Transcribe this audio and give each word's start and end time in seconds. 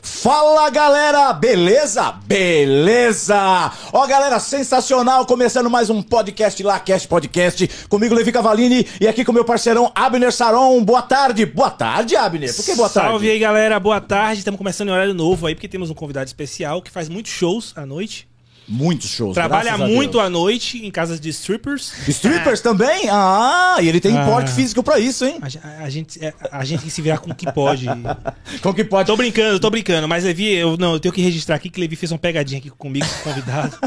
Fala 0.00 0.70
galera, 0.70 1.32
beleza? 1.34 2.12
Beleza! 2.24 3.70
Ó 3.92 4.06
galera, 4.06 4.40
sensacional, 4.40 5.26
começando 5.26 5.68
mais 5.68 5.90
um 5.90 6.00
podcast 6.00 6.62
lá, 6.62 6.80
Cast 6.80 7.06
Podcast, 7.06 7.68
comigo 7.88 8.14
Levi 8.14 8.32
Cavalini 8.32 8.86
e 9.00 9.06
aqui 9.06 9.24
com 9.24 9.32
meu 9.32 9.44
parceirão 9.44 9.92
Abner 9.94 10.32
Saron. 10.32 10.82
Boa 10.82 11.02
tarde, 11.02 11.44
boa 11.44 11.70
tarde 11.70 12.16
Abner, 12.16 12.54
por 12.54 12.64
que 12.64 12.74
boa 12.74 12.88
tarde? 12.88 13.10
Salve 13.10 13.30
aí 13.30 13.38
galera, 13.38 13.78
boa 13.78 14.00
tarde, 14.00 14.38
estamos 14.38 14.56
começando 14.56 14.88
em 14.88 14.92
horário 14.92 15.14
novo 15.14 15.46
aí 15.46 15.54
porque 15.54 15.68
temos 15.68 15.90
um 15.90 15.94
convidado 15.94 16.26
especial 16.26 16.80
que 16.80 16.90
faz 16.90 17.08
muitos 17.08 17.30
shows 17.30 17.72
à 17.76 17.84
noite. 17.84 18.31
Muitos 18.68 19.10
shows. 19.10 19.34
Trabalha 19.34 19.74
a 19.74 19.78
muito 19.78 20.18
à 20.20 20.30
noite 20.30 20.78
em 20.86 20.90
casas 20.90 21.20
de 21.20 21.28
strippers. 21.30 21.92
Strippers 22.08 22.60
também? 22.60 23.08
Ah, 23.10 23.76
e 23.80 23.88
ele 23.88 24.00
tem 24.00 24.16
Ah. 24.16 24.24
porte 24.24 24.52
físico 24.52 24.82
pra 24.82 24.98
isso, 24.98 25.24
hein? 25.24 25.38
A, 25.42 25.48
ge- 25.48 25.60
a 25.62 25.90
gente, 25.90 26.24
é, 26.24 26.32
a 26.50 26.64
gente 26.64 26.80
tem 26.80 26.88
que 26.88 26.94
se 26.94 27.02
virar 27.02 27.18
com 27.18 27.30
o 27.30 27.34
que 27.34 27.50
pode. 27.52 27.86
Como 28.62 28.74
que 28.74 28.84
pode? 28.84 29.06
Tô 29.08 29.16
brincando, 29.16 29.58
tô 29.60 29.68
brincando, 29.70 30.06
mas 30.08 30.24
Levi, 30.24 30.52
eu 30.54 30.76
não, 30.76 30.92
eu 30.94 31.00
tenho 31.00 31.12
que 31.12 31.20
registrar 31.20 31.56
aqui 31.56 31.68
que 31.68 31.80
Levi 31.80 31.96
fez 31.96 32.12
uma 32.12 32.18
pegadinha 32.18 32.58
aqui 32.60 32.70
comigo, 32.70 33.06
com 33.06 33.30
o 33.30 33.32
convidado. 33.34 33.76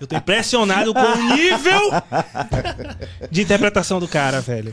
Eu 0.00 0.06
tô 0.06 0.16
impressionado 0.16 0.92
com 0.92 1.00
o 1.00 1.34
nível 1.34 1.80
de 3.30 3.42
interpretação 3.42 3.98
do 3.98 4.06
cara, 4.08 4.40
velho. 4.40 4.70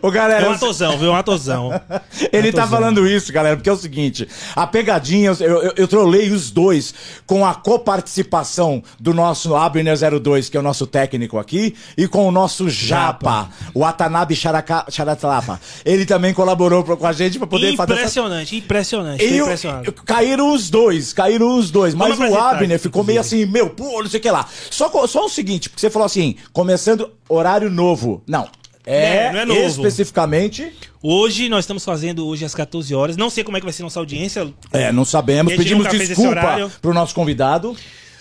Ô 0.00 0.10
galera, 0.10 0.46
É 0.46 0.48
um 0.48 0.52
atozão, 0.52 0.98
viu? 0.98 1.08
É 1.08 1.10
um 1.10 1.16
atozão. 1.16 1.70
Ele 2.32 2.52
tá 2.52 2.66
falando 2.66 3.06
isso, 3.06 3.32
galera, 3.32 3.56
porque 3.56 3.68
é 3.68 3.72
o 3.72 3.76
seguinte: 3.76 4.28
a 4.54 4.66
pegadinha, 4.66 5.34
eu, 5.40 5.62
eu, 5.62 5.72
eu 5.76 5.88
trolei 5.88 6.30
os 6.30 6.50
dois 6.50 6.94
com 7.26 7.44
a 7.44 7.54
coparticipação 8.02 8.82
do 8.98 9.12
nosso 9.12 9.54
Abner 9.54 9.96
02, 9.96 10.48
que 10.48 10.56
é 10.56 10.60
o 10.60 10.62
nosso 10.62 10.86
técnico 10.86 11.38
aqui, 11.38 11.74
e 11.96 12.08
com 12.08 12.26
o 12.26 12.30
nosso 12.32 12.68
Japa, 12.70 13.50
o 13.74 13.80
Watanabe 13.80 14.34
Charaka- 14.34 14.86
Charatlapa. 14.88 15.60
Ele 15.84 16.06
também 16.06 16.32
colaborou 16.32 16.82
pra- 16.82 16.96
com 16.96 17.06
a 17.06 17.12
gente 17.12 17.38
pra 17.38 17.46
poder 17.46 17.76
fazer 17.76 17.92
essa. 17.92 18.00
Impressionante, 18.02 18.56
impressionante. 18.56 19.24
E 19.24 19.40
o- 19.40 19.44
impressionado. 19.44 19.92
caíram 20.04 20.52
os 20.54 20.70
dois, 20.70 21.12
caíram 21.12 21.58
os 21.58 21.70
dois. 21.70 21.94
Mas 21.94 22.18
o 22.18 22.36
Abner 22.38 22.78
ficou 22.78 23.04
meio 23.04 23.20
assim, 23.20 23.44
meu, 23.46 23.70
pô, 23.70 24.02
não 24.02 24.08
sei 24.10 24.18
o 24.18 24.22
que 24.22 24.30
lá. 24.30 24.46
Só, 24.70 24.90
só 25.06 25.26
o 25.26 25.28
seguinte, 25.28 25.68
porque 25.68 25.80
você 25.80 25.90
falou 25.90 26.06
assim, 26.06 26.36
começando 26.52 27.10
horário 27.28 27.70
novo. 27.70 28.22
Não. 28.26 28.48
É, 28.84 29.26
É, 29.26 29.32
não 29.32 29.40
é 29.40 29.44
novo. 29.44 29.60
especificamente. 29.66 30.72
Hoje 31.02 31.48
nós 31.48 31.60
estamos 31.64 31.84
fazendo 31.84 32.26
hoje 32.26 32.44
às 32.44 32.54
14 32.54 32.94
horas. 32.94 33.16
Não 33.16 33.30
sei 33.30 33.44
como 33.44 33.56
é 33.56 33.60
que 33.60 33.66
vai 33.66 33.72
ser 33.72 33.82
nossa 33.82 34.00
audiência, 34.00 34.52
É, 34.72 34.90
não 34.92 35.04
sabemos. 35.04 35.52
Gente 35.52 35.62
Pedimos 35.62 35.86
desculpa 35.88 36.70
pro 36.80 36.92
nosso 36.92 37.14
convidado. 37.14 37.76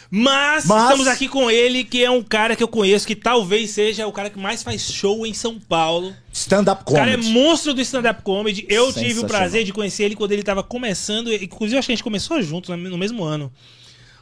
mas, 0.09 0.65
Mas- 0.65 0.83
estamos 0.83 1.07
aqui 1.07 1.27
com 1.27 1.49
ele, 1.49 1.83
que 1.83 2.03
é 2.03 2.11
um 2.11 2.21
cara 2.21 2.55
que 2.55 2.61
eu 2.61 2.67
conheço, 2.67 3.07
que 3.07 3.15
talvez 3.15 3.71
seja 3.71 4.05
o 4.05 4.11
cara 4.11 4.29
que 4.29 4.37
mais 4.37 4.61
faz 4.61 4.81
show 4.91 5.25
em 5.25 5.33
São 5.33 5.57
Paulo. 5.59 6.13
Stand-up 6.33 6.83
O 6.85 6.93
cara 6.93 7.11
é 7.11 7.15
comedy. 7.15 7.31
monstro 7.33 7.73
do 7.73 7.81
stand-up 7.81 8.21
comedy. 8.21 8.65
Eu 8.69 8.91
tive 8.93 9.19
o 9.21 9.25
prazer 9.25 9.63
de 9.63 9.71
conhecer 9.73 10.03
ele 10.03 10.15
quando 10.15 10.31
ele 10.33 10.43
tava 10.43 10.61
começando. 10.61 11.33
Inclusive, 11.33 11.77
acho 11.79 11.85
que 11.87 11.93
a 11.93 11.95
gente 11.95 12.03
começou 12.03 12.41
juntos 12.41 12.69
né, 12.69 12.75
no 12.75 12.97
mesmo 12.97 13.23
ano. 13.23 13.51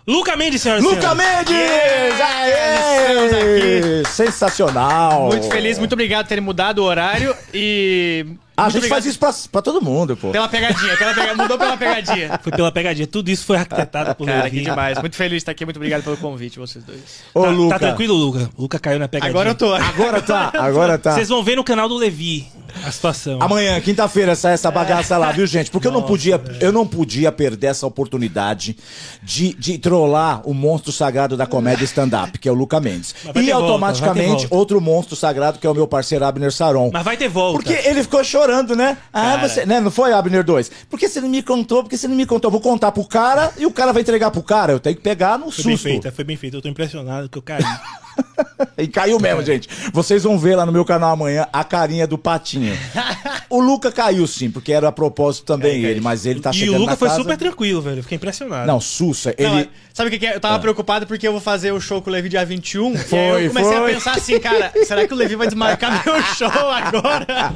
Luca 0.09 0.35
Mendes, 0.35 0.61
senhoras 0.63 0.83
e 0.83 0.87
Luca. 0.87 1.13
Mendes! 1.13 2.19
Aê! 2.19 4.03
Sensacional! 4.05 5.27
Muito 5.27 5.47
feliz, 5.49 5.77
muito 5.77 5.93
obrigado 5.93 6.25
por 6.25 6.29
terem 6.29 6.43
mudado 6.43 6.79
o 6.79 6.83
horário 6.83 7.35
e. 7.53 8.25
Ah, 8.57 8.63
a 8.63 8.65
muito 8.65 8.73
gente 8.73 8.79
obrigado 8.91 9.01
faz 9.03 9.05
isso 9.05 9.19
pra, 9.19 9.33
pra 9.53 9.61
todo 9.61 9.81
mundo, 9.81 10.17
pô. 10.17 10.31
Pela 10.31 10.49
pegadinha, 10.49 10.97
pela 10.97 11.13
pega- 11.13 11.33
mudou 11.35 11.57
pela 11.57 11.77
pegadinha. 11.77 12.37
Foi 12.43 12.51
pela 12.51 12.69
pegadinha. 12.71 13.07
Tudo 13.07 13.29
isso 13.29 13.45
foi 13.45 13.55
arquitetado 13.55 14.13
por 14.15 14.25
Cara, 14.27 14.49
que 14.49 14.59
demais. 14.59 14.99
Muito 14.99 15.15
feliz 15.15 15.31
de 15.31 15.37
estar 15.37 15.51
aqui, 15.53 15.63
muito 15.63 15.77
obrigado 15.77 16.03
pelo 16.03 16.17
convite, 16.17 16.59
vocês 16.59 16.83
dois. 16.83 16.99
Ô, 17.33 17.43
Tá, 17.43 17.49
Luca. 17.51 17.75
tá 17.75 17.79
tranquilo, 17.87 18.13
Luca? 18.15 18.49
Luca 18.57 18.77
caiu 18.77 18.99
na 18.99 19.07
pegadinha. 19.07 19.31
Agora 19.31 19.51
eu 19.51 19.55
tô. 19.55 19.73
Agora 19.73 20.21
tá, 20.21 20.51
agora 20.55 20.97
tá. 20.97 21.13
Vocês 21.13 21.29
vão 21.29 21.41
ver 21.41 21.55
no 21.55 21.63
canal 21.63 21.87
do 21.87 21.95
Levi 21.95 22.47
a 22.85 22.91
situação. 22.91 23.39
Amanhã, 23.41 23.79
quinta-feira, 23.81 24.35
sai 24.35 24.53
essa 24.53 24.69
bagaça 24.71 25.17
lá, 25.17 25.31
viu, 25.31 25.45
gente? 25.45 25.69
Porque 25.71 25.87
eu 25.87 25.91
não 25.91 26.01
podia, 26.01 26.41
eu 26.59 26.71
não 26.71 26.85
podia 26.85 27.31
perder 27.31 27.67
essa 27.67 27.85
oportunidade 27.87 28.77
de, 29.21 29.53
de 29.53 29.77
trollar 29.77 30.41
o 30.47 30.53
monstro 30.53 30.91
sagrado 30.91 31.35
da 31.37 31.45
comédia 31.45 31.85
stand-up, 31.85 32.37
que 32.37 32.47
é 32.47 32.51
o 32.51 32.55
Luca 32.55 32.79
Mendes. 32.79 33.13
E 33.35 33.51
automaticamente 33.51 34.47
volta. 34.47 34.55
outro 34.55 34.81
monstro 34.81 35.15
sagrado, 35.15 35.59
que 35.59 35.67
é 35.67 35.69
o 35.69 35.73
meu 35.73 35.87
parceiro 35.87 36.25
Abner 36.25 36.51
Saron. 36.51 36.89
Mas 36.91 37.03
vai 37.03 37.17
ter 37.17 37.27
volta. 37.29 37.61
Porque 37.63 37.87
ele 37.87 38.01
ficou 38.03 38.23
chorando, 38.23 38.75
né? 38.75 38.97
Ah, 39.13 39.21
Cara. 39.35 39.47
você. 39.49 39.65
Né? 39.65 39.79
Não 39.79 39.91
foi, 39.91 40.13
Abner 40.13 40.43
2? 40.43 40.71
Por 40.89 40.99
que 40.99 41.07
você 41.07 41.21
não 41.21 41.29
me 41.29 41.41
contou? 41.41 41.83
Porque 41.83 41.97
você 41.97 42.07
não 42.07 42.15
me 42.15 42.25
contou? 42.25 42.49
Eu 42.49 42.51
vou 42.51 42.61
contar 42.61 42.91
pro 42.91 43.03
cara 43.05 43.51
e 43.57 43.65
o 43.65 43.71
cara 43.71 43.91
vai 43.93 44.01
entregar 44.01 44.31
pro 44.31 44.41
cara. 44.43 44.71
Eu 44.71 44.79
tenho 44.79 44.95
que 44.95 45.01
pegar 45.01 45.37
no 45.37 45.51
Foi 45.51 45.63
bem 45.63 45.73
susto. 45.75 45.83
feita, 45.83 46.11
foi 46.11 46.23
bem 46.23 46.37
feita. 46.37 46.57
Eu 46.57 46.61
tô 46.61 46.67
impressionado 46.69 47.29
que 47.29 47.37
eu 47.37 47.41
caí. 47.41 47.63
E 48.77 48.87
caiu 48.87 49.19
mesmo, 49.19 49.43
gente. 49.43 49.67
Vocês 49.91 50.23
vão 50.23 50.37
ver 50.37 50.55
lá 50.55 50.65
no 50.65 50.71
meu 50.71 50.85
canal 50.85 51.11
amanhã 51.11 51.47
a 51.51 51.63
carinha 51.63 52.07
do 52.07 52.17
patinho. 52.17 52.77
o 53.49 53.59
Luca 53.59 53.91
caiu 53.91 54.25
sim, 54.25 54.49
porque 54.49 54.71
era 54.71 54.87
a 54.87 54.91
propósito 54.91 55.45
também 55.45 55.83
ele, 55.83 55.99
mas 55.99 56.25
ele 56.25 56.39
tá 56.39 56.51
e 56.51 56.53
chegando 56.53 56.75
o 56.75 56.79
Luca 56.79 56.95
foi 56.95 57.09
casa... 57.09 57.21
super 57.21 57.37
tranquilo, 57.37 57.81
velho. 57.81 57.99
Eu 57.99 58.03
fiquei 58.03 58.15
impressionado. 58.15 58.65
Não, 58.65 58.79
Sussa, 58.79 59.33
ele... 59.37 59.49
Não, 59.49 59.67
sabe 59.93 60.07
o 60.07 60.11
que, 60.11 60.19
que 60.19 60.27
é? 60.27 60.35
Eu 60.35 60.39
tava 60.39 60.59
preocupado 60.59 61.05
porque 61.05 61.27
eu 61.27 61.31
vou 61.31 61.41
fazer 61.41 61.71
o 61.71 61.79
show 61.79 62.01
com 62.01 62.09
o 62.09 62.13
Levi 62.13 62.29
dia 62.29 62.45
21. 62.45 62.93
e 62.93 62.97
aí 62.97 63.03
Foi, 63.03 63.19
eu 63.19 63.47
comecei 63.49 63.77
foi. 63.77 63.91
a 63.91 63.93
pensar 63.93 64.15
assim, 64.15 64.39
cara, 64.39 64.71
será 64.85 65.05
que 65.05 65.13
o 65.13 65.17
Levi 65.17 65.35
vai 65.35 65.47
desmarcar 65.47 66.03
meu 66.05 66.21
show 66.23 66.47
agora? 66.49 67.51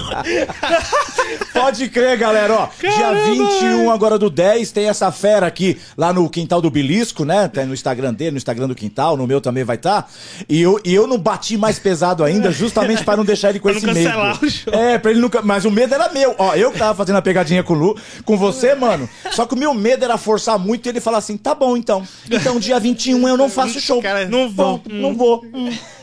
Pode 1.53 1.90
crer, 1.90 2.18
galera, 2.18 2.53
ó. 2.53 2.69
Dia 2.80 3.13
21 3.13 3.91
agora 3.91 4.18
do 4.18 4.30
10 4.30 4.72
tem 4.72 4.90
essa 4.90 5.12
fera 5.12 5.47
aqui 5.47 5.80
lá 5.97 6.12
no 6.12 6.30
Quintal 6.30 6.62
do 6.62 6.69
Belisco, 6.69 7.24
né? 7.24 7.47
Tem 7.47 7.66
no 7.66 7.74
Instagram 7.74 8.13
dele, 8.13 8.31
no 8.31 8.38
Instagram 8.38 8.68
do 8.68 8.75
Quintal, 8.75 9.16
no 9.16 9.25
meu 9.25 9.40
também 9.40 9.63
vai 9.63 9.75
estar. 9.75 10.09
E 10.53 10.62
eu, 10.62 10.80
e 10.86 10.94
eu 10.94 11.08
não 11.08 11.18
bati 11.18 11.58
mais 11.58 11.80
pesado 11.80 12.24
ainda, 12.24 12.52
justamente 12.52 13.03
para 13.03 13.18
não 13.18 13.25
deixar 13.25 13.50
ele 13.50 13.59
com 13.59 13.69
Pra 13.69 13.78
esse 13.78 13.88
não 13.88 13.94
cancelar 13.96 14.34
medo. 14.36 14.46
o 14.46 14.50
show. 14.52 14.72
É, 14.74 15.00
pra 15.00 15.09
ele 15.09 15.19
nunca. 15.19 15.41
Mas 15.41 15.66
o 15.66 15.72
medo 15.72 15.96
era 15.96 16.09
meu. 16.09 16.36
Ó, 16.38 16.53
eu 16.53 16.72
que 16.72 16.78
tava 16.78 16.94
fazendo 16.94 17.16
a 17.16 17.22
pegadinha 17.24 17.64
com 17.64 17.74
o 17.74 17.75
Lu, 17.75 17.97
com 18.24 18.38
você, 18.38 18.75
mano. 18.75 19.09
Só 19.31 19.47
que 19.47 19.56
o 19.56 19.58
meu 19.58 19.74
medo 19.74 20.06
era 20.06 20.16
forçar 20.16 20.59
muito 20.59 20.86
e 20.86 20.90
ele 20.90 21.02
falar 21.02 21.18
assim: 21.18 21.38
tá 21.38 21.56
bom 21.56 21.75
então. 21.75 22.03
Então 22.30 22.59
dia 22.59 22.80
21 22.80 23.28
eu 23.28 23.36
não 23.36 23.50
faço 23.50 23.80
show. 23.80 24.00
Cara, 24.00 24.28
não 24.28 24.47
vou. 24.50 24.80
Não, 24.88 24.96
não 25.09 25.16
vou. 25.16 25.44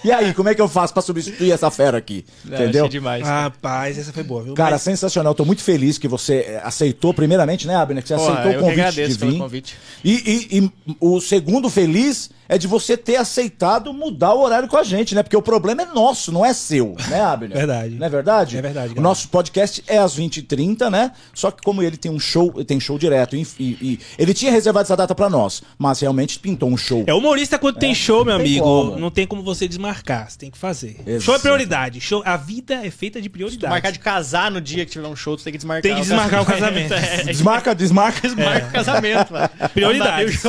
E 0.05 0.11
aí, 0.11 0.35
como 0.35 0.49
é 0.49 0.55
que 0.55 0.61
eu 0.61 0.69
faço 0.69 0.93
pra 0.93 1.03
substituir 1.03 1.53
essa 1.53 1.71
fera 1.71 1.99
aqui? 1.99 2.25
Não, 2.45 2.55
Entendeu? 2.57 2.85
achei 2.87 2.91
demais. 2.99 3.23
Rapaz, 3.25 3.99
essa 3.99 4.13
foi 4.13 4.23
boa, 4.25 4.43
viu? 4.43 4.55
Cara, 4.55 4.73
Mas- 4.73 4.83
sensacional. 4.83 5.35
Tô 5.35 5.45
muito 5.45 5.63
feliz 5.63 5.97
que 5.99 6.09
você 6.09 6.37
eh, 6.49 6.61
aceitou, 6.65 7.15
primeiramente, 7.15 7.67
né, 7.69 7.77
Abner? 7.77 8.03
Que 8.03 8.09
você 8.09 8.15
Porra, 8.17 8.33
aceitou 8.41 8.51
eu 8.53 8.57
o 8.57 8.63
que 8.63 8.65
convite 8.71 8.81
agradeço 8.81 9.13
de 9.13 9.19
pelo 9.19 9.31
vir. 9.33 9.39
convite. 9.39 9.77
E, 10.05 10.13
e- 10.13 10.59
e 10.59 10.71
o 10.99 11.21
segundo 11.21 11.69
feliz 11.71 12.31
é 12.51 12.59
de 12.59 12.67
você 12.67 12.97
ter 12.97 13.15
aceitado 13.17 13.93
mudar 13.93 14.35
o 14.35 14.43
horário 14.43 14.69
com 14.69 14.77
a 14.77 14.83
gente, 14.83 15.15
né? 15.15 15.23
Porque 15.23 15.37
o 15.37 15.41
problema 15.43 15.83
é 15.83 15.87
nosso, 15.87 16.33
não 16.33 16.45
é 16.45 16.53
seu, 16.53 16.97
né, 17.09 17.21
Abner? 17.21 17.57
Verdade. 17.57 17.95
Não 17.95 18.07
é 18.07 18.09
verdade? 18.11 18.57
É 18.59 18.61
verdade, 18.63 18.95
O 18.99 19.01
nosso 19.01 19.29
podcast 19.29 19.83
é 19.87 19.99
às 19.99 20.17
20h30, 20.19 20.91
né? 20.91 21.13
Só 21.33 21.51
que 21.53 21.63
como 21.63 21.81
ele 21.83 21.97
tem 21.97 22.11
um 22.11 22.19
show, 22.19 22.53
tem 22.65 22.81
show 22.81 22.99
direto, 22.99 23.37
e, 23.37 23.47
e- 23.59 23.79
e 23.81 24.01
ele 24.19 24.35
tinha 24.35 24.51
reservado 24.51 24.83
essa 24.87 24.97
data 24.97 25.15
pra 25.15 25.31
nós, 25.31 25.63
mas 25.79 26.01
realmente 26.01 26.39
pintou 26.41 26.69
um 26.69 26.77
show. 26.77 27.05
É 27.07 27.15
humorista 27.15 27.59
quando 27.59 27.79
tem 27.79 27.95
show, 27.95 28.25
meu 28.25 28.37
tem 28.37 28.47
amigo. 28.47 28.65
como. 28.65 28.99
Não 28.99 29.11
tem 29.11 29.27
como 29.27 29.43
você 29.43 29.69
desmarcar. 29.69 30.29
Você 30.29 30.37
tem 30.39 30.51
que 30.51 30.59
fazer. 30.59 30.97
Exato. 31.07 31.23
Show 31.23 31.35
é 31.37 31.39
prioridade. 31.39 32.01
Show, 32.01 32.23
a 32.27 32.37
vida 32.37 32.75
é 32.85 32.91
feita 32.91 33.23
de 33.23 33.29
prioridade. 33.31 33.71
Marcar 33.73 33.93
de 33.93 34.01
casar 34.01 34.51
no 34.51 34.61
dia 34.61 34.85
que 34.85 34.91
tiver 34.91 35.07
um 35.07 35.15
show, 35.15 35.37
tu 35.37 35.45
tem 35.45 35.53
que 35.53 35.59
desmarcar. 35.59 35.83
Tem 35.83 35.95
que 35.95 36.01
desmarcar 36.01 36.43
o 36.43 36.47
casamento. 36.47 36.91
É, 37.01 37.23
Desmarca, 37.25 37.75
desmarca. 37.75 38.21
desmarca 38.23 38.67
o 38.67 38.73
casamento, 38.73 39.33
mano. 39.33 39.49
Prioridades. 39.73 40.43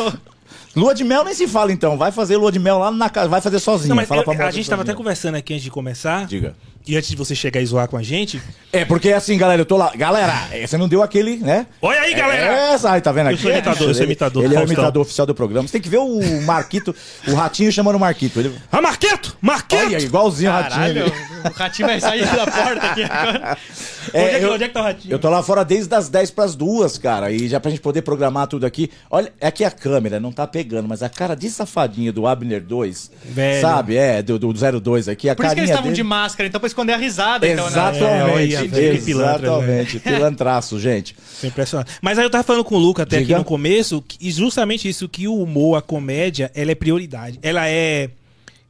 Lua 0.75 0.95
de 0.95 1.03
mel 1.03 1.23
nem 1.23 1.33
se 1.33 1.47
fala 1.47 1.71
então. 1.71 1.97
Vai 1.97 2.11
fazer 2.11 2.37
lua 2.37 2.51
de 2.51 2.59
mel 2.59 2.79
lá 2.79 2.89
na 2.91 3.09
casa, 3.09 3.27
vai 3.27 3.41
fazer 3.41 3.59
sozinho. 3.59 3.89
Não, 3.89 3.95
mas 3.95 4.07
Fala 4.07 4.23
eu- 4.25 4.45
a 4.45 4.51
gente 4.51 4.69
tava 4.69 4.83
até 4.83 4.93
conversando 4.93 5.35
aqui 5.35 5.53
antes 5.53 5.63
de 5.63 5.69
começar. 5.71 6.25
Diga. 6.25 6.55
E 6.87 6.97
antes 6.97 7.09
de 7.09 7.15
você 7.15 7.35
chegar 7.35 7.61
e 7.61 7.65
zoar 7.65 7.87
com 7.87 7.95
a 7.95 8.01
gente. 8.01 8.41
É, 8.73 8.83
porque 8.83 9.11
assim, 9.11 9.37
galera, 9.37 9.61
eu 9.61 9.65
tô 9.65 9.77
lá. 9.77 9.91
Galera, 9.95 10.33
você 10.65 10.77
não 10.77 10.87
deu 10.87 11.03
aquele, 11.03 11.37
né? 11.37 11.67
Olha 11.79 11.99
aí, 12.01 12.13
galera! 12.15 12.41
É, 12.43 12.73
Essa, 12.73 12.91
aí, 12.93 13.01
tá 13.01 13.11
vendo 13.11 13.27
aqui? 13.27 13.35
Eu 13.35 13.41
sou 13.41 13.51
imitador, 13.51 13.87
eu 13.87 13.93
sou 13.93 14.01
Ele- 14.03 14.03
imitador, 14.11 14.43
Ele 14.45 14.55
é 14.55 14.59
o 14.59 14.63
imitador 14.63 15.01
oficial 15.03 15.27
do 15.27 15.35
programa. 15.35 15.67
Você 15.67 15.73
tem 15.73 15.81
que 15.81 15.89
ver 15.89 15.99
o 15.99 16.41
Marquito, 16.41 16.95
o 17.27 17.35
Ratinho 17.35 17.71
chamando 17.71 17.97
o 17.97 17.99
Marquito. 17.99 18.39
Ele... 18.39 18.55
Ah, 18.71 18.81
Marqueto! 18.81 19.37
Marqueto! 19.39 19.85
Olha, 19.85 19.97
igualzinho 19.99 20.49
o 20.49 20.53
Ratinho. 20.55 20.71
Caralho, 20.71 20.99
ele- 21.05 21.13
o 21.43 21.51
ratinho 21.53 21.87
vai 21.87 21.99
sair 21.99 22.25
da 22.25 22.45
porta 22.47 22.87
aqui 22.87 23.03
agora. 23.03 23.57
É, 24.13 24.19
onde, 24.23 24.35
é 24.35 24.39
que, 24.39 24.45
eu- 24.45 24.53
onde 24.53 24.63
é 24.63 24.67
que 24.67 24.73
tá 24.73 24.79
o 24.81 24.83
ratinho? 24.83 25.11
Eu 25.13 25.19
tô 25.19 25.29
lá 25.29 25.43
fora 25.43 25.63
desde 25.63 25.93
as 25.93 26.09
10 26.09 26.31
pras 26.31 26.55
duas, 26.55 26.97
cara. 26.97 27.31
E 27.31 27.47
já 27.47 27.59
pra 27.59 27.69
gente 27.71 27.81
poder 27.81 28.01
programar 28.01 28.47
tudo 28.47 28.65
aqui. 28.65 28.89
Olha, 29.09 29.31
é 29.39 29.51
que 29.51 29.63
a 29.63 29.71
câmera 29.71 30.19
não 30.19 30.31
tá 30.31 30.45
pegando, 30.47 30.87
mas 30.87 31.03
a 31.03 31.09
cara 31.09 31.35
de 31.35 31.49
safadinha 31.49 32.11
do 32.11 32.25
Abner 32.27 32.61
2, 32.63 33.11
Velho. 33.25 33.61
sabe? 33.61 33.95
É, 33.97 34.21
do, 34.21 34.37
do 34.39 34.53
02 34.81 35.07
aqui, 35.07 35.29
a 35.29 35.35
Por 35.35 35.45
isso 35.45 35.53
que 35.53 35.59
eles 35.61 35.69
estavam 35.69 35.89
dele... 35.91 35.95
de 35.95 36.03
máscara, 36.03 36.47
então 36.47 36.59
pra 36.59 36.67
esconder 36.67 36.93
a 36.93 36.97
risada. 36.97 37.47
Então, 37.47 37.65
né? 37.65 37.71
Exatamente, 37.71 38.55
É, 38.55 38.91
que 38.95 39.01
pilantra, 39.01 39.47
exatamente. 39.47 39.99
Pilantraço, 40.11 40.79
gente. 40.79 41.15
Tô 41.39 41.47
impressionado. 41.47 41.89
Mas 42.01 42.17
aí 42.17 42.25
eu 42.25 42.29
tava 42.29 42.43
falando 42.43 42.63
com 42.63 42.75
o 42.75 42.79
Luca 42.79 43.03
até 43.03 43.19
Diga. 43.19 43.33
aqui 43.35 43.39
no 43.39 43.45
começo, 43.45 44.03
e 44.19 44.31
justamente 44.31 44.87
isso, 44.89 45.07
que 45.07 45.27
o 45.27 45.35
humor, 45.41 45.77
a 45.77 45.81
comédia, 45.81 46.51
ela 46.55 46.71
é 46.71 46.75
prioridade. 46.75 47.39
Ela 47.41 47.67
é 47.67 48.09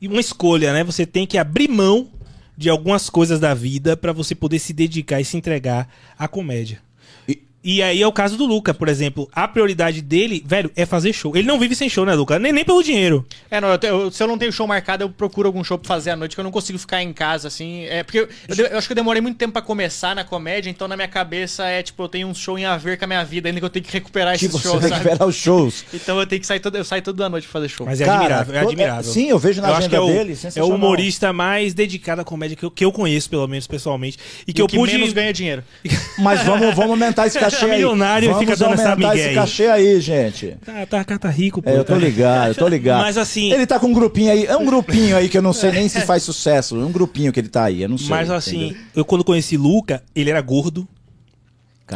uma 0.01 0.19
escolha, 0.19 0.73
né? 0.73 0.83
Você 0.83 1.05
tem 1.05 1.25
que 1.27 1.38
abrir 1.38 1.67
mão 1.67 2.07
de 2.57 2.69
algumas 2.69 3.09
coisas 3.09 3.39
da 3.39 3.53
vida 3.53 3.95
pra 3.95 4.13
você 4.13 4.36
poder 4.36 4.59
se 4.59 4.74
dedicar 4.74 5.19
e 5.19 5.25
se 5.25 5.38
entregar 5.38 5.88
à 6.18 6.27
comédia. 6.27 6.81
E, 7.63 7.77
E 7.77 7.81
aí 7.83 8.01
é 8.01 8.07
o 8.07 8.11
caso 8.11 8.37
do 8.37 8.45
Luca, 8.45 8.73
por 8.73 8.87
exemplo. 8.87 9.29
A 9.33 9.47
prioridade 9.47 10.01
dele, 10.01 10.43
velho, 10.45 10.71
é 10.75 10.85
fazer 10.85 11.13
show. 11.13 11.35
Ele 11.35 11.47
não 11.47 11.57
vive 11.59 11.75
sem 11.75 11.87
show, 11.89 12.05
né, 12.05 12.13
Luca? 12.13 12.37
Nem, 12.37 12.51
nem 12.51 12.65
pelo 12.65 12.81
dinheiro. 12.83 13.25
É, 13.49 13.61
não, 13.61 13.69
eu 13.69 13.77
te- 13.77 13.87
eu- 13.87 14.11
se 14.11 14.21
eu 14.21 14.27
não 14.27 14.37
tenho 14.37 14.51
show 14.51 14.67
marcado, 14.67 15.03
eu 15.03 15.09
procuro 15.09 15.47
algum 15.47 15.63
show 15.63 15.77
pra 15.77 15.87
fazer 15.87 16.09
à 16.11 16.15
noite, 16.15 16.35
que 16.35 16.39
eu 16.39 16.43
não 16.43 16.51
consigo 16.51 16.77
ficar 16.79 17.01
em 17.01 17.13
casa, 17.13 17.47
assim. 17.47 17.85
É, 17.85 18.03
porque 18.03 18.19
eu, 18.19 18.29
eu 18.49 18.65
eu 18.67 18.77
acho 18.77 18.87
que 18.87 18.91
eu 18.93 18.95
demorei 18.95 19.21
muito 19.21 19.37
tempo 19.37 19.53
pra 19.53 19.61
começar 19.61 20.15
na 20.15 20.23
comédia, 20.23 20.69
então 20.69 20.87
na 20.87 20.95
minha 20.95 21.07
cabeça 21.07 21.65
é, 21.65 21.81
tipo, 21.83 22.01
eu 22.03 22.07
tenho 22.09 22.27
um 22.27 22.33
show 22.33 22.57
em 22.57 22.65
a 22.65 22.77
ver 22.77 22.97
com 22.97 23.05
a 23.05 23.07
minha 23.07 23.23
vida, 23.23 23.47
ainda 23.49 23.59
que 23.59 23.65
eu 23.65 23.69
tenho 23.69 23.85
que 23.85 23.91
recuperar 23.93 24.35
esses 24.35 24.51
você 24.51 24.67
shows, 24.67 24.85
sabe? 24.85 25.03
ver 25.03 25.23
os 25.23 25.35
shows. 25.35 25.85
Então 25.93 26.19
eu 26.19 26.25
tenho 26.27 26.41
que 26.41 26.47
sair 26.47 26.59
toda, 26.59 26.77
eu 26.77 26.83
saio 26.85 27.01
toda 27.01 27.29
noite 27.29 27.43
pra 27.47 27.53
fazer 27.53 27.69
show. 27.69 27.85
Mas 27.85 28.01
é 28.01 28.05
Cara, 28.05 28.19
admirável, 28.19 28.55
é 28.55 28.59
admirável. 28.59 29.03
sim, 29.11 29.29
eu 29.29 29.37
vejo 29.39 29.61
na 29.61 29.67
acho 29.69 29.77
agenda 29.77 29.89
que 29.89 29.95
é 29.95 29.99
o, 29.99 30.07
dele, 30.07 30.37
É 30.55 30.63
o 30.63 30.67
humorista 30.67 31.31
mais 31.31 31.73
dedicado 31.73 32.21
à 32.21 32.23
comédia 32.23 32.55
que 32.57 32.63
eu, 32.65 32.71
que 32.71 32.83
eu 32.83 32.91
conheço, 32.91 33.29
pelo 33.29 33.47
menos 33.47 33.67
pessoalmente. 33.67 34.17
E 34.47 34.51
E 34.51 34.53
que 34.53 34.61
eu 34.61 34.67
que 34.67 34.75
pude. 34.77 34.93
menos 34.93 35.13
ganha 35.13 35.31
dinheiro. 35.31 35.63
Mas 36.17 36.43
vamos, 36.43 36.73
vamos 36.75 36.91
aumentar 36.91 37.27
esse 37.27 37.37
cachê 37.51 37.65
aí. 37.65 37.71
Milionário 37.71 38.25
e 38.25 38.27
vamos 38.33 38.39
fica 38.44 38.56
dando 38.57 38.74
essa 38.74 38.95
migué 38.95 39.15
esse 39.25 39.33
cachê 39.36 39.68
aí, 39.68 40.00
gente. 40.01 40.56
Tá, 40.65 40.86
tá, 40.86 41.03
tá, 41.03 41.18
tá 41.19 41.30
rico, 41.30 41.62
pô. 41.62 41.69
É, 41.69 41.77
eu 41.77 41.83
tô 41.83 41.94
tá- 41.94 42.00
ligado, 42.00 42.48
eu 42.50 42.56
tô 42.56 42.68
ligado. 42.68 43.01
Mas 43.01 43.18
assim- 43.18 43.51
Ele 43.51 43.65
tá 43.65 43.80
com 43.80 43.88
um 43.88 43.94
grupinho 43.94 44.31
aí. 44.31 44.45
É 44.45 44.56
um 44.57 44.65
grupinho 44.65 45.15
aí 45.15 45.30
que 45.30 45.38
eu 45.38 45.42
não 45.42 45.53
sei 45.53 45.71
nem 45.71 45.88
se 45.88 46.01
faz 46.01 46.24
sucesso. 46.24 46.75
É 46.75 46.86
um 46.86 46.92
grupinho 46.92 47.31
que 47.31 47.39
ele 47.39 47.50
tá 47.50 47.65
aí, 47.65 47.83
eu 47.83 47.89
não 47.89 47.98
sei. 47.98 48.09
Mas 48.09 48.30
assim, 48.30 48.65
entendeu? 48.68 48.81
eu 48.95 49.06
quando 49.06 49.24
conheci 49.24 49.57
Luca, 49.57 50.01
ele 50.15 50.30
era 50.30 50.42
gordo. 50.42 50.88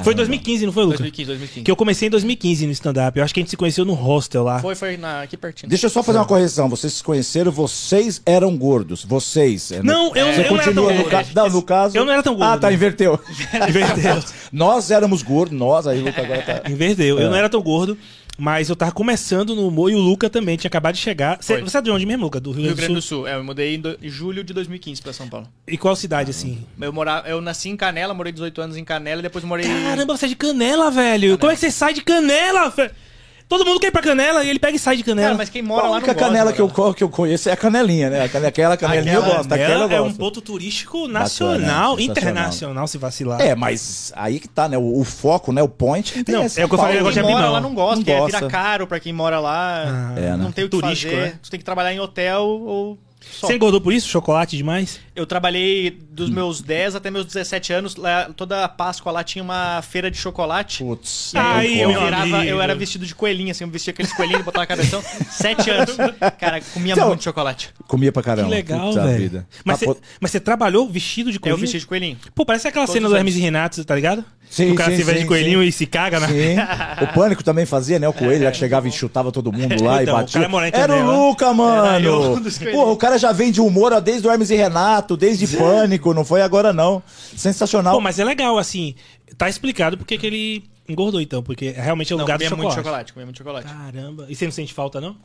Foi 0.04 0.14
Caramba. 0.14 0.36
em 0.36 0.38
2015, 0.40 0.66
não 0.66 0.74
foi, 0.74 0.84
Luca? 0.84 0.98
2015, 0.98 1.28
2015. 1.28 1.64
Que 1.64 1.72
eu 1.72 1.76
comecei 1.76 2.08
em 2.08 2.12
2015 2.12 2.66
no 2.66 2.72
stand-up. 2.74 3.18
Eu 3.18 3.24
acho 3.24 3.34
que 3.34 3.40
a 3.40 3.44
gente 3.44 3.50
se 3.50 3.58
conheceu 3.58 3.86
no 3.86 3.94
hostel 3.94 4.44
lá. 4.44 4.60
Foi, 4.60 4.76
foi 4.76 4.98
na, 4.98 5.22
aqui 5.22 5.38
pertinho. 5.38 5.70
Deixa 5.70 5.86
eu 5.86 5.90
só 5.90 6.04
fazer 6.04 6.18
uma 6.20 6.26
correção. 6.26 6.68
Vocês 6.70 6.94
se 6.94 7.04
conheceram, 7.04 7.52
vocês 7.52 8.22
eram 8.26 8.56
gordos. 8.58 9.04
Vocês. 9.06 9.72
é, 9.72 9.82
Não, 9.84 10.08
eu- 10.08 10.12
Você 10.14 10.20
eu 10.20 10.26
não 10.26 10.32
era 10.34 10.50
continua 10.50 10.74
tão 10.74 10.84
no, 10.84 11.04
gordo. 11.04 11.10
ca... 11.10 11.26
não, 11.36 11.50
no 11.50 11.62
caso. 11.62 11.98
Eu 11.98 12.06
não 12.06 12.14
era 12.14 12.24
tão 12.24 12.36
gordo, 12.36 12.50
Ah, 12.52 12.58
tá, 12.58 12.68
né? 12.68 12.74
inverteu. 12.74 13.20
Inverteu. 13.70 14.24
nós 14.52 14.92
éramos 14.92 15.22
gordos, 15.24 15.58
nós, 15.58 15.88
aí 15.88 16.02
o 16.02 16.06
Luca 16.06 16.22
agora 16.22 16.42
tá. 16.42 16.70
Inverteu. 16.70 17.20
É. 17.20 17.24
Eu 17.24 17.30
não 17.30 17.36
era 17.38 17.50
tão 17.50 17.62
gordo, 17.62 17.98
mas 18.38 18.70
eu 18.70 18.76
tava 18.76 18.92
começando 18.92 19.56
no 19.56 19.68
humor 19.68 19.90
e 19.92 19.96
o 19.96 20.00
Luca 20.00 20.30
também 20.30 20.58
tinha 20.58 20.68
acabado 20.68 20.96
de 20.96 21.02
chegar. 21.02 21.38
Cê- 21.42 21.62
você 21.62 21.78
é 21.78 21.82
de 21.82 21.92
onde 21.92 22.06
mesmo, 22.06 22.24
Luca? 22.24 22.40
Do 22.40 22.52
Rio, 22.52 22.66
Rio 22.68 22.76
Grande 22.76 22.94
do 22.96 23.02
Sul? 23.02 23.28
É, 23.28 23.36
eu 23.36 23.44
mudei 23.44 23.76
em, 23.76 23.80
do- 23.80 23.98
em 24.02 24.10
julho 24.10 24.44
de 24.44 24.54
2015 24.54 25.02
pra 25.02 25.14
São 25.14 25.28
Paulo. 25.30 25.48
E 25.68 25.78
qual 25.78 25.96
cidade, 25.96 26.32
assim? 26.32 26.64
Eu, 26.80 26.92
morava, 26.92 27.28
eu 27.30 27.40
nasci 27.42 27.70
em 27.70 27.78
Canela, 27.78 28.14
morei 28.14 28.32
18 28.34 28.62
anos 28.62 28.78
em 28.78 28.84
Canela 28.84 29.20
e 29.20 29.24
depois 29.24 29.44
morei... 29.46 29.66
Caramba, 29.66 30.18
você 30.18 30.26
é 30.26 30.30
de 30.30 30.36
Canela, 30.36 30.92
velho. 30.92 31.38
Como 31.38 31.52
é 31.52 31.56
que 31.56 31.62
você 31.62 31.72
sai 31.72 31.94
de 31.94 32.02
Canela? 32.02 32.70
fe- 32.72 32.92
Todo 33.48 33.64
mundo 33.64 33.80
quer 33.80 33.88
ir 33.88 33.92
pra 33.92 34.02
Canela 34.02 34.44
e 34.44 34.50
ele 34.50 34.58
pega 34.58 34.76
e 34.76 34.80
sai 34.80 34.98
de 34.98 35.04
Canela. 35.04 35.28
Cara, 35.28 35.38
mas 35.38 35.50
quem 35.50 35.62
mora 35.62 35.82
a 35.82 35.84
lá 35.84 35.88
não 35.90 35.96
única 35.98 36.14
gosta 36.14 36.20
de 36.24 36.28
canela 36.28 36.46
morar 36.52 36.56
que 36.56 36.82
eu, 36.82 36.94
que 36.96 37.04
eu 37.04 37.10
conheço 37.10 37.48
é 37.48 37.52
a 37.52 37.56
canelinha, 37.58 38.10
né? 38.10 38.22
A 38.22 38.48
Aquela 38.48 38.76
canelinha 38.76 39.14
eu 39.14 39.22
Aquela 39.22 39.38
gosto, 39.38 39.52
aquela 39.54 39.70
eu 39.74 39.80
Canela 39.82 39.94
é 39.94 40.02
um 40.02 40.06
gosto. 40.06 40.18
ponto 40.18 40.42
turístico 40.42 40.98
Bacana, 41.02 41.20
nacional, 41.20 41.60
sensacional. 41.98 42.00
internacional, 42.00 42.88
se 42.88 42.98
vacilar. 42.98 43.40
É, 43.42 43.54
mas 43.54 44.12
aí 44.16 44.40
que 44.40 44.48
tá, 44.48 44.68
né? 44.68 44.78
O, 44.80 45.00
o 45.00 45.04
foco, 45.04 45.52
né? 45.52 45.62
O 45.62 45.70
point. 45.70 46.24
Tem 46.24 46.34
Não, 46.36 46.44
esse 46.44 46.60
é 46.60 46.66
o 46.66 46.68
que 46.68 46.74
eu 46.74 46.80
falei, 46.80 46.96
negócio 46.98 47.22
Quem 47.22 47.30
de 47.30 47.36
mora 47.36 47.50
lá 47.52 47.62
não 47.62 47.74
gosta, 47.76 47.98
Não 48.12 48.20
gosta. 48.20 48.38
vira 48.40 48.50
caro 48.50 48.88
pra 48.88 49.00
quem 49.00 49.14
mora 49.14 49.40
lá. 49.40 50.14
É, 50.18 50.22
né? 50.22 50.38
Não 50.38 50.52
tem 50.52 50.66
o 50.66 50.70
que 50.70 50.80
Turístico, 50.80 51.14
fazer. 51.14 51.26
né? 51.26 51.40
Tu 51.44 51.52
tem 51.52 51.60
que 51.60 51.66
trabalhar 51.66 51.94
em 51.94 52.00
hotel 52.00 52.42
ou 52.44 52.98
só. 53.32 53.48
Você 53.48 53.56
engordou 53.56 53.82
por 53.82 53.94
isso? 53.94 54.08
Chocolate 54.08 54.56
demais? 54.58 55.00
Eu 55.16 55.26
trabalhei 55.26 55.92
dos 56.12 56.30
meus 56.30 56.62
10 56.62 56.96
até 56.96 57.10
meus 57.10 57.26
17 57.26 57.72
anos. 57.74 57.96
Lá, 57.96 58.30
toda 58.36 58.66
a 58.66 58.70
Páscoa 58.70 59.12
lá 59.12 59.24
tinha 59.24 59.44
uma 59.44 59.82
feira 59.82 60.12
de 60.12 60.18
chocolate. 60.18 60.84
Putz. 60.84 61.32
E 61.34 61.38
aí 61.38 61.66
Aí, 61.66 61.82
eu, 61.82 61.90
virava, 62.04 62.46
eu 62.46 62.62
era 62.62 62.76
vestido 62.76 63.06
de 63.06 63.16
coelhinho, 63.16 63.52
assim, 63.52 63.64
eu 63.64 63.70
vestia 63.70 63.92
aqueles 63.92 64.12
coelhinhos, 64.14 64.44
botava 64.44 64.64
na 64.64 64.68
cabeção. 64.68 65.02
Sete 65.32 65.70
anos. 65.70 65.96
Cara, 66.40 66.62
comia 66.74 66.94
Então, 66.94 67.08
muito 67.08 67.24
chocolate. 67.24 67.70
Comia 67.88 68.12
pra 68.12 68.22
Que 68.22 68.26
caramba. 68.30 68.50
legal, 68.50 68.90
Puta 68.90 69.04
velho. 69.06 69.18
vida. 69.18 69.48
Mas, 69.64 69.76
Ah, 69.76 69.80
você, 69.80 69.86
pô, 69.86 69.98
mas 70.20 70.32
você 70.32 70.40
trabalhou 70.40 70.88
vestido 70.90 71.32
de 71.32 71.38
Eu 71.38 71.42
coelhinho? 71.42 71.62
vestia 71.62 71.80
de 71.80 71.86
coelhinho. 71.88 72.18
Pô, 72.34 72.46
parece 72.46 72.68
aquela 72.68 72.86
Todos 72.86 72.94
cena 73.00 73.10
do. 73.10 73.16
Hermes 73.16 73.36
e 73.36 73.40
Renato, 73.40 73.84
tá 73.86 73.96
ligado? 73.96 74.24
Sim, 74.50 74.68
Que 74.68 74.72
o 74.74 74.76
cara 74.76 74.92
sim, 74.92 74.98
se 74.98 75.04
veste 75.04 75.22
de 75.22 75.28
coelhinho 75.28 75.62
sim. 75.62 75.68
e 75.68 75.72
se 75.72 75.86
caga 75.88 76.20
na... 76.20 76.28
Sim. 76.28 76.56
O 77.02 77.08
Pânico 77.14 77.44
também 77.44 77.66
fazia, 77.66 77.98
né? 77.98 78.08
O 78.08 78.14
coelho 78.14 78.44
lá 78.46 78.52
que 78.52 78.58
chegava 78.58 78.88
e 78.88 78.92
chutava 78.92 79.32
todo 79.32 79.52
mundo 79.52 79.72
lá 79.84 80.04
Então, 80.04 80.14
e 80.14 80.18
o 80.18 80.22
batia. 80.22 80.40
cara 80.42 80.50
mora 80.50 80.68
em 80.68 80.72
Era 80.72 80.96
o. 80.96 81.28
Luca, 81.30 81.52
mano. 81.54 82.06
eu, 82.06 82.22
coelhinhos. 82.34 82.58
Porra, 82.60 82.92
o 82.92 82.96
cara 82.98 83.15
já 83.18 83.32
vem 83.32 83.52
de 83.52 83.62
humor 83.62 83.94
ó, 83.94 84.00
desde 84.00 84.28
o 84.28 84.32
Hermes 84.32 84.50
e 84.50 84.56
Renato, 84.56 85.16
desde 85.18 85.48
Pânico, 85.58 86.14
não 86.14 86.24
foi 86.26 86.42
agora 86.42 86.72
não. 86.74 87.02
Sensacional. 87.36 87.96
Pô, 87.96 88.02
mas 88.02 88.20
é 88.20 88.24
legal, 88.24 88.58
assim. 88.58 88.96
Tá 89.38 89.50
explicado 89.50 89.98
porque 89.98 90.18
que 90.18 90.26
ele 90.28 90.64
engordou, 90.88 91.20
então. 91.22 91.42
Porque 91.44 91.72
realmente 91.72 92.12
é 92.14 92.16
o 92.16 92.18
Não, 92.18 92.24
lugar 92.26 92.38
do 92.38 92.44
comia 92.44 92.50
chocolate. 92.50 92.66
muito 92.76 92.84
chocolate, 92.86 93.14
comia 93.14 93.26
muito 93.26 93.38
chocolate. 93.38 93.68
Caramba. 93.68 94.26
E 94.30 94.36
você 94.36 94.46
não 94.46 94.52
sente 94.52 94.74
falta, 94.74 95.02
não? 95.02 95.16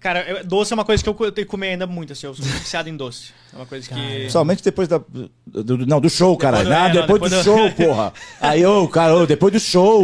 Cara, 0.00 0.22
eu- 0.26 0.44
doce 0.46 0.72
é 0.72 0.74
uma 0.74 0.84
coisa 0.84 1.02
que 1.02 1.08
eu 1.10 1.12
co- 1.12 1.30
tenho 1.30 1.46
que 1.46 1.50
comer 1.50 1.68
ainda 1.72 1.86
muito, 1.86 2.14
assim, 2.14 2.26
eu 2.26 2.32
sou 2.34 2.42
viciado 2.42 2.88
em 2.88 2.96
doce. 2.96 3.32
É 3.52 3.56
uma 3.56 3.66
coisa 3.66 3.86
que... 3.86 4.30
Somente 4.30 4.64
depois 4.64 4.88
da. 4.88 4.96
do- 4.98 5.30
do- 5.62 5.86
não, 5.86 6.00
do 6.00 6.08
show, 6.08 6.34
cara. 6.38 6.64
do- 6.64 6.72
Ah, 6.72 6.74
é, 6.74 6.94
não, 6.94 7.00
depois, 7.02 7.20
depois 7.20 7.30
do 7.30 7.36
do- 7.36 7.44
show, 7.44 7.70
porra. 7.72 8.10
Aí, 8.40 8.64
ô, 8.64 8.88
cara, 8.88 9.14
ô, 9.14 9.26
depois 9.26 9.52
do 9.52 9.60
show 9.60 10.02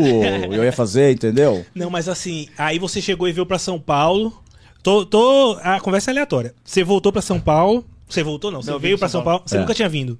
eu 0.52 0.62
ia 0.62 0.72
fazer, 0.72 1.12
entendeu? 1.14 1.64
Não, 1.74 1.88
mas 1.88 2.10
assim, 2.10 2.46
aí 2.58 2.78
você 2.78 3.00
chegou 3.00 3.26
e 3.26 3.32
veio 3.32 3.46
pra 3.46 3.58
São 3.58 3.80
Paulo. 3.80 4.38
Tô, 4.86 5.04
tô, 5.04 5.58
a 5.64 5.80
conversa 5.80 6.10
é 6.10 6.12
aleatória. 6.12 6.54
Você 6.64 6.84
voltou 6.84 7.10
pra 7.10 7.20
São 7.20 7.40
Paulo. 7.40 7.84
Você 8.08 8.22
voltou, 8.22 8.52
não. 8.52 8.62
Você 8.62 8.70
Não, 8.70 8.78
veio 8.78 8.94
pra 8.96 9.00
pra 9.00 9.08
São 9.08 9.18
São 9.18 9.24
Paulo. 9.24 9.38
Paulo. 9.40 9.48
Você 9.48 9.56
É. 9.56 9.60
nunca 9.60 9.74
tinha 9.74 9.88
vindo. 9.88 10.16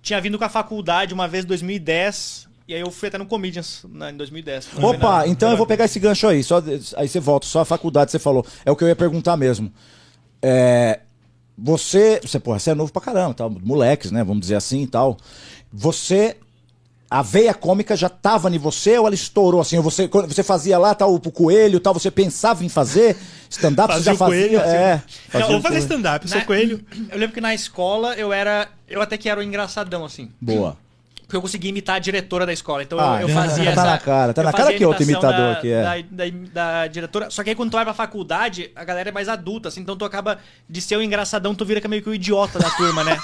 Tinha 0.00 0.18
vindo 0.22 0.38
com 0.38 0.44
a 0.44 0.48
faculdade 0.48 1.12
uma 1.12 1.28
vez 1.28 1.44
em 1.44 1.48
2010, 1.48 2.48
e 2.66 2.72
aí 2.74 2.80
eu 2.80 2.90
fui 2.90 3.08
até 3.08 3.18
no 3.18 3.26
Comedians 3.26 3.84
na- 3.92 4.10
em 4.10 4.16
2010. 4.16 4.70
Opa, 4.82 5.26
então 5.26 5.50
eu 5.50 5.56
vou 5.58 5.66
pegar 5.66 5.84
esse 5.84 6.00
gancho 6.00 6.26
aí. 6.26 6.42
Só, 6.42 6.62
aí 6.96 7.06
você 7.08 7.20
volta, 7.20 7.46
só 7.46 7.60
a 7.60 7.64
faculdade 7.66 8.10
você 8.10 8.18
falou. 8.18 8.42
É 8.64 8.70
o 8.70 8.76
que 8.76 8.82
eu 8.82 8.88
ia 8.88 8.96
perguntar 8.96 9.36
mesmo. 9.36 9.70
É, 10.40 11.00
você, 11.58 12.20
você, 12.24 12.40
porra, 12.40 12.58
você 12.58 12.70
é 12.70 12.74
novo 12.74 12.90
pra 12.90 13.02
caramba, 13.02 13.34
tal, 13.34 13.50
moleques, 13.50 14.10
né? 14.10 14.24
Vamos 14.24 14.40
dizer 14.40 14.54
assim 14.54 14.80
e 14.80 14.86
tal. 14.86 15.18
Você. 15.70 16.38
A 17.10 17.22
veia 17.22 17.52
cômica 17.52 17.96
já 17.96 18.08
tava 18.08 18.48
em 18.48 18.56
você 18.58 18.96
ou 18.96 19.04
ela 19.06 19.14
estourou 19.16 19.60
assim? 19.60 19.76
Ou 19.76 19.82
Você, 19.82 20.06
quando 20.06 20.32
você 20.32 20.44
fazia 20.44 20.78
lá, 20.78 20.94
tal, 20.94 21.12
o 21.12 21.20
coelho 21.32 21.80
tal, 21.80 21.92
você 21.92 22.08
pensava 22.08 22.64
em 22.64 22.68
fazer 22.68 23.16
stand-up? 23.48 23.92
Você 23.92 24.02
já 24.02 24.14
fazia? 24.14 24.38
coelho, 24.48 24.60
assim. 24.60 24.76
é. 24.76 24.92
Não, 24.94 25.02
fazia 25.40 25.46
vou 25.48 25.58
o 25.58 25.62
fazer 25.62 25.78
stand-up, 25.78 26.28
sou 26.28 26.38
Na- 26.38 26.44
coelho. 26.44 26.84
Eu 27.10 27.18
lembro 27.18 27.34
que 27.34 27.40
na 27.40 27.52
escola 27.52 28.14
eu 28.14 28.32
era. 28.32 28.68
Eu 28.88 29.02
até 29.02 29.16
que 29.18 29.28
era 29.28 29.40
o 29.40 29.42
engraçadão, 29.42 30.04
assim. 30.04 30.30
Boa. 30.40 30.76
Porque 31.30 31.36
eu 31.36 31.42
conseguia 31.42 31.70
imitar 31.70 31.94
a 31.94 31.98
diretora 32.00 32.44
da 32.44 32.52
escola. 32.52 32.82
Então 32.82 32.98
Ah, 32.98 33.22
eu, 33.22 33.28
eu 33.28 33.34
fazia 33.34 33.66
tá 33.66 33.70
essa. 33.70 33.84
na 33.84 33.98
cara, 33.98 34.34
tá 34.34 34.42
na 34.42 34.52
cara 34.52 34.74
que 34.74 34.84
outro 34.84 35.04
imitação 35.04 35.30
imitador 35.30 35.54
da, 35.54 35.60
que 35.60 35.68
é. 35.70 35.82
Da, 36.10 36.24
da, 36.24 36.24
da 36.82 36.86
diretora. 36.88 37.30
Só 37.30 37.44
que 37.44 37.50
aí 37.50 37.54
quando 37.54 37.70
tu 37.70 37.74
vai 37.74 37.84
pra 37.84 37.94
faculdade, 37.94 38.70
a 38.74 38.82
galera 38.84 39.10
é 39.10 39.12
mais 39.12 39.28
adulta, 39.28 39.68
assim. 39.68 39.80
Então 39.80 39.96
tu 39.96 40.04
acaba 40.04 40.38
de 40.68 40.80
ser 40.80 40.96
o 40.96 41.02
engraçadão, 41.02 41.54
tu 41.54 41.64
vira 41.64 41.80
que 41.80 41.86
é 41.86 41.88
meio 41.90 42.02
que 42.02 42.10
o 42.10 42.14
idiota 42.14 42.58
da 42.58 42.68
turma, 42.70 43.04
né? 43.04 43.16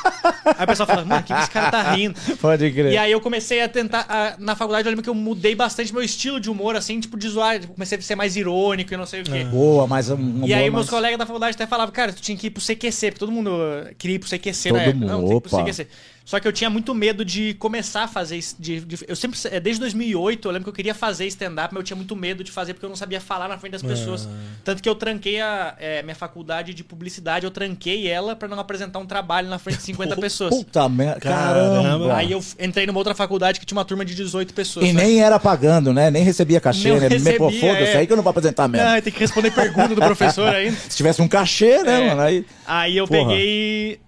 aí 0.45 0.63
o 0.65 0.67
pessoal 0.69 0.87
fala, 0.87 1.05
mano, 1.05 1.21
o 1.21 1.25
que 1.25 1.33
esse 1.33 1.51
cara 1.51 1.71
tá 1.73 1.83
rindo? 1.93 2.15
Pode 2.41 2.71
crer. 2.71 2.93
E 2.93 2.97
aí 2.97 3.11
eu 3.11 3.21
comecei 3.21 3.61
a 3.61 3.69
tentar. 3.69 4.07
a- 4.09 4.37
na 4.39 4.55
faculdade 4.55 4.87
eu 4.87 4.91
lembro 4.91 5.03
que 5.03 5.11
eu 5.11 5.15
mudei 5.15 5.57
bastante 5.57 5.93
meu 5.93 6.03
estilo 6.03 6.39
de 6.39 6.49
humor, 6.49 6.77
assim, 6.77 7.01
tipo, 7.01 7.17
de 7.19 7.29
zoar. 7.29 7.59
Tipo, 7.59 7.73
comecei 7.75 7.99
a 7.99 8.01
ser 8.03 8.15
mais 8.15 8.37
irônico 8.37 8.95
e 8.95 8.97
não 8.97 9.05
sei 9.07 9.23
o 9.23 9.25
quê. 9.25 9.43
Boa, 9.45 9.87
mas 9.89 10.11
um. 10.11 10.15
um 10.17 10.47
E 10.47 10.55
aí 10.55 10.71
meus 10.71 10.85
mas- 10.87 10.91
colegas 10.91 11.19
da 11.19 11.27
faculdade 11.27 11.57
até 11.57 11.67
falavam, 11.67 11.93
cara, 11.93 12.13
tu 12.13 12.23
tinha 12.23 12.39
que 12.39 12.47
ir 12.47 12.51
pro 12.51 12.63
CQC, 12.63 13.11
porque 13.11 13.19
todo 13.19 13.33
mundo 13.33 13.51
queria 13.99 14.15
ir 14.15 14.19
pro 14.21 14.29
CQC 14.29 14.69
Todo 14.69 14.79
época. 14.79 14.95
mundo, 14.97 15.07
Não, 15.09 15.19
tem 15.21 15.29
que 15.29 15.35
ir 15.35 15.41
pro. 15.41 15.51
CQC. 15.65 15.89
Só 16.27 16.41
que 16.41 16.49
eu 16.49 16.53
tinha 16.53 16.69
muito 16.69 16.93
medo 16.93 17.25
de 17.25 17.55
começar 17.55 18.03
a 18.03 18.09
fazer. 18.09 18.41
De, 18.59 18.81
de- 18.81 18.99
eu 19.07 19.15
sempre, 19.15 19.39
é, 19.45 19.61
desde 19.61 19.79
2008, 19.79 20.49
eu 20.49 20.51
lembro 20.53 20.65
que 20.65 20.71
eu 20.71 20.75
queria 20.75 20.93
fazer 20.93 21.25
stand-up, 21.29 21.73
mas 21.73 21.81
eu 21.81 21.85
tinha 21.85 21.97
muito 21.97 22.17
medo 22.17 22.43
de 22.43 22.51
fazer 22.51 22.75
porque 22.75 22.85
eu 22.85 22.89
não 22.91 22.97
sabia 22.97 23.21
falar 23.21 23.47
na 23.49 23.57
frente 23.59 23.75
das 23.75 23.83
pessoas. 23.83 24.29
Tanto 24.65 24.83
que 24.83 24.89
eu 24.89 24.97
tranquei 24.97 25.41
a 25.41 25.77
é, 25.79 26.03
minha 26.03 26.17
faculdade 26.17 26.75
de 26.75 26.83
publicidade, 26.83 27.45
eu 27.47 27.51
tranquei 27.53 28.09
ela 28.09 28.35
pra 28.35 28.49
não 28.49 28.59
apresentar 28.59 28.99
um 28.99 29.07
trabalho 29.07 29.49
na 29.49 29.57
frente 29.61 29.77
de 29.77 29.85
50 29.85 30.17
pessoas. 30.21 30.51
Puta 30.53 30.89
merda. 30.89 31.21
Caramba. 31.21 31.83
Caramba. 31.83 32.17
Aí 32.17 32.33
eu 32.33 32.43
entrei 32.59 32.87
numa 32.89 32.99
outra 32.99 33.15
faculdade 33.15 33.61
que 33.61 33.65
tinha 33.65 33.79
uma 33.79 33.85
turma 33.85 34.05
de 34.05 34.13
18 34.17 34.53
pessoas. 34.53 34.85
E 34.85 34.93
né? 34.93 35.05
nem 35.05 35.23
era 35.23 35.39
pagando, 35.39 35.93
né? 35.95 36.11
Nem 36.11 36.25
recebia 36.25 36.61
cachê, 36.61 36.89
Não 36.89 36.97
né? 36.99 37.09
Me- 37.09 37.39
Pô, 37.39 37.47
recebia, 37.47 37.61
foda-se, 37.73 37.93
é. 37.93 37.97
aí 37.99 38.07
que 38.09 38.13
eu 38.13 38.17
não 38.17 38.25
vou 38.25 38.31
apresentar 38.33 38.67
mesmo. 38.67 38.85
Não, 38.85 39.01
tem 39.01 39.13
que 39.13 39.21
responder 39.21 39.53
pergunta 39.53 39.95
do 39.95 40.01
professor 40.01 40.53
ainda. 40.53 40.77
Se 40.91 40.97
tivesse 40.97 41.23
um 41.23 41.29
cachê, 41.29 41.85
né, 41.85 42.03
É. 42.03 42.09
mano? 42.09 42.21
Aí. 42.23 42.45
Aí 42.67 42.97
eu 42.97 43.07
Porra. 43.07 43.29
peguei. 43.29 44.01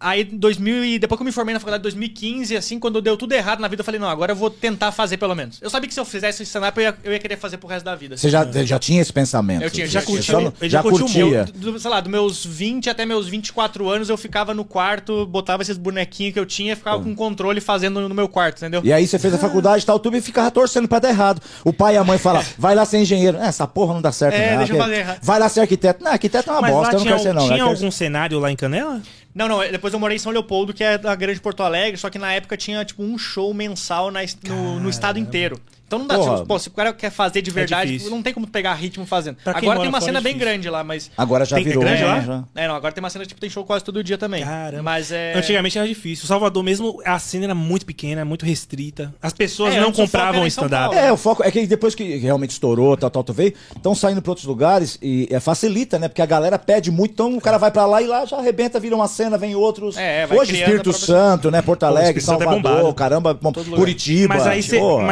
Aí, 0.00 0.22
2000 0.22 0.84
e 0.84 0.98
depois 0.98 1.16
que 1.18 1.22
eu 1.22 1.26
me 1.26 1.32
formei 1.32 1.52
na 1.52 1.58
faculdade 1.58 1.80
em 1.80 1.82
2015, 1.82 2.56
assim, 2.56 2.78
quando 2.78 3.02
deu 3.02 3.16
tudo 3.16 3.32
errado 3.32 3.58
na 3.58 3.66
vida, 3.66 3.80
eu 3.80 3.84
falei, 3.84 3.98
não, 4.00 4.08
agora 4.08 4.30
eu 4.30 4.36
vou 4.36 4.48
tentar 4.48 4.92
fazer 4.92 5.16
pelo 5.16 5.34
menos. 5.34 5.58
Eu 5.60 5.68
sabia 5.68 5.88
que 5.88 5.94
se 5.94 5.98
eu 5.98 6.04
fizesse 6.04 6.42
stand-up, 6.44 6.78
eu 6.78 6.84
ia, 6.84 6.96
eu 7.02 7.12
ia 7.12 7.18
querer 7.18 7.36
fazer 7.36 7.56
pro 7.56 7.68
resto 7.68 7.84
da 7.84 7.96
vida. 7.96 8.14
assim. 8.14 8.22
Você 8.22 8.30
já, 8.30 8.44
você 8.44 8.64
já 8.64 8.78
tinha 8.78 9.02
esse 9.02 9.12
pensamento? 9.12 9.62
Eu 9.62 9.70
tinha, 9.70 9.88
já 9.88 10.00
você 10.00 10.06
curti, 10.06 10.30
só 10.30 10.40
não- 10.40 10.52
ele 10.60 10.70
já 10.70 10.78
já 10.78 10.82
curtiu 10.82 11.00
curtia. 11.06 11.24
muito. 11.24 11.52
Do, 11.52 11.72
do- 11.72 11.80
sei 11.80 11.90
lá, 11.90 12.00
dos 12.00 12.10
meus 12.12 12.44
20 12.46 12.88
até 12.88 13.04
meus 13.04 13.26
24 13.26 13.88
anos, 13.90 14.08
eu 14.08 14.16
ficava 14.16 14.54
no 14.54 14.64
quarto, 14.64 15.26
botava 15.26 15.62
esses 15.62 15.76
bonequinhos 15.76 16.32
que 16.32 16.38
eu 16.38 16.46
tinha 16.46 16.74
e 16.74 16.76
ficava 16.76 17.02
com 17.02 17.12
controle 17.16 17.60
fazendo 17.60 18.08
no 18.08 18.14
meu 18.14 18.28
quarto, 18.28 18.58
entendeu? 18.58 18.80
E 18.84 18.92
aí 18.92 19.04
você 19.04 19.18
fez 19.18 19.34
a 19.34 19.38
faculdade 19.38 19.82
e 19.82 19.86
tal, 19.86 19.98
tudo 19.98 20.16
e 20.16 20.20
ficava 20.20 20.48
torcendo 20.50 20.86
pra 20.86 21.00
dar 21.00 21.08
errado. 21.08 21.42
O 21.64 21.72
pai 21.72 21.94
e 21.94 21.96
a 21.96 22.04
mãe 22.04 22.18
falam, 22.18 22.44
vai 22.56 22.72
lá 22.74 22.84
ser 22.84 22.98
engenheiro. 22.98 23.36
É, 23.38 23.46
essa 23.48 23.66
porra 23.66 23.94
não 23.94 24.00
dá 24.02 24.12
certo, 24.12 24.36
É, 24.36 24.50
não. 24.52 24.58
deixa 24.58 24.74
eu 24.74 24.78
fazer 24.78 24.94
errado. 24.98 25.18
Vai 25.22 25.40
lá 25.40 25.48
ser 25.48 25.60
arquiteto. 25.62 26.04
Não, 26.04 26.12
arquiteto 26.12 26.48
é 26.48 26.52
uma 26.52 26.60
Mas 26.62 26.70
bosta, 26.70 26.86
lá 26.86 26.92
eu 26.92 26.98
não 26.98 27.02
tinha, 27.04 27.14
quero 27.16 27.22
ser 27.28 27.34
não. 27.34 27.42
tinha 27.42 27.54
Eu 27.58 27.64
quero 27.66 27.76
algum 27.76 27.90
cenário 27.90 28.38
lá 28.38 28.52
em 28.52 28.56
Canela? 28.56 29.02
Não, 29.38 29.46
não, 29.46 29.60
depois 29.70 29.94
eu 29.94 30.00
morei 30.00 30.16
em 30.16 30.18
São 30.18 30.32
Leopoldo, 30.32 30.74
que 30.74 30.82
é 30.82 30.98
da 30.98 31.14
grande 31.14 31.40
Porto 31.40 31.62
Alegre, 31.62 31.96
só 31.96 32.10
que 32.10 32.18
na 32.18 32.32
época 32.32 32.56
tinha, 32.56 32.84
tipo, 32.84 33.04
um 33.04 33.16
show 33.16 33.54
mensal 33.54 34.10
na 34.10 34.18
no, 34.44 34.80
no 34.80 34.90
estado 34.90 35.16
inteiro. 35.16 35.60
Então 35.88 35.98
não 36.00 36.06
dá, 36.06 36.16
Porra. 36.18 36.34
tipo, 36.36 36.46
pô, 36.46 36.58
se 36.58 36.68
o 36.68 36.70
cara 36.70 36.92
quer 36.92 37.10
fazer 37.10 37.40
de 37.40 37.50
verdade, 37.50 37.92
difícil. 37.92 38.10
não 38.10 38.22
tem 38.22 38.34
como 38.34 38.46
pegar 38.46 38.74
ritmo 38.74 39.06
fazendo. 39.06 39.36
Pra 39.42 39.56
Agora 39.56 39.80
tem 39.80 39.88
uma 39.88 40.00
cena 40.02 40.18
é 40.18 40.20
bem 40.22 40.36
grande 40.36 40.68
lá, 40.68 40.84
mas. 40.84 41.10
Agora 41.16 41.46
já 41.46 41.56
Tem- 41.56 41.64
é 41.64 41.68
virou. 41.68 41.82
grande 41.82 42.02
né, 42.02 42.06
lá? 42.06 42.20
já. 42.20 42.44
É, 42.54 42.68
não, 42.68 42.74
agora 42.74 42.92
tem 42.92 43.02
uma 43.02 43.08
cena 43.08 43.24
tipo, 43.24 43.40
tem 43.40 43.48
show 43.48 43.64
quase 43.64 43.82
todo 43.84 44.04
dia 44.04 44.18
também. 44.18 44.44
Caramba. 44.44 44.82
Mas 44.82 45.10
é. 45.10 45.32
Antigamente 45.34 45.78
era 45.78 45.88
difícil. 45.88 46.24
O 46.24 46.28
Salvador 46.28 46.62
mesmo, 46.62 47.00
a 47.06 47.18
cena 47.18 47.46
era 47.46 47.54
muito 47.54 47.86
pequena, 47.86 48.22
muito 48.22 48.44
restrita. 48.44 49.14
As 49.22 49.32
pessoas 49.32 49.74
É, 49.74 49.80
não 49.80 49.90
compravam 49.90 50.46
stand-up. 50.46 50.94
É, 50.94 51.10
o 51.10 51.16
foco 51.16 51.42
é 51.42 51.50
que 51.50 51.66
depois 51.66 51.94
que 51.94 52.16
realmente 52.18 52.50
estourou, 52.50 52.94
tal, 52.96 53.08
tal, 53.10 53.24
tal, 53.24 53.34
veio, 53.34 53.54
estão 53.74 53.94
saindo 53.94 54.20
para 54.20 54.30
outros 54.30 54.46
lugares 54.46 54.98
e 55.00 55.26
é, 55.30 55.40
facilita, 55.40 55.98
né? 55.98 56.08
Porque 56.08 56.20
a 56.20 56.26
galera 56.26 56.58
pede 56.58 56.90
muito, 56.90 57.12
então 57.12 57.34
o 57.34 57.40
cara 57.40 57.56
vai 57.56 57.70
para 57.70 57.86
lá 57.86 58.02
e 58.02 58.06
lá 58.06 58.26
já 58.26 58.36
arrebenta, 58.36 58.78
vira 58.78 58.94
uma 58.94 59.08
cena, 59.08 59.38
vem 59.38 59.54
outros. 59.54 59.96
É, 59.96 60.26
vai 60.26 60.36
Hoje 60.38 60.52
Espírito 60.54 60.90
própria- 60.90 61.06
Santo, 61.06 61.50
né? 61.50 61.62
Porto 61.62 61.84
Alegre, 61.84 62.18
é 62.18 62.24
Salvador, 62.24 62.54
bombado. 62.56 62.92
caramba. 62.94 63.34
Curitiba. 63.74 64.34
Mas 64.34 64.46
aí, 64.46 64.62
você, 64.62 64.78
porra. 64.78 65.04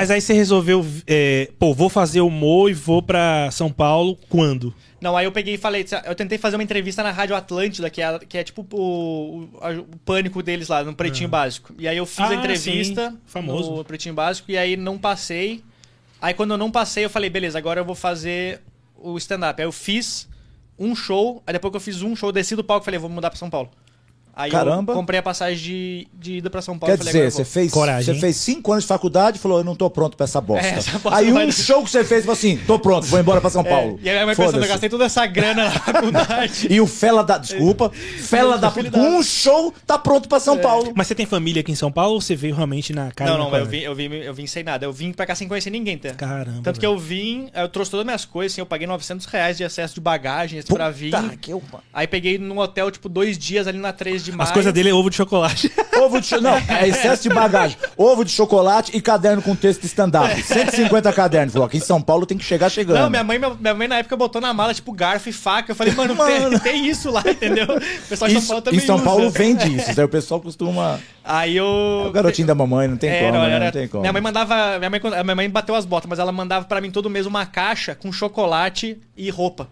Resolveu, 0.66 1.02
é, 1.06 1.50
pô, 1.58 1.72
vou 1.74 1.88
fazer 1.88 2.20
humor 2.20 2.70
e 2.70 2.74
vou 2.74 3.02
pra 3.02 3.50
São 3.50 3.70
Paulo 3.70 4.18
quando? 4.28 4.74
Não, 5.00 5.16
aí 5.16 5.24
eu 5.26 5.32
peguei 5.32 5.54
e 5.54 5.58
falei, 5.58 5.84
eu 6.04 6.14
tentei 6.14 6.38
fazer 6.38 6.56
uma 6.56 6.62
entrevista 6.62 7.02
na 7.02 7.10
Rádio 7.10 7.36
Atlântida, 7.36 7.88
que 7.90 8.00
é, 8.02 8.18
que 8.18 8.38
é 8.38 8.42
tipo 8.44 8.66
o, 8.72 9.42
o- 9.44 9.80
o 9.92 9.96
pânico 10.04 10.42
deles 10.42 10.68
lá, 10.68 10.82
no 10.82 10.94
Pretinho 10.94 11.28
Básico. 11.28 11.74
E 11.78 11.86
aí 11.86 11.96
eu 11.96 12.06
fiz 12.06 12.20
Ah, 12.20 12.28
a 12.30 12.34
entrevista 12.34 13.10
sim. 13.10 13.18
Famoso. 13.26 13.72
no 13.72 13.84
Pretinho 13.84 14.14
Básico 14.14 14.50
e 14.50 14.56
aí 14.58 14.76
não 14.76 14.98
passei. 14.98 15.62
Aí 16.20 16.32
quando 16.34 16.52
eu 16.52 16.58
não 16.58 16.70
passei, 16.70 17.04
eu 17.04 17.10
falei, 17.10 17.28
beleza, 17.30 17.58
agora 17.58 17.80
eu 17.80 17.84
vou 17.84 17.94
fazer 17.94 18.60
o 18.96 19.16
stand-up. 19.18 19.60
Aí 19.60 19.66
eu 19.68 19.72
fiz 19.72 20.28
um 20.78 20.96
show, 20.96 21.42
aí 21.46 21.52
depois 21.52 21.70
que 21.70 21.76
eu 21.76 21.80
fiz 21.80 22.02
um 22.02 22.16
show, 22.16 22.32
desci 22.32 22.56
do 22.56 22.64
palco 22.64 22.82
e 22.82 22.86
falei, 22.86 22.98
vou 22.98 23.10
mudar 23.10 23.30
pra 23.30 23.38
São 23.38 23.50
Paulo. 23.50 23.70
Aí 24.36 24.50
Caramba. 24.50 24.92
eu 24.92 24.96
comprei 24.96 25.18
a 25.18 25.22
passagem 25.22 25.56
de, 25.56 26.08
de 26.12 26.36
ida 26.36 26.50
pra 26.50 26.60
São 26.60 26.78
Paulo. 26.78 26.92
Quer 26.94 26.98
falei, 26.98 27.12
dizer, 27.12 27.32
você 27.32 27.42
fez, 27.44 27.72
Coragem, 27.72 28.14
você 28.14 28.20
fez 28.20 28.36
cinco 28.36 28.70
anos 28.70 28.84
de 28.84 28.88
faculdade 28.88 29.38
e 29.38 29.40
falou, 29.40 29.56
eu 29.58 29.64
não 29.64 29.74
tô 29.74 29.88
pronto 29.88 30.14
pra 30.14 30.24
essa 30.24 30.40
bosta. 30.42 30.66
É, 30.66 30.70
essa 30.72 30.98
bosta 30.98 31.18
aí 31.18 31.30
um 31.30 31.34
vai- 31.34 31.50
show 31.50 31.82
que 31.82 31.88
você 31.90 32.04
fez, 32.04 32.20
falou 32.20 32.34
assim, 32.34 32.58
tô 32.66 32.78
pronto, 32.78 33.06
vou 33.06 33.18
embora 33.18 33.40
pra 33.40 33.48
São 33.48 33.64
Paulo. 33.64 33.98
É, 34.02 34.06
e 34.06 34.10
aí 34.10 34.18
a 34.18 34.24
minha 34.24 34.36
pensando, 34.36 34.62
eu 34.62 34.68
gastei 34.68 34.90
toda 34.90 35.06
essa 35.06 35.24
grana 35.26 35.64
na 35.64 35.70
faculdade. 35.80 36.66
E 36.70 36.80
o 36.80 36.86
Fela 36.86 37.24
da. 37.24 37.38
Desculpa. 37.38 37.90
Fela 38.18 38.58
da 38.58 38.70
Com 38.70 39.18
um 39.18 39.22
show, 39.22 39.72
tá 39.86 39.98
pronto 39.98 40.28
pra 40.28 40.38
São 40.38 40.58
Paulo. 40.58 40.92
Mas 40.94 41.06
você 41.06 41.14
tem 41.14 41.24
família 41.24 41.60
aqui 41.60 41.72
em 41.72 41.76
São 41.76 41.90
Paulo 41.90 42.14
ou 42.14 42.20
você 42.20 42.36
veio 42.36 42.54
realmente 42.54 42.92
na 42.92 43.10
casa 43.12 43.30
não, 43.36 43.50
não, 43.50 43.56
eu 43.56 43.64
vim, 43.66 43.78
eu, 43.78 43.94
vim, 43.94 44.04
eu 44.12 44.34
vim 44.34 44.46
sem 44.46 44.62
nada. 44.62 44.84
Eu 44.84 44.92
vim 44.92 45.12
pra 45.12 45.24
cá 45.24 45.34
sem 45.34 45.48
conhecer 45.48 45.70
ninguém, 45.70 45.96
tá? 45.96 46.10
Caramba. 46.10 46.60
Tanto 46.62 46.78
que 46.78 46.86
velho. 46.86 46.94
eu 46.96 46.98
vim, 46.98 47.48
eu 47.54 47.68
trouxe 47.68 47.90
todas 47.90 48.02
as 48.02 48.06
minhas 48.06 48.24
coisas, 48.26 48.52
assim, 48.52 48.60
eu 48.60 48.66
paguei 48.66 48.86
900 48.86 49.24
reais 49.26 49.56
de 49.56 49.64
acesso 49.64 49.94
de 49.94 50.00
bagagens 50.00 50.64
pra 50.66 50.90
vir. 50.90 51.12
Que 51.40 51.52
eu- 51.52 51.62
Aí 51.92 52.06
peguei 52.06 52.36
num 52.36 52.58
hotel, 52.58 52.90
tipo, 52.90 53.08
dois 53.08 53.38
dias 53.38 53.66
ali 53.66 53.78
na 53.78 53.92
3 53.92 54.25
de 54.26 54.32
maio. 54.32 54.46
As 54.48 54.52
coisas 54.52 54.72
dele 54.72 54.90
é 54.90 54.94
ovo 54.94 55.08
de 55.10 55.16
chocolate. 55.16 55.72
Ovo 55.96 56.20
de 56.20 56.26
cho- 56.26 56.40
Não, 56.42 56.54
é 56.68 56.88
excesso 56.88 57.22
de 57.22 57.30
bagagem. 57.30 57.78
Ovo 57.96 58.22
de 58.22 58.30
chocolate 58.30 58.94
e 58.94 59.00
caderno 59.00 59.40
com 59.40 59.56
texto 59.56 59.82
stand-up. 59.84 60.42
150 60.42 61.10
cadernos. 61.10 61.54
Falou, 61.54 61.66
aqui 61.66 61.78
em 61.78 61.80
São 61.80 62.02
Paulo 62.02 62.26
tem 62.26 62.36
que 62.36 62.44
chegar 62.44 62.68
chegando. 62.68 62.98
Não, 62.98 63.08
minha 63.08 63.24
mãe, 63.24 63.38
minha, 63.38 63.54
minha 63.58 63.74
mãe 63.74 63.88
na 63.88 63.96
época 63.98 64.14
botou 64.14 64.38
na 64.40 64.52
mala, 64.52 64.74
tipo, 64.74 64.92
garfo 64.92 65.30
e 65.30 65.32
faca. 65.32 65.70
Eu 65.72 65.74
falei, 65.76 65.94
mano, 65.94 66.14
Mano. 66.14 66.50
Tem, 66.60 66.72
tem 66.82 66.86
isso 66.86 67.10
lá, 67.10 67.22
entendeu? 67.26 67.64
O 67.64 68.08
pessoal 68.08 68.28
de 68.28 68.34
São 68.34 68.38
Isso- 68.40 68.48
Paulo 68.48 68.62
também 68.62 68.78
em 68.78 68.82
São 68.86 68.96
usa. 68.96 69.04
Paulo 69.04 69.30
vende 69.30 69.74
isso. 69.74 69.98
Aí 69.98 70.04
o 70.04 70.08
pessoal 70.08 70.38
costuma. 70.38 71.00
Aí 71.24 71.56
eu... 71.56 72.02
É 72.04 72.08
o 72.08 72.12
garotinho 72.12 72.46
da 72.46 72.54
mamãe, 72.54 72.86
não 72.88 72.98
tem 72.98 73.08
É, 73.08 73.20
como, 73.20 73.32
não, 73.32 73.40
né? 73.46 73.52
era- 73.54 73.64
Não 73.64 73.72
tem 73.72 73.88
como. 73.88 74.02
Minha 74.02 74.12
mãe 74.12 74.20
mandava. 74.22 74.78
Minha 74.78 74.90
mãe, 74.90 75.00
a 75.18 75.24
minha 75.24 75.34
mãe 75.34 75.48
bateu 75.48 75.74
as 75.74 75.86
botas, 75.86 76.08
mas 76.10 76.18
ela 76.18 76.30
mandava 76.30 76.66
pra 76.66 76.78
mim 76.78 76.90
todo 76.90 77.08
mês 77.08 77.24
uma 77.24 77.46
caixa 77.46 77.94
com 77.94 78.12
chocolate 78.12 78.98
e 79.16 79.30
roupa. 79.30 79.66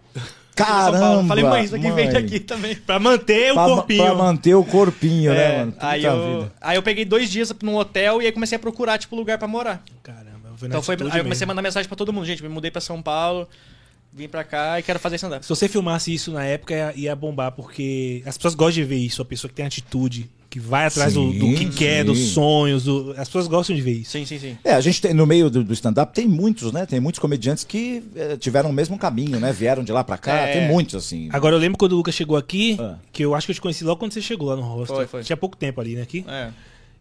São 0.56 0.66
Paulo. 0.66 0.92
Caramba! 0.92 1.28
Falei, 1.28 1.44
mãe, 1.44 1.64
isso 1.64 1.74
aqui 1.74 1.84
mãe. 1.88 1.94
vende 1.94 2.16
aqui 2.16 2.40
também. 2.40 2.76
pra 2.76 2.98
manter 2.98 3.50
o 3.52 3.54
Pra, 3.54 3.64
corpinho. 3.64 4.04
pra 4.04 4.14
manter 4.14 4.54
o 4.54 4.64
corpinho, 4.64 5.32
É, 5.32 5.34
né, 5.36 5.58
mano? 5.58 5.72
Puta 5.72 5.86
aí, 5.88 6.04
eu, 6.04 6.38
vida. 6.40 6.52
aí 6.60 6.76
eu 6.76 6.82
peguei 6.82 7.04
dois 7.04 7.30
dias 7.30 7.52
num 7.62 7.76
hotel 7.76 8.22
e 8.22 8.26
aí 8.26 8.32
comecei 8.32 8.56
a 8.56 8.58
procurar, 8.58 8.98
tipo, 8.98 9.14
lugar 9.16 9.38
pra 9.38 9.48
morar. 9.48 9.82
Caramba, 10.02 10.50
foi 10.56 10.68
na 10.68 10.74
Então 10.74 10.82
foi, 10.82 10.94
aí 10.94 11.00
eu 11.00 11.08
comecei 11.08 11.22
a 11.22 11.28
mesmo. 11.28 11.46
mandar 11.48 11.62
mensagem 11.62 11.88
pra 11.88 11.96
todo 11.96 12.12
mundo. 12.12 12.24
Gente, 12.26 12.42
me 12.42 12.48
mudei 12.48 12.70
pra 12.70 12.80
São 12.80 13.02
Paulo, 13.02 13.48
vim 14.12 14.28
pra 14.28 14.44
cá 14.44 14.78
e 14.78 14.82
quero 14.82 14.98
fazer 14.98 15.16
stand-up. 15.16 15.44
Se 15.44 15.48
você 15.48 15.68
filmasse 15.68 16.12
isso 16.14 16.30
na 16.30 16.44
época, 16.44 16.72
ia, 16.74 16.92
ia 16.96 17.16
bombar, 17.16 17.52
porque 17.52 18.22
as 18.24 18.36
pessoas 18.36 18.54
gostam 18.54 18.74
de 18.82 18.84
ver 18.84 18.96
isso, 18.96 19.20
a 19.20 19.24
pessoa 19.24 19.48
que 19.48 19.54
tem 19.54 19.66
atitude, 19.66 20.30
que 20.54 20.60
vai 20.60 20.86
atrás 20.86 21.14
do, 21.14 21.32
do 21.32 21.48
que 21.48 21.64
Sim, 21.64 21.70
quer, 21.70 21.98
sim. 21.98 22.04
dos 22.04 22.18
sonhos, 22.28 22.84
do- 22.84 23.10
as 23.18 23.26
pessoas 23.26 23.48
gostam 23.48 23.74
de 23.74 23.82
ver 23.82 23.90
isso. 23.94 24.12
Sim, 24.12 24.24
sim, 24.24 24.38
sim. 24.38 24.56
É, 24.62 24.72
a 24.74 24.80
gente 24.80 25.02
tem, 25.02 25.12
no 25.12 25.26
meio 25.26 25.50
do, 25.50 25.64
do 25.64 25.72
stand-up 25.72 26.14
tem 26.14 26.28
muitos, 26.28 26.70
né? 26.70 26.86
Tem 26.86 27.00
muitos 27.00 27.18
comediantes 27.18 27.64
que 27.64 28.04
eh, 28.14 28.36
tiveram 28.36 28.70
o 28.70 28.72
mesmo 28.72 28.96
caminho, 28.96 29.40
né? 29.40 29.52
Vieram 29.52 29.82
de 29.82 29.90
lá 29.90 30.04
pra 30.04 30.16
cá. 30.16 30.32
É. 30.42 30.52
Tem 30.60 30.68
muitos, 30.68 30.94
assim. 30.94 31.28
Agora 31.32 31.56
eu 31.56 31.58
lembro 31.58 31.76
quando 31.76 31.94
o 31.94 31.96
Lucas 31.96 32.14
chegou 32.14 32.36
aqui, 32.36 32.76
Ah. 32.80 32.94
que 33.12 33.24
eu 33.24 33.34
acho 33.34 33.48
que 33.48 33.50
eu 33.50 33.54
te 33.56 33.60
conheci 33.60 33.82
logo 33.82 33.98
quando 33.98 34.12
você 34.12 34.22
chegou 34.22 34.48
lá 34.48 34.54
no 34.54 34.62
hostel. 34.62 34.94
Foi, 34.94 35.06
foi. 35.08 35.22
Tinha 35.24 35.36
pouco 35.36 35.56
tempo 35.56 35.80
ali, 35.80 35.96
né? 35.96 36.02
Aqui. 36.02 36.24
É. 36.28 36.50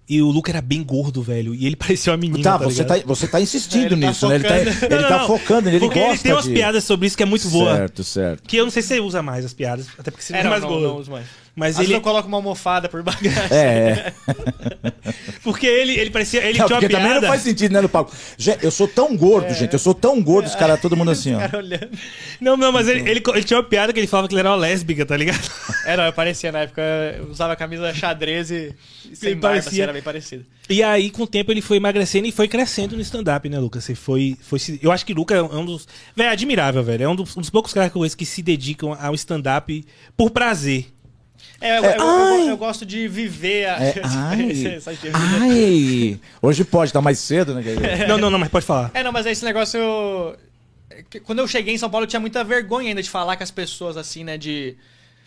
E 0.10 0.20
o 0.22 0.30
Lucas 0.32 0.54
era 0.54 0.62
bem 0.62 0.84
gordo, 0.84 1.22
velho. 1.22 1.54
E 1.54 1.66
ele 1.68 1.76
parecia 1.78 2.12
uma 2.12 2.18
menina. 2.18 2.44
Tá, 2.44 2.58
tá 2.58 2.66
você 2.66 2.84
tá, 2.84 2.96
você 3.06 3.28
tá 3.28 3.40
insistindo 3.40 3.94
Ele 3.94 4.02
tá 4.02 4.08
nisso, 4.08 4.28
né? 4.28 4.36
Ele 4.36 4.44
tá, 4.44 4.50
focando. 4.58 4.82
ele 4.96 5.02
Não, 5.02 5.10
tá 5.10 5.18
não, 5.20 5.28
focando, 5.28 5.70
ele 5.70 5.80
Porque 5.80 6.00
gosta 6.00 6.14
ele 6.14 6.24
tem 6.24 6.32
umas 6.34 6.46
de... 6.46 6.54
piadas 6.54 6.84
sobre 6.84 7.06
isso 7.08 7.16
que 7.16 7.22
é 7.22 7.26
muito 7.28 7.48
boa. 7.50 7.76
Certo, 7.76 8.04
certo. 8.04 8.44
Que 8.48 8.58
eu 8.58 8.64
não 8.64 8.72
sei 8.72 8.82
se 8.82 8.88
você 8.88 9.00
usa 9.00 9.22
mais 9.22 9.46
as 9.46 9.54
piadas, 9.54 9.88
até 10.00 10.10
porque 10.10 10.24
você 10.26 10.34
não 10.34 10.38
É, 10.40 10.42
é 10.42 10.44
não, 10.44 10.50
mais 10.50 10.62
não, 10.64 10.70
gordo. 10.70 10.88
não 10.88 10.98
uso 10.98 11.12
mais. 11.12 11.43
Mas 11.56 11.78
Às 11.78 11.86
ele. 11.86 11.94
eu 11.96 12.02
coloco 12.02 12.28
uma 12.28 12.38
almofada 12.38 12.90
por 12.90 13.04
bagagem. 13.04 13.32
É, 13.52 14.12
é. 14.12 14.14
Porque 15.44 15.68
ele, 15.68 15.94
ele 16.00 16.10
parecia. 16.10 16.42
Ele 16.44 16.58
Não, 16.58 16.66
tinha 16.66 16.76
uma 16.78 16.82
porque 16.82 16.94
também 16.94 17.10
piada. 17.10 17.22
não 17.22 17.28
faz 17.28 17.42
sentido, 17.44 17.72
né, 17.74 17.82
no 17.82 17.90
palco. 17.90 18.12
Eu 18.62 18.72
sou 18.72 18.88
tão 18.88 19.16
gordo, 19.16 19.54
gente. 19.54 19.74
Eu 19.74 19.80
sou 19.80 19.94
tão 19.94 20.22
gordo, 20.22 20.48
os 20.48 20.56
caras, 20.56 20.82
todo 20.82 20.96
mundo 20.96 21.12
assim, 21.12 21.34
ó. 21.36 21.40
Não, 22.42 22.58
não, 22.58 22.72
mas 22.72 22.88
ele, 22.88 23.02
ele, 23.10 23.22
ele 23.28 23.44
tinha 23.44 23.58
uma 23.58 23.64
piada 23.64 23.92
que 23.94 24.00
ele 24.00 24.08
falava 24.08 24.28
que 24.28 24.34
ele 24.34 24.40
era 24.40 24.50
uma 24.50 24.56
lésbica, 24.56 25.06
tá 25.06 25.16
ligado? 25.18 25.44
É, 25.86 25.98
não, 25.98 26.06
eu 26.06 26.14
parecia 26.14 26.50
na 26.50 26.60
época, 26.60 26.82
eu 27.18 27.26
usava 27.30 27.58
camisa 27.58 27.94
xadrez 27.94 28.50
e, 28.50 28.74
sem 29.14 29.32
Ele 29.32 29.36
barba, 29.36 29.56
parecia- 29.56 29.70
assim, 29.70 29.82
era 29.82 29.92
bem 29.92 30.02
parecido. 30.02 30.46
E 30.70 30.82
aí, 30.82 31.10
com 31.10 31.24
o 31.24 31.28
tempo, 31.28 31.52
ele 31.52 31.62
foi 31.62 31.76
emagrecendo 31.76 32.26
e 32.26 32.32
foi 32.32 32.48
crescendo 32.48 32.96
no 32.96 33.02
stand-up, 33.02 33.50
né, 33.50 33.60
Lucas? 33.60 33.84
Você 33.84 33.94
foi, 33.94 34.38
foi. 34.42 34.60
Eu 34.82 34.94
acho 34.94 35.06
que 35.06 35.12
o 35.12 35.16
Lucas 35.18 35.38
é 35.38 35.42
um 35.42 35.66
dos. 35.66 35.86
Velho, 36.16 36.30
é 36.30 36.32
admirável, 36.32 36.82
velho. 36.82 37.04
É 37.04 37.10
um 37.10 37.16
dos, 37.18 37.36
um 37.36 37.42
dos 37.42 37.50
poucos 37.50 37.74
caras 37.74 37.92
que 37.92 37.98
eu 37.98 38.00
conheço 38.00 38.16
que 38.16 38.26
se 38.26 38.42
dedicam 38.42 38.98
ao 38.98 39.14
stand-up 39.14 39.86
por 40.16 40.32
prazer. 40.32 40.86
É, 41.64 41.80
eu, 41.80 41.84
É, 41.86 41.98
eu- 41.98 42.02
eu- 42.42 42.50
eu 42.50 42.58
gosto 42.58 42.86
de 42.86 43.08
viver 43.08 43.68
a... 43.70 43.82
É, 43.84 43.94
ai, 44.04 44.52
ai. 45.14 46.20
Hoje 46.42 46.64
pode, 46.64 46.92
tá 46.92 47.02
mais 47.02 47.20
cedo, 47.20 47.56
né? 47.56 47.64
Não, 48.08 48.18
não, 48.18 48.30
não, 48.30 48.38
mas 48.38 48.50
pode 48.50 48.66
falar. 48.66 48.92
É, 48.94 49.02
não, 49.04 49.12
mas 49.12 49.26
esse 49.26 49.46
negócio 49.46 49.80
eu... 49.80 50.36
é 50.90 51.04
Quando 51.22 51.40
eu 51.40 51.48
cheguei 51.48 51.74
em 51.74 51.78
São 51.78 51.90
Paulo, 51.90 52.04
eu 52.04 52.10
tinha 52.10 52.20
muita 52.20 52.44
vergonha 52.44 52.90
ainda 52.90 53.02
de 53.02 53.10
falar 53.10 53.38
com 53.38 53.44
as 53.44 53.52
pessoas, 53.52 53.96
assim, 53.98 54.24
né, 54.24 54.38
de... 54.38 54.76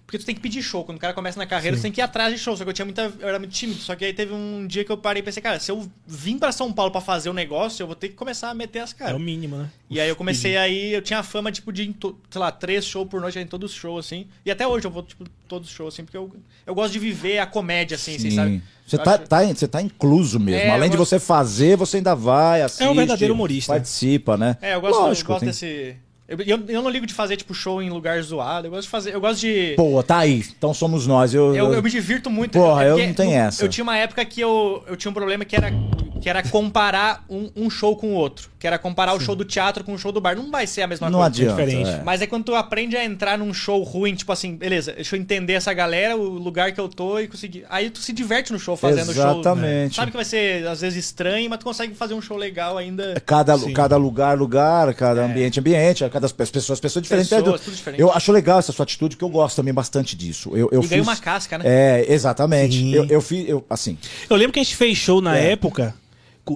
Porque 0.06 0.18
tu 0.18 0.24
tem 0.24 0.36
que 0.36 0.40
pedir 0.40 0.62
show. 0.62 0.84
Quando 0.84 0.98
o 0.98 1.00
cara 1.00 1.12
começa 1.12 1.36
na 1.36 1.46
carreira, 1.46 1.76
Sim. 1.76 1.80
você 1.80 1.82
tem 1.88 1.92
que 1.92 2.00
ir 2.00 2.04
atrás 2.04 2.32
de 2.32 2.38
show. 2.38 2.56
Só 2.56 2.62
que 2.62 2.70
eu 2.70 2.72
tinha 2.72 2.84
muita. 2.84 3.12
Eu 3.18 3.28
era 3.28 3.40
muito 3.40 3.50
tímido. 3.50 3.80
Só 3.80 3.96
que 3.96 4.04
aí 4.04 4.12
teve 4.12 4.32
um 4.32 4.64
dia 4.64 4.84
que 4.84 4.92
eu 4.92 4.96
parei 4.96 5.20
e 5.20 5.24
pensei, 5.24 5.42
cara, 5.42 5.58
se 5.58 5.68
eu 5.72 5.84
vim 6.06 6.38
pra 6.38 6.52
São 6.52 6.72
Paulo 6.72 6.92
pra 6.92 7.00
fazer 7.00 7.28
o 7.28 7.32
negócio, 7.32 7.82
eu 7.82 7.88
vou 7.88 7.96
ter 7.96 8.10
que 8.10 8.14
começar 8.14 8.50
a 8.50 8.54
meter 8.54 8.78
as 8.78 8.92
É 8.92 8.94
caras. 8.94 9.16
o 9.16 9.18
mínimo, 9.18 9.56
né? 9.56 9.68
E 9.90 9.98
aí 10.00 10.08
eu 10.08 10.14
comecei 10.14 10.56
aí, 10.56 10.92
eu 10.92 11.02
tinha 11.02 11.18
a 11.18 11.22
fama, 11.24 11.50
tipo, 11.50 11.72
de, 11.72 11.82
ir 11.82 11.88
em 11.88 11.92
to- 11.92 12.16
sei 12.30 12.40
lá, 12.40 12.52
três 12.52 12.84
shows 12.84 13.08
por 13.08 13.20
noite, 13.20 13.36
em 13.40 13.46
todos 13.48 13.72
os 13.72 13.76
shows, 13.76 14.06
assim. 14.06 14.28
E 14.44 14.50
até 14.50 14.64
hoje 14.64 14.86
eu 14.86 14.90
vou, 14.92 15.02
tipo, 15.02 15.24
todos 15.48 15.68
os 15.68 15.74
shows, 15.74 15.92
assim, 15.94 16.04
porque 16.04 16.16
eu, 16.16 16.32
eu 16.64 16.74
gosto 16.74 16.92
de 16.92 17.00
viver 17.00 17.38
a 17.40 17.46
comédia, 17.46 17.96
assim, 17.96 18.16
vocês 18.16 18.32
sabem. 18.34 18.62
Você 18.86 18.98
tá, 18.98 19.14
acho- 19.16 19.24
tá, 19.26 19.42
você 19.44 19.66
tá 19.66 19.82
incluso 19.82 20.38
mesmo. 20.38 20.60
É, 20.60 20.70
Além 20.70 20.88
de 20.88 20.96
gosto- 20.96 21.10
você 21.10 21.18
fazer, 21.18 21.76
você 21.76 21.96
ainda 21.96 22.14
vai, 22.14 22.62
assiste. 22.62 22.94
verdadeiro 22.94 23.34
humorista. 23.34 23.72
Participa, 23.72 24.36
né? 24.36 24.56
É, 24.62 24.74
eu 24.74 24.80
gosto, 24.80 25.00
Lógico, 25.00 25.32
eu 25.32 25.34
gosto 25.34 25.40
tem- 25.40 25.48
desse... 25.48 25.96
Eu, 26.28 26.38
eu, 26.40 26.60
eu 26.68 26.82
não 26.82 26.90
ligo 26.90 27.06
de 27.06 27.14
fazer, 27.14 27.36
tipo, 27.36 27.54
show 27.54 27.80
em 27.80 27.88
lugar 27.88 28.20
zoado. 28.22 28.66
Eu 28.66 28.70
gosto 28.72 28.82
de 28.84 28.88
fazer... 28.88 29.14
Eu 29.14 29.20
gosto 29.20 29.40
de... 29.40 29.74
Pô, 29.76 30.02
tá 30.02 30.18
aí. 30.18 30.42
Então 30.58 30.74
somos 30.74 31.06
nós. 31.06 31.32
Eu, 31.32 31.54
Eu, 31.54 31.72
eu 31.72 31.82
me 31.82 31.90
divirto 31.90 32.28
muito. 32.28 32.52
Porra, 32.58 32.84
É 32.84 32.90
eu 32.90 32.98
não 32.98 33.14
tenho 33.14 33.30
no- 33.30 33.36
essa. 33.36 33.64
Eu 33.64 33.68
tinha 33.68 33.84
uma 33.84 33.96
época 33.96 34.24
que 34.24 34.40
eu, 34.40 34.82
eu 34.88 34.96
tinha 34.96 35.10
um 35.10 35.14
problema 35.14 35.44
que 35.44 35.54
era, 35.54 35.72
que 36.20 36.28
era 36.28 36.42
comparar 36.42 37.24
um, 37.30 37.50
um 37.54 37.70
show 37.70 37.96
com 37.96 38.08
o 38.08 38.14
outro. 38.14 38.50
Que 38.58 38.66
era 38.66 38.76
comparar 38.78 39.14
o 39.14 39.20
show 39.20 39.36
do 39.36 39.44
teatro 39.44 39.84
com 39.84 39.92
o 39.92 39.98
show 39.98 40.10
do 40.10 40.20
bar. 40.20 40.34
Não 40.34 40.50
vai 40.50 40.66
ser 40.66 40.82
a 40.82 40.86
mesma 40.88 41.08
Não 41.08 41.20
coisa. 41.20 41.28
adianta. 41.28 41.64
diferente. 41.64 41.90
é. 41.90 42.02
Mas 42.04 42.20
é 42.20 42.26
quando 42.26 42.44
tu 42.44 42.54
aprende 42.56 42.96
a 42.96 43.04
entrar 43.04 43.38
num 43.38 43.54
show 43.54 43.80
ruim, 43.84 44.12
tipo 44.16 44.32
assim, 44.32 44.56
beleza, 44.56 44.92
deixa 44.94 45.14
eu 45.14 45.20
entender 45.20 45.52
essa 45.52 45.72
galera, 45.72 46.16
o 46.16 46.22
lugar 46.24 46.72
que 46.72 46.80
eu 46.80 46.88
tô 46.88 47.20
e 47.20 47.28
conseguir. 47.28 47.64
Aí 47.70 47.88
tu 47.90 48.00
se 48.00 48.12
diverte 48.12 48.52
no 48.52 48.58
show 48.58 48.76
fazendo 48.76 49.14
show. 49.14 49.22
Exatamente. 49.40 49.94
Sabe 49.94 50.10
que 50.10 50.16
vai 50.16 50.24
ser 50.24 50.66
às 50.66 50.80
vezes 50.80 51.04
estranho, 51.04 51.48
mas 51.48 51.60
tu 51.60 51.64
consegue 51.64 51.94
fazer 51.94 52.14
um 52.14 52.20
show 52.20 52.36
legal 52.36 52.76
ainda. 52.76 53.22
Cada, 53.24 53.56
Sim. 53.56 53.72
cada 53.72 53.96
lugar, 53.96 54.36
lugar, 54.36 54.92
cada 54.94 55.24
ambiente, 55.24 55.60
ambiente, 55.60 56.02
cada 56.16 56.26
as 56.26 56.32
pessoas, 56.32 56.80
pessoas 56.80 57.02
diferentes. 57.02 57.30
Pessoas, 57.30 57.60
tudo 57.60 57.74
diferente. 57.74 58.00
Eu 58.00 58.12
acho 58.12 58.32
legal 58.32 58.58
essa 58.58 58.72
sua 58.72 58.82
atitude, 58.84 59.16
porque 59.16 59.24
eu 59.24 59.28
gosto 59.28 59.56
também 59.56 59.72
bastante 59.74 60.16
disso. 60.16 60.50
Eu, 60.54 60.68
eu 60.72 60.82
e 60.82 60.86
ganha 60.86 61.02
fiz- 61.02 61.06
uma 61.08 61.16
casca, 61.16 61.58
né? 61.58 61.64
É, 61.66 62.12
exatamente. 62.12 62.76
Sim. 62.76 62.94
Eu, 62.94 63.04
eu 63.06 63.20
fiz, 63.20 63.48
eu, 63.48 63.64
assim, 63.70 63.96
Eu 64.28 64.36
lembro 64.36 64.52
que 64.52 64.60
a 64.60 64.62
gente 64.62 64.76
fez 64.76 64.96
show 64.98 65.20
na 65.20 65.36
É. 65.38 65.52
época, 65.52 65.94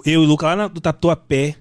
eu 0.04 0.12
e 0.12 0.16
o 0.16 0.22
Lucas 0.24 0.56
lá 0.56 0.68
do 0.68 0.80
Tatuapé. 0.80 1.54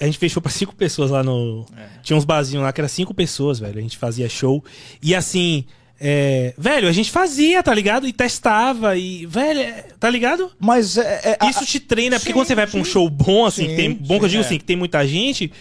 A 0.00 0.04
gente 0.04 0.16
fez 0.18 0.30
show 0.30 0.40
pra 0.40 0.50
cinco 0.52 0.74
pessoas 0.76 1.10
lá 1.10 1.22
no. 1.24 1.66
É. 1.76 1.86
Tinha 2.02 2.16
uns 2.16 2.24
barzinhos 2.24 2.62
lá 2.62 2.72
que 2.72 2.80
era 2.80 2.86
cinco 2.88 3.12
pessoas, 3.12 3.58
velho. 3.58 3.78
A 3.78 3.82
gente 3.82 3.96
fazia 3.98 4.28
show. 4.28 4.62
E 5.02 5.12
assim. 5.14 5.64
é, 6.00 6.54
Velho, 6.56 6.88
a 6.88 6.92
gente 6.92 7.10
fazia, 7.10 7.62
tá 7.64 7.74
ligado? 7.74 8.06
E 8.06 8.12
testava. 8.12 8.96
E. 8.96 9.26
Velho, 9.26 9.58
é- 9.60 9.86
tá 9.98 10.08
ligado? 10.08 10.52
mas 10.60 10.96
é, 10.96 11.36
é- 11.40 11.48
Isso 11.50 11.66
te 11.66 11.80
treina, 11.80 12.16
porque 12.18 12.30
sim, 12.30 12.32
quando 12.32 12.46
você 12.46 12.54
vai 12.54 12.66
pra 12.68 12.78
um 12.78 12.84
sim. 12.84 12.90
show 12.92 13.08
bom, 13.10 13.44
assim, 13.46 13.64
que 13.64 13.70
Sim, 13.70 13.76
tem, 13.76 13.92
bom 13.94 14.18
que 14.20 14.24
eu 14.24 14.28
sim, 14.28 14.30
digo 14.32 14.42
é. 14.42 14.46
assim, 14.46 14.58
que 14.58 14.64
tem 14.64 14.76
muita 14.76 15.04
gente, 15.06 15.52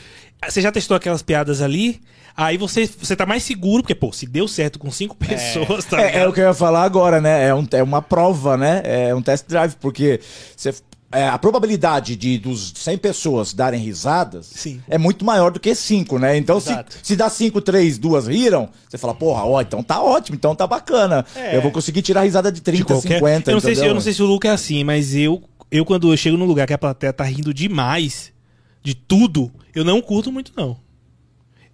você 0.50 0.62
já 0.62 0.71
testou 0.71 0.98
aquelas 0.98 1.21
piadas 1.21 1.62
ali, 1.62 2.01
aí 2.36 2.57
você, 2.57 2.88
você 2.88 3.15
tá 3.15 3.25
mais 3.25 3.43
seguro, 3.43 3.83
porque, 3.83 3.95
pô, 3.95 4.12
se 4.12 4.25
deu 4.25 4.48
certo 4.48 4.79
com 4.79 4.89
cinco 4.91 5.15
pessoas, 5.15 5.86
tá 5.86 6.01
É, 6.01 6.19
é 6.19 6.27
o 6.27 6.33
que 6.33 6.39
eu 6.39 6.45
ia 6.45 6.53
falar 6.53 6.83
agora, 6.83 7.21
né? 7.21 7.48
É, 7.48 7.53
um, 7.53 7.65
é 7.71 7.83
uma 7.83 8.01
prova, 8.01 8.57
né? 8.57 8.81
É 8.83 9.13
um 9.13 9.21
test 9.21 9.48
drive, 9.48 9.75
porque 9.79 10.19
você 10.55 10.74
é, 11.13 11.27
a 11.27 11.38
probabilidade 11.38 12.15
de 12.15 12.38
dos 12.38 12.71
100 12.75 12.98
pessoas 12.98 13.53
darem 13.53 13.81
risadas 13.81 14.45
Sim. 14.45 14.81
é 14.89 14.98
muito 14.98 15.25
maior 15.25 15.51
do 15.51 15.60
que 15.60 15.75
5, 15.75 16.17
né? 16.17 16.38
Então, 16.38 16.60
se, 16.60 16.71
Exato. 16.71 16.98
se 17.03 17.15
dá 17.17 17.29
5, 17.29 17.60
3, 17.60 17.98
duas 17.98 18.27
riram, 18.27 18.69
você 18.88 18.98
fala, 18.98 19.13
porra, 19.13 19.43
ó, 19.43 19.60
então 19.60 19.83
tá 19.83 20.01
ótimo, 20.01 20.36
então 20.36 20.55
tá 20.55 20.65
bacana. 20.65 21.25
É. 21.36 21.55
Eu 21.57 21.62
vou 21.62 21.71
conseguir 21.71 22.01
tirar 22.01 22.21
risada 22.21 22.50
de 22.51 22.62
30, 22.62 22.77
de 22.77 22.86
qualquer... 22.86 23.15
50, 23.15 23.51
eu, 23.51 23.53
não 23.55 23.62
sei 23.62 23.75
se, 23.75 23.86
eu 23.86 23.93
não 23.93 24.01
sei 24.01 24.13
se 24.13 24.24
o 24.24 24.25
Luca 24.25 24.48
é 24.48 24.51
assim, 24.51 24.83
mas 24.86 25.13
eu, 25.13 25.43
eu 25.69 25.83
quando 25.83 26.12
eu 26.12 26.17
chego 26.17 26.38
num 26.38 26.45
lugar 26.45 26.65
que 26.65 26.74
a 26.74 26.77
plateia 26.77 27.12
tá 27.12 27.25
rindo 27.25 27.53
demais 27.53 28.31
de 28.83 28.95
tudo, 28.95 29.51
eu 29.75 29.83
não 29.83 30.01
curto 30.01 30.31
muito, 30.31 30.51
não. 30.55 30.77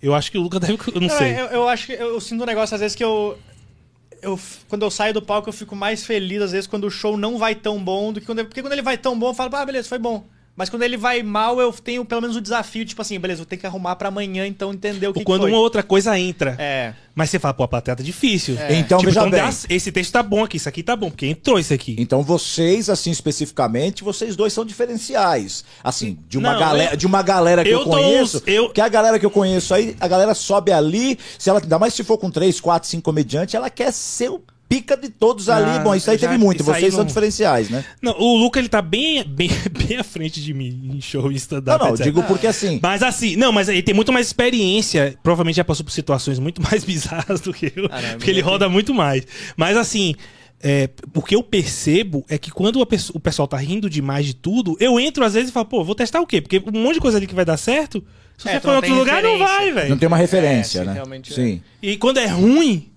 Eu 0.01 0.13
acho 0.13 0.31
que 0.31 0.37
o 0.37 0.41
Luca 0.41 0.59
deve... 0.61 0.77
Eu 0.93 1.01
não, 1.01 1.09
sei. 1.09 1.33
Eu, 1.33 1.45
eu 1.45 1.69
acho 1.69 1.87
que 1.87 1.93
eu 1.93 2.19
sinto 2.21 2.43
um 2.43 2.45
negócio, 2.45 2.75
às 2.75 2.81
vezes, 2.81 2.95
que 2.95 3.03
eu, 3.03 3.37
eu. 4.21 4.39
Quando 4.67 4.83
eu 4.83 4.91
saio 4.91 5.13
do 5.13 5.21
palco, 5.21 5.49
eu 5.49 5.53
fico 5.53 5.75
mais 5.75 6.05
feliz, 6.05 6.41
às 6.41 6.51
vezes, 6.51 6.67
quando 6.67 6.85
o 6.85 6.91
show 6.91 7.17
não 7.17 7.37
vai 7.37 7.55
tão 7.55 7.83
bom 7.83 8.13
do 8.13 8.19
que 8.19 8.25
quando. 8.25 8.45
Porque 8.45 8.61
quando 8.61 8.73
ele 8.73 8.81
vai 8.81 8.97
tão 8.97 9.17
bom, 9.17 9.29
eu 9.29 9.33
falo, 9.33 9.55
ah, 9.55 9.65
beleza, 9.65 9.89
foi 9.89 9.99
bom. 9.99 10.25
Mas 10.57 10.69
quando 10.69 10.81
ele 10.81 10.97
vai 10.97 11.21
mal, 11.23 11.61
eu 11.61 11.71
tenho 11.71 12.03
pelo 12.03 12.19
menos 12.21 12.35
o 12.35 12.41
desafio, 12.41 12.83
tipo 12.83 12.99
assim, 13.01 13.19
beleza, 13.19 13.37
vou 13.37 13.45
ter 13.45 13.55
que 13.57 13.65
arrumar 13.67 13.95
pra 13.95 14.07
amanhã, 14.09 14.45
então 14.47 14.73
entender 14.73 15.07
o 15.07 15.13
que, 15.13 15.19
Ou 15.19 15.23
que 15.23 15.25
quando 15.25 15.41
foi. 15.41 15.51
uma 15.51 15.59
outra 15.59 15.83
coisa 15.83 16.17
entra. 16.19 16.55
É. 16.57 16.93
Mas 17.13 17.29
você 17.29 17.37
fala, 17.39 17.53
pô, 17.53 17.63
a 17.63 17.67
plateia 17.67 17.95
tá 17.95 18.03
difícil. 18.03 18.57
É. 18.59 18.73
Então, 18.75 18.97
Tipo, 18.99 19.09
veja 19.11 19.19
então 19.21 19.31
bem. 19.31 19.39
dá- 19.41 19.53
esse 19.69 19.91
texto 19.91 20.11
tá 20.11 20.21
bom 20.23 20.43
aqui, 20.43 20.57
isso 20.57 20.67
aqui 20.67 20.81
tá 20.83 20.95
bom, 20.95 21.09
porque 21.09 21.27
entrou 21.27 21.57
isso 21.59 21.73
aqui. 21.73 21.95
Então 21.99 22.21
vocês, 22.23 22.89
assim, 22.89 23.11
especificamente, 23.11 24.03
vocês 24.03 24.35
dois 24.35 24.51
são 24.51 24.65
diferenciais. 24.65 25.63
Assim, 25.83 26.17
de 26.27 26.37
uma, 26.37 26.53
Não, 26.53 26.59
galera, 26.59 26.93
eu- 26.93 26.97
de 26.97 27.05
uma 27.05 27.21
galera 27.21 27.63
que 27.63 27.69
eu, 27.69 27.79
eu 27.79 27.83
tô- 27.85 27.89
conheço. 27.91 28.43
eu- 28.47 28.69
Que 28.69 28.81
a 28.81 28.87
galera 28.89 29.19
que 29.19 29.25
eu 29.25 29.31
conheço 29.31 29.73
aí, 29.73 29.95
a 29.99 30.07
galera 30.07 30.33
sobe 30.33 30.71
ali, 30.71 31.17
se 31.37 31.49
ela, 31.49 31.59
ainda 31.61 31.77
mais 31.79 31.93
se 31.93 32.03
for 32.03 32.17
com 32.17 32.29
três, 32.31 32.59
quatro, 32.59 32.89
cinco 32.89 33.03
comediantes, 33.03 33.53
ela 33.55 33.69
quer 33.69 33.91
ser 33.93 34.29
o 34.29 34.41
pica 34.69 34.97
de 34.97 35.09
todos 35.09 35.47
ali. 35.49 35.69
Ah, 35.77 35.79
Bom, 35.79 35.95
isso 35.95 36.09
aí 36.11 36.17
já- 36.17 36.27
teve 36.27 36.37
muito, 36.37 36.63
vocês 36.63 36.93
são 36.93 36.99
não- 37.03 37.05
diferenciais, 37.07 37.69
né? 37.69 37.85
Não, 38.01 38.13
o 38.19 38.35
Luca, 38.37 38.59
ele 38.59 38.67
tá 38.69 38.81
bem, 38.81 39.23
bem, 39.23 39.49
bem 39.71 39.97
à 39.97 40.03
frente 40.03 40.41
de 40.41 40.53
mim 40.53 40.91
em 40.95 41.01
show 41.01 41.25
e 41.27 41.29
Não, 41.29 41.35
stand-up, 41.37 41.83
não, 41.83 41.91
etc. 41.91 42.03
digo 42.05 42.23
porque 42.23 42.47
assim. 42.47 42.79
Mas 42.81 43.01
assim, 43.03 43.35
não, 43.35 43.51
mas 43.51 43.69
ele 43.69 43.81
tem 43.81 43.95
muito 43.95 44.11
mais 44.11 44.27
experiência. 44.27 45.17
Provavelmente 45.23 45.55
já 45.55 45.63
passou 45.63 45.85
por 45.85 45.91
situações 45.91 46.39
muito 46.39 46.61
mais 46.61 46.83
bizarras 46.85 47.39
do 47.41 47.53
que 47.53 47.71
eu. 47.75 47.87
Ah, 47.91 48.01
não, 48.01 48.09
porque 48.17 48.29
ele 48.29 48.41
roda 48.41 48.67
muito 48.67 48.93
mais. 48.93 49.25
Mas 49.55 49.77
assim, 49.77 50.15
é, 50.61 50.89
o 51.13 51.21
que 51.21 51.35
eu 51.35 51.43
percebo 51.43 52.25
é 52.27 52.37
que 52.37 52.51
quando 52.51 52.81
o 52.81 53.19
pessoal 53.19 53.47
tá 53.47 53.57
rindo 53.57 53.89
demais 53.89 54.25
de 54.25 54.33
tudo, 54.33 54.75
eu 54.79 54.99
entro 54.99 55.23
às 55.23 55.33
vezes 55.33 55.49
e 55.49 55.53
falo, 55.53 55.65
pô, 55.67 55.83
vou 55.83 55.95
testar 55.95 56.19
o 56.19 56.27
quê? 56.27 56.41
Porque 56.41 56.61
um 56.73 56.81
monte 56.81 56.95
de 56.95 56.99
coisa 57.01 57.17
ali 57.17 57.27
que 57.27 57.35
vai 57.35 57.45
dar 57.45 57.57
certo, 57.57 58.03
se 58.37 58.49
É, 58.49 58.53
você 58.53 58.59
for 58.59 58.67
em 58.67 58.71
não 58.71 58.75
outro 58.77 58.93
lugar, 58.95 59.21
não 59.23 59.31
referência. 59.33 59.55
vai, 59.57 59.71
velho. 59.71 59.89
Não 59.89 59.97
tem 59.97 60.07
uma 60.07 60.17
referência, 60.17 60.79
É, 60.79 60.81
sim, 60.81 60.87
né? 60.87 60.93
realmente 60.93 61.31
é. 61.31 61.35
Sim. 61.35 61.61
E 61.81 61.95
quando 61.97 62.17
é 62.17 62.25
ruim, 62.25 62.89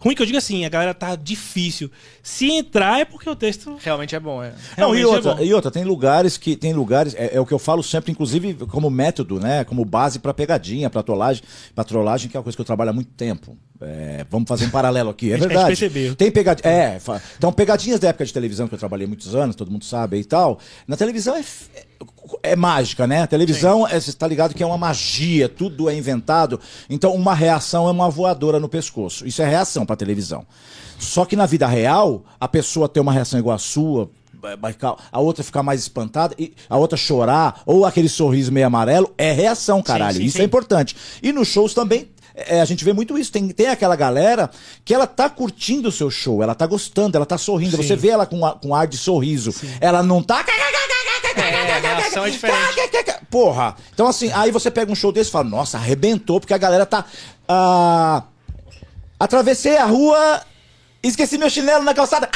ruim 0.00 0.14
que 0.14 0.22
eu 0.22 0.26
digo 0.26 0.38
assim, 0.38 0.64
a 0.64 0.68
galera 0.68 0.94
tá 0.94 1.16
difícil. 1.16 1.90
Se 2.22 2.50
entrar 2.50 3.00
é 3.00 3.04
porque 3.04 3.28
o 3.28 3.34
texto 3.36 3.76
Realmente 3.80 4.14
é 4.14 4.20
bom, 4.20 4.42
é. 4.42 4.52
Não, 4.76 4.94
e 4.94 5.00
é 5.02 5.06
outra, 5.06 5.34
bom. 5.34 5.42
e 5.42 5.52
outra, 5.54 5.70
tem 5.70 5.84
lugares 5.84 6.36
que 6.36 6.56
tem 6.56 6.72
lugares, 6.72 7.14
é, 7.14 7.36
é 7.36 7.40
o 7.40 7.46
que 7.46 7.52
eu 7.52 7.58
falo 7.58 7.82
sempre, 7.82 8.12
inclusive 8.12 8.54
como 8.66 8.88
método, 8.90 9.40
né, 9.40 9.64
como 9.64 9.84
base 9.84 10.18
pra 10.18 10.32
pegadinha, 10.34 10.88
pra 10.90 11.02
trollagem, 11.02 11.42
pra 11.74 11.84
trollagem, 11.84 12.28
que 12.30 12.36
é 12.36 12.40
uma 12.40 12.44
coisa 12.44 12.56
que 12.56 12.60
eu 12.60 12.64
trabalho 12.66 12.90
há 12.90 12.92
muito 12.92 13.10
tempo. 13.12 13.56
É, 13.80 14.26
vamos 14.28 14.48
fazer 14.48 14.66
um 14.66 14.70
paralelo 14.70 15.10
aqui, 15.10 15.30
é 15.32 15.36
gente- 15.38 15.38
a 15.38 15.42
gente 15.44 15.48
verdade. 15.54 15.66
percebeu. 15.68 16.14
Tem 16.16 16.30
pegadinha, 16.30 16.68
é, 16.72 16.98
fa- 16.98 17.22
então 17.36 17.52
pegadinhas 17.52 18.00
da 18.00 18.08
época 18.08 18.24
de 18.24 18.32
televisão 18.32 18.66
que 18.68 18.74
eu 18.74 18.78
trabalhei 18.78 19.06
muitos 19.06 19.34
anos, 19.34 19.54
todo 19.56 19.70
mundo 19.70 19.84
sabe 19.84 20.18
e 20.18 20.24
tal. 20.24 20.58
Na 20.86 20.96
televisão 20.96 21.36
é, 21.36 21.40
f- 21.40 21.66
é, 22.42 22.52
é 22.52 22.56
mágica, 22.56 23.06
né? 23.06 23.22
A 23.22 23.26
televisão, 23.26 23.86
é, 23.86 23.98
você 23.98 24.12
tá 24.12 24.26
ligado 24.26 24.54
que 24.54 24.62
é 24.62 24.66
uma 24.66 24.78
magia, 24.78 25.48
tudo 25.48 25.88
é 25.88 25.94
inventado. 25.96 26.60
Então 26.88 27.14
uma 27.14 27.34
reação 27.34 27.88
é 27.88 27.90
uma 27.90 28.10
voadora 28.10 28.58
no 28.58 28.68
pescoço. 28.68 29.26
Isso 29.26 29.42
é 29.42 29.46
reação 29.48 29.86
pra 29.86 29.96
televisão. 29.96 30.46
Só 30.98 31.24
que 31.24 31.36
na 31.36 31.46
vida 31.46 31.66
real, 31.66 32.24
a 32.40 32.48
pessoa 32.48 32.88
tem 32.88 33.00
uma 33.00 33.12
reação 33.12 33.38
igual 33.38 33.54
a 33.54 33.58
sua, 33.58 34.10
a 35.12 35.20
outra 35.20 35.44
ficar 35.44 35.62
mais 35.62 35.80
espantada, 35.80 36.34
e 36.38 36.54
a 36.68 36.76
outra 36.76 36.96
chorar, 36.96 37.62
ou 37.64 37.84
aquele 37.84 38.08
sorriso 38.08 38.52
meio 38.52 38.66
amarelo, 38.66 39.12
é 39.16 39.32
reação, 39.32 39.82
caralho. 39.82 40.18
sim, 40.18 40.24
Isso 40.24 40.36
sim. 40.36 40.42
é 40.42 40.44
importante. 40.44 40.96
E 41.22 41.32
nos 41.32 41.48
shows 41.48 41.74
também. 41.74 42.08
É, 42.46 42.60
a 42.60 42.64
gente 42.64 42.84
vê 42.84 42.92
muito 42.92 43.18
isso. 43.18 43.32
Tem, 43.32 43.48
tem 43.48 43.68
aquela 43.68 43.96
galera 43.96 44.50
que 44.84 44.94
ela 44.94 45.06
tá 45.06 45.28
curtindo 45.28 45.88
o 45.88 45.92
seu 45.92 46.10
show, 46.10 46.42
ela 46.42 46.54
tá 46.54 46.66
gostando, 46.66 47.16
ela 47.16 47.26
tá 47.26 47.36
sorrindo. 47.38 47.76
Sim. 47.76 47.82
Você 47.82 47.96
vê 47.96 48.08
ela 48.08 48.26
com, 48.26 48.44
a- 48.46 48.52
com 48.54 48.74
ar 48.74 48.86
de 48.86 48.96
sorriso. 48.96 49.52
Ela 49.80 50.02
não 50.02 50.22
tá. 50.22 50.44
É, 51.36 52.18
é 52.26 52.30
diferente. 52.30 52.58
Porra! 53.30 53.76
Então, 53.92 54.06
assim, 54.06 54.30
aí 54.32 54.50
você 54.50 54.70
pega 54.70 54.90
um 54.90 54.94
show 54.94 55.12
desse 55.12 55.28
e 55.30 55.32
fala, 55.32 55.44
nossa, 55.48 55.76
arrebentou, 55.78 56.40
porque 56.40 56.54
a 56.54 56.58
galera 56.58 56.86
tá. 56.86 57.04
ah, 57.46 58.22
atravessei 59.18 59.76
a 59.76 59.84
rua, 59.84 60.40
esqueci 61.02 61.38
meu 61.38 61.50
chinelo 61.50 61.84
na 61.84 61.94
calçada. 61.94 62.28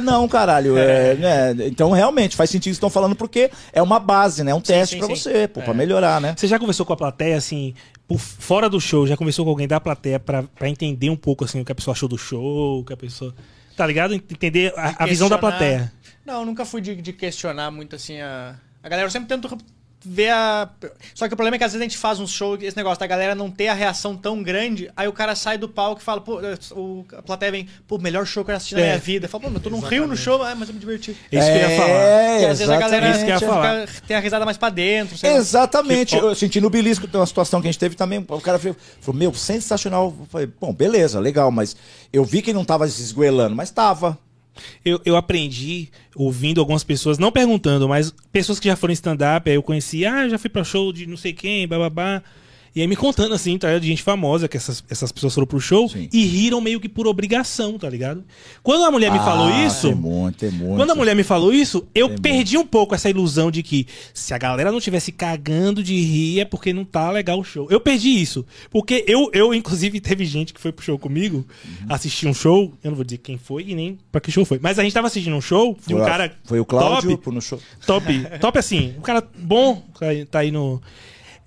Não, 0.00 0.28
caralho. 0.28 0.76
é, 0.76 1.14
né, 1.14 1.66
Então, 1.66 1.90
realmente, 1.90 2.36
faz 2.36 2.50
sentido 2.50 2.72
o 2.72 2.74
que 2.74 2.76
estão 2.76 2.90
falando, 2.90 3.14
porque 3.14 3.50
é 3.72 3.82
uma 3.82 3.98
base, 3.98 4.42
né? 4.44 4.50
É 4.50 4.54
um 4.54 4.60
teste 4.60 5.00
sim. 5.00 5.08
você, 5.08 5.48
pô, 5.48 5.62
pra 5.62 5.74
melhorar, 5.74 6.20
né? 6.20 6.34
Você 6.36 6.46
já 6.46 6.58
conversou 6.58 6.84
com 6.86 6.92
a 6.92 6.96
plateia, 6.96 7.36
assim, 7.36 7.74
por 8.06 8.18
fora 8.18 8.68
do 8.68 8.80
show, 8.80 9.06
já 9.06 9.16
conversou 9.16 9.44
com 9.44 9.50
alguém 9.50 9.68
da 9.68 9.80
plateia 9.80 10.20
pra, 10.20 10.42
pra 10.42 10.68
entender 10.68 11.10
um 11.10 11.16
pouco, 11.16 11.44
assim, 11.44 11.60
o 11.60 11.64
que 11.64 11.72
a 11.72 11.74
pessoa 11.74 11.92
achou 11.92 12.08
do 12.08 12.18
show, 12.18 12.80
o 12.80 12.84
que 12.84 12.92
a 12.92 12.96
pessoa. 12.96 13.34
Tá 13.76 13.86
ligado? 13.86 14.14
Entender 14.14 14.72
a, 14.76 15.04
a 15.04 15.06
visão 15.06 15.28
da 15.28 15.38
plateia. 15.38 15.92
Não, 16.24 16.40
eu 16.40 16.46
nunca 16.46 16.64
fui 16.64 16.80
de, 16.80 16.94
de 16.94 17.12
questionar 17.12 17.70
muito 17.70 17.96
assim 17.96 18.20
a. 18.20 18.54
A 18.82 18.88
galera, 18.88 19.08
sempre 19.08 19.28
tento 19.28 19.48
ver 20.04 20.30
a. 20.30 20.68
Só 21.14 21.26
que 21.28 21.34
o 21.34 21.36
problema 21.36 21.56
é 21.56 21.58
que 21.58 21.64
às 21.64 21.72
vezes 21.72 21.80
a 21.80 21.88
gente 21.88 21.98
faz 21.98 22.20
um 22.20 22.26
show, 22.26 22.56
esse 22.60 22.76
negócio 22.76 23.00
da 23.00 23.06
galera 23.06 23.34
não 23.34 23.50
ter 23.50 23.68
a 23.68 23.74
reação 23.74 24.16
tão 24.16 24.42
grande, 24.42 24.90
aí 24.96 25.08
o 25.08 25.12
cara 25.12 25.34
sai 25.34 25.56
do 25.58 25.68
palco 25.68 26.00
e 26.00 26.04
fala, 26.04 26.20
pô, 26.20 26.40
o, 26.72 27.04
a 27.16 27.22
plateia 27.22 27.50
vem, 27.52 27.68
pô, 27.86 27.98
melhor 27.98 28.26
show 28.26 28.44
que 28.44 28.50
eu 28.50 28.56
assisti 28.56 28.74
na 28.74 28.80
É. 28.80 28.84
minha 28.84 28.98
vida. 28.98 29.28
Fala, 29.28 29.44
pô, 29.44 29.50
mas 29.50 29.62
tu 29.62 29.70
não 29.70 29.80
riu 29.80 30.06
no 30.06 30.16
show, 30.16 30.42
ah, 30.42 30.54
mas 30.54 30.68
eu 30.68 30.74
me 30.74 30.80
diverti. 30.80 31.16
É 31.32 31.38
isso 31.38 31.46
que 31.46 31.52
eu 31.58 31.70
ia 31.70 31.76
falar. 31.76 31.88
É, 31.88 32.30
Porque 32.32 32.44
às 32.46 32.58
vezes 32.58 32.70
a 32.72 32.76
galera 32.78 33.10
Isso 33.10 33.24
que 33.24 33.30
ia 33.30 33.38
fica- 33.38 33.50
falar. 33.52 33.86
tem 34.06 34.16
a 34.16 34.20
risada 34.20 34.44
mais 34.44 34.56
pra 34.56 34.70
dentro. 34.70 35.16
Exatamente. 35.26 36.16
Eu 36.16 36.34
senti 36.34 36.60
no 36.60 36.68
belisco, 36.70 37.06
tem 37.08 37.18
uma 37.20 37.26
situação 37.26 37.60
que 37.60 37.68
a 37.68 37.70
gente 37.72 37.78
teve 37.80 37.94
também. 37.94 38.24
O 38.28 38.40
cara 38.40 38.58
falou, 38.58 38.76
falou, 39.00 39.18
meu, 39.18 39.32
sensacional. 39.34 40.14
Eu 40.20 40.26
falei, 40.26 40.48
bom, 40.60 40.72
beleza, 40.72 41.18
legal, 41.20 41.50
mas 41.50 41.76
eu 42.12 42.24
vi 42.24 42.42
que 42.42 42.52
não 42.52 42.64
tava 42.64 42.86
se 42.88 43.00
esgoelando, 43.02 43.54
mas 43.54 43.70
tava. 43.70 44.18
Eu, 44.84 45.00
eu 45.04 45.16
aprendi 45.16 45.88
ouvindo 46.14 46.60
algumas 46.60 46.84
pessoas, 46.84 47.18
não 47.18 47.32
perguntando, 47.32 47.88
mas 47.88 48.14
pessoas 48.32 48.60
que 48.60 48.68
já 48.68 48.76
foram 48.76 48.92
stand-up, 48.92 49.48
aí 49.48 49.56
eu 49.56 49.62
conheci, 49.62 50.06
ah, 50.06 50.28
já 50.28 50.38
fui 50.38 50.50
pra 50.50 50.64
show 50.64 50.92
de 50.92 51.06
não 51.06 51.16
sei 51.16 51.32
quem, 51.32 51.66
bababá. 51.66 52.22
E 52.76 52.80
aí 52.80 52.88
me 52.88 52.96
contando 52.96 53.32
assim, 53.34 53.56
tá? 53.56 53.78
De 53.78 53.86
gente 53.86 54.02
famosa, 54.02 54.48
que 54.48 54.56
essas, 54.56 54.82
essas 54.90 55.12
pessoas 55.12 55.32
foram 55.32 55.46
pro 55.46 55.60
show 55.60 55.88
Sim. 55.88 56.08
e 56.12 56.24
riram 56.26 56.60
meio 56.60 56.80
que 56.80 56.88
por 56.88 57.06
obrigação, 57.06 57.78
tá 57.78 57.88
ligado? 57.88 58.24
Quando 58.64 58.84
a 58.84 58.90
mulher 58.90 59.12
me 59.12 59.18
falou 59.18 59.46
Ah, 59.46 59.64
isso. 59.64 59.86
Tem 59.88 59.94
muito, 59.94 60.38
tem 60.38 60.50
muito. 60.50 60.76
Quando 60.76 60.90
a 60.90 60.94
mulher 60.96 61.14
me 61.14 61.22
falou 61.22 61.52
isso, 61.52 61.86
eu 61.94 62.08
Tem 62.08 62.18
perdi 62.18 62.58
um 62.58 62.66
pouco 62.66 62.92
essa 62.92 63.08
ilusão 63.08 63.48
de 63.48 63.62
que 63.62 63.86
se 64.12 64.34
a 64.34 64.38
galera 64.38 64.72
não 64.72 64.80
tivesse 64.80 65.12
cagando 65.12 65.84
de 65.84 65.94
rir 66.00 66.40
é 66.40 66.44
porque 66.44 66.72
não 66.72 66.84
tá 66.84 67.12
legal 67.12 67.38
o 67.38 67.44
show. 67.44 67.68
Eu 67.70 67.78
perdi 67.80 68.08
isso. 68.20 68.44
Porque 68.70 69.04
eu, 69.06 69.30
eu 69.32 69.54
inclusive, 69.54 70.00
teve 70.02 70.24
gente 70.24 70.52
que 70.52 70.60
foi 70.60 70.72
pro 70.72 70.84
show 70.84 70.98
comigo, 70.98 71.46
Uhum. 71.64 71.86
assistir 71.94 72.26
um 72.26 72.34
show. 72.34 72.72
Eu 72.82 72.90
não 72.90 72.96
vou 72.96 73.04
dizer 73.04 73.18
quem 73.18 73.38
foi 73.38 73.64
e 73.68 73.74
nem 73.76 73.98
pra 74.10 74.20
que 74.20 74.32
show 74.32 74.44
foi. 74.44 74.58
Mas 74.60 74.80
a 74.80 74.82
gente 74.82 74.92
tava 74.92 75.06
assistindo 75.06 75.36
um 75.36 75.40
show 75.40 75.76
de 75.86 75.94
um 75.94 75.98
Foi 75.98 76.06
a- 76.06 76.10
cara. 76.10 76.36
Foi 76.44 76.58
o 76.58 76.64
Cláudio 76.64 77.16
top, 77.18 77.30
no 77.34 77.40
show. 77.40 77.60
top, 77.86 78.06
top 78.40 78.58
assim. 78.58 78.94
Um 78.98 79.00
cara 79.02 79.22
bom, 79.38 79.80
tá 79.98 80.06
aí- 80.06 80.24
tá 80.24 80.38
aí 80.40 80.50
no. 80.50 80.82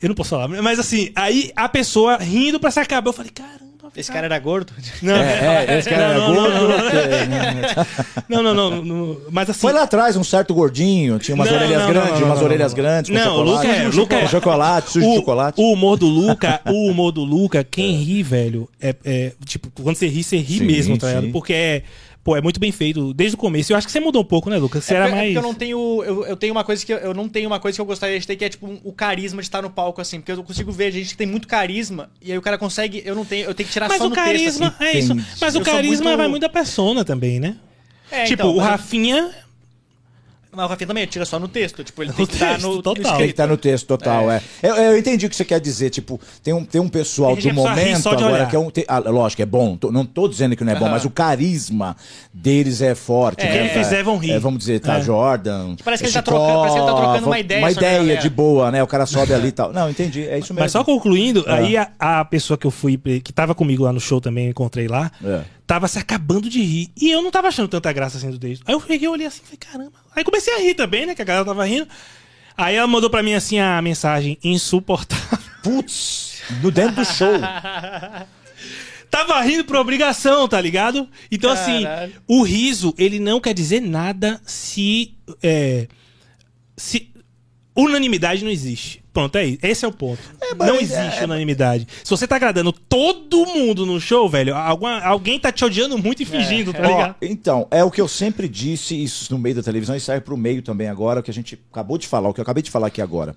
Eu 0.01 0.09
não 0.09 0.15
posso 0.15 0.29
falar, 0.31 0.47
mas 0.47 0.77
assim, 0.79 1.11
aí 1.15 1.51
a 1.55 1.67
pessoa 1.67 2.17
rindo 2.17 2.59
pra 2.59 2.69
se 2.71 2.79
acabar. 2.79 3.09
Eu 3.09 3.13
falei, 3.13 3.31
caramba. 3.31 3.67
Esse 3.95 4.11
cara 4.11 4.25
era 4.27 4.37
gordo? 4.37 4.73
Não, 5.01 5.15
É, 5.15 5.65
é, 5.69 5.79
esse 5.79 5.89
cara 5.89 6.13
não, 6.13 6.13
era 6.13 6.19
não, 6.19 6.35
gordo. 6.35 6.53
não, 8.29 8.43
não. 8.43 8.43
Não, 8.43 8.53
não, 8.53 8.69
não, 8.71 8.83
não, 8.85 9.17
Mas 9.31 9.49
assim. 9.49 9.59
Foi 9.61 9.73
lá 9.73 9.83
atrás, 9.83 10.15
um 10.15 10.23
certo 10.23 10.53
gordinho, 10.53 11.17
tinha 11.17 11.33
umas 11.33 11.49
Não, 11.49 11.55
orelhas 11.57 11.85
grandes, 11.87 12.11
não, 12.11 12.19
não, 12.19 12.27
umas 12.27 12.37
não, 12.39 12.45
orelhas 12.45 12.71
não. 12.73 12.77
grandes, 12.77 13.09
com 13.11 13.17
Não, 13.17 13.23
o 13.43 13.47
chocolate. 13.47 13.57
Luca 13.65 13.67
é- 13.75 13.89
Com 13.89 13.95
Luca 13.97 14.15
é- 14.17 14.27
chocolate, 14.27 14.91
sujo 14.91 15.05
de 15.05 15.11
o, 15.11 15.15
chocolate. 15.15 15.61
o 15.61 15.71
humor 15.73 15.97
do 15.97 16.05
Luca, 16.07 16.61
o 16.67 16.89
humor 16.91 17.11
do 17.11 17.23
Luca, 17.23 17.63
quem 17.63 17.95
ri, 17.95 18.21
velho, 18.21 18.69
é, 18.79 18.95
é, 19.03 19.31
tipo, 19.45 19.71
quando 19.81 19.95
você 19.95 20.07
ri, 20.07 20.23
você 20.23 20.37
ri 20.37 20.59
Sim, 20.59 20.65
mesmo, 20.65 20.97
tá 20.97 21.07
ligado? 21.07 21.29
Porque 21.31 21.53
é, 21.53 21.83
pô, 22.27 22.35
é 22.35 22.41
muito 22.41 22.59
bem 22.59 22.73
feito 22.73 23.13
desde 23.13 23.35
o 23.35 23.37
começo. 23.39 23.71
Eu 23.71 23.77
acho 23.77 23.87
que 23.87 23.93
você 23.93 24.01
mudou 24.01 24.21
um 24.21 24.25
pouco, 24.25 24.49
né, 24.49 24.57
Lucas? 24.57 24.83
Você 24.83 24.93
É 24.93 24.97
era 24.97 25.05
porque- 25.05 25.15
é 25.15 25.21
mais 25.21 25.33
porque 25.33 25.37
eu 25.45 25.49
não 25.49 25.53
tenho. 25.57 26.03
Eu, 26.03 26.25
eu 26.25 26.35
tenho 26.35 26.51
uma 26.53 26.63
coisa 26.65 26.85
que 26.85 26.91
eu, 26.91 26.97
eu 26.97 27.13
não 27.13 27.29
tenho 27.29 27.47
uma 27.47 27.57
coisa 27.57 27.77
que 27.77 27.81
eu 27.81 27.85
gostaria 27.85 28.19
de 28.19 28.27
ter, 28.27 28.35
que 28.35 28.43
é 28.43 28.49
tipo 28.49 28.67
um- 28.67 28.81
o 28.83 28.91
carisma 28.91 29.41
de 29.41 29.47
estar 29.47 29.61
no 29.61 29.69
palco, 29.69 30.01
assim. 30.01 30.19
Porque 30.19 30.33
eu 30.33 30.43
consigo 30.43 30.69
ver 30.69 30.91
gente 30.91 31.11
que 31.11 31.15
tem 31.17 31.25
muito 31.25 31.47
carisma, 31.47 32.09
e 32.21 32.29
aí 32.33 32.37
o 32.37 32.41
cara 32.41 32.57
consegue. 32.57 33.01
Eu 33.05 33.15
não 33.15 33.23
tenho. 33.23 33.45
Eu 33.45 33.53
tenho 33.55 33.65
que 33.67 33.71
tirar 33.71 33.87
Mas 33.87 33.97
só 33.99 34.07
o 34.07 34.09
no 34.09 34.15
carisma, 34.15 34.71
texto, 34.71 34.81
é 34.83 34.99
isso. 34.99 35.15
Mas 35.15 35.55
o 35.55 35.59
Eu 35.59 35.63
sou 35.63 35.73
carisma 35.73 36.03
muito- 36.03 36.17
vai 36.17 36.27
muito 36.27 36.41
da 36.41 36.49
persona 36.49 37.05
também, 37.05 37.39
né? 37.39 37.55
assim. 38.11 38.21
É, 38.21 38.23
tipo, 38.25 38.43
então, 38.43 38.55
o 38.55 38.59
Rafinha 38.59 39.31
Mas 40.57 40.65
o 40.65 40.69
Rafinha 40.69 40.87
também 40.87 41.05
tira 41.05 41.23
só 41.23 41.37
no 41.37 41.47
texto. 41.47 41.83
Tipo, 41.83 42.01
ele 42.01 42.11
tem 42.11 42.21
No 42.21 42.27
que 42.27 42.33
estar 42.33 42.53
texto, 42.55 42.67
no, 42.67 42.81
total. 42.81 43.11
no 43.11 43.17
Tem 43.19 43.27
que 43.27 43.31
estar 43.31 43.45
no 43.47 43.57
texto 43.57 43.85
total, 43.85 44.31
é. 44.31 44.41
Eu, 44.63 44.75
eu 44.75 44.97
entendi 44.97 45.27
o 45.27 45.29
que 45.29 45.35
você 45.35 45.45
quer 45.45 45.59
dizer. 45.61 45.91
Tipo, 45.91 46.19
tem 46.43 46.51
um, 46.53 46.65
tem 46.65 46.81
um 46.81 46.89
pessoal 46.89 47.35
do 47.35 47.41
que 47.41 47.51
momento 47.51 48.09
agora 48.09 48.33
olhar. 48.33 48.49
que 48.49 48.55
é 48.55 48.59
um. 48.59 48.69
tem- 48.71 48.85
ah, 48.87 48.97
lógico, 48.97 49.41
é 49.41 49.45
bom. 49.45 49.77
tô- 49.77 49.91
não 49.91 50.03
tô 50.03 50.27
dizendo 50.27 50.55
que 50.55 50.63
não 50.63 50.71
é 50.73 50.75
bom, 50.75 50.85
Aham. 50.85 50.93
mas 50.95 51.05
o 51.05 51.09
carisma 51.11 51.95
deles 52.33 52.81
é 52.81 52.95
forte. 52.95 53.45
É, 53.45 53.49
né? 53.49 53.69
quem 53.69 53.83
fizer 53.83 54.03
vão 54.03 54.17
rir. 54.17 54.31
É, 54.31 54.39
vamos 54.39 54.59
dizer, 54.59 54.79
tá, 54.79 54.97
É. 54.97 55.01
Jordan. 55.01 55.75
Parece 55.85 56.01
que 56.03 56.07
ele 56.09 56.13
tá 56.13 56.21
trocando- 56.23 56.59
parece 56.59 56.73
que 56.75 56.79
ele 56.81 56.87
tá 56.91 56.95
trocando 56.95 57.25
uma 57.27 57.39
ideia 57.39 57.59
Uma 57.61 57.71
ideia 57.71 58.17
de 58.17 58.29
boa, 58.29 58.71
né? 58.71 58.81
O 58.81 58.87
cara 58.87 59.05
sobe 59.05 59.33
ali 59.33 59.49
e 59.49 59.51
tal. 59.51 59.71
Não, 59.71 59.89
entendi. 59.89 60.21
É 60.27 60.39
isso 60.39 60.53
mesmo. 60.53 60.63
Mas 60.63 60.71
só 60.71 60.83
concluindo, 60.83 61.43
Ah. 61.47 61.55
aí 61.55 61.77
a, 61.77 61.89
a 61.99 62.25
pessoa 62.25 62.57
que 62.57 62.65
eu 62.65 62.71
fui, 62.71 62.97
que 63.23 63.31
tava 63.31 63.53
comigo 63.53 63.83
lá 63.83 63.93
no 63.93 63.99
show 63.99 64.19
também, 64.19 64.45
eu 64.45 64.49
encontrei 64.51 64.87
lá, 64.87 65.11
É. 65.23 65.41
tava 65.67 65.87
se 65.89 65.99
acabando 65.99 66.49
de 66.49 66.61
rir. 66.61 66.89
E 66.99 67.11
eu 67.11 67.21
não 67.21 67.29
tava 67.29 67.49
achando 67.49 67.67
tanta 67.67 67.91
graça 67.91 68.17
assim 68.17 68.31
do 68.31 68.39
texto. 68.39 68.63
Aí 68.65 68.73
eu 68.73 68.79
peguei, 68.81 69.07
olhei 69.07 69.27
assim, 69.27 69.41
falei, 69.43 69.57
caramba. 69.57 69.93
Aí 70.15 70.23
comecei 70.23 70.53
a 70.53 70.59
rir 70.59 70.73
também, 70.73 71.05
né? 71.05 71.13
Que 71.13 71.21
a 71.21 71.25
galera 71.25 71.45
tava 71.45 71.65
rindo. 71.65 71.87
Aí 72.55 72.75
ela 72.75 72.87
mandou 72.87 73.09
pra 73.09 73.21
mim 73.21 73.33
assim 73.33 73.59
a 73.59 73.79
mensagem, 73.81 74.37
insuportável. 74.43 75.37
Putz, 75.61 76.41
no 76.63 76.71
dentro 76.71 76.95
do 76.95 77.05
show. 77.05 77.33
Tava 79.09 79.39
rindo 79.41 79.63
por 79.63 79.77
obrigação, 79.77 80.47
tá 80.47 80.59
ligado? 80.59 81.07
Então, 81.31 81.55
Caralho. 81.55 81.87
assim, 81.87 82.13
o 82.27 82.43
riso, 82.43 82.93
ele 82.97 83.19
não 83.19 83.39
quer 83.39 83.53
dizer 83.53 83.81
nada 83.81 84.39
se. 84.45 85.15
É, 85.41 85.87
se. 86.75 87.09
Unanimidade 87.77 88.43
não 88.43 88.51
existe. 88.51 89.03
Pronto, 89.13 89.35
é 89.37 89.45
isso. 89.45 89.59
Esse 89.63 89.85
é 89.85 89.87
o 89.87 89.91
ponto. 89.91 90.19
mas 90.57 90.67
não 90.67 90.75
é- 90.75 90.81
existe 90.81 91.23
unanimidade. 91.23 91.87
Se 92.03 92.09
você 92.09 92.27
tá 92.27 92.35
agradando 92.35 92.71
todo 92.71 93.45
mundo 93.45 93.85
no 93.85 93.99
show, 93.99 94.27
velho, 94.29 94.55
alguma, 94.55 94.99
alguém 95.01 95.39
tá 95.39 95.51
te 95.51 95.63
odiando 95.65 95.97
muito 95.97 96.21
e 96.21 96.25
fingindo, 96.25 96.71
tá 96.73 96.79
Ó, 96.83 96.87
ligado? 96.87 97.15
então, 97.21 97.67
é 97.71 97.83
o 97.83 97.89
que 97.91 97.99
eu 98.01 98.07
sempre 98.07 98.47
disse, 98.47 99.01
isso 99.01 99.31
no 99.33 99.39
meio 99.39 99.55
da 99.55 99.63
televisão 99.63 99.95
e 99.95 99.99
serve 99.99 100.21
pro 100.21 100.37
meio 100.37 100.61
também 100.61 100.87
agora, 100.87 101.19
o 101.19 101.23
que 101.23 101.31
a 101.31 101.33
gente 101.33 101.59
acabou 101.71 101.97
de 101.97 102.07
falar, 102.07 102.29
o 102.29 102.33
que 102.33 102.39
eu 102.39 102.43
acabei 102.43 102.61
de 102.63 102.69
falar 102.71 102.87
aqui 102.87 103.01
agora. 103.01 103.35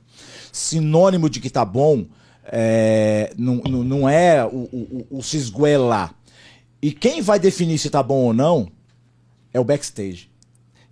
Sinônimo 0.53 1.29
de 1.29 1.41
que 1.41 1.51
tá 1.51 1.65
bom 1.65 2.07
é, 2.53 3.33
não, 3.37 3.57
não, 3.57 3.85
não 3.85 4.09
é 4.09 4.45
o, 4.45 4.49
o, 4.73 5.07
o, 5.11 5.19
o 5.19 5.23
se 5.23 5.37
esguelar. 5.37 6.15
E 6.83 6.93
quem 6.93 7.21
vai 7.21 7.39
definir 7.39 7.79
se 7.79 7.91
tá 7.91 8.03
bom 8.03 8.25
ou 8.25 8.33
não 8.33 8.69
é 9.53 9.61
o 9.61 9.65
backstage. 9.65 10.30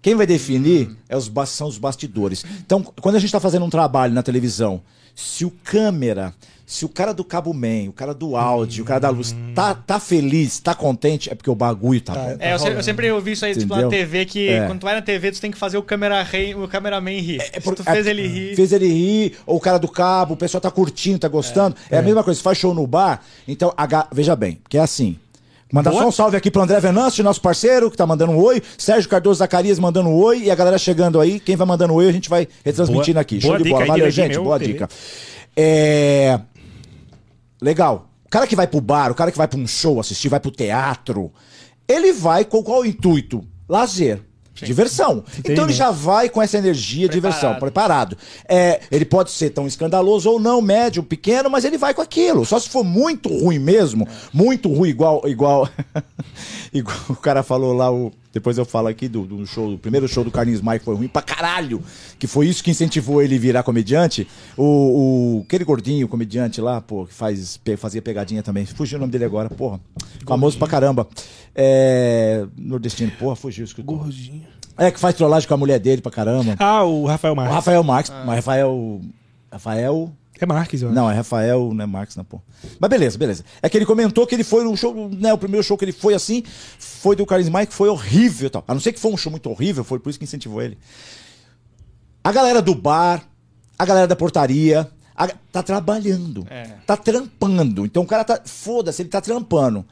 Quem 0.00 0.14
vai 0.14 0.26
definir 0.26 0.96
é 1.08 1.16
os, 1.16 1.30
são 1.48 1.66
os 1.68 1.78
bastidores. 1.78 2.44
Então, 2.64 2.82
quando 3.00 3.16
a 3.16 3.18
gente 3.18 3.28
está 3.28 3.40
fazendo 3.40 3.64
um 3.64 3.70
trabalho 3.70 4.14
na 4.14 4.22
televisão, 4.22 4.80
se 5.14 5.44
o 5.44 5.50
câmera, 5.64 6.32
se 6.64 6.84
o 6.84 6.88
cara 6.88 7.12
do 7.12 7.24
cabo 7.24 7.52
man, 7.52 7.88
o 7.88 7.92
cara 7.92 8.14
do 8.14 8.36
áudio, 8.36 8.84
o 8.84 8.86
cara 8.86 9.00
da 9.00 9.10
luz 9.10 9.34
tá, 9.56 9.74
tá 9.74 9.98
feliz, 9.98 10.60
tá 10.60 10.72
contente, 10.74 11.28
é 11.28 11.34
porque 11.34 11.50
o 11.50 11.54
bagulho 11.56 12.00
tá, 12.00 12.14
bom. 12.14 12.36
É, 12.38 12.52
eu, 12.54 12.58
se- 12.60 12.68
eu 12.68 12.82
sempre 12.84 13.10
ouvi 13.10 13.32
isso 13.32 13.44
aí, 13.44 13.54
tipo, 13.56 13.74
na 13.74 13.80
Entendeu? 13.80 13.98
TV, 13.98 14.24
que 14.26 14.48
É. 14.48 14.66
quando 14.66 14.78
tu 14.78 14.84
vai 14.84 14.94
na 14.94 15.02
TV, 15.02 15.32
tu 15.32 15.40
tem 15.40 15.50
que 15.50 15.58
fazer 15.58 15.76
o, 15.78 15.82
câmera 15.82 16.22
rei, 16.22 16.54
o 16.54 16.68
cameraman 16.68 17.18
rir. 17.20 17.40
É 17.40 17.58
Se 17.58 17.60
por- 17.62 17.74
tu 17.74 17.82
fez 17.82 18.06
é- 18.06 18.10
ele 18.10 18.28
rir... 18.28 18.54
Fez 18.54 18.72
ele 18.72 18.86
rir, 18.86 19.32
ou 19.44 19.56
o 19.56 19.60
cara 19.60 19.78
do 19.78 19.88
cabo, 19.88 20.34
o 20.34 20.36
pessoal 20.36 20.60
tá 20.60 20.70
curtindo, 20.70 21.18
tá 21.18 21.26
gostando. 21.28 21.74
É, 21.90 21.98
a 21.98 22.02
mesma 22.02 22.22
coisa, 22.22 22.38
você 22.38 22.44
faz 22.44 22.56
show 22.56 22.72
no 22.72 22.86
bar, 22.86 23.20
então, 23.48 23.74
a 23.76 24.06
veja 24.12 24.36
bem, 24.36 24.60
que 24.68 24.78
é 24.78 24.80
assim. 24.80 25.18
Mandar 25.72 25.90
Boa. 25.90 26.02
só 26.02 26.08
um 26.08 26.12
salve 26.12 26.36
aqui 26.36 26.50
pro 26.50 26.62
André 26.62 26.80
Venâncio, 26.80 27.22
nosso 27.22 27.42
parceiro, 27.42 27.90
que 27.90 27.96
tá 27.96 28.06
mandando 28.06 28.32
um 28.32 28.38
oi. 28.38 28.62
Sérgio 28.78 29.08
Cardoso 29.10 29.38
Zacarias 29.38 29.78
mandando 29.78 30.08
um 30.08 30.14
oi. 30.14 30.44
E 30.44 30.50
a 30.50 30.54
galera 30.54 30.78
chegando 30.78 31.20
aí. 31.20 31.38
Quem 31.38 31.56
vai 31.56 31.66
mandando 31.66 31.92
um 31.92 31.96
oi, 31.96 32.08
a 32.08 32.12
gente 32.12 32.30
vai 32.30 32.48
retransmitindo 32.64 33.14
Boa- 33.14 33.20
aqui. 33.22 33.40
Show 33.40 33.50
boa 33.50 33.62
de 33.62 33.68
bola. 33.68 33.86
Valeu, 33.86 34.10
gente. 34.10 34.38
Boa 34.38 34.58
TV. 34.58 34.72
dica. 34.72 34.88
É... 35.56 36.40
Legal. 37.60 38.08
O 38.24 38.30
cara 38.30 38.46
que 38.46 38.56
vai 38.56 38.66
pro 38.66 38.80
bar, 38.80 39.10
o 39.10 39.14
cara 39.14 39.30
que 39.30 39.38
vai 39.38 39.48
pra 39.48 39.58
um 39.58 39.66
show 39.66 40.00
assistir, 40.00 40.28
vai 40.28 40.40
pro 40.40 40.50
teatro, 40.50 41.32
ele 41.86 42.12
vai 42.12 42.44
com 42.44 42.62
qual 42.62 42.84
intuito? 42.84 43.44
Lazer. 43.68 44.20
Diversão. 44.66 45.24
Então 45.38 45.64
ele 45.64 45.72
já 45.72 45.90
vai 45.90 46.28
com 46.28 46.42
essa 46.42 46.58
energia, 46.58 47.08
diversão, 47.08 47.54
preparado. 47.56 48.16
É, 48.48 48.80
ele 48.90 49.04
pode 49.04 49.30
ser 49.30 49.50
tão 49.50 49.66
escandaloso 49.66 50.30
ou 50.30 50.40
não, 50.40 50.60
médio, 50.60 51.02
pequeno, 51.02 51.48
mas 51.50 51.64
ele 51.64 51.78
vai 51.78 51.94
com 51.94 52.02
aquilo. 52.02 52.44
Só 52.44 52.58
se 52.58 52.68
for 52.68 52.84
muito 52.84 53.28
ruim 53.28 53.58
mesmo, 53.58 54.06
muito 54.32 54.72
ruim, 54.72 54.90
igual. 54.90 55.22
igual, 55.26 55.68
igual 56.72 56.98
o 57.08 57.16
cara 57.16 57.42
falou 57.42 57.72
lá, 57.72 57.90
o, 57.90 58.12
depois 58.32 58.58
eu 58.58 58.64
falo 58.64 58.88
aqui 58.88 59.08
do, 59.08 59.24
do 59.24 59.46
show, 59.46 59.70
do 59.70 59.78
primeiro 59.78 60.06
show 60.06 60.22
do 60.22 60.30
Carlinhos 60.30 60.60
Maia 60.60 60.78
que 60.78 60.84
foi 60.84 60.94
ruim 60.94 61.08
pra 61.08 61.22
caralho. 61.22 61.82
Que 62.18 62.26
foi 62.26 62.46
isso 62.46 62.62
que 62.62 62.70
incentivou 62.70 63.22
ele 63.22 63.38
virar 63.38 63.62
comediante. 63.62 64.26
O, 64.56 65.38
o- 65.38 65.42
aquele 65.46 65.64
gordinho 65.64 66.06
comediante 66.08 66.60
lá, 66.60 66.80
pô, 66.80 67.06
que 67.06 67.14
faz, 67.14 67.56
pe- 67.56 67.76
fazia 67.76 68.02
pegadinha 68.02 68.42
também. 68.42 68.64
Fugiu 68.66 68.98
o 68.98 69.00
nome 69.00 69.10
dele 69.12 69.24
agora, 69.24 69.48
porra. 69.50 69.80
Famoso 70.26 70.58
pra 70.58 70.68
caramba. 70.68 71.08
É, 71.54 72.46
nordestino, 72.56 73.10
porra, 73.18 73.34
fugiu. 73.34 73.64
isso 73.64 73.74
que 73.74 73.80
eu 73.80 73.84
tô- 73.84 73.96
Gordinho. 73.96 74.42
É, 74.76 74.90
que 74.92 75.00
faz 75.00 75.14
trollagem 75.16 75.48
com 75.48 75.54
a 75.54 75.56
mulher 75.56 75.80
dele 75.80 76.00
pra 76.00 76.12
caramba. 76.12 76.54
Ah, 76.58 76.84
o 76.84 77.04
Rafael 77.06 77.32
O 77.32 77.36
Marques. 77.36 77.54
Rafael 77.56 77.82
Marques. 77.82 78.12
Mas 78.24 78.36
Rafael. 78.36 79.00
Rafael. 79.50 80.12
É 80.40 80.46
Marques, 80.46 80.82
ó. 80.82 80.90
Não, 80.90 81.10
é 81.10 81.14
Rafael, 81.14 81.72
não 81.74 81.82
é 81.82 81.86
Marques, 81.86 82.16
não, 82.16 82.24
pô. 82.24 82.40
Mas 82.78 82.90
beleza, 82.90 83.18
beleza. 83.18 83.44
É 83.62 83.68
que 83.68 83.76
ele 83.76 83.86
comentou 83.86 84.26
que 84.26 84.34
ele 84.34 84.44
foi 84.44 84.64
num 84.64 84.76
show, 84.76 85.08
né? 85.10 85.32
O 85.32 85.38
primeiro 85.38 85.64
show 85.64 85.76
que 85.76 85.84
ele 85.84 85.92
foi 85.92 86.14
assim, 86.14 86.42
foi 86.78 87.16
do 87.16 87.26
Carlos 87.26 87.48
Maia, 87.48 87.66
que 87.66 87.74
foi 87.74 87.88
horrível 87.88 88.46
e 88.46 88.50
tal. 88.50 88.64
A 88.66 88.74
não 88.74 88.80
ser 88.80 88.92
que 88.92 89.00
foi 89.00 89.12
um 89.12 89.16
show 89.16 89.30
muito 89.30 89.48
horrível, 89.50 89.82
foi 89.84 89.98
por 89.98 90.10
isso 90.10 90.18
que 90.18 90.24
incentivou 90.24 90.62
ele. 90.62 90.78
A 92.22 92.32
galera 92.32 92.60
do 92.60 92.74
bar, 92.74 93.22
a 93.78 93.84
galera 93.84 94.06
da 94.06 94.16
portaria, 94.16 94.88
a- 95.16 95.28
tá 95.52 95.62
trabalhando. 95.62 96.46
É. 96.50 96.64
Tá 96.86 96.96
trampando. 96.96 97.84
Então 97.84 98.02
o 98.02 98.06
cara 98.06 98.24
tá. 98.24 98.40
Foda-se, 98.44 99.02
ele 99.02 99.08
tá 99.08 99.20
trampando. 99.20 99.84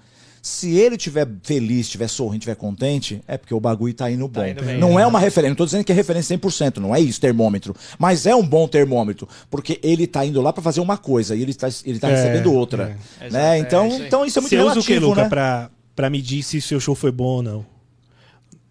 Se 0.49 0.79
ele 0.79 0.97
tiver 0.97 1.27
feliz, 1.43 1.89
tiver 1.89 2.07
sorrindo, 2.07 2.43
tiver 2.43 2.55
contente, 2.55 3.21
é 3.27 3.37
porque 3.37 3.53
o 3.53 3.59
bagulho 3.59 3.93
tá 3.93 4.09
indo 4.09 4.29
bom. 4.29 4.47
indo 4.47 4.63
bem. 4.63 4.79
não 4.79 4.97
é 4.99 5.05
uma 5.05 5.19
referência, 5.19 5.49
não 5.51 5.57
tô 5.57 5.65
dizendo 5.65 5.83
que 5.83 5.91
é 5.91 5.95
referência 5.95 6.39
100%, 6.39 6.77
não 6.77 6.95
é 6.95 7.01
isso, 7.01 7.21
termômetro. 7.21 7.75
Mas 7.99 8.27
é 8.27 8.35
um 8.37 8.47
bom 8.47 8.69
termômetro, 8.69 9.29
porque 9.51 9.81
ele 9.83 10.07
tá 10.07 10.25
indo 10.25 10.41
lá 10.41 10.53
pra 10.53 10.63
fazer 10.63 10.81
uma 10.81 10.97
coisa 10.97 11.35
e 11.35 11.43
ele 11.43 11.53
tá, 11.53 11.67
ele 11.85 11.99
tá 11.99 12.09
É, 12.09 12.15
recebendo 12.15 12.53
outra. 12.53 12.97
é. 13.21 13.29
Né? 13.29 13.59
Exato, 13.59 13.67
Então, 13.67 13.85
é 13.85 13.89
isso 13.89 14.03
então 14.05 14.25
isso 14.27 14.39
é 14.39 14.41
muito 14.43 14.51
Você 14.51 14.57
usa 14.59 14.65
o 14.67 14.69
relativo, 14.75 14.87
que, 15.01 15.05
Luca, 15.05 15.23
né? 15.25 15.29
pra, 15.29 15.71
pra 15.97 16.09
medir 16.09 16.45
se 16.45 16.59
o 16.59 16.63
seu 16.63 16.79
show 16.79 16.95
foi 16.95 17.11
bom 17.11 17.25
ou 17.25 17.43
não? 17.43 17.67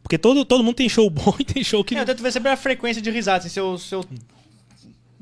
Porque 0.01 0.17
todo, 0.17 0.45
todo 0.45 0.63
mundo 0.63 0.75
tem 0.75 0.87
show 0.87 1.09
bom 1.09 1.33
e 1.39 1.43
tem 1.43 1.61
show 1.61 1.83
que 1.83 1.93
É, 1.93 1.97
não. 1.97 2.03
eu 2.03 2.05
tento 2.07 2.23
ver 2.23 2.31
sempre 2.31 2.51
a 2.51 2.55
frequência 2.55 3.01
de 3.01 3.11
risada. 3.11 3.39
Assim, 3.39 3.49
se, 3.49 3.59
eu, 3.59 3.77
se, 3.77 3.93
eu, 3.93 4.05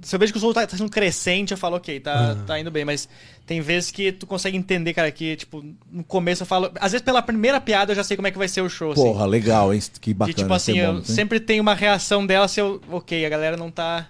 se 0.04 0.16
eu 0.16 0.20
vejo 0.20 0.32
que 0.32 0.38
o 0.38 0.42
som 0.42 0.54
tá, 0.54 0.66
tá 0.68 0.78
sendo 0.78 0.90
crescente, 0.90 1.52
eu 1.52 1.58
falo, 1.58 1.78
ok, 1.78 2.00
tá, 2.00 2.32
Ah. 2.32 2.44
tá 2.46 2.60
indo 2.60 2.70
bem. 2.70 2.86
Mas 2.86 3.08
tem 3.46 3.60
vezes 3.62 3.90
que 3.92 4.12
tu 4.12 4.28
consegue 4.28 4.56
entender, 4.58 4.94
cara, 4.94 5.10
que, 5.12 5.36
tipo, 5.36 5.64
no 5.92 6.04
começo 6.04 6.44
eu 6.44 6.48
falo. 6.48 6.72
Às 6.80 6.92
vezes 6.92 7.04
pela 7.04 7.22
primeira 7.22 7.60
piada 7.60 7.92
eu 7.92 7.96
já 7.96 8.04
sei 8.04 8.16
como 8.18 8.28
é 8.28 8.32
que 8.32 8.38
vai 8.38 8.48
ser 8.48 8.62
o 8.62 8.70
show. 8.70 8.92
assim. 8.92 9.02
Porra, 9.02 9.26
legal, 9.26 9.74
hein? 9.74 9.82
Que 10.00 10.14
bacana. 10.14 10.34
Que, 10.34 10.42
tipo 10.42 10.54
assim, 10.54 10.74
bom, 10.74 10.80
eu 10.80 10.94
né? 10.96 11.02
sempre 11.04 11.40
tenho 11.40 11.62
uma 11.62 11.74
reação 11.74 12.26
dela 12.26 12.48
se 12.48 12.60
eu. 12.60 12.82
Ok, 12.92 13.26
a 13.26 13.30
galera 13.30 13.58
não 13.58 13.72
tá. 13.72 14.08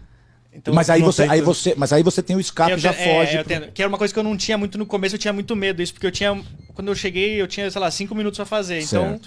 Então, 0.55 0.71
mas 0.73 0.87
aí 0.89 1.01
você, 1.01 1.23
tem 1.23 1.31
aí 1.31 1.41
você, 1.41 1.73
mas 1.75 1.91
aí 1.91 2.03
você 2.03 2.21
tem 2.21 2.35
o 2.35 2.39
escape 2.39 2.73
eu 2.73 2.77
já 2.77 2.91
é, 2.91 2.93
foge. 2.93 3.37
eu 3.37 3.43
pro- 3.43 3.71
que 3.71 3.81
era 3.81 3.89
uma 3.89 3.97
coisa 3.97 4.13
que 4.13 4.19
eu 4.19 4.23
não 4.23 4.37
tinha 4.37 4.55
muito 4.55 4.77
no 4.77 4.85
começo, 4.85 5.15
eu 5.15 5.19
tinha 5.19 5.33
muito 5.33 5.55
medo 5.55 5.77
disso, 5.77 5.93
porque 5.93 6.05
eu 6.05 6.11
tinha. 6.11 6.39
Quando 6.75 6.89
eu 6.89 6.95
cheguei, 6.95 7.41
eu 7.41 7.47
tinha, 7.47 7.71
sei 7.71 7.81
lá, 7.81 7.89
cinco 7.89 8.13
minutos 8.13 8.37
pra 8.37 8.45
fazer. 8.45 8.79
Então. 8.81 9.19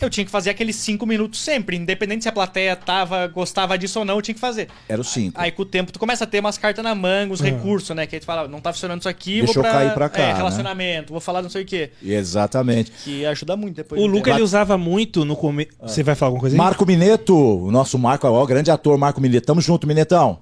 Eu 0.00 0.08
tinha 0.08 0.24
que 0.24 0.30
fazer 0.30 0.50
aqueles 0.50 0.76
cinco 0.76 1.04
minutos 1.04 1.40
sempre, 1.40 1.76
independente 1.76 2.22
se 2.22 2.28
a 2.28 2.32
plateia 2.32 2.76
tava, 2.76 3.26
gostava 3.26 3.76
disso 3.76 3.98
ou 3.98 4.04
não, 4.04 4.16
eu 4.16 4.22
tinha 4.22 4.34
que 4.34 4.40
fazer. 4.40 4.68
Era 4.88 5.00
o 5.00 5.04
cinco. 5.04 5.40
Aí 5.40 5.50
com 5.50 5.62
o 5.62 5.64
tempo 5.64 5.90
tu 5.90 5.98
começa 5.98 6.24
a 6.24 6.26
ter 6.26 6.40
umas 6.40 6.56
cartas 6.56 6.84
na 6.84 6.94
manga, 6.94 7.32
os 7.32 7.40
recursos, 7.40 7.94
né? 7.96 8.06
Que 8.06 8.16
aí 8.16 8.20
tu 8.20 8.26
fala, 8.26 8.46
não 8.46 8.60
tá 8.60 8.72
funcionando 8.72 9.00
isso 9.00 9.08
aqui, 9.08 9.38
Deixa 9.40 9.54
vou 9.54 9.64
eu 9.64 9.70
pra, 9.70 9.72
cair 9.72 9.94
pra 9.94 10.08
cá, 10.08 10.22
é, 10.22 10.26
né? 10.28 10.34
relacionamento, 10.34 11.12
vou 11.12 11.20
falar 11.20 11.42
não 11.42 11.50
sei 11.50 11.62
o 11.62 11.66
quê. 11.66 11.90
Exatamente. 12.02 12.92
Que 13.04 13.26
ajuda 13.26 13.56
muito 13.56 13.76
depois. 13.76 14.00
O 14.00 14.06
Luca 14.06 14.24
tempo. 14.26 14.36
ele 14.36 14.42
usava 14.44 14.78
muito 14.78 15.24
no 15.24 15.34
começo. 15.36 15.70
Você 15.80 16.02
vai 16.02 16.14
falar 16.14 16.28
alguma 16.28 16.40
coisa 16.40 16.54
aí? 16.54 16.58
Marco 16.58 16.86
Mineto, 16.86 17.34
o 17.36 17.70
nosso 17.70 17.98
Marco, 17.98 18.26
ó, 18.26 18.42
o 18.42 18.46
grande 18.46 18.70
ator 18.70 18.96
Marco 18.96 19.20
Mineto. 19.20 19.46
Tamo 19.46 19.60
junto, 19.60 19.86
Minetão. 19.86 20.40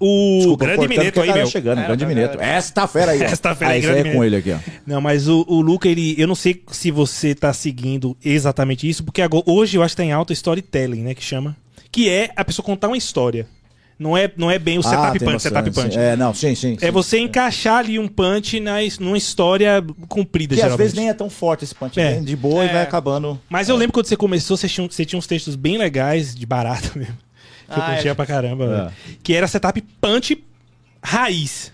O 0.00 0.36
Desculpa, 0.38 0.64
grande 0.66 0.88
Mineto 0.88 1.20
aí, 1.20 1.32
meu. 1.32 1.46
chegando, 1.46 1.80
É, 1.80 1.86
grande 1.86 2.06
Mineto. 2.06 2.38
Esta 2.40 2.86
fera 2.86 3.12
aí, 3.12 3.20
ó. 3.20 3.24
Esta 3.30 3.54
fera 3.54 3.70
ah, 3.70 3.74
aí, 3.74 3.80
isso 3.80 3.88
aí 3.88 3.94
grande 3.94 4.08
é 4.08 4.12
com 4.12 4.24
ele 4.24 4.36
aqui, 4.36 4.52
ó. 4.52 4.58
Não, 4.86 5.00
mas 5.00 5.28
o, 5.28 5.44
o 5.48 5.60
Luca, 5.60 5.88
ele. 5.88 6.14
Eu 6.18 6.26
não 6.28 6.34
sei 6.34 6.62
se 6.70 6.90
você 6.90 7.34
tá 7.34 7.52
seguindo 7.52 8.16
exatamente 8.24 8.88
isso, 8.88 9.02
porque 9.04 9.22
agora, 9.22 9.44
hoje 9.46 9.76
eu 9.76 9.82
acho 9.82 9.92
que 9.94 10.02
tá 10.02 10.04
em 10.04 10.12
alta 10.12 10.32
storytelling, 10.32 11.02
né? 11.02 11.14
Que 11.14 11.22
chama. 11.24 11.56
Que 11.90 12.08
é 12.08 12.30
a 12.36 12.44
pessoa 12.44 12.64
contar 12.64 12.88
uma 12.88 12.96
história. 12.96 13.46
Não 13.98 14.16
é, 14.16 14.32
não 14.34 14.50
é 14.50 14.58
bem 14.58 14.78
o 14.78 14.82
setup 14.82 15.18
Ah, 15.18 15.24
punch, 15.26 15.42
setup 15.42 15.70
punch. 15.72 15.92
sim. 15.92 16.00
É, 16.00 16.16
não, 16.16 16.32
sim, 16.32 16.54
sim. 16.54 16.74
É 16.80 16.86
sim. 16.86 16.90
você 16.90 17.18
encaixar 17.18 17.80
ali 17.80 17.98
um 17.98 18.08
punch 18.08 18.58
na, 18.58 18.76
numa 18.98 19.18
história 19.18 19.84
comprida, 20.08 20.54
Que 20.54 20.60
às 20.62 20.64
geralmente. 20.68 20.78
vezes 20.78 20.94
nem 20.96 21.10
é 21.10 21.12
tão 21.12 21.28
forte 21.28 21.64
esse 21.64 21.74
punch, 21.74 22.00
É. 22.00 22.12
vem 22.14 22.24
de 22.24 22.34
boa 22.34 22.64
e 22.64 22.68
É. 22.68 22.72
vai 22.72 22.82
acabando. 22.82 23.38
Mas 23.46 23.68
eu 23.68 23.76
lembro 23.76 23.92
quando 23.92 24.06
você 24.06 24.16
começou, 24.16 24.56
você 24.56 24.66
tinha, 24.68 24.88
você 24.88 25.04
tinha 25.04 25.18
uns 25.18 25.26
textos 25.26 25.54
bem 25.54 25.76
legais, 25.76 26.34
de 26.34 26.46
barato 26.46 26.92
mesmo. 26.98 27.14
Que 27.72 27.78
eu 27.78 27.82
Ah, 27.82 27.90
curtia 27.94 28.10
é. 28.10 28.14
pra 28.14 28.26
caramba, 28.26 28.66
velho. 28.66 28.92
Que 29.22 29.34
era 29.34 29.46
setup 29.46 29.80
punch 30.00 30.42
raiz. 31.02 31.72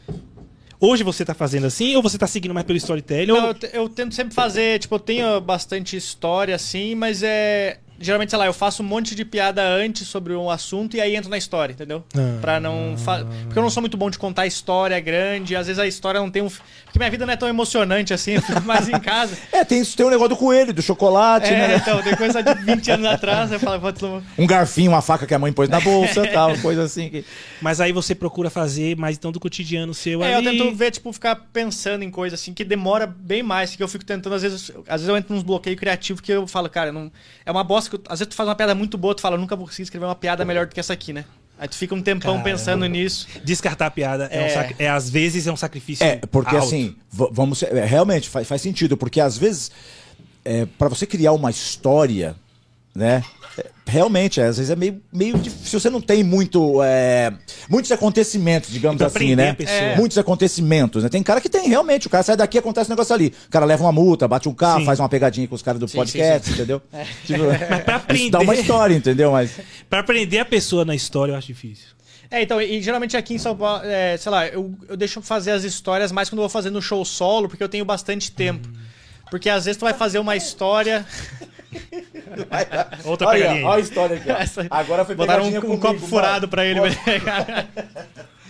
Hoje 0.78 1.02
você 1.02 1.24
tá 1.24 1.32
fazendo 1.34 1.66
assim 1.66 1.96
ou 1.96 2.02
você 2.02 2.18
tá 2.18 2.26
seguindo 2.26 2.52
mais 2.52 2.66
pelo 2.66 2.76
storytelling? 2.76 3.26
Não, 3.32 3.46
ou- 3.48 3.56
eu, 3.62 3.68
eu 3.84 3.88
tento 3.88 4.14
sempre 4.14 4.34
fazer, 4.34 4.78
tipo, 4.78 4.94
eu 4.94 4.98
tenho 5.00 5.40
bastante 5.40 5.96
história 5.96 6.54
assim, 6.54 6.94
mas 6.94 7.22
é. 7.22 7.78
Geralmente, 8.00 8.30
sei 8.30 8.38
lá, 8.38 8.46
eu 8.46 8.52
faço 8.52 8.82
um 8.82 8.86
monte 8.86 9.14
de 9.14 9.24
piada 9.24 9.62
antes 9.66 10.06
sobre 10.06 10.34
um 10.34 10.50
assunto 10.50 10.96
e 10.96 11.00
aí 11.00 11.16
entro 11.16 11.30
na 11.30 11.38
história, 11.38 11.72
entendeu? 11.72 12.04
Ah. 12.16 12.38
Pra 12.40 12.60
não. 12.60 12.96
Fa... 12.98 13.24
Porque 13.44 13.58
eu 13.58 13.62
não 13.62 13.70
sou 13.70 13.80
muito 13.80 13.96
bom 13.96 14.10
de 14.10 14.18
contar 14.18 14.46
história 14.46 14.98
grande, 15.00 15.56
às 15.56 15.66
vezes 15.66 15.78
a 15.80 15.86
história 15.86 16.20
não 16.20 16.30
tem 16.30 16.42
um. 16.42 16.48
Porque 16.48 16.98
minha 16.98 17.10
vida 17.10 17.24
não 17.26 17.32
é 17.32 17.36
tão 17.36 17.48
emocionante 17.48 18.12
assim, 18.14 18.32
eu 18.32 18.42
fico 18.42 18.62
mais 18.62 18.88
em 18.88 18.98
casa. 19.00 19.36
É, 19.52 19.64
tem, 19.64 19.80
isso, 19.80 19.96
tem 19.96 20.04
o 20.04 20.10
negócio 20.10 20.30
do 20.30 20.36
coelho, 20.36 20.72
do 20.72 20.82
chocolate, 20.82 21.46
É, 21.46 21.68
né? 21.68 21.76
então, 21.76 22.02
tem 22.02 22.14
coisa 22.14 22.42
de 22.42 22.54
20 22.54 22.90
anos 22.90 23.06
atrás, 23.06 23.50
eu 23.52 23.58
falo, 23.60 23.80
não- 24.02 24.22
Um 24.36 24.46
garfinho, 24.46 24.90
uma 24.90 25.00
faca 25.00 25.26
que 25.26 25.32
a 25.32 25.38
mãe 25.38 25.52
pôs 25.52 25.68
na 25.68 25.80
bolsa 25.80 26.24
e 26.24 26.28
tal, 26.32 26.56
coisa 26.58 26.82
assim. 26.82 27.08
Que... 27.08 27.24
Mas 27.62 27.80
aí 27.80 27.92
você 27.92 28.14
procura 28.14 28.50
fazer 28.50 28.96
mais 28.96 29.16
então 29.16 29.32
do 29.32 29.40
cotidiano 29.40 29.94
seu 29.94 30.22
É, 30.22 30.34
eu 30.34 30.38
ali. 30.38 30.58
tento 30.58 30.74
ver, 30.74 30.90
tipo, 30.90 31.10
ficar 31.12 31.36
pensando 31.52 32.02
em 32.02 32.10
coisa 32.10 32.34
assim, 32.34 32.52
que 32.52 32.64
demora 32.64 33.06
bem 33.06 33.42
mais, 33.42 33.74
que 33.74 33.82
eu 33.82 33.88
fico 33.88 34.04
tentando, 34.04 34.34
às 34.34 34.42
vezes, 34.42 34.70
às 34.86 35.00
vezes 35.00 35.08
eu 35.08 35.16
entro 35.16 35.34
nos 35.34 35.42
bloqueios 35.42 35.78
criativos 35.78 36.20
que 36.20 36.32
eu 36.32 36.46
falo, 36.46 36.68
cara, 36.68 36.92
não, 36.92 37.10
é 37.44 37.50
uma 37.50 37.64
bosta 37.64 37.85
às 38.08 38.18
vezes 38.18 38.28
tu 38.30 38.34
faz 38.36 38.48
uma 38.48 38.54
piada 38.54 38.74
muito 38.74 38.96
boa, 38.98 39.14
tu 39.14 39.20
fala, 39.20 39.36
nunca 39.36 39.54
vou 39.56 39.66
conseguir 39.66 39.84
escrever 39.84 40.04
uma 40.06 40.14
piada 40.14 40.44
melhor 40.44 40.66
do 40.66 40.74
que 40.74 40.80
essa 40.80 40.92
aqui, 40.92 41.12
né? 41.12 41.24
Aí 41.58 41.66
tu 41.66 41.74
fica 41.76 41.94
um 41.94 42.02
tempão 42.02 42.32
Caramba. 42.34 42.44
pensando 42.50 42.86
nisso. 42.86 43.26
Descartar 43.42 43.86
a 43.86 43.90
piada 43.90 44.24
é, 44.30 44.40
um 44.40 44.44
É. 44.44 44.48
sac- 44.50 44.74
é, 44.78 44.88
às 44.90 45.08
vezes 45.08 45.46
é 45.46 45.52
um 45.52 45.56
sacrifício. 45.56 46.04
É, 46.04 46.16
porque 46.30 46.54
alto. 46.54 46.66
assim, 46.66 46.94
vamos 47.10 47.58
ser- 47.58 47.74
é, 47.74 47.84
realmente 47.84 48.28
faz, 48.28 48.46
faz 48.46 48.60
sentido, 48.60 48.96
porque 48.96 49.20
às 49.20 49.38
vezes 49.38 49.70
é, 50.44 50.66
para 50.78 50.88
você 50.88 51.06
criar 51.06 51.32
uma 51.32 51.50
história, 51.50 52.36
né? 52.94 53.24
É, 53.58 53.66
Realmente, 53.86 54.40
é, 54.40 54.46
às 54.46 54.56
vezes 54.56 54.70
é 54.70 54.76
meio, 54.76 55.00
meio 55.12 55.38
difícil. 55.38 55.66
Se 55.66 55.80
você 55.80 55.90
não 55.90 56.00
tem 56.00 56.24
muito, 56.24 56.82
é, 56.82 57.32
muitos 57.68 57.90
acontecimentos, 57.92 58.70
digamos 58.70 59.00
assim, 59.00 59.34
né? 59.36 59.56
É. 59.60 59.96
Muitos 59.96 60.18
acontecimentos, 60.18 61.02
né? 61.04 61.08
Tem 61.08 61.22
cara 61.22 61.40
que 61.40 61.48
tem, 61.48 61.68
realmente. 61.68 62.06
O 62.06 62.10
cara 62.10 62.22
sai 62.22 62.36
daqui 62.36 62.58
acontece 62.58 62.90
um 62.90 62.92
negócio 62.94 63.14
ali. 63.14 63.32
O 63.46 63.50
cara 63.50 63.64
leva 63.64 63.84
uma 63.84 63.92
multa, 63.92 64.26
bate 64.26 64.48
um 64.48 64.54
carro, 64.54 64.80
Sim. 64.80 64.86
faz 64.86 64.98
uma 64.98 65.08
pegadinha 65.08 65.46
com 65.46 65.54
os 65.54 65.62
caras 65.62 65.80
do 65.80 65.86
Sim, 65.88 65.98
podcast, 65.98 66.50
entendeu? 66.50 66.82
Tipo, 67.24 67.44
Mas 67.70 68.02
pra 68.02 68.16
isso 68.16 68.30
dá 68.30 68.38
uma 68.38 68.44
aprender- 68.52 68.60
história, 68.62 68.94
entendeu? 68.94 69.32
Mas. 69.32 69.52
Pra 69.88 70.02
prender 70.02 70.40
a 70.40 70.44
pessoa 70.44 70.84
na 70.84 70.94
história, 70.94 71.32
eu 71.32 71.36
acho 71.36 71.46
difícil. 71.48 71.86
É, 72.28 72.42
então, 72.42 72.60
e 72.60 72.82
geralmente 72.82 73.16
aqui 73.16 73.34
em 73.34 73.38
São 73.38 73.56
Paulo, 73.56 73.84
é, 73.84 74.16
sei 74.16 74.32
lá, 74.32 74.48
eu, 74.48 74.74
eu 74.88 74.96
deixo 74.96 75.22
fazer 75.22 75.52
as 75.52 75.62
histórias 75.62 76.10
mais 76.10 76.28
quando 76.28 76.38
eu 76.38 76.42
vou 76.42 76.48
fazer 76.48 76.70
no 76.70 76.82
show 76.82 77.04
solo, 77.04 77.48
porque 77.48 77.62
eu 77.62 77.68
tenho 77.68 77.84
bastante 77.84 78.32
tempo. 78.32 78.68
Porque 79.30 79.48
às 79.48 79.64
vezes 79.64 79.76
tu 79.78 79.84
vai 79.84 79.94
fazer 79.94 80.18
uma 80.18 80.34
história. 80.36 81.06
Outra 83.04 83.28
olha, 83.28 83.40
pegadinha. 83.40 83.66
olha 83.66 83.76
a 83.76 83.80
história 83.80 84.16
aqui, 84.16 84.30
ó. 84.30 84.36
Essa- 84.36 84.66
Agora 84.70 85.04
foi 85.04 85.14
Botaram 85.14 85.44
um, 85.44 85.46
pegadinha 85.46 85.58
um 85.60 85.78
comigo, 85.78 85.82
copo 85.82 85.94
mano. 85.94 86.08
furado 86.08 86.48
pra 86.48 86.64
ele. 86.64 86.80
Né? 86.80 86.88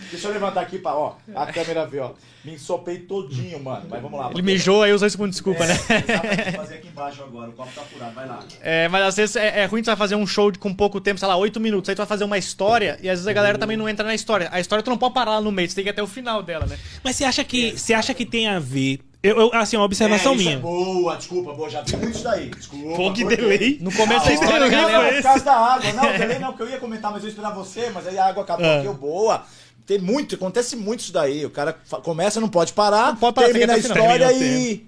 Deixa 0.09 0.29
eu 0.29 0.31
levantar 0.33 0.61
aqui 0.61 0.79
pra, 0.79 0.95
ó, 0.95 1.15
a 1.35 1.45
câmera 1.47 1.85
ver, 1.85 1.99
ó. 1.99 2.11
Me 2.45 2.53
ensopei 2.53 2.99
todinho, 2.99 3.61
mano. 3.61 3.87
Mas 3.89 4.01
vamos 4.01 4.17
lá. 4.17 4.29
Ele 4.31 4.41
mijou, 4.41 4.81
aí 4.81 4.93
usou 4.93 5.05
isso 5.05 5.17
como 5.17 5.29
desculpa, 5.29 5.65
né? 5.65 5.73
Exatamente, 5.73 6.43
vou 6.43 6.53
fazer 6.63 6.75
aqui 6.75 6.87
embaixo 6.87 7.21
agora. 7.23 7.49
O 7.49 7.53
copo 7.53 7.69
tá 7.75 7.81
furado, 7.81 8.15
vai 8.15 8.25
lá. 8.25 8.39
É, 8.61 8.87
mas 8.87 9.03
às 9.03 9.17
vezes 9.17 9.35
é, 9.35 9.59
é 9.63 9.65
ruim 9.65 9.81
tu 9.81 9.87
vai 9.87 9.97
fazer 9.97 10.15
um 10.15 10.25
show 10.25 10.49
de- 10.49 10.59
com 10.59 10.73
pouco 10.73 11.01
tempo, 11.01 11.19
sei 11.19 11.27
lá, 11.27 11.35
8 11.35 11.59
minutos. 11.59 11.89
Aí 11.89 11.95
tu 11.95 11.97
vai 11.97 12.07
fazer 12.07 12.23
uma 12.23 12.37
história 12.37 12.97
e 13.01 13.09
às 13.09 13.19
vezes 13.19 13.27
a 13.27 13.33
galera 13.33 13.57
também 13.57 13.75
não 13.75 13.89
entra 13.89 14.05
na 14.05 14.15
história. 14.15 14.47
A 14.49 14.61
história 14.61 14.81
tu 14.81 14.89
não 14.89 14.97
pode 14.97 15.13
parar 15.13 15.31
lá 15.31 15.41
no 15.41 15.51
meio, 15.51 15.67
tu 15.67 15.75
tem 15.75 15.83
que 15.83 15.89
ir 15.89 15.91
até 15.91 16.01
o 16.01 16.07
final 16.07 16.41
dela, 16.41 16.65
né? 16.67 16.77
Mas 17.03 17.17
você 17.17 17.25
acha 17.25 17.43
que, 17.43 17.71
você 17.77 17.93
acha 17.93 18.13
que 18.13 18.25
tem 18.25 18.47
a 18.47 18.59
ver... 18.59 19.01
Eu, 19.23 19.35
eu- 19.39 19.53
assim, 19.53 19.75
uma 19.75 19.85
observação 19.85 20.33
É, 20.33 20.35
isso 20.35 20.43
minha. 20.45 20.57
É 20.57 20.59
boa, 20.59 21.15
desculpa, 21.15 21.53
boa, 21.53 21.69
já 21.69 21.81
vi 21.81 21.97
muito 21.97 22.15
isso 22.15 22.23
daí. 22.23 22.49
Desculpa. 22.49 22.95
Pô, 22.95 23.11
que 23.13 23.25
delay. 23.25 23.77
No 23.81 23.91
começo 23.91 24.25
da 24.25 24.31
Ah, 24.31 24.33
história, 24.33 24.55
a 24.57 24.59
não, 24.59 24.69
galera. 24.69 25.03
não, 25.09 25.13
por 25.15 25.23
causa 25.23 25.43
da 25.45 25.53
água. 25.55 25.93
Não, 25.93 26.03
delay 26.17 26.39
não, 26.39 26.47
porque 26.49 26.63
eu 26.63 26.69
ia 26.69 26.77
comentar, 26.77 27.11
mas 27.11 27.21
eu 27.23 27.27
ia 27.27 27.31
esperar 27.31 27.53
você, 27.53 27.89
mas 27.89 28.07
aí 28.07 28.17
a 28.17 28.25
água 28.27 28.43
acabou 28.43 28.65
Ah. 28.65 28.77
aqui, 28.77 28.85
eu, 28.85 28.93
boa. 28.93 29.43
Tem 29.85 29.97
muito, 29.99 30.35
acontece 30.35 30.75
muito 30.75 30.99
isso 30.99 31.13
daí. 31.13 31.45
O 31.45 31.49
cara 31.49 31.73
começa, 32.03 32.39
não 32.41 32.49
pode 32.49 32.73
parar, 32.73 33.07
Não 33.07 33.15
pode 33.15 33.35
parar, 33.35 33.47
termina 33.47 33.73
a 33.73 33.75
tem 33.75 33.83
que 33.83 33.87
história 33.89 34.33
e... 34.33 34.85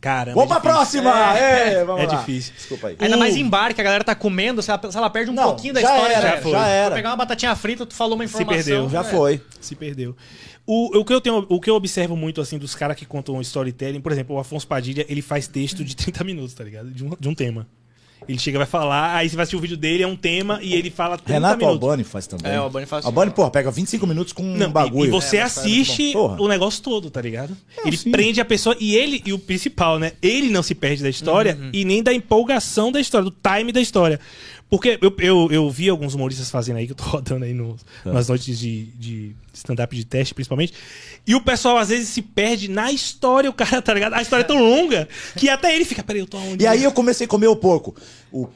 Caramba, 0.00 0.34
Vamos 0.40 0.56
é 0.56 0.60
pra 0.60 0.72
próxima! 0.72 1.36
É, 1.36 1.84
vamos 1.84 2.02
É 2.04 2.06
lá. 2.06 2.14
difícil. 2.14 2.54
Desculpa 2.56 2.86
aí. 2.88 2.96
Ainda 3.00 3.16
mais 3.16 3.36
em 3.36 3.46
bar, 3.48 3.74
que 3.74 3.80
a 3.80 3.84
galera 3.84 4.04
tá 4.04 4.14
comendo, 4.14 4.62
se 4.62 4.70
ela, 4.70 4.80
se 4.90 4.96
ela 4.96 5.10
perde 5.10 5.30
um 5.30 5.34
Não, 5.34 5.42
pouquinho 5.44 5.74
da 5.74 5.80
já 5.80 5.92
história, 5.92 6.12
era, 6.14 6.20
já, 6.22 6.28
já 6.28 6.36
já 6.36 6.40
Vou 6.42 6.56
era. 6.56 6.94
pegar 6.94 7.10
uma 7.10 7.16
batatinha 7.16 7.54
frita, 7.56 7.84
tu 7.84 7.94
falou 7.94 8.14
uma 8.14 8.24
informação. 8.24 8.56
perdeu. 8.64 8.88
Já 8.90 9.00
é. 9.00 9.04
foi. 9.04 9.42
Se 9.60 9.74
perdeu. 9.74 10.14
O, 10.70 10.98
o, 10.98 11.04
que 11.04 11.14
eu 11.14 11.20
tenho, 11.20 11.46
o 11.48 11.58
que 11.60 11.70
eu 11.70 11.74
observo 11.74 12.14
muito, 12.14 12.42
assim, 12.42 12.58
dos 12.58 12.74
caras 12.74 12.94
que 12.94 13.06
contam 13.06 13.40
storytelling, 13.40 14.02
por 14.02 14.12
exemplo, 14.12 14.36
o 14.36 14.38
Afonso 14.38 14.66
Padilha, 14.66 15.06
ele 15.08 15.22
faz 15.22 15.48
texto 15.48 15.82
de 15.82 15.96
30 15.96 16.22
minutos, 16.24 16.52
tá 16.52 16.62
ligado? 16.62 16.90
De 16.90 17.02
um, 17.04 17.10
de 17.18 17.28
um 17.28 17.34
tema. 17.34 17.66
Ele 18.28 18.36
chega, 18.38 18.58
vai 18.58 18.66
falar, 18.66 19.14
aí 19.16 19.28
você 19.30 19.36
vai 19.36 19.44
assistir 19.44 19.56
o 19.56 19.60
vídeo 19.60 19.76
dele, 19.76 20.02
é 20.02 20.06
um 20.06 20.16
tema, 20.16 20.58
e 20.60 20.74
ele 20.74 20.90
fala 20.90 21.16
30 21.16 21.32
Renato 21.32 21.58
minutos. 21.58 21.82
Albani 21.82 22.04
faz 22.04 22.26
também. 22.26 22.52
É, 22.52 22.60
o 22.60 22.64
Albani 22.64 22.84
faz- 22.84 23.06
Albani, 23.06 23.30
porra, 23.30 23.50
pega 23.50 23.70
25 23.70 24.06
minutos 24.06 24.32
com 24.34 24.42
Não, 24.42 24.66
um 24.66 24.70
e- 24.70 24.72
bagulho. 24.72 25.08
E, 25.08 25.10
você 25.10 25.38
É, 25.38 25.42
assiste 25.42 26.12
o 26.16 26.46
negócio 26.48 26.82
todo, 26.82 27.10
tá 27.10 27.22
ligado? 27.22 27.56
ele 27.86 27.96
sim. 27.96 28.10
prende 28.10 28.38
a 28.40 28.44
pessoa 28.44 28.76
e 28.78 28.94
ele, 28.94 29.22
e 29.24 29.32
o 29.32 29.38
principal, 29.38 29.98
né? 29.98 30.12
Ele 30.20 30.50
não 30.50 30.62
se 30.62 30.74
perde 30.74 31.02
da 31.02 31.08
história 31.08 31.56
Uhum. 31.58 31.70
e 31.72 31.84
nem 31.86 32.02
da 32.02 32.12
empolgação 32.12 32.92
da 32.92 33.00
história, 33.00 33.24
do 33.24 33.30
time 33.30 33.72
da 33.72 33.80
história. 33.80 34.20
Porque 34.70 34.98
eu, 35.00 35.14
eu, 35.18 35.48
eu 35.50 35.70
vi 35.70 35.88
alguns 35.88 36.14
humoristas 36.14 36.50
fazendo 36.50 36.76
aí, 36.76 36.86
que 36.86 36.92
eu 36.92 36.96
tô 36.96 37.04
rodando 37.08 37.44
aí 37.44 37.54
no, 37.54 37.76
Tá. 38.04 38.12
nas 38.12 38.28
noites 38.28 38.58
de, 38.58 38.84
de 38.98 39.36
stand-up 39.54 39.94
de 39.96 40.04
teste, 40.04 40.34
principalmente. 40.34 40.74
E 41.26 41.34
o 41.34 41.40
pessoal 41.40 41.78
às 41.78 41.88
vezes 41.88 42.08
se 42.08 42.20
perde 42.22 42.68
na 42.68 42.92
história, 42.92 43.48
o 43.48 43.52
cara, 43.52 43.80
tá 43.80 43.94
ligado? 43.94 44.12
A 44.14 44.20
história 44.22 44.42
é 44.42 44.46
tão 44.46 44.58
longa 44.62 45.08
que 45.36 45.48
até 45.48 45.74
ele 45.74 45.84
fica, 45.84 46.02
peraí, 46.02 46.20
eu 46.20 46.26
tô 46.26 46.36
aonde? 46.36 46.62
E 46.64 46.66
aí 46.66 46.84
eu 46.84 46.92
comecei 46.92 47.24
a 47.24 47.28
comer 47.28 47.46
o 47.46 47.56
porco. 47.56 47.94
O, 48.30 48.46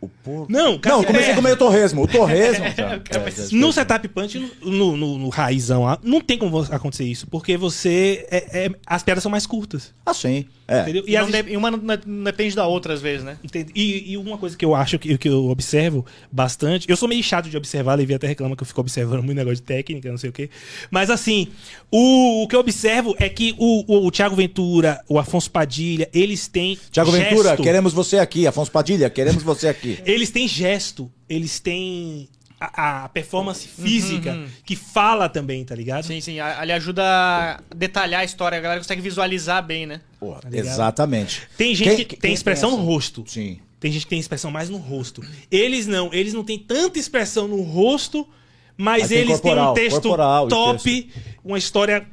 o 0.00 0.08
porco? 0.08 0.50
Não, 0.52 0.76
cara, 0.80 0.96
Não, 0.96 1.04
comecei 1.04 1.28
é. 1.28 1.32
a 1.32 1.36
comer 1.36 1.52
o 1.52 1.56
torresmo. 1.56 2.02
O 2.02 2.08
torresmo. 2.08 2.64
se- 3.30 3.54
No 3.54 3.72
setup 3.72 4.08
punch, 4.08 4.38
no, 4.62 4.96
no, 4.96 5.16
no 5.18 5.28
raizão 5.28 5.84
lá, 5.84 5.96
não 6.02 6.20
tem 6.20 6.36
como 6.38 6.58
acontecer 6.58 7.04
isso, 7.04 7.26
porque 7.28 7.56
você. 7.56 8.26
é- 8.30 8.64
é- 8.66 8.70
as 8.84 9.02
piadas 9.04 9.22
são 9.22 9.30
mais 9.30 9.46
curtas. 9.46 9.94
Ah, 10.04 10.12
sim. 10.12 10.44
É. 10.72 10.82
Entendeu? 10.82 11.04
E, 11.06 11.16
vezes- 11.16 11.44
de- 11.44 11.52
e 11.52 11.56
uma 11.56 11.70
não, 11.70 11.78
não 12.06 12.24
depende 12.24 12.54
da 12.56 12.66
outra, 12.66 12.94
às 12.94 13.00
vezes, 13.00 13.24
né? 13.24 13.36
Entende? 13.42 13.72
E, 13.74 14.12
e 14.12 14.16
uma 14.16 14.38
coisa 14.38 14.56
que 14.56 14.64
eu 14.64 14.74
acho 14.74 14.98
que, 14.98 15.16
que 15.18 15.28
eu 15.28 15.46
observo 15.48 16.04
bastante, 16.30 16.88
eu 16.88 16.96
sou 16.96 17.08
meio 17.08 17.22
chato 17.22 17.48
de 17.48 17.56
observar, 17.56 17.94
Levi 17.94 18.14
até 18.14 18.26
reclama 18.26 18.56
que 18.56 18.62
eu 18.62 18.66
fico 18.66 18.80
observando 18.80 19.22
muito 19.22 19.36
negócio 19.36 19.56
de 19.56 19.62
técnica, 19.62 20.10
não 20.10 20.18
sei 20.18 20.30
o 20.30 20.32
quê. 20.32 20.48
Mas 20.90 21.10
assim, 21.10 21.48
o, 21.90 22.42
o 22.44 22.48
que 22.48 22.56
eu 22.56 22.60
observo 22.60 23.14
é 23.18 23.28
que 23.28 23.54
o, 23.58 23.84
o, 23.86 24.06
o 24.06 24.10
Thiago 24.10 24.34
Ventura, 24.34 25.00
o 25.08 25.18
Afonso 25.18 25.50
Padilha, 25.50 26.08
eles 26.12 26.48
têm. 26.48 26.78
Tiago 26.90 27.10
Ventura, 27.10 27.50
gesto. 27.50 27.62
queremos 27.62 27.92
você 27.92 28.18
aqui. 28.18 28.46
Afonso 28.46 28.70
Padilha, 28.70 29.10
queremos 29.10 29.42
você 29.42 29.68
aqui. 29.68 29.98
Eles 30.04 30.30
têm 30.30 30.48
gesto, 30.48 31.10
eles 31.28 31.60
têm 31.60 32.28
a, 32.74 33.04
a 33.04 33.08
performance 33.08 33.66
física 33.66 34.32
Uhum. 34.32 34.46
que 34.64 34.76
fala 34.76 35.28
também, 35.28 35.64
tá 35.64 35.74
ligado? 35.74 36.04
Sim, 36.04 36.20
sim. 36.20 36.38
Ali 36.40 36.72
ajuda 36.72 37.02
a 37.04 37.60
detalhar 37.74 38.20
a 38.20 38.24
história, 38.24 38.58
a 38.58 38.60
galera 38.60 38.80
consegue 38.80 39.00
visualizar 39.02 39.64
bem, 39.64 39.86
né? 39.86 40.00
Porra, 40.20 40.40
ligado? 40.48 40.66
exatamente. 40.66 41.42
Tem 41.56 41.74
gente 41.74 41.88
Quem- 41.96 42.04
que 42.04 42.16
tem 42.16 42.20
quem 42.30 42.34
expressão 42.34 42.70
pensa? 42.70 42.82
no 42.82 42.86
rosto. 42.88 43.24
Sim. 43.26 43.58
Tem 43.80 43.90
gente 43.90 44.04
que 44.04 44.10
tem 44.10 44.20
expressão 44.20 44.50
mais 44.50 44.68
no 44.70 44.76
rosto. 44.78 45.22
Eles 45.50 45.86
não, 45.86 46.12
eles 46.14 46.32
não 46.32 46.44
têm 46.44 46.58
tanta 46.58 46.98
expressão 46.98 47.48
no 47.48 47.62
rosto, 47.62 48.28
mas 48.76 49.02
Mas 49.02 49.10
eles 49.10 49.28
corporal, 49.40 49.74
têm 49.74 49.82
um 49.86 49.88
texto 49.88 50.02
corporal 50.02 50.48
top, 50.48 51.10
uma 51.44 51.58
história 51.58 52.06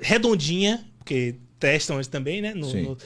redondinha, 0.00 0.84
porque 0.98 1.36
testam 1.58 1.96
eles 1.96 2.08
também, 2.08 2.40
né? 2.40 2.54
no- 2.54 2.70
Sim. 2.70 2.82
no- 2.82 2.98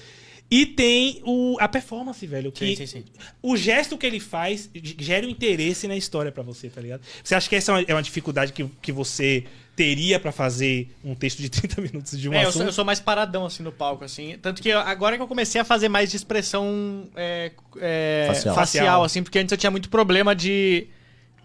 E 0.49 0.65
tem 0.65 1.21
o, 1.25 1.57
a 1.59 1.67
performance, 1.67 2.25
velho. 2.25 2.53
Que 2.53 2.77
Sim, 2.77 2.87
sim, 2.87 2.87
sim. 2.87 3.05
O 3.43 3.57
gesto 3.57 3.99
que 3.99 4.07
ele 4.07 4.21
faz 4.21 4.71
gera 4.75 5.27
um 5.27 5.29
interesse 5.29 5.89
na 5.89 5.97
história 5.97 6.31
pra 6.31 6.43
você, 6.43 6.69
tá 6.69 6.81
ligado? 6.81 7.01
Você 7.25 7.35
acha 7.35 7.49
que 7.49 7.57
essa 7.57 7.73
é 7.73 7.75
uma, 7.75 7.83
é 7.89 7.95
uma 7.95 8.03
dificuldade 8.03 8.53
que, 8.53 8.65
que 8.81 8.93
você 8.93 9.45
teria 9.75 10.21
pra 10.21 10.31
fazer 10.31 10.89
um 11.05 11.17
texto 11.17 11.39
de 11.43 11.49
30 11.51 11.81
minutos 11.81 12.17
de 12.19 12.29
um 12.29 12.33
É, 12.33 12.39
eu 12.39 12.43
sou, 12.45 12.49
assunto? 12.51 12.67
eu 12.67 12.73
sou 12.73 12.85
mais 12.85 13.01
paradão, 13.01 13.45
assim, 13.45 13.65
no 13.65 13.73
palco, 13.73 14.05
assim. 14.05 14.39
Tanto 14.41 14.63
que 14.63 14.69
eu- 14.69 14.79
agora 14.79 15.17
que 15.17 15.23
eu 15.23 15.27
comecei 15.29 15.61
a 15.61 15.65
fazer 15.65 15.89
mais 15.89 16.11
de 16.13 16.17
expressão 16.17 17.09
é, 17.17 17.51
é, 17.79 18.27
Facial. 18.29 18.55
facial. 18.55 19.05
assim, 19.05 19.25
porque 19.25 19.41
antes 19.41 19.51
eu 19.51 19.59
tinha 19.59 19.71
muito 19.71 19.89
problema 19.91 20.33
de, 20.35 20.87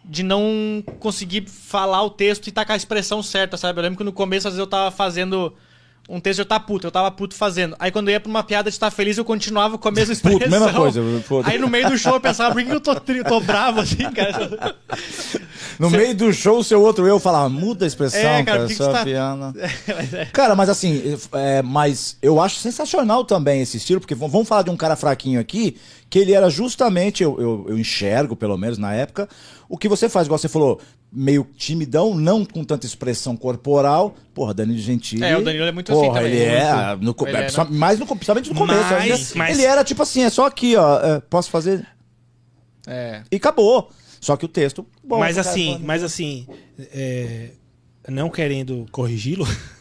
de 0.06 0.22
não 0.22 0.84
conseguir 1.00 1.50
falar 1.50 2.04
o 2.04 2.10
texto 2.12 2.48
e 2.48 2.52
com 2.52 2.72
a 2.72 2.76
expressão 2.76 3.24
certa, 3.24 3.58
sabe? 3.58 3.80
Eu 3.80 3.84
lembro 3.84 3.98
que 3.98 4.04
no 4.04 4.14
começo, 4.14 4.48
às 4.48 4.54
vezes, 4.54 4.60
eu 4.60 4.68
tava 4.68 4.92
fazendo 4.92 5.54
um 6.12 6.20
texto 6.20 6.40
eu 6.40 6.46
tava 6.46 6.64
puto, 6.64 6.88
eu 6.88 6.92
tava 6.92 7.10
puto 7.10 7.34
fazendo. 7.34 7.76
Aí 7.80 7.92
quando 7.92 8.10
eu 8.10 8.14
ia 8.14 8.20
pra 8.20 8.30
uma 8.30 8.44
piada 8.44 8.70
de 8.70 8.76
estar 8.76 8.92
feliz, 8.92 9.18
eu 9.18 9.26
continuava 9.26 9.78
com 9.78 9.88
a 9.88 9.92
mesma 9.92 10.14
expressão. 10.14 10.40
Puto, 10.40 10.52
mesma 10.52 10.74
coisa, 10.74 11.02
foda. 11.26 11.50
Aí 11.50 11.58
no 11.58 11.68
meio 11.68 11.90
do 11.90 11.98
show 11.98 12.14
eu 12.14 12.22
pensava, 12.22 12.54
por 12.54 12.64
que 12.64 12.70
eu 12.72 12.82
tô, 12.82 12.94
tô 12.96 13.40
bravo 13.40 13.80
assim, 13.82 14.10
cara? 14.12 14.76
No 15.80 15.90
meio 15.90 16.14
do 16.14 16.32
show, 16.32 16.60
o 16.60 16.64
seu 16.64 16.80
outro 16.82 17.08
eu 17.08 17.20
falava, 17.20 17.50
muda 17.50 17.86
a 17.86 17.88
expressão, 17.88 18.20
É, 18.20 18.44
cara, 18.44 18.46
cara, 18.46 18.62
que 18.64 18.68
que 18.68 18.76
sua 18.76 18.86
você 18.88 18.92
tá- 18.92 19.04
piada. 19.04 19.54
Cara, 20.32 20.54
mas 20.56 20.70
assim, 20.70 21.18
é, 21.34 21.62
mas 21.64 22.18
eu 22.22 22.40
acho 22.40 22.58
sensacional 22.58 23.24
também 23.26 23.62
esse 23.62 23.78
estilo, 23.78 24.00
porque 24.00 24.14
vamos 24.14 24.48
falar 24.48 24.62
de 24.62 24.70
um 24.70 24.78
cara 24.78 24.96
fraquinho 24.96 25.40
aqui, 25.40 25.78
que 26.12 26.20
ele 26.20 26.34
era 26.34 26.50
justamente, 26.50 27.24
eu, 27.24 27.40
eu, 27.40 27.66
eu 27.70 27.80
enxergo, 27.80 28.36
pelo 28.36 28.58
menos 28.58 28.78
na 28.78 28.94
época, 28.94 29.30
o 29.70 29.78
que 29.78 29.88
você 29.88 30.10
faz, 30.10 30.28
igual 30.28 30.38
você 30.38 30.50
falou, 30.50 30.80
meio 31.10 31.48
timidão, 31.56 32.14
não 32.14 32.44
com 32.44 32.66
tanta 32.66 32.86
expressão 32.86 33.38
corporal. 33.38 34.14
Porra, 34.34 34.54
Danilo 34.54 34.78
Gentili. 34.78 35.24
É, 35.24 35.38
o 35.38 35.42
Danilo 35.42 35.64
é 35.66 35.72
muito 35.72 35.90
assim 35.90 36.02
porra, 36.02 36.20
também, 36.20 36.34
Ele 36.34 36.44
é, 36.44 36.96
no, 37.00 37.16
Ele 37.26 37.38
é, 37.38 37.48
é, 37.48 37.58
né? 37.58 37.68
mais 37.72 37.98
no, 37.98 38.06
principalmente 38.06 38.50
no 38.50 38.56
começo. 38.56 38.84
Mas- 38.92 39.34
mas- 39.36 39.58
Ele 39.58 39.66
era 39.66 39.86
tipo 39.86 40.04
assim, 40.04 40.22
é 40.24 40.30
só 40.30 40.46
aqui, 40.46 40.76
ó, 40.76 41.00
é, 41.00 41.22
posso 41.22 41.50
fazer 41.50 41.88
É. 42.86 43.24
e 43.32 43.38
acabou. 43.38 43.90
Só 44.20 44.36
que 44.36 44.44
o 44.44 44.50
texto. 44.50 44.86
bom, 45.04 45.18
mas 45.18 45.38
assim, 45.38 45.80
mas 45.84 46.04
assim, 46.04 46.46
é, 46.78 47.52
não 48.10 48.30
querendo 48.30 48.86
corrigi-lo, 48.92 49.48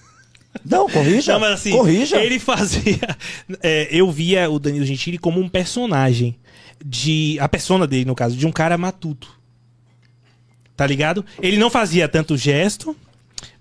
Não, 0.65 0.89
corrija. 0.89 1.33
Não, 1.35 1.41
mas 1.41 1.53
assim, 1.53 1.71
corrija. 1.71 2.17
ele 2.23 2.39
fazia. 2.39 2.99
é, 3.63 3.89
eu 3.91 4.11
via 4.11 4.51
o 4.51 4.59
Danilo 4.59 4.85
Gentili 4.85 5.17
como 5.19 5.41
um 5.41 5.49
personagem. 5.49 6.37
de 6.85 7.37
A 7.41 7.49
persona 7.49 7.87
dele, 7.87 8.05
no 8.05 8.15
caso, 8.15 8.37
de 8.37 8.47
um 8.47 8.53
cara 8.53 8.77
matuto. 8.79 9.39
Tá 10.77 10.87
ligado? 10.87 11.25
Ele 11.43 11.59
não 11.59 11.69
fazia 11.71 12.09
tanto 12.09 12.37
gesto, 12.39 12.97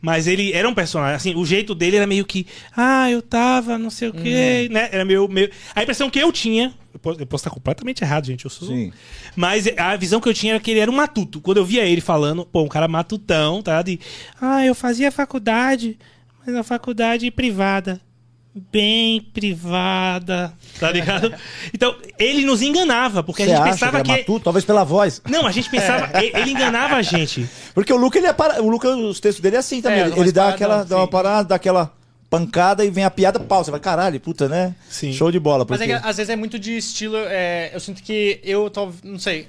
mas 0.02 0.26
ele 0.26 0.54
era 0.54 0.68
um 0.70 0.74
personagem. 0.74 1.16
Assim, 1.16 1.36
o 1.36 1.46
jeito 1.46 1.76
dele 1.76 1.98
era 1.98 2.08
meio 2.08 2.26
que. 2.26 2.48
Ah, 2.76 3.12
eu 3.12 3.22
tava, 3.22 3.78
não 3.78 3.90
sei 3.90 4.08
o 4.10 4.14
quê, 4.14 4.68
Uhum. 4.68 4.74
né? 4.74 4.90
Era 4.92 5.04
meio, 5.04 5.28
meio. 5.28 5.50
A 5.76 5.84
impressão 5.84 6.10
que 6.10 6.18
eu 6.20 6.32
tinha. 6.32 6.74
Eu 6.94 7.00
posso, 7.00 7.20
eu 7.20 7.28
posso 7.28 7.42
estar 7.42 7.52
completamente 7.52 8.04
errado, 8.04 8.26
gente. 8.26 8.46
Eu 8.46 8.50
sou. 8.50 8.70
Sim. 8.70 8.92
Mas 9.36 9.68
a 9.78 9.96
visão 9.98 10.22
que 10.22 10.30
eu 10.30 10.34
tinha 10.34 10.54
era 10.54 10.60
que 10.62 10.72
ele 10.72 10.80
era 10.80 10.90
um 10.90 10.96
matuto. 10.96 11.42
Quando 11.42 11.58
eu 11.58 11.66
via 11.66 11.84
ele 11.86 12.02
falando, 12.02 12.46
pô, 12.46 12.64
um 12.64 12.68
cara 12.70 12.88
matutão, 12.88 13.62
tá? 13.62 13.82
De, 13.82 14.00
ah, 14.42 14.66
eu 14.66 14.74
fazia 14.74 15.12
faculdade, 15.12 16.00
mas 16.50 16.58
na 16.58 16.64
faculdade 16.64 17.30
privada. 17.32 18.02
Bem 18.72 19.22
privada, 19.22 20.52
tá 20.80 20.92
ligado? 20.92 21.34
Então, 21.74 21.96
ele 22.18 22.44
nos 22.46 22.62
enganava, 22.62 23.24
porque 23.24 23.44
Você 23.46 23.52
a 23.52 23.56
gente 23.56 23.62
acha 23.64 23.72
pensava 23.74 24.02
que 24.04 24.12
é 24.12 24.16
que. 24.16 24.22
matuto? 24.22 24.44
Talvez 24.44 24.66
pela 24.66 24.84
voz. 24.84 25.22
Não, 25.30 25.46
a 25.46 25.52
gente 25.52 25.70
pensava. 25.70 26.22
e- 26.24 26.32
Ele 26.36 26.52
enganava 26.52 26.96
a 26.96 27.02
gente. 27.02 27.48
Porque 27.74 27.94
o 27.94 27.98
Luca, 27.98 28.18
ele 28.18 28.28
é 28.28 28.34
para... 28.34 28.62
o 28.62 28.68
Luca, 28.68 28.90
os 28.90 29.20
textos 29.20 29.42
dele 29.42 29.56
é 29.56 29.60
assim 29.60 29.82
também. 29.82 30.00
É, 30.02 30.08
ele 30.08 30.20
ele 30.20 30.32
dá 30.32 30.42
paradão, 30.46 30.56
aquela, 30.56 30.84
dá 30.84 30.98
uma 30.98 31.08
parada, 31.08 31.50
dá 31.50 31.56
aquela 31.56 31.94
pancada 32.30 32.84
e 32.84 32.90
vem 32.90 33.04
a 33.04 33.12
piada, 33.12 33.40
pau. 33.40 33.64
Você 33.64 33.70
vai, 33.72 33.80
caralho, 33.80 34.20
puta, 34.20 34.50
né? 34.50 34.76
Sim. 34.90 35.14
Show 35.14 35.32
de 35.32 35.40
bola. 35.40 35.66
Mas 35.70 35.80
é 35.82 35.86
Porque... 35.86 36.00
que 36.02 36.08
às 36.10 36.18
vezes 36.18 36.30
é 36.32 36.36
muito 36.36 36.58
de 36.58 36.76
estilo. 36.76 37.18
é, 37.18 37.70
eu 37.74 37.80
sinto 37.80 38.02
que 38.02 38.40
eu 38.44 38.70
tô. 38.70 38.92
Não 39.04 39.20
sei. 39.20 39.48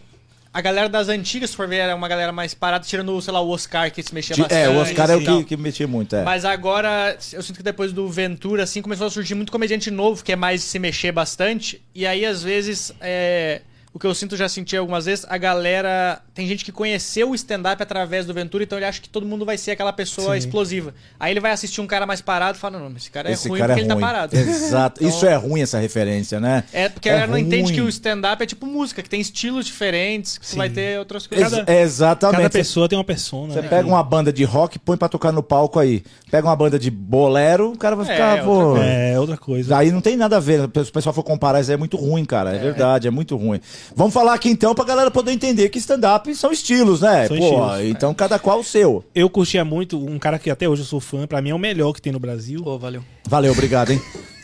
A 0.53 0.61
galera 0.61 0.89
das 0.89 1.09
antigas, 1.09 1.51
se 1.51 1.57
for 1.57 1.69
ver, 1.69 1.77
era 1.77 1.95
uma 1.95 2.09
galera 2.09 2.33
mais 2.33 2.55
parada, 2.55 2.85
tirando, 2.85 3.21
sei 3.23 3.33
lá, 3.33 3.41
o 3.41 3.51
Oscar 3.51 3.91
que 3.93 4.03
se 4.03 4.13
mexia 4.13 4.35
De- 4.35 4.43
bastante. 4.43 4.61
é, 4.61 4.69
o 4.69 4.77
Oscar 4.81 5.11
é 5.11 5.17
o 5.17 5.21
que, 5.21 5.45
que 5.45 5.57
mexia 5.57 5.87
muito, 5.87 6.17
é. 6.17 6.25
Mas 6.25 6.45
agora, 6.45 7.17
eu 7.33 7.41
sinto 7.43 7.59
que 7.59 7.63
depois 7.63 7.93
do 7.93 8.09
Ventura, 8.09 8.65
assim, 8.65 8.83
começou 8.83 9.07
a 9.07 9.11
surgir 9.11 9.37
muito 9.37 9.53
comediante 9.53 9.91
novo, 9.93 10.25
que 10.25 10.33
é 10.33 10.37
mais 10.37 10.63
se 10.65 10.79
mexer 10.81 11.13
bastante. 11.13 11.81
E 11.95 12.05
aí, 12.05 12.27
às 12.27 12.43
vezes, 12.43 12.93
é, 13.01 13.63
o 13.93 13.99
que 13.99 14.07
eu 14.07 14.15
sinto, 14.15 14.37
já 14.37 14.49
senti 14.49 14.77
algumas 14.77 15.07
vezes, 15.07 15.25
a 15.29 15.39
galera. 15.39 16.21
Tem 16.41 16.49
gente 16.49 16.65
que 16.65 16.73
conheceu 16.73 17.29
o 17.31 17.35
stand-up 17.35 17.83
através 17.83 18.25
do 18.25 18.33
Ventura, 18.33 18.65
então 18.65 18.79
ele 18.79 18.87
acha 18.87 18.99
que 18.99 19.11
todo 19.11 19.27
mundo 19.27 19.45
vai 19.45 19.59
ser 19.59 19.73
aquela 19.73 19.93
pessoa 19.93 20.33
Sim. 20.33 20.39
explosiva. 20.39 20.95
Aí 21.19 21.33
ele 21.35 21.39
vai 21.41 21.53
assistir 21.53 21.83
um 21.83 21.87
cara 21.87 22.07
mais 22.07 22.23
parado 22.23 22.57
e 22.57 22.61
fala: 22.61 22.79
Não, 22.79 22.89
mas 22.89 23.03
esse 23.03 23.11
cara 23.11 23.29
é 23.29 23.33
Esse 23.35 23.47
ruim 23.47 23.59
cara 23.59 23.75
porque 23.75 23.81
é 23.83 23.85
ele 23.85 23.93
ruim. 23.93 24.01
tá 24.01 24.07
parado. 24.07 24.35
Exato. 24.35 25.01
Então- 25.05 25.09
Isso 25.15 25.27
é 25.27 25.35
ruim, 25.37 25.61
essa 25.61 25.79
referência, 25.79 26.41
né? 26.41 26.65
É, 26.73 26.89
porque 26.89 27.11
a 27.11 27.13
galera 27.13 27.31
não 27.31 27.37
entende 27.37 27.75
que 27.75 27.81
o 27.83 27.89
stand-up 27.91 28.43
é 28.43 28.47
tipo 28.47 28.65
música, 28.65 29.03
que 29.03 29.11
tem 29.11 29.21
estilos 29.21 29.67
diferentes, 29.67 30.39
que 30.39 30.47
você 30.47 30.57
vai 30.57 30.71
ter 30.71 30.99
outras 30.99 31.27
coisas. 31.27 31.53
Ex- 31.53 31.69
exatamente. 31.69 32.37
Cada 32.39 32.49
pessoa 32.51 32.89
tem 32.89 32.97
uma 32.97 33.05
persona. 33.05 33.53
Você 33.53 33.61
né? 33.61 33.69
pega 33.69 33.87
uma 33.87 34.03
banda 34.03 34.33
de 34.33 34.45
rock, 34.45 34.79
põe 34.79 34.97
pra 34.97 35.11
tocar 35.11 35.33
no 35.33 35.43
palco 35.43 35.79
aí. 35.79 36.03
Pega 36.31 36.47
uma 36.49 36.57
banda 36.57 36.79
de 36.79 36.91
bolero, 36.91 37.73
o 37.73 37.77
cara 37.77 37.95
vai 37.97 38.07
É, 38.09 38.13
ficar, 38.13 38.49
outra 38.49 38.81
pô. 38.81 38.83
É, 38.83 39.21
outra 39.21 39.37
coisa. 39.37 39.77
Aí 39.77 39.91
não 39.91 40.01
tem 40.01 40.17
nada 40.17 40.39
a 40.39 40.41
ver. 40.41 40.61
Se 40.73 40.89
o 40.89 40.93
pessoal 40.93 41.13
for 41.13 41.23
comparar, 41.23 41.61
isso 41.61 41.71
aí 41.71 41.75
é 41.75 41.77
muito 41.77 41.99
ruim, 41.99 42.25
cara. 42.25 42.55
É, 42.55 42.59
verdade, 42.59 43.07
é 43.07 43.11
muito 43.11 43.37
ruim. 43.37 43.61
Vamos 43.95 44.15
falar 44.15 44.33
aqui 44.33 44.49
então 44.49 44.75
pra 44.75 44.87
galera 44.87 45.11
poder 45.11 45.33
entender 45.33 45.69
que 45.69 45.79
stand-up 45.79 46.30
são 46.35 46.53
estilos, 46.53 47.01
né? 47.01 47.27
São 47.27 47.37
Pô, 47.37 47.45
estilos. 47.45 47.91
então 47.91 48.13
cada 48.15 48.39
qual 48.39 48.61
o 48.61 48.65
seu. 48.65 49.05
Eu 49.15 49.29
curtia 49.31 49.65
muito 49.65 49.99
um 49.99 50.19
cara 50.19 50.39
que 50.39 50.51
até 50.51 50.69
hoje 50.69 50.83
eu 50.83 50.87
sou 50.87 51.01
fã, 51.01 51.27
pra 51.27 51.41
mim 51.43 51.51
é 51.51 51.55
o 51.55 51.59
melhor 51.59 51.93
que 51.93 52.03
tem 52.03 52.13
no 52.13 52.21
Brasil. 52.21 52.63
Pô, 52.63 52.79
valeu. 52.79 53.03
Valeu, 53.29 53.53
obrigado, 53.53 53.91
hein? 53.91 54.01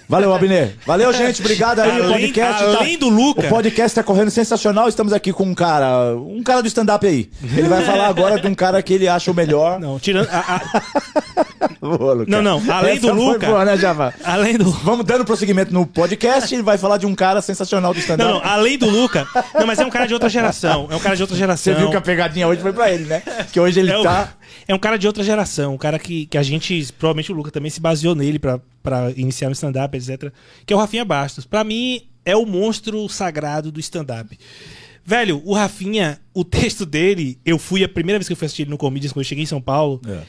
Valeu, 0.08 0.32
Abner. 0.34 0.76
Valeu, 0.86 1.12
gente. 1.12 1.40
Obrigado 1.40 1.80
aí. 1.80 2.00
o 2.00 2.04
Além- 2.04 2.12
podcast 2.32 2.62
tá- 2.64 2.76
além 2.78 2.98
do 2.98 3.08
Luca. 3.08 3.46
O 3.46 3.48
podcast 3.48 3.94
tá 3.94 4.02
correndo 4.02 4.30
sensacional. 4.30 4.88
Estamos 4.88 5.12
aqui 5.12 5.32
com 5.32 5.44
um 5.44 5.54
cara, 5.54 6.14
um 6.16 6.42
cara 6.42 6.60
do 6.62 6.68
stand-up 6.68 7.04
aí. 7.06 7.28
Ele 7.42 7.68
vai 7.68 7.84
falar 7.84 8.06
agora 8.06 8.40
de 8.40 8.46
um 8.46 8.54
cara 8.54 8.80
que 8.82 8.94
ele 8.94 9.08
acha 9.08 9.30
o 9.30 9.34
melhor. 9.34 9.80
Não, 9.80 9.98
tirando. 9.98 10.28
a- 10.30 10.60
a- 10.62 10.82
Boa. 11.80 12.24
Não, 12.26 12.42
não, 12.42 12.62
além 12.72 12.98
do 12.98 13.06
Essa 13.08 13.16
foi 13.16 13.24
Luca- 13.24 13.46
boa, 13.46 13.64
né, 13.64 13.76
Java? 13.76 14.12
além 14.24 14.56
do. 14.58 14.70
Vamos 14.70 15.04
dando 15.04 15.24
prosseguimento 15.24 15.72
no 15.72 15.86
podcast. 15.86 16.52
Ele 16.54 16.62
vai 16.62 16.78
falar 16.78 16.98
de 16.98 17.06
um 17.06 17.14
cara 17.14 17.40
sensacional 17.42 17.92
do 17.92 18.00
stand-up. 18.00 18.30
Não, 18.32 18.40
não, 18.40 18.48
além 18.48 18.76
do 18.78 18.88
Luca. 18.88 19.26
Não, 19.54 19.66
mas 19.66 19.78
é 19.78 19.84
um 19.84 19.90
cara 19.90 20.06
de 20.06 20.14
outra 20.14 20.28
geração. 20.28 20.88
É 20.90 20.96
um 20.96 21.00
cara 21.00 21.16
de 21.16 21.22
outra 21.22 21.36
geração. 21.36 21.72
Você 21.74 21.78
viu 21.78 21.90
que 21.90 21.96
a 21.96 22.00
pegadinha 22.00 22.46
hoje 22.48 22.60
foi 22.60 22.72
pra 22.72 22.90
ele, 22.92 23.04
né? 23.04 23.22
Que 23.52 23.58
hoje 23.60 23.80
ele 23.80 23.90
é, 23.92 23.98
o- 23.98 24.02
tá. 24.02 24.32
é 24.66 24.74
um 24.74 24.78
cara 24.78 24.96
de 24.98 25.06
outra 25.06 25.22
geração. 25.22 25.74
Um 25.74 25.78
cara 25.78 25.98
que, 25.98 26.26
que 26.26 26.38
a 26.38 26.42
gente, 26.42 26.92
provavelmente 26.98 27.32
o 27.32 27.34
Luca 27.34 27.50
também 27.50 27.70
se 27.70 27.80
baseou 27.80 28.14
nele 28.14 28.38
pra, 28.38 28.58
pra 28.86 29.10
iniciar 29.16 29.48
no 29.48 29.52
stand-up, 29.52 29.96
etc. 29.96 30.32
Que 30.64 30.72
é 30.72 30.76
o 30.76 30.78
Rafinha 30.78 31.04
Bastos. 31.04 31.44
Pra 31.44 31.64
mim, 31.64 32.02
é 32.24 32.36
o 32.36 32.46
monstro 32.46 33.08
sagrado 33.08 33.72
do 33.72 33.80
stand-up. 33.80 34.38
Velho, 35.04 35.42
o 35.44 35.52
Rafinha, 35.54 36.20
o 36.32 36.44
texto 36.44 36.86
dele, 36.86 37.38
eu 37.44 37.58
fui 37.58 37.82
a 37.82 37.88
primeira 37.88 38.18
vez 38.18 38.26
que 38.28 38.32
eu 38.32 38.36
fui 38.36 38.46
assistir 38.46 38.62
ele 38.62 38.70
no 38.70 38.78
Comedians, 38.78 39.12
quando 39.12 39.24
eu 39.24 39.28
cheguei 39.28 39.42
em 39.42 39.46
São 39.46 39.60
Paulo. 39.60 40.00
É. 40.06 40.20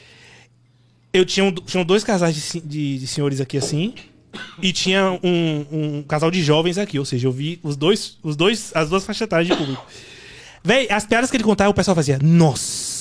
Eu 1.12 1.24
tinha 1.24 1.44
um, 1.44 1.52
tinham 1.52 1.84
dois 1.84 2.02
casais 2.04 2.34
de, 2.34 2.60
de- 2.60 2.98
de 2.98 3.06
senhores 3.06 3.40
aqui 3.40 3.56
assim. 3.56 3.94
E 4.62 4.72
tinha 4.72 5.18
um, 5.22 5.66
um 5.72 6.02
casal 6.02 6.30
de 6.30 6.42
jovens 6.42 6.78
aqui, 6.78 6.98
ou 6.98 7.04
seja, 7.04 7.26
eu 7.26 7.32
vi 7.32 7.58
os 7.62 7.76
dois, 7.76 8.18
os 8.22 8.36
dois, 8.36 8.70
as 8.74 8.88
duas 8.90 9.04
faixas 9.04 9.22
etárias 9.22 9.48
de 9.48 9.56
público. 9.56 9.84
Véi, 10.62 10.86
as 10.90 11.06
piadas 11.06 11.30
que 11.30 11.36
ele 11.36 11.44
contava, 11.44 11.70
o 11.70 11.74
pessoal 11.74 11.94
fazia, 11.94 12.18
nossa, 12.22 12.97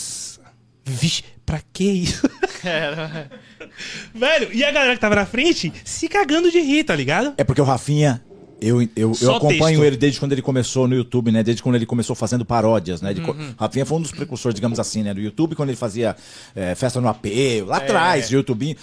vixe, 0.92 1.24
pra 1.46 1.62
que 1.74 1.84
isso? 1.84 2.28
Velho, 4.14 4.52
e 4.54 4.64
a 4.64 4.72
galera 4.72 4.94
que 4.96 5.00
tava 5.02 5.16
na 5.16 5.26
frente 5.26 5.72
se 5.84 6.08
cagando 6.08 6.52
de 6.52 6.60
rir, 6.60 6.84
tá 6.84 6.96
ligado? 6.96 7.34
É 7.38 7.44
porque 7.44 7.62
o 7.62 7.64
Rafinha, 7.64 8.22
eu, 8.60 8.82
eu, 8.96 9.12
eu 9.22 9.36
acompanho 9.36 9.60
texto. 9.80 9.84
ele 9.84 9.98
desde 9.98 10.20
quando 10.20 10.32
ele 10.32 10.42
começou 10.42 10.88
no 10.88 10.96
YouTube, 10.96 11.32
né? 11.32 11.44
Desde 11.44 11.62
quando 11.62 11.76
ele 11.76 11.86
começou 11.86 12.16
fazendo 12.16 12.44
paródias, 12.46 13.02
né? 13.02 13.14
Uhum. 13.14 13.54
Rafinha 13.60 13.86
foi 13.86 13.98
um 13.98 14.02
dos 14.02 14.12
precursores, 14.12 14.56
digamos 14.56 14.80
assim, 14.80 15.04
né? 15.04 15.14
Do 15.14 15.22
YouTube, 15.22 15.56
quando 15.56 15.70
ele 15.70 15.78
fazia 15.78 16.16
é, 16.56 16.74
festa 16.76 17.00
no 17.00 17.08
AP, 17.08 17.26
É. 17.28 17.64
lá 17.64 17.78
atrás, 17.78 18.30
de 18.30 18.36
YouTube. 18.36 18.78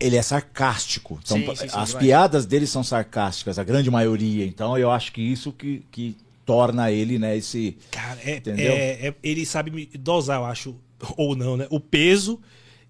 Ele 0.00 0.16
é 0.16 0.22
sarcástico. 0.22 1.18
Então, 1.24 1.36
Sim, 1.38 1.46
sim, 1.46 1.56
sim, 1.56 1.64
as 1.64 1.88
demais. 1.88 1.94
piadas 1.94 2.46
dele 2.46 2.68
são 2.68 2.84
sarcásticas, 2.84 3.58
a 3.58 3.64
grande 3.64 3.90
maioria. 3.90 4.44
Então, 4.46 4.78
eu 4.78 4.92
acho 4.92 5.10
que 5.10 5.20
isso 5.20 5.50
que, 5.50 5.82
que 5.90 6.16
torna 6.46 6.90
ele, 6.92 7.18
né, 7.18 7.36
esse. 7.36 7.76
Cara, 7.90 8.16
é, 8.24 8.36
Entendeu? 8.36 8.72
é- 8.72 9.08
é- 9.08 9.14
ele 9.24 9.44
sabe 9.44 9.72
me 9.72 9.86
dosar, 9.98 10.38
eu 10.38 10.44
acho, 10.44 10.76
ou 11.16 11.36
não, 11.36 11.56
né? 11.56 11.66
O 11.70 11.80
peso 11.80 12.40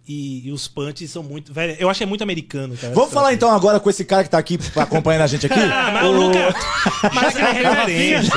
e, 0.08 0.48
e 0.48 0.52
os 0.52 0.66
punches 0.66 1.10
são 1.10 1.22
muito. 1.22 1.52
Velho, 1.52 1.76
eu 1.78 1.90
acho 1.90 1.98
que 1.98 2.04
é 2.04 2.06
muito 2.06 2.22
americano, 2.22 2.76
cara. 2.76 2.94
Vamos 2.94 3.12
falar 3.12 3.34
então 3.34 3.50
agora 3.50 3.78
com 3.78 3.90
esse 3.90 4.04
cara 4.04 4.24
que 4.24 4.30
tá 4.30 4.38
aqui 4.38 4.58
acompanhando 4.76 5.22
a 5.22 5.26
gente 5.26 5.46
aqui? 5.46 5.58
Ah, 5.70 5.90
mas 5.92 6.04
o 6.06 6.12
Luca. 6.12 6.54
Mas 7.14 7.36
é 7.36 7.52
referência. 7.52 8.32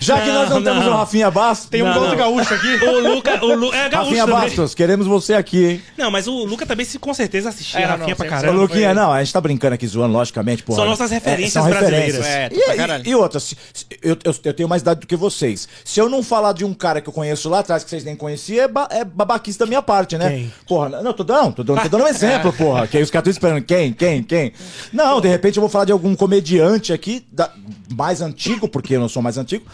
Já 0.00 0.20
que 0.20 0.28
nós 0.30 0.48
não, 0.50 0.60
Não, 0.60 0.72
temos 0.72 0.86
o 0.86 0.90
Rafinha 0.90 1.30
Bastos, 1.30 1.68
Tem 1.68 1.82
um 1.82 1.86
Não, 1.86 1.94
gol 1.94 2.02
não. 2.04 2.10
do 2.10 2.16
gaúcho 2.16 2.54
aqui. 2.54 2.84
O 2.84 3.00
Luca. 3.00 3.44
O 3.44 3.54
Lu, 3.54 3.72
é 3.74 3.88
gaúcho 3.88 4.10
Rafinha 4.10 4.26
também. 4.26 4.40
Bastos, 4.42 4.74
queremos 4.74 5.06
você 5.06 5.34
aqui, 5.34 5.64
hein? 5.64 5.82
Não, 5.96 6.10
mas 6.10 6.26
o 6.26 6.44
Luca 6.44 6.64
também 6.66 6.84
se 6.86 6.98
com 6.98 7.12
certeza 7.14 7.48
assistia 7.50 7.80
É, 7.80 7.82
não, 7.82 7.90
Rafinha 7.90 8.08
não, 8.10 8.16
pra 8.16 8.28
caramba. 8.28 8.52
Luquinha, 8.60 8.86
foi- 8.86 8.94
não, 8.94 9.12
a 9.12 9.22
gente 9.22 9.32
tá 9.32 9.40
brincando 9.40 9.74
aqui, 9.74 9.86
zoando, 9.86 10.12
logicamente, 10.14 10.62
porra. 10.62 10.76
São 10.78 10.86
nossas 10.86 11.10
referências 11.10 11.52
são 11.52 11.68
brasileiras. 11.68 12.24
É, 12.26 12.48
E, 12.52 12.58
e- 12.72 12.76
caralho. 12.76 13.06
e 13.06 13.14
outra, 13.14 13.40
se- 13.40 13.56
se- 13.72 13.86
eu, 14.02 14.16
eu, 14.24 14.34
eu 14.44 14.54
tenho 14.54 14.68
mais 14.68 14.82
idade 14.82 15.00
do 15.00 15.06
que 15.06 15.16
vocês. 15.16 15.68
Se 15.84 16.00
eu 16.00 16.08
não 16.08 16.22
falar 16.22 16.52
de 16.52 16.64
um 16.64 16.74
cara 16.74 17.00
que 17.00 17.08
eu 17.08 17.12
conheço 17.12 17.48
lá 17.48 17.60
atrás, 17.60 17.84
que 17.84 17.90
vocês 17.90 18.04
nem 18.04 18.16
conheciam, 18.16 18.64
é, 18.64 18.68
ba 18.68 18.88
é 18.90 19.04
babaquice 19.04 19.58
da 19.58 19.66
minha 19.66 19.82
parte, 19.82 20.16
né? 20.18 20.30
Quem? 20.30 20.52
Porra, 20.66 21.02
não, 21.02 21.12
tô 21.12 21.24
dando, 21.24 21.54
tô 21.54 21.62
dando, 21.64 21.82
tô 21.82 21.88
dando 21.88 22.04
um 22.04 22.08
exemplo, 22.08 22.52
porra. 22.56 22.86
Que 22.86 22.96
aí 22.96 23.02
os 23.02 23.10
caras 23.10 23.28
estão 23.28 23.48
esperando 23.50 23.64
quem, 23.64 23.92
quem, 23.92 24.22
quem. 24.22 24.52
Não, 24.92 25.20
de 25.20 25.28
repente 25.28 25.56
eu 25.56 25.60
vou 25.60 25.68
falar 25.70 25.84
de 25.84 25.92
algum 25.92 26.14
comediante 26.14 26.92
aqui, 26.92 27.26
da- 27.32 27.52
mais 27.94 28.20
antigo, 28.22 28.68
porque 28.68 28.94
eu 28.96 29.00
não 29.00 29.08
sou 29.08 29.22
mais 29.22 29.36
antigo. 29.38 29.64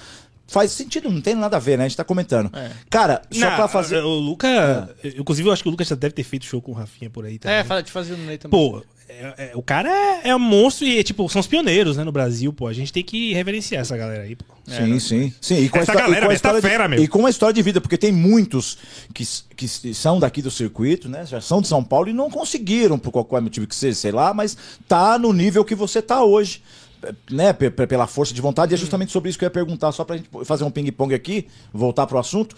Faz 0.50 0.72
sentido, 0.72 1.10
não 1.10 1.20
tem 1.20 1.34
nada 1.34 1.58
a 1.58 1.60
ver, 1.60 1.76
né? 1.76 1.84
A 1.84 1.88
gente 1.88 1.96
tá 1.98 2.04
comentando. 2.04 2.50
Cara, 2.88 3.20
só 3.30 3.40
Não, 3.50 3.54
pra 3.56 3.68
fazer. 3.68 4.02
O 4.02 4.08
Luca. 4.08 4.88
Inclusive, 5.04 5.46
eu 5.46 5.52
acho 5.52 5.62
que 5.62 5.68
o 5.68 5.70
Lucas 5.70 5.86
já 5.88 5.94
deve 5.94 6.14
ter 6.14 6.22
feito 6.24 6.46
show 6.46 6.62
com 6.62 6.72
o 6.72 6.74
Rafinha 6.74 7.10
por 7.10 7.26
aí 7.26 7.38
também. 7.38 7.58
É, 7.58 7.64
fa- 7.64 7.82
te 7.82 7.92
fazia 7.92 8.16
no 8.16 8.24
Ney 8.24 8.38
também. 8.38 8.58
Pô, 8.58 8.82
é- 9.08 9.34
é- 9.38 9.52
o 9.54 9.62
cara 9.62 9.88
é, 9.90 10.28
é 10.28 10.36
um 10.36 10.38
monstro 10.38 10.86
e, 10.86 11.02
tipo, 11.02 11.28
são 11.28 11.40
os 11.40 11.46
pioneiros, 11.46 11.96
né, 11.96 12.04
no 12.04 12.12
Brasil, 12.12 12.52
pô. 12.52 12.66
A 12.66 12.72
gente 12.72 12.92
tem 12.92 13.02
que 13.02 13.32
reverenciar 13.34 13.82
essa 13.82 13.96
galera 13.96 14.22
aí, 14.24 14.36
pô. 14.36 14.44
Sim, 14.66 14.98
sim. 14.98 15.32
Sim, 15.40 15.62
e 15.62 15.68
com, 15.68 15.78
a 15.78 15.80
Essa 15.80 15.92
histó- 15.92 16.02
e 16.02 16.06
galera, 16.06 16.26
com 16.26 16.30
a 16.32 16.34
essa 16.34 16.52
de- 16.54 16.60
fera, 16.60 16.88
meu. 16.88 17.02
e 17.02 17.08
com 17.08 17.18
uma 17.20 17.30
história 17.30 17.54
de 17.54 17.62
vida, 17.62 17.80
porque 17.80 17.96
tem 17.96 18.12
muitos 18.12 18.76
que, 19.14 19.26
que 19.56 19.66
são 19.94 20.20
daqui 20.20 20.42
do 20.42 20.50
circuito, 20.50 21.08
né? 21.08 21.24
Já 21.24 21.40
são 21.40 21.62
de 21.62 21.68
São 21.68 21.82
Paulo 21.82 22.08
e 22.10 22.12
não 22.12 22.30
conseguiram, 22.30 22.98
por 22.98 23.10
qualquer 23.10 23.40
motivo 23.40 23.66
que 23.66 23.74
seja, 23.74 23.96
sei 23.98 24.12
lá, 24.12 24.34
mas 24.34 24.56
tá 24.86 25.18
no 25.18 25.32
nível 25.32 25.64
que 25.64 25.74
você 25.74 26.02
tá 26.02 26.22
hoje. 26.22 26.62
Né, 27.30 27.52
pe- 27.52 27.70
pe- 27.70 27.86
pela 27.86 28.08
força 28.08 28.34
de 28.34 28.40
vontade, 28.40 28.72
e 28.72 28.74
é 28.74 28.76
justamente 28.76 29.12
sobre 29.12 29.28
isso 29.30 29.38
que 29.38 29.44
eu 29.44 29.46
ia 29.46 29.50
perguntar, 29.52 29.92
só 29.92 30.02
pra 30.04 30.16
gente 30.16 30.28
fazer 30.44 30.64
um 30.64 30.70
ping-pong 30.70 31.14
aqui, 31.14 31.46
voltar 31.72 32.08
pro 32.08 32.18
assunto. 32.18 32.56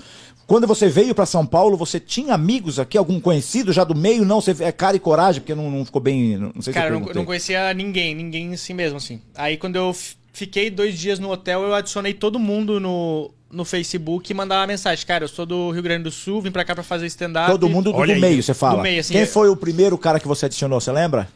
Quando 0.50 0.66
você 0.66 0.88
veio 0.88 1.14
pra 1.14 1.26
São 1.26 1.46
Paulo, 1.46 1.76
você 1.76 2.00
tinha 2.00 2.34
amigos 2.34 2.80
aqui, 2.80 2.98
algum 2.98 3.20
conhecido 3.20 3.72
já 3.72 3.84
do 3.84 3.94
meio? 3.94 4.24
Não, 4.24 4.40
você 4.40 4.50
é 4.64 4.72
cara 4.72 4.96
e 4.96 4.98
coragem, 4.98 5.40
porque 5.40 5.54
não, 5.54 5.70
não 5.70 5.84
ficou 5.84 6.02
bem. 6.02 6.36
Não 6.38 6.60
sei 6.60 6.72
se 6.72 6.76
Cara, 6.76 6.92
eu 6.92 7.06
eu 7.06 7.14
não, 7.14 7.24
conhecia 7.24 7.72
ninguém, 7.72 8.16
ninguém 8.16 8.52
assim 8.52 8.74
mesmo, 8.74 8.96
assim. 8.96 9.20
Aí 9.36 9.56
quando 9.56 9.76
eu 9.76 9.94
fiquei 10.32 10.68
dois 10.68 10.98
dias 10.98 11.20
no 11.20 11.30
hotel, 11.30 11.62
eu 11.62 11.72
adicionei 11.72 12.14
todo 12.14 12.36
mundo 12.36 12.80
no, 12.80 13.30
no 13.48 13.64
Facebook 13.64 14.28
e 14.28 14.34
mandava 14.34 14.66
mensagem. 14.66 15.06
Cara, 15.06 15.22
eu 15.22 15.28
sou 15.28 15.46
do 15.46 15.70
Rio 15.70 15.84
Grande 15.84 16.02
do 16.02 16.10
Sul, 16.10 16.42
vim 16.42 16.50
pra 16.50 16.64
cá 16.64 16.74
pra 16.74 16.82
fazer 16.82 17.06
stand-up. 17.06 17.48
Todo 17.48 17.68
mundo 17.68 17.92
do, 17.92 18.04
do 18.04 18.16
meio, 18.16 18.42
você 18.42 18.52
fala. 18.52 18.78
Do 18.78 18.82
meio, 18.82 18.98
assim, 18.98 19.12
Quem 19.12 19.22
eu- 19.22 19.28
foi 19.28 19.48
o 19.48 19.54
primeiro 19.54 19.96
cara 19.96 20.18
que 20.18 20.26
você 20.26 20.46
adicionou, 20.46 20.80
você 20.80 20.90
lembra? 20.90 21.28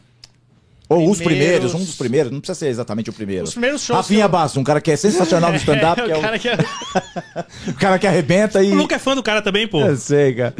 Ou 0.87 1.09
os 1.09 1.19
Primeiros- 1.19 1.73
um 1.73 1.79
dos 1.79 1.95
primeiros, 1.95 2.31
não 2.31 2.39
precisa 2.39 2.59
ser 2.59 2.67
exatamente 2.67 3.09
o 3.09 3.13
primeiro. 3.13 3.43
Os 3.45 3.51
primeiros 3.51 3.81
shows 3.83 3.97
Rafinha 3.97 4.19
que 4.19 4.25
eu- 4.25 4.29
Bastos, 4.29 4.57
um 4.61 4.63
cara 4.63 4.79
que 4.79 4.91
é 4.91 4.95
sensacional 4.95 5.49
no 5.49 5.57
stand-up, 5.57 5.99
que 6.05 6.11
é 6.11 6.15
o 6.15 6.19
o, 6.19 6.21
cara 6.21 6.37
que 6.39 6.49
o 7.69 7.73
cara 7.73 7.99
que 7.99 8.05
arrebenta 8.07 8.63
e. 8.63 8.71
O 8.71 8.75
Luca 8.75 8.95
é 8.95 8.99
fã 8.99 9.15
do 9.15 9.23
cara 9.23 9.41
também, 9.41 9.67
pô. 9.67 9.81
Eu 9.81 9.95
sei, 9.97 10.33
cara. 10.35 10.53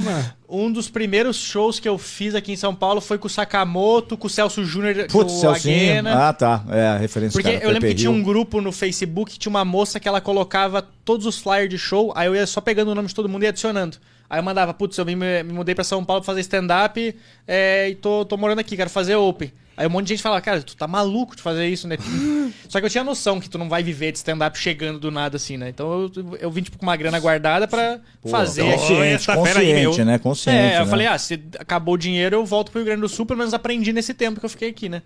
Um 0.49 0.71
dos 0.71 0.89
primeiros 0.89 1.37
shows 1.37 1.79
que 1.79 1.87
eu 1.87 1.97
fiz 1.97 2.33
aqui 2.33 2.51
em 2.51 2.55
São 2.55 2.73
Paulo 2.73 3.01
foi 3.01 3.17
com 3.17 3.27
o 3.27 3.29
Sakamoto, 3.29 4.17
com 4.17 4.25
o 4.27 4.29
Celso 4.29 4.63
Júnior, 4.65 4.95
com 5.07 5.19
Putz, 5.19 5.43
o. 5.43 5.49
Aguena. 5.49 6.29
Ah, 6.29 6.33
tá. 6.33 6.63
É 6.69 6.87
a 6.87 6.97
referência 6.97 7.37
Porque 7.39 7.51
cara, 7.53 7.63
eu 7.63 7.69
lembro 7.69 7.81
Pepe 7.81 7.93
que 7.93 7.99
tinha 8.01 8.11
um 8.11 8.23
grupo 8.23 8.61
no 8.61 8.71
Facebook 8.71 9.37
tinha 9.37 9.49
uma 9.49 9.65
moça 9.65 9.99
que 9.99 10.07
ela 10.07 10.21
colocava 10.21 10.81
todos 11.03 11.25
os 11.27 11.37
flyers 11.37 11.69
de 11.69 11.77
show, 11.77 12.11
aí 12.15 12.27
eu 12.27 12.35
ia 12.35 12.47
só 12.47 12.61
pegando 12.61 12.89
o 12.91 12.95
nome 12.95 13.07
de 13.07 13.13
todo 13.15 13.29
mundo 13.29 13.43
e 13.43 13.47
adicionando. 13.47 13.97
Aí 14.27 14.39
eu 14.39 14.43
mandava, 14.43 14.73
putz, 14.73 14.97
eu 14.97 15.05
me, 15.05 15.15
me 15.15 15.43
mudei 15.53 15.75
pra 15.75 15.83
São 15.83 16.03
Paulo 16.03 16.21
pra 16.21 16.25
fazer 16.25 16.41
stand-up 16.41 17.15
é, 17.47 17.89
e 17.89 17.95
tô, 17.95 18.25
tô 18.25 18.35
morando 18.37 18.57
aqui, 18.59 18.75
quero 18.75 18.89
fazer 18.89 19.15
open. 19.15 19.51
Aí 19.77 19.85
um 19.85 19.89
monte 19.89 20.05
de 20.07 20.13
gente 20.13 20.23
falava, 20.23 20.41
cara, 20.41 20.61
tu 20.61 20.75
tá 20.75 20.87
maluco 20.87 21.35
de 21.35 21.41
fazer 21.41 21.67
isso, 21.67 21.87
né? 21.87 21.97
Só 22.69 22.79
que 22.79 22.85
eu 22.85 22.89
tinha 22.89 23.03
noção 23.03 23.39
que 23.39 23.49
tu 23.49 23.57
não 23.57 23.67
vai 23.67 23.83
viver 23.83 24.11
de 24.11 24.17
stand-up 24.17 24.57
chegando 24.57 24.99
do 24.99 25.11
nada 25.11 25.35
assim, 25.37 25.57
né? 25.57 25.69
Então 25.69 26.09
eu, 26.15 26.37
eu 26.39 26.51
vim, 26.51 26.61
tipo, 26.61 26.77
com 26.77 26.85
uma 26.85 26.95
grana 26.95 27.19
guardada 27.19 27.67
pra 27.67 27.99
Pô, 28.21 28.29
fazer 28.29 28.63
então, 28.63 28.75
aqui. 28.75 28.87
Consciente, 28.87 29.31
aí, 29.31 29.37
consciente, 29.37 29.97
meu. 29.97 30.05
né? 30.05 30.17
Consciente. 30.19 30.57
É, 30.57 30.75
eu 30.77 30.85
né? 30.85 30.89
falei, 30.89 31.07
ah, 31.07 31.17
se 31.17 31.41
acabou 31.59 31.95
o 31.95 31.97
dinheiro, 31.97 32.37
eu 32.37 32.45
volto 32.45 32.71
pro 32.71 32.79
Rio 32.79 32.85
Grande 32.85 33.01
do 33.01 33.09
Sul, 33.09 33.25
pelo 33.25 33.39
menos 33.39 33.53
aprendi 33.53 33.91
nesse 33.91 34.13
tempo 34.13 34.39
que 34.39 34.45
eu 34.45 34.49
fiquei 34.49 34.69
aqui, 34.69 34.87
né? 34.87 35.01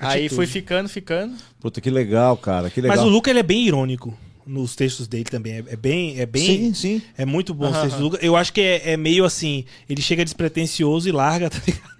Aí 0.00 0.26
Atitude. 0.26 0.34
fui 0.34 0.46
ficando, 0.46 0.88
ficando. 0.88 1.34
Puta, 1.60 1.80
que 1.80 1.90
legal, 1.90 2.36
cara. 2.36 2.70
Que 2.70 2.80
legal. 2.80 2.96
Mas 2.96 3.06
o 3.06 3.08
Luca, 3.08 3.30
ele 3.30 3.38
é 3.38 3.42
bem 3.42 3.66
irônico 3.66 4.16
nos 4.46 4.76
textos 4.76 5.08
dele 5.08 5.24
também. 5.24 5.54
É, 5.54 5.64
é 5.68 5.76
bem. 5.76 6.20
É 6.20 6.26
bem 6.26 6.46
Sim, 6.46 6.74
sim. 6.74 7.02
É 7.16 7.24
muito 7.24 7.52
bom 7.52 7.66
os 7.66 7.74
Aham, 7.74 7.82
textos 7.82 8.00
do 8.00 8.04
Luca. 8.04 8.18
Eu 8.24 8.36
acho 8.36 8.52
que 8.52 8.60
é, 8.60 8.92
é 8.92 8.96
meio 8.96 9.24
assim. 9.24 9.64
Ele 9.88 10.00
chega 10.00 10.24
despretensioso 10.24 11.08
e 11.08 11.12
larga, 11.12 11.48
tá 11.50 11.58
ligado? 11.66 11.95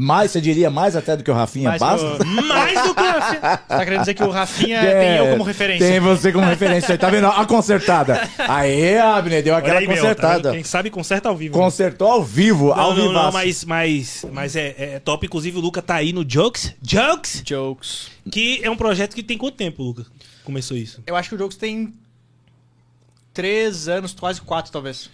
Mais, 0.00 0.30
você 0.30 0.40
diria 0.40 0.70
mais 0.70 0.94
até 0.94 1.16
do 1.16 1.24
que 1.24 1.30
o 1.30 1.34
Rafinha 1.34 1.76
Bastos? 1.76 2.20
o- 2.20 2.24
Mais 2.46 2.80
do 2.84 2.94
que 2.94 3.00
o 3.00 3.04
Rafinha. 3.04 3.40
Você 3.58 3.66
tá 3.66 3.84
querendo 3.84 3.98
dizer 4.00 4.14
que 4.14 4.22
o 4.22 4.30
Rafinha 4.30 4.78
É, 4.78 5.00
tem 5.00 5.26
eu 5.26 5.32
como 5.32 5.42
referência. 5.42 5.88
Tem 5.88 5.98
você 5.98 6.32
como 6.32 6.46
referência 6.46 6.92
aí, 6.92 6.98
tá 6.98 7.10
vendo? 7.10 7.26
A 7.26 7.44
consertada. 7.44 8.30
Aê, 8.38 8.96
Abner, 8.98 9.42
deu 9.42 9.56
aquela 9.56 9.80
aí, 9.80 9.88
meu, 9.88 9.96
tá 9.96 10.02
consertada. 10.02 10.52
Quem 10.52 10.62
sabe 10.62 10.88
conserta 10.88 11.28
ao 11.28 11.36
vivo. 11.36 11.56
né? 11.58 11.64
Consertou 11.64 12.08
ao 12.12 12.22
vivo, 12.22 12.70
ao 12.72 12.94
Não, 12.94 13.06
não, 13.06 13.12
não, 13.24 13.32
mas, 13.32 13.64
mas, 13.64 14.24
mas 14.32 14.54
é, 14.54 14.74
é 14.78 14.98
top. 15.00 15.26
Inclusive, 15.26 15.58
o 15.58 15.60
Luca 15.60 15.82
tá 15.82 15.96
aí 15.96 16.12
no 16.12 16.24
Jokes. 16.24 16.74
Jokes! 16.80 17.42
Jokes. 17.44 18.08
Que 18.30 18.60
é 18.62 18.70
um 18.70 18.76
projeto 18.76 19.16
que 19.16 19.22
tem 19.24 19.36
quanto 19.36 19.56
tempo, 19.56 19.82
Luca? 19.82 20.06
Começou 20.44 20.76
isso? 20.76 21.02
Eu 21.08 21.16
acho 21.16 21.28
que 21.30 21.34
o 21.34 21.38
Jokes 21.38 21.56
tem 21.58 21.92
três 23.34 23.88
anos, 23.88 24.14
quase 24.14 24.40
quatro, 24.40 24.70
talvez. 24.70 25.10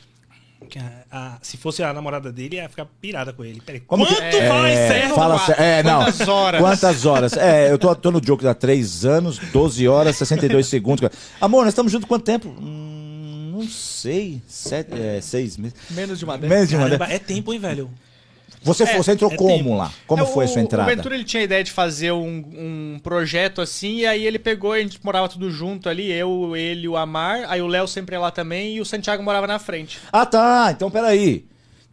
Que 0.68 0.78
a- 0.78 1.04
a- 1.10 1.38
se 1.42 1.56
fosse 1.56 1.82
a 1.82 1.92
namorada 1.92 2.32
dele, 2.32 2.56
ia 2.56 2.68
ficar 2.68 2.86
pirada 3.00 3.32
com 3.32 3.44
ele. 3.44 3.60
Peraí, 3.60 3.80
Como 3.80 4.06
que- 4.06 4.14
quanto 4.14 4.22
É, 4.36 4.48
vai 4.48 4.76
ser? 4.76 5.08
Fala 5.14 5.38
Quatro. 5.38 5.62
É, 5.62 5.82
não. 5.82 6.04
Quantas 6.04 6.28
horas? 6.28 6.60
Quantas 6.60 7.06
horas? 7.06 7.32
É, 7.36 7.70
eu 7.72 7.78
tô, 7.78 7.94
tô 7.94 8.10
no 8.10 8.20
jogo 8.24 8.48
há 8.48 8.54
3 8.54 9.04
anos, 9.04 9.38
12 9.52 9.86
horas, 9.88 10.16
62 10.16 10.66
segundos. 10.66 11.08
Amor, 11.40 11.60
nós 11.64 11.68
estamos 11.72 11.90
juntos 11.92 12.08
quanto 12.08 12.24
tempo? 12.24 12.48
Hum, 12.48 13.52
não 13.56 13.68
sei. 13.68 14.40
Sete, 14.48 14.92
é, 14.94 15.20
seis 15.20 15.56
meses. 15.56 15.76
Menos 15.90 16.18
de 16.18 16.24
uma 16.24 16.34
década. 16.36 16.54
Menos 16.54 16.68
de 16.68 16.74
uma 16.76 16.84
Caramba, 16.84 17.06
década. 17.06 17.14
é 17.14 17.18
tempo, 17.34 17.52
hein, 17.52 17.58
velho? 17.58 17.90
Você, 18.64 18.82
É, 18.84 18.96
você 18.96 19.12
entrou 19.12 19.30
é 19.30 19.36
como 19.36 19.50
tempo. 19.50 19.76
lá? 19.76 19.92
Como 20.06 20.22
É, 20.22 20.26
foi 20.26 20.46
a 20.46 20.48
sua 20.48 20.60
entrada? 20.62 20.90
O 20.90 20.96
Ventura 20.96 21.14
ele 21.14 21.24
tinha 21.24 21.40
a 21.40 21.44
ideia 21.44 21.62
de 21.62 21.70
fazer 21.70 22.12
um, 22.12 22.44
um 22.96 23.00
projeto 23.02 23.60
assim, 23.60 23.98
e 23.98 24.06
aí 24.06 24.26
ele 24.26 24.38
pegou, 24.38 24.72
a 24.72 24.80
gente 24.80 24.98
morava 25.04 25.28
tudo 25.28 25.50
junto 25.50 25.88
ali, 25.88 26.10
eu, 26.10 26.56
ele, 26.56 26.88
o 26.88 26.96
Amar, 26.96 27.44
aí 27.48 27.60
o 27.62 27.66
Léo 27.66 27.86
sempre 27.86 28.16
ia 28.16 28.20
lá 28.20 28.30
também, 28.30 28.76
e 28.76 28.80
o 28.80 28.84
Santiago 28.84 29.22
morava 29.22 29.46
na 29.46 29.58
frente. 29.58 29.98
Ah, 30.12 30.26
tá. 30.26 30.70
Então, 30.70 30.90
peraí. 30.90 31.44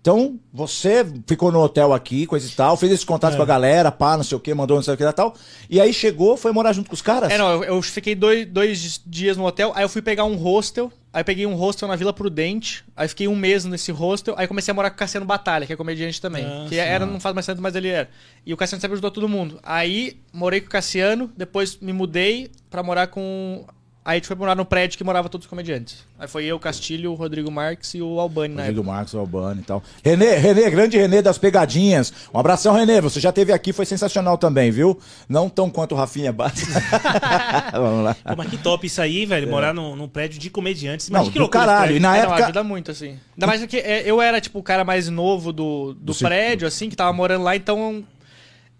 Então, 0.01 0.39
você 0.51 1.05
ficou 1.27 1.51
no 1.51 1.59
hotel 1.61 1.93
aqui, 1.93 2.25
coisa 2.25 2.47
e 2.47 2.49
tal, 2.49 2.75
fez 2.75 2.91
esse 2.91 3.05
contato 3.05 3.33
É. 3.33 3.37
com 3.37 3.43
a 3.43 3.45
galera, 3.45 3.91
pá, 3.91 4.17
não 4.17 4.23
sei 4.23 4.35
o 4.35 4.39
que, 4.39 4.51
mandou 4.51 4.75
não 4.77 4.81
sei 4.83 4.95
o 4.95 4.97
que 4.97 5.03
e 5.03 5.13
tal. 5.13 5.35
E 5.69 5.79
aí 5.79 5.93
chegou, 5.93 6.35
foi 6.35 6.51
morar 6.51 6.73
junto 6.73 6.89
com 6.89 6.95
os 6.95 7.03
caras? 7.03 7.31
É, 7.31 7.37
não, 7.37 7.51
eu, 7.51 7.63
eu 7.63 7.81
fiquei 7.83 8.15
dois, 8.15 8.47
dois 8.47 8.99
dias 9.05 9.37
no 9.37 9.45
hotel, 9.45 9.71
aí 9.75 9.83
eu 9.83 9.89
fui 9.89 10.01
pegar 10.01 10.23
um 10.25 10.33
hostel, 10.35 10.91
aí 11.13 11.23
peguei 11.23 11.45
um 11.45 11.53
hostel 11.53 11.87
na 11.87 11.95
Vila 11.95 12.11
Prudente, 12.11 12.83
aí 12.97 13.07
fiquei 13.07 13.27
um 13.27 13.35
mês 13.35 13.63
nesse 13.63 13.91
hostel, 13.91 14.33
aí 14.39 14.47
comecei 14.47 14.71
a 14.71 14.75
morar 14.75 14.89
com 14.89 14.95
o 14.95 14.97
Cassiano 14.99 15.25
Batalha, 15.25 15.67
que 15.67 15.73
é 15.73 15.75
comediante 15.75 16.19
também. 16.19 16.45
Ah, 16.45 16.65
que 16.67 16.77
era, 16.77 17.05
não 17.05 17.19
faz 17.19 17.35
mais 17.35 17.45
tanto, 17.45 17.61
mas 17.61 17.75
ele 17.75 17.89
era. 17.89 18.09
E 18.43 18.51
o 18.55 18.57
Cassiano 18.57 18.81
sempre 18.81 18.93
ajudou 18.93 19.11
todo 19.11 19.29
mundo. 19.29 19.59
Aí 19.61 20.17
morei 20.33 20.61
com 20.61 20.67
o 20.67 20.71
Cassiano, 20.71 21.31
depois 21.37 21.77
me 21.79 21.93
mudei 21.93 22.49
pra 22.71 22.81
morar 22.81 23.05
com. 23.05 23.63
Aí 24.03 24.13
a 24.13 24.15
gente 24.15 24.25
foi 24.25 24.35
morar 24.35 24.55
no 24.55 24.65
prédio 24.65 24.97
que 24.97 25.03
morava 25.03 25.29
todos 25.29 25.45
os 25.45 25.49
comediantes. 25.49 25.97
Aí 26.17 26.27
foi 26.27 26.45
eu, 26.45 26.55
o 26.55 26.59
Castilho, 26.59 27.11
o 27.11 27.13
Rodrigo 27.13 27.51
Marques 27.51 27.93
e 27.93 28.01
o 28.01 28.19
Albani 28.19 28.53
época. 28.55 28.65
Rodrigo 28.67 28.83
Marcos, 28.87 29.13
Albano 29.13 29.61
e 29.61 29.63
tal. 29.63 29.83
Renê, 30.03 30.35
Renê, 30.37 30.69
grande 30.71 30.97
Renê 30.97 31.21
das 31.21 31.37
pegadinhas. 31.37 32.11
Um 32.33 32.39
abração, 32.39 32.73
Renê. 32.73 32.99
Você 32.99 33.19
já 33.19 33.31
teve 33.31 33.53
aqui, 33.53 33.71
foi 33.71 33.85
sensacional 33.85 34.39
também, 34.39 34.71
viu? 34.71 34.99
Não 35.29 35.47
tão 35.47 35.69
quanto 35.69 35.93
o 35.93 35.97
Rafinha 35.97 36.31
Bastos. 36.33 36.63
Vamos 37.73 38.03
lá. 38.05 38.15
Pô, 38.15 38.35
mas 38.37 38.49
que 38.49 38.57
top 38.57 38.87
isso 38.87 39.01
aí, 39.01 39.25
velho. 39.25 39.47
Morar 39.49 39.71
num, 39.73 39.95
num 39.95 40.07
prédio 40.07 40.39
de 40.39 40.49
comediantes. 40.49 41.07
É. 41.07 41.13
Não, 41.13 41.19
Imagina 41.19 41.33
que 41.33 41.39
loucura 41.39 41.59
caralho. 41.65 41.81
prédio. 41.83 41.97
E 41.97 41.99
na 41.99 42.17
É, 42.17 42.21
não, 42.23 42.27
época. 42.29 42.43
ajuda 42.45 42.63
muito, 42.63 42.89
assim. 42.91 43.19
Ainda 43.35 43.47
mais 43.47 43.65
que 43.65 43.77
é, 43.77 44.01
eu 44.03 44.19
era, 44.21 44.41
tipo, 44.41 44.57
o 44.57 44.63
cara 44.63 44.83
mais 44.83 45.09
novo 45.09 45.53
do, 45.53 45.93
do, 45.93 46.05
Do 46.05 46.13
ciclo. 46.15 46.27
prédio, 46.29 46.67
assim, 46.67 46.89
que 46.89 46.95
tava 46.95 47.13
morando 47.13 47.43
lá, 47.43 47.55
então. 47.55 48.03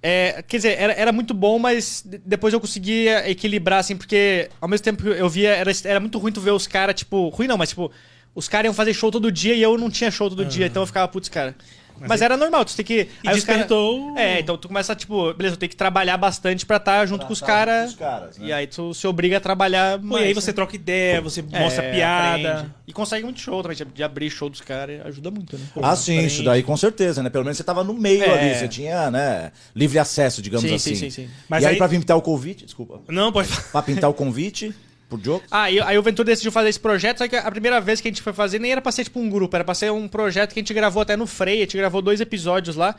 É, 0.03 0.43
quer 0.47 0.57
dizer, 0.57 0.77
era, 0.79 0.93
era 0.93 1.11
muito 1.11 1.33
bom, 1.33 1.59
mas 1.59 2.03
de- 2.05 2.17
depois 2.25 2.53
eu 2.53 2.59
conseguia 2.59 3.29
equilibrar, 3.29 3.79
assim, 3.79 3.95
porque 3.95 4.49
ao 4.59 4.67
mesmo 4.67 4.83
tempo 4.83 5.03
que 5.03 5.09
eu 5.09 5.29
via, 5.29 5.49
era, 5.55 5.71
era 5.83 5.99
muito 5.99 6.17
ruim 6.17 6.31
tu 6.31 6.41
ver 6.41 6.51
os 6.51 6.65
caras, 6.67 6.95
tipo. 6.95 7.29
Ruim 7.29 7.47
não, 7.47 7.57
mas 7.57 7.69
tipo. 7.69 7.91
Os 8.33 8.47
caras 8.47 8.65
iam 8.67 8.73
fazer 8.73 8.93
show 8.93 9.11
todo 9.11 9.29
dia 9.29 9.53
e 9.53 9.61
eu 9.61 9.77
não 9.77 9.89
tinha 9.89 10.09
show 10.09 10.29
todo 10.29 10.45
dia, 10.45 10.65
então 10.67 10.81
eu 10.83 10.87
ficava, 10.87 11.05
putz, 11.07 11.27
cara. 11.27 11.53
Mas, 12.07 12.21
era 12.21 12.35
normal, 12.37 12.65
tu 12.65 12.75
tem 12.75 12.85
que. 12.85 13.07
E 13.23 13.29
aí 13.29 13.37
os 13.37 13.43
cara- 13.43 13.59
despertou- 13.59 14.17
É, 14.17 14.39
então 14.39 14.57
tu 14.57 14.67
começa, 14.67 14.95
tipo, 14.95 15.33
beleza, 15.33 15.55
eu 15.55 15.59
tenho 15.59 15.69
que 15.69 15.75
trabalhar 15.75 16.17
bastante 16.17 16.65
pra 16.65 16.77
estar 16.77 17.05
junto 17.05 17.25
com 17.25 17.33
os 17.33 17.41
caras. 17.41 17.93
caras, 17.95 18.37
né? 18.37 18.47
E 18.47 18.53
aí 18.53 18.67
tu 18.67 18.93
se 18.93 19.05
obriga 19.07 19.37
a 19.37 19.39
trabalhar 19.39 19.99
Pô, 19.99 20.05
mais. 20.05 20.21
e 20.23 20.27
aí 20.27 20.33
né? 20.33 20.41
você 20.41 20.51
troca 20.53 20.75
ideia, 20.75 21.21
você 21.21 21.43
É, 21.51 21.59
mostra 21.59 21.83
piada. 21.91 22.51
aprende. 22.53 22.73
E 22.87 22.93
consegue 22.93 23.23
muito 23.23 23.39
show 23.39 23.61
também, 23.61 23.77
de- 23.93 24.03
abrir 24.03 24.29
show 24.29 24.49
dos 24.49 24.61
caras, 24.61 25.05
ajuda 25.05 25.31
muito, 25.31 25.57
né? 25.57 25.65
Ah, 25.81 25.95
sim, 25.95 26.17
Frente. 26.17 26.27
isso 26.33 26.43
daí 26.43 26.61
com 26.63 26.75
certeza, 26.75 27.23
né? 27.23 27.29
Pelo 27.29 27.43
menos 27.43 27.57
você 27.57 27.63
tava 27.63 27.83
no 27.83 27.93
meio 27.93 28.23
É. 28.23 28.29
ali, 28.51 28.55
você 28.59 28.67
tinha, 28.67 29.09
né, 29.09 29.51
livre 29.75 29.97
acesso, 29.99 30.41
digamos 30.41 30.67
Sim, 30.67 30.75
assim. 30.75 30.95
sim, 30.95 31.09
sim, 31.09 31.23
sim. 31.25 31.29
Mas 31.47 31.63
e 31.63 31.67
aí, 31.67 31.71
aí- 31.73 31.77
pra 31.77 31.87
pintar 31.87 32.17
o 32.17 32.21
convite, 32.21 32.65
desculpa, 32.65 32.99
Não, 33.07 33.31
pode 33.31 33.47
falar. 33.47 33.69
pra 33.71 33.81
pintar 33.81 34.09
o 34.09 34.13
convite 34.13 34.73
pro 35.17 35.25
jogo, 35.25 35.43
Ah, 35.51 35.69
e 35.71 35.79
aí 35.79 35.97
o 35.97 36.03
Ventura 36.03 36.25
decidiu 36.27 36.51
fazer 36.51 36.69
esse 36.69 36.79
projeto, 36.79 37.19
só 37.19 37.27
que 37.27 37.35
a 37.35 37.51
primeira 37.51 37.79
vez 37.81 37.99
que 38.01 38.07
a 38.07 38.11
gente 38.11 38.21
foi 38.21 38.33
fazer 38.33 38.59
nem 38.59 38.71
era 38.71 38.81
pra 38.81 38.91
ser 38.91 39.03
tipo 39.03 39.19
um 39.19 39.29
grupo, 39.29 39.55
era 39.55 39.63
pra 39.63 39.73
ser 39.73 39.91
um 39.91 40.07
projeto 40.07 40.53
que 40.53 40.59
a 40.59 40.61
gente 40.61 40.73
gravou 40.73 41.01
até 41.01 41.15
no 41.17 41.25
Freia, 41.27 41.57
a 41.57 41.61
gente 41.61 41.77
gravou 41.77 42.01
dois 42.01 42.21
episódios 42.21 42.75
lá, 42.75 42.95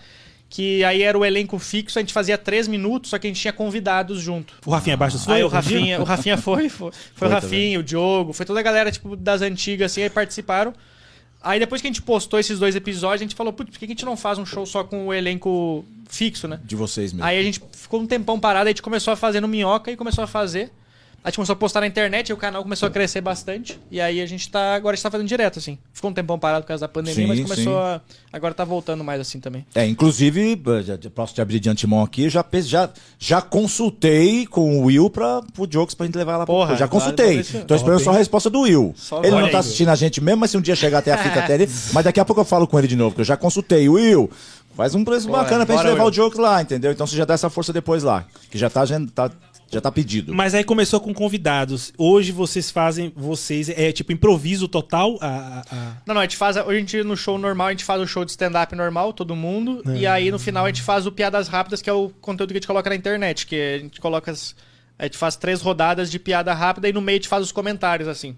que 0.48 0.84
aí 0.84 1.02
era 1.02 1.18
o 1.18 1.24
elenco 1.24 1.58
fixo, 1.58 1.98
a 1.98 2.02
gente 2.02 2.12
fazia 2.12 2.36
três 2.36 2.68
minutos, 2.68 3.10
só 3.10 3.18
que 3.18 3.26
a 3.26 3.30
gente 3.30 3.40
tinha 3.40 3.52
convidados 3.52 4.20
junto. 4.20 4.54
O 4.66 4.70
Rafinha 4.70 4.96
Bastos 4.96 5.24
foi? 5.24 5.36
Aí 5.36 5.44
o? 5.44 5.48
Rafinha, 5.48 6.00
o 6.00 6.04
Rafinha 6.04 6.36
foi, 6.36 6.68
foi, 6.68 6.92
foi 6.92 7.00
Foi 7.14 7.28
o 7.28 7.30
Rafinha, 7.30 7.80
o 7.80 7.82
Diogo, 7.82 8.32
foi 8.32 8.44
toda 8.44 8.60
a 8.60 8.62
galera 8.62 8.90
tipo 8.92 9.16
das 9.16 9.40
antigas 9.40 9.92
assim, 9.92 10.02
aí 10.02 10.10
participaram. 10.10 10.74
Aí 11.42 11.58
depois 11.58 11.80
que 11.80 11.88
a 11.88 11.90
gente 11.90 12.02
postou 12.02 12.38
esses 12.38 12.58
dois 12.58 12.76
episódios, 12.76 13.20
a 13.22 13.24
gente 13.24 13.34
falou, 13.34 13.52
putz, 13.52 13.70
por 13.70 13.78
que 13.78 13.84
a 13.84 13.88
gente 13.88 14.04
não 14.04 14.16
faz 14.16 14.38
um 14.38 14.46
show 14.46 14.64
só 14.64 14.84
com 14.84 15.08
o 15.08 15.14
elenco 15.14 15.84
fixo, 16.08 16.46
né? 16.46 16.60
de 16.62 16.76
vocês 16.76 17.12
mesmo. 17.12 17.26
Aí 17.26 17.38
a 17.38 17.42
gente 17.42 17.60
ficou 17.72 18.00
um 18.00 18.06
tempão 18.06 18.38
parado, 18.38 18.66
aí 18.66 18.68
a 18.68 18.72
gente 18.72 18.82
começou 18.82 19.12
a 19.12 19.16
fazer 19.16 19.40
no 19.40 19.48
Minhoca 19.48 19.90
e 19.90 19.96
começou 19.96 20.22
a 20.22 20.26
fazer. 20.26 20.70
A 21.24 21.28
gente 21.28 21.36
começou 21.36 21.52
a 21.52 21.56
postar 21.56 21.80
na 21.82 21.86
internet, 21.86 22.32
aí 22.32 22.34
o 22.34 22.36
canal 22.36 22.64
começou 22.64 22.88
a 22.88 22.90
crescer 22.90 23.20
bastante. 23.20 23.78
E 23.92 24.00
aí 24.00 24.20
a 24.20 24.26
gente 24.26 24.50
tá. 24.50 24.74
Agora 24.74 24.94
a 24.94 24.96
gente 24.96 25.04
tá 25.04 25.10
fazendo 25.10 25.28
direto, 25.28 25.60
assim. 25.60 25.78
Ficou 25.92 26.10
um 26.10 26.12
tempão 26.12 26.36
parado 26.36 26.62
por 26.64 26.68
causa 26.68 26.80
da 26.80 26.88
pandemia, 26.88 27.14
Sim, 27.22 27.26
mas 27.28 27.40
começou 27.42 27.74
sim. 27.74 27.78
a. 27.78 28.00
Agora 28.32 28.52
tá 28.52 28.64
voltando 28.64 29.04
mais 29.04 29.20
assim 29.20 29.38
também. 29.38 29.64
É, 29.72 29.86
inclusive, 29.86 30.60
já, 30.84 30.98
já 31.00 31.10
posso 31.10 31.32
te 31.32 31.40
abrir 31.40 31.60
de 31.60 31.70
antemão 31.70 32.02
aqui, 32.02 32.28
já, 32.28 32.42
pe- 32.42 32.62
já, 32.62 32.90
já 33.20 33.40
consultei 33.40 34.46
com 34.46 34.78
o 34.80 34.84
Will 34.86 35.08
pra, 35.10 35.42
pro 35.54 35.66
Jokes 35.70 35.94
pra 35.94 36.06
gente 36.06 36.16
levar 36.16 36.38
lá 36.38 36.44
pro 36.44 36.54
Porra, 36.54 36.70
Já 36.76 36.88
claro, 36.88 36.90
consultei. 36.90 37.34
vamos 37.36 37.48
ver 37.50 37.58
se- 37.60 37.64
Tô 37.66 37.74
esperando 37.76 38.00
só 38.00 38.10
a 38.10 38.16
resposta 38.16 38.50
do 38.50 38.60
Will. 38.62 38.92
Só 38.96 39.18
ele 39.22 39.28
olha 39.32 39.42
não 39.42 39.50
tá 39.50 39.58
aí. 39.58 39.60
assistindo 39.60 39.88
a 39.90 39.94
gente 39.94 40.20
mesmo, 40.20 40.40
mas 40.40 40.50
se 40.50 40.56
um 40.56 40.60
dia 40.60 40.74
chegar 40.74 40.98
até 40.98 41.12
a 41.12 41.18
fita 41.18 41.38
até 41.40 41.54
ele. 41.54 41.68
Mas 41.92 42.04
daqui 42.04 42.18
a 42.18 42.24
pouco 42.24 42.40
eu 42.40 42.44
falo 42.44 42.66
com 42.66 42.78
ele 42.78 42.88
de 42.88 42.96
novo, 42.96 43.10
porque 43.10 43.20
eu 43.20 43.26
já 43.26 43.36
consultei. 43.36 43.88
Will, 43.88 44.28
faz 44.76 44.94
um 44.94 45.04
preço 45.04 45.28
Bora, 45.28 45.44
bacana 45.44 45.64
pra 45.66 45.74
gente 45.76 45.82
bora, 45.84 45.92
levar 45.94 46.04
Will. 46.04 46.10
o 46.10 46.14
Jokes 46.14 46.38
lá, 46.38 46.60
entendeu? 46.60 46.90
Então 46.90 47.06
você 47.06 47.16
já 47.16 47.24
dá 47.24 47.34
essa 47.34 47.48
força 47.48 47.72
depois 47.72 48.02
lá. 48.02 48.24
Que 48.50 48.58
já 48.58 48.68
tá, 48.68 48.84
já 48.84 48.98
tá, 49.14 49.30
já 49.72 49.80
tá 49.80 49.90
pedido. 49.90 50.34
Mas 50.34 50.54
aí 50.54 50.62
começou 50.62 51.00
com 51.00 51.14
convidados. 51.14 51.92
Hoje 51.96 52.30
vocês 52.30 52.70
fazem, 52.70 53.12
vocês, 53.16 53.68
é 53.70 53.90
tipo 53.90 54.12
improviso 54.12 54.68
total? 54.68 55.16
A, 55.20 55.26
a- 55.26 55.60
a- 55.72 55.96
Não, 56.06 56.14
não, 56.14 56.20
a 56.20 56.24
gente 56.24 56.36
faz. 56.36 56.56
Hoje 56.58 56.76
a 56.76 56.78
gente, 56.80 57.02
no 57.02 57.16
show 57.16 57.38
normal, 57.38 57.68
a 57.68 57.70
gente 57.70 57.84
faz 57.84 58.00
o 58.00 58.06
show 58.06 58.24
de 58.24 58.30
stand-up 58.32 58.74
normal, 58.76 59.12
todo 59.12 59.34
mundo. 59.34 59.82
E 59.96 60.06
aí 60.06 60.30
no 60.30 60.38
final 60.38 60.64
a 60.66 60.68
gente 60.68 60.82
faz 60.82 61.06
o 61.06 61.12
Piadas 61.12 61.48
Rápidas, 61.48 61.80
que 61.80 61.88
é 61.88 61.92
o 61.92 62.10
conteúdo 62.20 62.50
que 62.50 62.58
a 62.58 62.60
gente 62.60 62.66
coloca 62.66 62.90
na 62.90 62.96
internet. 62.96 63.46
Que 63.46 63.76
a 63.76 63.78
gente 63.78 64.00
coloca. 64.00 64.30
As, 64.30 64.54
a 64.98 65.04
gente 65.04 65.16
faz 65.16 65.34
três 65.36 65.60
rodadas 65.62 66.10
de 66.10 66.18
piada 66.18 66.52
rápida 66.52 66.88
e 66.88 66.92
no 66.92 67.00
meio 67.00 67.16
a 67.16 67.18
gente 67.18 67.28
faz 67.28 67.42
os 67.42 67.50
comentários, 67.50 68.08
assim. 68.08 68.36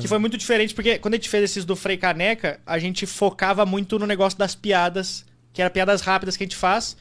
Que 0.00 0.08
foi 0.08 0.18
muito 0.18 0.36
diferente, 0.36 0.74
porque 0.74 0.98
quando 0.98 1.14
a 1.14 1.16
gente 1.16 1.28
fez 1.28 1.44
esses 1.44 1.64
do 1.64 1.74
Frei 1.76 1.96
Caneca, 1.96 2.60
a 2.66 2.78
gente 2.78 3.06
focava 3.06 3.64
muito 3.64 3.98
no 3.98 4.06
negócio 4.06 4.38
das 4.38 4.54
piadas, 4.54 5.24
que 5.52 5.60
era 5.62 5.70
piadas 5.70 6.00
rápidas 6.00 6.36
que 6.36 6.42
a 6.44 6.46
gente 6.46 6.56
faz. 6.56 6.96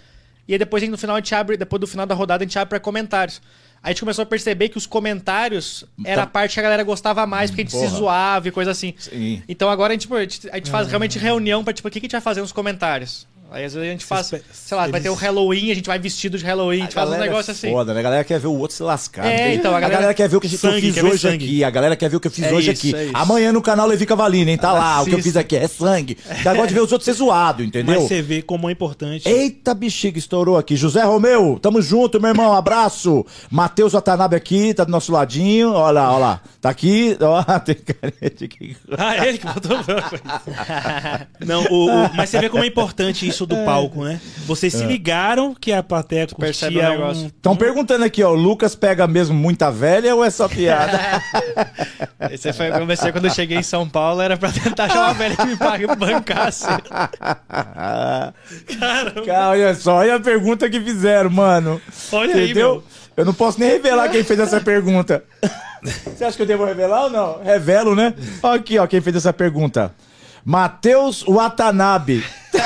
E 0.48 0.54
aí 0.54 0.60
depois 0.60 0.88
no 0.90 0.98
final 0.98 1.16
a 1.16 1.20
gente 1.20 1.34
abre, 1.36 1.58
depois 1.58 1.80
do 1.80 1.88
final 1.88 2.06
da 2.06 2.16
rodada, 2.16 2.44
a 2.44 2.48
gente 2.48 2.58
abre 2.58 2.70
pra 2.70 2.80
comentários. 2.80 3.42
Aí 3.84 3.90
a 3.90 3.94
gente 3.94 4.02
começou 4.02 4.22
a 4.22 4.26
perceber 4.28 4.70
que 4.70 4.78
os 4.78 4.86
comentários 4.86 5.84
era 6.06 6.24
a 6.24 6.28
parte 6.28 6.54
que 6.54 6.60
a 6.60 6.64
galera 6.64 6.84
gostava 6.84 7.26
mais, 7.26 7.50
porque 7.50 7.62
a 7.62 7.66
gente 7.66 7.72
se 7.74 7.80
Porra. 7.86 7.98
zoava 7.98 8.48
e 8.48 8.52
coisa 8.52 8.70
assim. 8.70 8.94
Sim. 8.98 9.42
Então 9.50 9.72
agora 9.72 9.92
a 9.92 9.96
gente, 9.96 10.14
a 10.14 10.22
gente, 10.22 10.50
a 10.52 10.56
gente 10.58 10.70
faz 10.70 10.88
realmente 10.88 11.18
reunião 11.18 11.64
pra, 11.64 11.74
tipo, 11.74 11.88
o 11.88 11.92
que, 11.92 12.00
que 12.00 12.06
a 12.06 12.08
gente 12.08 12.12
vai 12.12 12.22
fazer 12.22 12.42
nos 12.42 12.52
comentários. 12.52 13.28
Aí 13.54 13.66
às 13.66 13.74
vezes 13.74 13.86
a 13.90 13.92
gente 13.92 14.06
faz, 14.06 14.28
Vocês 14.28 14.42
sei 14.54 14.78
lá, 14.78 14.84
vai 14.84 14.92
eles- 14.92 15.04
ter 15.04 15.10
o 15.10 15.14
Halloween, 15.14 15.72
a 15.72 15.76
gente 15.76 15.86
vai 15.86 16.00
vestido 16.00 16.38
de 16.38 16.46
Halloween, 16.46 16.80
a 16.80 16.82
gente 16.84 16.94
faz 16.94 17.10
um 17.10 17.12
galera 17.12 17.30
negócio 17.30 17.52
é 17.52 17.54
assim. 17.54 17.70
Foda, 17.70 17.94
né? 17.94 18.00
A 18.00 18.04
galera 18.04 18.24
quer 18.24 18.40
ver 18.40 18.48
o 18.48 18.58
outro 18.58 18.78
se 18.78 18.82
lascar. 18.82 19.26
É, 19.26 19.54
então, 19.56 19.74
a 19.74 19.78
a 19.78 19.80
galera... 19.82 19.94
galera- 20.00 20.14
quer 20.14 20.30
ver 20.30 20.38
o 20.38 20.40
que, 20.40 20.48
que 20.48 20.56
eu 20.56 20.60
Sangue, 20.60 20.94
fiz 20.94 21.04
hoje 21.04 21.18
sangue. 21.20 21.46
aqui. 21.46 21.64
A 21.66 21.70
galera 21.70 21.96
quer 21.98 22.10
ver 22.10 22.16
o 22.16 22.20
que 22.22 22.28
eu 22.28 22.32
fiz 22.32 22.46
É 22.46 22.54
hoje 22.54 22.72
isso, 22.72 22.88
aqui. 22.96 22.96
é. 22.96 23.10
Amanhã 23.14 23.52
no 23.52 23.62
canal 23.62 23.86
Levi 23.88 24.06
Cavalini, 24.06 24.52
hein? 24.52 24.58
Tá 24.58 24.72
lá, 24.72 25.02
o 25.02 25.06
que 25.06 25.14
eu 25.14 25.22
fiz 25.22 25.36
aqui 25.36 25.58
é 25.58 25.68
sangue. 25.68 26.18
Ela 26.46 26.54
gosta 26.54 26.68
de 26.70 26.74
ver 26.76 26.80
os 26.82 26.92
outros 26.94 27.04
ser 27.06 27.12
zoado, 27.14 27.62
entendeu? 27.62 28.00
Mas 28.00 28.08
você 28.08 28.22
vê 28.22 28.42
como 28.42 28.70
é 28.70 28.72
importante. 28.72 29.28
Eita, 29.28 29.74
bexiga, 29.74 30.18
estourou 30.18 30.58
aqui. 30.58 30.78
José 30.78 31.04
Romeu, 31.04 31.60
tamo 31.62 31.82
junto, 31.82 32.22
meu 32.22 32.30
irmão. 32.30 32.54
Abraço. 32.54 33.26
Matheus 33.50 33.92
Watanabe 33.92 34.36
aqui, 34.38 34.74
tá 34.74 34.86
do 34.86 34.92
nosso 34.92 35.12
ladinho. 35.12 35.74
Olha 35.74 35.92
lá, 36.02 36.10
olha 36.12 36.20
lá. 36.20 36.42
Tá 36.62 36.70
aqui. 36.70 37.18
Ó, 37.22 37.60
tem 37.60 37.76
carete 37.76 38.46
aqui. 38.46 38.78
Ah, 38.98 39.28
ele 39.28 39.38
que 39.38 39.46
botou. 39.46 39.78
Não, 41.46 41.64
o, 41.66 42.06
o- 42.06 42.14
mas 42.16 42.30
você 42.30 42.40
vê 42.40 42.50
como 42.50 42.64
é 42.64 42.68
importante 42.68 43.28
isso 43.28 43.41
do 43.46 43.56
palco, 43.66 44.04
né? 44.04 44.20
Vocês 44.46 44.74
se 44.74 44.84
ligaram 44.84 45.54
que 45.54 45.72
a 45.72 45.82
plateia 45.84 46.28
percebe 46.28 46.76
curtia 46.76 46.90
o 46.90 46.92
negócio. 46.92 47.24
um... 47.24 47.28
Estão 47.28 47.56
perguntando 47.56 48.04
aqui, 48.04 48.24
ó. 48.24 48.32
O 48.32 48.36
Lucas 48.36 48.76
pega 48.76 49.08
mesmo 49.08 49.36
muita 49.36 49.72
velha 49.72 50.16
ou 50.16 50.24
é 50.24 50.30
só 50.30 50.48
piada? 50.48 51.00
Esse 52.32 52.54
foi, 52.54 52.70
eu 52.70 52.80
comecei 52.80 53.12
quando 53.12 53.26
eu 53.26 53.32
cheguei 53.32 53.58
em 53.58 53.64
São 53.64 53.88
Paulo, 53.88 54.22
era 54.22 54.38
pra 54.38 54.52
tentar 54.52 54.86
achar 54.86 55.06
uma 55.06 55.14
velha 55.14 55.36
que 55.36 55.46
me 55.46 55.58
pague 55.58 55.88
bancasse. 55.88 56.66
Cara, 58.80 59.14
olha 59.50 59.76
só, 59.76 59.96
olha 59.98 60.16
a 60.16 60.20
pergunta 60.20 60.70
que 60.70 60.80
fizeram, 60.80 61.30
mano. 61.30 61.82
Olha 62.12 62.36
aí, 62.36 62.46
Entendeu? 62.46 62.74
meu. 62.76 62.84
Eu 63.16 63.26
não 63.26 63.34
posso 63.34 63.60
nem 63.60 63.70
revelar 63.70 64.10
quem 64.10 64.24
fez 64.24 64.40
essa 64.40 64.62
pergunta. 64.62 65.24
Você 65.84 66.24
acha 66.24 66.38
que 66.38 66.44
eu 66.44 66.48
devo 66.48 66.64
revelar 66.64 67.06
ou 67.06 67.10
não? 67.10 67.44
Revelo, 67.44 67.96
né? 67.96 68.14
Ó 68.44 68.54
Aqui, 68.54 68.78
ó, 68.78 68.86
quem 68.86 69.02
fez 69.02 69.16
essa 69.16 69.34
pergunta. 69.34 69.94
Matheus 70.44 71.24
Watanabe. 71.24 72.24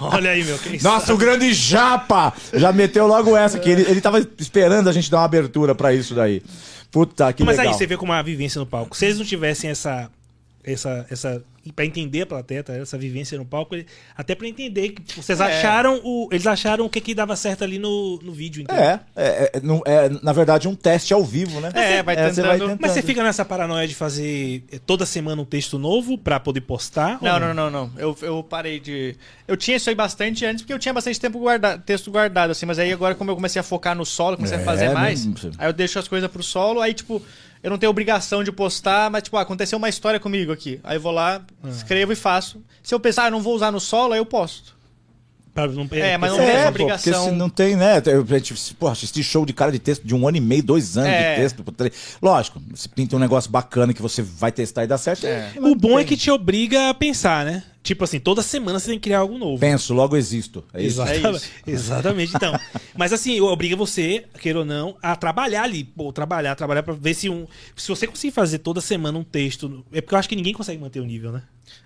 Olha 0.00 0.30
aí, 0.30 0.44
meu. 0.44 0.58
Quem 0.58 0.80
Nossa, 0.80 1.12
o 1.12 1.16
grande 1.16 1.52
Japa! 1.52 2.32
Já 2.52 2.72
meteu 2.72 3.06
logo 3.06 3.36
essa, 3.36 3.58
que 3.58 3.68
ele, 3.68 3.82
ele 3.82 4.00
tava 4.00 4.20
esperando 4.38 4.88
a 4.88 4.92
gente 4.92 5.10
dar 5.10 5.18
uma 5.18 5.24
abertura 5.24 5.74
pra 5.74 5.92
isso 5.92 6.14
daí. 6.14 6.42
Puta, 6.90 7.32
que 7.32 7.44
Mas 7.44 7.58
legal. 7.58 7.72
aí 7.72 7.78
você 7.78 7.86
vê 7.86 7.96
como 7.96 8.12
a 8.12 8.22
vivência 8.22 8.58
no 8.58 8.66
palco. 8.66 8.96
Se 8.96 9.06
eles 9.06 9.18
não 9.18 9.26
tivessem 9.26 9.70
essa. 9.70 10.10
essa, 10.64 11.06
essa 11.10 11.42
para 11.72 11.84
entender 11.84 12.22
a 12.22 12.26
plateia, 12.26 12.62
tá? 12.62 12.74
essa 12.74 12.96
vivência 12.98 13.36
no 13.38 13.44
palco, 13.44 13.74
ele- 13.74 13.86
até 14.16 14.34
pra 14.34 14.46
entender 14.48 14.90
que 14.90 15.14
vocês 15.20 15.40
É. 15.40 15.44
acharam 15.44 16.00
o, 16.04 16.28
eles 16.32 16.46
acharam 16.46 16.84
o 16.84 16.90
que 16.90 17.00
que 17.00 17.14
dava 17.14 17.34
certo 17.36 17.64
ali 17.64 17.78
no, 17.78 18.18
no 18.22 18.32
vídeo, 18.32 18.62
entendeu? 18.62 18.82
É, 18.84 19.00
é, 19.16 19.50
é, 19.54 19.60
não- 19.62 19.82
é, 19.84 20.08
na 20.22 20.32
verdade, 20.32 20.68
um 20.68 20.74
teste 20.74 21.12
ao 21.14 21.24
vivo, 21.24 21.60
né? 21.60 21.70
É, 21.74 22.02
vai 22.02 22.14
você 22.16 22.42
tentando- 22.42 22.78
Mas 22.80 22.92
você 22.92 23.02
fica 23.02 23.22
nessa 23.22 23.44
paranoia 23.44 23.86
de 23.88 23.94
fazer 23.94 24.64
eh, 24.72 24.78
toda 24.84 25.04
semana 25.06 25.40
um 25.40 25.44
texto 25.44 25.78
novo 25.78 26.16
pra 26.18 26.38
poder 26.40 26.60
postar? 26.62 27.18
Não, 27.22 27.34
ou 27.34 27.40
não, 27.40 27.54
não, 27.54 27.70
não. 27.70 27.90
Eu, 27.96 28.16
eu 28.22 28.42
parei 28.42 28.80
de. 28.80 29.16
Eu 29.46 29.56
tinha 29.56 29.76
isso 29.76 29.88
aí 29.88 29.94
bastante 29.94 30.44
antes, 30.44 30.62
porque 30.62 30.72
eu 30.72 30.78
tinha 30.78 30.92
bastante 30.92 31.18
tempo 31.20 31.38
guardado, 31.38 31.82
texto 31.82 32.10
guardado, 32.10 32.50
assim, 32.50 32.66
mas 32.66 32.78
aí 32.78 32.92
agora, 32.92 33.14
como 33.14 33.30
eu 33.30 33.34
comecei 33.36 33.58
a 33.60 33.62
focar 33.62 33.94
no 33.96 34.04
solo, 34.06 34.36
comecei 34.36 34.58
É, 34.58 34.60
a 34.60 34.64
fazer 34.64 34.90
mais, 34.90 35.24
não- 35.24 35.34
aí 35.58 35.68
eu 35.68 35.72
deixo 35.72 35.98
as 35.98 36.06
coisas 36.08 36.30
pro 36.30 36.42
solo, 36.42 36.80
aí, 36.80 36.92
tipo, 36.94 37.22
eu 37.62 37.70
não 37.70 37.78
tenho 37.78 37.90
obrigação 37.90 38.44
de 38.44 38.52
postar, 38.52 39.10
mas, 39.10 39.22
tipo, 39.24 39.36
ah, 39.36 39.40
aconteceu 39.42 39.76
uma 39.78 39.88
história 39.88 40.20
comigo 40.20 40.52
aqui. 40.52 40.80
Aí 40.84 40.96
eu 40.96 41.00
vou 41.00 41.12
lá, 41.12 41.42
Ah. 41.62 41.68
escrevo 41.68 42.12
e 42.12 42.16
faço. 42.16 42.62
Se 42.82 42.94
eu 42.94 43.00
pensar, 43.00 43.24
ah, 43.24 43.26
eu 43.26 43.32
não 43.32 43.42
vou 43.42 43.54
usar 43.54 43.72
no 43.72 43.80
solo, 43.80 44.12
aí 44.12 44.20
eu 44.20 44.26
posto. 44.26 44.77
Pra 45.58 45.66
não 45.74 45.88
É, 45.90 46.16
mas 46.16 46.30
não 46.32 46.38
tem 46.38 46.46
É, 46.46 46.50
essa 46.52 46.62
pô, 46.64 46.68
obrigação. 46.68 47.12
porque 47.12 47.30
se 47.30 47.36
não 47.36 47.48
tem, 47.50 47.74
né? 47.76 48.00
Eu, 48.06 48.22
a 48.28 48.38
gente, 48.38 48.54
porra, 48.74 48.92
assisti 48.92 49.22
show 49.24 49.44
de 49.44 49.52
cara 49.52 49.72
de 49.72 49.78
texto 49.78 50.04
de 50.04 50.14
um 50.14 50.26
ano 50.28 50.36
e 50.36 50.40
meio, 50.40 50.62
dois 50.62 50.96
anos 50.96 51.10
É. 51.10 51.34
de 51.34 51.40
texto. 51.42 51.64
pô, 51.64 51.72
três- 51.72 52.16
Lógico, 52.22 52.62
se 52.74 52.88
pinta 52.88 53.16
um 53.16 53.18
negócio 53.18 53.50
bacana 53.50 53.92
que 53.92 54.00
você 54.00 54.22
vai 54.22 54.52
testar 54.52 54.84
e 54.84 54.86
dá 54.86 54.96
certo. 54.96 55.26
É. 55.26 55.52
O 55.60 55.74
bom 55.74 55.98
é 55.98 56.04
que 56.04 56.16
te 56.16 56.30
obriga 56.30 56.90
a 56.90 56.94
pensar, 56.94 57.44
né? 57.44 57.64
Tipo 57.82 58.04
assim, 58.04 58.20
toda 58.20 58.42
semana 58.42 58.78
você 58.78 58.90
tem 58.90 58.98
que 58.98 59.04
criar 59.04 59.20
algo 59.20 59.38
novo. 59.38 59.58
Penso, 59.60 59.94
logo 59.94 60.14
existo. 60.16 60.62
É 60.74 60.82
isso. 60.82 61.00
Exatamente. 61.00 61.36
isso. 61.36 61.50
Exatamente, 61.66 62.32
então. 62.36 62.60
Mas 62.96 63.12
assim, 63.12 63.40
obriga 63.40 63.74
você, 63.76 64.26
queira 64.40 64.58
ou 64.58 64.64
não, 64.64 64.96
a 65.02 65.16
trabalhar 65.16 65.62
ali. 65.62 65.84
Pô, 65.84 66.12
trabalhar, 66.12 66.54
trabalhar 66.54 66.82
pra 66.82 66.92
ver 66.92 67.14
se 67.14 67.28
um. 67.30 67.46
Se 67.74 67.88
você 67.88 68.06
conseguir 68.06 68.32
fazer 68.32 68.58
toda 68.58 68.80
semana 68.80 69.18
um 69.18 69.24
texto. 69.24 69.84
É 69.92 70.00
porque 70.02 70.14
eu 70.14 70.18
acho 70.18 70.28
que 70.28 70.36
ninguém 70.36 70.52
consegue 70.52 70.80
manter 70.80 71.00
o 71.00 71.04
nível, 71.04 71.32
né? 71.32 71.42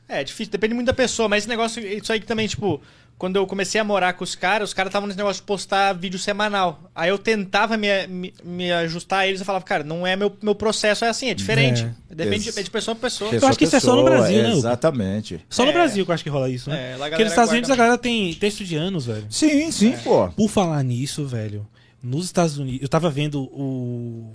É, 0.09 0.21
é 0.21 0.25
difícil, 0.25 0.51
depende 0.51 0.75
muito 0.75 0.87
da 0.87 0.93
pessoa, 0.95 1.29
mas 1.29 1.43
esse 1.43 1.49
negócio, 1.49 1.85
isso 1.87 2.13
aí 2.13 2.21
que 2.21 2.27
também, 2.27 2.47
tipo, 2.49 2.81
quando 3.23 3.37
eu 3.37 3.47
comecei 3.47 3.81
a 3.81 3.85
morar 3.85 4.15
com 4.15 4.25
os 4.25 4.35
caras, 4.35 4.71
os 4.71 4.75
caras 4.75 4.91
estavam 4.91 5.07
nesse 5.07 5.17
negócio 5.17 5.41
de 5.41 5.47
postar 5.47 5.93
vídeo 5.93 6.19
semanal. 6.19 6.91
Aí 6.93 7.09
eu 7.09 7.17
tentava 7.17 7.77
me, 7.77 7.87
me, 8.09 8.35
me 8.43 8.73
ajustar 8.73 9.21
a 9.21 9.27
eles 9.29 9.41
e 9.41 9.45
falava, 9.45 9.65
cara, 9.65 9.85
não 9.85 10.05
é 10.05 10.17
meu, 10.17 10.37
meu 10.43 10.57
processo, 10.57 11.05
é 11.05 11.09
assim, 11.09 11.29
é 11.31 11.35
diferente. 11.35 11.87
Depende 12.11 12.49
Ex- 12.49 12.55
de, 12.55 12.61
é 12.61 12.63
de 12.65 12.71
pessoa 12.71 12.97
pra 12.97 13.09
pessoa. 13.09 13.33
Eu 13.33 13.47
acho 13.47 13.57
que 13.57 13.63
isso 13.63 13.77
é 13.77 13.79
só 13.79 13.95
no 13.95 14.03
Brasil, 14.03 14.43
né, 14.43 14.49
Hugo? 14.49 14.59
Exatamente. 14.59 15.39
Só 15.49 15.65
no 15.65 15.71
É. 15.71 15.73
Brasil 15.73 16.05
que 16.05 16.11
eu 16.11 16.15
acho 16.17 16.25
que 16.25 16.31
rola 16.31 16.51
isso, 16.51 16.69
né? 16.69 16.95
É, 16.95 16.97
Porque 16.97 17.23
nos 17.23 17.33
Estados 17.33 17.53
Unidos 17.53 17.71
a 17.71 17.77
galera 17.77 17.97
tem 17.97 18.35
texto 18.35 18.65
de 18.65 18.75
anos, 18.75 19.07
velho. 19.07 19.25
Sim, 19.31 19.71
sim, 19.71 19.93
pô. 20.03 20.29
Por 20.31 20.49
falar 20.49 20.83
nisso, 20.83 21.25
velho, 21.25 21.65
nos 22.03 22.25
Estados 22.25 22.59
Unidos. 22.59 22.83
Eu 22.83 22.89
tava 22.89 23.09
vendo 23.09 23.45
o. 23.45 24.33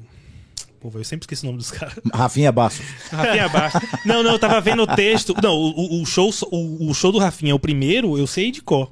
Pô, 0.79 0.91
eu 0.95 1.03
sempre 1.03 1.23
esqueço 1.23 1.43
o 1.43 1.47
nome 1.47 1.57
dos 1.57 1.71
caras. 1.71 1.95
Rafinha 2.13 2.51
Bastos. 2.51 2.85
Rafinha 3.11 3.49
Bastos. 3.49 3.81
Não, 4.05 4.21
não, 4.23 4.31
eu 4.33 4.39
tava 4.39 4.61
vendo 4.61 4.83
o 4.83 4.87
texto. 4.87 5.33
Não, 5.41 5.53
o, 5.55 6.01
o- 6.01 6.05
show, 6.05 6.29
o, 6.51 6.89
o 6.89 6.93
show 6.93 7.11
do 7.11 7.17
Rafinha, 7.17 7.55
o 7.55 7.59
primeiro, 7.59 8.17
eu 8.17 8.27
sei 8.27 8.51
de 8.51 8.61
cor. 8.61 8.91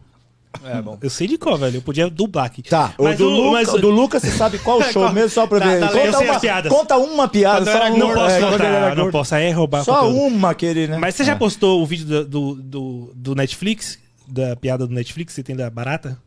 É, 0.64 0.82
bom. 0.82 0.98
Eu 1.02 1.10
sei 1.10 1.28
de 1.28 1.38
cor, 1.38 1.60
velho. 1.60 1.78
Eu 1.78 1.82
podia 1.82 2.10
dublar 2.10 2.46
aqui. 2.46 2.64
Tá, 2.64 2.94
o 2.98 3.04
Mas 3.04 3.18
do, 3.18 3.28
o- 3.28 3.30
Luca, 3.30 3.52
mas- 3.52 3.68
o 3.74 3.78
do 3.78 3.90
Lucas, 3.90 4.22
você 4.24 4.32
sabe 4.32 4.58
qual 4.60 4.82
show 4.92 5.04
Qual? 5.04 5.14
mesmo, 5.14 5.30
só 5.30 5.46
pra 5.46 5.60
Tá, 5.60 5.66
ver. 5.68 5.80
tá, 5.82 5.88
conta, 5.90 6.00
eu 6.00 6.14
sei 6.14 6.26
uma, 6.28 6.34
as 6.36 6.42
piadas. 6.42 6.72
conta 6.72 6.98
uma 6.98 7.28
piada, 7.28 7.72
só 7.72 7.78
uma. 7.90 7.98
Não 7.98 8.14
posso 8.14 8.36
é, 8.36 8.42
contar, 8.42 8.96
não 8.96 9.12
posso. 9.12 9.36
Aí 9.36 9.44
é 9.46 9.52
roubar 9.52 9.84
Só 9.84 10.00
conteúdo. 10.00 10.26
uma 10.36 10.50
aquele, 10.52 10.88
né? 10.88 10.98
Mas 10.98 11.16
você 11.16 11.24
já 11.26 11.34
É. 11.34 11.36
postou 11.36 11.82
o 11.84 11.86
vídeo 11.86 12.06
do, 12.06 12.26
do, 12.26 12.56
do, 12.56 13.12
do 13.14 13.36
Netflix? 13.36 14.00
Da 14.28 14.56
piada 14.56 14.88
do 14.88 14.94
Netflix 14.94 15.34
que 15.34 15.36
você 15.36 15.44
tem 15.44 15.56
da 15.58 15.70
barata? 15.70 16.18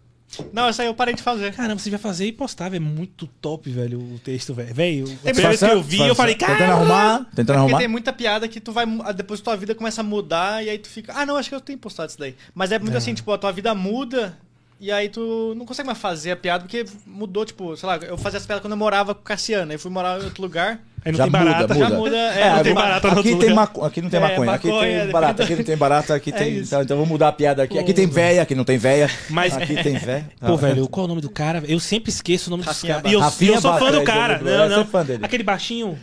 Não, 0.53 0.69
isso 0.69 0.81
aí 0.83 0.89
eu 0.89 0.95
parei 0.95 1.15
de 1.15 1.23
fazer. 1.23 1.53
Caramba, 1.55 1.79
você 1.81 1.89
vai 1.91 1.99
fazer 1.99 2.27
e 2.27 2.33
postar, 2.33 2.69
velho. 2.69 2.83
É 2.85 2.87
muito 2.87 3.27
top, 3.41 3.71
velho, 3.71 3.99
o 3.99 4.19
texto, 4.19 4.53
velho. 4.53 4.75
Velho, 4.75 5.07
Tem 5.07 5.17
primeira 5.33 5.49
vez 5.49 5.59
que 5.61 5.67
eu 5.67 5.83
vi, 5.83 6.01
eu 6.07 6.15
falei, 6.15 6.35
Tentando 6.35 6.59
cara. 6.59 6.73
arrumar, 6.75 7.19
tentando 7.19 7.41
É 7.41 7.45
porque 7.45 7.53
arrumar. 7.57 7.79
tem 7.79 7.89
muita 7.89 8.13
piada 8.13 8.47
que 8.47 8.61
tu 8.61 8.71
vai. 8.71 8.85
ah, 9.05 9.13
Depois 9.13 9.41
tua 9.41 9.57
vida 9.57 9.75
começa 9.75 10.01
a 10.03 10.05
mudar 10.05 10.63
e 10.65 10.69
aí 10.71 10.79
tu 10.79 10.89
fica. 10.89 11.13
Ah, 11.17 11.25
não, 11.25 11.37
acho 11.37 11.49
que 11.49 11.55
eu 11.55 11.61
tenho 11.61 11.79
postado 11.79 12.11
isso 12.11 12.19
daí. 12.19 12.35
Mas 12.55 12.71
é 12.73 12.79
muito 12.79 12.97
assim, 12.97 13.15
tipo, 13.15 13.33
a 13.33 13.39
tua 13.39 13.53
vida 13.53 13.75
muda 13.75 14.37
e 14.81 14.93
aí 14.93 15.09
tu 15.09 15.55
não 15.57 15.65
consegue 15.67 15.87
mais 15.87 15.99
fazer 15.99 16.31
a 16.33 16.37
piada 16.37 16.63
porque 16.65 16.85
mudou, 17.07 17.45
tipo, 17.45 17.75
sei 17.77 17.87
lá, 17.89 17.97
eu 17.97 18.17
fazia 18.19 18.37
essa 18.37 18.47
piada 18.47 18.61
quando 18.61 18.73
eu 18.73 18.77
morava 18.79 19.15
com 19.15 19.23
o 19.23 19.25
Cassiano. 19.25 19.73
Aí 19.73 19.79
fui 19.79 19.91
morar 19.91 20.21
em 20.21 20.25
outro 20.25 20.43
lugar. 20.43 20.81
Aí 21.09 21.13
não 21.13 21.17
Já 21.19 21.25
tem 21.25 21.33
muda, 21.33 21.45
barata. 21.53 21.75
muda. 21.75 21.89
Já 21.89 21.97
muda. 21.97 22.17
É, 22.17 22.41
É, 22.41 22.51
não 22.55 22.63
tem 22.63 22.75
barata 22.75 23.09
aqui, 23.09 23.37
tem 23.37 23.55
maco- 23.55 23.85
aqui 23.85 24.03
não 24.03 24.11
tem 24.11 24.19
É, 24.19 24.23
maconha, 24.23 24.53
aqui 24.53 24.69
tem 24.71 25.11
barata, 25.11 25.43
aqui 25.43 25.57
não 25.57 25.65
tem 25.65 25.77
barata, 25.77 26.15
aqui 26.15 26.31
É 26.31 26.33
tem. 26.33 26.59
Então, 26.59 26.83
então 26.83 26.97
vamos 26.99 27.09
mudar 27.11 27.29
a 27.29 27.33
piada 27.33 27.63
aqui. 27.63 27.79
Aqui 27.79 27.95
tem 27.95 28.07
véia, 28.07 28.43
aqui 28.43 28.55
não 28.55 28.65
tem 28.65 28.77
véia. 28.77 29.11
Mas- 29.31 29.57
Aqui 29.57 29.83
tem 29.83 29.97
véia. 29.97 30.31
Pô, 30.39 30.53
Ah, 30.53 30.57
velho, 30.57 30.87
qual 30.89 31.05
é 31.05 31.07
o 31.07 31.09
nome 31.09 31.21
do 31.23 31.31
cara? 31.31 31.63
Eu 31.67 31.81
sempre 31.81 32.11
esqueço 32.11 32.49
o 32.49 32.51
nome 32.51 32.63
dos 32.65 32.83
caras. 32.83 33.11
E 33.11 33.15
eu, 33.15 33.21
eu 33.23 33.61
sou 33.61 33.79
fã 33.79 33.91
do 33.91 34.03
cara. 34.05 34.35
é, 34.35 34.43
Não, 34.43 34.65
é 34.65 34.69
não. 34.69 34.87
fã 34.87 35.05
dele. 35.05 35.25
Aquele 35.25 35.43
baixinho 35.43 35.99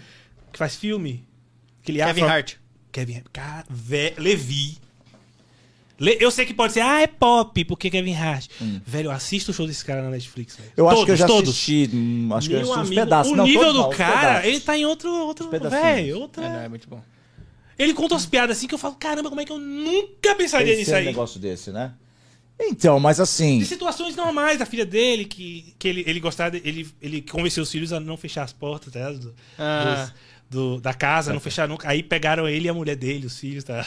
que 0.52 0.58
faz 0.58 0.76
filme. 0.76 1.24
Aquele 1.84 2.00
Kevin 2.00 2.22
afro- 2.24 2.34
Hart. 2.34 2.54
Kevin 2.92 3.22
Cara, 3.32 3.64
vé- 3.70 4.14
Levi. 4.18 4.78
Eu 6.00 6.30
sei 6.30 6.46
que 6.46 6.54
pode 6.54 6.74
ser, 6.74 6.82
ah, 6.82 7.02
é 7.02 7.08
pop, 7.08 7.64
porque 7.66 7.90
Kevin 7.90 8.14
Hart. 8.16 8.48
Velho, 8.86 9.08
eu 9.08 9.12
assisto 9.12 9.52
o 9.52 9.54
show 9.54 9.66
desse 9.66 9.84
cara 9.86 10.02
na 10.02 10.10
Netflix, 10.10 10.56
velho. 10.58 10.70
Hum. 10.70 10.74
Eu 10.76 10.88
acho 10.88 10.96
todos, 10.98 11.06
que 11.06 11.12
eu 11.12 11.16
já 11.16 11.28
todos. 11.28 11.50
assisti. 11.52 11.90
hum, 11.94 12.30
Acho 12.34 12.50
que 12.50 12.56
eu 12.56 12.60
assisti 12.60 12.80
uns 12.80 12.86
amigo, 12.88 13.02
pedaços. 13.02 13.32
O 13.32 13.36
Não, 13.36 13.46
nível 13.46 13.72
do 13.74 13.80
não, 13.80 13.90
uns 13.90 13.96
cara, 13.96 14.20
pedaços. 14.20 14.46
ele 14.50 14.60
tá 14.60 14.78
em 14.78 14.86
outro. 14.86 15.10
outro 15.10 15.50
velho, 15.70 16.20
outra. 16.20 16.44
É, 16.46 16.50
não, 16.50 16.60
é 16.60 16.70
muito 16.70 16.90
bom. 16.90 17.02
Ele 17.80 17.94
conta 17.94 18.14
umas 18.16 18.26
piadas 18.26 18.58
assim 18.58 18.68
que 18.68 18.74
eu 18.74 18.78
falo, 18.78 18.96
caramba, 18.96 19.30
como 19.30 19.42
é 19.42 19.46
que 19.46 19.52
eu 19.52 19.60
nunca 19.60 20.34
pensaria 20.36 20.72
Esse 20.74 20.80
nisso 20.80 20.92
é 20.92 20.96
um 20.96 20.98
aí? 20.98 21.06
negócio 21.06 21.40
desse, 21.40 21.72
né? 21.72 21.94
Então, 22.60 23.00
mas 23.02 23.20
assim. 23.20 23.60
De 23.60 23.66
situações 23.66 24.16
normais 24.16 24.60
da 24.60 24.66
filha 24.66 24.86
dele, 24.86 25.26
que, 25.26 25.74
que 25.78 25.88
ele, 25.88 26.04
ele 26.08 26.20
gostava, 26.22 26.56
ele, 26.56 26.88
ele 27.02 27.22
convenceu 27.22 27.64
os 27.64 27.70
filhos 27.72 27.92
a 27.92 28.00
não 28.00 28.16
fechar 28.16 28.44
as 28.44 28.54
portas, 28.54 28.94
tá? 28.94 29.12
Do, 29.12 29.34
Ah. 29.60 30.06
dos- 30.06 30.14
do- 30.56 30.80
da 30.82 30.94
casa, 30.94 31.32
não 31.34 31.40
fechar 31.40 31.68
nunca. 31.68 31.88
Aí 31.90 32.02
pegaram 32.02 32.48
ele 32.50 32.66
e 32.66 32.70
a 32.70 32.74
mulher 32.74 32.96
dele, 32.96 33.28
os 33.28 33.38
filhos, 33.38 33.64
tá? 33.64 33.86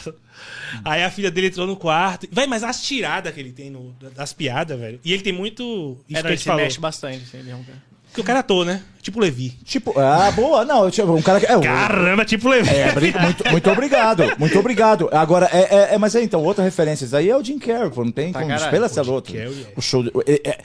Aí 0.84 1.02
a 1.02 1.10
filha 1.10 1.30
dele 1.30 1.48
entrou 1.48 1.66
no 1.66 1.76
quarto. 1.76 2.28
Véi, 2.30 2.46
mas 2.46 2.62
as 2.62 2.82
tiradas 2.82 3.32
que 3.34 3.40
ele 3.40 3.52
tem 3.52 3.70
no, 3.70 3.92
das 4.14 4.32
piadas, 4.32 4.78
velho. 4.78 5.00
E 5.04 5.12
ele 5.12 5.22
tem 5.22 5.32
muito. 5.32 5.98
Isso 6.08 6.18
É, 6.18 6.22
que 6.22 6.22
não, 6.22 6.30
ele 6.30 6.38
se 6.38 6.44
falou. 6.44 6.62
mexe 6.62 6.78
bastante. 6.80 7.24
assim, 7.26 7.38
ele 7.38 7.50
é 7.50 7.54
um 7.56 7.62
cara- 7.64 7.78
Porque 8.08 8.20
o 8.20 8.24
cara 8.24 8.38
é 8.38 8.40
ator, 8.40 8.64
né? 8.64 8.82
Tipo 9.02 9.20
Levi. 9.20 9.50
Tipo, 9.64 9.98
ah, 9.98 10.30
boa. 10.30 10.64
Não, 10.64 10.90
tinha 10.90 11.06
um 11.06 11.20
cara 11.22 11.40
que. 11.40 11.46
É, 11.46 11.58
Caramba, 11.60 12.24
tipo 12.24 12.48
Levi. 12.48 12.70
É, 12.70 12.92
muito, 13.20 13.50
muito 13.50 13.70
obrigado, 13.70 14.22
muito 14.38 14.58
obrigado. 14.58 15.08
Agora, 15.12 15.48
é, 15.52 15.60
é, 15.74 15.94
é- 15.94 15.98
mas 15.98 16.14
é, 16.14 16.22
então, 16.22 16.42
outra 16.42 16.62
referência 16.64 17.04
isso 17.04 17.16
aí 17.16 17.28
é 17.28 17.36
o 17.36 17.42
Jim 17.44 17.58
Carrey, 17.58 17.90
pô, 17.90 18.04
não 18.04 18.12
tem 18.12 18.30
Pra 18.32 18.42
como 18.42 18.52
caralho, 18.52 18.66
espelha 18.66 18.80
pô, 18.80 18.86
essa 18.86 19.04
Jim 19.04 19.10
outra. 19.10 19.32
Carrey 19.32 19.66
é. 19.68 19.72
O 19.76 19.80
show. 19.82 20.04
é- 20.26 20.40
é- 20.50 20.58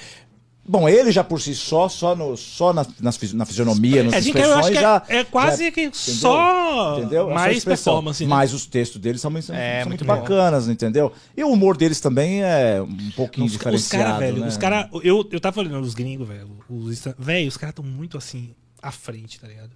bom, 0.65 0.87
ele 0.87 1.11
já 1.11 1.23
por 1.23 1.41
si 1.41 1.53
só, 1.55 1.87
só, 1.89 2.15
no, 2.15 2.35
só 2.37 2.71
na, 2.73 3.11
fis- 3.11 3.33
na 3.33 3.45
fisionomia, 3.45 4.01
É, 4.01 4.05
eu 4.05 4.09
acho 4.09 4.17
expressões, 4.19 4.67
que 4.67 4.73
já. 4.75 5.03
é, 5.09 5.17
é 5.17 5.23
quase 5.23 5.65
já- 5.65 5.71
que 5.71 5.89
só 5.93 6.97
Entendeu? 6.99 7.25
Essa 7.25 7.33
mais 7.33 7.65
performance. 7.65 8.23
né? 8.23 8.29
Mas 8.29 8.53
os 8.53 8.65
textos 8.65 8.99
deles 9.01 9.21
são, 9.21 9.29
muito- 9.31 9.45
são 9.45 9.55
É, 9.55 9.85
muito, 9.85 9.89
muito 9.89 10.05
bom. 10.05 10.15
bacanas, 10.21 10.67
entendeu? 10.67 11.11
E 11.35 11.43
o 11.43 11.49
humor 11.51 11.75
deles 11.77 11.99
também 11.99 12.43
é 12.43 12.81
um 12.81 13.11
pouquinho 13.15 13.45
Os, 13.45 13.51
os 13.53 13.57
diferenciado. 13.57 14.03
caras, 14.05 14.19
velho, 14.19 14.41
né? 14.41 14.47
os 14.47 14.57
caras. 14.57 14.89
Eu, 15.03 15.27
eu 15.31 15.39
tava 15.39 15.59
olhando 15.59 15.83
os 15.83 15.93
gringos, 15.93 16.27
velho. 16.27 16.49
Os, 16.69 17.03
velho, 17.17 17.47
os 17.47 17.57
caras 17.57 17.75
tão 17.75 17.83
muito 17.85 18.17
assim, 18.17 18.53
à 18.81 18.91
frente, 18.91 19.39
tá 19.39 19.47
ligado? 19.47 19.71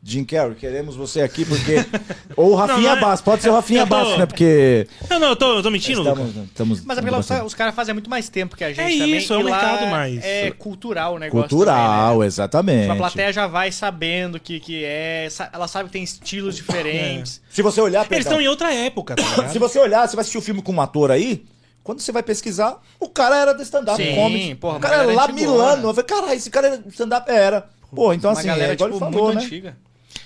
Jim 0.00 0.24
Carrey, 0.24 0.54
queremos 0.54 0.94
você 0.94 1.20
aqui 1.22 1.44
porque. 1.44 1.74
Ou 2.36 2.52
o 2.52 2.54
Rafinha 2.54 2.76
Não, 2.76 2.82
não 2.90 2.96
é- 2.98 3.00
Bastos, 3.00 3.20
pode 3.22 3.42
ser 3.42 3.50
o 3.50 3.52
Rafinha 3.54 3.80
tô- 3.80 3.94
Bastos, 3.96 4.18
né? 4.18 4.26
Porque. 4.26 4.86
Não, 5.10 5.18
não, 5.18 5.28
eu 5.30 5.36
tô, 5.36 5.56
eu 5.56 5.62
tô 5.62 5.70
mentindo. 5.70 6.00
Estamos, 6.02 6.36
estamos, 6.36 6.84
Mas 6.84 6.98
é 6.98 7.00
porque 7.02 7.14
lá 7.14 7.44
os, 7.44 7.54
caras 7.54 7.74
fazem 7.74 7.92
muito 7.92 8.08
mais 8.08 8.28
tempo 8.28 8.56
que 8.56 8.62
a 8.62 8.68
gente 8.72 8.80
É 8.80 8.98
também. 8.98 9.16
isso, 9.16 9.32
é 9.34 9.38
um 9.38 9.42
mercado 9.44 9.86
mais. 9.88 10.24
É 10.24 10.50
cultural 10.52 11.14
o 11.14 11.18
negócio. 11.18 11.48
Cultural, 11.48 12.06
também, 12.10 12.20
né? 12.20 12.26
exatamente. 12.26 12.80
Tipo, 12.82 12.92
a 12.92 12.96
plateia 12.96 13.32
já 13.32 13.46
vai 13.48 13.72
sabendo 13.72 14.38
que, 14.38 14.60
que 14.60 14.84
é. 14.84 15.28
Ela 15.52 15.66
sabe 15.66 15.88
que 15.88 15.92
tem 15.92 16.04
estilos 16.04 16.54
diferentes. 16.54 17.42
Se 17.50 17.60
você 17.60 17.80
olhar, 17.80 18.06
Eles 18.10 18.24
estão 18.24 18.40
em 18.40 18.46
outra 18.48 18.72
época, 18.72 19.16
tá 19.16 19.22
ligado? 19.22 19.50
se 19.52 19.58
você 19.58 19.78
olhar, 19.80 20.08
você 20.08 20.14
vai 20.14 20.20
assistir 20.22 20.38
o 20.38 20.42
filme 20.42 20.62
com 20.62 20.72
um 20.72 20.80
ator 20.80 21.10
aí, 21.10 21.44
quando 21.82 22.00
você 22.00 22.12
vai 22.12 22.22
pesquisar, 22.22 22.80
o 23.00 23.08
cara 23.08 23.36
era 23.36 23.52
de 23.52 23.62
stand-up 23.62 24.00
Sim, 24.02 24.14
comedy. 24.14 24.54
porra, 24.54 24.76
o 24.76 24.80
cara 24.80 25.02
era 25.02 25.12
lá 25.12 25.24
antigona. 25.24 25.40
Milano. 25.52 25.88
Eu 25.88 25.94
falei, 25.94 26.04
caralho, 26.08 26.34
esse 26.34 26.50
cara 26.50 26.66
era 26.68 26.78
de 26.78 26.88
stand-up. 26.88 27.28
Era. 27.30 27.66
Pô, 27.94 28.12
então 28.12 28.30
Uma 28.30 28.38
assim, 28.38 28.48
galera, 28.48 28.72
é 28.72 28.74
igual 28.74 28.90
tipo, 28.90 29.04
ele 29.04 29.12
falou, 29.12 29.26
muito 29.28 29.38
né? 29.38 29.44
antiga. 29.44 29.76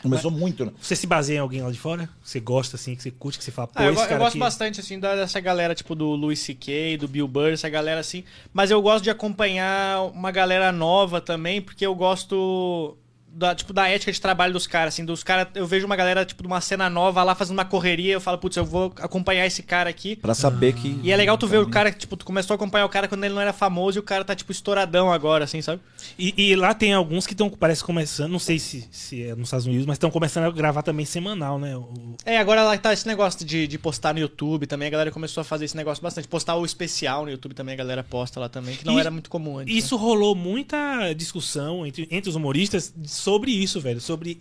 Começou 0.00 0.30
muito, 0.30 0.64
né? 0.64 0.72
Você 0.80 0.96
se 0.96 1.06
baseia 1.06 1.36
em 1.36 1.40
alguém 1.40 1.62
lá 1.62 1.70
de 1.70 1.78
fora? 1.78 2.08
Você 2.22 2.40
gosta, 2.40 2.76
assim, 2.76 2.94
que 2.94 3.02
você 3.02 3.10
curte, 3.10 3.38
que 3.38 3.44
você 3.44 3.50
fala, 3.50 3.68
pô, 3.68 3.74
Ah, 3.76 3.84
eu, 3.84 3.88
eu 3.88 3.94
gosto 3.94 4.22
aqui... 4.28 4.38
bastante, 4.38 4.80
assim, 4.80 4.98
dessa 4.98 5.40
galera, 5.40 5.74
tipo, 5.74 5.94
do 5.94 6.06
Louis 6.10 6.38
C.K., 6.38 6.96
do 6.96 7.08
Bill 7.08 7.28
Burr, 7.28 7.52
essa 7.52 7.68
galera, 7.68 8.00
assim. 8.00 8.24
Mas 8.52 8.70
eu 8.70 8.80
gosto 8.80 9.04
de 9.04 9.10
acompanhar 9.10 10.04
uma 10.12 10.30
galera 10.30 10.70
nova 10.72 11.20
também, 11.20 11.60
porque 11.60 11.84
eu 11.84 11.94
gosto 11.94 12.96
da, 13.34 13.54
tipo, 13.54 13.72
da 13.72 13.88
ética 13.88 14.12
de 14.12 14.20
trabalho 14.20 14.52
dos 14.52 14.66
caras, 14.66 14.94
assim, 14.94 15.04
dos 15.04 15.22
caras, 15.24 15.48
eu 15.54 15.66
vejo 15.66 15.86
uma 15.86 15.96
galera, 15.96 16.24
tipo, 16.24 16.42
de 16.42 16.46
uma 16.46 16.60
cena 16.60 16.90
nova 16.90 17.22
lá 17.22 17.34
fazendo 17.34 17.56
uma 17.58 17.64
correria, 17.64 18.12
eu 18.14 18.20
falo, 18.20 18.38
putz, 18.38 18.56
eu 18.56 18.64
vou 18.64 18.92
acompanhar 18.98 19.46
esse 19.46 19.62
cara 19.62 19.88
aqui. 19.88 20.16
Pra 20.16 20.34
saber 20.34 20.74
que. 20.74 21.00
E 21.02 21.10
é 21.10 21.16
legal 21.16 21.38
tu 21.38 21.46
ver 21.46 21.58
o 21.58 21.68
cara, 21.68 21.90
tipo, 21.90 22.16
tu 22.16 22.24
começou 22.24 22.54
a 22.54 22.56
acompanhar 22.56 22.84
o 22.84 22.88
cara 22.88 23.08
quando 23.08 23.24
ele 23.24 23.34
não 23.34 23.40
era 23.40 23.52
famoso 23.52 23.98
e 23.98 24.00
o 24.00 24.02
cara 24.02 24.24
tá, 24.24 24.34
tipo, 24.34 24.52
estouradão 24.52 25.12
agora, 25.12 25.44
assim, 25.44 25.62
sabe? 25.62 25.80
E, 26.18 26.34
e 26.36 26.56
lá 26.56 26.74
tem 26.74 26.92
alguns 26.92 27.26
que 27.26 27.32
estão, 27.32 27.48
parece, 27.50 27.82
começando, 27.82 28.30
não 28.32 28.38
sei 28.38 28.58
se, 28.58 28.86
se 28.90 29.22
é 29.22 29.34
nos 29.34 29.48
Estados 29.48 29.66
Unidos, 29.66 29.86
mas 29.86 29.96
estão 29.96 30.10
começando 30.10 30.44
a 30.44 30.50
gravar 30.50 30.82
também 30.82 31.06
semanal, 31.06 31.58
né? 31.58 31.76
O- 31.76 32.16
É, 32.24 32.36
agora 32.38 32.62
lá 32.62 32.76
tá 32.76 32.92
esse 32.92 33.06
negócio 33.06 33.44
de, 33.46 33.66
de 33.66 33.78
postar 33.78 34.12
no 34.12 34.20
YouTube 34.20 34.66
também, 34.66 34.88
a 34.88 34.90
galera 34.90 35.10
começou 35.10 35.40
a 35.40 35.44
fazer 35.44 35.64
esse 35.64 35.76
negócio 35.76 36.02
bastante. 36.02 36.28
Postar 36.28 36.56
o 36.56 36.64
especial 36.64 37.24
no 37.24 37.30
YouTube 37.30 37.54
também, 37.54 37.74
a 37.74 37.78
galera 37.78 38.02
posta 38.04 38.38
lá 38.38 38.48
também, 38.48 38.76
que 38.76 38.84
não 38.84 38.96
E- 38.98 39.00
era 39.00 39.10
muito 39.10 39.30
comum 39.30 39.58
antes. 39.58 39.72
né? 39.72 39.78
Isso 39.78 39.96
rolou 39.96 40.34
muita 40.34 41.12
discussão 41.14 41.86
entre, 41.86 42.06
entre 42.10 42.28
os 42.28 42.36
humoristas 42.36 42.92
sobre 43.22 43.50
isso, 43.50 43.80
velho. 43.80 44.00
Sobre 44.00 44.40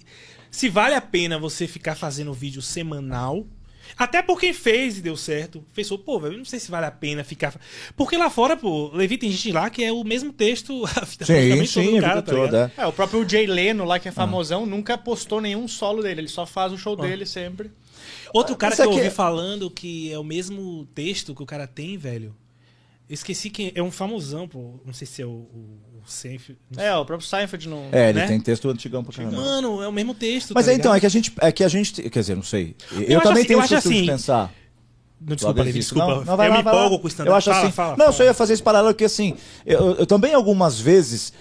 se 0.50 0.68
vale 0.68 0.96
a 0.96 1.02
pena 1.02 1.40
você 1.40 1.68
ficar 1.68 1.96
fazendo 1.96 2.34
vídeo 2.34 2.62
semanal. 2.62 3.46
Até 3.98 4.22
por 4.22 4.40
quem 4.40 4.54
fez 4.54 4.98
e 4.98 5.02
deu 5.02 5.18
certo. 5.18 5.66
Pensou, 5.74 5.98
pô, 6.00 6.20
velho, 6.20 6.36
eu 6.36 6.38
não 6.38 6.46
sei 6.46 6.60
se 6.60 6.72
vale 6.72 6.86
a 6.86 6.92
pena 6.92 7.24
ficar. 7.24 7.54
Porque 7.96 8.16
lá 8.16 8.30
fora, 8.30 8.56
pô, 8.56 8.90
Levi 8.94 9.18
tem 9.18 9.30
gente 9.30 9.52
lá 9.52 9.70
que 9.70 9.84
é 9.84 9.92
o 9.92 10.04
mesmo 10.04 10.32
texto 10.32 10.86
a 10.96 11.04
vida 11.04 11.26
Sim, 11.26 11.66
sim, 11.66 11.98
a 11.98 12.02
cara, 12.02 12.22
vida 12.22 12.22
tá 12.22 12.32
toda. 12.32 12.74
é. 12.78 12.82
É, 12.82 12.86
o 12.86 12.94
próprio 12.94 13.28
Jay 13.28 13.46
Leno 13.48 13.84
lá, 13.84 14.00
que 14.00 14.08
é 14.08 14.12
famosão, 14.12 14.66
nunca 14.66 14.98
postou 14.98 15.42
nenhum 15.42 15.68
solo 15.68 16.02
dele, 16.02 16.22
ele 16.22 16.28
só 16.30 16.46
faz 16.46 16.72
o 16.72 16.78
show 16.78 16.96
dele 16.96 17.26
sempre. 17.26 17.72
Outro 18.34 18.56
cara 18.56 18.74
Isso 18.74 18.82
que 18.84 18.88
eu 18.88 18.94
ouvi 18.94 19.08
é- 19.08 19.10
falando 19.12 19.70
que 19.70 20.12
é 20.12 20.18
o 20.18 20.24
mesmo 20.24 20.86
texto 20.96 21.36
que 21.36 21.44
o 21.44 21.46
cara 21.46 21.68
tem, 21.68 21.98
velho. 21.98 22.34
Eu 23.10 23.14
esqueci 23.14 23.50
quem. 23.50 23.74
É 23.76 23.84
um 23.84 23.92
famosão, 23.92 24.48
pô. 24.48 24.80
Não 24.86 24.94
sei 24.94 25.06
se 25.06 25.22
é 25.22 25.26
o, 25.26 25.30
o 25.30 25.91
Seinfeld. 26.06 26.60
É, 26.78 26.95
o 26.95 27.06
próprio 27.06 27.28
Seinfeld 27.28 27.68
não... 27.70 27.86
É, 27.91 28.10
ele 28.10 28.20
né? 28.20 28.28
tem 28.28 28.39
texto 28.39 28.70
antigão 28.70 29.04
pra 29.04 29.14
caramba. 29.14 29.36
Mano, 29.38 29.82
é 29.82 29.88
o 29.88 29.91
mesmo 29.91 30.14
texto. 30.14 30.54
Mas 30.54 30.66
tá 30.66 30.72
é, 30.72 30.76
então, 30.76 30.93
é 30.93 30.99
que 30.99 31.06
a 31.06 31.10
gente. 31.10 31.34
É 31.39 31.52
que 31.52 31.64
a 31.64 31.68
gente. 31.68 32.10
Quer 32.10 32.20
dizer, 32.20 32.36
não 32.36 32.43
sei. 32.43 32.76
Eu, 32.91 33.02
Eu 33.02 33.22
também 33.22 33.39
assim- 33.39 33.47
tenho 33.47 33.60
acho 33.60 33.74
costume 33.76 33.95
de 33.95 34.02
assim- 34.02 34.12
pensar. 34.12 34.54
Não, 35.24 35.36
desculpa, 35.36 35.62
Levi, 35.62 35.80
desculpa. 35.80 36.08
Não, 36.08 36.24
não, 36.26 36.38
vai 36.38 36.47
eu 36.47 36.52
lá, 36.52 36.58
me 36.58 36.64
vai 36.64 36.74
lá. 36.74 36.80
empolgo 36.80 36.99
com 36.99 37.06
o 37.06 37.08
stand-up. 37.08 37.30
Eu 37.32 37.36
acho 37.36 37.49
Fala, 37.52 37.64
assim. 37.64 37.72
fala, 37.72 37.89
não, 37.91 37.97
fala. 38.06 38.12
só 38.12 38.24
ia 38.24 38.34
fazer 38.34 38.54
esse 38.54 38.64
paralelo 38.64 38.95
que 38.95 39.04
assim. 39.04 39.36
Eu, 39.66 39.95
eu 39.95 40.06
também 40.08 40.34
algumas 40.34 40.80
vezes. 40.80 41.32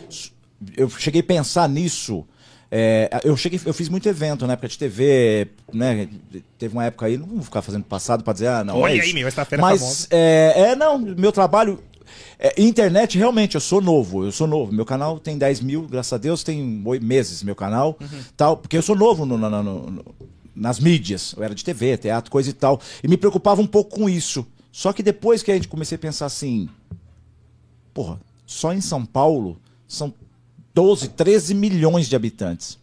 Eu 0.76 0.90
cheguei 0.90 1.22
a 1.22 1.24
pensar 1.24 1.66
nisso. 1.68 2.26
é, 2.70 3.08
eu 3.24 3.34
cheguei, 3.38 3.58
eu 3.64 3.72
fiz 3.72 3.88
muito 3.88 4.06
evento 4.08 4.46
na 4.46 4.52
época 4.52 4.68
de 4.68 4.76
TV, 4.78 5.48
né? 5.72 6.08
Teve 6.58 6.74
uma 6.74 6.84
época 6.84 7.06
aí, 7.06 7.16
não 7.16 7.26
vou 7.26 7.42
ficar 7.42 7.62
fazendo 7.62 7.84
passado 7.84 8.22
pra 8.22 8.32
dizer, 8.34 8.48
ah, 8.48 8.62
não. 8.62 8.78
Olha 8.78 8.92
é 8.92 9.00
aí, 9.00 9.06
isso. 9.06 9.14
meu, 9.14 9.26
essa 9.26 9.44
fera 9.46 9.62
Mas 9.62 9.80
famosa. 9.80 10.06
é, 10.10 10.52
é, 10.56 10.76
não, 10.76 10.98
meu 10.98 11.32
trabalho. 11.32 11.82
É, 12.38 12.60
internet, 12.60 13.16
realmente, 13.18 13.54
eu 13.54 13.60
sou 13.60 13.80
novo, 13.80 14.24
eu 14.24 14.32
sou 14.32 14.46
novo. 14.46 14.72
Meu 14.72 14.84
canal 14.84 15.18
tem 15.18 15.36
10 15.38 15.60
mil, 15.60 15.82
graças 15.82 16.12
a 16.12 16.18
Deus, 16.18 16.42
tem 16.42 16.82
oito 16.84 17.04
meses 17.04 17.42
meu 17.42 17.54
canal, 17.56 17.98
tal, 18.36 18.56
porque 18.56 18.76
eu 18.76 18.82
sou 18.82 18.96
novo 18.96 19.24
no- 19.26 19.36
no- 19.38 19.50
no- 19.50 19.62
no- 19.90 20.04
nas 20.54 20.78
mídias. 20.80 21.34
Eu 21.36 21.42
era 21.44 21.54
de 21.54 21.64
TV, 21.64 21.96
teatro, 21.96 22.30
coisa 22.30 22.50
e 22.50 22.52
tal. 22.52 22.80
E 23.02 23.08
me 23.08 23.16
preocupava 23.16 23.60
um 23.62 23.66
pouco 23.66 23.96
com 23.98 24.08
isso. 24.08 24.46
Só 24.72 24.92
que 24.92 25.02
depois 25.02 25.42
que 25.42 25.50
a 25.50 25.54
gente 25.54 25.68
comecei 25.68 25.96
a 25.96 25.98
pensar 25.98 26.26
assim, 26.26 26.68
porra, 27.92 28.20
só 28.46 28.72
em 28.72 28.80
São 28.80 29.04
Paulo 29.04 29.58
são 29.86 30.12
12, 30.74 31.08
13 31.08 31.54
milhões 31.54 32.08
de 32.08 32.16
habitantes. 32.16 32.78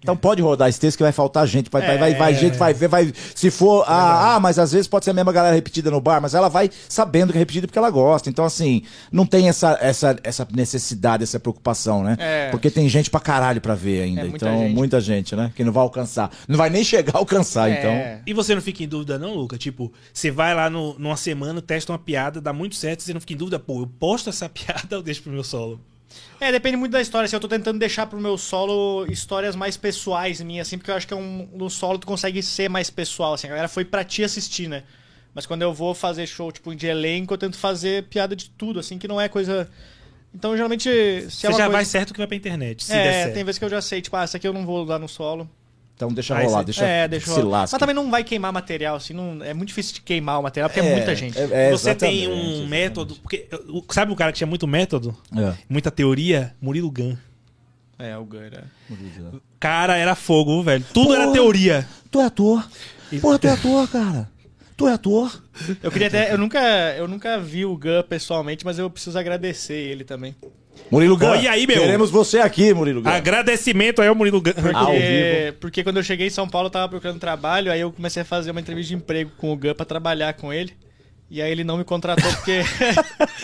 Então 0.00 0.16
pode 0.16 0.40
rodar 0.40 0.68
esse 0.68 0.78
texto 0.78 0.96
que 0.96 1.02
vai 1.02 1.10
faltar 1.10 1.46
gente, 1.46 1.68
vai, 1.70 1.82
vai, 1.82 1.98
vai, 1.98 2.14
vai, 2.14 2.34
gente 2.34 2.56
vai 2.56 2.72
ver, 2.72 2.88
vai. 2.88 3.12
Se 3.34 3.50
for, 3.50 3.84
ah, 3.86 4.36
ah, 4.36 4.40
mas 4.40 4.58
às 4.58 4.70
vezes 4.70 4.86
pode 4.86 5.04
ser 5.04 5.10
a 5.10 5.14
mesma 5.14 5.32
galera 5.32 5.54
repetida 5.54 5.90
no 5.90 6.00
bar, 6.00 6.20
mas 6.20 6.34
ela 6.34 6.48
vai 6.48 6.70
sabendo 6.88 7.32
que 7.32 7.38
é 7.38 7.40
repetida 7.40 7.66
porque 7.66 7.78
ela 7.78 7.90
gosta. 7.90 8.30
Então, 8.30 8.44
assim, 8.44 8.82
não 9.10 9.26
tem 9.26 9.48
essa, 9.48 9.76
essa, 9.80 10.16
essa 10.22 10.46
necessidade, 10.54 11.24
essa 11.24 11.40
preocupação, 11.40 12.04
né? 12.04 12.16
É. 12.18 12.50
Porque 12.50 12.70
tem 12.70 12.88
gente 12.88 13.10
pra 13.10 13.18
caralho 13.18 13.60
pra 13.60 13.74
ver 13.74 14.02
ainda. 14.02 14.20
É 14.20 14.24
muita 14.24 14.46
então, 14.46 14.58
gente. 14.60 14.74
muita 14.74 15.00
gente, 15.00 15.36
né? 15.36 15.52
Que 15.54 15.64
não 15.64 15.72
vai 15.72 15.82
alcançar. 15.82 16.30
Não 16.46 16.56
vai 16.56 16.70
nem 16.70 16.84
chegar 16.84 17.16
a 17.16 17.18
alcançar, 17.18 17.68
então. 17.68 17.90
É. 17.90 18.22
E 18.24 18.32
você 18.32 18.54
não 18.54 18.62
fica 18.62 18.84
em 18.84 18.88
dúvida, 18.88 19.18
não, 19.18 19.34
Luca? 19.34 19.58
Tipo, 19.58 19.92
você 20.12 20.30
vai 20.30 20.54
lá 20.54 20.70
no, 20.70 20.96
numa 20.98 21.16
semana, 21.16 21.60
testa 21.60 21.92
uma 21.92 21.98
piada, 21.98 22.40
dá 22.40 22.52
muito 22.52 22.76
certo, 22.76 23.02
você 23.02 23.12
não 23.12 23.20
fica 23.20 23.32
em 23.32 23.36
dúvida, 23.36 23.58
pô, 23.58 23.80
eu 23.80 23.86
posto 23.98 24.30
essa 24.30 24.48
piada 24.48 24.96
ou 24.96 25.02
deixo 25.02 25.22
pro 25.22 25.32
meu 25.32 25.42
solo? 25.42 25.80
É, 26.40 26.52
depende 26.52 26.76
muito 26.76 26.92
da 26.92 27.00
história. 27.00 27.28
Se 27.28 27.34
eu 27.34 27.40
tô 27.40 27.48
tentando 27.48 27.78
deixar 27.78 28.06
pro 28.06 28.20
meu 28.20 28.38
solo 28.38 29.06
histórias 29.10 29.56
mais 29.56 29.76
pessoais 29.76 30.40
minhas, 30.40 30.68
assim, 30.68 30.78
porque 30.78 30.90
eu 30.90 30.94
acho 30.94 31.06
que 31.06 31.12
é 31.12 31.16
um, 31.16 31.48
no 31.52 31.68
solo 31.68 31.98
tu 31.98 32.06
consegue 32.06 32.42
ser 32.42 32.68
mais 32.68 32.90
pessoal, 32.90 33.34
assim. 33.34 33.46
A 33.46 33.50
galera 33.50 33.68
foi 33.68 33.84
pra 33.84 34.04
te 34.04 34.22
assistir, 34.22 34.68
né? 34.68 34.84
Mas 35.34 35.46
quando 35.46 35.62
eu 35.62 35.72
vou 35.72 35.94
fazer 35.94 36.26
show, 36.26 36.50
tipo, 36.50 36.74
de 36.74 36.86
elenco, 36.86 37.34
eu 37.34 37.38
tento 37.38 37.56
fazer 37.56 38.04
piada 38.04 38.34
de 38.34 38.50
tudo, 38.50 38.80
assim, 38.80 38.98
que 38.98 39.06
não 39.06 39.20
é 39.20 39.28
coisa. 39.28 39.68
Então, 40.34 40.54
geralmente, 40.56 40.88
se 40.90 41.30
Você 41.30 41.46
é 41.46 41.50
já 41.50 41.56
coisa... 41.56 41.68
vai 41.70 41.84
certo 41.84 42.12
que 42.12 42.18
vai 42.18 42.26
pra 42.26 42.36
internet, 42.36 42.84
se 42.84 42.92
der 42.92 43.06
É, 43.06 43.12
certo. 43.22 43.34
tem 43.34 43.44
vezes 43.44 43.58
que 43.58 43.64
eu 43.64 43.68
já 43.68 43.80
sei, 43.80 44.00
tipo, 44.00 44.16
ah, 44.16 44.22
essa 44.22 44.36
aqui 44.36 44.46
eu 44.48 44.52
não 44.52 44.64
vou 44.64 44.84
dar 44.84 44.98
no 44.98 45.08
solo. 45.08 45.48
Então 45.98 46.12
deixa 46.12 46.36
Aí 46.36 46.46
rolar, 46.46 46.62
deixa, 46.62 46.86
é, 46.86 47.08
deixa 47.08 47.28
se 47.28 47.42
lasca. 47.42 47.74
Mas 47.74 47.80
também 47.80 47.92
não 47.92 48.08
vai 48.08 48.22
queimar 48.22 48.52
material, 48.52 48.94
assim, 48.94 49.12
não... 49.12 49.42
é 49.42 49.52
muito 49.52 49.70
difícil 49.70 49.94
de 49.94 50.00
queimar 50.00 50.38
o 50.38 50.42
material, 50.44 50.70
porque 50.70 50.78
é, 50.78 50.88
É, 50.92 50.94
muita 50.94 51.12
gente. 51.16 51.36
é, 51.36 51.48
é, 51.66 51.70
você 51.72 51.92
tem 51.92 52.28
um 52.28 52.32
exatamente. 52.36 52.68
método. 52.68 53.16
Porque, 53.16 53.48
o- 53.68 53.82
sabe 53.92 54.12
um 54.12 54.14
cara 54.14 54.30
que 54.30 54.38
tinha 54.38 54.46
muito 54.46 54.64
método? 54.64 55.16
É. 55.36 55.54
Muita 55.68 55.90
teoria? 55.90 56.54
Murilo 56.60 56.88
Gun. 56.88 57.16
É, 57.98 58.16
o 58.16 58.24
Gun, 58.24 58.38
Cara, 59.58 59.96
era 59.96 60.14
fogo, 60.14 60.62
velho. 60.62 60.84
Tudo 60.94 61.12
era 61.14 61.24
Porra. 61.24 61.34
teoria. 61.34 61.88
Tu 62.12 62.20
é 62.20 62.24
ator. 62.26 62.68
Porra, 63.20 63.38
tu 63.40 63.46
é 63.48 63.50
ator, 63.50 63.88
cara. 63.88 64.30
Tu 64.76 64.86
é 64.86 64.92
ator. 64.92 65.42
Eu 65.82 65.90
queria 65.90 66.06
até. 66.06 66.32
Eu 66.32 66.38
nunca, 66.38 66.60
eu 66.96 67.08
nunca 67.08 67.40
vi 67.40 67.64
o 67.66 67.76
Gun 67.76 68.04
pessoalmente, 68.08 68.64
mas 68.64 68.78
eu 68.78 68.88
preciso 68.88 69.18
agradecer 69.18 69.74
ele 69.74 70.04
também. 70.04 70.36
Murilo. 70.90 71.18
Ó, 71.22 71.34
e 71.34 71.46
aí, 71.46 71.66
meu? 71.66 71.80
Queremos 71.80 72.10
você 72.10 72.38
aqui, 72.38 72.72
Murilo 72.72 73.02
Gun. 73.02 73.10
Agradecimento 73.10 74.00
aí 74.00 74.08
ao 74.08 74.14
Murilo 74.14 74.40
Gun. 74.40 74.50
Ao 74.74 74.86
Porque, 74.86 74.98
vivo. 74.98 75.56
porque 75.60 75.84
quando 75.84 75.96
eu 75.98 76.02
cheguei 76.02 76.26
em 76.26 76.30
São 76.30 76.48
Paulo, 76.48 76.66
eu 76.66 76.70
tava 76.70 76.88
procurando 76.88 77.18
trabalho, 77.18 77.70
aí 77.70 77.80
eu 77.80 77.92
comecei 77.92 78.22
a 78.22 78.24
fazer 78.24 78.50
uma 78.50 78.60
entrevista 78.60 78.88
de 78.88 78.96
emprego 78.96 79.30
com 79.36 79.52
o 79.52 79.56
Gun 79.56 79.74
pra 79.74 79.84
trabalhar 79.84 80.32
com 80.34 80.52
ele. 80.52 80.72
E 81.30 81.42
aí 81.42 81.52
ele 81.52 81.62
não 81.62 81.76
me 81.76 81.84
contratou 81.84 82.30
porque. 82.32 82.62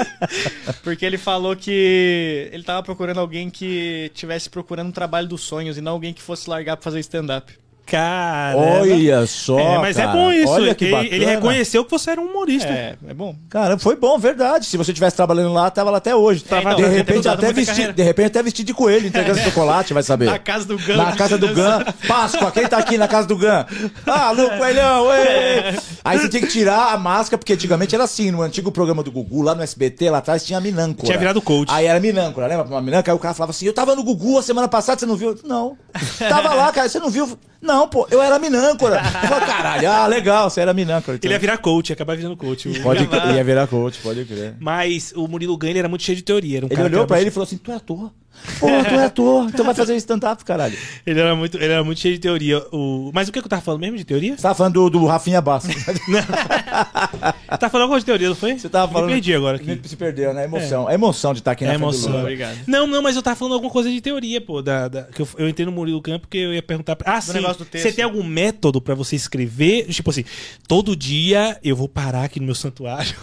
porque 0.83 1.05
ele 1.05 1.19
falou 1.19 1.55
que 1.55 2.49
ele 2.51 2.63
tava 2.63 2.83
procurando 2.83 3.21
alguém 3.21 3.51
que 3.51 4.11
tivesse 4.15 4.49
procurando 4.49 4.89
um 4.89 4.93
trabalho 4.93 5.29
dos 5.29 5.43
sonhos 5.43 5.77
e 5.77 5.83
não 5.83 5.93
alguém 5.93 6.15
que 6.15 6.23
fosse 6.23 6.49
largar 6.49 6.77
pra 6.77 6.85
fazer 6.85 7.01
stand-up. 7.01 7.53
Cara. 7.87 8.57
Olha 8.57 9.27
só. 9.27 9.59
É, 9.59 9.79
mas 9.79 9.99
é 9.99 10.03
cara. 10.07 10.17
bom 10.17 10.33
isso. 10.33 10.53
Olha 10.53 10.75
que 10.75 10.85
ele, 10.87 10.93
bacana. 10.93 11.15
ele 11.15 11.25
reconheceu 11.27 11.85
que 11.85 11.91
você 11.91 12.11
era 12.13 12.21
um 12.21 12.25
humorista. 12.25 12.69
É, 12.69 12.97
é 13.09 13.15
bom. 13.15 13.37
Cara, 13.51 13.79
foi 13.79 13.95
bom, 13.95 14.19
verdade. 14.19 14.65
Se 14.65 14.77
você 14.77 14.91
estivesse 14.91 15.15
trabalhando 15.15 15.53
lá, 15.53 15.71
tava 15.71 15.91
lá 15.91 15.99
até 15.99 16.17
hoje. 16.17 16.45
É, 16.51 16.59
então, 16.59 16.77
de 16.77 16.87
repente 16.87 17.29
até 17.29 17.53
carreira. 17.53 17.93
de 17.93 18.03
repente 18.03 18.27
até 18.27 18.43
vestido 18.43 18.67
de 18.67 18.75
coelho, 18.75 19.07
entregando 19.07 19.39
chocolate, 19.41 19.93
vai 19.93 20.03
saber. 20.03 20.27
Na 20.27 20.39
casa 20.39 20.65
do 20.65 20.79
Gun. 20.79 20.97
Na 20.97 21.13
casa 21.15 21.37
do 21.37 21.49
Gun. 21.49 22.09
Páscoa, 22.09 22.51
quem 22.51 22.67
tá 22.67 22.79
aqui 22.79 22.97
na 22.97 23.07
casa 23.07 23.29
do 23.29 23.37
Gun? 23.37 23.65
Ah, 24.07 24.31
Lu 24.31 24.49
Coelhão, 24.57 25.07
ué. 25.07 25.77
Aí 26.05 26.19
você 26.19 26.29
tinha 26.29 26.43
que 26.43 26.49
tirar 26.49 26.93
a 26.93 26.97
máscara, 26.97 27.39
porque 27.39 27.53
antigamente 27.53 27.95
era 27.95 28.05
assim, 28.05 28.31
no 28.31 28.43
antigo 28.43 28.73
programa 28.73 29.03
do 29.03 29.13
Gugu, 29.13 29.43
lá 29.43 29.55
no 29.55 29.63
SBT, 29.63 30.11
lá 30.11 30.19
atrás 30.19 30.45
tinha 30.45 30.59
a 30.59 30.61
Minâncora. 30.61 31.07
Tinha 31.07 31.19
virado 31.19 31.43
coach. 31.43 31.71
Aí 31.71 31.87
era 31.87 32.01
Minâncora, 32.01 32.47
lembra? 32.47 32.65
Uma 32.65 32.81
Minâncora, 32.81 33.13
aí 33.13 33.17
o 33.17 33.21
cara 33.21 33.35
falava 33.35 33.51
assim, 33.51 33.67
eu 33.67 33.75
tava 33.75 33.95
no 33.95 34.03
Gugu 34.03 34.39
a 34.39 34.43
semana 34.43 34.69
passada, 34.69 35.01
você 35.01 35.07
não 35.07 35.17
viu? 35.17 35.39
Não. 35.45 35.77
Tava 36.19 36.55
lá, 36.55 36.73
cara, 36.73 36.89
você 36.89 36.99
não 36.99 37.11
viu? 37.11 37.39
Não, 37.65 37.74
pô, 37.89 38.07
eu 38.11 38.23
era 38.23 38.39
Minâncora. 38.39 38.97
Eu 38.97 39.29
falei, 39.29 39.47
caralho, 39.47 39.91
ah, 39.91 40.07
legal, 40.07 40.49
você 40.49 40.61
era 40.61 40.73
Minâncora. 40.73 41.17
então. 41.17 41.29
Ele 41.29 41.35
ia 41.35 41.39
virar 41.39 41.59
coach, 41.59 41.91
ia 41.91 41.95
acabar 41.95 42.17
virando 42.17 42.37
coach. 42.37 42.69
Pode, 42.81 43.09
ia 43.35 43.45
virar 43.45 43.67
coach, 43.67 43.99
pode 44.03 44.25
crer. 44.25 44.55
Mas 44.61 45.13
o 45.17 45.27
Murilo 45.29 45.59
ele 45.65 45.79
era 45.79 45.89
muito 45.89 46.03
cheio 46.03 46.17
de 46.17 46.23
teoria. 46.23 46.61
Um 46.65 46.69
Ele 46.71 46.83
olhou 46.83 47.07
pra 47.07 47.17
muito- 47.17 47.23
ele 47.23 47.29
e 47.29 47.33
falou 47.33 47.45
assim: 47.47 47.57
Tu 47.57 47.71
é 47.73 47.75
ator? 47.77 48.13
Pô, 48.61 48.67
tu 48.67 48.95
é 48.95 49.05
ator, 49.07 49.49
então 49.49 49.65
vai 49.65 49.75
fazer 49.75 49.97
stand-up, 49.97 50.45
caralho. 50.45 50.75
Você 50.77 51.01
Ele 51.07 51.21
era 51.21 51.35
muito, 51.35 51.57
ele 51.57 51.73
era 51.73 51.83
muito 51.83 52.01
cheio 52.01 52.15
de 52.15 52.21
teoria. 52.21 52.59
O... 52.73 53.11
Mas 53.15 53.29
o 53.29 53.33
que, 53.33 53.41
que 53.41 53.47
eu 53.47 53.51
tava 53.51 53.63
falando 53.63 53.81
mesmo 53.81 53.97
de 53.97 54.05
teoria? 54.05 54.37
tava 54.37 54.55
falando 54.55 54.75
do, 54.75 54.91
do 54.91 55.07
Rafinha 55.07 55.41
Bastos. 55.41 55.75
Eu 57.51 57.59
tava 57.59 57.71
falando 57.71 57.83
alguma 57.83 57.89
coisa 57.89 58.01
de 58.01 58.07
teoria, 58.07 58.29
não 58.29 58.35
foi? 58.37 58.59
Você 58.59 58.69
tava 58.69 58.91
falando. 58.93 59.07
Me 59.09 59.15
perdi 59.15 59.35
agora 59.35 59.57
aqui. 59.57 59.81
Se 59.85 59.97
perdeu, 59.97 60.35
né? 60.35 60.43
É 60.43 60.45
emoção. 60.45 60.91
É, 60.91 60.95
emoção 60.95 61.33
de 61.33 61.39
estar 61.41 61.53
aqui 61.53 61.65
É 61.65 61.69
na 61.69 61.73
frente 61.75 61.83
do 61.83 61.95
emoção. 61.95 62.11
Lula. 62.11 62.23
Obrigado. 62.23 62.59
Não, 62.67 62.87
não, 62.87 63.03
mas 63.03 63.17
eu 63.17 63.23
tava 63.23 63.37
falando 63.37 63.55
alguma 63.55 63.71
coisa 63.73 63.91
de 63.91 64.01
teoria, 64.01 64.41
pô. 64.41 64.61
Da, 64.63 64.89
da- 64.89 65.03
que 65.05 65.21
eu, 65.23 65.29
eu 65.39 65.49
entrei 65.49 65.65
no 65.67 65.73
Murilo 65.73 66.01
Campo 66.03 66.21
porque 66.23 66.39
eu 66.39 66.53
ia 66.55 66.63
perguntar. 66.63 66.97
pra- 66.97 67.15
Ah, 67.17 67.21
sim. 67.21 67.33
do 67.41 67.65
texto. 67.65 67.85
Você 67.85 67.93
tem 67.93 68.05
algum 68.05 68.23
método 68.23 68.81
pra 68.81 68.95
você 68.95 69.17
escrever? 69.17 69.87
Tipo 69.89 70.11
assim, 70.11 70.25
todo 70.67 70.97
dia 70.97 71.59
eu 71.63 71.77
vou 71.77 71.89
parar 71.89 72.25
aqui 72.25 72.41
no 72.41 72.47
meu 72.47 72.55
santuário. 72.55 73.15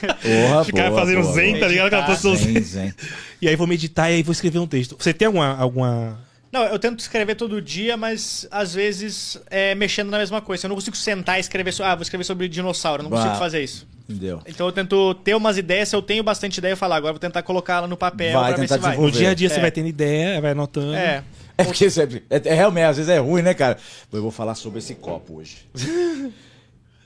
Porra, 0.00 0.64
Ficar 0.66 0.88
boa, 0.90 1.00
fazendo 1.00 1.22
boa, 1.22 1.34
zen, 1.34 1.50
boa. 1.50 1.60
tá 1.60 1.68
ligado? 1.68 1.86
Aquela 1.86 2.06
posição 2.06 2.34
zen. 2.36 2.54
Zen, 2.54 2.62
zen. 2.62 2.94
E 3.42 3.48
aí 3.48 3.56
vou 3.56 3.66
meditar 3.66 4.10
e 4.10 4.14
aí 4.16 4.22
vou 4.22 4.32
escrever 4.32 4.53
um 4.58 4.66
texto. 4.66 4.96
Você 4.98 5.12
tem 5.12 5.26
alguma. 5.26 5.56
alguma... 5.56 6.18
Não, 6.52 6.62
eu 6.64 6.78
tento 6.78 7.00
escrever 7.00 7.34
todo 7.34 7.60
dia, 7.60 7.96
mas 7.96 8.46
às 8.50 8.72
vezes 8.74 9.36
é 9.50 9.74
mexendo 9.74 10.08
na 10.10 10.18
mesma 10.18 10.40
coisa. 10.40 10.66
Eu 10.66 10.68
não 10.68 10.76
consigo 10.76 10.96
sentar 10.96 11.36
e 11.38 11.40
escrever. 11.40 11.72
So... 11.72 11.82
Ah, 11.82 11.94
vou 11.96 12.02
escrever 12.02 12.22
sobre 12.22 12.46
dinossauro. 12.48 13.00
Eu 13.00 13.04
não 13.04 13.10
Bah. 13.10 13.16
consigo 13.22 13.36
fazer 13.38 13.62
isso. 13.64 13.86
Entendeu? 14.08 14.40
Então 14.46 14.66
eu 14.66 14.72
tento 14.72 15.14
ter 15.14 15.34
umas 15.34 15.58
ideias. 15.58 15.88
Se 15.88 15.96
eu 15.96 16.02
tenho 16.02 16.22
bastante 16.22 16.58
ideia, 16.58 16.72
eu 16.74 16.76
falo, 16.76 16.92
"Ah, 16.92 16.96
agora 16.96 17.10
eu 17.10 17.14
vou 17.14 17.18
tentar 17.20 17.42
colocá-la 17.42 17.88
no 17.88 17.96
papel 17.96 18.38
Vai 18.38 18.52
pra 18.52 18.60
ver 18.60 18.68
se 18.68 18.78
vai. 18.78 18.96
No 18.96 19.10
dia 19.10 19.30
a 19.30 19.34
dia 19.34 19.48
você 19.48 19.56
É. 19.56 19.60
vai 19.60 19.70
tendo 19.72 19.88
ideia, 19.88 20.40
vai 20.40 20.52
anotando. 20.52 20.94
É. 20.94 21.24
É 21.58 21.64
porque 21.64 21.88
sempre. 21.90 22.22
É, 22.30 22.36
é 22.48 22.54
realmente, 22.54 22.84
às 22.84 22.96
vezes 22.98 23.10
é 23.10 23.18
ruim, 23.18 23.42
né, 23.42 23.54
cara? 23.54 23.78
Eu 24.12 24.22
vou 24.22 24.30
falar 24.30 24.54
sobre 24.54 24.78
esse 24.78 24.94
copo 24.94 25.38
hoje. 25.38 25.66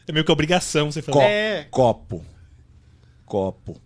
É 0.07 0.13
meio 0.13 0.25
que 0.25 0.33
obrigação 0.33 0.91
você 0.91 1.01
falar. 1.03 1.19
Co- 1.19 1.23
É. 1.23 1.67
Copo. 1.71 2.25
Copo. 3.27 3.81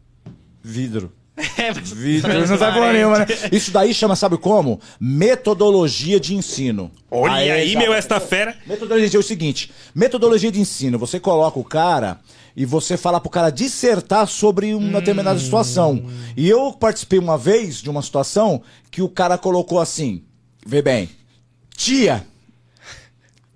Vidro. 0.63 1.13
É, 1.35 1.72
mas- 1.74 1.91
Vídeo, 1.93 2.28
não 2.47 2.59
sabe 2.59 2.78
porra 2.78 2.93
nenhuma, 2.93 3.18
né? 3.20 3.26
Isso 3.51 3.70
daí 3.70 3.95
chama, 3.95 4.14
sabe 4.14 4.37
como? 4.37 4.78
Metodologia 5.01 6.20
de 6.20 6.35
ensino. 6.35 6.91
Olha 7.11 7.33
aí, 7.55 7.72
já- 7.72 7.78
meu, 7.78 7.95
esta 7.95 8.20
fera. 8.20 8.55
Metodologia 8.66 9.18
é 9.18 9.20
o 9.20 9.22
seguinte: 9.22 9.72
metodologia 9.95 10.53
de 10.53 10.61
ensino. 10.61 10.99
Você 10.99 11.18
coloca 11.18 11.59
o 11.59 11.64
cara 11.64 12.20
e 12.55 12.66
você 12.66 12.99
fala 12.99 13.18
pro 13.18 13.30
cara 13.30 13.49
dissertar 13.51 14.26
sobre 14.26 14.74
uma 14.74 14.99
determinada 15.01 15.39
situação. 15.41 16.05
E 16.37 16.47
eu 16.49 16.70
participei 16.72 17.18
uma 17.18 17.39
vez 17.39 17.76
de 17.80 17.89
uma 17.89 18.03
situação 18.03 18.62
que 18.91 19.01
o 19.01 19.09
cara 19.09 19.39
colocou 19.39 19.80
assim: 19.80 20.24
vê 20.66 20.83
bem, 20.83 21.09
tia. 21.74 22.26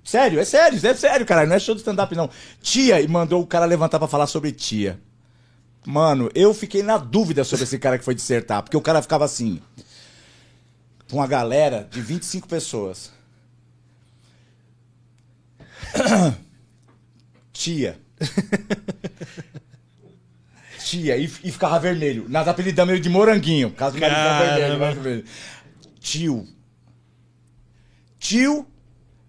Sério, 0.02 0.38
é 0.38 0.44
sério, 0.44 0.78
é 0.82 0.94
sério, 0.94 1.26
cara. 1.26 1.44
Não 1.44 1.56
é 1.56 1.58
show 1.58 1.74
de 1.74 1.80
stand-up, 1.80 2.14
não. 2.14 2.30
Tia, 2.62 3.00
e 3.00 3.08
mandou 3.08 3.42
o 3.42 3.46
cara 3.46 3.66
levantar 3.66 3.98
pra 3.98 4.06
falar 4.08 4.26
sobre 4.28 4.52
tia. 4.52 4.98
Mano, 5.86 6.28
eu 6.34 6.52
fiquei 6.52 6.82
na 6.82 6.98
dúvida 6.98 7.44
sobre 7.44 7.62
esse 7.62 7.78
cara 7.78 7.96
que 7.96 8.04
foi 8.04 8.12
dissertar, 8.12 8.60
porque 8.60 8.76
o 8.76 8.82
cara 8.82 9.00
ficava 9.00 9.24
assim. 9.24 9.62
Com 11.08 11.18
uma 11.18 11.28
galera 11.28 11.86
de 11.88 12.00
25 12.00 12.48
pessoas. 12.48 13.12
Tia. 17.52 18.00
Tia, 20.84 21.16
e, 21.16 21.24
e 21.24 21.52
ficava 21.52 21.78
vermelho. 21.78 22.26
Nós 22.28 22.48
apelidamos 22.48 22.92
ele 22.92 23.00
de 23.00 23.08
moranguinho, 23.08 23.70
caso 23.70 23.96
o 23.96 24.00
tava 24.00 24.44
vermelho, 24.44 24.78
vermelho. 24.78 25.24
Tio. 26.00 26.48
Tio 28.18 28.66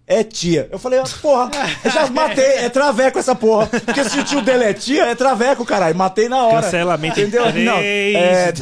é 0.08 0.24
tia. 0.24 0.68
Eu 0.72 0.78
falei, 0.78 0.98
ah, 0.98 1.04
porra, 1.20 1.50
eu 1.84 1.90
já 1.90 2.06
matei, 2.08 2.44
é 2.44 2.70
traveco 2.70 3.18
essa 3.18 3.34
porra. 3.34 3.66
Porque 3.66 4.02
se 4.04 4.18
o 4.18 4.24
tio 4.24 4.40
dele 4.40 4.64
é 4.64 4.72
tia, 4.72 5.04
é 5.04 5.14
traveco, 5.14 5.66
caralho. 5.66 5.94
Matei 5.94 6.30
na 6.30 6.46
hora. 6.46 6.62
Cancelamento 6.62 7.20
Entendeu? 7.20 7.42
três, 7.50 7.64
Não, 7.66 7.76
é, 7.76 8.52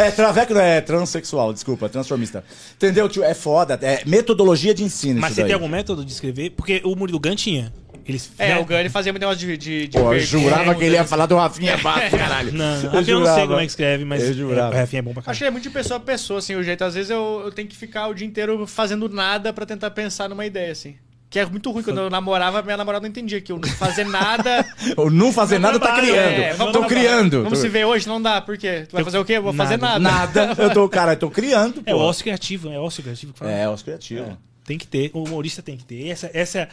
é, 0.08 0.10
traveco 0.10 0.54
não 0.54 0.60
é 0.62 0.80
transexual, 0.80 1.52
desculpa, 1.52 1.88
transformista. 1.90 2.42
Entendeu, 2.76 3.08
tio? 3.10 3.22
É 3.22 3.34
foda. 3.34 3.78
É 3.82 4.02
metodologia 4.06 4.72
de 4.74 4.82
ensino. 4.82 5.20
Mas 5.20 5.34
você 5.34 5.42
daí. 5.42 5.48
tem 5.48 5.54
algum 5.54 5.68
método 5.68 6.02
de 6.02 6.10
escrever? 6.10 6.50
Porque 6.50 6.80
o 6.82 6.96
Murilo 6.96 7.20
Gun 7.20 7.36
tinha. 7.36 7.70
Eles, 8.06 8.30
É, 8.38 8.48
né? 8.54 8.58
o 8.60 8.64
Gun 8.64 8.74
ele 8.74 8.88
fazia 8.90 9.12
muito 9.12 9.22
negócio 9.22 9.46
de. 9.46 9.56
de, 9.56 9.88
de 9.88 9.98
Pô, 9.98 10.12
eu 10.12 10.20
jurava 10.20 10.74
que 10.74 10.84
ele 10.84 10.94
ia 10.96 11.02
de- 11.02 11.08
falar 11.08 11.26
do 11.26 11.36
Rafinha 11.36 11.76
Bato, 11.78 12.16
caralho. 12.16 12.52
Não, 12.52 12.82
não. 12.82 13.00
Eu 13.00 13.20
não 13.20 13.34
sei 13.34 13.46
como 13.46 13.58
é 13.58 13.60
que 13.60 13.66
escreve, 13.70 14.04
mas 14.04 14.22
Eu 14.22 14.34
jurava. 14.34 14.74
é, 14.74 14.76
o 14.76 14.80
Rafinha 14.80 14.98
é 14.98 15.02
bom 15.02 15.12
pra 15.12 15.20
Acho 15.20 15.26
caralho. 15.26 15.38
que 15.38 15.44
é 15.44 15.50
muito 15.50 15.62
de 15.64 15.70
pessoa 15.70 15.98
pra 15.98 16.12
pessoa, 16.12 16.38
assim, 16.38 16.54
o 16.54 16.62
jeito. 16.62 16.84
Às 16.84 16.94
vezes 16.94 17.10
eu, 17.10 17.42
eu 17.44 17.50
tenho 17.52 17.66
que 17.66 17.76
ficar 17.76 18.08
o 18.08 18.14
dia 18.14 18.26
inteiro 18.26 18.66
fazendo 18.66 19.08
nada 19.08 19.52
pra 19.52 19.64
tentar 19.64 19.90
pensar 19.90 20.28
numa 20.28 20.44
ideia, 20.44 20.72
assim. 20.72 20.96
Que 21.30 21.38
é 21.40 21.46
muito 21.46 21.68
ruim. 21.72 21.82
Quando 21.82 21.98
eu 22.02 22.10
namorava, 22.10 22.62
minha 22.62 22.76
namorada 22.76 23.02
não 23.02 23.08
entendia 23.08 23.40
que 23.40 23.50
eu 23.50 23.58
não 23.58 23.68
fazer 23.70 24.04
nada. 24.04 24.64
O 24.96 25.10
não 25.10 25.32
fazer 25.32 25.58
nada 25.58 25.80
tá 25.80 25.86
trabalho, 25.86 26.06
criando. 26.12 26.40
É, 26.42 26.52
vamos 26.52 26.72
tô 26.72 26.84
criando. 26.84 27.42
Vamos 27.42 27.58
Tô- 27.58 27.62
se 27.64 27.68
ver 27.68 27.84
hoje? 27.86 28.06
Não 28.06 28.22
dá. 28.22 28.40
Por 28.40 28.56
quê? 28.56 28.84
Tu 28.88 28.92
vai 28.92 29.02
fazer 29.02 29.18
o 29.18 29.24
quê? 29.24 29.32
Eu 29.32 29.42
vou 29.42 29.52
fazer 29.52 29.76
Nada. 29.78 29.98
nada. 29.98 30.46
Nada. 30.48 30.62
Eu 30.62 30.70
tô, 30.72 30.88
cara, 30.88 31.14
eu 31.14 31.16
tô 31.16 31.30
criando. 31.30 31.82
É 31.86 31.92
o 31.94 31.98
pô. 31.98 32.04
ócio 32.04 32.22
criativo, 32.22 32.70
é 32.70 32.78
ócio 32.78 33.02
criativo 33.02 33.32
que 33.32 33.38
fala. 33.40 33.50
É, 33.50 33.68
os 33.68 33.82
criativos. 33.82 34.28
Tem 34.64 34.78
que 34.78 34.86
ter, 34.86 35.10
o 35.12 35.24
humorista 35.24 35.60
tem 35.60 35.76
que 35.76 35.84
ter. 35.84 36.08
Essa, 36.08 36.30
essa 36.32 36.68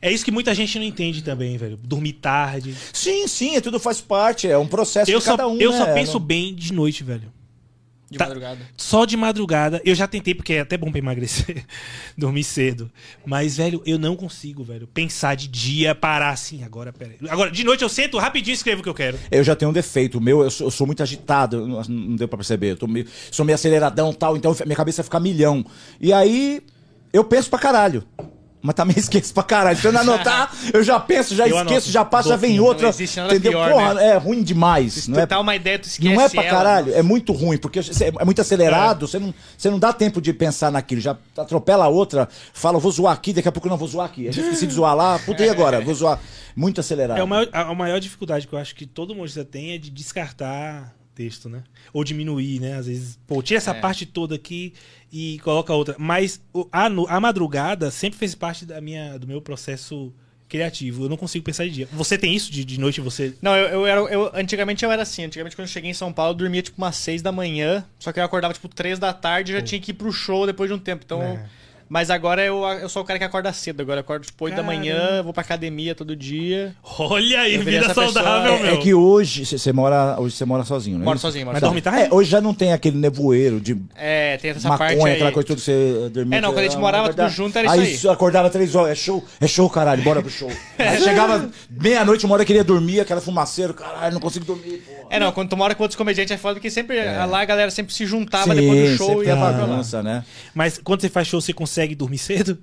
é, 0.00 0.08
é 0.08 0.12
isso 0.12 0.24
que 0.24 0.30
muita 0.30 0.54
gente 0.54 0.78
não 0.78 0.84
entende 0.86 1.22
também, 1.22 1.56
velho. 1.56 1.76
Dormir 1.76 2.14
tarde. 2.14 2.74
Sim, 2.92 3.26
sim, 3.26 3.60
tudo 3.60 3.78
faz 3.80 4.00
parte. 4.00 4.46
É 4.48 4.56
um 4.58 4.66
processo 4.66 5.10
Eu 5.10 5.18
de 5.18 5.24
só, 5.24 5.32
cada 5.32 5.48
um. 5.48 5.58
eu 5.58 5.70
né? 5.72 5.78
só 5.78 5.86
penso 5.92 6.18
bem 6.18 6.54
de 6.54 6.72
noite, 6.72 7.02
velho. 7.04 7.32
De 8.10 8.16
Tá. 8.16 8.24
madrugada. 8.24 8.58
Só 8.74 9.04
de 9.04 9.18
madrugada. 9.18 9.82
Eu 9.84 9.94
já 9.94 10.06
tentei, 10.08 10.34
porque 10.34 10.54
é 10.54 10.60
até 10.60 10.78
bom 10.78 10.90
pra 10.90 10.98
emagrecer, 10.98 11.62
dormir 12.16 12.42
cedo. 12.42 12.90
Mas, 13.26 13.58
velho, 13.58 13.82
eu 13.84 13.98
não 13.98 14.16
consigo, 14.16 14.64
velho. 14.64 14.86
Pensar 14.86 15.34
de 15.36 15.46
dia, 15.46 15.94
parar 15.94 16.30
assim, 16.30 16.64
agora, 16.64 16.90
pera 16.90 17.10
aí. 17.20 17.28
Agora, 17.28 17.50
de 17.50 17.62
noite 17.64 17.82
eu 17.82 17.88
sento 17.90 18.16
rapidinho 18.16 18.54
e 18.54 18.56
escrevo 18.56 18.80
o 18.80 18.82
que 18.82 18.88
eu 18.88 18.94
quero. 18.94 19.18
Eu 19.30 19.44
já 19.44 19.54
tenho 19.54 19.70
um 19.70 19.74
defeito. 19.74 20.16
O 20.16 20.20
meu, 20.22 20.40
eu 20.42 20.50
sou, 20.50 20.68
eu 20.68 20.70
sou 20.70 20.86
muito 20.86 21.02
agitado. 21.02 21.66
Não, 21.68 21.82
não 21.82 22.16
deu 22.16 22.26
pra 22.26 22.38
perceber. 22.38 22.70
Eu 22.70 22.76
tô 22.78 22.86
meio- 22.86 23.06
sou 23.30 23.44
meio 23.44 23.56
aceleradão 23.56 24.10
e 24.10 24.14
tal. 24.14 24.38
Então 24.38 24.56
minha 24.64 24.76
cabeça 24.76 25.02
fica 25.02 25.20
milhão. 25.20 25.62
E 26.00 26.10
aí, 26.10 26.62
eu 27.12 27.22
penso 27.24 27.50
pra 27.50 27.58
caralho. 27.58 28.04
Mas 28.60 28.74
também 28.74 28.96
esqueço 28.98 29.32
pra 29.32 29.42
caralho. 29.44 29.78
Se 29.78 29.86
eu 29.86 29.92
não 29.92 30.00
anotar, 30.00 30.52
eu 30.74 30.82
já 30.82 30.98
penso, 30.98 31.34
já 31.34 31.44
Eu 31.46 31.56
esqueço, 31.56 31.70
anoto. 31.72 31.90
já 31.90 32.04
passa, 32.04 32.30
já 32.30 32.36
vem 32.36 32.58
outra. 32.58 32.82
Não 32.84 32.90
existe 32.90 33.16
nada 33.16 33.32
entendeu? 33.34 33.52
pior, 33.52 33.70
Porra, 33.72 33.94
né? 33.94 34.08
é 34.08 34.16
ruim 34.16 34.42
demais. 34.42 34.92
Se 34.94 35.10
Não 35.10 35.16
tu 35.18 35.20
é, 35.20 35.26
tá 35.26 35.38
uma 35.38 35.54
ideia, 35.54 35.78
tu 35.78 35.84
esquece 35.84 36.12
não 36.14 36.20
é 36.20 36.28
pra 36.28 36.42
ela, 36.42 36.50
caralho, 36.50 36.94
é 36.94 37.02
muito 37.02 37.32
ruim, 37.32 37.56
porque 37.56 37.78
é 37.78 38.24
muito 38.24 38.40
acelerado, 38.40 39.06
Você, 39.06 39.18
não, 39.18 39.32
você 39.56 39.70
não 39.70 39.78
dá 39.78 39.92
tempo 39.92 40.20
de 40.20 40.32
pensar 40.32 40.72
naquilo, 40.72 41.00
já 41.00 41.16
atropela 41.36 41.84
a 41.84 41.88
outra, 41.88 42.28
fala, 42.52 42.78
vou 42.78 42.90
zoar 42.90 43.12
aqui, 43.14 43.32
daqui 43.32 43.48
a 43.48 43.52
pouco 43.52 43.68
eu 43.68 43.70
não 43.70 43.76
vou 43.78 43.86
zoar 43.88 44.06
aqui. 44.06 44.26
A 44.28 44.32
gente 44.32 44.44
esqueci 44.44 44.66
de 44.66 44.74
zoar 44.74 44.94
lá, 44.96 45.18
puta, 45.20 45.44
e 45.44 45.48
agora? 45.48 45.80
Vou 45.80 45.94
zoar. 45.94 46.18
Muito 46.56 46.80
acelerado. 46.80 47.18
É 47.18 47.22
a 47.22 47.26
maior, 47.26 47.48
a, 47.52 47.60
a 47.60 47.74
maior 47.74 48.00
dificuldade 48.00 48.48
que 48.48 48.52
eu 48.52 48.58
acho 48.58 48.74
que 48.74 48.84
todo 48.84 49.12
humorista 49.12 49.44
tem 49.44 49.74
é 49.74 49.78
de 49.78 49.90
descartar 49.90 50.92
texto, 51.18 51.48
né? 51.48 51.64
Ou 51.92 52.04
diminuir, 52.04 52.60
né? 52.60 52.74
Às 52.76 52.86
vezes, 52.86 53.18
pô, 53.26 53.42
tira 53.42 53.58
essa 53.58 53.72
É. 53.72 53.80
parte 53.80 54.06
toda 54.06 54.36
aqui 54.36 54.72
e 55.12 55.40
coloca 55.40 55.74
outra. 55.74 55.96
Mas 55.98 56.40
a, 56.70 56.84
a 56.86 57.20
madrugada 57.20 57.90
sempre 57.90 58.16
fez 58.16 58.36
parte 58.36 58.64
da 58.64 58.80
minha, 58.80 59.18
do 59.18 59.26
meu 59.26 59.42
processo 59.42 60.14
criativo. 60.48 61.04
Eu 61.04 61.08
não 61.08 61.16
consigo 61.16 61.44
pensar 61.44 61.64
de 61.64 61.70
dia. 61.72 61.88
Você 61.92 62.16
tem 62.16 62.34
isso 62.34 62.52
de, 62.52 62.64
de 62.64 62.78
noite? 62.78 63.00
Você. 63.00 63.34
Não, 63.42 63.56
eu, 63.56 63.68
eu 63.80 63.86
era. 63.86 64.00
Eu, 64.02 64.30
antigamente 64.32 64.84
eu 64.84 64.92
era 64.92 65.02
assim. 65.02 65.24
Antigamente, 65.24 65.56
quando 65.56 65.66
eu 65.66 65.72
cheguei 65.72 65.90
em 65.90 65.94
São 65.94 66.12
Paulo, 66.12 66.30
eu 66.32 66.36
dormia 66.36 66.62
tipo 66.62 66.78
umas 66.78 66.94
6 66.96 67.20
da 67.20 67.32
manhã. 67.32 67.84
Só 67.98 68.12
que 68.12 68.20
eu 68.20 68.24
acordava 68.24 68.54
tipo 68.54 68.68
3 68.68 68.98
da 69.00 69.12
tarde 69.12 69.50
e 69.52 69.54
já 69.56 69.60
tinha 69.62 69.80
que 69.80 69.90
ir 69.90 69.94
pro 69.94 70.12
show 70.12 70.46
depois 70.46 70.70
de 70.70 70.74
um 70.74 70.78
tempo. 70.78 71.02
Então. 71.04 71.20
É. 71.20 71.46
Mas 71.88 72.10
agora 72.10 72.44
eu, 72.44 72.62
eu 72.80 72.88
sou 72.88 73.02
o 73.02 73.04
cara 73.04 73.18
que 73.18 73.24
acorda 73.24 73.52
cedo. 73.52 73.80
Agora 73.80 73.98
eu 73.98 74.02
acordo 74.02 74.26
tipo 74.26 74.44
8 74.44 74.56
da 74.56 74.62
manhã, 74.62 75.22
vou 75.22 75.32
pra 75.32 75.42
academia 75.42 75.94
todo 75.94 76.14
dia. 76.14 76.74
Olha 76.98 77.40
aí, 77.40 77.56
vida 77.58 77.78
essa 77.78 77.88
pessoa- 77.88 78.12
saudável, 78.12 78.52
É, 78.54 78.62
meu. 78.62 78.74
é 78.74 78.76
que 78.76 78.92
hoje 78.94 79.46
você 79.46 79.72
mora, 79.72 80.16
hoje 80.20 80.36
você 80.36 80.44
mora 80.44 80.64
sozinho, 80.64 80.98
né? 80.98 81.04
Moro 81.04 81.18
sozinho, 81.18 81.46
moro 81.46 81.54
Mas 81.54 81.60
sozinho. 81.60 81.80
dorme 81.82 81.98
tarde? 81.98 82.12
É, 82.12 82.14
hoje 82.14 82.30
já 82.30 82.40
não 82.40 82.52
tem 82.52 82.72
aquele 82.72 82.96
nevoeiro 82.98 83.60
de 83.60 83.76
É, 83.96 84.36
tem 84.36 84.50
essa 84.50 84.68
maconha, 84.68 84.90
parte 84.90 85.06
aí. 85.06 85.12
aquela 85.14 85.32
coisa 85.32 85.46
toda 85.46 85.58
que 85.60 85.64
você 85.64 86.08
dormia. 86.12 86.38
É, 86.38 86.40
não, 86.40 86.50
quando 86.52 86.58
a 86.60 86.68
gente 86.68 86.76
morava 86.78 87.08
tudo 87.12 87.28
junto, 87.30 87.56
era 87.58 87.68
isso 87.68 87.80
aí. 87.80 87.96
você 87.96 88.08
acordava 88.08 88.50
três 88.50 88.74
horas, 88.74 88.90
é 88.92 88.94
show, 88.94 89.24
é 89.40 89.46
show, 89.46 89.70
caralho, 89.70 90.02
bora 90.02 90.20
pro 90.20 90.30
show. 90.30 90.50
Aí 90.78 91.00
chegava 91.00 91.48
meia-noite, 91.70 92.24
uma 92.26 92.34
hora 92.34 92.42
eu 92.42 92.46
queria 92.46 92.64
dormir, 92.64 93.00
aquela 93.00 93.20
fumaceira, 93.20 93.72
caralho, 93.72 94.12
não 94.14 94.20
consigo 94.20 94.44
dormir, 94.44 94.78
porra. 94.86 94.97
É, 95.10 95.18
não, 95.18 95.32
quando 95.32 95.48
tu 95.50 95.56
mora 95.56 95.74
com 95.74 95.82
outros 95.82 95.96
comediantes 95.96 96.32
é 96.32 96.36
foda 96.38 96.54
porque 96.54 96.70
sempre 96.70 97.02
lá 97.02 97.40
a 97.40 97.44
galera 97.44 97.70
sempre 97.70 97.94
se 97.94 98.04
juntava 98.06 98.54
Sim, 98.54 98.60
depois 98.60 98.90
do 98.92 98.96
show 98.96 99.22
e 99.22 99.26
tem 99.26 99.34
ia 99.34 99.34
a 99.34 99.52
pra 99.52 99.64
lá. 99.66 100.02
né? 100.02 100.24
Mas 100.54 100.78
quando 100.82 101.00
você 101.00 101.08
faz 101.08 101.26
show, 101.26 101.40
você 101.40 101.52
consegue 101.52 101.94
dormir 101.94 102.18
cedo? 102.18 102.58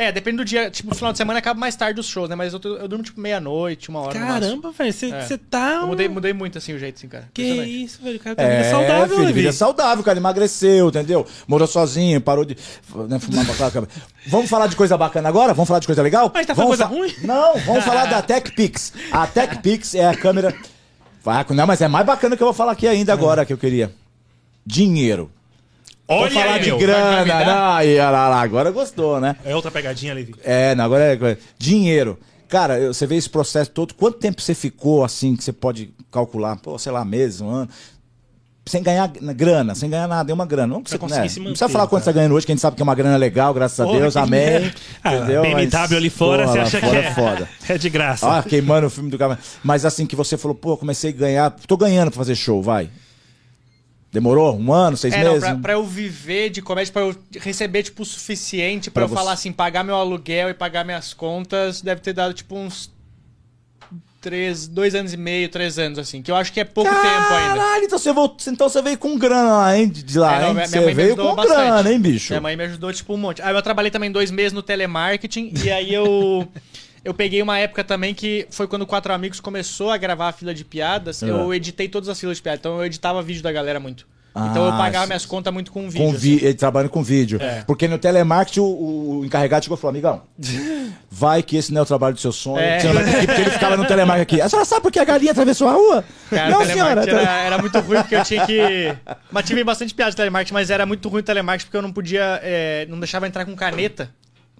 É, 0.00 0.12
depende 0.12 0.36
do 0.36 0.44
dia. 0.44 0.70
Tipo, 0.70 0.90
no 0.90 0.94
final 0.94 1.10
de 1.10 1.18
semana 1.18 1.40
acaba 1.40 1.58
mais 1.58 1.74
tarde 1.74 1.98
os 1.98 2.06
shows, 2.06 2.28
né? 2.28 2.36
Mas 2.36 2.52
eu, 2.52 2.60
eu 2.62 2.86
durmo 2.86 3.02
tipo 3.02 3.20
meia-noite, 3.20 3.88
uma 3.88 3.98
hora. 4.02 4.16
Caramba, 4.16 4.70
velho. 4.70 4.92
Você 4.92 5.06
É. 5.34 5.38
tá. 5.50 5.78
Eu 5.80 5.88
mudei, 5.88 6.08
mudei 6.08 6.32
muito 6.32 6.56
assim 6.56 6.72
o 6.72 6.78
jeito, 6.78 6.98
assim, 6.98 7.08
cara. 7.08 7.28
Que 7.34 7.42
isso, 7.42 8.00
velho. 8.00 8.14
O 8.14 8.20
cara 8.20 8.36
tá 8.36 8.44
vida 8.48 8.70
saudável, 8.70 9.02
É, 9.02 9.08
filho, 9.08 9.20
Levi. 9.26 9.40
vida 9.40 9.52
saudável, 9.52 10.04
cara, 10.04 10.16
emagreceu, 10.16 10.88
entendeu? 10.90 11.26
Morou 11.48 11.66
sozinho, 11.66 12.20
parou 12.20 12.44
de 12.44 12.56
né, 13.08 13.18
fumar. 13.18 13.44
Vamos 14.28 14.48
falar 14.48 14.68
de 14.68 14.76
coisa 14.76 14.96
bacana 14.96 15.28
agora? 15.28 15.52
Vamos 15.52 15.66
falar 15.66 15.80
de 15.80 15.86
coisa 15.86 16.00
legal? 16.00 16.30
Mas 16.32 16.46
tá 16.46 16.54
falando 16.54 16.76
vamos 16.76 16.86
coisa 16.88 17.12
ruim? 17.16 17.26
Não, 17.26 17.58
vamos 17.58 17.82
falar 17.84 18.06
da 18.06 18.22
TechPix. 18.22 18.92
A 19.10 19.26
TechPix 19.26 19.96
é 19.96 20.06
a 20.06 20.14
câmera... 20.14 20.54
Vai, 21.22 21.44
Não, 21.50 21.66
mas 21.66 21.80
é 21.80 21.88
mais 21.88 22.06
bacana 22.06 22.36
que 22.36 22.42
eu 22.42 22.46
vou 22.46 22.54
falar 22.54 22.72
aqui 22.72 22.86
ainda 22.86 23.12
agora, 23.12 23.44
que 23.44 23.52
eu 23.52 23.58
queria. 23.58 23.92
Dinheiro. 24.64 25.30
Olha 26.06 26.20
Vamos 26.20 26.34
falar 26.34 26.54
aí, 26.54 26.60
de 26.62 26.68
meu. 26.68 26.78
grana, 26.78 27.44
não, 27.44 27.72
aí, 27.74 27.94
olha 27.98 28.10
lá, 28.10 28.28
lá, 28.28 28.40
agora 28.40 28.70
gostou, 28.70 29.20
né? 29.20 29.36
É 29.44 29.54
outra 29.54 29.70
pegadinha, 29.70 30.14
Levi. 30.14 30.34
É, 30.42 30.74
não, 30.74 30.84
agora 30.84 31.04
é 31.12 31.36
dinheiro. 31.58 32.18
Cara, 32.48 32.86
você 32.86 33.06
vê 33.06 33.16
esse 33.16 33.28
processo 33.28 33.70
todo, 33.70 33.92
quanto 33.92 34.18
tempo 34.18 34.40
você 34.40 34.54
ficou 34.54 35.04
assim, 35.04 35.36
que 35.36 35.44
você 35.44 35.52
pode 35.52 35.92
calcular, 36.10 36.56
pô, 36.56 36.78
sei 36.78 36.90
lá, 36.90 37.04
meses, 37.04 37.42
um 37.42 37.50
ano, 37.50 37.68
sem 38.68 38.82
ganhar 38.82 39.10
na- 39.20 39.32
grana, 39.32 39.74
sem 39.74 39.88
ganhar 39.90 40.06
nada, 40.06 40.30
é 40.30 40.34
uma 40.34 40.46
grana. 40.46 40.74
Não, 40.74 40.82
precisa, 40.82 41.00
né, 41.06 41.08
se 41.28 41.38
não 41.40 41.46
precisa 41.46 41.64
manter, 41.66 41.72
falar 41.72 41.86
quanto 41.86 41.90
cara. 41.90 42.04
você 42.04 42.04
tá 42.04 42.12
ganhando 42.12 42.34
hoje, 42.34 42.46
que 42.46 42.52
a 42.52 42.54
gente 42.54 42.62
sabe 42.62 42.76
que 42.76 42.82
é 42.82 42.84
uma 42.84 42.94
grana 42.94 43.16
legal, 43.16 43.52
graças 43.54 43.80
a 43.80 43.84
Porra, 43.84 44.00
Deus, 44.00 44.12
que 44.14 44.18
amém. 44.20 44.30
merda. 44.40 44.74
Ah, 45.02 45.14
entendeu? 45.16 45.42
BMW 45.42 45.68
Mas, 45.72 45.92
ali 45.92 46.10
fora, 46.10 46.42
porra, 46.44 46.52
você 46.54 46.58
acha 46.60 46.80
fora 46.80 47.00
que 47.02 47.06
é 47.08 47.14
foda. 47.14 47.48
é 47.68 47.78
de 47.78 47.90
graça. 47.90 48.26
Ó, 48.26 48.42
queimando 48.42 48.86
o 48.86 48.90
filme 48.90 49.10
do 49.10 49.18
cara. 49.18 49.38
Mas 49.64 49.84
assim, 49.84 50.06
que 50.06 50.14
você 50.16 50.36
falou, 50.36 50.54
pô, 50.54 50.76
comecei 50.76 51.10
a 51.10 51.12
ganhar, 51.14 51.50
tô 51.50 51.76
ganhando 51.76 52.10
pra 52.10 52.18
fazer 52.18 52.34
show, 52.34 52.62
vai. 52.62 52.88
Demorou? 54.10 54.56
Um 54.58 54.72
ano, 54.72 54.96
seis 54.96 55.12
É, 55.12 55.22
não, 55.22 55.32
meses? 55.34 55.46
pra, 55.48 55.56
pra 55.58 55.72
eu 55.74 55.84
viver 55.84 56.48
de 56.48 56.62
comédia, 56.62 56.90
pra 56.92 57.02
eu 57.02 57.14
receber, 57.40 57.82
tipo, 57.82 58.02
o 58.02 58.06
suficiente 58.06 58.90
pra, 58.90 59.02
Pra 59.02 59.04
eu 59.04 59.08
você- 59.08 59.14
falar 59.14 59.32
assim, 59.32 59.52
pagar 59.52 59.84
meu 59.84 59.94
aluguel 59.96 60.48
e 60.48 60.54
pagar 60.54 60.82
minhas 60.82 61.12
contas, 61.12 61.82
deve 61.82 62.00
ter 62.00 62.14
dado, 62.14 62.32
tipo, 62.32 62.56
uns. 62.56 62.90
Três, 64.20 64.66
dois 64.66 64.96
anos 64.96 65.12
e 65.12 65.16
meio, 65.16 65.48
três 65.48 65.78
anos, 65.78 65.96
assim. 65.98 66.20
Que 66.22 66.30
eu 66.30 66.34
acho 66.36 66.52
que 66.52 66.58
é 66.58 66.64
pouco 66.64 66.90
tempo 66.90 67.04
ainda. 67.06 67.54
Caralho, 67.60 67.84
então 67.84 67.98
você, 67.98 68.12
voltou, 68.12 68.52
então 68.52 68.68
você 68.68 68.82
veio 68.82 68.98
com 68.98 69.16
grana 69.16 69.58
lá, 69.58 69.78
hein? 69.78 69.88
De 69.88 70.18
lá, 70.18 70.36
É, 70.36 70.40
não, 70.40 70.48
hein? 70.48 70.54
minha- 70.54 70.66
Você 70.66 70.80
minha 70.80 70.94
veio 70.94 71.16
com 71.16 71.34
bastante. 71.36 71.56
grana, 71.56 71.92
hein, 71.92 72.00
bicho? 72.00 72.32
Minha 72.32 72.40
mãe 72.40 72.56
me 72.56 72.64
ajudou, 72.64 72.92
tipo, 72.92 73.14
um 73.14 73.16
monte. 73.16 73.40
Aí 73.40 73.54
eu 73.54 73.62
trabalhei 73.62 73.92
também 73.92 74.10
dois 74.10 74.32
meses 74.32 74.52
no 74.52 74.62
telemarketing, 74.62 75.52
e 75.64 75.70
aí 75.70 75.94
eu. 75.94 76.48
Eu 77.04 77.14
peguei 77.14 77.40
uma 77.40 77.56
época 77.56 77.84
também 77.84 78.12
que 78.12 78.46
foi 78.50 78.66
quando 78.66 78.82
o 78.82 78.86
Quatro 78.86 79.14
Amigos 79.14 79.38
começou 79.40 79.88
a 79.90 79.96
gravar 79.96 80.28
a 80.28 80.32
fila 80.32 80.52
de 80.52 80.64
piadas. 80.64 81.22
É. 81.22 81.30
Eu 81.30 81.54
editei 81.54 81.88
todas 81.88 82.08
as 82.08 82.18
filas 82.18 82.36
de 82.38 82.42
piadas. 82.42 82.58
Então 82.58 82.76
eu 82.76 82.84
editava 82.84 83.22
vídeo 83.22 83.40
da 83.42 83.52
galera 83.52 83.78
muito. 83.78 84.04
Então 84.30 84.64
eu 84.66 84.72
Ah, 84.72 84.76
pagava 84.78 85.04
sim. 85.04 85.08
minhas 85.08 85.26
contas 85.26 85.52
muito 85.52 85.72
com 85.72 85.88
vídeo. 85.90 86.06
Com 86.06 86.12
vi 86.12 86.36
assim. 86.36 86.54
trabalhando 86.54 86.90
com 86.90 87.02
vídeo. 87.02 87.40
É. 87.42 87.62
Porque 87.66 87.88
no 87.88 87.98
telemarketing 87.98 88.60
o, 88.60 89.18
o 89.20 89.24
encarregado 89.24 89.64
chegou 89.64 89.76
e 89.76 89.80
falou: 89.80 89.90
amigão, 89.90 90.22
vai 91.10 91.42
que 91.42 91.56
esse 91.56 91.72
não 91.72 91.80
é 91.80 91.82
o 91.82 91.86
trabalho 91.86 92.14
do 92.14 92.20
seu 92.20 92.32
sonho. 92.32 92.58
É. 92.58 92.78
Você 92.78 92.86
não 92.86 92.94
vai 92.94 93.04
ter 93.04 93.10
que 93.16 93.22
ir", 93.22 93.26
porque 93.26 93.40
ele 93.42 93.50
ficava 93.50 93.76
no 93.76 93.84
telemarketing 93.86 94.34
aqui. 94.36 94.40
A 94.42 94.48
senhora 94.48 94.64
sabe 94.66 94.82
por 94.82 94.92
que 94.92 94.98
a 94.98 95.04
galinha 95.04 95.32
atravessou 95.32 95.68
a 95.68 95.72
rua? 95.72 96.04
Cara, 96.30 96.50
não, 96.50 96.64
senhora. 96.64 97.02
era, 97.02 97.22
era 97.22 97.58
muito 97.58 97.78
ruim 97.80 97.98
porque 97.98 98.14
eu 98.16 98.24
tinha 98.24 98.46
que. 98.46 98.94
Mas 99.30 99.44
tive 99.44 99.64
bastante 99.64 99.94
piada 99.94 100.10
de 100.10 100.16
telemarketing, 100.16 100.54
mas 100.54 100.70
era 100.70 100.86
muito 100.86 101.08
ruim 101.08 101.20
o 101.20 101.22
telemarketing 101.22 101.66
porque 101.66 101.76
eu 101.76 101.82
não 101.82 101.92
podia. 101.92 102.40
é, 102.42 102.86
não 102.88 102.98
deixava 102.98 103.26
entrar 103.26 103.44
com 103.44 103.54
caneta. 103.56 104.10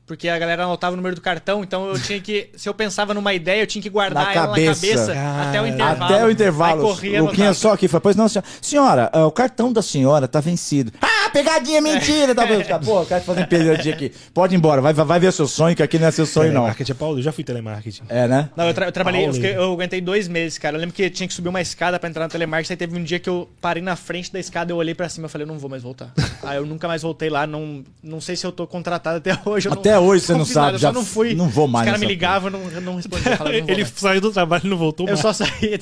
Porque 0.09 0.29
a 0.29 0.39
galera 0.39 0.65
anotava 0.65 0.95
o 0.95 0.97
número 0.97 1.15
do 1.15 1.21
cartão, 1.21 1.63
então 1.63 1.87
eu 1.89 2.01
tinha 2.01 2.19
que. 2.21 2.49
Se 2.57 2.69
eu 2.69 2.75
pensava 2.75 3.13
numa 3.15 3.33
ideia, 3.35 3.63
eu 3.63 3.67
tinha 3.67 3.83
que 3.83 3.91
guardar 3.91 4.25
Na 4.25 4.33
ela 4.35 4.47
cabeça. 4.49 4.87
na 4.89 5.15
cabeça 5.15 5.43
até 5.49 5.61
o 5.63 5.67
intervalo. 5.67 6.05
Até 6.15 6.25
o 6.25 6.31
intervalo. 6.31 6.81
Aí 6.83 6.89
corria 6.95 7.23
o 7.23 7.27
Luquinha 7.27 7.47
anotava. 7.49 7.55
só 7.55 7.73
aqui 7.75 7.87
falou: 7.87 8.01
Pois 8.01 8.17
não, 8.17 8.27
senhora. 8.29 8.49
Senhora, 8.63 9.11
ah, 9.13 9.27
o 9.27 9.31
cartão 9.31 9.73
da 9.73 9.83
senhora 9.83 10.27
tá 10.27 10.41
vencido. 10.41 10.91
Ah, 11.01 11.29
pegadinha, 11.31 11.81
mentira. 11.83 12.35
Tá 12.35 12.45
vendo? 12.47 12.65
Pô, 12.85 13.03
o 13.03 13.07
cara 13.07 13.21
fazendo 13.23 13.47
pegadinha 13.47 13.95
aqui. 13.95 14.11
Pode 14.33 14.55
ir 14.55 14.57
embora, 14.59 14.81
vai, 14.81 14.93
vai 14.95 15.21
ver 15.21 15.33
seu 15.33 15.47
sonho, 15.47 15.77
que 15.77 15.83
aqui 15.83 15.99
não 15.99 16.09
é 16.09 16.11
seu 16.11 16.25
sonho, 16.25 16.47
não. 16.49 16.63
Telemarketing 16.63 16.93
é 16.93 16.95
Paulo, 16.95 17.19
eu 17.19 17.23
já 17.23 17.31
fui 17.33 17.45
telemarketing. 17.45 18.03
É, 18.09 18.27
né? 18.27 18.49
Não, 18.57 18.67
eu, 18.67 18.73
tra- 18.75 18.87
eu 18.87 18.93
trabalhei, 18.93 19.27
eu, 19.29 19.33
fiquei- 19.35 19.55
eu 19.57 19.73
aguentei 19.73 20.01
dois 20.01 20.27
meses, 20.27 20.57
cara. 20.59 20.77
Eu 20.77 20.81
lembro 20.81 20.95
que 20.95 21.09
tinha 21.11 21.27
que 21.29 21.35
subir 21.35 21.49
uma 21.51 21.61
escada 21.61 21.99
pra 21.99 22.09
entrar 22.09 22.25
no 22.25 22.31
telemarketing. 22.31 22.73
Aí 22.73 22.77
teve 22.77 22.97
um 22.99 23.03
dia 23.05 23.19
que 23.19 23.29
eu 23.29 23.49
parei 23.61 23.83
na 23.83 23.95
frente 23.97 24.33
da 24.33 24.41
escada, 24.41 24.73
eu 24.73 24.77
olhei 24.79 24.95
pra 24.95 25.09
cima 25.09 25.27
e 25.27 25.31
falei, 25.31 25.45
eu 25.45 25.49
não 25.49 25.59
vou 25.59 25.69
mais 25.69 25.83
voltar. 25.83 26.13
aí 26.43 26.57
eu 26.57 26.65
nunca 26.65 26.89
mais 26.89 27.03
voltei 27.03 27.29
lá, 27.29 27.47
não, 27.47 27.85
não 28.03 28.21
sei 28.21 28.35
se 28.37 28.47
eu 28.47 28.53
tô 28.53 28.67
contratado 28.67 29.19
até 29.19 29.39
hoje. 29.45 29.69
eu 29.69 29.77
Até 29.99 30.07
hoje 30.07 30.25
você 30.25 30.35
não 30.35 30.45
sabe, 30.45 30.75
eu 30.75 30.79
já 30.79 30.93
não 30.93 31.05
fui. 31.05 31.35
não 31.35 31.49
vou 31.49 31.67
mais 31.69 31.85
Os 31.85 31.87
caras 31.87 32.01
me 32.01 32.07
ligavam, 32.07 32.51
eu 32.51 32.59
não, 32.59 32.71
eu 32.73 32.81
não 32.81 32.97
respondia. 32.97 33.39
eu 33.41 33.55
Ele 33.69 33.83
mais. 33.83 33.93
saiu 33.97 34.21
do 34.21 34.31
trabalho 34.33 34.63
e 34.65 34.69
não 34.69 34.77
voltou 34.77 35.07
Eu 35.07 35.11
mais. 35.13 35.21
só 35.21 35.33
saí. 35.33 35.79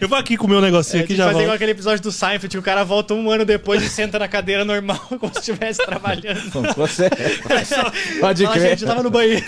Eu 0.00 0.08
vou 0.08 0.18
aqui 0.18 0.36
comer 0.36 0.56
um 0.56 0.60
negocinho 0.60 1.02
É, 1.02 1.04
aqui 1.04 1.14
já 1.14 1.24
que 1.24 1.28
fazer 1.28 1.32
volto. 1.34 1.42
igual 1.44 1.54
aquele 1.56 1.70
episódio 1.72 2.02
do 2.02 2.10
Seinfeld, 2.10 2.48
que 2.48 2.58
o 2.58 2.62
cara 2.62 2.82
volta 2.84 3.14
um 3.14 3.30
ano 3.30 3.44
depois 3.44 3.82
e 3.82 3.88
senta 3.88 4.18
na 4.18 4.26
cadeira 4.26 4.64
normal, 4.64 4.98
como 5.20 5.32
se 5.32 5.38
estivesse 5.40 5.84
trabalhando. 5.84 6.50
Você. 6.76 7.08
Pode 8.20 8.44
Fala, 8.44 8.54
crer. 8.56 8.70
gente, 8.70 8.82
eu 8.82 8.88
tava 8.88 9.02
no 9.02 9.10
banheiro. 9.10 9.42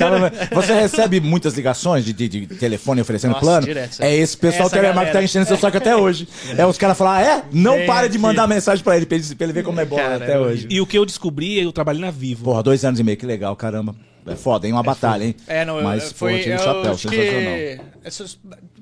Você 0.53 0.73
recebe 0.75 1.21
muitas 1.21 1.55
ligações 1.55 2.05
de, 2.05 2.13
de- 2.13 2.29
de 2.29 2.47
telefone 2.47 3.01
oferecendo 3.01 3.33
Nossa, 3.33 3.45
plano? 3.45 3.67
direto. 3.67 4.01
É 4.01 4.15
esse 4.15 4.37
pessoal 4.37 4.67
Essa 4.67 4.77
telemarketing 4.77 5.07
que 5.13 5.19
tá 5.19 5.23
enchendo 5.25 5.47
seu 5.47 5.57
saco 5.57 5.77
até 5.77 5.97
hoje. 5.97 6.29
É 6.57 6.65
os 6.65 6.79
caras 6.79 6.97
falar, 6.97 7.17
ah, 7.17 7.23
é? 7.23 7.43
Não 7.53 7.77
Vem 7.79 7.87
para 7.87 8.09
de 8.09 8.19
mandar 8.19 8.47
mensagem 8.47 8.83
pra 8.85 8.97
ele, 8.97 9.07
pra 9.07 9.17
ele, 9.17 9.35
pra 9.35 9.45
ele 9.45 9.53
ver 9.53 9.63
como 9.65 9.81
é 9.81 9.85
bom 9.85 9.97
Cara, 9.97 10.17
até 10.17 10.35
é 10.35 10.39
hoje. 10.39 10.67
E 10.71 10.81
o 10.81 10.87
que 10.87 10.97
eu 10.97 11.05
descobri, 11.05 11.61
eu 11.61 11.73
trabalhei 11.73 12.01
na 12.01 12.11
Vivo. 12.11 12.45
Porra, 12.45 12.63
dois 12.63 12.85
anos 12.85 13.01
e 13.01 13.03
meio, 13.03 13.17
que 13.17 13.27
legal, 13.27 13.57
caramba. 13.73 13.97
É 14.25 14.37
foda, 14.37 14.67
hein? 14.67 14.73
Uma 14.73 14.83
batalha, 14.85 15.25
hein? 15.25 15.35
É, 15.49 15.65
não, 15.65 15.79
eu- 15.79 15.85
Mas, 15.85 16.13
foi. 16.13 16.43
pô, 16.45 16.49
eu 16.51 16.59
chapéu, 16.59 16.93
acho 16.93 17.09
sensacional. 17.09 17.55
que. 17.57 17.81
essas- 18.05 18.39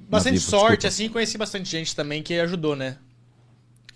bastante 0.09 0.34
Vivo, 0.38 0.51
sorte, 0.51 0.70
desculpa. 0.82 0.88
assim, 0.88 1.09
conheci 1.09 1.38
bastante 1.38 1.70
gente 1.70 1.97
também 1.97 2.22
que 2.22 2.38
ajudou, 2.41 2.76
né? 2.76 2.97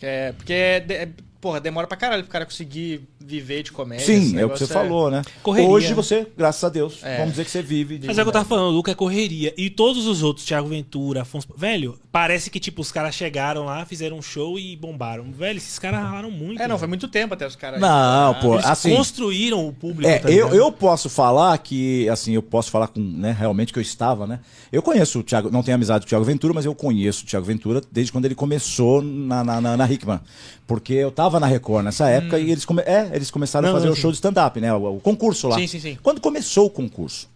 É, 0.01 0.33
porque, 0.33 0.53
é, 0.53 0.87
é, 0.89 1.09
porra, 1.45 1.61
demora 1.61 1.87
pra 1.87 1.95
caralho 1.95 2.23
pro 2.23 2.33
cara 2.33 2.47
conseguir 2.47 3.03
viver 3.21 3.63
de 3.63 3.71
comédia. 3.71 4.07
Sim, 4.07 4.39
é 4.39 4.47
o 4.47 4.49
que 4.49 4.59
você 4.59 4.65
negócio 4.65 4.67
falou, 4.69 5.11
né? 5.11 5.21
Correria. 5.43 5.69
Hoje 5.69 5.93
você, 5.93 6.27
graças 6.35 6.65
a 6.65 6.71
Deus, 6.71 7.01
É. 7.03 7.19
vamos 7.19 7.33
dizer 7.33 7.45
que 7.45 7.51
você 7.51 7.61
vive 7.61 7.99
de. 7.99 8.07
Mas 8.07 8.17
é 8.17 8.23
o 8.23 8.25
que 8.25 8.29
eu 8.31 8.33
tava 8.33 8.47
falando, 8.47 8.69
o 8.69 8.71
Luca 8.71 8.93
é 8.93 8.95
correria. 8.95 9.53
E 9.55 9.69
todos 9.69 10.07
os 10.07 10.23
outros, 10.23 10.47
Thiago 10.47 10.67
Ventura, 10.69 11.21
Afonso. 11.21 11.47
Velho, 11.55 11.99
parece 12.11 12.49
que, 12.49 12.59
tipo, 12.59 12.81
os 12.81 12.91
caras 12.91 13.15
chegaram 13.15 13.67
lá, 13.67 13.85
fizeram 13.85 14.17
um 14.17 14.23
show 14.23 14.59
e 14.59 14.75
bombaram. 14.75 15.31
Velho, 15.33 15.59
esses 15.59 15.79
caras 15.79 16.01
ralaram 16.01 16.31
muito. 16.31 16.63
É, 16.63 16.63
não, 16.63 16.69
velho. 16.77 16.79
foi 16.79 16.89
muito 16.89 17.09
tempo 17.09 17.35
até 17.35 17.47
os 17.47 17.57
caras. 17.57 17.79
Não, 17.79 18.35
pô, 18.41 18.55
Eles 18.55 18.65
assim. 18.65 18.97
construíram 18.97 19.69
o 19.69 19.73
público. 19.73 20.11
É, 20.11 20.21
tá 20.21 20.31
eu, 20.31 20.49
eu 20.55 20.73
posso 20.73 21.11
falar 21.11 21.59
que, 21.59 22.09
assim, 22.09 22.33
eu 22.33 22.43
posso 22.43 22.71
falar 22.71 22.89
com, 22.89 23.01
né, 23.01 23.37
realmente 23.39 23.71
que 23.71 23.79
eu 23.79 23.83
estava, 23.83 24.27
né? 24.27 24.41
Eu 24.73 24.81
conheço 24.81 25.21
o 25.21 25.23
Thiago, 25.23 25.51
não 25.51 25.63
tenho 25.63 25.75
amizade 25.75 26.05
com 26.05 26.07
o 26.07 26.09
Thiago 26.09 26.25
Ventura, 26.25 26.55
mas 26.55 26.65
eu 26.65 26.75
conheço 26.75 27.23
o 27.25 27.27
Thiago 27.27 27.45
Ventura 27.45 27.83
desde 27.93 28.11
quando 28.11 28.25
ele 28.25 28.35
começou 28.35 29.03
na, 29.03 29.45
na, 29.45 29.61
na, 29.61 29.77
na 29.77 29.93
Hickman. 29.93 30.21
Porque 30.67 30.95
eu 30.95 31.11
tava 31.11 31.34
na 31.41 31.47
Record 31.47 31.85
nessa 31.85 32.09
época 32.09 32.39
e 32.39 32.51
eles, 32.51 32.65
come, 32.65 32.83
é, 32.83 33.11
eles 33.13 33.31
começaram 33.31 33.69
Hum. 33.69 33.71
Não, 33.71 33.77
a 33.77 33.81
fazer 33.81 33.87
não, 33.89 33.95
o 33.95 33.97
show 33.97 34.11
de 34.11 34.17
stand-up, 34.17 34.61
né? 34.61 34.73
O, 34.75 34.97
o 34.97 35.01
concurso 35.01 35.49
lá. 35.49 35.57
Sim, 35.57 35.67
sim, 35.67 35.81
sim. 35.81 35.99
Quando 36.03 36.21
começou 36.21 36.67
o 36.67 36.71
concurso. 36.71 37.29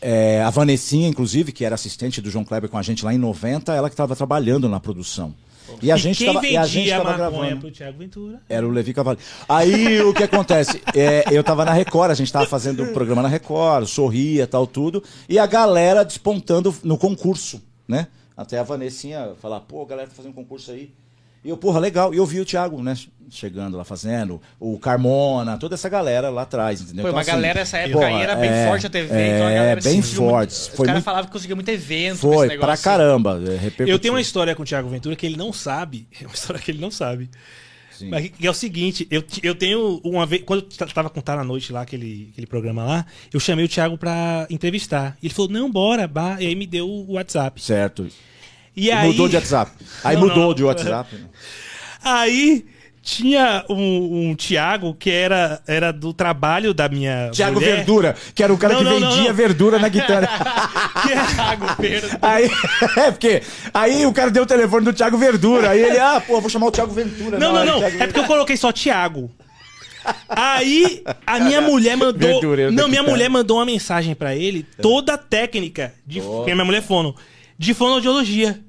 é, 0.00 0.42
a 0.42 0.50
Vanessinha, 0.50 1.08
inclusive, 1.08 1.50
que 1.52 1.64
era 1.64 1.74
assistente 1.74 2.20
do 2.20 2.30
João 2.30 2.44
Kleber 2.44 2.70
com 2.70 2.78
a 2.78 2.82
gente 2.82 3.04
lá 3.04 3.12
em 3.12 3.18
90, 3.18 3.74
ela 3.74 3.88
que 3.88 3.94
estava 3.94 4.14
trabalhando 4.14 4.68
na 4.68 4.78
produção. 4.78 5.34
E 5.82 5.92
a 5.92 5.96
E 5.96 5.98
gente 5.98 6.24
quem 6.24 6.32
tava, 6.32 6.46
e 6.46 6.56
a 6.56 6.64
gente 6.64 6.88
tava 6.88 7.12
gravando. 7.14 7.58
pro 7.58 7.70
Thiago 7.70 7.98
Ventura? 7.98 8.40
Era 8.48 8.66
o 8.66 8.70
Levi 8.70 8.94
Cavalli. 8.94 9.18
Aí 9.46 10.00
o 10.00 10.14
que 10.14 10.22
acontece? 10.22 10.80
É, 10.94 11.24
eu 11.30 11.44
tava 11.44 11.62
na 11.64 11.72
Record, 11.72 12.10
a 12.10 12.14
gente 12.14 12.32
tava 12.32 12.46
fazendo 12.46 12.84
o 12.84 12.92
programa 12.94 13.20
na 13.20 13.28
Record, 13.28 13.86
sorria 13.86 14.46
tal, 14.46 14.66
tudo, 14.66 15.02
e 15.28 15.38
a 15.38 15.46
galera 15.46 16.04
despontando 16.04 16.74
no 16.82 16.96
concurso, 16.96 17.60
né? 17.86 18.06
Até 18.34 18.58
a 18.58 18.62
Vanessinha 18.62 19.32
falar, 19.42 19.60
pô, 19.60 19.82
a 19.82 19.86
galera 19.86 20.08
tá 20.08 20.14
fazendo 20.14 20.32
concurso 20.32 20.70
aí. 20.70 20.90
E 21.44 21.48
eu, 21.50 21.56
porra, 21.56 21.78
legal. 21.78 22.12
E 22.12 22.16
eu 22.16 22.26
vi 22.26 22.40
o 22.40 22.44
Thiago, 22.44 22.82
né? 22.82 22.94
Chegando 23.30 23.76
lá 23.76 23.84
fazendo, 23.84 24.40
o 24.58 24.78
Carmona, 24.78 25.58
toda 25.58 25.74
essa 25.74 25.86
galera 25.88 26.30
lá 26.30 26.42
atrás, 26.42 26.80
entendeu? 26.80 27.02
Foi 27.02 27.10
Então, 27.10 27.14
uma 27.16 27.20
assim, 27.20 27.30
galera 27.30 27.58
nessa 27.60 27.76
época 27.76 27.98
porra, 27.98 28.06
aí 28.08 28.22
era 28.22 28.34
bem 28.36 28.48
é, 28.50 28.66
forte 28.66 28.86
a 28.86 28.90
TV, 28.90 29.14
é, 29.14 29.34
então 29.34 29.46
a 29.46 29.50
galera 29.50 29.80
se 29.82 29.88
bem 29.88 29.96
conseguiu 30.00 30.20
muito- 30.22 30.32
forte. 30.34 30.50
Os 30.50 30.68
Foi, 30.68 30.86
caras 30.86 31.04
falavam 31.04 31.26
que 31.26 31.32
conseguia 31.32 31.54
muito 31.54 31.68
evento 31.68 32.20
com 32.20 32.32
foi 32.32 32.46
esse 32.46 32.56
pra 32.56 32.66
negócio. 32.68 32.84
caramba. 32.84 33.38
é. 33.46 33.82
Eu 33.90 33.98
tenho 33.98 34.14
uma 34.14 34.20
história 34.22 34.54
com 34.54 34.62
o 34.62 34.64
Thiago 34.64 34.88
Ventura 34.88 35.14
que 35.14 35.26
ele 35.26 35.36
não 35.36 35.52
sabe. 35.52 36.08
É 36.22 36.24
uma 36.24 36.32
história 36.34 36.60
que 36.62 36.70
ele 36.70 36.80
não 36.80 36.90
sabe. 36.90 37.28
Sim. 37.92 38.08
Mas 38.08 38.28
que 38.30 38.46
é 38.46 38.50
o 38.50 38.54
seguinte, 38.54 39.06
eu, 39.10 39.22
eu 39.42 39.54
tenho 39.54 40.00
uma 40.04 40.24
vez. 40.24 40.42
Quando 40.46 40.64
eu 40.80 40.86
tava 40.88 41.10
com 41.10 41.20
Tá 41.20 41.36
na 41.36 41.44
Noite 41.44 41.70
lá, 41.72 41.82
aquele, 41.82 42.28
aquele 42.32 42.46
programa 42.46 42.82
lá, 42.84 43.04
eu 43.30 43.40
chamei 43.40 43.64
o 43.64 43.68
Thiago 43.68 43.98
pra 43.98 44.46
entrevistar. 44.48 45.18
E 45.22 45.26
ele 45.26 45.34
falou, 45.34 45.50
não, 45.50 45.70
bora, 45.70 46.06
bah. 46.08 46.36
E 46.40 46.46
aí 46.46 46.54
me 46.54 46.66
deu 46.66 46.88
o 46.88 47.12
WhatsApp. 47.14 47.60
Certo. 47.60 48.06
E 48.78 48.90
aí. 48.92 49.08
Mudou 49.08 49.28
de 49.28 49.36
WhatsApp. 49.36 49.72
Aí 50.04 50.14
Não, 50.16 50.22
mudou 50.22 50.46
não. 50.48 50.54
de 50.54 50.62
WhatsApp. 50.64 51.14
né? 51.16 51.22
Aí 52.04 52.64
tinha 53.02 53.64
um, 53.68 54.30
um 54.30 54.34
Thiago 54.36 54.94
que 54.94 55.10
era, 55.10 55.60
era 55.66 55.92
do 55.92 56.12
trabalho 56.12 56.72
da 56.72 56.88
minha. 56.88 57.30
Tiago 57.32 57.54
mulher, 57.54 57.76
Verdura, 57.76 58.14
que 58.34 58.42
era 58.42 58.52
o 58.52 58.58
cara 58.58 58.74
Não, 58.74 58.80
que 58.80 58.84
não, 58.84 59.00
vendia 59.10 59.28
não. 59.28 59.34
verdura 59.34 59.78
na 59.78 59.88
guitarra. 59.88 60.28
Thiago 61.34 61.66
Pedro. 61.76 62.10
Aí, 62.22 62.50
é, 62.96 63.10
porque 63.10 63.42
aí 63.74 64.06
o 64.06 64.12
cara 64.12 64.30
deu 64.30 64.44
o 64.44 64.46
telefone 64.46 64.84
do 64.84 64.92
Thiago 64.92 65.18
Verdura. 65.18 65.70
Aí 65.70 65.82
ele, 65.82 65.98
ah, 65.98 66.22
pô, 66.24 66.40
vou 66.40 66.48
chamar 66.48 66.66
o 66.66 66.70
Thiago 66.70 66.92
Ventura. 66.92 67.38
Não, 67.38 67.52
não, 67.52 67.64
não. 67.64 67.84
É 67.84 68.06
porque 68.06 68.20
eu 68.20 68.24
coloquei 68.26 68.56
só 68.56 68.70
Thiago. 68.70 69.28
Aí 70.28 71.02
a 71.26 71.40
minha 71.40 71.60
mulher 71.60 71.96
mandou. 71.96 72.28
Verdura, 72.28 72.62
eu 72.62 72.72
não, 72.72 72.88
minha 72.88 73.02
mulher 73.02 73.28
mandou 73.28 73.58
uma 73.58 73.66
mensagem 73.66 74.14
pra 74.14 74.36
ele, 74.36 74.64
toda 74.80 75.18
técnica 75.18 75.92
de. 76.06 76.20
Porque 76.20 76.52
minha 76.54 76.64
mulher 76.64 76.78
é 76.78 76.82
fono. 76.82 77.14
De 77.58 77.74
fonoaudiologia. 77.74 78.60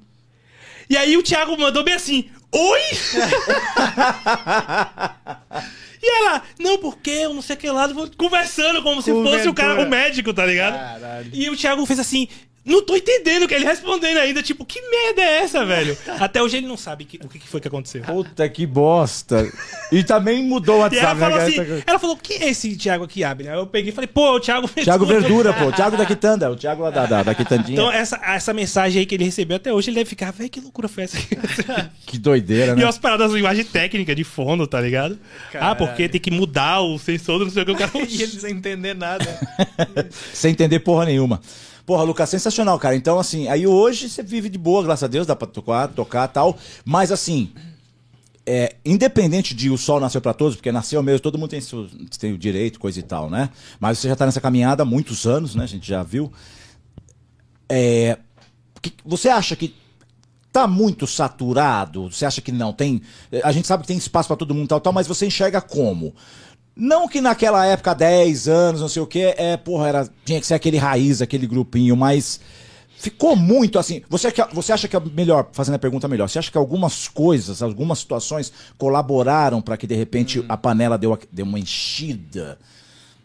E 0.90 0.98
aí 0.98 1.16
o 1.16 1.24
Thiago 1.24 1.58
mandou 1.58 1.84
bem 1.84 1.94
assim: 1.94 2.30
Oi? 2.52 2.82
e 6.02 6.18
ela, 6.18 6.42
não, 6.60 6.80
porque 6.80 7.12
eu 7.12 7.34
não 7.34 7.42
sei 7.42 7.56
que 7.56 7.70
lá, 7.70 7.88
conversando 8.18 8.82
como 8.82 9.02
se 9.02 9.12
o 9.12 9.24
fosse 9.24 9.48
o 9.48 9.54
cara, 9.54 9.82
o 9.82 9.90
médico, 9.90 10.34
tá 10.34 10.46
ligado? 10.46 10.74
Caralho. 10.74 11.30
E 11.32 11.50
o 11.50 11.56
Thiago 11.56 11.86
fez 11.86 12.00
assim. 12.00 12.28
Não 12.70 12.82
tô 12.86 12.96
entendendo 12.96 13.44
o 13.44 13.48
que 13.48 13.54
ele 13.56 13.66
respondendo 13.66 14.18
ainda. 14.18 14.44
Tipo, 14.44 14.64
que 14.64 14.80
merda 14.90 15.22
é 15.22 15.40
essa, 15.44 15.66
velho? 15.66 15.98
Até 16.20 16.42
hoje 16.42 16.58
ele 16.58 16.68
não 16.68 16.78
sabe 16.78 17.04
que- 17.04 17.18
o 17.24 17.28
que 17.28 17.40
que 17.40 17.48
foi 17.48 17.60
que 17.60 17.68
aconteceu. 17.68 18.04
Puta 18.04 18.48
que 18.48 18.66
bosta. 18.66 19.52
E 19.92 20.04
também 20.04 20.44
mudou 20.44 20.76
o 20.76 20.88
E 20.94 20.98
ela 20.98 21.10
WhatsApp, 21.10 21.20
falou 21.20 21.38
né? 21.38 21.44
assim, 21.46 21.84
ela 21.86 22.00
falou, 22.00 22.16
quem 22.18 22.44
é 22.44 22.50
esse 22.50 22.76
Thiago 22.78 23.04
aqui, 23.06 23.24
Abner? 23.24 23.52
Aí 23.54 23.58
eu 23.60 23.66
peguei 23.68 23.92
e 23.92 23.94
falei, 23.94 24.08
pô, 24.08 24.36
o 24.36 24.40
Thiago 24.40 24.68
Ventura. 24.68 24.84
Thiago 24.86 25.06
Verdura, 25.06 25.54
pô. 25.54 25.72
Thiago 25.74 25.98
da 25.98 26.06
Quitanda. 26.06 26.52
O 26.52 26.56
Thiago 26.56 26.84
lá 26.84 26.92
da, 26.92 27.06
da, 27.06 27.24
da 27.24 27.36
Quitandinha. 27.36 27.74
Então, 27.74 27.92
essa, 27.92 28.18
essa 28.24 28.54
mensagem 28.54 29.00
aí 29.00 29.06
que 29.06 29.16
ele 29.16 29.24
recebeu 29.24 29.58
até 29.58 29.74
hoje, 29.74 29.90
ele 29.90 29.96
deve 29.96 30.10
ficar, 30.10 30.32
velho, 30.32 30.50
que 30.50 30.60
loucura 30.62 30.88
foi 30.88 31.06
essa? 31.06 31.18
Que 32.06 32.18
doideira, 32.18 32.74
e 32.74 32.76
né? 32.76 32.84
umas 32.86 32.98
paradas 32.98 33.32
de 33.32 33.40
imagem 33.40 33.64
técnica 33.66 34.14
de 34.16 34.24
fono, 34.24 34.68
tá 34.68 34.80
ligado? 34.80 35.18
Ah, 35.48 35.52
Caralho. 35.52 35.78
porque 35.78 36.08
tem 36.08 36.22
que 36.22 36.32
mudar 36.32 36.82
o 36.82 36.98
sensor 37.00 37.40
do 37.40 37.46
não 37.46 37.52
sei 37.52 37.64
o 37.64 37.66
que 37.66 37.72
o 37.72 37.76
cara. 37.78 37.92
E 37.96 38.22
eles 38.22 38.42
sem 38.42 38.52
entender 38.56 38.94
nada. 38.94 39.26
Sem 40.34 40.52
entender 40.52 40.80
porra 40.80 41.06
nenhuma. 41.06 41.42
Porra, 41.90 42.04
Lucas, 42.04 42.30
sensacional, 42.30 42.78
cara. 42.78 42.96
Então, 42.96 43.18
assim, 43.18 43.48
aí 43.48 43.66
hoje 43.66 44.08
você 44.08 44.22
vive 44.22 44.48
de 44.48 44.60
boa, 44.60 44.84
graças 44.84 45.06
a 45.06 45.08
Deus, 45.08 45.26
dá 45.26 45.36
pra 45.36 45.48
tocar, 45.48 45.88
tocar 45.88 46.28
tal. 46.28 46.56
Mas, 46.86 47.12
assim, 47.12 47.52
é, 48.46 48.76
independente 48.86 49.56
de 49.56 49.72
o 49.72 49.78
sol 49.78 50.00
nasceu 50.00 50.22
pra 50.22 50.32
todos, 50.36 50.56
porque 50.56 50.72
nasceu 50.72 51.02
mesmo, 51.02 51.20
todo 51.22 51.40
mundo 51.40 51.50
tem, 51.50 51.60
seu, 51.60 51.90
tem 52.20 52.32
o 52.32 52.38
direito, 52.38 52.80
coisa 52.80 53.00
e 53.00 53.02
tal, 53.02 53.28
né? 53.28 53.50
Mas 53.80 53.98
você 53.98 54.08
já 54.08 54.16
tá 54.16 54.28
nessa 54.28 54.40
caminhada 54.40 54.84
há 54.84 54.86
muitos 54.86 55.26
anos, 55.26 55.56
né? 55.56 55.64
A 55.64 55.68
gente 55.68 55.88
já 55.88 56.04
viu. 56.04 56.32
É, 57.68 58.20
que- 58.84 58.94
você 59.04 59.28
acha 59.28 59.56
que 59.56 59.74
tá 60.54 60.68
muito 60.68 61.08
saturado? 61.08 62.12
Você 62.12 62.24
acha 62.24 62.40
que 62.40 62.52
não? 62.52 62.72
Tem, 62.72 63.02
a 63.44 63.52
gente 63.52 63.68
sabe 63.68 63.82
que 63.82 63.88
tem 63.88 63.98
espaço 63.98 64.28
pra 64.28 64.38
todo 64.38 64.54
mundo 64.54 64.68
tal, 64.68 64.80
tal, 64.80 64.94
mas 64.94 65.08
você 65.08 65.26
enxerga 65.26 65.60
como? 65.60 66.14
Não 66.80 67.10
que 67.10 67.20
naquela 67.20 67.66
época, 67.66 67.94
10 67.94 68.48
anos, 68.48 68.80
não 68.80 68.88
sei 68.88 69.02
o 69.02 69.06
quê, 69.06 69.36
é, 69.38 69.58
porra, 69.58 69.90
era, 69.90 70.10
tinha 70.24 70.40
que 70.40 70.48
ser 70.48 70.54
aquele 70.54 70.78
raiz, 70.78 71.22
aquele 71.22 71.46
grupinho, 71.46 71.94
mas 71.98 72.40
ficou 72.98 73.36
muito 73.36 73.78
assim. 73.78 74.02
Você, 74.08 74.34
você 74.54 74.72
acha 74.72 74.88
que 74.88 74.96
é 74.96 75.00
melhor, 75.00 75.50
fazendo 75.52 75.76
a 75.76 75.80
pergunta 75.80 76.08
melhor, 76.08 76.30
você 76.30 76.40
acha 76.40 76.50
que 76.50 76.58
algumas 76.58 77.10
coisas, 77.10 77.62
algumas 77.62 78.00
situações 78.00 78.54
colaboraram 78.78 79.62
pra 79.62 79.76
que 79.76 79.86
de 79.86 79.94
repente 79.94 80.46
a 80.48 80.56
panela 80.56 80.98
deu, 80.98 81.20
deu 81.30 81.46
uma 81.46 81.60
enchida? 81.60 82.58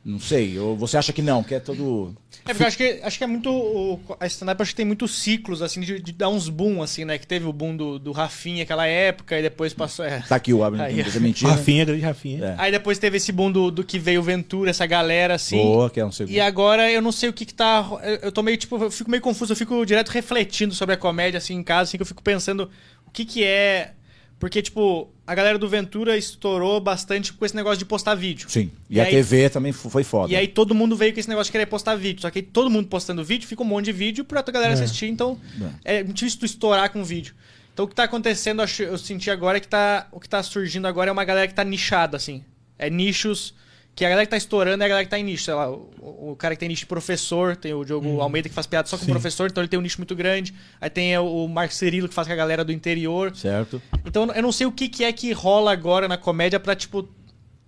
Não 0.05 0.19
sei. 0.21 0.59
Ou 0.59 0.77
você 0.77 0.99
acha 0.99 1.15
que 1.15 1.23
não, 1.23 1.43
que 1.43 1.55
é 1.55 1.61
todo. 1.61 2.15
É 2.45 2.49
porque 2.53 2.63
eu 2.63 2.67
acho 2.67 2.77
que, 2.77 3.01
acho 3.03 3.17
que 3.17 3.25
é 3.25 3.27
muito. 3.27 3.51
O, 3.51 3.99
a 4.21 4.27
stand-up 4.27 4.61
acho 4.61 4.73
que 4.73 4.77
tem 4.77 4.85
muitos 4.85 5.15
ciclos, 5.19 5.63
assim, 5.63 5.81
de, 5.81 5.99
de 5.99 6.13
dar 6.13 6.29
uns 6.29 6.51
boom, 6.51 6.83
assim, 6.83 7.07
né? 7.07 7.17
Que 7.17 7.27
teve 7.27 7.47
o 7.47 7.53
boom 7.55 7.75
do, 7.75 7.99
do 7.99 8.13
Rafinha 8.13 8.65
aquela 8.65 8.87
época 8.87 9.39
e 9.39 9.41
depois 9.41 9.73
passou. 9.73 10.05
É. 10.05 10.21
Tá 10.21 10.37
aqui 10.37 10.53
o 10.53 10.63
Abner, 10.63 10.85
Aí. 10.85 10.97
não 11.03 11.11
é 11.11 11.19
mentira. 11.21 11.51
Rafinha, 11.53 11.87
grande 11.87 12.03
Rafinha. 12.03 12.45
É. 12.45 12.55
Aí 12.59 12.71
depois 12.71 12.99
teve 12.99 13.17
esse 13.17 13.33
boom 13.33 13.51
do, 13.51 13.71
do 13.71 13.83
que 13.83 13.99
veio 13.99 14.21
o 14.21 14.23
Ventura, 14.23 14.69
essa 14.69 14.85
galera, 14.85 15.37
assim. 15.37 15.57
Boa, 15.57 15.89
que 15.89 15.99
é 15.99 16.05
um 16.05 16.13
segundo. 16.13 16.35
E 16.35 16.39
agora 16.39 16.91
eu 16.93 17.01
não 17.01 17.11
sei 17.13 17.31
o 17.31 17.33
que 17.33 17.47
que 17.47 17.55
tá. 17.55 17.89
eu- 18.03 18.17
Eu 18.25 18.33
tô 18.33 18.43
meio, 18.43 18.59
tipo, 18.59 18.77
eu 18.77 18.91
fico 18.91 19.11
meio 19.11 19.23
confuso, 19.23 19.53
eu 19.53 19.57
fico 19.57 19.87
direto 19.87 20.11
refletindo 20.11 20.75
sobre 20.75 20.95
a 20.95 20.99
comédia, 20.99 21.39
assim, 21.39 21.55
em 21.55 21.63
casa, 21.63 21.89
assim, 21.89 21.97
que 21.97 22.03
eu 22.03 22.07
fico 22.07 22.23
pensando 22.23 22.71
o 23.07 23.11
que 23.11 23.25
que 23.25 23.43
é. 23.43 23.93
Porque, 24.39 24.61
tipo, 24.61 25.09
a 25.27 25.35
galera 25.35 25.59
do 25.59 25.69
Ventura 25.69 26.17
estourou 26.17 26.79
bastante 26.81 27.33
com 27.33 27.45
esse 27.47 27.57
negócio 27.57 27.79
de 27.79 27.85
postar 27.85 28.15
vídeo. 28.15 28.49
Sim. 28.51 28.71
E, 28.91 28.97
E 28.97 29.01
a 29.01 29.05
aí- 29.05 29.11
TV 29.11 29.49
também 29.51 29.73
foi 29.73 30.05
foda. 30.05 30.33
E 30.33 30.37
aí 30.37 30.47
todo 30.47 30.75
mundo 30.75 30.97
veio 30.97 31.13
com 31.15 31.21
esse 31.21 31.29
negócio 31.29 31.49
de 31.49 31.53
querer 31.53 31.67
postar 31.67 31.95
vídeo. 31.97 32.21
Só 32.23 32.31
que 32.31 32.41
aí 32.41 32.43
todo 32.45 32.69
mundo 32.71 32.89
postando 32.89 33.25
vídeo, 33.25 33.47
fica 33.49 33.63
um 33.63 33.67
monte 33.67 33.87
de 33.87 33.93
vídeo 33.93 34.25
pra 34.25 34.43
galera 34.43 34.75
assistir. 34.75 35.07
Então 35.07 35.39
é 35.85 36.03
muito 36.03 36.17
difícil 36.17 36.41
tu 36.41 36.47
estourar 36.47 36.91
com 36.91 37.03
vídeo. 37.03 37.35
Então 37.73 37.87
o 37.87 37.89
que 37.89 37.95
tá 37.95 38.05
acontecendo, 38.05 38.63
eu 38.81 38.99
senti 38.99 39.31
agora 39.31 39.57
é 39.59 39.61
que 39.61 39.67
tá. 39.69 40.07
O 40.13 40.21
que 40.21 40.29
tá 40.29 40.43
surgindo 40.43 40.87
agora 40.87 41.11
é 41.11 41.13
uma 41.13 41.25
galera 41.25 41.49
que 41.49 41.55
tá 41.55 41.65
nichada, 41.65 42.17
assim. 42.17 42.45
É 42.79 42.89
nichos. 42.91 43.55
Que 43.95 44.05
a 44.05 44.09
galera 44.09 44.27
que 44.27 44.31
tá 44.31 44.37
estourando 44.37 44.83
é 44.83 44.87
a 44.87 44.89
galera 44.89 45.05
que 45.05 45.11
tá 45.11 45.19
em 45.19 45.23
nicho. 45.23 45.45
Sei 45.45 45.55
lá, 45.55 45.71
o, 45.71 46.33
o 46.33 46.37
cara 46.37 46.55
que 46.55 46.61
tem 46.61 46.69
nicho 46.69 46.81
de 46.81 46.87
professor, 46.87 47.55
tem 47.55 47.73
o 47.73 47.85
Diogo 47.85 48.21
Almeida 48.21 48.49
que 48.49 48.55
faz 48.55 48.67
piada 48.67 48.89
só 48.89 48.99
com 48.99 49.05
Sim. 49.05 49.13
professor, 49.13 49.49
então 49.49 49.63
ele 49.63 49.69
tem 49.69 49.79
um 49.79 49.83
nicho 49.83 49.99
muito 49.99 50.17
grande. 50.17 50.53
Aí 50.81 50.91
tem 50.91 51.17
o 51.19 51.47
Marcos 51.47 51.77
Cirilo 51.77 52.09
que 52.09 52.15
faz 52.15 52.27
com 52.27 52.33
a 52.33 52.37
galera 52.37 52.65
do 52.65 52.73
interior. 52.73 53.35
Certo? 53.37 53.81
Então 54.05 54.31
eu 54.33 54.43
não 54.43 54.51
sei 54.51 54.67
o 54.67 54.73
que, 54.73 54.89
que 54.89 55.05
é 55.05 55.13
que 55.13 55.33
rola 55.33 55.73
agora 55.73 56.09
na 56.09 56.17
comédia 56.17 56.59
pra, 56.59 56.75
tipo, 56.75 57.09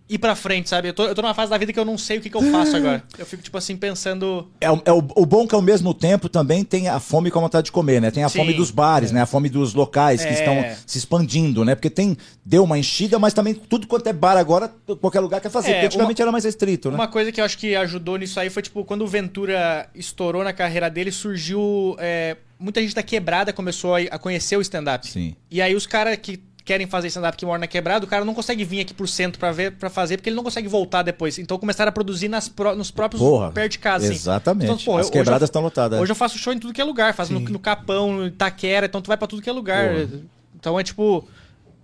ir 0.08 0.18
pra 0.18 0.36
frente, 0.36 0.68
sabe? 0.68 0.88
Eu 0.88 0.94
tô, 0.94 1.04
eu 1.04 1.14
tô 1.14 1.22
numa 1.22 1.34
fase 1.34 1.50
da 1.50 1.58
vida 1.58 1.72
que 1.72 1.78
eu 1.80 1.84
não 1.84 1.98
sei 1.98 2.18
o 2.18 2.20
que, 2.20 2.30
que 2.30 2.36
eu 2.36 2.42
faço 2.52 2.76
agora. 2.76 3.02
Eu 3.18 3.26
fico, 3.26 3.42
tipo 3.42 3.58
assim, 3.58 3.76
pensando. 3.76 4.48
É, 4.60 4.70
o- 4.70 4.80
é 4.84 4.92
o, 4.92 4.98
o 4.98 5.26
bom 5.26 5.46
que 5.48 5.54
ao 5.54 5.60
mesmo 5.62 5.92
tempo 5.92 6.28
também 6.28 6.62
tem 6.64 6.88
a 6.88 7.00
fome 7.00 7.30
com 7.30 7.38
a 7.38 7.42
vontade 7.42 7.64
de 7.66 7.72
comer, 7.72 8.00
né? 8.00 8.10
Tem 8.10 8.22
a 8.22 8.28
Sim. 8.28 8.38
fome 8.38 8.52
dos 8.54 8.70
bares, 8.70 9.10
né? 9.10 9.20
A 9.22 9.26
fome 9.26 9.48
dos 9.48 9.74
locais 9.74 10.22
que 10.24 10.28
É. 10.28 10.32
estão 10.34 10.64
se 10.86 10.98
expandindo, 10.98 11.64
né? 11.64 11.74
Porque 11.74 11.90
tem 11.90 12.16
deu 12.44 12.62
uma 12.62 12.78
enchida, 12.78 13.18
mas 13.18 13.34
também 13.34 13.52
tudo 13.54 13.86
quanto 13.88 14.06
é 14.06 14.12
bar 14.12 14.36
agora, 14.36 14.72
qualquer 15.00 15.20
lugar 15.20 15.40
quer 15.40 15.50
fazer. 15.50 15.70
É, 15.70 15.72
porque 15.74 15.86
antigamente 15.86 16.22
era 16.22 16.30
mais 16.30 16.44
restrito, 16.44 16.88
né? 16.90 16.94
Uma 16.94 17.08
coisa 17.08 17.32
que 17.32 17.40
eu 17.40 17.44
acho 17.44 17.58
que 17.58 17.74
ajudou 17.74 18.16
nisso 18.16 18.38
aí 18.38 18.48
foi, 18.48 18.62
tipo, 18.62 18.84
quando 18.84 19.02
o 19.02 19.06
Ventura 19.08 19.88
estourou 19.94 20.44
na 20.44 20.52
carreira 20.52 20.88
dele, 20.88 21.10
surgiu. 21.10 21.96
é, 21.98 22.36
muita 22.58 22.80
gente 22.80 22.94
da 22.94 23.02
quebrada 23.02 23.52
começou 23.52 23.94
a, 23.96 23.98
a 24.00 24.18
conhecer 24.18 24.56
o 24.56 24.60
stand-up. 24.60 25.06
Sim. 25.10 25.34
E 25.50 25.60
aí 25.60 25.74
os 25.74 25.86
caras 25.86 26.16
que 26.16 26.40
querem 26.66 26.86
fazer 26.86 27.06
stand-up 27.08 27.36
que 27.38 27.46
moram 27.46 27.60
na 27.60 27.66
quebrada, 27.66 28.04
o 28.04 28.08
cara 28.08 28.24
não 28.24 28.34
consegue 28.34 28.64
vir 28.64 28.80
aqui 28.80 28.92
pro 28.92 29.06
centro 29.06 29.38
pra 29.38 29.52
ver 29.52 29.72
para 29.72 29.88
fazer, 29.88 30.16
porque 30.18 30.28
ele 30.28 30.36
não 30.36 30.42
consegue 30.44 30.66
voltar 30.68 31.02
depois. 31.02 31.38
Então 31.38 31.56
começaram 31.58 31.88
a 31.88 31.92
produzir 31.92 32.28
nas 32.28 32.48
pró- 32.48 32.74
nos 32.74 32.90
próprios 32.90 33.22
Porra. 33.22 33.52
perto 33.52 33.72
de 33.72 33.78
casa. 33.78 34.04
assim. 34.04 34.14
Exatamente. 34.14 34.64
Então, 34.70 34.76
pô, 34.84 34.98
As 34.98 35.08
quebradas 35.08 35.46
estão 35.48 35.62
lotadas. 35.62 35.98
Hoje 36.00 36.10
eu 36.12 36.16
faço 36.16 36.36
show 36.36 36.52
em 36.52 36.58
tudo 36.58 36.74
que 36.74 36.80
é 36.80 36.84
lugar, 36.84 37.14
faço 37.14 37.32
no, 37.32 37.40
no 37.40 37.58
Capão, 37.60 38.12
no 38.12 38.26
Itaquera, 38.26 38.86
então 38.86 39.00
tu 39.00 39.06
vai 39.06 39.16
pra 39.16 39.26
tudo 39.28 39.40
que 39.40 39.48
é 39.48 39.52
lugar. 39.52 39.88
Porra. 39.94 40.20
Então 40.58 40.78
é 40.78 40.82
tipo. 40.82 41.26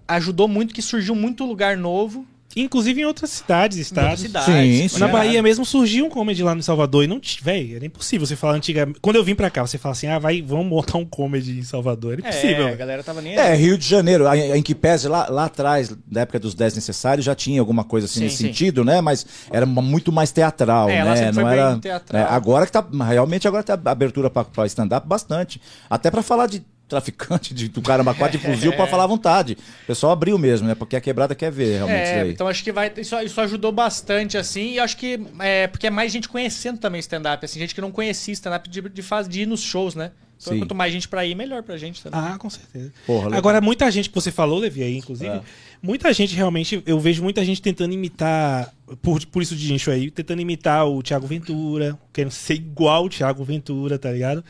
Ajudou 0.08 0.48
muito 0.48 0.74
que 0.74 0.82
surgiu 0.82 1.14
muito 1.14 1.44
lugar 1.46 1.76
novo. 1.76 2.26
Inclusive 2.56 3.00
em 3.00 3.04
outras 3.04 3.30
cidades, 3.30 3.78
em 3.78 3.80
outras 3.80 4.20
estados. 4.20 4.20
cidades. 4.20 4.76
Sim, 4.82 4.88
sim. 4.88 4.98
Na. 5.00 5.08
Bahia 5.08 5.42
mesmo 5.42 5.64
surgiu 5.64 6.06
um 6.06 6.10
comedy 6.10 6.42
lá 6.42 6.54
no 6.54 6.62
Salvador 6.62 7.04
e 7.04 7.06
não 7.06 7.20
tinha. 7.20 7.42
Véi, 7.44 7.74
era 7.76 7.84
impossível 7.86 8.26
você 8.26 8.34
falar 8.36 8.54
antigamente. 8.54 8.98
Quando 9.00 9.16
eu 9.16 9.24
vim 9.24 9.34
pra 9.34 9.50
cá, 9.50 9.66
você 9.66 9.78
fala 9.78 9.92
assim: 9.92 10.06
ah, 10.06 10.18
vai, 10.18 10.40
vamos 10.42 10.66
montar 10.66 10.98
um 10.98 11.04
comedy 11.04 11.58
em 11.58 11.62
Salvador. 11.62 12.12
Era 12.14 12.20
impossível. 12.22 12.68
É, 12.68 12.72
a 12.72 12.76
galera 12.76 13.02
tava 13.02 13.20
nem 13.20 13.34
É, 13.36 13.54
Rio 13.54 13.76
de 13.78 13.86
Janeiro, 13.86 14.26
a- 14.26 14.36
em 14.36 14.62
que 14.62 14.74
pese 14.74 15.08
lá, 15.08 15.28
lá 15.28 15.44
atrás, 15.46 15.94
da 16.06 16.22
época 16.22 16.38
dos 16.38 16.54
10 16.54 16.74
necessários, 16.74 17.24
já 17.24 17.34
tinha 17.34 17.60
alguma 17.60 17.84
coisa 17.84 18.06
assim 18.06 18.20
Sim, 18.20 18.24
nesse 18.24 18.36
sim. 18.38 18.46
sentido, 18.46 18.84
né? 18.84 19.00
Mas 19.00 19.24
era 19.50 19.66
muito 19.66 20.10
mais 20.12 20.30
teatral, 20.32 20.88
É, 20.88 21.04
né? 21.04 21.30
Não 21.32 21.44
bem 21.44 21.52
era. 21.52 21.78
teatral. 21.78 22.22
né? 22.22 22.28
Agora 22.30 22.66
que 22.66 22.72
tá. 22.72 22.84
Realmente 23.08 23.46
agora 23.48 23.62
tá 23.62 23.78
abertura 23.90 24.28
pra, 24.30 24.44
pra 24.44 24.66
stand-up 24.66 25.06
bastante. 25.06 25.60
Até 25.88 26.10
pra 26.10 26.22
falar 26.22 26.46
de 26.46 26.62
traficante, 26.92 27.52
de, 27.54 27.68
do 27.68 27.82
caramba, 27.82 28.14
quatro 28.14 28.38
de 28.38 28.44
fuzil, 28.46 28.72
pra 28.74 28.86
falar 28.86 29.04
à 29.04 29.06
vontade. 29.06 29.56
O 29.84 29.86
pessoal 29.86 30.12
abriu 30.12 30.38
mesmo, 30.38 30.68
né? 30.68 30.74
Porque 30.74 30.94
a 30.94 31.00
quebrada 31.00 31.34
quer 31.34 31.50
ver 31.50 31.76
realmente 31.78 32.02
isso 32.04 32.12
É, 32.12 32.20
aí. 32.22 32.30
então 32.30 32.46
acho 32.46 32.62
que 32.62 32.70
vai. 32.72 32.92
Isso, 32.96 33.18
isso 33.20 33.40
ajudou 33.40 33.72
bastante, 33.72 34.36
assim, 34.38 34.74
e 34.74 34.78
acho 34.78 34.96
que 34.96 35.18
é 35.40 35.66
porque 35.66 35.86
é 35.86 35.90
mais 35.90 36.12
gente 36.12 36.28
conhecendo 36.28 36.78
também 36.78 36.98
stand-up, 37.00 37.44
assim, 37.44 37.58
gente 37.58 37.74
que 37.74 37.80
não 37.80 37.90
conhecia 37.90 38.32
stand-up 38.34 38.68
de, 38.68 38.80
de, 38.80 39.02
faz- 39.02 39.28
de 39.28 39.42
ir 39.42 39.46
nos 39.46 39.60
shows, 39.62 39.94
né? 39.94 40.12
Então 40.40 40.54
Sim. 40.54 40.58
quanto 40.58 40.74
mais 40.74 40.92
gente 40.92 41.06
pra 41.08 41.24
ir, 41.24 41.36
melhor 41.36 41.62
pra 41.62 41.76
gente 41.76 42.02
também. 42.02 42.18
Ah, 42.20 42.36
com 42.36 42.50
certeza. 42.50 42.92
Porra. 43.06 43.36
Agora, 43.36 43.60
muita 43.60 43.88
gente 43.92 44.08
que 44.08 44.14
você 44.14 44.32
falou, 44.32 44.58
Levi, 44.58 44.82
aí, 44.82 44.96
inclusive, 44.98 45.30
É. 45.30 45.40
muita 45.80 46.12
gente 46.12 46.34
realmente, 46.34 46.82
eu 46.84 46.98
vejo 46.98 47.22
muita 47.22 47.44
gente 47.44 47.62
tentando 47.62 47.94
imitar, 47.94 48.72
por, 49.00 49.24
por 49.26 49.40
isso 49.40 49.54
de 49.54 49.72
nicho 49.72 49.88
aí, 49.88 50.10
tentando 50.10 50.42
imitar 50.42 50.84
o 50.84 51.00
Thiago 51.00 51.28
Ventura, 51.28 51.96
querendo 52.12 52.32
ser 52.32 52.54
igual 52.54 53.04
o 53.04 53.08
Thiago 53.08 53.44
Ventura, 53.44 54.00
tá 54.00 54.10
ligado? 54.10 54.44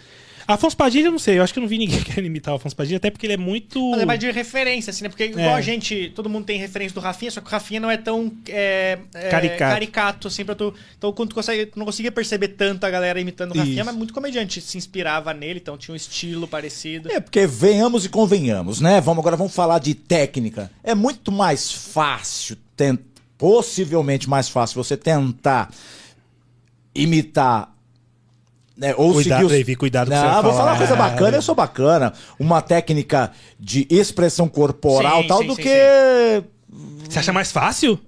Afonso 0.55 0.76
Padilha, 0.76 1.07
eu 1.07 1.12
não 1.12 1.18
sei, 1.18 1.38
eu 1.38 1.42
acho 1.42 1.53
que 1.53 1.59
eu 1.59 1.62
não 1.62 1.68
vi 1.68 1.78
ninguém 1.78 2.00
querendo 2.05 2.26
imitar 2.26 2.55
o 2.55 2.57
Afonso 2.57 2.74
Padilha, 2.76 2.96
até 2.98 3.11
porque 3.11 3.26
ele 3.26 3.34
é 3.34 3.36
muito. 3.36 3.80
Mas 3.92 4.00
é 4.03 4.07
mais 4.07 4.18
de 4.20 4.30
referência, 4.30 4.90
assim, 4.90 5.05
né? 5.05 5.09
Porque 5.09 5.24
igual 5.26 5.46
É. 5.46 5.55
a 5.55 5.61
gente, 5.61 6.12
todo 6.14 6.28
mundo 6.28 6.44
tem 6.44 6.59
referência 6.59 6.94
do 6.94 7.00
Rafinha, 7.00 7.30
só 7.30 7.40
que 7.40 7.46
o 7.46 7.50
Rafinha 7.50 7.80
não 7.80 7.90
é 7.90 7.96
tão 7.96 8.32
é, 8.48 8.98
é, 9.14 9.28
Caricato. 9.28 9.59
caricato, 9.72 10.28
assim, 10.28 10.44
pra 10.44 10.55
tu. 10.55 10.74
Então, 10.96 11.12
quando 11.12 11.30
tu 11.30 11.34
consegue, 11.34 11.66
tu 11.66 11.78
não 11.78 11.86
conseguia 11.86 12.12
perceber 12.12 12.48
tanto 12.48 12.84
a 12.84 12.90
galera 12.90 13.20
imitando 13.20 13.53
o 13.53 13.59
Rafinha, 13.59 13.76
Isso. 13.76 13.84
mas 13.84 13.94
muito 13.94 14.12
comediante 14.14 14.61
se 14.61 14.78
inspirava 14.78 15.32
nele, 15.34 15.59
então 15.61 15.76
tinha 15.76 15.92
um 15.92 15.96
estilo 15.96 16.46
parecido. 16.48 17.11
É, 17.11 17.20
porque 17.20 17.46
venhamos 17.46 18.05
e 18.05 18.09
convenhamos, 18.09 18.80
né? 18.80 19.00
Vamos 19.00 19.20
agora 19.20 19.36
vamos 19.36 19.55
falar 19.55 19.78
de 19.78 19.94
técnica. 19.94 20.70
É 20.84 20.94
muito 20.94 21.30
mais 21.32 21.70
fácil, 21.72 22.57
ten- 22.76 22.98
possivelmente 23.38 24.28
mais 24.28 24.48
fácil 24.48 24.82
você 24.82 24.96
tentar 24.96 25.70
imitar 26.94 27.72
né, 28.77 28.95
ou 28.97 29.12
Cuidado, 29.12 29.39
seguir 29.39 29.45
os... 29.45 29.53
Levi, 29.53 29.77
cuidado 29.77 30.09
com 30.09 30.14
o 30.14 30.16
que 30.16 30.23
Não, 30.23 30.29
você 30.29 30.35
vai 30.35 30.43
vou 30.43 30.53
falar 30.53 30.73
uma 30.73 30.79
coisa 30.79 30.97
bacana, 30.97 31.37
eu 31.37 31.43
sou 31.43 31.55
bacana. 31.55 32.12
Uma 32.39 32.62
técnica 32.62 33.33
de 33.59 33.87
expressão 33.91 34.49
corporal 34.49 35.23
Sim, 35.23 35.29
tal 35.29 35.39
sim, 35.39 35.47
do 35.47 35.55
sim, 35.55 35.62
que 35.62 36.45
Você 37.09 37.18
acha 37.18 37.33
mais 37.33 37.53
fácil? 37.53 37.99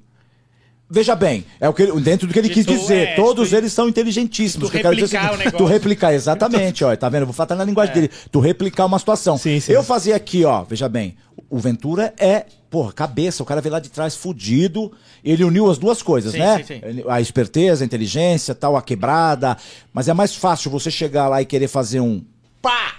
Veja 0.89 1.17
bem, 1.17 1.45
é 1.59 1.69
o 1.69 1.73
que 1.73 1.83
ele- 1.83 1.99
dentro 2.01 2.27
do 2.27 2.33
que 2.33 2.39
ele 2.39 2.49
De 2.49 2.55
quis 2.55 2.67
dizer. 2.67 3.09
é, 3.09 3.15
Todos 3.17 3.49
tu- 3.51 3.57
eles 3.57 3.73
são 3.73 3.89
inteligentíssimos. 3.89 4.69
tu 4.69 4.73
que 4.73 4.79
dizer 4.83 4.91
replicar 5.19 5.31
o 5.31 5.35
o 5.35 5.39
negócio. 5.39 5.59
Tu 5.59 5.65
replicar, 5.65 6.13
exatamente, 6.15 6.85
ó. 6.85 6.95
Tá 6.95 7.09
vendo? 7.09 7.23
Eu 7.23 7.27
vou 7.27 7.33
falar 7.35 7.57
na 7.57 7.65
linguagem 7.65 7.93
É. 7.93 7.95
dele. 7.95 8.11
Tu 8.31 8.39
replicar 8.39 8.85
uma 8.85 8.99
situação. 8.99 9.39
Sim, 9.39 9.59
sim. 9.61 9.73
Eu 9.73 9.83
fazia 9.83 10.15
aqui, 10.15 10.45
ó. 10.45 10.63
Veja 10.63 10.89
bem. 10.89 11.17
O 11.49 11.59
Ventura 11.59 12.13
é, 12.19 12.45
porra, 12.71 12.93
cabeça. 12.93 13.43
O 13.43 13.47
cara 13.47 13.61
veio 13.63 13.73
lá 13.73 13.81
de 13.81 13.89
trás 13.89 14.15
fudido. 14.15 14.93
Ele 15.25 15.43
uniu 15.43 15.71
as 15.71 15.79
duas 15.79 16.03
coisas, 16.03 16.33
Sim, 16.33 16.39
né? 16.39 16.59
sim, 16.59 16.65
sim. 16.81 17.05
A 17.09 17.19
esperteza, 17.21 17.83
a 17.83 17.87
inteligência, 17.87 18.55
tal, 18.55 18.77
a 18.77 18.83
quebrada. 18.83 19.57
Mas 19.93 20.07
é 20.09 20.13
mais 20.13 20.35
fácil 20.35 20.71
você 20.71 20.91
chegar 20.91 21.29
lá 21.29 21.41
e 21.41 21.47
querer 21.47 21.67
fazer 21.69 22.01
um 22.01 22.23
pá! 22.61 22.97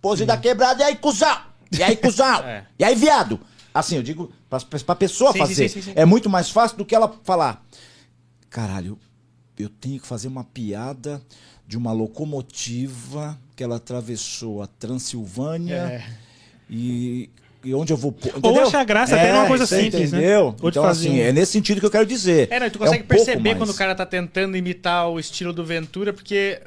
Pose 0.00 0.24
da 0.24 0.36
quebrada. 0.36 0.82
E 0.82 0.86
aí, 0.86 0.96
cuzão? 0.96 1.36
E 1.76 1.82
aí, 1.82 1.96
cuzão? 1.96 2.40
É. 2.46 2.62
E 2.78 2.84
aí, 2.84 2.94
viado? 2.94 3.40
Assim, 3.74 3.96
eu 3.96 4.02
digo 4.02 4.30
pra, 4.48 4.60
pessoa 4.96 5.32
Sim, 5.32 5.38
fazer. 5.38 5.68
sim, 5.68 5.82
sim. 5.82 5.92
É 5.94 6.04
muito 6.04 6.28
mais 6.30 6.50
fácil 6.50 6.76
do 6.78 6.84
que 6.84 6.94
ela 6.94 7.12
falar. 7.24 7.64
Caralho, 8.50 8.98
eu 9.58 9.68
tenho 9.68 10.00
que 10.00 10.06
fazer 10.06 10.28
uma 10.28 10.44
piada 10.44 11.20
de 11.66 11.76
uma 11.76 11.92
locomotiva 11.92 13.38
que 13.54 13.62
ela 13.64 13.76
atravessou 13.76 14.62
a 14.62 14.66
Transilvânia 14.66 15.76
É. 15.76 16.04
e, 16.70 17.28
e 17.64 17.74
onde 17.74 17.92
eu 17.92 17.96
vou 17.96 18.12
pôr. 18.12 18.32
Ou 18.34 18.38
entendeu? 18.38 18.66
achar 18.68 18.84
graça 18.84 19.16
até 19.16 19.32
numa 19.32 19.46
coisa 19.46 19.66
você 19.66 19.80
simples, 19.82 20.12
né? 20.12 20.18
entendeu? 20.18 20.54
Ou 20.60 20.70
de 20.70 20.78
Então, 20.78 20.84
assim, 20.84 21.18
um- 21.18 21.22
é 21.22 21.32
nesse 21.32 21.52
sentido 21.52 21.80
que 21.80 21.86
eu 21.86 21.90
quero 21.90 22.06
dizer. 22.06 22.48
É, 22.50 22.60
não, 22.60 22.66
e 22.66 22.70
tu 22.70 22.78
consegue 22.78 23.02
um 23.02 23.06
pouco 23.06 23.24
perceber 23.24 23.56
quando 23.56 23.70
o 23.70 23.74
cara 23.74 23.94
tá 23.94 24.06
tentando 24.06 24.56
imitar 24.56 25.08
o 25.08 25.18
estilo 25.18 25.52
do 25.52 25.64
Ventura, 25.64 26.12
porque 26.12 26.60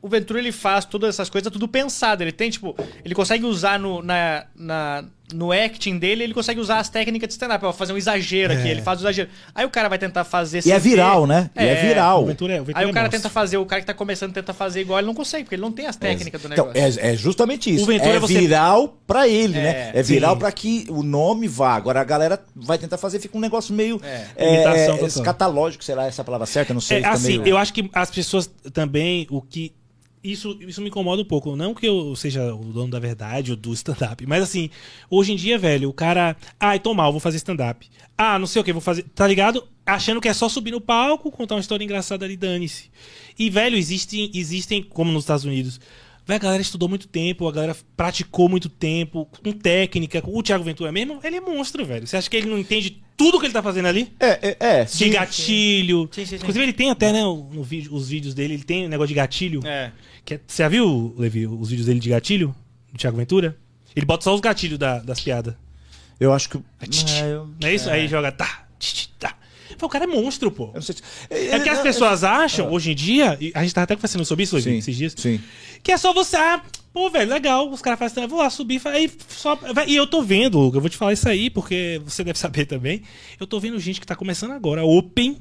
o 0.00 0.08
Ventura 0.08 0.38
ele 0.38 0.52
faz 0.52 0.84
todas 0.84 1.08
essas 1.14 1.28
coisas 1.28 1.50
tudo 1.52 1.66
pensado. 1.66 2.22
Ele 2.22 2.32
tem, 2.32 2.50
tipo, 2.50 2.76
ele 3.04 3.14
consegue 3.14 3.44
usar 3.44 3.78
no, 3.78 4.02
na, 4.02 4.46
na- 4.54 5.04
no 5.34 5.52
acting 5.52 5.98
dele, 5.98 6.22
ele 6.24 6.32
consegue 6.34 6.60
usar 6.60 6.78
as 6.78 6.88
técnicas 6.88 7.28
de 7.28 7.32
stand-up. 7.34 7.60
Pra 7.60 7.72
fazer 7.72 7.92
um 7.92 7.96
exagero 7.96 8.52
aqui, 8.52 8.68
É. 8.68 8.70
ele 8.70 8.82
faz 8.82 9.00
o 9.00 9.02
exagero. 9.02 9.28
Aí 9.54 9.64
o 9.66 9.70
cara 9.70 9.88
vai 9.88 9.98
tentar 9.98 10.24
fazer. 10.24 10.62
E 10.64 10.72
é 10.72 10.78
viral, 10.78 11.22
ter- 11.22 11.28
né? 11.28 11.50
E 11.56 11.64
é 11.64 11.74
viral. 11.86 12.22
O 12.22 12.26
Ventura 12.26 12.52
é, 12.54 12.60
o 12.60 12.64
Ventura 12.64 12.78
Aí 12.80 12.86
o 12.86 12.90
é 12.90 12.92
cara 12.92 13.06
monstro. 13.06 13.20
tenta 13.22 13.28
fazer, 13.32 13.56
o 13.56 13.66
cara 13.66 13.80
que 13.80 13.86
tá 13.86 13.94
começando 13.94 14.32
tenta 14.32 14.52
fazer 14.54 14.80
igual, 14.80 14.98
ele 14.98 15.06
não 15.06 15.14
consegue, 15.14 15.44
porque 15.44 15.54
ele 15.56 15.62
não 15.62 15.72
tem 15.72 15.86
as 15.86 15.96
técnicas 15.96 16.40
do 16.40 16.52
Então, 16.52 16.66
negócio. 16.72 17.00
é, 17.00 17.12
é 17.12 17.16
justamente 17.16 17.74
isso. 17.74 17.84
O 17.84 17.86
Ventura 17.86 18.14
é 18.16 18.18
você- 18.20 18.38
viral 18.38 18.96
pra 19.06 19.26
ele, 19.28 19.58
É, 19.58 19.62
né? 19.62 19.90
É 19.94 20.02
viral 20.02 20.34
sim. 20.34 20.38
pra 20.38 20.52
que 20.52 20.86
o 20.88 21.02
nome 21.02 21.48
vá. 21.48 21.74
Agora 21.74 22.00
a 22.00 22.04
galera 22.04 22.38
vai 22.54 22.78
tentar 22.78 22.96
fazer, 22.96 23.18
fica 23.18 23.36
um 23.36 23.40
negócio 23.40 23.74
meio 23.74 24.00
É. 24.02 24.24
é, 24.36 24.64
é, 24.64 25.04
escatológico, 25.04 25.82
será 25.84 26.06
essa 26.06 26.22
a 26.22 26.24
palavra 26.24 26.46
certa? 26.46 26.72
Não 26.72 26.80
sei. 26.80 27.02
É, 27.02 27.06
assim, 27.06 27.38
meio- 27.38 27.46
eu 27.48 27.58
acho 27.58 27.72
que 27.72 27.90
as 27.92 28.10
pessoas 28.10 28.50
também, 28.72 29.26
o 29.30 29.40
que. 29.42 29.72
Isso, 30.24 30.56
isso 30.62 30.80
me 30.80 30.88
incomoda 30.88 31.20
um 31.20 31.24
pouco. 31.24 31.54
Não 31.54 31.74
que 31.74 31.86
eu 31.86 32.16
seja 32.16 32.54
o 32.54 32.64
dono 32.64 32.90
da 32.90 32.98
verdade 32.98 33.50
ou 33.50 33.56
do 33.58 33.74
stand-up, 33.74 34.26
mas 34.26 34.42
assim, 34.42 34.70
hoje 35.10 35.32
em 35.32 35.36
dia, 35.36 35.58
velho, 35.58 35.90
o 35.90 35.92
cara. 35.92 36.34
Ai, 36.58 36.80
tô 36.80 36.94
mal, 36.94 37.12
vou 37.12 37.20
fazer 37.20 37.36
stand-up. 37.36 37.86
Ah, 38.16 38.38
não 38.38 38.46
sei 38.46 38.62
o 38.62 38.64
que, 38.64 38.72
vou 38.72 38.80
fazer. 38.80 39.02
Tá 39.14 39.26
ligado? 39.26 39.68
Achando 39.84 40.22
que 40.22 40.28
é 40.28 40.32
só 40.32 40.48
subir 40.48 40.70
no 40.70 40.80
palco, 40.80 41.30
contar 41.30 41.56
uma 41.56 41.60
história 41.60 41.84
engraçada 41.84 42.24
ali, 42.24 42.38
dane-se. 42.38 42.90
E, 43.38 43.50
velho, 43.50 43.76
existem, 43.76 44.30
existem, 44.32 44.82
como 44.82 45.12
nos 45.12 45.24
Estados 45.24 45.44
Unidos, 45.44 45.78
Véi, 46.26 46.36
a 46.36 46.40
galera 46.40 46.62
estudou 46.62 46.88
muito 46.88 47.06
tempo, 47.06 47.46
a 47.46 47.52
galera 47.52 47.76
praticou 47.96 48.48
muito 48.48 48.68
tempo, 48.68 49.26
com 49.42 49.52
técnica. 49.52 50.22
O 50.26 50.42
Thiago 50.42 50.64
Ventura 50.64 50.90
mesmo, 50.90 51.20
ele 51.22 51.36
é 51.36 51.40
monstro, 51.40 51.84
velho. 51.84 52.06
Você 52.06 52.16
acha 52.16 52.30
que 52.30 52.36
ele 52.36 52.48
não 52.48 52.58
entende 52.58 53.02
tudo 53.16 53.38
que 53.38 53.44
ele 53.46 53.52
tá 53.52 53.62
fazendo 53.62 53.86
ali? 53.88 54.10
É, 54.18 54.48
é, 54.50 54.56
é. 54.80 54.84
De 54.84 54.90
sim. 54.90 55.10
gatilho. 55.10 56.08
Sim, 56.10 56.22
sim, 56.24 56.26
sim. 56.30 56.36
Inclusive, 56.36 56.64
ele 56.64 56.72
tem 56.72 56.90
até, 56.90 57.12
né, 57.12 57.20
no 57.22 57.62
vídeo, 57.62 57.94
os 57.94 58.08
vídeos 58.08 58.32
dele, 58.34 58.54
ele 58.54 58.64
tem 58.64 58.86
um 58.86 58.88
negócio 58.88 59.08
de 59.08 59.14
gatilho. 59.14 59.60
É. 59.66 59.92
Que 60.24 60.34
é- 60.34 60.40
você 60.46 60.62
já 60.62 60.68
viu, 60.68 61.14
Levi, 61.18 61.46
os 61.46 61.68
vídeos 61.68 61.86
dele 61.86 62.00
de 62.00 62.08
gatilho? 62.08 62.54
Do 62.90 62.98
Thiago 62.98 63.16
Ventura? 63.18 63.56
Ele 63.94 64.06
bota 64.06 64.24
só 64.24 64.34
os 64.34 64.40
gatilhos 64.40 64.78
da- 64.78 65.00
das 65.00 65.20
piadas. 65.20 65.54
Eu 66.18 66.32
acho 66.32 66.48
que. 66.48 66.58
tch, 66.88 67.04
tch. 67.04 67.20
É, 67.22 67.32
eu, 67.34 67.46
Não 67.60 67.68
é 67.68 67.74
isso? 67.74 67.90
Aí 67.90 68.08
joga 68.08 68.32
tá, 68.32 68.66
tch, 68.78 68.92
tch, 68.94 69.06
tá. 69.18 69.36
Pô, 69.78 69.86
o 69.86 69.88
cara 69.88 70.04
é 70.04 70.06
monstro, 70.06 70.50
pô. 70.50 70.72
se- 70.80 70.94
É 71.30 71.56
porque 71.56 71.70
as 71.70 71.80
pessoas 71.80 72.24
acham, 72.24 72.70
hoje 72.72 72.92
em 72.92 72.94
dia, 72.94 73.38
a 73.54 73.62
gente 73.62 73.74
tava 73.74 73.84
até 73.84 73.94
conversando 73.96 74.24
sobre 74.24 74.44
isso 74.44 74.56
Levi, 74.56 74.70
Sim, 74.70 74.78
esses 74.78 74.96
dias, 74.96 75.14
sim. 75.16 75.40
que 75.82 75.92
é 75.92 75.96
só 75.96 76.12
você, 76.12 76.36
ah, 76.36 76.62
pô, 76.92 77.10
velho, 77.10 77.30
legal, 77.30 77.70
os 77.70 77.82
caras 77.82 77.98
fazem, 77.98 78.26
vou 78.26 78.38
lá 78.38 78.50
subir, 78.50 78.80
aí 78.86 79.10
só, 79.28 79.58
e 79.86 79.96
eu 79.96 80.06
tô 80.06 80.22
vendo, 80.22 80.70
eu 80.74 80.80
vou 80.80 80.88
te 80.88 80.96
falar 80.96 81.12
isso 81.12 81.28
aí, 81.28 81.50
porque 81.50 82.00
você 82.04 82.22
deve 82.24 82.38
saber 82.38 82.66
também, 82.66 83.02
eu 83.40 83.46
tô 83.46 83.58
vendo 83.60 83.78
gente 83.78 84.00
que 84.00 84.06
tá 84.06 84.14
começando 84.14 84.52
agora, 84.52 84.84
open, 84.84 85.38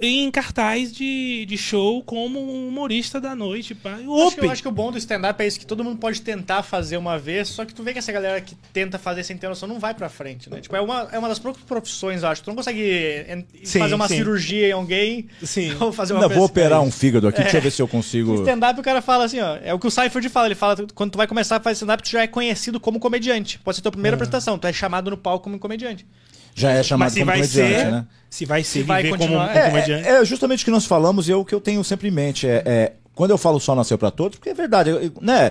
em 0.00 0.30
cartaz 0.30 0.92
de, 0.92 1.44
de 1.46 1.56
show 1.58 2.02
como 2.02 2.40
um 2.40 2.68
humorista 2.68 3.20
da 3.20 3.34
noite, 3.34 3.74
pá, 3.74 3.94
Acho 4.26 4.36
que, 4.36 4.44
eu 4.44 4.50
acho 4.50 4.62
que 4.62 4.68
o 4.68 4.72
bom 4.72 4.90
do 4.90 4.98
stand-up 4.98 5.42
é 5.42 5.46
isso, 5.46 5.58
que 5.58 5.66
todo 5.66 5.82
mundo 5.84 5.98
pode 5.98 6.20
tentar 6.22 6.62
fazer 6.62 6.96
uma 6.96 7.18
vez, 7.18 7.48
só 7.48 7.64
que 7.64 7.74
tu 7.74 7.82
vê 7.82 7.92
que 7.92 7.98
essa 7.98 8.12
galera 8.12 8.40
que 8.40 8.54
tenta 8.72 8.98
fazer 8.98 9.22
sem 9.24 9.36
ter 9.36 9.48
noção 9.48 9.68
não 9.68 9.78
vai 9.78 9.94
pra 9.94 10.08
frente, 10.08 10.50
né? 10.50 10.60
Tipo, 10.60 10.76
é 10.76 10.80
uma, 10.80 11.08
é 11.12 11.18
uma 11.18 11.28
das 11.28 11.38
poucas 11.38 11.62
profissões, 11.62 12.22
eu 12.22 12.28
acho. 12.28 12.42
Tu 12.42 12.48
não 12.48 12.56
consegue 12.56 13.44
Sim, 13.62 13.78
fazer 13.78 13.94
uma 13.94 14.08
sim. 14.08 14.16
cirurgia 14.16 14.68
em 14.68 14.72
alguém 14.72 15.28
Sim. 15.42 15.74
ou 15.80 15.92
fazer 15.92 16.12
uma 16.14 16.22
Ainda 16.22 16.34
vou 16.34 16.44
operar 16.44 16.80
um 16.80 16.90
fígado 16.90 17.28
aqui, 17.28 17.40
deixa 17.42 17.58
eu 17.58 17.62
ver 17.62 17.70
se 17.70 17.82
eu 17.82 17.86
No 17.86 17.90
consigo. 17.92 18.34
stand-up 18.36 18.78
o 18.80 18.82
cara 18.82 19.00
fala 19.02 19.24
assim, 19.24 19.40
ó. 19.40 19.56
É 19.62 19.72
o 19.72 19.78
que 19.78 19.86
o 19.86 19.90
Seifert 19.90 20.28
fala. 20.28 20.46
Ele 20.46 20.54
fala, 20.54 20.76
quando 20.94 21.12
tu 21.12 21.16
vai 21.16 21.26
começar 21.26 21.56
a 21.56 21.60
fazer 21.60 21.74
stand-up, 21.74 22.02
tu 22.02 22.10
já 22.10 22.22
é 22.22 22.26
conhecido 22.26 22.80
como 22.80 22.98
comediante. 22.98 23.58
Pode 23.58 23.76
ser 23.76 23.82
tua 23.82 23.92
primeira 23.92 24.14
apresentação, 24.14 24.58
tu 24.58 24.66
é 24.66 24.72
chamado 24.72 25.10
no 25.10 25.16
palco 25.16 25.44
como 25.44 25.58
comediante. 25.58 26.06
Já 26.54 26.70
é 26.70 26.82
chamado 26.82 27.06
Mas 27.06 27.12
se 27.14 27.18
como 27.18 27.26
vai 27.32 27.36
comediante, 27.40 27.74
ser, 27.80 27.90
né? 27.90 28.06
se 28.30 28.44
vai 28.46 28.62
ser 28.64 28.70
Se 28.80 28.82
vai 28.84 29.08
continuar- 29.08 29.48
como 29.48 29.58
É, 29.58 29.70
comediante. 29.70 30.08
é, 30.08 30.12
é 30.20 30.24
justamente 30.24 30.62
o 30.62 30.64
que 30.64 30.70
nós 30.70 30.84
falamos 30.86 31.28
e 31.28 31.32
é 31.32 31.36
o 31.36 31.44
que 31.44 31.54
eu 31.54 31.60
tenho 31.60 31.82
sempre 31.82 32.08
em 32.08 32.12
mente. 32.12 32.46
É, 32.46 32.62
é, 32.64 32.92
quando 33.14 33.32
eu 33.32 33.38
falo 33.38 33.58
só 33.58 33.74
nasceu 33.74 33.98
pra 33.98 34.10
todos, 34.10 34.38
porque 34.38 34.50
é 34.50 34.54
verdade, 34.54 34.90
né? 35.20 35.50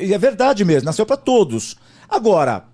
E 0.00 0.12
É 0.12 0.18
verdade 0.18 0.64
mesmo, 0.64 0.84
nasceu 0.86 1.06
pra 1.06 1.16
todos. 1.16 1.76
Agora, 2.08 2.64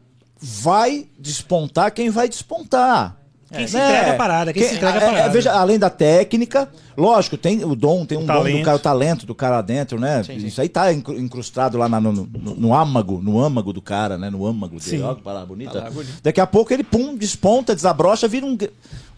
vai 0.40 1.06
despontar 1.18 1.90
quem 1.90 2.08
vai 2.10 2.28
despontar. 2.28 3.17
Quem 3.50 3.66
se 3.66 3.76
entrega 3.76 4.12
a 4.12 4.14
parada, 4.16 4.52
quem 4.52 4.62
se 4.62 4.74
entrega 4.74 4.98
a 4.98 5.02
é, 5.02 5.04
é, 5.04 5.10
parada. 5.10 5.30
veja, 5.30 5.52
além 5.52 5.78
da 5.78 5.88
técnica, 5.88 6.68
lógico, 6.96 7.36
tem 7.38 7.64
o 7.64 7.74
dom, 7.74 8.04
tem 8.04 8.18
um 8.18 8.26
dom 8.26 8.34
do 8.34 8.38
talento. 8.44 8.64
cara, 8.64 8.76
o 8.76 8.80
talento 8.80 9.26
do 9.26 9.34
cara 9.34 9.62
dentro, 9.62 9.98
né? 9.98 10.22
Sim, 10.22 10.38
sim. 10.38 10.46
Isso 10.48 10.60
aí 10.60 10.68
tá 10.68 10.92
incru- 10.92 11.18
incrustado 11.18 11.78
lá 11.78 11.88
na- 11.88 12.00
no, 12.00 12.12
no, 12.12 12.28
no 12.54 12.74
âmago, 12.74 13.20
no 13.22 13.42
âmago 13.42 13.72
do 13.72 13.80
cara, 13.80 14.18
né? 14.18 14.28
No 14.28 14.44
âmago 14.46 14.78
dele. 14.78 14.98
Sim. 14.98 15.02
Olha 15.02 15.16
que 15.16 15.22
palavra 15.22 15.46
bonita. 15.46 15.80
Bonita. 15.90 16.12
Daqui 16.22 16.40
a 16.40 16.46
pouco 16.46 16.72
ele, 16.74 16.84
pum, 16.84 17.16
desponta, 17.16 17.74
desabrocha, 17.74 18.28
vira 18.28 18.44
um. 18.44 18.56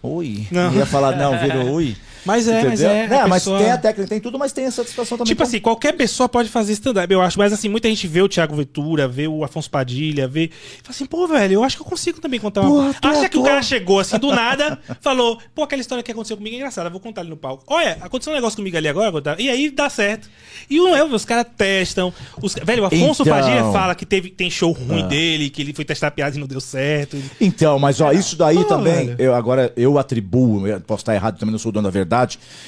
Ui. 0.01 0.47
Não. 0.49 0.73
Ia 0.75 0.85
falar, 0.85 1.15
não, 1.17 1.37
vira 1.37 1.59
ui. 1.65 1.95
Mas 2.25 2.47
é, 2.47 2.63
mas 2.63 2.81
é, 2.81 3.05
a 3.19 3.27
mas 3.27 3.43
pessoa- 3.43 3.59
tem 3.59 3.71
a 3.71 3.77
técnica, 3.77 4.09
tem 4.09 4.19
tudo, 4.19 4.37
mas 4.37 4.51
tem 4.51 4.65
essa 4.65 4.83
situação 4.83 5.17
também. 5.17 5.29
Tipo 5.29 5.39
como- 5.39 5.47
assim, 5.47 5.59
qualquer 5.59 5.93
pessoa 5.93 6.29
pode 6.29 6.49
fazer 6.49 6.73
stand-up, 6.73 7.11
eu 7.11 7.21
acho. 7.21 7.37
Mas 7.37 7.51
assim, 7.53 7.67
muita 7.69 7.87
gente 7.87 8.07
vê 8.07 8.21
o 8.21 8.29
Thiago 8.29 8.55
Ventura, 8.55 9.07
vê 9.07 9.27
o 9.27 9.43
Afonso 9.43 9.69
Padilha, 9.69 10.27
vê. 10.27 10.49
Fala 10.83 10.89
assim, 10.95 11.05
pô, 11.05 11.27
velho, 11.27 11.53
eu 11.55 11.63
acho 11.63 11.75
que 11.77 11.81
eu 11.81 11.85
consigo 11.87 12.19
também 12.21 12.39
contar 12.39 12.61
uma. 12.61 12.69
Porra, 12.69 12.93
tô, 13.01 13.07
Acha 13.07 13.29
que 13.29 13.37
o 13.37 13.43
cara 13.43 13.61
chegou 13.61 13.99
assim 13.99 14.17
do 14.19 14.27
nada, 14.33 14.79
falou, 15.01 15.39
pô, 15.55 15.63
aquela 15.63 15.81
história 15.81 16.03
que 16.03 16.11
aconteceu 16.11 16.37
comigo 16.37 16.55
é 16.55 16.59
engraçada, 16.59 16.89
vou 16.89 16.99
contar 16.99 17.21
ali 17.21 17.29
no 17.29 17.37
palco. 17.37 17.63
Olha, 17.67 17.97
aconteceu 18.01 18.31
um 18.31 18.35
negócio 18.35 18.55
comigo 18.57 18.77
ali 18.77 18.87
agora, 18.87 19.11
vou 19.11 19.21
contar. 19.21 19.39
e 19.39 19.49
aí 19.49 19.69
dá 19.69 19.89
certo. 19.89 20.29
E 20.69 20.77
não 20.77 20.95
é, 20.95 21.03
os 21.03 21.25
caras 21.25 21.45
testam. 21.57 22.13
Os... 22.41 22.53
Velho, 22.53 22.83
o 22.83 22.85
Afonso 22.85 23.23
Então. 23.23 23.33
Padilha 23.35 23.63
fala 23.71 23.95
que 23.95 24.05
teve, 24.05 24.29
tem 24.29 24.49
show 24.49 24.71
ruim 24.71 25.07
dele, 25.07 25.49
que 25.49 25.61
ele 25.61 25.73
foi 25.73 25.83
testar 25.85 26.11
piada 26.11 26.35
e 26.35 26.39
não 26.39 26.47
deu 26.47 26.61
certo. 26.61 27.17
Então, 27.39 27.77
mas 27.79 27.99
ó, 28.01 28.11
isso 28.11 28.35
daí 28.35 28.63
também, 28.65 29.07
velho. 29.07 29.15
eu 29.19 29.33
agora 29.35 29.73
eu 29.75 29.97
atribuo, 29.97 30.67
eu 30.67 30.79
posso 30.81 31.01
estar 31.01 31.15
errado, 31.15 31.37
também 31.39 31.51
não 31.51 31.59
sou 31.59 31.71
dono 31.71 31.87
da 31.87 31.91
verdade, 31.91 32.10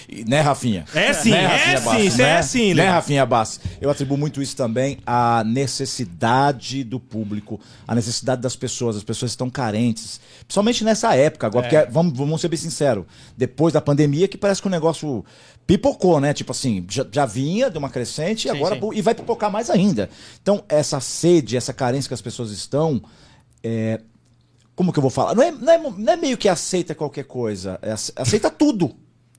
e- 0.09 0.23
né, 0.25 0.41
Rafinha? 0.41 0.85
É 0.93 1.11
sim, 1.13 1.31
né, 1.31 1.43
é 1.43 1.47
Rafinha 1.47 1.77
sim, 1.77 1.83
Bastos, 1.85 2.03
isso 2.05 2.21
é 2.21 2.41
sim, 2.41 2.73
Né. 2.73 2.87
Rafinha 2.89 3.25
Bastos? 3.25 3.59
Eu 3.81 3.89
atribuo 3.89 4.17
muito 4.17 4.41
isso 4.41 4.55
também 4.55 4.97
à 5.05 5.43
necessidade 5.45 6.83
do 6.83 6.99
público, 6.99 7.59
à 7.87 7.93
necessidade 7.95 8.41
das 8.41 8.55
pessoas, 8.55 8.95
as 8.95 9.03
pessoas 9.03 9.31
estão 9.31 9.49
carentes, 9.49 10.19
principalmente 10.45 10.83
nessa 10.83 11.15
época 11.15 11.47
agora, 11.47 11.67
É. 11.67 11.69
porque 11.81 11.91
vamos, 11.91 12.17
vamos 12.17 12.41
ser 12.41 12.47
bem 12.47 12.57
sinceros, 12.57 13.05
depois 13.37 13.73
da 13.73 13.81
pandemia 13.81 14.27
que 14.27 14.37
parece 14.37 14.61
que 14.61 14.67
o 14.67 14.71
negócio 14.71 15.23
pipocou, 15.65 16.19
né? 16.19 16.33
Tipo 16.33 16.51
assim, 16.51 16.85
já, 16.89 17.05
já 17.11 17.25
vinha, 17.25 17.69
deu 17.69 17.79
uma 17.79 17.89
crescente, 17.89 18.47
e 18.47 18.51
Sim, 18.51 18.57
agora 18.57 18.75
sim. 18.79 18.89
e 18.93 19.01
vai 19.01 19.15
pipocar 19.15 19.51
mais 19.51 19.69
ainda. 19.69 20.09
Então, 20.41 20.63
essa 20.67 20.99
sede, 20.99 21.55
essa 21.55 21.73
carência 21.73 22.07
que 22.09 22.13
as 22.13 22.21
pessoas 22.21 22.51
estão, 22.51 23.01
é, 23.63 24.01
como 24.75 24.91
que 24.91 24.99
eu 24.99 25.01
vou 25.01 25.11
falar? 25.11 25.35
Não 25.35 25.43
é, 25.43 25.51
não 25.51 25.71
é, 25.73 25.77
não 25.77 26.13
é 26.13 26.17
meio 26.17 26.37
que 26.37 26.49
aceita 26.49 26.93
qualquer 26.93 27.23
coisa, 27.25 27.79
é 27.81 27.91
ace- 27.93 28.11
aceita 28.15 28.49
tudo. 28.49 28.93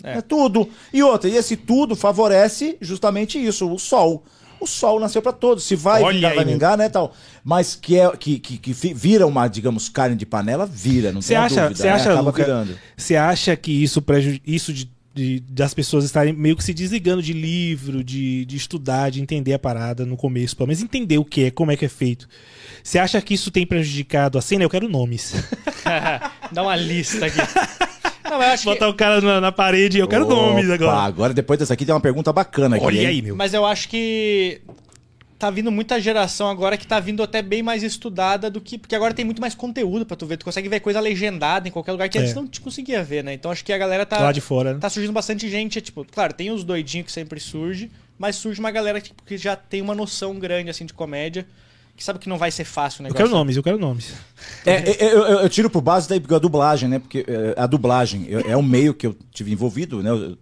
É. 0.05 0.20
tudo. 0.20 0.68
E 0.92 1.02
outra, 1.02 1.28
e 1.30 1.36
esse 1.36 1.57
tudo 1.57 1.96
favorece 1.96 2.76
justamente 2.80 3.42
isso, 3.42 3.70
o 3.72 3.78
sol. 3.78 4.22
O 4.61 4.66
sol 4.66 5.00
nasceu 5.00 5.20
para 5.20 5.32
todos. 5.32 5.64
Se 5.64 5.74
vai 5.76 6.02
Olha 6.02 6.14
vingar, 6.16 6.34
vai 6.36 6.44
vingar, 6.44 6.78
né, 6.78 6.88
tal. 6.88 7.12
Mas 7.42 7.74
que, 7.74 7.98
é, 7.98 8.11
que, 8.16 8.38
que, 8.38 8.57
que 8.59 8.72
vira 8.94 9.26
uma, 9.26 9.46
digamos, 9.48 9.88
carne 9.88 10.16
de 10.16 10.24
panela, 10.24 10.64
vira, 10.64 11.12
não 11.12 11.20
Você 11.20 11.28
tem 11.28 11.36
a 11.36 11.42
acha, 11.44 11.62
dúvida. 11.62 11.74
você 11.76 11.82
né? 11.86 11.92
acha, 11.92 12.12
Acaba 12.12 12.20
Luca, 12.30 12.44
virando. 12.44 12.78
você 12.96 13.16
acha 13.16 13.57
que 13.57 13.70
isso 13.82 14.00
preju... 14.00 14.40
isso 14.46 14.72
de, 14.72 14.88
de- 15.12 15.40
das 15.40 15.74
pessoas 15.74 16.05
estarem 16.05 16.32
meio 16.32 16.57
que 16.57 16.64
se 16.64 16.72
desligando 16.72 17.22
de 17.22 17.32
livro, 17.34 18.02
de, 18.02 18.44
de 18.46 18.57
estudar, 18.57 19.11
de 19.11 19.20
entender 19.20 19.52
a 19.52 19.59
parada 19.59 20.07
no 20.07 20.16
começo, 20.16 20.57
pelo 20.57 20.68
menos 20.68 20.82
entender 20.82 21.18
o 21.18 21.24
que 21.24 21.44
é, 21.44 21.50
como 21.50 21.70
é 21.70 21.76
que 21.76 21.84
é 21.84 21.88
feito. 21.88 22.26
Você 22.82 22.98
acha 22.98 23.20
que 23.20 23.34
isso 23.34 23.50
tem 23.50 23.66
prejudicado 23.66 24.38
a 24.38 24.40
cena? 24.42 24.64
Eu 24.64 24.70
quero 24.70 24.88
nomes. 24.88 25.34
Dá 26.52 26.62
uma 26.62 26.76
lista 26.76 27.26
aqui. 27.26 27.38
Não, 28.25 28.39
mas 28.39 28.47
eu 28.47 28.53
acho 28.55 28.62
que... 28.62 28.68
Botar 28.70 28.89
o 28.89 28.95
cara 28.95 29.20
na, 29.20 29.41
na 29.41 29.53
parede, 29.53 29.99
eu 29.99 30.09
quero 30.09 30.27
nomes 30.27 30.64
Opa, 30.64 30.75
agora. 30.75 30.97
Agora, 31.03 31.35
depois 31.35 31.59
dessa 31.59 31.75
aqui, 31.75 31.85
tem 31.85 31.95
uma 31.95 32.01
pergunta 32.01 32.33
bacana 32.33 32.77
aqui. 32.77 32.85
Olha 32.85 33.01
hein? 33.01 33.07
aí, 33.07 33.22
meu. 33.22 33.37
Mas 33.37 33.53
eu 33.53 33.64
acho 33.64 33.89
que 33.89 34.61
tá 35.39 35.51
vindo 35.51 35.70
muita 35.70 36.01
geração 36.01 36.49
agora 36.49 36.77
que 36.77 36.87
tá 36.87 36.99
vindo 36.99 37.22
até 37.22 37.43
bem 37.43 37.62
mais 37.62 37.83
estudada 37.83 38.49
do 38.49 38.61
que. 38.61 38.79
Porque 38.79 38.95
agora 38.95 39.12
tem 39.12 39.25
muito 39.25 39.41
mais 39.41 39.55
conteúdo 39.55 40.07
pra 40.07 40.16
tu 40.16 40.25
ver. 40.27 40.39
Tu 40.39 40.45
consegue 40.45 40.68
ver 40.68 40.81
coisa 40.81 41.01
legendada 41.01 41.68
em 41.68 41.70
qualquer 41.70 41.93
lugar 41.93 42.09
que 42.09 42.16
É. 42.16 42.22
antes 42.22 42.35
não 42.35 42.47
te 42.47 42.61
conseguia 42.61 43.05
ver, 43.05 43.22
né? 43.22 43.35
Então 43.35 43.51
acho 43.51 43.64
que 43.64 43.72
a 43.72 43.79
galera 43.79 44.07
tá. 44.07 44.18
Lá 44.18 44.33
de 44.33 44.41
fora, 44.41 44.75
né? 44.75 44.79
Tá 44.81 44.89
surgindo 44.89 45.12
bastante 45.12 45.49
gente. 45.51 45.81
Tipo, 45.81 46.05
claro, 46.11 46.33
tem 46.33 46.51
os 46.51 46.64
doidinhos 46.64 47.07
que 47.07 47.12
sempre 47.12 47.39
surge, 47.39 47.91
mas 48.18 48.37
surge 48.37 48.59
uma 48.59 48.70
galera 48.70 49.01
que, 49.01 49.12
que 49.27 49.37
já 49.37 49.55
tem 49.55 49.83
uma 49.83 49.95
noção 49.95 50.39
grande, 50.39 50.70
assim, 50.70 50.87
de 50.87 50.95
comédia. 50.95 51.47
Que 51.97 52.03
sabe 52.03 52.18
que 52.18 52.28
não 52.28 52.36
vai 52.38 52.51
ser 52.51 52.64
fácil 52.64 52.99
o 52.99 53.03
Eu 53.03 53.05
negócio. 53.05 53.24
quero 53.24 53.36
nomes, 53.36 53.57
eu 53.57 53.62
quero 53.62 53.78
nomes. 53.78 54.12
É, 54.66 54.72
é, 54.72 54.97
eu, 55.14 55.20
eu- 55.26 55.38
eu 55.40 55.49
tiro 55.49 55.70
por 55.70 55.80
base 55.80 56.09
da, 56.09 56.16
dublagem, 56.38 56.88
né? 56.88 56.99
Porque 56.99 57.24
é, 57.28 57.55
a 57.57 57.66
dublagem 57.66 58.26
é, 58.28 58.51
é 58.53 58.57
um 58.57 58.62
meio 58.62 58.92
que 58.95 59.07
eu 59.07 59.16
tive 59.32 59.53
envolvido, 59.53 60.03
né? 60.03 60.11
Eu 60.11 60.36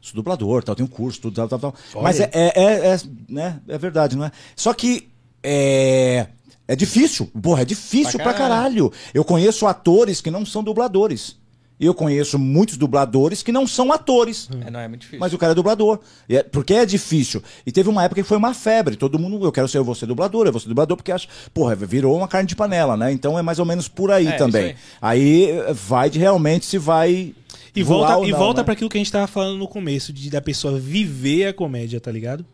sou 0.00 0.14
dublador, 0.14 0.62
tal, 0.64 0.74
tenho 0.74 0.88
um 0.88 0.90
curso, 0.90 1.20
tudo, 1.20 1.34
tal, 1.36 1.46
tal, 1.48 1.58
tal. 1.58 1.74
Olha. 1.94 2.02
Mas 2.02 2.18
é, 2.20 2.28
é, 2.32 2.52
é- 2.56 2.94
é, 2.94 3.00
né? 3.28 3.60
é 3.68 3.78
verdade, 3.78 4.16
não 4.16 4.24
é? 4.24 4.32
Só 4.56 4.74
que 4.74 5.08
é, 5.42 6.26
é 6.66 6.74
difícil, 6.76 7.26
porra, 7.40 7.62
é 7.62 7.64
difícil 7.64 8.18
Pra 8.18 8.30
pra 8.30 8.34
caralho. 8.34 8.92
Eu 9.14 9.24
conheço 9.24 9.66
atores 9.66 10.20
que 10.20 10.30
não 10.30 10.44
são 10.44 10.62
dubladores. 10.64 11.36
E 11.80 11.86
eu 11.86 11.94
conheço 11.94 12.38
muitos 12.38 12.76
dubladores 12.76 13.42
que 13.42 13.50
não 13.50 13.66
são 13.66 13.90
atores. 13.90 14.50
É, 14.66 14.70
não, 14.70 14.78
é 14.80 14.86
muito 14.86 15.00
difícil. 15.00 15.18
Mas 15.18 15.32
o 15.32 15.38
cara 15.38 15.52
é 15.52 15.54
dublador. 15.54 15.98
E 16.28 16.36
é- 16.36 16.42
porque 16.42 16.74
é 16.74 16.84
difícil. 16.84 17.42
E 17.66 17.72
teve 17.72 17.88
uma 17.88 18.04
época 18.04 18.20
que 18.22 18.28
foi 18.28 18.36
uma 18.36 18.52
febre. 18.52 18.96
Todo 18.96 19.18
mundo, 19.18 19.42
eu 19.42 19.50
quero 19.50 19.66
ser, 19.66 19.78
eu 19.78 19.84
vou 19.84 19.94
ser 19.94 20.04
dublador, 20.04 20.44
eu 20.46 20.52
vou 20.52 20.60
ser 20.60 20.68
dublador, 20.68 20.94
porque 20.94 21.10
acho, 21.10 21.26
porra, 21.54 21.74
virou 21.74 22.14
uma 22.14 22.28
carne 22.28 22.46
de 22.46 22.54
panela, 22.54 22.98
né? 22.98 23.10
Então 23.10 23.38
é 23.38 23.40
mais 23.42 23.58
ou 23.58 23.64
menos 23.64 23.88
por 23.88 24.10
aí 24.12 24.26
É, 24.26 24.32
também. 24.32 24.72
isso 24.72 24.78
Aí 25.00 25.50
eh, 25.52 25.72
vai 25.72 26.10
de 26.10 26.18
realmente 26.18 26.66
se 26.66 26.76
vai. 26.76 27.34
E 27.74 27.82
volta, 27.82 28.16
ou 28.18 28.26
e 28.26 28.30
não, 28.32 28.38
volta 28.38 28.60
né? 28.60 28.64
pra 28.64 28.74
aquilo 28.74 28.90
que 28.90 28.98
a 28.98 29.00
gente 29.00 29.10
tava 29.10 29.26
falando 29.26 29.56
no 29.56 29.66
começo, 29.66 30.12
de 30.12 30.28
da 30.28 30.42
pessoa 30.42 30.78
viver 30.78 31.46
a 31.46 31.54
comédia, 31.54 31.98
tá 31.98 32.12
ligado? 32.12 32.44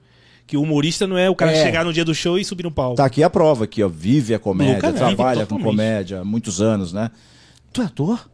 Que 0.46 0.56
o 0.56 0.62
humorista 0.62 1.04
não 1.04 1.18
é 1.18 1.28
o 1.28 1.34
cara 1.34 1.50
É. 1.50 1.64
chegar 1.64 1.84
no 1.84 1.92
dia 1.92 2.04
do 2.04 2.14
show 2.14 2.38
e 2.38 2.44
subir 2.44 2.62
no 2.62 2.70
palco. 2.70 2.94
Tá 2.96 3.04
aqui 3.06 3.24
a 3.24 3.28
prova 3.28 3.64
aqui, 3.64 3.82
ó. 3.82 3.88
Vive 3.88 4.34
a 4.34 4.38
comédia, 4.38 4.74
Luca 4.76 4.92
vive 4.92 4.98
trabalha 5.16 5.46
com 5.46 5.60
comédia 5.60 6.20
há 6.20 6.24
muitos 6.24 6.60
anos, 6.60 6.92
né? 6.92 7.10
Tu 7.72 7.82
é 7.82 7.86
ator? 7.86 8.28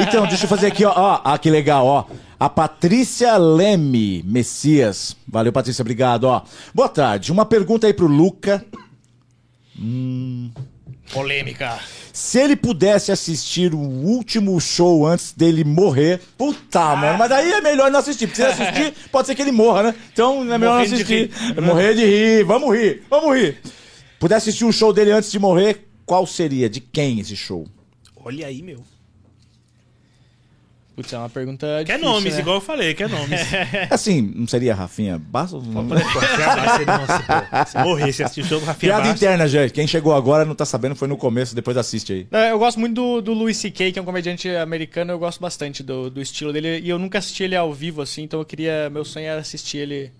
Então, 0.00 0.26
deixa 0.26 0.44
eu 0.44 0.48
fazer 0.48 0.66
aqui, 0.66 0.84
ó. 0.84 0.92
ó. 0.94 1.20
Ah, 1.24 1.38
que 1.38 1.50
legal, 1.50 1.86
ó. 1.86 2.04
A 2.38 2.48
Patrícia 2.48 3.36
Leme 3.36 4.22
Messias. 4.24 5.16
Valeu, 5.26 5.52
Patrícia, 5.52 5.82
obrigado, 5.82 6.24
ó. 6.24 6.42
Boa 6.74 6.88
tarde. 6.88 7.32
Uma 7.32 7.44
pergunta 7.44 7.86
aí 7.86 7.92
pro 7.92 8.06
Luca. 8.06 8.64
Polêmica. 11.12 11.78
Se 12.12 12.38
ele 12.40 12.56
pudesse 12.56 13.12
assistir 13.12 13.72
o 13.74 13.78
último 13.78 14.60
show 14.60 15.06
antes 15.06 15.32
dele 15.32 15.62
morrer, 15.64 16.20
puta, 16.36 16.96
mano, 16.96 17.16
mas 17.16 17.28
daí 17.28 17.52
é 17.52 17.60
melhor 17.60 17.90
não 17.90 18.00
assistir. 18.00 18.26
Porque 18.26 18.42
se 18.42 18.48
ele 18.48 18.52
assistir, 18.52 18.94
pode 19.10 19.26
ser 19.26 19.34
que 19.34 19.42
ele 19.42 19.52
morra, 19.52 19.84
né? 19.84 19.94
Então 20.12 20.42
é 20.42 20.58
melhor 20.58 20.58
não 20.58 20.68
Morrendo 20.78 20.96
de 20.96 21.02
assistir. 21.02 21.62
Morrer 21.62 21.94
de 21.94 22.04
rir, 22.04 22.44
vamos 22.44 22.76
rir, 22.76 23.02
vamos 23.08 23.36
rir. 23.36 23.58
Pudesse 24.18 24.48
assistir 24.48 24.64
um 24.64 24.72
show 24.72 24.92
dele 24.92 25.12
antes 25.12 25.30
de 25.30 25.38
morrer, 25.38 25.86
qual 26.04 26.26
seria? 26.26 26.68
De 26.68 26.80
quem 26.80 27.20
esse 27.20 27.36
show? 27.36 27.68
Olha 28.16 28.48
aí, 28.48 28.62
meu. 28.62 28.82
Putz, 30.98 31.12
é 31.12 31.18
uma 31.18 31.28
pergunta 31.30 31.64
Quer 31.86 31.92
difícil, 31.92 32.12
nomes, 32.12 32.34
né? 32.34 32.40
igual 32.40 32.56
eu 32.56 32.60
falei, 32.60 32.92
quer 32.92 33.08
nomes. 33.08 33.40
Assim, 33.88 34.20
não 34.34 34.48
seria 34.48 34.74
Rafinha 34.74 35.16
Bastos? 35.16 35.62
Pô. 35.64 35.80
Se 37.66 37.78
morrer, 37.84 38.12
se 38.12 38.24
assistir 38.24 38.40
o 38.40 38.44
jogo 38.44 38.62
do 38.62 38.66
Rafinha 38.66 38.94
Piada 38.94 39.04
Bastos. 39.04 39.22
interna, 39.22 39.46
gente. 39.46 39.72
Quem 39.72 39.86
chegou 39.86 40.12
agora 40.12 40.44
não 40.44 40.56
tá 40.56 40.64
sabendo, 40.64 40.96
foi 40.96 41.06
no 41.06 41.16
começo, 41.16 41.54
depois 41.54 41.76
assiste 41.76 42.12
aí. 42.12 42.26
Não, 42.32 42.40
Eu 42.40 42.58
gosto 42.58 42.80
muito 42.80 42.94
do, 42.96 43.20
do 43.20 43.32
Louis 43.32 43.56
C.K., 43.56 43.92
que 43.92 43.98
é 44.00 44.02
um 44.02 44.04
comediante 44.04 44.48
americano, 44.56 45.12
eu 45.12 45.20
gosto 45.20 45.40
bastante 45.40 45.84
do, 45.84 46.10
do 46.10 46.20
estilo 46.20 46.52
dele. 46.52 46.80
E 46.80 46.88
eu 46.88 46.98
nunca 46.98 47.18
assisti 47.18 47.44
ele 47.44 47.54
ao 47.54 47.72
vivo, 47.72 48.02
assim, 48.02 48.24
então 48.24 48.40
eu 48.40 48.44
queria. 48.44 48.90
Meu 48.90 49.04
sonho 49.04 49.26
era 49.26 49.40
assistir 49.40 49.78
ele 49.78 50.10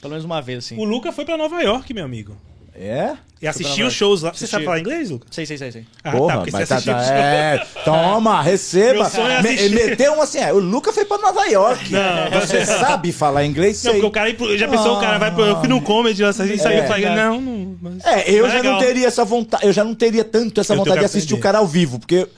pelo 0.00 0.10
menos 0.12 0.24
uma 0.24 0.40
vez, 0.40 0.58
assim. 0.58 0.76
O 0.76 0.84
Luca 0.84 1.10
foi 1.12 1.24
pra 1.24 1.36
Nova 1.36 1.60
York, 1.62 1.92
meu 1.92 2.04
amigo. 2.04 2.36
É? 2.74 3.12
E 3.40 3.46
assistiu 3.48 3.70
Nova 3.78 3.88
os 3.88 3.94
shows 3.94 4.22
lá. 4.22 4.30
Você 4.30 4.36
Assisti. 4.44 4.50
sabe 4.52 4.64
falar 4.64 4.78
inglês, 4.78 5.10
Luca? 5.10 5.26
Sei, 5.30 5.44
sei, 5.44 5.58
sei, 5.58 5.72
sei. 5.72 5.84
Ah, 6.04 6.12
Porra, 6.12 6.32
tá, 6.32 6.38
porque 6.38 6.50
você 6.52 6.64
tá- 6.66 6.74
assistiu 6.76 6.92
tá- 6.94 7.00
os 7.00 7.06
shows. 7.06 7.18
é, 7.18 7.66
toma, 7.84 8.40
receba. 8.42 8.92
Meu 8.94 9.04
sonho 9.10 9.26
é 9.28 9.42
Me- 9.42 9.48
assistir. 9.50 9.74
meteu 9.74 10.12
um 10.14 10.22
assim, 10.22 10.38
é, 10.38 10.52
o 10.52 10.58
Luca 10.60 10.92
foi 10.92 11.04
pra 11.04 11.18
Nova 11.18 11.44
York. 11.46 11.92
Não, 11.92 12.40
Você 12.40 12.64
sabe 12.64 13.10
falar 13.10 13.44
inglês? 13.44 13.82
Não, 13.82 13.92
Sei. 13.92 14.00
porque 14.00 14.06
o 14.06 14.10
cara 14.12 14.56
já 14.56 14.68
pensou, 14.68 14.96
o 14.96 15.00
cara 15.00 15.18
vai 15.18 15.34
pro. 15.34 15.44
Eu 15.44 15.58
fui 15.58 15.68
no 15.68 15.82
comedy, 15.82 16.24
a 16.24 16.30
gente 16.32 16.62
saiu 16.62 16.82
É. 16.82 16.84
e 16.84 16.88
falei, 16.88 17.04
não, 17.10 17.40
não. 17.40 17.76
mas- 17.82 18.04
É, 18.06 18.30
eu 18.30 18.44
mas 18.44 18.52
já 18.52 18.58
legal. 18.60 18.72
não 18.74 18.80
teria 18.80 19.06
essa 19.08 19.24
vontade, 19.24 19.66
eu 19.66 19.72
já 19.72 19.82
não 19.82 19.94
teria 19.94 20.22
tanto 20.24 20.60
essa 20.60 20.74
Eu 20.74 20.78
vontade 20.78 20.94
de 20.96 21.00
que 21.00 21.06
assistir 21.06 21.34
o 21.34 21.36
aprender. 21.36 21.42
cara 21.42 21.58
ao 21.58 21.66
vivo, 21.66 21.98
porque 21.98 22.28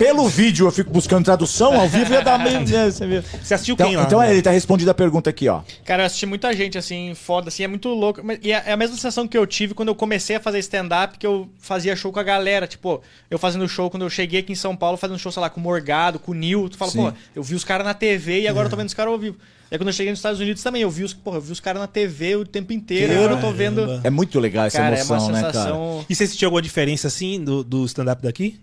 pelo 0.00 0.26
vídeo 0.28 0.66
eu 0.66 0.70
fico 0.72 0.90
buscando 0.90 1.26
tradução, 1.26 1.78
ao 1.78 1.86
vivo 1.86 2.10
ia 2.10 2.22
dar 2.22 2.38
meio. 2.38 2.60
né, 2.60 2.90
você 2.90 3.52
assistiu 3.52 3.74
Então, 3.74 3.86
quem 3.86 3.96
lá? 3.98 4.04
então 4.04 4.22
é, 4.22 4.30
ele 4.32 4.40
tá 4.40 4.50
respondido 4.50 4.90
a 4.90 4.94
pergunta 4.94 5.28
aqui, 5.28 5.46
ó. 5.46 5.60
Cara, 5.84 6.04
eu 6.04 6.06
assisti 6.06 6.24
muita 6.24 6.50
gente, 6.56 6.78
assim, 6.78 7.12
foda, 7.14 7.48
assim, 7.48 7.64
é 7.64 7.68
muito 7.68 7.90
louco. 7.90 8.22
E 8.42 8.50
é 8.50 8.62
é 8.64 8.72
a 8.72 8.76
mesma 8.78 8.96
sensação 8.96 9.28
que 9.28 9.36
eu 9.36 9.46
tive 9.46 9.74
quando 9.74 9.88
eu 9.90 9.94
comecei 9.94 10.36
a 10.36 10.40
fazer 10.40 10.58
stand-up, 10.60 11.18
que 11.18 11.26
eu 11.26 11.50
fazia 11.58 11.94
show 11.94 12.10
com 12.10 12.18
a 12.18 12.22
galera. 12.22 12.66
Tipo, 12.66 13.02
eu 13.30 13.38
fazendo 13.38 13.68
show, 13.68 13.90
quando 13.90 14.02
eu 14.04 14.08
cheguei 14.10 14.40
aqui 14.40 14.52
em 14.52 14.56
São 14.56 14.74
Paulo, 14.74 14.96
fazendo 14.96 15.18
show, 15.18 15.30
sei 15.30 15.42
lá, 15.42 15.50
com 15.50 15.60
o 15.60 15.62
Morgado, 15.62 16.18
com 16.18 16.32
o 16.32 16.34
Nil. 16.34 16.70
Tu 16.70 16.78
fala, 16.78 16.90
Sim. 16.90 16.98
pô, 17.10 17.12
eu 17.36 17.42
vi 17.42 17.54
os 17.54 17.62
caras 17.64 17.86
na 17.86 17.92
TV 17.92 18.40
e 18.40 18.48
agora 18.48 18.66
eu 18.66 18.70
tô 18.70 18.76
vendo 18.76 18.88
os 18.88 18.94
caras 18.94 19.12
ao 19.12 19.18
vivo. 19.18 19.36
E 19.70 19.74
aí 19.74 19.78
quando 19.78 19.88
eu 19.88 19.92
cheguei 19.92 20.10
nos 20.12 20.18
Estados 20.18 20.40
Unidos 20.40 20.62
também, 20.62 20.80
eu 20.80 20.90
vi 20.90 21.04
os, 21.04 21.12
porra, 21.12 21.36
eu 21.36 21.42
vi 21.42 21.52
os 21.52 21.60
caras 21.60 21.78
na 21.80 21.86
TV 21.86 22.36
o 22.36 22.44
tempo 22.46 22.72
inteiro, 22.72 23.12
agora 23.12 23.34
eu 23.34 23.40
tô 23.40 23.52
vendo. 23.52 23.82
Caramba. 23.82 24.00
É 24.02 24.08
muito 24.10 24.40
legal 24.40 24.64
essa 24.64 24.78
Cara, 24.78 24.96
emoção, 24.96 25.16
é 25.16 25.20
uma 25.20 25.32
né, 25.32 25.40
cara? 25.42 25.52
sensação. 25.52 26.04
E 26.08 26.14
você 26.14 26.26
sentiu 26.26 26.46
alguma 26.46 26.62
diferença 26.62 27.06
assim 27.06 27.44
do, 27.44 27.62
do 27.62 27.84
stand-up 27.84 28.22
daqui? 28.22 28.58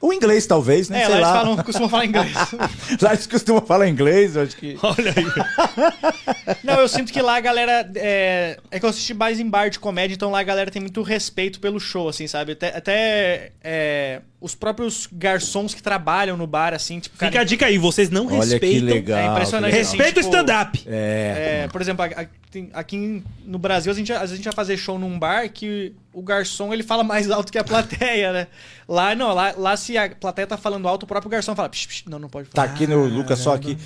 O 0.00 0.12
inglês, 0.12 0.46
talvez, 0.46 0.88
né? 0.88 1.02
É, 1.02 1.06
Sei 1.06 1.14
lá 1.14 1.16
eles 1.18 1.28
falam, 1.28 1.56
costumam 1.56 1.88
falar 1.88 2.04
inglês. 2.06 2.32
Lá 3.02 3.12
eles 3.14 3.26
costumam 3.26 3.66
falar 3.66 3.88
inglês, 3.88 4.36
eu 4.36 4.42
acho 4.42 4.56
que. 4.56 4.76
Olha 4.82 5.12
aí. 5.16 6.56
Não, 6.62 6.74
eu 6.80 6.88
sinto 6.88 7.12
que 7.12 7.20
lá 7.20 7.36
a 7.36 7.40
galera. 7.40 7.90
É, 7.96 8.56
é 8.70 8.78
que 8.78 8.84
eu 8.84 8.90
assisti 8.90 9.12
mais 9.12 9.40
em 9.40 9.48
bar 9.48 9.68
de 9.70 9.78
comédia, 9.80 10.14
então 10.14 10.30
lá 10.30 10.38
a 10.38 10.42
galera 10.44 10.70
tem 10.70 10.80
muito 10.80 11.02
respeito 11.02 11.58
pelo 11.60 11.80
show, 11.80 12.08
assim, 12.08 12.26
sabe? 12.28 12.52
Até, 12.52 12.76
até, 12.76 13.52
é, 13.62 14.20
os 14.40 14.54
próprios 14.54 15.08
garçons 15.12 15.74
que 15.74 15.82
trabalham 15.82 16.36
no 16.36 16.46
bar, 16.46 16.74
assim, 16.74 17.00
tipo, 17.00 17.16
Fica 17.18 17.40
a 17.40 17.44
dica 17.44 17.66
aí, 17.66 17.76
vocês 17.76 18.08
não 18.08 18.26
Olha 18.26 18.36
que 18.60 18.66
respeitam. 18.66 18.88
legal. 18.88 19.18
É 19.18 19.26
impressionante. 19.32 19.70
que 19.72 19.76
legal. 19.78 19.90
Respeita 19.90 20.20
o 20.20 20.22
Tipo, 20.22 20.34
stand-up. 20.36 20.82
É. 20.86 21.62
É, 21.64 21.68
por 21.72 21.80
exemplo, 21.80 22.04
a- 22.04 22.22
a- 22.22 22.26
tem- 22.50 22.70
aqui 22.72 22.96
em- 22.96 23.24
no 23.44 23.58
Brasil, 23.58 23.90
a 23.92 23.94
gente, 23.94 24.12
às 24.12 24.20
vezes 24.20 24.32
a 24.32 24.36
gente 24.36 24.44
vai 24.44 24.54
fazer 24.54 24.76
show 24.76 24.98
num 24.98 25.18
bar 25.18 25.48
que 25.50 25.92
o 26.12 26.22
garçom 26.22 26.72
ele 26.72 26.82
fala 26.82 27.04
mais 27.04 27.30
alto 27.30 27.52
que 27.52 27.58
a 27.58 27.62
plateia, 27.64 28.32
né? 28.32 28.46
Lá 28.88 29.14
não, 29.14 29.34
lá, 29.34 29.52
lá 29.56 29.76
se 29.76 29.96
a 29.98 30.08
plateia 30.08 30.46
tá 30.46 30.56
falando 30.56 30.88
alto, 30.88 31.02
o 31.02 31.06
próprio 31.06 31.30
garçom 31.30 31.54
fala, 31.54 31.68
psh, 31.68 31.86
psh, 31.86 32.02
não, 32.08 32.18
não 32.18 32.28
pode 32.28 32.48
Tá 32.48 32.62
falar. 32.62 32.74
aqui 32.74 32.86
no 32.86 33.04
Lucas, 33.04 33.38
só 33.38 33.54
aqui. 33.54 33.76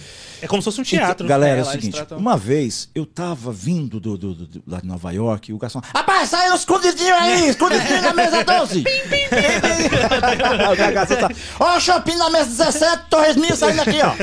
É 0.41 0.47
como 0.47 0.63
se 0.63 0.67
fosse 0.67 0.81
um 0.81 0.85
teatro. 0.85 1.25
Então, 1.25 1.27
galera, 1.27 1.57
é, 1.57 1.59
É, 1.59 1.63
o 1.63 1.67
seguinte, 1.67 1.95
tratam- 1.97 2.19
uma 2.19 2.37
vez 2.37 2.89
eu 2.95 3.05
tava 3.05 3.53
vindo 3.53 3.99
do, 4.01 4.17
do, 4.17 4.35
do- 4.35 4.47
do- 4.47 4.63
lá 4.67 4.81
de 4.81 4.87
Nova 4.87 5.11
York 5.13 5.51
e 5.51 5.55
o 5.55 5.59
garçom. 5.59 5.81
Rapaz, 5.95 6.29
saiu 6.31 6.55
escondidinho 6.55 7.15
aí, 7.15 7.49
escondidinho 7.49 8.01
na 8.01 8.15
mesa 8.15 8.45
12. 8.45 8.85
o 10.73 10.93
garçom 10.95 11.17
tá. 11.17 11.29
Ó, 11.61 11.77
o 11.77 11.81
shopping 11.81 12.17
na 12.17 12.31
mesa 12.31 12.47
17, 12.65 13.03
torresminho 13.11 13.57
saindo 13.57 13.81
aqui, 13.83 13.99
ó. 14.03 14.13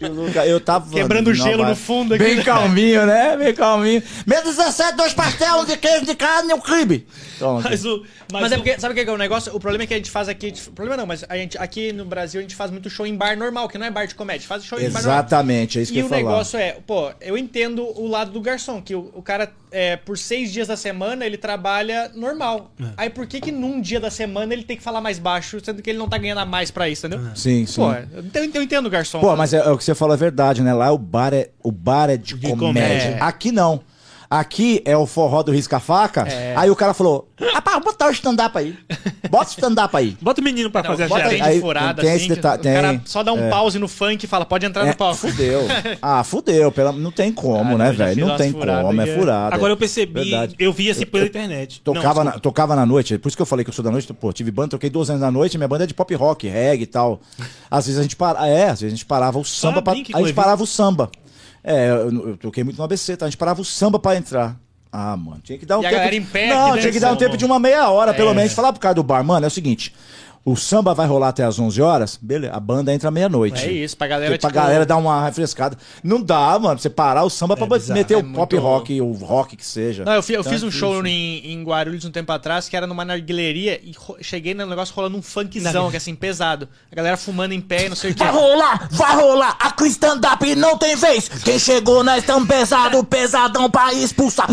E 0.00 0.06
o 0.06 0.44
eu 0.44 0.60
tava. 0.60 0.90
Quebrando 0.90 1.30
em 1.30 1.34
gelo 1.34 1.58
Nova- 1.58 1.70
no 1.70 1.76
fundo 1.76 2.14
aqui, 2.14 2.24
Bem 2.24 2.42
calminho, 2.42 3.06
né? 3.06 3.36
Bem 3.44 3.54
calminho. 3.54 4.02
Mesa 4.26 4.42
17, 4.44 4.96
dois 4.96 5.12
pastel, 5.14 5.64
de 5.64 5.76
queijo 5.76 6.04
de 6.06 6.14
carne 6.14 6.50
e 6.50 6.54
um 6.54 6.60
cribe. 6.60 7.06
Mas 7.64 7.84
o. 7.84 8.04
Mas, 8.32 8.42
Mas 8.42 8.52
é 8.52 8.54
o- 8.54 8.58
porque, 8.58 8.80
sabe 8.80 8.92
o 8.92 9.04
que 9.04 9.10
é 9.10 9.12
o 9.12 9.18
negócio? 9.18 9.54
O 9.54 9.60
problema 9.60 9.84
é 9.84 9.86
que 9.86 9.94
a 9.94 9.96
gente 9.96 10.10
faz 10.10 10.28
aqui. 10.28 10.52
O 10.68 10.72
problema 10.72 10.96
não, 10.96 11.06
mas 11.06 11.24
a 11.28 11.36
gente, 11.36 11.58
aqui 11.58 11.92
no 11.92 12.04
Brasil 12.04 12.38
a 12.38 12.42
gente 12.42 12.54
faz 12.56 12.70
muito 12.70 12.88
show 12.88 13.06
em 13.06 13.16
bar 13.16 13.36
normal, 13.36 13.68
que 13.68 13.76
não 13.78 13.86
é 13.86 13.90
bar 13.90 14.06
de 14.06 14.14
comédia. 14.14 14.46
Faz 14.46 14.64
show 14.64 14.78
em 14.78 14.84
bar 14.90 15.02
normal. 15.02 15.18
Exatamente, 15.18 15.78
é 15.78 15.82
isso 15.82 15.92
que 15.92 15.98
E 15.98 16.00
eu 16.00 16.06
o 16.06 16.08
ia 16.08 16.10
falar. 16.10 16.22
negócio 16.22 16.58
é, 16.58 16.76
pô, 16.86 17.10
eu 17.20 17.36
entendo 17.36 17.82
o 17.84 18.06
lado 18.06 18.30
do 18.30 18.40
garçom, 18.40 18.80
que 18.80 18.94
o, 18.94 19.10
o 19.14 19.22
cara, 19.22 19.52
é, 19.72 19.96
por 19.96 20.16
seis 20.18 20.52
dias 20.52 20.68
da 20.68 20.76
semana, 20.76 21.24
ele 21.26 21.36
trabalha 21.36 22.10
normal. 22.14 22.70
É. 22.80 22.84
Aí 22.96 23.10
por 23.10 23.26
que 23.26 23.40
que 23.40 23.50
num 23.50 23.80
dia 23.80 23.98
da 23.98 24.10
semana 24.10 24.52
ele 24.52 24.62
tem 24.64 24.76
que 24.76 24.82
falar 24.82 25.00
mais 25.00 25.18
baixo, 25.18 25.58
sendo 25.64 25.82
que 25.82 25.90
ele 25.90 25.98
não 25.98 26.08
tá 26.08 26.18
ganhando 26.18 26.38
a 26.38 26.44
mais 26.46 26.70
pra 26.70 26.88
isso, 26.88 27.06
entendeu? 27.06 27.26
Sim, 27.34 27.66
sim. 27.66 27.80
Pô, 27.80 27.92
eu, 27.92 28.52
eu- 28.54 28.62
entendo 28.62 28.86
o 28.86 28.90
garçom. 28.90 29.20
Pô, 29.20 29.34
mas 29.34 29.52
é, 29.52 29.58
é 29.58 29.70
o 29.70 29.76
que 29.78 29.84
você 29.84 29.94
falou 29.94 30.14
é 30.14 30.18
verdade, 30.18 30.62
né? 30.62 30.72
Lá 30.72 30.92
o 30.92 30.98
bar 30.98 31.32
é, 31.34 31.50
o 31.62 31.72
bar 31.72 32.10
é 32.10 32.16
de, 32.16 32.34
De 32.34 32.48
comédia. 32.50 32.58
comédia. 32.58 33.16
Aqui 33.24 33.50
não. 33.50 33.80
Aqui 34.32 34.80
é 34.86 34.96
o 34.96 35.06
forró 35.06 35.42
do 35.42 35.52
risca-faca. 35.52 36.22
É. 36.26 36.54
Aí 36.56 36.70
o 36.70 36.74
cara 36.74 36.94
falou: 36.94 37.28
Rapaz, 37.52 37.84
bota 37.84 38.06
o 38.06 38.10
stand-up 38.12 38.56
aí. 38.56 38.74
Bota 39.28 39.48
o 39.50 39.50
stand-up 39.50 39.94
aí. 39.94 40.16
Bota 40.22 40.40
o 40.40 40.44
menino 40.44 40.70
pra 40.70 40.82
Não, 40.82 40.90
fazer 40.92 41.02
a 41.04 41.08
bota 41.08 41.24
chave. 41.24 41.42
aí 41.42 41.60
furada, 41.60 42.00
tem 42.00 42.10
assim, 42.12 42.18
esse 42.20 42.28
detalhe, 42.34 42.60
o 42.60 42.64
cara 42.64 42.88
tem, 42.88 43.02
só 43.04 43.22
dá 43.22 43.30
um 43.34 43.44
é. 43.44 43.50
pause 43.50 43.78
no 43.78 43.86
funk 43.88 44.24
e 44.24 44.26
fala, 44.26 44.46
pode 44.46 44.64
entrar 44.64 44.86
É, 44.86 44.88
no 44.88 44.96
palco. 44.96 45.16
fudeu. 45.18 45.60
Ah, 46.00 46.24
fudeu. 46.24 46.72
Pela, 46.72 46.92
não 46.92 47.10
tem 47.12 47.30
como, 47.30 47.74
Ah, 47.74 47.78
né, 47.78 47.92
velho? 47.92 48.26
Não 48.26 48.36
tem 48.38 48.52
como, 48.52 49.02
é 49.02 49.08
é. 49.08 49.18
furada. 49.18 49.54
Agora 49.54 49.72
eu 49.74 49.76
percebi, 49.76 50.30
Verdade. 50.30 50.54
eu 50.58 50.72
vi 50.72 50.90
assim 50.90 51.04
pela 51.04 51.26
internet. 51.26 51.82
Não, 51.84 51.92
Tocava, 51.92 52.24
na, 52.24 52.30
desculpa. 52.30 52.40
tocava 52.40 52.74
na 52.76 52.86
noite, 52.86 53.18
por 53.18 53.28
isso 53.28 53.36
que 53.36 53.42
eu 53.42 53.46
falei 53.46 53.64
que 53.64 53.68
eu 53.70 53.74
sou 53.74 53.84
da 53.84 53.90
noite, 53.90 54.10
pô, 54.14 54.32
tive 54.32 54.50
banda, 54.50 54.70
toquei 54.70 54.88
duas 54.88 55.10
anos 55.10 55.20
da 55.20 55.30
noite, 55.30 55.58
minha 55.58 55.68
banda 55.68 55.84
é 55.84 55.86
de 55.86 55.92
pop 55.92 56.14
rock, 56.14 56.48
reggae 56.48 56.84
e 56.84 56.86
tal. 56.86 57.20
Às 57.70 57.84
vezes 57.84 57.98
a 58.00 58.02
gente 58.02 58.16
parava, 58.16 58.46
é, 58.48 58.64
às 58.70 58.80
vezes 58.80 58.94
a 58.94 58.96
gente 58.96 59.04
parava 59.04 59.38
o 59.38 59.44
samba 59.44 59.82
pra, 59.82 59.92
a 59.92 59.96
gente 59.96 60.32
parava 60.32 60.62
o 60.62 60.66
samba. 60.66 61.10
É, 61.64 61.90
eu, 61.90 62.28
eu 62.30 62.36
toquei 62.36 62.64
muito 62.64 62.76
no 62.78 62.84
ABC, 62.84 63.16
tá? 63.16 63.26
A 63.26 63.28
gente 63.28 63.38
parava 63.38 63.60
o 63.60 63.64
samba 63.64 63.98
pra 63.98 64.16
entrar. 64.16 64.56
Ah, 64.90 65.16
mano, 65.16 65.40
tinha 65.42 65.56
que 65.58 65.64
dar 65.64 65.78
um 65.78 65.82
E 65.82 65.86
a 65.86 65.88
tempo. 65.88 65.98
galera 66.00 66.16
em 66.16 66.22
pé 66.24 66.48
Não, 66.48 66.76
tinha 66.76 66.92
que 66.92 67.00
dar 67.00 67.12
um 67.12 67.16
tempo 67.16 67.36
de 67.36 67.44
uma 67.46 67.58
meia 67.58 67.88
hora, 67.88 68.12
pelo 68.12 68.30
É. 68.30 68.34
menos. 68.34 68.52
Falar 68.52 68.72
pro 68.72 68.80
cara 68.80 68.94
do 68.94 69.02
bar, 69.02 69.24
mano, 69.24 69.44
é 69.44 69.48
o 69.48 69.50
seguinte, 69.50 69.94
o 70.44 70.56
samba 70.56 70.92
vai 70.94 71.06
rolar 71.06 71.28
até 71.28 71.44
as 71.44 71.58
11 71.58 71.80
horas, 71.80 72.18
beleza, 72.20 72.52
a 72.52 72.58
banda 72.60 72.92
entra 72.92 73.10
meia-noite. 73.10 73.64
É 73.64 73.70
isso, 73.72 73.96
pra 73.96 74.06
galera, 74.08 74.30
Porque 74.32 74.40
pra 74.40 74.50
tipo, 74.50 74.60
galera 74.60 74.84
dar 74.84 74.96
uma 74.96 75.24
refrescada. 75.24 75.76
Não 76.02 76.20
dá, 76.20 76.58
mano, 76.58 76.78
você 76.80 76.90
parar 76.90 77.22
o 77.24 77.30
samba 77.30 77.56
pra 77.56 77.66
bizarro. 77.66 77.98
meter 77.98 78.14
É 78.14 78.16
o 78.16 78.24
pop 78.24 78.54
muito- 78.54 78.58
rock, 78.58 79.00
o 79.00 79.12
rock 79.12 79.56
que 79.56 79.64
seja. 79.64 80.04
Não, 80.04 80.12
eu, 80.14 80.22
fi- 80.22 80.32
eu 80.34 80.40
Então 80.40 80.52
fiz 80.52 80.62
é 80.62 80.66
um 80.66 80.70
show 80.70 81.06
em, 81.06 81.52
em 81.52 81.62
Guarulhos 81.62 82.04
um 82.04 82.10
tempo 82.10 82.32
atrás, 82.32 82.68
que 82.68 82.76
era 82.76 82.86
numa 82.86 83.04
narguileria, 83.04 83.80
e 83.84 83.92
ro- 83.96 84.16
cheguei 84.20 84.52
no 84.54 84.66
negócio 84.66 84.94
rolando 84.94 85.16
um 85.16 85.22
funkzão, 85.22 85.90
que 85.90 85.96
é 85.96 85.98
assim, 85.98 86.14
pesado. 86.14 86.68
A 86.90 86.94
galera 86.96 87.16
fumando 87.16 87.52
em 87.52 87.60
pé 87.60 87.86
e 87.86 87.88
não 87.88 87.96
sei 87.96 88.10
o 88.10 88.14
que. 88.14 88.18
Vai 88.24 88.32
rolar, 88.32 88.88
vai 88.90 89.14
rolar, 89.14 89.56
aqui 89.60 89.86
stand-up 89.86 90.54
não 90.56 90.76
tem 90.76 90.96
vez. 90.96 91.28
Quem 91.28 91.58
chegou 91.58 92.02
nós 92.02 92.24
tão 92.24 92.44
pesado, 92.46 93.04
pesadão 93.04 93.70
pra 93.70 93.92
expulsar. 93.94 94.48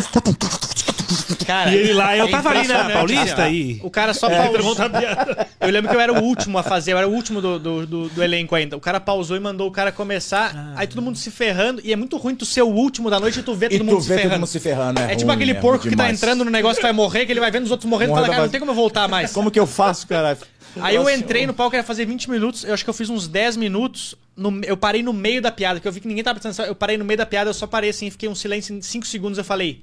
Cara, 1.45 1.71
E 1.71 1.77
ele 1.77 1.93
lá, 1.93 2.15
eu 2.15 2.27
é 2.27 2.31
tava 2.31 2.49
ali 2.49 2.59
na 2.59 2.63
impressionante, 2.63 2.93
Paulista 2.93 3.43
aí. 3.43 3.79
O 3.83 3.89
cara 3.89 4.13
só 4.13 4.27
É, 4.29 4.47
pausou. 4.49 4.75
piada. 4.75 5.47
Eu 5.59 5.69
lembro 5.79 5.89
que 5.91 5.95
eu 5.97 6.01
era 6.01 6.13
o 6.13 6.23
último 6.23 6.57
a 6.57 6.63
fazer, 6.63 6.93
eu 6.93 6.97
era 6.97 7.07
o 7.07 7.11
último 7.11 7.41
do, 7.41 7.59
do, 7.59 7.85
do- 7.87 8.09
do 8.09 8.23
elenco 8.23 8.55
ainda. 8.55 8.77
O 8.77 8.79
cara 8.79 8.99
pausou 8.99 9.35
e 9.35 9.39
mandou 9.39 9.67
o 9.67 9.71
cara 9.71 9.91
começar, 9.91 10.51
Ah. 10.55 10.73
aí 10.77 10.87
todo 10.87 11.01
mundo 11.01 11.17
se 11.17 11.31
ferrando, 11.31 11.81
e 11.83 11.91
é 11.91 11.95
muito 11.95 12.15
ruim 12.17 12.35
tu 12.35 12.45
ser 12.45 12.61
o 12.61 12.67
último 12.69 13.09
da 13.09 13.19
noite 13.19 13.39
e 13.39 13.43
tu 13.43 13.53
ver 13.55 13.69
todo 13.69 13.79
tu 13.79 13.85
mundo 13.85 14.01
se 14.01 14.07
vê 14.07 14.13
todo 14.15 14.21
ferrando. 14.23 14.39
mundo 14.39 14.47
se 14.47 14.59
ferrando, 14.59 14.99
é 15.01 15.13
É 15.13 15.15
tipo 15.15 15.31
aquele 15.31 15.51
é 15.51 15.55
porco 15.55 15.87
que 15.89 15.95
tá 15.95 16.09
entrando 16.11 16.45
no 16.45 16.51
negócio 16.51 16.77
que 16.77 16.83
vai 16.83 16.93
morrer, 16.93 17.25
que 17.25 17.31
ele 17.31 17.39
vai 17.39 17.51
vendo 17.51 17.65
os 17.65 17.71
outros 17.71 17.89
morrendo 17.89 18.11
e 18.11 18.15
fala, 18.15 18.29
cara, 18.29 18.41
não 18.43 18.49
tem 18.49 18.59
como 18.59 18.71
eu 18.71 18.75
voltar 18.75 19.07
mais. 19.07 19.31
Como 19.31 19.49
que 19.51 19.59
eu 19.59 19.67
faço, 19.67 20.07
cara? 20.07 20.37
Aí 20.81 20.95
eu 20.95 21.09
entrei 21.09 21.47
no 21.47 21.53
palco, 21.53 21.75
era 21.75 21.83
fazer 21.83 22.05
20 22.05 22.29
minutos, 22.29 22.63
eu 22.63 22.73
acho 22.73 22.83
que 22.83 22.89
eu 22.89 22.93
fiz 22.93 23.09
uns 23.09 23.27
10 23.27 23.57
minutos, 23.57 24.15
no- 24.37 24.61
eu 24.63 24.77
parei 24.77 25.01
no 25.01 25.11
meio 25.11 25.41
da 25.41 25.51
piada, 25.51 25.79
que 25.79 25.87
eu 25.87 25.91
vi 25.91 25.99
que 25.99 26.07
ninguém 26.07 26.23
tava 26.23 26.35
prestando 26.35 26.53
atenção, 26.53 26.65
eu 26.65 26.75
parei 26.75 26.95
no 26.97 27.03
meio 27.03 27.17
da 27.17 27.25
piada, 27.25 27.49
eu 27.49 27.53
só 27.53 27.65
parei 27.65 27.89
assim, 27.89 28.09
fiquei 28.11 28.29
um 28.29 28.35
silêncio 28.35 28.75
em 28.75 28.81
5 28.81 29.05
segundos, 29.07 29.37
eu 29.39 29.43
falei, 29.43 29.81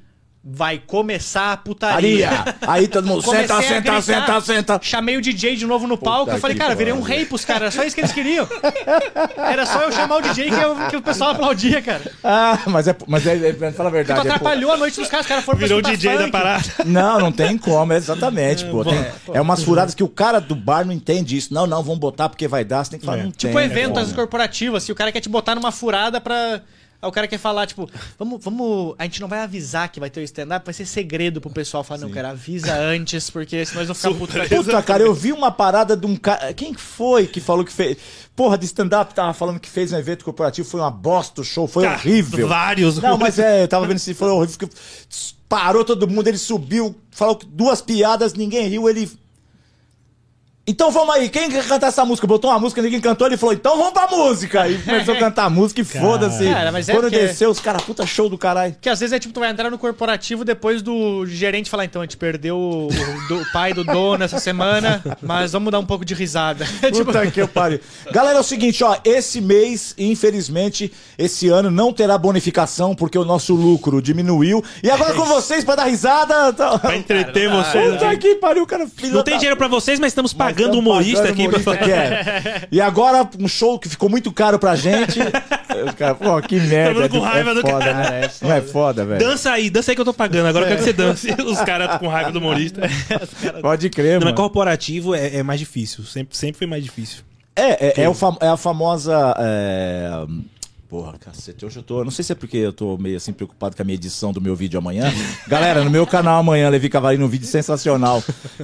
vai 0.48 0.78
começar 0.78 1.52
a 1.52 1.56
putaria. 1.56 2.30
Aí 2.66 2.86
todo 2.86 3.04
mundo 3.06 3.20
senta, 3.22 3.58
a 3.58 3.62
senta, 3.62 4.00
senta, 4.00 4.40
senta. 4.40 4.78
Chamei 4.80 5.16
o 5.16 5.20
DJ 5.20 5.56
de 5.56 5.66
novo 5.66 5.88
no 5.88 5.98
palco, 5.98 6.30
eu 6.30 6.38
falei, 6.38 6.56
cara, 6.56 6.72
virei 6.74 6.92
um 6.92 7.00
rei 7.02 7.24
pros 7.26 7.44
caras, 7.44 7.62
era 7.62 7.70
só 7.72 7.82
isso 7.84 7.96
que 7.96 8.00
eles 8.00 8.12
queriam. 8.12 8.46
Era 9.36 9.66
só 9.66 9.82
eu 9.82 9.90
chamar 9.92 10.16
o 10.18 10.22
DJ 10.22 10.50
que, 10.50 10.54
eu- 10.60 10.76
que 10.88 10.96
o 10.96 11.02
pessoal 11.02 11.30
aplaudia, 11.30 11.82
cara. 11.82 12.02
Ah, 12.22 12.58
mas 12.66 12.86
é, 12.86 12.96
mas 13.08 13.26
é, 13.26 13.48
é, 13.48 13.72
fala 13.72 13.88
a 13.88 13.92
Tu 13.92 13.94
verdade. 13.94 14.20
é, 14.20 14.22
pô. 14.22 14.28
atrapalhou 14.28 14.70
a 14.72 14.76
noite 14.76 15.00
dos 15.00 15.08
caras, 15.08 15.26
os 15.26 15.28
caras 15.28 15.44
foram 15.44 15.58
pra 15.58 15.66
Virou 15.66 15.78
o 15.78 15.80
escutar 15.82 15.96
DJ 15.96 16.12
da 16.16 16.18
funk. 16.20 16.30
parada. 16.32 16.64
Não, 16.84 17.18
não 17.18 17.32
tem 17.32 17.58
como, 17.58 17.92
é 17.92 17.96
exatamente, 17.96 18.64
pô. 18.66 18.84
Tem- 18.84 19.04
é 19.32 19.40
umas 19.40 19.62
furadas 19.62 19.94
que 19.94 20.02
o 20.04 20.08
cara 20.08 20.40
do 20.40 20.54
bar 20.54 20.84
não 20.84 20.92
entende 20.92 21.36
isso. 21.36 21.52
Não, 21.52 21.66
não, 21.66 21.82
vamos 21.82 21.98
botar 21.98 22.28
porque 22.28 22.46
vai 22.46 22.64
dar. 22.64 22.84
Você 22.84 22.92
tem 22.92 23.00
que 23.00 23.06
falar, 23.06 23.18
É. 23.18 23.22
não 23.24 23.32
Tipo 23.32 23.54
tem. 23.56 23.64
evento 23.64 23.86
como. 23.88 23.98
às 23.98 24.02
vezes, 24.04 24.14
corporativo, 24.16 24.76
assim, 24.76 24.92
o 24.92 24.94
cara 24.94 25.10
quer 25.10 25.20
te 25.20 25.28
botar 25.28 25.54
numa 25.54 25.72
furada 25.72 26.20
pra. 26.20 26.60
Aí 27.00 27.08
o 27.08 27.12
cara 27.12 27.28
quer 27.28 27.38
falar, 27.38 27.66
tipo, 27.66 27.88
vamos, 28.18 28.42
vamos. 28.42 28.94
A 28.98 29.04
gente 29.04 29.20
não 29.20 29.28
vai 29.28 29.40
avisar 29.40 29.88
que 29.90 30.00
vai 30.00 30.08
ter 30.08 30.20
o 30.20 30.22
stand-up, 30.24 30.64
vai 30.64 30.74
ser 30.74 30.86
segredo 30.86 31.40
pro 31.40 31.50
pessoal 31.50 31.84
falar, 31.84 32.00
não, 32.00 32.10
cara, 32.10 32.30
avisa 32.30 32.74
antes, 32.78 33.28
porque 33.30 33.64
senão 33.64 33.82
eles 33.82 33.88
vão 33.88 33.94
ficar 33.94 34.14
putos 34.14 34.36
aqui. 34.36 34.54
Puta, 34.56 34.82
cara, 34.82 35.02
eu 35.02 35.12
vi 35.14 35.32
uma 35.32 35.50
parada 35.50 35.96
de 35.96 36.06
um 36.06 36.16
cara. 36.16 36.52
Quem 36.54 36.72
que 36.72 36.80
foi 36.80 37.26
que 37.26 37.40
falou 37.40 37.64
que 37.64 37.72
fez. 37.72 37.96
Porra, 38.34 38.58
de 38.58 38.66
stand-up 38.66 39.14
tava 39.14 39.32
falando 39.32 39.58
que 39.58 39.68
fez 39.68 39.92
um 39.92 39.98
evento 39.98 40.24
corporativo, 40.24 40.68
foi 40.68 40.80
uma 40.80 40.90
bosta 40.90 41.40
o 41.40 41.44
show, 41.44 41.66
foi 41.66 41.84
Cara, 41.84 41.96
horrível. 41.96 42.48
vários. 42.48 42.98
Não, 42.98 43.16
mas 43.16 43.38
é, 43.38 43.62
eu 43.62 43.68
tava 43.68 43.86
vendo 43.86 43.98
se 43.98 44.12
foi 44.14 44.28
horrível. 44.28 44.68
Parou 45.48 45.84
todo 45.84 46.08
mundo, 46.08 46.26
ele 46.26 46.38
subiu, 46.38 46.94
falou 47.10 47.36
que 47.36 47.46
duas 47.46 47.80
piadas, 47.80 48.34
ninguém 48.34 48.68
riu, 48.68 48.88
ele. 48.88 49.10
Então 50.68 50.90
vamos 50.90 51.14
aí, 51.14 51.28
quem 51.28 51.48
quer 51.48 51.64
cantar 51.64 51.86
essa 51.86 52.04
música? 52.04 52.26
Botou 52.26 52.50
uma 52.50 52.58
música, 52.58 52.82
ninguém 52.82 53.00
cantou, 53.00 53.28
ele 53.28 53.36
falou, 53.36 53.54
então 53.54 53.76
vamos 53.76 53.92
pra 53.92 54.08
música. 54.08 54.68
E 54.68 54.76
começou 54.82 55.14
a 55.14 55.16
cantar 55.16 55.44
a 55.44 55.50
música 55.50 55.80
e 55.80 55.84
foda-se. 55.84 56.44
Cara, 56.44 56.72
mas 56.72 56.88
é 56.88 56.92
Quando 56.92 57.04
porque- 57.04 57.18
desceu, 57.20 57.50
os 57.50 57.60
caras, 57.60 57.82
puta 57.82 58.04
show 58.04 58.28
do 58.28 58.36
caralho. 58.36 58.74
Que 58.80 58.88
às 58.88 58.98
vezes 58.98 59.12
é 59.12 59.18
tipo, 59.20 59.32
tu 59.32 59.38
vai 59.38 59.48
entrar 59.50 59.70
no 59.70 59.78
corporativo 59.78 60.44
depois 60.44 60.82
do 60.82 61.24
gerente 61.24 61.70
falar, 61.70 61.84
então, 61.84 62.02
a 62.02 62.04
gente 62.04 62.16
perdeu 62.16 62.56
o, 62.56 62.88
o 62.88 63.28
do- 63.28 63.46
pai 63.52 63.72
do 63.72 63.84
dono 63.84 64.24
essa 64.24 64.40
semana, 64.40 65.00
mas 65.22 65.52
vamos 65.52 65.70
dar 65.70 65.78
um 65.78 65.86
pouco 65.86 66.04
de 66.04 66.14
risada. 66.14 66.66
É 66.82 66.90
tipo, 66.90 67.04
Puta 67.06 67.24
que 67.30 67.40
eu 67.40 67.46
pariu. 67.46 67.78
Galera, 68.10 68.38
é 68.38 68.40
o 68.40 68.44
seguinte, 68.44 68.82
ó, 68.82 68.96
esse 69.04 69.40
mês, 69.40 69.94
infelizmente, 69.96 70.92
esse 71.16 71.48
ano 71.48 71.70
não 71.70 71.92
terá 71.92 72.18
bonificação 72.18 72.92
porque 72.92 73.16
o 73.16 73.24
nosso 73.24 73.54
lucro 73.54 74.02
diminuiu. 74.02 74.64
E 74.82 74.90
agora 74.90 75.14
com 75.14 75.24
vocês 75.26 75.62
pra 75.64 75.76
dar 75.76 75.84
risada. 75.84 76.52
Tá... 76.52 76.76
Pra 76.76 76.96
entreter 76.96 77.48
vocês. 77.48 77.92
Puta 77.92 78.10
aqui. 78.10 78.16
que 78.30 78.34
pariu, 78.36 78.66
cara. 78.66 78.88
filho 78.88 79.10
Não 79.12 79.18
da- 79.18 79.22
tem 79.24 79.36
dinheiro 79.36 79.56
pra 79.56 79.68
vocês, 79.68 80.00
mas 80.00 80.08
estamos 80.08 80.34
Mas 80.34 80.55
pagando 80.56 80.78
humorista 80.78 81.22
pagando 81.22 81.32
aqui. 81.32 81.46
humorista 81.46 81.76
pra... 81.76 81.86
é. 81.88 82.68
E 82.70 82.80
agora, 82.80 83.28
um 83.38 83.46
show 83.48 83.78
que 83.78 83.88
ficou 83.88 84.08
muito 84.08 84.32
caro 84.32 84.58
pra 84.58 84.74
gente. 84.76 85.18
Os 85.20 85.94
caras, 85.94 86.16
pô, 86.18 86.40
que 86.42 86.58
merda. 86.58 87.00
mundo 87.00 87.10
com 87.10 87.20
raiva 87.20 87.50
é 87.50 87.54
do 87.54 87.60
foda, 87.60 87.84
cara. 87.84 88.10
né? 88.10 88.30
Não 88.42 88.52
é 88.52 88.60
foda, 88.62 89.04
velho. 89.04 89.20
Dança 89.20 89.50
aí, 89.52 89.68
dança 89.68 89.90
aí 89.90 89.94
que 89.94 90.00
eu 90.00 90.04
tô 90.06 90.14
pagando. 90.14 90.46
Agora 90.46 90.64
eu 90.64 90.68
quero 90.68 90.78
que 90.78 90.84
você 90.84 90.92
dance. 90.92 91.30
Os 91.44 91.60
caras 91.60 91.98
com 91.98 92.08
raiva 92.08 92.30
do 92.32 92.38
humorista. 92.38 92.80
Pode 93.60 93.90
crer, 93.90 94.12
Não, 94.14 94.18
mas 94.20 94.24
mano. 94.26 94.36
corporativo 94.36 95.14
é, 95.14 95.36
é 95.36 95.42
mais 95.42 95.60
difícil. 95.60 96.04
Sempre, 96.04 96.36
sempre 96.36 96.58
foi 96.58 96.66
mais 96.66 96.82
difícil. 96.82 97.22
É, 97.54 97.88
é, 98.00 98.04
é, 98.04 98.08
o 98.08 98.14
fam- 98.14 98.36
é 98.40 98.48
a 98.48 98.56
famosa. 98.56 99.34
é, 99.38 100.10
Porra, 100.88 101.18
cacete, 101.18 101.66
hoje 101.66 101.78
eu 101.78 101.82
tô. 101.82 102.04
Não 102.04 102.12
sei 102.12 102.24
se 102.24 102.30
é 102.30 102.34
porque 102.36 102.56
eu 102.58 102.72
tô 102.72 102.96
meio 102.96 103.16
assim 103.16 103.32
preocupado 103.32 103.74
com 103.74 103.82
a 103.82 103.84
minha 103.84 103.96
edição 103.96 104.32
do 104.32 104.40
meu 104.40 104.54
vídeo 104.54 104.78
amanhã. 104.78 105.12
Galera, 105.48 105.82
no 105.82 105.90
meu 105.90 106.06
canal 106.06 106.38
amanhã, 106.38 106.68
Levi 106.68 106.88
Cavalino, 106.88 107.24
um 107.24 107.28
vídeo 107.28 107.46
sensacional. 107.48 108.22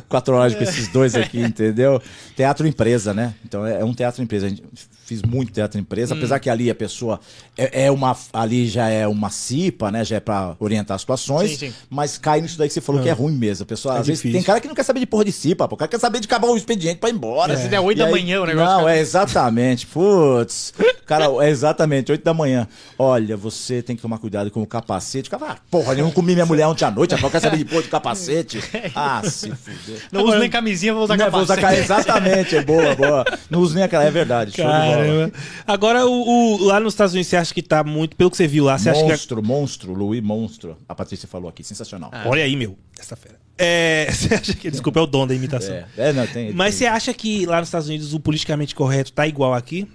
Quatro 0.08 0.34
horas 0.36 0.54
com 0.54 0.62
esses 0.62 0.86
dois 0.86 1.16
aqui, 1.16 1.40
entendeu? 1.40 2.00
Teatro 2.36 2.64
empresa, 2.66 3.12
né? 3.12 3.34
Então 3.44 3.66
é, 3.66 3.80
é 3.80 3.84
um 3.84 3.92
teatro 3.92 4.22
empresa. 4.22 4.46
A 4.46 4.48
gente 4.50 4.62
fiz 5.04 5.20
muito 5.22 5.50
teatro 5.52 5.80
empresa, 5.80 6.14
apesar 6.14 6.38
que 6.38 6.48
ali 6.48 6.70
a 6.70 6.74
pessoa 6.76 7.18
é, 7.58 7.86
é 7.86 7.90
uma. 7.90 8.16
Ali 8.32 8.68
já 8.68 8.88
é 8.88 9.04
uma 9.08 9.28
CIPA, 9.28 9.90
né? 9.90 10.04
Já 10.04 10.16
é 10.16 10.20
pra 10.20 10.54
orientar 10.60 10.94
as 10.94 11.00
situações. 11.00 11.50
Sim, 11.58 11.70
sim. 11.70 11.74
Mas 11.90 12.18
cai 12.18 12.40
nisso 12.40 12.56
daí 12.56 12.68
que 12.68 12.74
você 12.74 12.80
falou 12.80 13.02
que 13.02 13.08
é 13.08 13.12
ruim 13.12 13.32
mesmo. 13.34 13.64
A 13.64 13.66
pessoa, 13.66 13.96
É 13.96 13.98
às 13.98 14.06
vezes, 14.06 14.22
difícil. 14.22 14.38
tem 14.38 14.46
cara 14.46 14.60
que 14.60 14.68
não 14.68 14.76
quer 14.76 14.84
saber 14.84 15.00
de 15.00 15.06
porra 15.06 15.24
de 15.24 15.32
CIPA, 15.32 15.66
pô. 15.66 15.74
O 15.74 15.78
cara 15.78 15.88
quer 15.88 15.98
saber 15.98 16.20
de 16.20 16.26
acabar 16.26 16.46
o 16.46 16.56
expediente 16.56 16.98
pra 17.00 17.08
ir 17.10 17.14
embora. 17.14 17.56
Se 17.56 17.66
der 17.66 17.80
oito 17.80 17.98
da 17.98 18.08
manhã 18.08 18.42
o 18.42 18.46
negócio, 18.46 18.70
Não, 18.76 18.84
cara. 18.84 18.96
é 18.96 19.00
exatamente. 19.00 19.88
Putz. 19.88 20.72
Cara, 21.04 21.26
é 21.44 21.50
exatamente, 21.50 22.11
8 22.12 22.22
da 22.24 22.32
manhã. 22.32 22.66
Olha, 22.98 23.36
você 23.36 23.82
tem 23.82 23.96
que 23.96 24.02
tomar 24.02 24.18
cuidado 24.18 24.50
com 24.50 24.62
o 24.62 24.66
capacete. 24.66 25.28
O 25.28 25.30
cara, 25.30 25.52
ah, 25.52 25.56
porra, 25.70 25.94
eu 25.94 26.04
não 26.04 26.10
comi 26.10 26.32
minha 26.34 26.46
mulher 26.46 26.66
ontem 26.66 26.84
à 26.84 26.90
noite, 26.90 27.14
agora 27.14 27.30
quer 27.32 27.40
saber 27.40 27.56
de 27.58 27.64
porra 27.64 27.82
de 27.82 27.88
capacete. 27.88 28.58
Ah, 28.94 29.22
se 29.24 29.50
fuder. 29.50 30.02
não 30.12 30.24
uso 30.24 30.38
nem 30.38 30.50
camisinha, 30.50 30.92
vou 30.94 31.04
usar 31.04 31.16
Não, 31.16 31.30
vou 31.30 31.40
usar 31.40 31.56
capacete. 31.56 31.82
Exatamente, 31.84 32.56
é 32.56 32.62
boa, 32.62 32.94
boa. 32.94 33.24
Não 33.50 33.60
uso 33.60 33.74
nem 33.74 33.82
aquela, 33.84 34.04
é 34.04 34.10
verdade. 34.10 34.52
Caramba. 34.52 35.32
Agora, 35.66 36.06
o, 36.06 36.56
o- 36.60 36.64
lá 36.64 36.78
nos 36.80 36.92
Estados 36.94 37.12
Unidos, 37.14 37.28
você 37.28 37.36
acha 37.36 37.52
que 37.54 37.62
tá 37.62 37.82
muito. 37.82 38.16
Pelo 38.16 38.30
que 38.30 38.36
você 38.36 38.46
viu 38.46 38.64
lá, 38.64 38.78
você 38.78 38.90
acha 38.90 39.02
que. 39.02 39.08
Monstro, 39.10 39.42
monstro, 39.42 39.94
Louis 39.94 40.22
Monstro. 40.22 40.76
A 40.88 40.94
Patrícia 40.94 41.26
falou 41.28 41.48
aqui, 41.48 41.62
sensacional. 41.64 42.10
Olha 42.26 42.44
aí, 42.44 42.54
meu. 42.56 42.76
Essa 42.98 43.16
fera. 43.16 43.36
É, 43.58 44.08
você 44.12 44.34
acha 44.34 44.54
que. 44.54 44.70
Desculpa, 44.70 44.98
é 45.00 45.02
o 45.02 45.06
dom 45.06 45.26
da 45.26 45.34
imitação. 45.34 45.74
É, 45.74 45.86
é, 45.96 46.12
não, 46.12 46.26
tem. 46.26 46.52
Mas 46.52 46.74
você 46.74 46.84
tem- 46.84 46.88
acha 46.92 47.14
que 47.14 47.46
lá 47.46 47.58
nos 47.60 47.68
Estados 47.68 47.88
Unidos 47.88 48.12
o 48.14 48.20
politicamente 48.20 48.74
correto 48.74 49.12
tá 49.12 49.26
igual 49.26 49.54
aqui? 49.54 49.88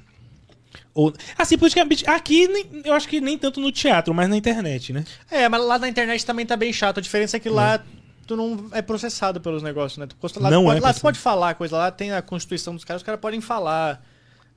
Ou, 0.98 1.14
assim, 1.38 1.60
politicamente. 1.60 2.04
Aqui 2.10 2.48
eu 2.84 2.92
acho 2.92 3.08
que 3.08 3.22
nem 3.22 3.38
tanto 3.38 3.60
no 3.62 3.72
teatro, 3.72 4.16
mas 4.16 4.28
na 4.28 4.36
internet, 4.36 4.92
né? 4.92 5.06
É, 5.30 5.48
mas 5.48 5.64
lá 5.64 5.78
na 5.78 5.88
internet 5.88 6.26
também 6.26 6.44
tá 6.44 6.58
bem 6.58 6.74
chato. 6.74 6.98
A 6.98 7.02
diferença 7.02 7.38
é 7.38 7.40
que 7.40 7.50
lá 7.50 7.84
tu 8.26 8.36
não 8.36 8.68
é 8.72 8.82
processado 8.82 9.40
pelos 9.40 9.62
negócios, 9.62 10.00
né? 10.00 10.08
Tu 10.08 10.40
lá, 10.40 10.50
Não 10.50 10.64
tu 10.64 10.66
pode, 10.66 10.80
é 10.80 10.82
lá 10.82 10.94
tu 10.94 11.02
pode 11.02 11.20
falar 11.20 11.54
coisa, 11.54 11.78
lá 11.78 11.92
tem 11.92 12.12
a 12.12 12.22
constituição 12.24 12.74
dos 12.74 12.84
caras, 12.84 13.04
os 13.04 13.06
caras 13.06 13.22
podem 13.22 13.40
falar. 13.40 14.04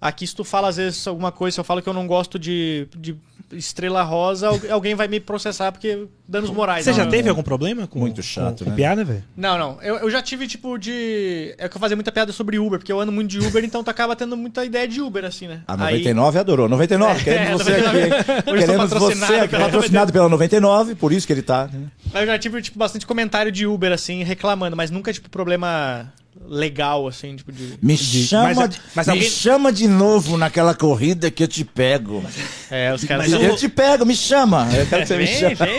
Aqui, 0.01 0.27
se 0.27 0.35
tu 0.35 0.45
fala 0.45 0.69
às 0.69 0.77
vezes 0.77 1.07
alguma 1.07 1.31
coisa, 1.31 1.55
se 1.57 1.61
eu 1.61 1.65
falo 1.65 1.83
que 1.83 1.89
eu 1.89 1.93
não 1.93 2.07
gosto 2.07 2.39
de, 2.39 2.89
de 2.97 3.15
estrela 3.53 4.03
rosa, 4.03 4.49
al- 4.49 4.61
alguém 4.71 4.95
vai 4.95 5.09
me 5.09 5.21
processar 5.21 5.71
porque 5.73 6.07
danos 6.27 6.49
morais. 6.51 6.85
Você 6.85 6.91
Não, 6.91 6.97
já 6.97 7.05
não. 7.05 7.11
teve 7.11 7.29
algum 7.29 7.43
problema 7.43 7.87
com, 7.87 7.99
Muito 7.99 8.23
chato, 8.23 8.61
com, 8.61 8.65
com 8.65 8.71
né? 8.71 8.77
piada, 8.77 9.05
velho? 9.05 9.23
Não, 9.37 9.59
não. 9.59 9.83
Eu, 9.83 9.97
eu 9.97 10.11
já 10.11 10.23
tive, 10.23 10.47
tipo, 10.47 10.79
de. 10.79 11.55
É 11.59 11.69
que 11.69 11.77
eu 11.77 11.81
fazia 11.81 11.97
muita 11.97 12.11
piada 12.11 12.33
sobre 12.33 12.59
Uber, 12.59 12.79
porque 12.79 12.91
eu 12.91 12.99
ando 12.99 13.13
muito 13.13 13.29
de 13.29 13.41
Uber, 13.41 13.63
então 13.63 13.85
tu 13.85 13.91
acaba 13.91 14.17
tendo 14.17 14.37
muita 14.39 14.65
ideia 14.65 14.89
de 14.89 15.03
Uber, 15.03 15.23
assim, 15.25 15.47
né? 15.49 15.63
A 15.67 15.77
99 15.77 16.39
adorou. 16.39 16.67
99, 16.69 17.23
queremos 17.25 17.61
É, 17.61 17.65
você 17.65 17.71
99. 17.83 17.99
aqui. 17.99 18.31
hein? 18.31 18.37
Hoje 18.55 18.67
Queremos 18.67 18.91
patrocinado 18.91 19.33
você 19.35 19.39
aqui. 19.41 19.49
pela 19.51 19.65
Patrocinado 19.67 20.13
pela 20.15 20.29
99, 20.31 20.95
por 20.95 21.13
isso 21.13 21.27
que 21.27 21.33
ele 21.35 21.43
tá. 21.43 21.69
né? 21.71 21.89
Aí 22.15 22.23
eu 22.23 22.27
já 22.27 22.39
tive, 22.39 22.63
tipo, 22.63 22.79
bastante 22.79 23.07
comentário 23.07 23.53
de 23.53 23.67
Uber, 23.67 23.93
assim, 23.93 24.23
reclamando, 24.23 24.75
mas 24.77 24.91
nunca, 24.91 25.13
tipo, 25.13 25.29
problema 25.29 26.11
legal, 26.47 27.07
assim, 27.07 27.36
tipo, 27.36 27.52
de. 27.52 27.74
Me 27.82 27.97
De- 27.97 28.24
chama, 28.27 28.55
mas- 28.55 28.70
de, 28.70 28.81
mas 28.94 29.07
me 29.07 29.12
alguém- 29.12 29.28
chama 29.31 29.73
de 29.73 29.86
novo 29.89 30.36
naquela 30.36 30.74
corrida 30.74 31.31
que 31.31 31.43
eu 31.43 31.48
te 31.48 31.65
pego. 31.65 32.24
É, 32.70 32.93
os 32.94 33.05
caras. 33.05 33.28
Mas 33.31 33.43
Eu 33.43 33.52
o- 33.52 33.57
te 33.57 33.69
pego, 33.69 34.07
me 34.07 34.15
chama. 34.16 34.69
Eu 34.73 34.86
quero 34.86 35.02
que 35.02 35.09
você 35.09 35.16
me 35.19 35.24
Vem, 35.27 35.39
chame. 35.39 35.55
vem. 35.57 35.78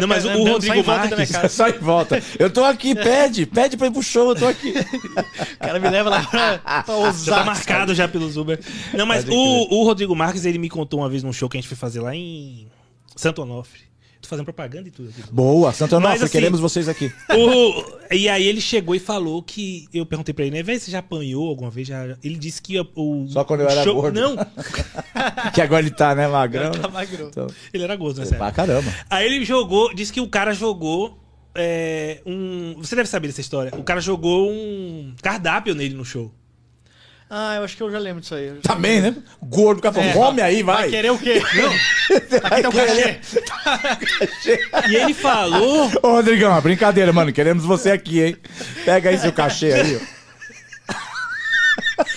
Não, 0.00 0.08
mas 0.08 0.24
o 0.24 0.28
Rodrigo 0.44 0.62
só 0.62 0.74
em 0.74 0.82
volta 0.82 1.08
da 1.08 1.16
minha 1.16 1.28
Marques-. 1.32 1.52
Só 1.52 1.68
em 1.68 1.78
volta. 1.78 2.22
Eu 2.38 2.50
tô 2.50 2.64
aqui, 2.64 2.94
pede. 2.94 3.46
Pede 3.46 3.76
pra 3.76 3.86
ir 3.86 3.90
pro 3.90 4.02
show, 4.02 4.30
eu 4.30 4.36
tô 4.36 4.46
aqui. 4.46 4.74
O 5.54 5.58
cara 5.58 5.78
me 5.80 5.88
leva 5.88 6.10
lá 6.10 6.22
pra, 6.24 6.58
pra 6.84 7.12
Já 7.24 7.36
tá 7.36 7.44
marcado 7.44 7.94
já 7.94 8.06
pelos 8.06 8.36
Uber. 8.36 8.58
Não, 8.92 9.06
mas 9.06 9.24
o, 9.28 9.32
o 9.34 9.84
Rodrigo 9.84 10.14
Marques, 10.14 10.44
ele 10.44 10.58
me 10.58 10.68
contou 10.68 11.00
uma 11.00 11.08
vez 11.08 11.22
num 11.22 11.32
show 11.32 11.48
que 11.48 11.56
a 11.56 11.60
gente 11.60 11.68
foi 11.68 11.76
fazer 11.76 12.00
lá 12.00 12.14
em 12.14 12.66
Santo 13.16 13.42
Onofre. 13.42 13.80
Tô 14.24 14.28
fazendo 14.30 14.46
propaganda 14.46 14.88
e 14.88 14.90
tudo 14.90 15.10
aqui. 15.10 15.22
Boa, 15.30 15.70
Santo 15.70 15.96
Onofre, 15.96 16.14
Mas, 16.14 16.22
assim, 16.22 16.32
queremos 16.32 16.58
vocês 16.58 16.88
aqui. 16.88 17.12
O- 17.36 17.84
e 18.10 18.26
aí 18.26 18.46
ele 18.46 18.60
chegou 18.60 18.94
e 18.94 18.98
falou 18.98 19.42
que. 19.42 19.86
Eu 19.92 20.06
perguntei 20.06 20.32
pra 20.32 20.46
ele, 20.46 20.56
né? 20.56 20.62
Véi, 20.62 20.78
você 20.78 20.90
já 20.90 21.00
apanhou 21.00 21.46
alguma 21.46 21.70
vez? 21.70 21.86
Já... 21.88 22.16
Ele 22.24 22.36
disse 22.36 22.62
que 22.62 22.80
o. 22.80 23.26
Só 23.28 23.44
quando 23.44 23.60
eu 23.60 23.68
era 23.68 23.84
show... 23.84 23.94
gordo. 23.94 24.18
Não, 24.18 24.36
Que 25.52 25.60
agora 25.60 25.82
ele 25.82 25.90
tá, 25.90 26.14
né, 26.14 26.26
magrão? 26.26 26.72
Tá 26.72 26.88
magro. 26.88 27.28
Então, 27.28 27.46
ele 27.72 27.84
era 27.84 27.94
gordo, 27.96 28.20
né? 28.22 28.36
pra 28.36 28.50
caramba. 28.50 28.90
Aí 29.10 29.26
ele 29.26 29.44
jogou, 29.44 29.94
disse 29.94 30.12
que 30.12 30.20
o 30.22 30.28
cara 30.28 30.54
jogou 30.54 31.18
é, 31.54 32.22
um. 32.24 32.76
Você 32.78 32.96
deve 32.96 33.08
saber 33.08 33.28
dessa 33.28 33.42
história. 33.42 33.72
O 33.76 33.82
cara 33.84 34.00
jogou 34.00 34.50
um 34.50 35.14
cardápio 35.22 35.74
nele 35.74 35.94
no 35.94 36.04
show. 36.04 36.32
Ah, 37.36 37.56
eu 37.56 37.64
acho 37.64 37.76
que 37.76 37.82
eu 37.82 37.90
já 37.90 37.98
lembro 37.98 38.20
disso 38.20 38.32
aí. 38.34 38.52
Também, 38.62 39.00
né? 39.00 39.12
Gordo, 39.42 39.78
o 39.78 39.82
cara 39.82 39.92
falou, 39.92 40.08
É, 40.08 40.12
come 40.12 40.40
aí, 40.40 40.62
Vai 40.62 40.76
vai. 40.82 40.88
querer 40.90 41.10
o 41.10 41.18
quê? 41.18 41.42
Não. 41.54 42.40
Vai 42.40 42.52
Aqui 42.60 42.62
tá 42.62 42.68
o 42.68 42.72
querer. 42.72 43.20
cachê. 44.20 44.60
E 44.88 44.94
ele 44.94 45.14
falou. 45.14 45.90
Ô, 46.00 46.12
Rodrigão, 46.12 46.60
brincadeira, 46.60 47.12
mano. 47.12 47.32
Queremos 47.32 47.64
você 47.64 47.90
aqui, 47.90 48.22
hein? 48.22 48.36
Pega 48.84 49.10
aí 49.10 49.18
seu 49.18 49.32
cachê 49.32 49.72
aí, 49.72 49.96
ó. 50.00 50.24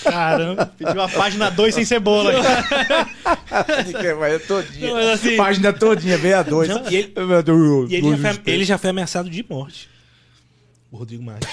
Caramba. 0.03 0.71
Pediu 0.77 1.01
a 1.01 1.07
página 1.09 1.49
2 1.49 1.73
sem 1.73 1.83
cebola. 1.85 2.33
Vai 4.19 4.39
todinha. 4.39 4.93
Mas 4.93 5.07
assim- 5.07 5.35
Página 5.35 5.73
todinha, 5.73 6.17
veio 6.17 6.37
a 6.37 6.43
dois. 6.43 6.69
Não, 6.69 6.83
e 6.91 6.95
ele- 6.95 7.13
E 7.89 7.95
ele 7.95 8.17
já, 8.17 8.33
foi, 8.33 8.53
ele 8.53 8.65
já 8.65 8.77
foi 8.77 8.89
ameaçado 8.91 9.29
de 9.29 9.43
morte. 9.49 9.89
O 10.91 10.97
Rodrigo 10.97 11.23
Marques. 11.23 11.49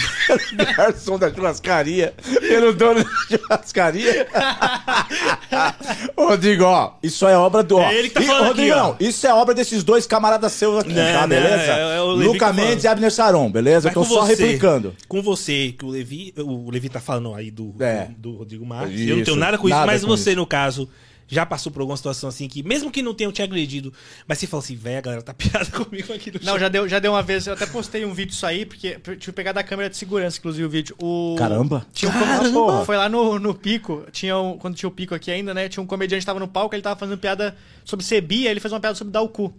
garçom 0.76 1.18
da 1.18 1.32
churrascaria, 1.32 2.14
pelo 2.40 2.72
dono 2.72 3.02
da 3.04 3.10
churrascaria. 3.38 4.26
Rodrigo, 6.16 6.64
ó, 6.64 6.92
isso 7.02 7.26
é 7.26 7.36
obra 7.36 7.62
do. 7.62 7.76
Ó, 7.78 7.82
É 7.90 7.94
ele 7.98 8.08
que 8.08 8.14
tá 8.14 8.22
E, 8.22 8.26
falando 8.26 8.46
Rodrigão, 8.48 8.90
aqui, 8.92 9.04
isso 9.06 9.26
é 9.26 9.34
obra 9.34 9.54
desses 9.54 9.82
dois 9.82 10.06
camaradas 10.06 10.52
seus 10.52 10.78
aqui, 10.80 10.92
Não, 10.92 11.12
tá? 11.12 11.20
não, 11.22 11.28
Beleza? 11.28 11.72
é- 11.72 11.96
é 11.96 12.00
Luca 12.00 12.46
tá 12.46 12.52
Mendes 12.52 12.84
e 12.84 12.88
Abner 12.88 13.10
Saron, 13.12 13.50
beleza? 13.50 13.88
Eu 13.88 13.92
tô 13.94 14.04
só 14.04 14.22
você, 14.26 14.34
replicando. 14.34 14.94
Com 15.08 15.22
você, 15.22 15.74
que 15.76 15.84
o 15.84 15.88
Levi. 15.88 16.32
O 16.36 16.70
Levi 16.70 16.88
tá 16.88 17.00
falando 17.00 17.34
aí 17.34 17.50
do, 17.50 17.74
É. 17.80 18.08
do, 18.16 18.32
do 18.32 18.38
Rodrigo 18.38 18.64
Marques. 18.66 18.98
Isso, 19.00 19.10
eu 19.10 19.16
não 19.16 19.24
tenho 19.24 19.36
nada 19.36 19.58
com 19.58 19.68
isso, 19.68 19.76
nada 19.76 19.86
mas 19.86 20.02
com 20.02 20.08
você, 20.08 20.30
isso. 20.30 20.38
no 20.38 20.46
caso, 20.46 20.88
já 21.28 21.46
passou 21.46 21.72
por 21.72 21.80
alguma 21.80 21.96
situação 21.96 22.28
assim 22.28 22.48
que, 22.48 22.62
mesmo 22.62 22.90
que 22.90 23.02
não 23.02 23.14
tenham 23.14 23.32
te 23.32 23.42
agredido, 23.42 23.92
mas 24.26 24.38
você 24.38 24.46
fala 24.46 24.62
assim, 24.62 24.76
velho, 24.76 24.98
a 24.98 25.00
galera 25.00 25.22
tá 25.22 25.32
piada 25.34 25.66
comigo 25.70 26.12
aqui 26.12 26.30
no 26.30 26.38
Não, 26.42 26.52
show." 26.52 26.58
já 26.58 26.68
deu, 26.68 26.88
já 26.88 26.98
deu 26.98 27.12
uma 27.12 27.22
vez, 27.22 27.46
eu 27.46 27.54
até 27.54 27.66
postei 27.66 28.04
um 28.04 28.12
vídeo 28.12 28.30
disso 28.32 28.44
aí, 28.46 28.66
porque 28.66 28.98
tive 29.00 29.16
que 29.18 29.32
pegar 29.32 29.52
da 29.52 29.62
câmera 29.62 29.88
de 29.88 29.96
segurança, 29.96 30.38
inclusive, 30.38 30.64
o 30.66 30.70
vídeo. 30.70 30.96
O... 31.00 31.34
Caramba. 31.38 31.86
Tinha 31.92 32.10
um 32.10 32.14
Caramba. 32.14 32.50
com- 32.50 32.52
Pô, 32.78 32.84
Foi 32.84 32.96
lá 32.96 33.08
no, 33.08 33.38
no 33.38 33.54
Pico, 33.54 34.04
tinha 34.12 34.38
um- 34.38 34.58
quando 34.58 34.74
tinha 34.74 34.88
o 34.88 34.92
Pico 34.92 35.14
aqui 35.14 35.30
ainda, 35.30 35.54
né? 35.54 35.68
Tinha 35.68 35.82
um 35.82 35.86
comediante 35.86 36.20
que 36.20 36.26
tava 36.26 36.40
no 36.40 36.48
palco, 36.48 36.74
ele 36.74 36.82
tava 36.82 36.98
fazendo 36.98 37.18
piada 37.18 37.56
sobre 37.84 38.04
Sebia, 38.04 38.50
ele 38.50 38.60
fez 38.60 38.72
uma 38.72 38.80
piada 38.80 38.94
sobre 38.96 39.12
dar 39.12 39.22
o 39.22 39.28
cu. 39.28 39.54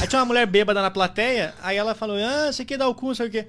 Aí 0.00 0.06
tinha 0.06 0.20
uma 0.20 0.26
mulher 0.26 0.46
bêbada 0.46 0.82
na 0.82 0.90
plateia, 0.90 1.54
aí 1.62 1.76
ela 1.76 1.94
falou, 1.94 2.16
ah, 2.18 2.52
você 2.52 2.64
quer 2.64 2.76
dar 2.76 2.86
o 2.88 2.94
cu, 2.94 3.06
não 3.08 3.14
sei 3.14 3.26
o 3.28 3.30
quê. 3.30 3.46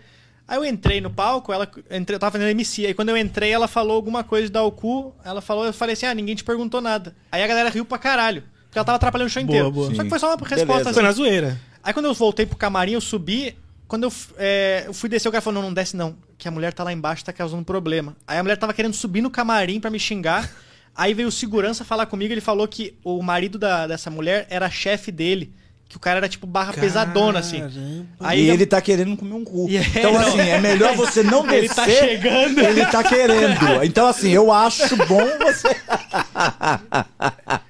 Aí 0.47 0.57
eu 0.57 0.63
entrei 0.65 1.01
no 1.01 1.09
palco, 1.09 1.51
ela 1.51 1.69
entrei, 1.91 2.15
eu 2.15 2.19
tava 2.19 2.31
fazendo 2.31 2.49
MC, 2.49 2.85
aí 2.85 2.93
quando 2.93 3.09
eu 3.09 3.17
entrei, 3.17 3.51
ela 3.51 3.67
falou 3.67 3.95
alguma 3.95 4.23
coisa 4.23 4.47
de 4.47 4.53
dar 4.53 4.63
o 4.63 4.71
cu, 4.71 5.13
ela 5.25 5.41
falou, 5.41 5.65
eu 5.65 5.73
falei 5.73 5.93
assim, 5.93 6.05
ah, 6.05 6.13
ninguém 6.13 6.35
te 6.35 6.43
perguntou 6.43 6.79
nada. 6.79 7.13
Aí 7.31 7.43
a 7.43 7.47
galera 7.47 7.69
riu 7.69 7.83
pra 7.83 7.97
caralho, 7.97 8.43
porque 8.65 8.77
ela 8.77 8.85
tava 8.85 8.95
atrapalhando 8.95 9.27
o 9.27 9.31
show 9.31 9.43
Boa, 9.43 9.55
inteiro. 9.57 9.71
boa. 9.71 9.93
Só 9.95 10.03
que 10.03 10.09
foi 10.09 10.19
só 10.19 10.27
uma 10.27 10.37
resposta 10.37 10.65
Beleza. 10.65 10.81
assim. 10.89 10.93
Foi 10.93 11.03
na 11.03 11.11
zoeira. 11.11 11.59
Aí 11.83 11.93
quando 11.93 12.05
eu 12.05 12.13
voltei 12.13 12.45
pro 12.45 12.55
camarim, 12.57 12.93
eu 12.93 13.01
subi. 13.01 13.57
Quando 13.89 14.03
eu, 14.03 14.13
é, 14.37 14.83
eu 14.87 14.93
fui 14.93 15.09
descer, 15.09 15.27
o 15.29 15.31
cara 15.31 15.41
falou: 15.41 15.61
não, 15.61 15.69
não 15.69 15.73
desce 15.73 15.95
não, 15.95 16.17
que 16.37 16.47
a 16.47 16.51
mulher 16.51 16.73
tá 16.73 16.83
lá 16.83 16.91
embaixo 16.91 17.23
tá 17.23 17.31
causando 17.33 17.63
problema. 17.63 18.15
Aí 18.27 18.37
a 18.37 18.43
mulher 18.43 18.57
tava 18.57 18.73
querendo 18.73 18.93
subir 18.93 19.21
no 19.21 19.29
camarim 19.29 19.79
pra 19.79 19.89
me 19.89 19.99
xingar. 19.99 20.49
Aí 20.95 21.13
veio 21.13 21.27
o 21.29 21.31
segurança 21.31 21.85
falar 21.85 22.05
comigo, 22.07 22.33
ele 22.33 22.41
falou 22.41 22.67
que 22.67 22.97
o 23.03 23.21
marido 23.21 23.57
da- 23.57 23.85
dessa 23.87 24.09
mulher 24.09 24.45
era 24.49 24.69
chefe 24.69 25.11
dele. 25.11 25.53
Que 25.89 25.95
o 25.95 25.99
cara 25.99 26.17
era 26.17 26.27
tipo 26.27 26.45
barra 26.45 26.73
pesadona, 26.73 27.39
assim. 27.39 27.59
Caramba. 27.59 28.05
Aí 28.19 28.45
e 28.45 28.49
ele 28.49 28.65
tá 28.65 28.81
querendo 28.81 29.15
comer 29.15 29.33
um 29.35 29.43
cu. 29.43 29.67
É, 29.69 29.77
então, 29.77 30.13
não. 30.13 30.19
assim, 30.19 30.39
é 30.41 30.59
melhor 30.59 30.95
você 30.95 31.23
não 31.23 31.47
descer. 31.47 31.57
Ele 31.57 31.69
tá 31.69 31.85
chegando. 31.87 32.59
Ele 32.59 32.85
tá 32.85 33.03
querendo. 33.03 33.83
Então, 33.83 34.07
assim, 34.07 34.29
eu 34.31 34.51
acho 34.51 34.95
bom 35.05 35.25
você. 35.39 35.75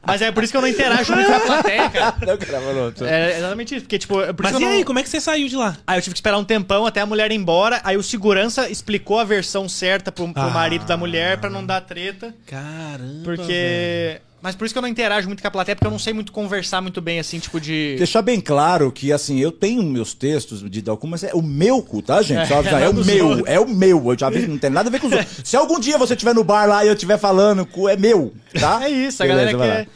Mas 0.05 0.21
é 0.21 0.31
por 0.31 0.43
isso 0.43 0.51
que 0.51 0.57
eu 0.57 0.61
não 0.61 0.67
interajo 0.67 1.13
muito 1.13 1.27
com 1.27 1.35
a 1.35 1.39
plateia, 1.39 1.89
cara. 1.89 2.15
Não, 2.25 2.37
cara. 2.37 3.09
É 3.09 3.37
exatamente 3.37 3.75
isso. 3.75 3.81
Porque, 3.85 3.99
tipo, 3.99 4.21
é 4.21 4.33
por 4.33 4.43
Mas 4.43 4.53
isso 4.53 4.61
e 4.61 4.65
não... 4.65 4.71
aí, 4.71 4.83
como 4.83 4.99
é 4.99 5.03
que 5.03 5.09
você 5.09 5.19
saiu 5.19 5.47
de 5.47 5.55
lá? 5.55 5.77
Aí 5.85 5.97
eu 5.97 6.01
tive 6.01 6.13
que 6.13 6.17
esperar 6.17 6.37
um 6.37 6.43
tempão 6.43 6.85
até 6.85 7.01
a 7.01 7.05
mulher 7.05 7.31
ir 7.31 7.35
embora. 7.35 7.81
Aí 7.83 7.97
o 7.97 8.03
segurança 8.03 8.69
explicou 8.69 9.19
a 9.19 9.23
versão 9.23 9.67
certa 9.69 10.11
pro, 10.11 10.31
pro 10.33 10.43
Ah. 10.43 10.49
marido 10.49 10.85
da 10.85 10.97
mulher 10.97 11.37
pra 11.37 11.49
não 11.49 11.65
dar 11.65 11.81
treta. 11.81 12.33
Caramba. 12.45 13.23
Porque. 13.23 14.21
Mas 14.47 14.55
por 14.55 14.63
isso 14.63 14.73
que 14.73 14.77
eu 14.77 14.81
não 14.81 14.87
interajo 14.87 15.27
muito 15.27 15.41
com 15.41 15.47
a 15.49 15.51
plateia, 15.51 15.75
porque 15.75 15.85
eu 15.85 15.91
não 15.91 15.99
sei 15.99 16.13
muito 16.13 16.31
conversar 16.31 16.79
muito 16.81 17.01
bem, 17.01 17.19
assim, 17.19 17.37
tipo 17.37 17.59
de. 17.59 17.95
Deixar 17.97 18.21
bem 18.21 18.39
claro 18.39 18.89
que, 18.93 19.11
assim, 19.11 19.39
eu 19.41 19.51
tenho 19.51 19.83
meus 19.83 20.13
textos 20.13 20.63
de 20.71 20.81
Dalcum, 20.81 21.07
mas 21.07 21.21
é 21.21 21.31
o 21.33 21.41
meu 21.41 21.81
cu, 21.83 22.01
tá, 22.01 22.21
gente? 22.21 22.53
Avisar, 22.53 22.81
É, 22.81 22.85
não 22.93 23.01
o 23.01 23.05
meu, 23.05 23.27
outros. 23.27 23.47
é 23.49 23.59
o 23.59 23.67
meu. 23.67 24.09
Eu 24.13 24.17
já 24.17 24.29
vi, 24.29 24.47
não 24.47 24.57
tem 24.57 24.69
nada 24.69 24.87
a 24.87 24.91
ver 24.91 25.01
com 25.01 25.07
os 25.07 25.11
outros. 25.13 25.41
Se 25.43 25.57
algum 25.57 25.81
dia 25.81 25.97
você 25.97 26.13
estiver 26.13 26.33
no 26.33 26.45
bar 26.45 26.65
lá 26.65 26.85
e 26.85 26.87
eu 26.87 26.93
estiver 26.93 27.17
falando, 27.17 27.65
cu 27.65 27.89
é 27.89 27.97
meu, 27.97 28.33
tá? 28.57 28.85
É 28.85 28.89
isso, 28.89 29.21
a 29.21 29.25
Beleza, 29.27 29.51
galera 29.51 29.57
vai 29.57 29.67
lá. 29.67 29.75
quer. 29.83 29.87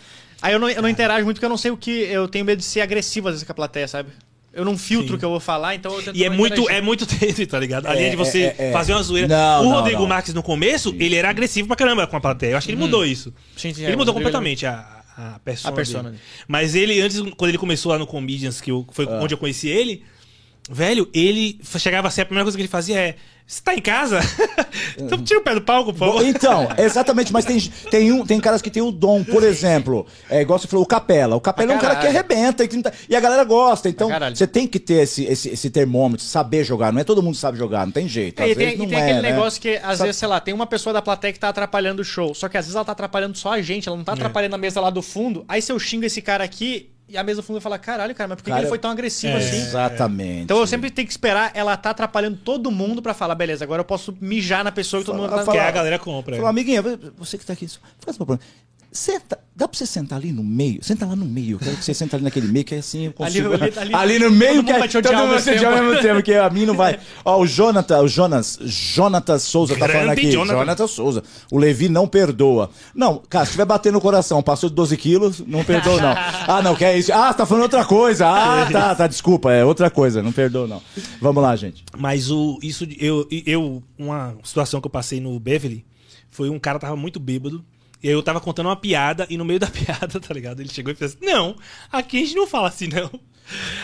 Aí 0.42 0.52
eu 0.52 0.60
não, 0.60 0.70
eu 0.70 0.82
não 0.82 0.90
interajo 0.90 1.24
muito 1.24 1.38
porque 1.38 1.46
eu 1.46 1.50
não 1.50 1.56
sei 1.58 1.72
o 1.72 1.78
que. 1.78 1.90
Eu 2.02 2.28
tenho 2.28 2.44
medo 2.44 2.60
de 2.60 2.66
ser 2.66 2.82
agressivo 2.82 3.30
às 3.30 3.36
vezes 3.36 3.46
com 3.46 3.54
a 3.54 3.56
plateia, 3.56 3.88
sabe? 3.88 4.10
Eu 4.54 4.66
não 4.66 4.78
filtro 4.78 5.16
o 5.16 5.20
que 5.20 5.24
eu 5.24 5.30
vou 5.30 5.40
falar, 5.40 5.76
então 5.76 5.94
eu 5.94 6.04
tento 6.04 6.16
E 6.18 6.24
é 6.26 6.30
muito, 6.30 6.70
é 6.70 6.82
muito 6.82 7.06
tênue, 7.08 7.46
tá 7.46 7.58
ligado? 7.60 7.86
A 7.88 7.94
É, 7.96 7.98
linha 7.98 8.10
de 8.12 8.16
você 8.18 8.54
é, 8.58 8.70
é. 8.70 8.72
fazer 8.74 8.92
uma 8.94 9.02
zoeira. 9.04 9.28
Não, 9.28 9.62
o 9.62 9.64
não, 9.66 9.72
Rodrigo 9.78 10.02
não. 10.02 10.08
Marques 10.10 10.34
no 10.34 10.44
começo, 10.44 10.94
ele 11.00 11.16
era 11.16 11.30
agressivo 11.30 11.68
pra 11.68 11.78
caramba 11.78 12.06
com 12.06 12.18
a 12.18 12.22
plateia. 12.22 12.52
Eu 12.52 12.58
acho 12.58 12.68
que 12.68 12.74
ele 12.74 12.80
mudou 12.82 13.06
isso. 13.06 13.34
Sim, 13.56 13.74
sim, 13.74 13.84
ele 13.84 13.94
é, 13.94 13.96
mudou 13.96 14.14
completamente 14.14 14.66
a, 14.66 15.04
a 15.18 15.40
persona. 15.40 15.70
A 15.72 15.76
persona. 15.76 16.16
Mas 16.48 16.76
ele, 16.76 17.00
antes, 17.00 17.22
quando 17.38 17.50
ele 17.50 17.58
começou 17.58 17.92
lá 17.94 17.98
no 17.98 18.06
Comedians, 18.06 18.60
que 18.60 18.72
eu- 18.72 18.86
foi 18.92 19.06
onde 19.06 19.34
eu 19.34 19.38
conheci 19.38 19.70
ele, 19.70 20.04
velho, 20.70 21.10
ele 21.14 21.60
chegava 21.78 22.08
assim, 22.08 22.22
a 22.22 22.26
primeira 22.26 22.46
coisa 22.46 22.58
que 22.58 22.62
ele 22.62 22.68
fazia 22.70 23.00
é. 23.00 23.16
Você 23.48 23.62
tá 23.62 23.76
em 23.76 23.82
casa? 23.82 24.22
então 24.98 25.22
tira 25.22 25.42
o 25.42 25.44
pé 25.44 25.54
do 25.54 25.62
palco, 25.62 25.94
favor. 25.94 26.26
Então, 26.26 26.70
exatamente, 26.78 27.34
mas 27.34 27.44
tem, 27.44 27.60
tem, 27.90 28.10
um, 28.10 28.26
tem 28.26 28.40
caras 28.40 28.62
que 28.62 28.70
tem 28.70 28.82
o 28.82 28.92
dom, 28.92 29.26
por 29.26 29.44
exemplo, 29.44 30.06
é 30.30 30.42
igual 30.42 30.58
você 30.58 30.68
falou, 30.68 30.86
o 30.86 30.88
Capela. 30.88 31.36
O 31.36 31.42
Capela 31.42 31.68
Pra 31.68 31.76
é 31.76 31.78
um 31.78 31.82
cara 31.82 31.96
que 32.00 32.08
arrebenta 32.08 32.64
e, 32.64 32.68
tá- 32.82 32.94
e 33.10 33.16
a 33.16 33.20
galera 33.20 33.44
gosta. 33.44 33.90
Então, 33.90 34.08
caralho. 34.08 34.38
você 34.38 34.48
tem 34.48 34.66
que 34.66 34.80
ter 34.80 35.02
esse, 35.04 35.26
esse, 35.26 35.50
esse 35.50 35.70
termômetro, 35.70 36.26
saber 36.26 36.64
jogar. 36.64 36.94
Não 36.94 37.02
é 37.02 37.04
todo 37.04 37.22
mundo 37.22 37.34
que 37.34 37.42
sabe 37.42 37.58
jogar, 37.58 37.86
não 37.86 37.92
tem 37.92 38.08
jeito. 38.08 38.40
É, 38.42 38.46
Às 38.46 38.52
e 38.52 38.56
tem, 38.56 38.74
e 38.74 38.88
tem 38.88 38.94
é, 38.98 39.02
aquele 39.02 39.22
né? 39.22 39.32
negócio 39.34 39.60
que, 39.62 39.76
às 39.76 39.98
Sabe- 39.98 40.04
vezes, 40.04 40.16
sei 40.18 40.28
lá, 40.30 40.40
tem 40.40 40.54
uma 40.54 40.68
pessoa 40.68 40.94
da 40.94 41.02
plateia 41.02 41.34
que 41.34 41.40
tá 41.40 41.50
atrapalhando 41.50 42.02
o 42.02 42.06
show. 42.06 42.34
Só 42.34 42.48
que 42.48 42.58
às 42.58 42.64
vezes 42.66 42.76
ela 42.76 42.86
tá 42.86 42.94
atrapalhando 42.94 43.38
só 43.38 43.52
a 43.52 43.62
gente, 43.62 43.86
ela 43.86 43.98
não 43.98 44.06
tá 44.06 44.14
atrapalhando 44.14 44.56
a 44.56 44.58
mesa 44.58 44.80
lá 44.80 44.90
do 44.90 45.02
fundo. 45.02 45.44
Aí 45.50 45.62
se 45.62 45.74
eu 45.74 45.78
xingo 45.80 46.06
esse 46.06 46.22
cara 46.22 46.42
aqui, 46.46 46.90
e 47.12 47.18
a 47.18 47.24
mesa 47.24 47.42
vai 47.42 47.60
falar, 47.62 47.78
caralho, 47.80 48.16
cara, 48.16 48.28
mas 48.30 48.36
por 48.38 48.44
que, 48.44 48.46
que 48.46 48.52
Cara, 48.52 48.62
ele 48.64 48.70
foi 48.70 48.80
tão 48.80 48.90
agressivo 48.92 49.34
é. 49.34 49.38
assim? 49.38 49.58
Exatamente. 49.58 50.42
Então 50.44 50.58
eu 50.60 50.68
sempre 50.68 50.90
tenho 50.90 51.06
que 51.08 51.12
esperar 51.14 51.52
ela 51.54 51.76
tá 51.78 51.90
atrapalhando 51.92 52.38
todo 52.38 52.72
mundo 52.72 53.02
pra 53.02 53.14
falar, 53.14 53.36
beleza, 53.36 53.64
agora 53.64 53.82
eu 53.82 53.86
posso 53.86 54.16
mijar 54.22 54.64
na 54.64 54.72
pessoa 54.72 55.02
que 55.02 55.06
todo 55.06 55.16
Fala- 55.16 55.28
mundo 55.28 55.36
tá... 55.46 55.52
Que 55.52 55.58
fala- 55.58 55.68
a 55.68 55.72
galera 55.72 56.00
compra. 56.00 56.36
Falou, 56.36 56.50
amiguinha, 56.50 56.82
você 57.18 57.38
que 57.38 57.46
tá 57.46 57.54
aqui, 57.54 57.68
faz 58.00 58.18
uma 58.18 58.26
pergunta. 58.26 58.46
Senta, 58.94 59.40
dá 59.56 59.70
pra 59.70 59.78
você 59.78 59.86
sentar 59.86 60.20
ali 60.20 60.34
no 60.34 60.44
meio? 60.44 60.84
Senta 60.84 61.06
lá 61.06 61.16
no 61.16 61.24
meio. 61.24 61.56
Eu 61.56 61.60
quero 61.60 61.78
que 61.78 61.86
você 61.86 61.94
senta 61.94 62.18
ali 62.18 62.26
naquele 62.26 62.48
meio, 62.50 62.66
que 62.66 62.76
assim 62.76 63.06
eu 63.06 63.14
consigo. 63.14 63.54
Ali- 63.54 63.64
ali- 63.78 63.96
ali- 63.96 64.20
no 64.20 64.26
todo 64.26 64.36
meio, 64.36 64.64
que 64.66 64.74
odiar 64.74 64.90
todo 65.02 65.14
ao 65.14 65.22
mundo 65.28 65.32
mesmo 65.32 65.32
vai 65.32 65.42
te 65.42 65.50
odiar 65.50 65.72
ao 65.72 65.78
tempo. 65.78 65.90
mesmo 65.92 66.02
tempo, 66.02 66.22
que 66.24 66.34
a 66.34 66.50
mim 66.50 66.66
não 66.66 66.76
vai. 66.76 67.00
Ó, 67.24 67.40
o 67.40 67.48
Jonathan, 67.48 68.02
o 68.02 68.08
Jonas, 68.10 68.60
Jonatas 68.62 69.44
Souza 69.44 69.76
tá 69.76 69.88
Grande 69.88 69.94
falando 69.94 70.10
aqui. 70.12 70.32
Jonathan. 70.34 70.60
Jonathan 70.60 70.88
Souza. 70.88 71.24
O 71.50 71.58
Levi 71.58 71.88
não 71.88 72.06
perdoa. 72.06 72.70
Não, 72.94 73.18
cara, 73.30 73.46
se 73.46 73.52
tiver 73.52 73.64
batendo 73.64 73.94
no 73.94 74.02
coração, 74.02 74.44
passou 74.44 74.70
de 74.70 74.76
12 74.76 74.98
quilos, 74.98 75.40
não 75.48 75.64
perdoa, 75.64 76.02
não. 76.02 76.14
Ah, 76.18 76.62
não, 76.62 76.76
que 76.76 76.84
é 76.84 76.98
isso. 77.00 77.14
Ah, 77.14 77.32
você 77.32 77.38
tá 77.38 77.46
falando 77.46 77.64
outra 77.64 77.86
coisa. 77.86 78.28
Ah, 78.28 78.68
tá, 78.72 78.94
tá, 78.94 79.08
desculpa, 79.08 79.54
é 79.54 79.64
outra 79.64 79.90
coisa, 79.90 80.22
não 80.22 80.34
perdoa, 80.34 80.68
não. 80.68 80.82
Vamos 81.22 81.42
lá, 81.42 81.56
gente. 81.56 81.86
Mas 81.98 82.30
o, 82.30 82.60
isso, 82.62 82.86
de- 82.86 82.98
eu, 83.00 83.26
eu, 83.46 83.82
uma 83.98 84.36
situação 84.44 84.82
que 84.82 84.88
eu 84.88 84.92
passei 84.92 85.22
no 85.22 85.40
Beverly 85.40 85.86
foi 86.30 86.50
um 86.50 86.60
cara 86.60 86.78
tava 86.78 86.98
muito 86.98 87.20
bêbado. 87.22 87.64
E 88.04 88.08
aí 88.08 88.14
eu 88.14 88.24
tava 88.24 88.40
contando 88.40 88.68
uma 88.68 88.76
piada 88.76 89.28
e 89.30 89.38
no 89.38 89.46
meio 89.46 89.60
da 89.60 89.68
piada, 89.72 90.20
tá 90.20 90.34
ligado? 90.34 90.60
Ele 90.60 90.70
chegou 90.70 90.92
e 90.92 90.96
fez 90.96 91.12
assim: 91.12 91.26
Não, 91.26 91.56
aqui 91.92 92.18
a 92.18 92.26
gente 92.26 92.36
não 92.36 92.48
fala 92.48 92.68
assim, 92.68 92.88
não. 92.88 93.12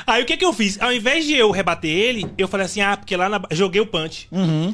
Aí 0.06 0.24
o 0.24 0.26
que 0.26 0.38
que 0.38 0.46
eu 0.46 0.54
fiz? 0.54 0.82
Ao 0.82 0.94
invés 0.94 1.26
de 1.26 1.34
eu 1.34 1.52
rebater 1.52 1.90
ele, 1.90 2.26
eu 2.38 2.48
falei 2.48 2.66
assim: 2.66 2.82
Ah, 2.82 2.98
porque 2.98 3.16
lá 3.16 3.30
na. 3.30 3.42
Joguei 3.52 3.82
o 3.82 3.88
punch. 3.88 4.28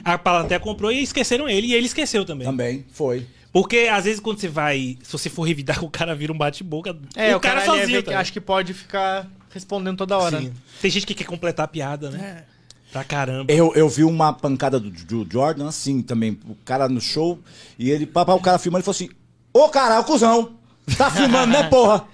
A 0.03 0.17
plateia 0.17 0.59
comprou 0.59 0.91
e 0.91 1.01
esqueceram 1.01 1.49
ele. 1.49 1.67
E 1.67 1.73
ele 1.73 1.87
esqueceu 1.87 2.23
também. 2.23 2.45
Também, 2.45 2.85
foi. 2.91 3.25
Porque 3.51 3.87
às 3.91 4.05
vezes 4.05 4.19
quando 4.19 4.39
você 4.39 4.47
vai. 4.47 4.97
Se 5.03 5.11
você 5.11 5.29
for 5.29 5.43
revidar, 5.43 5.81
o 5.85 5.89
cara 5.89 6.15
vira 6.15 6.33
um 6.33 6.37
bate-boca. 6.37 6.97
É, 7.15 7.35
o, 7.35 7.39
cara, 7.39 7.61
ali 7.61 7.69
é 7.69 7.81
sozinho. 7.81 8.03
tá 8.03 8.19
acho 8.19 8.33
que 8.33 8.41
pode 8.41 8.73
ficar 8.73 9.29
respondendo 9.51 9.97
toda 9.97 10.17
hora. 10.17 10.39
Sim. 10.39 10.51
Tem 10.81 10.89
gente 10.89 11.05
que 11.05 11.13
quer 11.13 11.25
completar 11.25 11.65
a 11.65 11.67
piada, 11.67 12.09
né? 12.09 12.45
Pra 12.91 13.03
caramba. 13.03 13.51
Eu, 13.51 13.73
eu 13.75 13.89
vi 13.89 14.03
uma 14.03 14.33
pancada 14.33 14.79
do, 14.79 14.89
do 14.89 15.27
Jordan 15.31 15.67
assim 15.67 16.01
também. 16.01 16.39
O 16.47 16.55
cara 16.63 16.87
no 16.87 17.01
show 17.01 17.39
e 17.77 17.89
ele, 17.89 18.05
papá, 18.05 18.33
o 18.33 18.39
cara 18.39 18.59
filmando, 18.59 18.79
ele 18.81 18.85
falou 18.85 18.95
assim: 18.95 19.09
Ô 19.53 19.69
caralho, 19.69 20.03
cuzão, 20.03 20.53
tá 20.97 21.11
filmando, 21.11 21.53
né, 21.53 21.63
porra? 21.69 22.05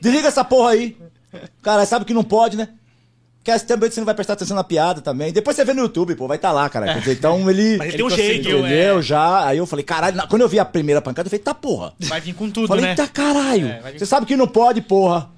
Desliga 0.00 0.28
essa 0.28 0.44
porra 0.44 0.72
aí. 0.72 0.96
Cara, 1.62 1.86
sabe 1.86 2.04
que 2.04 2.12
não 2.12 2.22
pode, 2.24 2.56
né? 2.56 2.68
Porque 3.44 3.58
também 3.64 3.90
você 3.90 3.98
não 3.98 4.04
vai 4.04 4.14
prestar 4.14 4.34
atenção 4.34 4.54
na 4.56 4.62
piada 4.62 5.00
também. 5.00 5.32
Depois 5.32 5.56
você 5.56 5.64
vê 5.64 5.74
no 5.74 5.82
YouTube, 5.82 6.14
pô, 6.14 6.28
vai 6.28 6.36
estar 6.36 6.52
lá, 6.52 6.68
cara. 6.68 6.94
Dizer, 6.94 7.14
então 7.14 7.38
ele. 7.50 7.76
Mas 7.76 7.88
ele 7.88 7.96
tem 7.96 8.06
um 8.06 8.10
jeito. 8.10 8.48
Entendeu? 8.48 8.98
é. 8.98 9.02
Já. 9.02 9.46
Aí 9.46 9.58
eu 9.58 9.66
falei, 9.66 9.84
caralho, 9.84 10.22
quando 10.28 10.42
eu 10.42 10.48
vi 10.48 10.60
a 10.60 10.64
primeira 10.64 11.02
pancada, 11.02 11.26
eu 11.26 11.30
falei, 11.30 11.42
tá 11.42 11.52
porra. 11.52 11.92
Vai 11.98 12.20
vir 12.20 12.34
com 12.34 12.48
tudo, 12.48 12.68
falei, 12.68 12.84
né? 12.84 12.94
tá 12.94 13.08
caralho. 13.08 13.66
É, 13.66 13.98
Você 13.98 14.06
sabe 14.06 14.26
que 14.26 14.36
não 14.36 14.46
pode, 14.46 14.80
porra. 14.80 15.28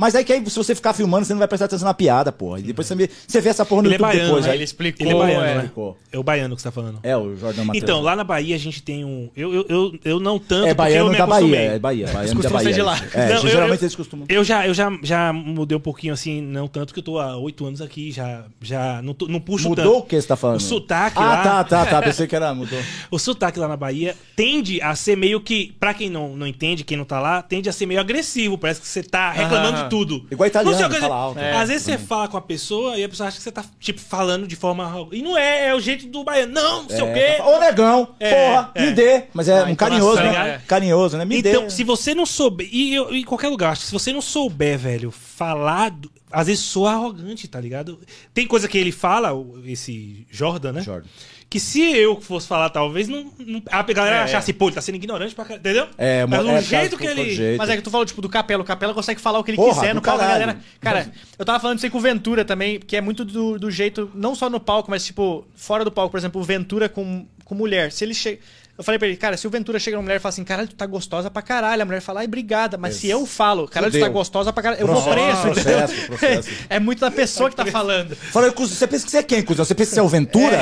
Mas 0.00 0.14
aí 0.14 0.24
que 0.24 0.32
aí, 0.32 0.42
se 0.48 0.56
você 0.56 0.74
ficar 0.74 0.94
filmando, 0.94 1.26
você 1.26 1.34
não 1.34 1.38
vai 1.38 1.46
prestar 1.46 1.66
atenção 1.66 1.86
na 1.86 1.92
piada, 1.92 2.32
porra. 2.32 2.58
E 2.58 2.62
depois 2.62 2.86
você 2.86 2.94
vê, 2.94 3.10
você 3.28 3.38
vê 3.40 3.50
essa 3.50 3.66
porra 3.66 3.82
no 3.82 3.88
Ele 3.88 3.96
é 3.96 3.98
YouTube 3.98 4.08
baiano, 4.12 4.26
depois. 4.28 4.44
né? 4.46 4.50
aí- 4.52 4.56
Ele 4.56 4.64
explicou, 4.64 5.06
Ele 5.06 5.14
é 5.14 5.18
baiano, 5.18 5.44
é. 5.44 5.54
né? 5.56 5.70
É 6.12 6.18
o 6.18 6.22
baiano 6.22 6.56
que 6.56 6.62
você 6.62 6.68
tá 6.68 6.72
falando. 6.72 6.98
É, 7.02 7.14
o 7.16 7.36
Jordan 7.36 7.64
Matheus. 7.64 7.82
Então, 7.84 8.00
lá 8.00 8.16
na 8.16 8.24
Bahia 8.24 8.56
a 8.56 8.58
gente 8.58 8.82
tem 8.82 9.04
um. 9.04 9.28
Eu, 9.36 9.52
eu, 9.54 9.66
eu, 9.68 9.98
eu 10.04 10.20
não 10.20 10.38
tanto. 10.38 10.66
É 10.66 10.72
baiano 10.72 11.10
me 11.10 11.18
da. 11.18 11.26
Bahia, 11.26 11.56
é 11.60 11.78
Bahia. 11.78 12.06
Baiano 12.10 12.42
da 12.42 12.48
Bahia. 12.48 12.72
de 12.72 12.80
lá. 12.82 12.98
É, 13.12 13.28
Não, 13.28 13.34
eu- 13.36 13.48
geralmente 13.48 13.80
eu- 13.82 13.84
eles 13.86 13.94
costumam. 13.94 14.26
Eu 14.28 14.42
já, 14.42 14.66
eu 14.66 14.72
já, 14.72 14.90
já 15.02 15.32
mudei 15.32 15.76
um 15.76 15.80
pouquinho 15.80 16.14
assim, 16.14 16.40
não 16.40 16.66
tanto 16.66 16.94
que 16.94 17.00
eu 17.00 17.04
tô 17.04 17.18
há 17.18 17.36
oito 17.36 17.66
anos 17.66 17.82
aqui, 17.82 18.10
já, 18.10 18.44
já 18.62 19.02
não, 19.02 19.12
tô- 19.12 19.28
não 19.28 19.38
puxo 19.40 19.68
Mudou 19.68 19.84
tanto. 19.84 19.98
o 19.98 20.02
que 20.06 20.18
você 20.20 20.26
tá 20.26 20.36
falando? 20.36 20.56
O 20.56 20.60
sotaque 20.62 21.18
Ah, 21.18 21.24
lá. 21.26 21.42
tá, 21.42 21.64
tá, 21.64 21.86
tá. 21.86 22.02
Pensei 22.02 22.26
que 22.26 22.34
era. 22.34 22.52
Mudou. 22.54 22.78
O 23.10 23.18
sotaque 23.18 23.58
lá 23.58 23.68
na 23.68 23.76
Bahia 23.76 24.16
tende 24.34 24.80
a 24.80 24.94
ser 24.94 25.14
meio 25.14 25.40
que, 25.42 25.74
pra 25.78 25.92
quem 25.92 26.08
não, 26.08 26.34
não 26.36 26.46
entende, 26.46 26.84
quem 26.84 26.96
não 26.96 27.04
tá 27.04 27.20
lá, 27.20 27.42
tende 27.42 27.68
a 27.68 27.72
ser 27.72 27.84
meio 27.84 28.00
agressivo. 28.00 28.56
Parece 28.56 28.80
que 28.80 28.88
você 28.88 29.02
tá 29.02 29.30
reclamando 29.30 29.89
tudo. 29.90 30.26
Igual 30.30 30.46
italiano, 30.46 30.70
Não 30.72 30.78
sei 30.78 30.86
o 30.86 30.90
que- 30.90 31.00
fala 31.00 31.14
alto. 31.14 31.38
É. 31.38 31.52
Às 31.56 31.68
vezes 31.68 31.82
você 31.84 31.98
fala 31.98 32.28
com 32.28 32.36
a 32.36 32.40
pessoa 32.40 32.96
e 32.96 33.04
a 33.04 33.08
pessoa 33.08 33.28
acha 33.28 33.36
que 33.36 33.42
você 33.42 33.52
tá, 33.52 33.64
tipo, 33.78 34.00
falando 34.00 34.46
de 34.46 34.56
forma. 34.56 35.08
E 35.12 35.20
não 35.20 35.36
é, 35.36 35.66
é 35.68 35.74
o 35.74 35.80
jeito 35.80 36.06
do 36.06 36.24
baiano. 36.24 36.52
Não, 36.52 36.82
não 36.84 36.88
sei 36.88 37.02
o 37.02 37.12
quê. 37.12 37.42
Ô, 37.42 37.58
negão, 37.58 38.08
É, 38.18 38.30
porra, 38.30 38.70
é. 38.74 38.86
me 38.86 38.92
dê. 38.92 39.24
Mas 39.34 39.48
é 39.48 39.52
Ah, 39.60 39.64
um 39.64 39.68
entonação, 39.68 39.76
carinhoso, 39.76 40.16
tá 40.16 40.44
né? 40.44 40.62
Carinhoso, 40.66 41.18
né? 41.18 41.24
Me 41.24 41.38
Então, 41.38 41.64
dê. 41.64 41.70
se 41.70 41.84
você 41.84 42.14
não 42.14 42.24
souber. 42.24 42.68
E 42.72 42.94
eu- 42.94 43.14
em 43.14 43.24
qualquer 43.24 43.48
lugar, 43.48 43.72
acho 43.72 43.82
que 43.82 43.86
se 43.88 43.92
você 43.92 44.12
não 44.12 44.22
souber, 44.22 44.78
velho, 44.78 45.10
falar. 45.10 45.90
do- 45.90 46.10
às 46.32 46.46
vezes 46.46 46.62
soa 46.62 46.92
arrogante, 46.92 47.48
tá 47.48 47.60
ligado? 47.60 47.98
Tem 48.32 48.46
coisa 48.46 48.68
que 48.68 48.78
ele 48.78 48.92
fala, 48.92 49.30
esse 49.66 50.24
Jordan, 50.30 50.72
né? 50.74 50.82
Jordan. 50.82 51.08
Que 51.50 51.58
se 51.58 51.82
eu 51.82 52.20
fosse 52.20 52.46
falar, 52.46 52.70
talvez, 52.70 53.08
não. 53.08 53.28
não 53.44 53.60
a 53.68 53.82
galera 53.82 54.16
É. 54.18 54.22
achasse, 54.22 54.52
pô, 54.52 54.66
ele 54.68 54.76
tá 54.76 54.80
sendo 54.80 54.94
ignorante 54.94 55.34
pra 55.34 55.44
caralho. 55.44 55.58
Entendeu? 55.60 55.88
É, 55.98 56.24
Mas 56.24 56.38
é, 56.38 56.42
o 56.42 56.46
por 56.54 56.62
jeito 56.62 56.96
que 56.96 57.06
ele. 57.06 57.34
jeito. 57.34 57.58
Mas 57.58 57.68
é 57.70 57.76
que 57.76 57.82
tu 57.82 57.90
falou, 57.90 58.06
tipo, 58.06 58.22
do 58.22 58.28
Capela. 58.28 58.62
O 58.62 58.64
Capela 58.64 58.94
consegue 58.94 59.20
falar 59.20 59.40
o 59.40 59.42
que 59.44 59.50
ele 59.50 59.56
Porra, 59.56 59.74
quiser 59.80 59.92
no 59.92 60.00
palco 60.00 60.20
da 60.20 60.26
caralho. 60.28 60.46
galera. 60.46 60.60
Cara, 60.80 61.12
eu 61.36 61.44
tava 61.44 61.58
falando 61.58 61.78
isso 61.78 61.86
aí 61.86 61.90
com 61.90 61.98
o 61.98 62.00
Ventura 62.00 62.44
também, 62.44 62.78
que 62.78 62.96
é 62.96 63.00
muito 63.00 63.24
do, 63.24 63.58
do 63.58 63.68
jeito, 63.68 64.08
não 64.14 64.36
só 64.36 64.48
no 64.48 64.60
palco, 64.60 64.88
mas, 64.92 65.04
tipo, 65.04 65.44
fora 65.56 65.84
do 65.84 65.90
palco. 65.90 66.12
Por 66.12 66.18
exemplo, 66.18 66.40
o 66.40 66.44
Ventura 66.44 66.88
com, 66.88 67.26
com 67.44 67.54
mulher. 67.56 67.90
Se 67.90 68.04
ele 68.04 68.14
chega. 68.14 68.38
Eu 68.78 68.84
falei 68.84 68.98
pra 68.98 69.06
ele, 69.08 69.16
cara, 69.18 69.36
se 69.36 69.46
o 69.46 69.50
Ventura 69.50 69.78
chega 69.78 69.96
numa 69.96 70.04
mulher 70.04 70.16
e 70.16 70.18
fala 70.20 70.30
assim, 70.32 70.42
caralho, 70.42 70.66
tu 70.66 70.74
tá 70.74 70.86
gostosa 70.86 71.30
pra 71.30 71.42
caralho, 71.42 71.82
a 71.82 71.84
mulher 71.84 72.00
fala, 72.00 72.20
ai, 72.20 72.26
obrigada. 72.26 72.78
Mas 72.78 72.96
se 72.96 73.08
eu 73.10 73.26
falo, 73.26 73.68
caralho, 73.68 73.92
tu 73.92 74.00
tá 74.00 74.08
gostosa 74.08 74.52
pra 74.54 74.62
caralho, 74.62 74.80
eu 74.80 74.86
vou 74.86 75.02
Processo, 75.02 75.42
preso, 75.42 75.60
entendeu? 75.60 75.78
processo, 75.86 76.06
processo. 76.06 76.48
É 76.70 76.80
muito 76.80 77.00
da 77.00 77.10
pessoa 77.10 77.50
que 77.50 77.56
tá 77.56 77.66
falando. 77.66 78.16
Fala, 78.16 78.50
você 78.50 78.86
pensa 78.86 79.04
que 79.04 79.10
você 79.10 79.18
é 79.18 79.22
quem, 79.22 79.42
cuzão? 79.42 79.64
Você 79.66 79.74
pensa 79.74 79.90
que 79.90 79.94
você 79.94 80.00
é 80.00 80.02
o 80.02 80.08
Ventura? 80.08 80.56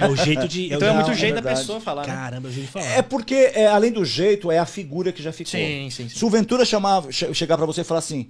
É 0.00 0.08
o 0.08 0.16
jeito 0.16 0.48
de. 0.48 0.72
Então 0.74 0.88
é 0.88 0.92
muito 0.92 1.10
é 1.12 1.14
jeito 1.14 1.40
da 1.40 1.42
pessoa 1.54 1.80
falar, 1.80 2.06
né? 2.06 2.12
Caramba, 2.12 2.48
é 2.48 2.50
o 2.50 2.52
jeito 2.52 2.66
de 2.66 2.72
falar. 2.72 2.86
É 2.86 3.02
porque, 3.02 3.52
é, 3.54 3.66
além 3.68 3.92
do 3.92 4.04
jeito, 4.04 4.50
é 4.50 4.58
a 4.58 4.66
figura 4.66 5.12
que 5.12 5.22
já 5.22 5.32
ficou. 5.32 5.52
Sim, 5.52 5.88
sim, 5.90 6.08
sim. 6.08 6.18
Se 6.18 6.24
o 6.24 6.30
Ventura 6.30 6.64
chamar, 6.64 7.04
che- 7.10 7.32
chegar 7.32 7.56
pra 7.56 7.66
você 7.66 7.82
e 7.82 7.84
falar 7.84 7.98
assim, 8.00 8.28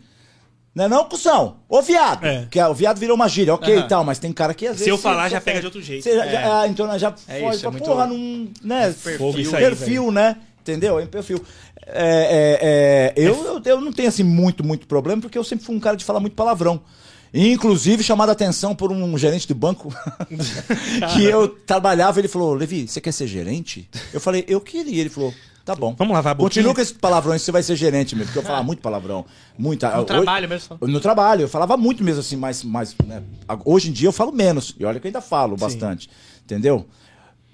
não 0.76 0.84
é 0.84 0.88
não, 0.88 1.04
cuzão? 1.06 1.56
Ô, 1.68 1.82
viado. 1.82 2.24
É. 2.24 2.46
Que 2.50 2.60
é, 2.60 2.68
o 2.68 2.74
viado 2.74 2.98
virou 2.98 3.16
uma 3.16 3.28
gíria, 3.28 3.52
ok 3.54 3.74
Aham. 3.74 3.84
e 3.84 3.88
tal, 3.88 4.04
mas 4.04 4.18
tem 4.20 4.30
cara 4.32 4.52
que 4.54 4.66
às 4.66 4.72
Se 4.74 4.78
vezes... 4.84 4.88
eu 4.88 4.98
falar, 4.98 5.28
já 5.28 5.40
pega 5.40 5.58
de 5.60 5.66
outro 5.66 5.80
jeito. 5.82 6.04
Você 6.04 6.14
já, 6.14 6.24
É. 6.24 6.44
ah, 6.44 6.66
então 6.68 6.98
já 6.98 7.14
É 7.26 7.40
foge 7.40 7.52
isso, 7.54 7.60
pra 7.60 7.68
é 7.68 7.72
muito- 7.72 7.84
porra 7.84 8.06
num... 8.06 8.52
Né, 8.62 8.92
Fogo 8.92 9.38
isso 9.38 9.56
aí, 9.56 9.64
perfil, 9.64 10.12
né? 10.12 10.36
Entendeu? 10.60 11.00
É 11.00 11.04
um 11.04 11.06
perfil. 11.06 11.42
É, 11.86 13.12
é, 13.14 13.14
é, 13.18 13.28
eu, 13.28 13.34
eu, 13.44 13.62
eu 13.64 13.80
não 13.80 13.92
tenho 13.92 14.08
assim 14.08 14.22
muito, 14.24 14.62
muito 14.64 14.86
problema, 14.86 15.22
porque 15.22 15.38
eu 15.38 15.44
sempre 15.44 15.64
fui 15.64 15.74
um 15.74 15.80
cara 15.80 15.96
de 15.96 16.04
falar 16.04 16.20
muito 16.20 16.34
palavrão. 16.34 16.80
Inclusive, 17.32 18.02
chamado 18.02 18.30
a 18.30 18.32
atenção 18.32 18.74
por 18.74 18.90
um 18.92 19.18
gerente 19.18 19.46
de 19.46 19.54
banco 19.54 19.92
que 21.14 21.24
eu 21.24 21.48
trabalhava, 21.48 22.18
ele 22.18 22.28
falou: 22.28 22.54
Levi, 22.54 22.88
você 22.88 23.00
quer 23.00 23.12
ser 23.12 23.26
gerente? 23.26 23.88
Eu 24.12 24.20
falei, 24.20 24.44
eu 24.48 24.60
queria. 24.60 25.00
Ele 25.00 25.10
falou, 25.10 25.32
Tá 25.66 25.74
bom. 25.74 25.94
Vamos 25.98 26.14
lavar 26.14 26.30
a 26.30 26.34
boquinha? 26.34 26.48
Continua 26.48 26.74
com 26.74 26.80
esses 26.80 26.96
palavrões, 26.96 27.42
você 27.42 27.50
vai 27.52 27.62
ser 27.62 27.74
gerente 27.76 28.14
mesmo, 28.14 28.28
porque 28.28 28.38
eu 28.38 28.42
falava 28.44 28.62
muito 28.64 28.80
palavrão. 28.80 29.26
Muita, 29.58 29.90
No 29.90 29.96
hoje- 29.98 30.06
trabalho 30.06 30.48
mesmo. 30.48 30.78
No 30.80 31.00
trabalho, 31.00 31.42
eu 31.42 31.48
falava 31.48 31.76
muito 31.76 32.02
mesmo 32.04 32.20
assim, 32.20 32.36
mas, 32.36 32.62
mas 32.62 32.94
né, 33.04 33.22
hoje 33.64 33.88
em 33.90 33.92
dia 33.92 34.08
eu 34.08 34.12
falo 34.12 34.30
menos. 34.32 34.74
E 34.78 34.84
olha 34.84 34.98
que 35.00 35.06
eu 35.06 35.08
ainda 35.08 35.20
falo 35.20 35.56
bastante. 35.56 36.08
Entendeu? 36.44 36.86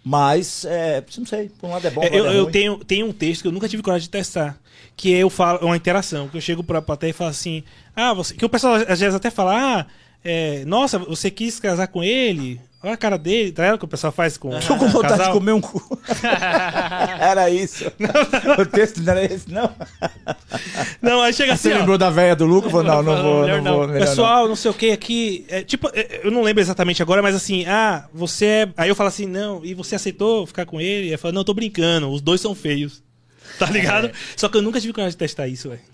Mas, 0.05 0.65
é, 0.65 1.03
não 1.17 1.25
sei, 1.25 1.49
por 1.61 1.69
um 1.69 1.73
lado 1.73 1.87
é 1.87 1.91
bom, 1.91 2.03
É, 2.03 2.09
eu, 2.09 2.27
é 2.27 2.37
eu 2.37 2.43
ruim. 2.43 2.53
tenho, 2.53 2.79
tenho 2.85 3.07
um 3.07 3.13
texto 3.13 3.43
que 3.43 3.49
eu 3.49 3.53
nunca 3.53 3.69
tive 3.69 3.83
coragem 3.83 4.03
de 4.05 4.11
testar. 4.11 4.59
Que 4.97 5.11
eu 5.13 5.31
falo, 5.31 5.61
é 5.63 5.65
uma 5.65 5.77
interação, 5.77 6.29
que 6.29 6.37
eu 6.37 6.41
chego 6.41 6.63
pra 6.63 6.83
plateia 6.83 7.11
e 7.11 7.15
falo 7.15 7.31
assim, 7.31 7.63
ah, 7.97 8.13
você. 8.13 8.35
Que 8.35 8.45
o 8.45 8.49
pessoal 8.49 8.75
às 8.75 9.01
vezes 9.01 9.15
até 9.15 9.31
fala, 9.31 9.55
ah, 9.81 9.87
é, 10.25 10.65
nossa, 10.67 10.99
você 10.99 11.31
quis 11.31 11.59
casar 11.61 11.87
com 11.87 12.03
ele? 12.05 12.61
Olha 12.83 12.95
a 12.95 12.97
cara 12.97 13.17
dele, 13.17 13.53
tá 13.53 13.63
vendo 13.63 13.75
o 13.75 13.79
que 13.79 13.85
o 13.85 13.89
pessoal 13.89 14.13
faz 14.13 14.37
com. 14.37 14.51
Tô 14.59 14.77
com 14.77 14.89
vontade 14.89 15.19
casal? 15.19 15.27
de 15.27 15.39
comer 15.39 15.53
um 15.53 15.61
cu. 15.61 16.01
era 17.21 17.49
isso. 17.49 17.85
o 18.59 18.67
texto 18.67 19.01
não 19.01 19.13
era 19.13 19.25
esse, 19.25 19.49
não. 19.53 19.73
Não, 21.01 21.21
aí 21.23 21.33
chega 21.33 21.53
assim. 21.53 21.69
Você 21.69 21.75
ó, 21.75 21.79
lembrou 21.79 21.97
da 21.97 22.11
velha 22.11 22.35
do 22.35 22.45
Lucas? 22.45 22.73
Falou, 22.73 22.85
não, 22.85 23.03
não 23.03 23.15
Não, 23.15 23.23
vou, 23.23 23.47
não 23.47 23.75
vou. 23.77 23.87
não. 23.87 23.95
Pessoal, 23.95 24.49
não 24.49 24.57
sei 24.57 24.71
o 24.71 24.75
que 24.75 24.91
aqui. 24.91 25.47
é, 25.49 25.63
tipo, 25.63 25.89
é, 25.95 26.23
eu 26.25 26.33
não 26.33 26.43
lembro 26.43 26.61
exatamente 26.61 27.01
agora, 27.01 27.23
mas 27.23 27.37
assim, 27.37 27.65
ah, 27.67 28.09
você 28.13 28.47
é. 28.47 28.69
Aí 28.77 28.89
eu 28.89 28.97
falo 28.97 29.09
assim, 29.09 29.27
não, 29.27 29.65
e 29.65 29.75
você 29.75 29.95
aceitou 29.95 30.45
ficar 30.45 30.67
com 30.67 30.81
ele? 30.81 31.07
Aí 31.07 31.13
eu 31.13 31.19
falo, 31.19 31.35
não, 31.35 31.45
tô 31.45 31.55
brincando, 31.55 32.11
os 32.11 32.21
dois 32.21 32.41
são 32.41 32.53
feios. 32.53 33.01
Tá 33.61 33.67
ligado? 33.67 34.11
Só 34.37 34.49
que 34.49 34.57
eu 34.57 34.63
nunca 34.63 34.81
tive 34.81 34.93
coragem 34.93 35.13
de 35.13 35.19
testar 35.19 35.47
isso, 35.47 35.69
velho. 35.69 35.92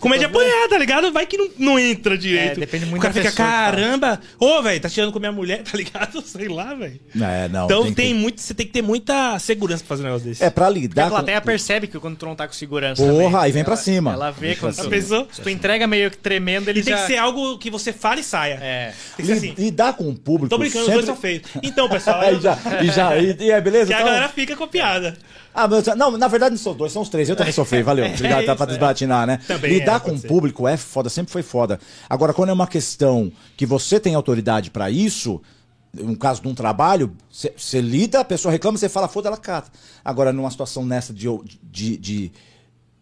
Comédia 0.00 0.28
tá 0.28 0.38
vendo? 0.38 0.46
apanhar, 0.48 0.68
tá 0.68 0.78
ligado? 0.78 1.12
Vai 1.12 1.26
que 1.26 1.36
não, 1.36 1.48
não 1.58 1.78
entra 1.78 2.16
direito. 2.18 2.52
É, 2.56 2.60
depende 2.60 2.86
muito 2.86 2.98
O 2.98 3.02
cara 3.02 3.14
da 3.14 3.20
fica, 3.20 3.30
pessoa 3.32 3.48
fala. 3.48 3.64
caramba, 3.70 4.20
ô, 4.38 4.62
velho, 4.62 4.80
tá 4.80 4.88
tirando 4.88 5.12
com 5.12 5.18
minha 5.18 5.30
mulher, 5.32 5.62
tá 5.68 5.76
ligado? 5.76 6.20
Sei 6.22 6.48
lá, 6.48 6.74
velho. 6.74 6.98
É, 7.20 7.48
não. 7.48 7.64
Então 7.66 7.82
tem 7.84 7.94
tem, 7.94 8.08
que- 8.14 8.20
muito, 8.20 8.40
você 8.40 8.54
tem 8.54 8.66
que 8.66 8.72
ter 8.72 8.82
muita 8.82 9.38
segurança 9.38 9.84
pra 9.84 9.88
fazer 9.88 10.02
um 10.02 10.06
negócio 10.06 10.28
desse. 10.28 10.42
É 10.44 10.50
pra 10.50 10.66
Porque 10.66 10.80
lidar 10.80 11.06
a 11.06 11.10
plateia 11.10 11.40
com... 11.40 11.46
percebe 11.46 11.86
que 11.86 11.98
quando 11.98 12.16
tu 12.16 12.26
não 12.26 12.34
tá 12.34 12.46
com 12.46 12.52
segurança. 12.54 13.02
Porra, 13.02 13.24
também. 13.24 13.36
aí 13.40 13.52
vem 13.52 13.64
pra 13.64 13.74
Ela- 13.74 13.82
cima. 13.82 14.12
Ela 14.12 14.30
vê 14.30 14.54
pra 14.54 14.60
quando 14.72 14.76
tu, 14.76 14.88
pensou? 14.90 15.28
se 15.30 15.40
tu 15.40 15.48
entrega 15.50 15.86
meio 15.86 16.10
que 16.10 16.16
tremendo, 16.18 16.68
ele 16.68 16.80
E 16.80 16.82
tem 16.82 16.94
já... 16.94 17.00
que 17.02 17.06
ser 17.06 17.16
algo 17.18 17.56
que 17.58 17.70
você 17.70 17.92
fale 17.92 18.20
e 18.22 18.24
saia. 18.24 18.58
É. 18.60 18.92
Tem 19.16 19.24
que 19.26 19.32
ser 19.32 19.38
assim. 19.38 19.54
Lidar 19.56 19.92
com 19.94 20.08
o 20.08 20.14
público 20.16 20.48
Tô 20.48 20.58
brincando, 20.58 20.86
sempre... 20.86 20.98
os 21.00 21.04
dois 21.04 21.06
são 21.06 21.16
feios. 21.16 21.42
Então, 21.62 21.88
pessoal, 21.88 22.20
Aí 22.22 22.34
eu- 22.34 22.40
já, 22.40 22.58
e 22.82 22.86
já, 22.86 23.16
e, 23.18 23.36
e 23.40 23.50
é 23.50 23.60
beleza? 23.60 23.86
que 23.86 23.92
a 23.94 23.96
Então- 24.00 24.06
galera 24.12 24.28
fica 24.28 24.56
com 24.56 24.64
a 24.64 24.68
piada. 24.68 25.16
Ah, 25.54 25.66
mas, 25.66 25.86
não, 25.96 26.16
na 26.16 26.28
verdade 26.28 26.52
não 26.52 26.58
são 26.62 26.74
dois, 26.74 26.92
são 26.92 27.02
os 27.02 27.08
três. 27.08 27.28
Eu 27.28 27.36
também 27.36 27.52
sou 27.52 27.64
feio, 27.64 27.84
valeu. 27.84 28.04
Obrigado, 28.12 28.44
tá 28.44 28.52
isso, 28.52 28.56
pra 28.56 28.64
é. 28.64 28.68
desbatinar, 28.68 29.26
né? 29.26 29.40
Também 29.46 29.72
Lidar 29.72 29.96
é, 29.96 30.00
com 30.00 30.12
o 30.12 30.20
público 30.20 30.66
é 30.68 30.76
foda, 30.76 31.08
sempre 31.08 31.32
foi 31.32 31.42
foda. 31.42 31.80
Agora, 32.08 32.32
quando 32.32 32.50
é 32.50 32.52
uma 32.52 32.66
questão 32.66 33.32
que 33.56 33.66
você 33.66 33.98
tem 33.98 34.14
autoridade 34.14 34.70
pra 34.70 34.90
isso, 34.90 35.40
um 35.98 36.14
caso 36.14 36.40
de 36.42 36.48
um 36.48 36.54
trabalho, 36.54 37.16
você 37.30 37.80
lida, 37.80 38.20
a 38.20 38.24
pessoa 38.24 38.52
reclama, 38.52 38.78
você 38.78 38.88
fala, 38.88 39.08
foda, 39.08 39.28
ela 39.28 39.36
cata. 39.36 39.70
Agora, 40.04 40.32
numa 40.32 40.50
situação 40.50 40.84
nessa 40.84 41.12
de, 41.12 41.26
de, 41.64 41.96
de, 41.96 42.32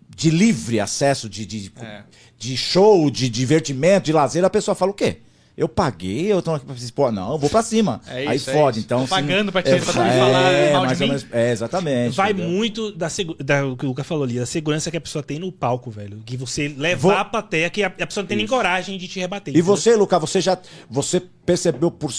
de 0.08 0.30
livre 0.30 0.80
acesso, 0.80 1.28
de, 1.28 1.44
de, 1.44 1.72
É. 1.80 2.02
de 2.38 2.56
show, 2.56 3.10
de 3.10 3.28
divertimento, 3.28 4.06
de 4.06 4.12
lazer, 4.12 4.44
a 4.44 4.50
pessoa 4.50 4.74
fala 4.74 4.90
o 4.90 4.94
quê? 4.94 5.18
Eu 5.58 5.68
paguei, 5.68 6.30
eu 6.32 6.40
tô 6.40 6.54
aqui 6.54 6.64
pra 6.64 6.72
vocês. 6.76 6.88
Pô, 6.92 7.10
não, 7.10 7.32
eu 7.32 7.38
vou 7.38 7.50
pra 7.50 7.62
cima. 7.62 8.00
É 8.06 8.28
Aí 8.28 8.36
isso, 8.36 8.48
é 8.48 8.52
fode, 8.52 8.78
isso. 8.78 8.86
então. 8.86 9.02
Se- 9.02 9.10
pagando 9.10 9.50
pra 9.50 9.60
te- 9.60 9.70
é, 9.70 9.80
pra 9.80 9.92
tu 9.92 9.98
me 10.00 10.08
é, 10.08 10.18
falar 10.18 10.32
mal 10.72 10.80
de 10.82 10.86
mais 10.86 11.00
ou 11.00 11.06
mim. 11.08 11.12
menos- 11.14 11.26
É, 11.32 11.50
exatamente. 11.50 12.14
Vai 12.16 12.30
entendeu? 12.30 12.48
muito 12.50 12.92
da, 12.92 13.08
da 13.44 13.66
o 13.66 13.76
que 13.76 13.84
o 13.84 13.88
Lucas 13.88 14.06
falou 14.06 14.22
ali, 14.22 14.38
da 14.38 14.46
segurança 14.46 14.88
que 14.88 14.96
a 14.96 15.00
pessoa 15.00 15.20
tem 15.20 15.40
no 15.40 15.50
palco, 15.50 15.90
velho. 15.90 16.22
Que 16.24 16.36
você 16.36 16.68
levar 16.68 17.00
Vou- 17.00 17.10
a 17.12 17.24
plateia, 17.24 17.68
que 17.70 17.82
a, 17.82 17.88
a 17.88 18.06
pessoa 18.06 18.22
não 18.22 18.28
tem 18.28 18.36
nem 18.36 18.46
coragem 18.46 18.96
de 18.96 19.08
te 19.08 19.18
rebater. 19.18 19.56
E 19.56 19.60
você, 19.60 19.96
Lucas, 19.96 20.20
você 20.20 20.40
já 20.40 20.56
você 20.88 21.20
percebeu 21.44 21.90
por, 21.90 22.12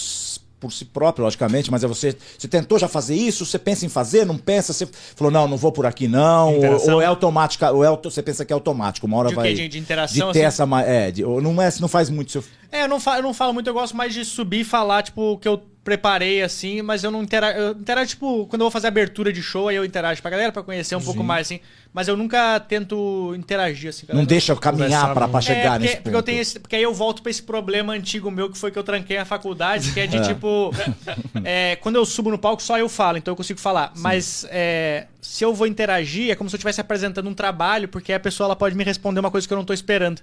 por 0.59 0.71
si 0.73 0.83
próprio, 0.85 1.23
logicamente, 1.23 1.71
mas 1.71 1.83
é 1.83 1.87
você, 1.87 2.15
você 2.37 2.47
tentou 2.47 2.77
já 2.77 2.87
fazer 2.87 3.15
isso? 3.15 3.45
Você 3.45 3.57
pensa 3.57 3.85
em 3.85 3.89
fazer? 3.89 4.25
Não 4.25 4.37
pensa? 4.37 4.73
Você 4.73 4.87
falou, 5.15 5.31
não, 5.31 5.47
não 5.47 5.55
vou 5.57 5.71
por 5.71 5.85
aqui 5.85 6.07
não? 6.07 6.53
Ou, 6.59 6.91
ou 6.95 7.01
é 7.01 7.05
automático? 7.05 7.65
Ou 7.65 7.83
é, 7.83 7.89
você 8.03 8.21
pensa 8.21 8.43
que 8.43 8.51
é 8.51 8.55
automático? 8.55 9.07
Uma 9.07 9.17
hora 9.17 9.29
De 9.29 9.35
vai... 9.35 9.53
De- 9.53 9.67
de 9.69 9.79
interação, 9.79 10.27
De 10.27 10.33
ter 10.33 10.45
assim? 10.45 10.63
essa... 10.63 10.81
É, 10.81 11.11
de- 11.11 11.23
não, 11.23 11.61
é, 11.61 11.69
não 11.79 11.87
faz 11.87 12.09
muito 12.09 12.31
seu... 12.31 12.43
É, 12.71 12.83
eu 12.83 12.87
não, 12.87 12.99
falo, 12.99 13.17
eu 13.19 13.23
não 13.23 13.33
falo 13.33 13.53
muito, 13.53 13.67
eu 13.67 13.73
gosto 13.73 13.95
mais 13.95 14.13
de 14.13 14.23
subir 14.25 14.59
e 14.59 14.63
falar, 14.63 15.01
tipo, 15.01 15.31
o 15.33 15.37
que 15.37 15.47
eu 15.47 15.63
preparei, 15.83 16.43
assim, 16.43 16.83
mas 16.83 17.03
eu 17.03 17.09
não 17.09 17.23
interajo. 17.23 17.57
Eu 17.57 17.71
interajo, 17.71 18.09
tipo, 18.09 18.45
quando 18.45 18.61
eu 18.61 18.65
vou 18.65 18.71
fazer 18.71 18.87
abertura 18.87 19.33
de 19.33 19.41
show, 19.41 19.69
aí 19.69 19.75
eu 19.75 19.83
interajo 19.83 20.21
pra 20.21 20.29
galera 20.29 20.51
pra 20.51 20.61
conhecer 20.61 20.95
um 20.95 21.01
pouco 21.01 21.23
mais, 21.23 21.47
assim. 21.47 21.59
Mas 21.91 22.07
eu 22.07 22.15
nunca 22.15 22.59
tento 22.59 23.33
interagir, 23.35 23.89
assim. 23.89 24.05
Não 24.13 24.23
deixa 24.23 24.51
eu 24.51 24.57
caminhar 24.57 24.89
conversar 25.09 25.13
pra, 25.15 25.27
pra 25.27 25.39
É, 25.39 25.41
chegar 25.41 25.71
porque, 25.71 25.79
nesse 25.79 25.95
porque 25.95 26.03
ponto. 26.09 26.15
eu 26.17 26.23
tenho 26.23 26.39
esse, 26.41 26.59
porque 26.59 26.75
aí 26.75 26.83
eu 26.83 26.93
volto 26.93 27.23
pra 27.23 27.31
esse 27.31 27.41
problema 27.41 27.93
antigo 27.93 28.29
meu 28.29 28.47
que 28.47 28.57
foi 28.59 28.69
que 28.69 28.77
eu 28.77 28.83
tranquei 28.83 29.17
a 29.17 29.25
faculdade, 29.25 29.91
que 29.91 29.99
é 29.99 30.05
de 30.05 30.21
tipo. 30.27 30.71
é, 31.43 31.77
quando 31.77 31.95
eu 31.95 32.05
subo 32.05 32.29
no 32.29 32.37
palco, 32.37 32.61
só 32.61 32.77
eu 32.77 32.87
falo, 32.87 33.17
então 33.17 33.31
eu 33.31 33.35
consigo 33.35 33.59
falar. 33.59 33.91
Mas 33.97 34.45
é, 34.51 35.07
se 35.19 35.43
eu 35.43 35.51
vou 35.51 35.65
interagir, 35.65 36.29
é 36.29 36.35
como 36.35 36.47
se 36.47 36.55
eu 36.55 36.57
estivesse 36.59 36.79
apresentando 36.79 37.27
um 37.27 37.33
trabalho, 37.33 37.87
porque 37.87 38.13
a 38.13 38.19
pessoa 38.19 38.45
ela 38.45 38.55
pode 38.55 38.75
me 38.75 38.83
responder 38.83 39.19
uma 39.19 39.31
coisa 39.31 39.47
que 39.47 39.53
eu 39.53 39.57
não 39.57 39.65
tô 39.65 39.73
esperando. 39.73 40.21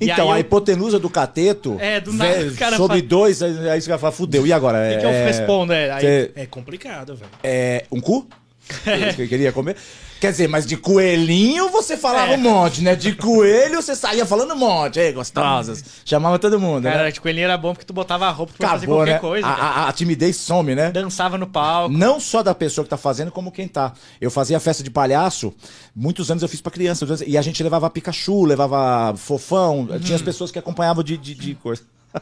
Então, 0.00 0.28
aí 0.30 0.34
a 0.34 0.36
eu- 0.36 0.40
hipotenusa 0.42 1.00
do 1.00 1.10
cateto, 1.10 1.76
É, 1.80 2.00
do 2.00 2.12
nada, 2.12 2.52
cara 2.56 2.76
sobe 2.76 2.98
fala- 2.98 3.08
dois, 3.08 3.42
aí, 3.42 3.68
aí 3.68 3.80
você 3.80 3.88
vai 3.90 3.98
falar, 3.98 4.12
fudeu, 4.12 4.46
e 4.46 4.52
agora? 4.52 4.78
O 4.78 4.92
que, 4.94 4.98
que 5.00 5.06
eu 5.06 5.10
respondo? 5.10 5.72
É, 5.72 5.90
aí, 5.90 6.30
É 6.36 6.46
complicado, 6.46 7.16
velho. 7.16 7.30
É, 7.42 7.84
um 7.90 8.00
cu? 8.00 8.28
Você 8.70 9.26
queria 9.26 9.50
comer? 9.50 9.74
Quer 10.20 10.32
dizer, 10.32 10.48
mas 10.48 10.66
de 10.66 10.76
coelhinho 10.76 11.70
você 11.70 11.96
falava 11.96 12.32
É. 12.32 12.36
um 12.36 12.40
monte, 12.40 12.82
né? 12.82 12.94
De 12.94 13.14
coelho 13.14 13.80
você 13.80 13.96
saía 13.96 14.26
falando 14.26 14.52
um 14.52 14.56
monte. 14.58 14.98
Ei, 15.00 15.12
gostosas. 15.12 15.82
Chamava 16.04 16.38
todo 16.38 16.60
mundo, 16.60 16.82
Cara, 16.84 17.04
né? 17.04 17.10
de 17.10 17.20
coelhinho 17.20 17.44
era 17.44 17.56
bom 17.56 17.72
porque 17.72 17.86
tu 17.86 17.92
botava 17.94 18.26
a 18.26 18.30
roupa, 18.30 18.52
tu 18.52 18.56
podia 18.58 18.68
fazer 18.70 18.84
Acabou, 18.84 18.98
qualquer 18.98 19.12
né? 19.14 19.18
coisa. 19.18 19.46
a, 19.46 19.52
a- 19.84 19.88
a 19.88 19.92
timidez 19.92 20.36
some, 20.36 20.74
né? 20.74 20.90
Dançava 20.90 21.38
no 21.38 21.46
palco. 21.46 21.92
Não 21.96 22.20
só 22.20 22.42
da 22.42 22.54
pessoa 22.54 22.84
que 22.84 22.90
tá 22.90 22.98
fazendo, 22.98 23.30
como 23.32 23.50
quem 23.50 23.66
tá. 23.66 23.94
Eu 24.20 24.30
fazia 24.30 24.60
festa 24.60 24.82
de 24.82 24.90
palhaço, 24.90 25.54
muitos 25.96 26.30
anos 26.30 26.42
eu 26.42 26.48
fiz 26.48 26.60
pra 26.60 26.70
criança. 26.70 27.06
E 27.26 27.38
a 27.38 27.42
gente 27.42 27.62
levava 27.62 27.88
Pikachu, 27.88 28.44
levava 28.44 29.16
fofão. 29.16 29.88
Tinha 30.02 30.16
as 30.16 30.22
pessoas 30.22 30.50
que 30.50 30.58
acompanhavam 30.58 31.02
de, 31.02 31.16
de, 31.16 31.34
de 31.34 31.54
coisa. 31.54 31.82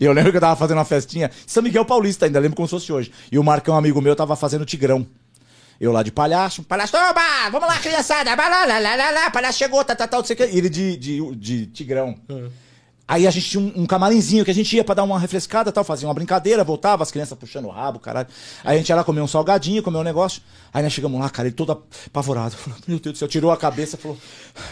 E 0.00 0.04
eu 0.04 0.12
lembro 0.12 0.30
que 0.32 0.36
eu 0.36 0.40
tava 0.40 0.56
fazendo 0.56 0.78
uma 0.78 0.84
festinha, 0.84 1.30
São 1.46 1.62
Miguel 1.62 1.84
Paulista 1.84 2.26
ainda, 2.26 2.38
lembro 2.40 2.56
como 2.56 2.66
se 2.68 2.72
fosse 2.72 2.92
hoje. 2.92 3.10
E 3.32 3.38
o 3.38 3.44
Marcão, 3.44 3.76
amigo 3.76 4.00
meu, 4.00 4.14
tava 4.14 4.34
fazendo 4.36 4.64
Tigrão. 4.64 5.06
Eu 5.80 5.92
lá 5.92 6.02
de 6.02 6.12
palhaço, 6.12 6.62
palhaço, 6.62 6.94
oba, 6.94 7.48
vamos 7.50 7.66
lá, 7.66 7.78
criançada, 7.78 8.36
vai 8.36 8.50
lá, 8.50 8.66
lá, 8.66 8.78
lá, 8.78 8.96
lá, 8.96 9.10
lá, 9.10 9.30
palhaço 9.30 9.58
chegou, 9.58 9.82
tá, 9.82 9.96
tá, 9.96 10.06
tá, 10.06 10.18
não 10.18 10.24
sei 10.24 10.34
o 10.34 10.36
que. 10.36 10.44
E 10.44 10.58
ele 10.58 10.68
de, 10.68 10.94
de, 10.96 11.34
de 11.36 11.66
Tigrão. 11.68 12.16
Aí 13.08 13.26
a 13.26 13.30
gente 13.30 13.48
tinha 13.48 13.60
um, 13.60 13.82
um 13.82 13.86
camarinzinho 13.86 14.44
que 14.44 14.52
a 14.52 14.54
gente 14.54 14.76
ia 14.76 14.84
pra 14.84 14.94
dar 14.94 15.02
uma 15.02 15.18
refrescada 15.18 15.72
tal, 15.72 15.82
fazia 15.82 16.06
uma 16.06 16.14
brincadeira, 16.14 16.62
voltava, 16.62 17.02
as 17.02 17.10
crianças 17.10 17.36
puxando 17.36 17.64
o 17.64 17.68
rabo, 17.70 17.98
caralho. 17.98 18.28
Aí 18.62 18.76
a 18.76 18.78
gente 18.78 18.88
ia 18.88 18.94
lá 18.94 19.02
comer 19.02 19.20
um 19.20 19.26
salgadinho, 19.26 19.82
comer 19.82 19.98
um 19.98 20.04
negócio. 20.04 20.42
Aí 20.72 20.80
nós 20.80 20.92
chegamos 20.92 21.18
lá, 21.18 21.28
cara, 21.28 21.48
ele 21.48 21.56
todo 21.56 21.72
apavorado. 21.72 22.54
Falou, 22.54 22.78
Meu 22.86 23.00
Deus 23.00 23.14
do 23.14 23.18
céu, 23.18 23.26
tirou 23.26 23.50
a 23.50 23.56
cabeça 23.56 23.96
falou: 23.96 24.16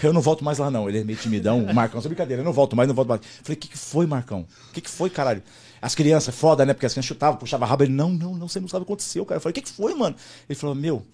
Eu 0.03 0.13
não 0.13 0.21
volto 0.21 0.45
mais 0.45 0.59
lá, 0.59 0.71
não. 0.71 0.89
Ele 0.89 1.01
é 1.01 1.05
meio 1.05 1.19
timidão. 1.19 1.65
O 1.65 1.75
Marcão, 1.75 1.99
essa 1.99 2.09
brincadeira, 2.09 2.43
eu 2.43 2.45
não 2.45 2.53
volto 2.53 2.77
mais, 2.77 2.87
não 2.87 2.95
volto 2.95 3.09
mais. 3.09 3.23
Falei, 3.43 3.57
o 3.57 3.61
que, 3.61 3.69
que 3.69 3.79
foi, 3.79 4.07
Marcão? 4.07 4.47
O 4.69 4.73
que, 4.73 4.83
que 4.83 4.91
foi, 4.91 5.11
caralho? 5.11 5.43
As 5.81 5.95
crianças, 5.95 6.35
foda, 6.35 6.65
né? 6.67 6.75
Porque 6.75 6.87
as 6.87 6.93
crianças 6.93 7.09
chutavam, 7.09 7.39
puxavam 7.39 7.67
rabo. 7.69 7.85
Ele, 7.85 7.93
não, 7.93 8.11
não, 8.11 8.35
não, 8.35 8.49
você 8.49 8.61
não 8.61 8.69
sabe 8.69 8.83
o 8.83 8.87
que 8.87 8.93
aconteceu, 8.93 9.25
cara. 9.25 9.37
Eu 9.37 9.41
falei, 9.41 9.53
o 9.53 9.55
que, 9.55 9.63
que 9.63 9.71
foi, 9.71 9.95
mano? 9.95 10.17
Ele 10.49 10.59
falou, 10.59 10.75
meu, 10.75 11.05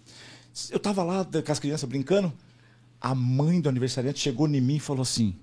eu 0.70 0.78
tava 0.78 1.02
lá 1.02 1.24
com 1.24 1.52
as 1.52 1.58
crianças 1.58 1.88
brincando. 1.88 2.32
A 3.00 3.14
mãe 3.14 3.60
do 3.60 3.68
aniversariante 3.68 4.20
chegou 4.20 4.48
em 4.48 4.60
mim 4.60 4.76
e 4.76 4.80
falou 4.80 5.02
assim: 5.02 5.36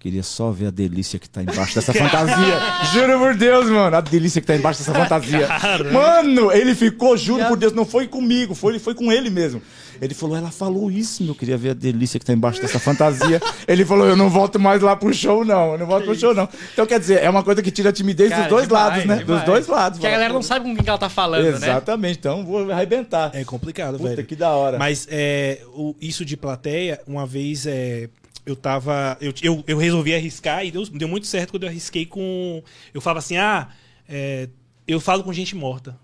Queria 0.00 0.22
só 0.22 0.50
ver 0.50 0.68
a 0.68 0.70
delícia 0.70 1.18
que 1.18 1.28
tá 1.28 1.42
embaixo 1.42 1.74
dessa 1.74 1.92
fantasia. 1.94 2.58
Juro 2.94 3.18
por 3.18 3.34
Deus, 3.36 3.66
mano. 3.68 3.94
A 3.94 4.00
delícia 4.00 4.40
que 4.40 4.46
tá 4.46 4.56
embaixo 4.56 4.80
dessa 4.80 4.94
fantasia. 4.98 5.46
Mano, 5.92 6.50
ele 6.50 6.74
ficou, 6.74 7.16
juro 7.18 7.44
por 7.46 7.56
Deus, 7.58 7.72
não 7.74 7.84
foi 7.84 8.06
comigo, 8.08 8.54
foi, 8.54 8.78
foi 8.78 8.94
com 8.94 9.12
ele 9.12 9.28
mesmo. 9.28 9.60
Ele 10.00 10.14
falou, 10.14 10.34
ela 10.34 10.50
falou 10.50 10.90
isso, 10.90 11.22
meu. 11.22 11.34
Queria 11.34 11.58
ver 11.58 11.70
a 11.70 11.74
delícia 11.74 12.18
que 12.18 12.24
tá 12.24 12.32
embaixo 12.32 12.62
dessa 12.62 12.78
fantasia. 12.78 13.38
ele 13.68 13.84
falou, 13.84 14.06
eu 14.06 14.16
não 14.16 14.30
volto 14.30 14.58
mais 14.58 14.80
lá 14.80 14.96
pro 14.96 15.12
show, 15.12 15.44
não. 15.44 15.72
Eu 15.72 15.78
não 15.78 15.86
volto 15.86 16.04
pro 16.06 16.14
show, 16.18 16.32
não. 16.34 16.48
Então, 16.72 16.86
quer 16.86 16.98
dizer, 16.98 17.22
é 17.22 17.28
uma 17.28 17.42
coisa 17.42 17.60
que 17.62 17.70
tira 17.70 17.90
a 17.90 17.92
timidez 17.92 18.30
Cara, 18.30 18.42
dos 18.44 18.48
dois 18.48 18.66
demais, 18.66 18.86
lados, 18.88 19.04
né? 19.04 19.16
demais. 19.18 19.26
Dos 19.26 19.42
dois 19.44 19.66
lados. 19.66 19.98
Que 19.98 20.06
a 20.06 20.10
galera 20.10 20.32
não 20.32 20.42
sabe 20.42 20.64
com 20.64 20.74
quem 20.74 20.82
que 20.82 20.88
ela 20.88 20.98
tá 20.98 21.10
falando, 21.10 21.42
né? 21.44 21.50
Exatamente, 21.50 22.18
então 22.18 22.42
vou 22.46 22.72
arrebentar. 22.72 23.32
É 23.34 23.44
complicado, 23.44 23.98
Puta, 23.98 24.08
velho. 24.16 24.24
que 24.26 24.34
da 24.34 24.48
hora. 24.52 24.78
Mas 24.78 25.06
é, 25.10 25.60
o- 25.74 25.94
isso 26.00 26.24
de 26.24 26.34
plateia, 26.34 26.98
uma 27.06 27.26
vez 27.26 27.66
é, 27.66 28.08
eu 28.44 28.56
tava. 28.56 29.16
Eu, 29.20 29.32
eu, 29.42 29.64
eu 29.66 29.78
resolvi 29.78 30.14
arriscar 30.14 30.64
e 30.64 30.70
deu, 30.70 30.84
deu 30.86 31.08
muito 31.08 31.26
certo 31.26 31.50
quando 31.52 31.64
eu 31.64 31.68
arrisquei 31.68 32.06
com. 32.06 32.62
Eu 32.92 33.00
falava 33.00 33.18
assim, 33.18 33.36
ah, 33.36 33.68
é, 34.08 34.48
eu 34.86 35.00
falo 35.00 35.22
com 35.22 35.32
gente 35.32 35.54
morta. 35.54 35.98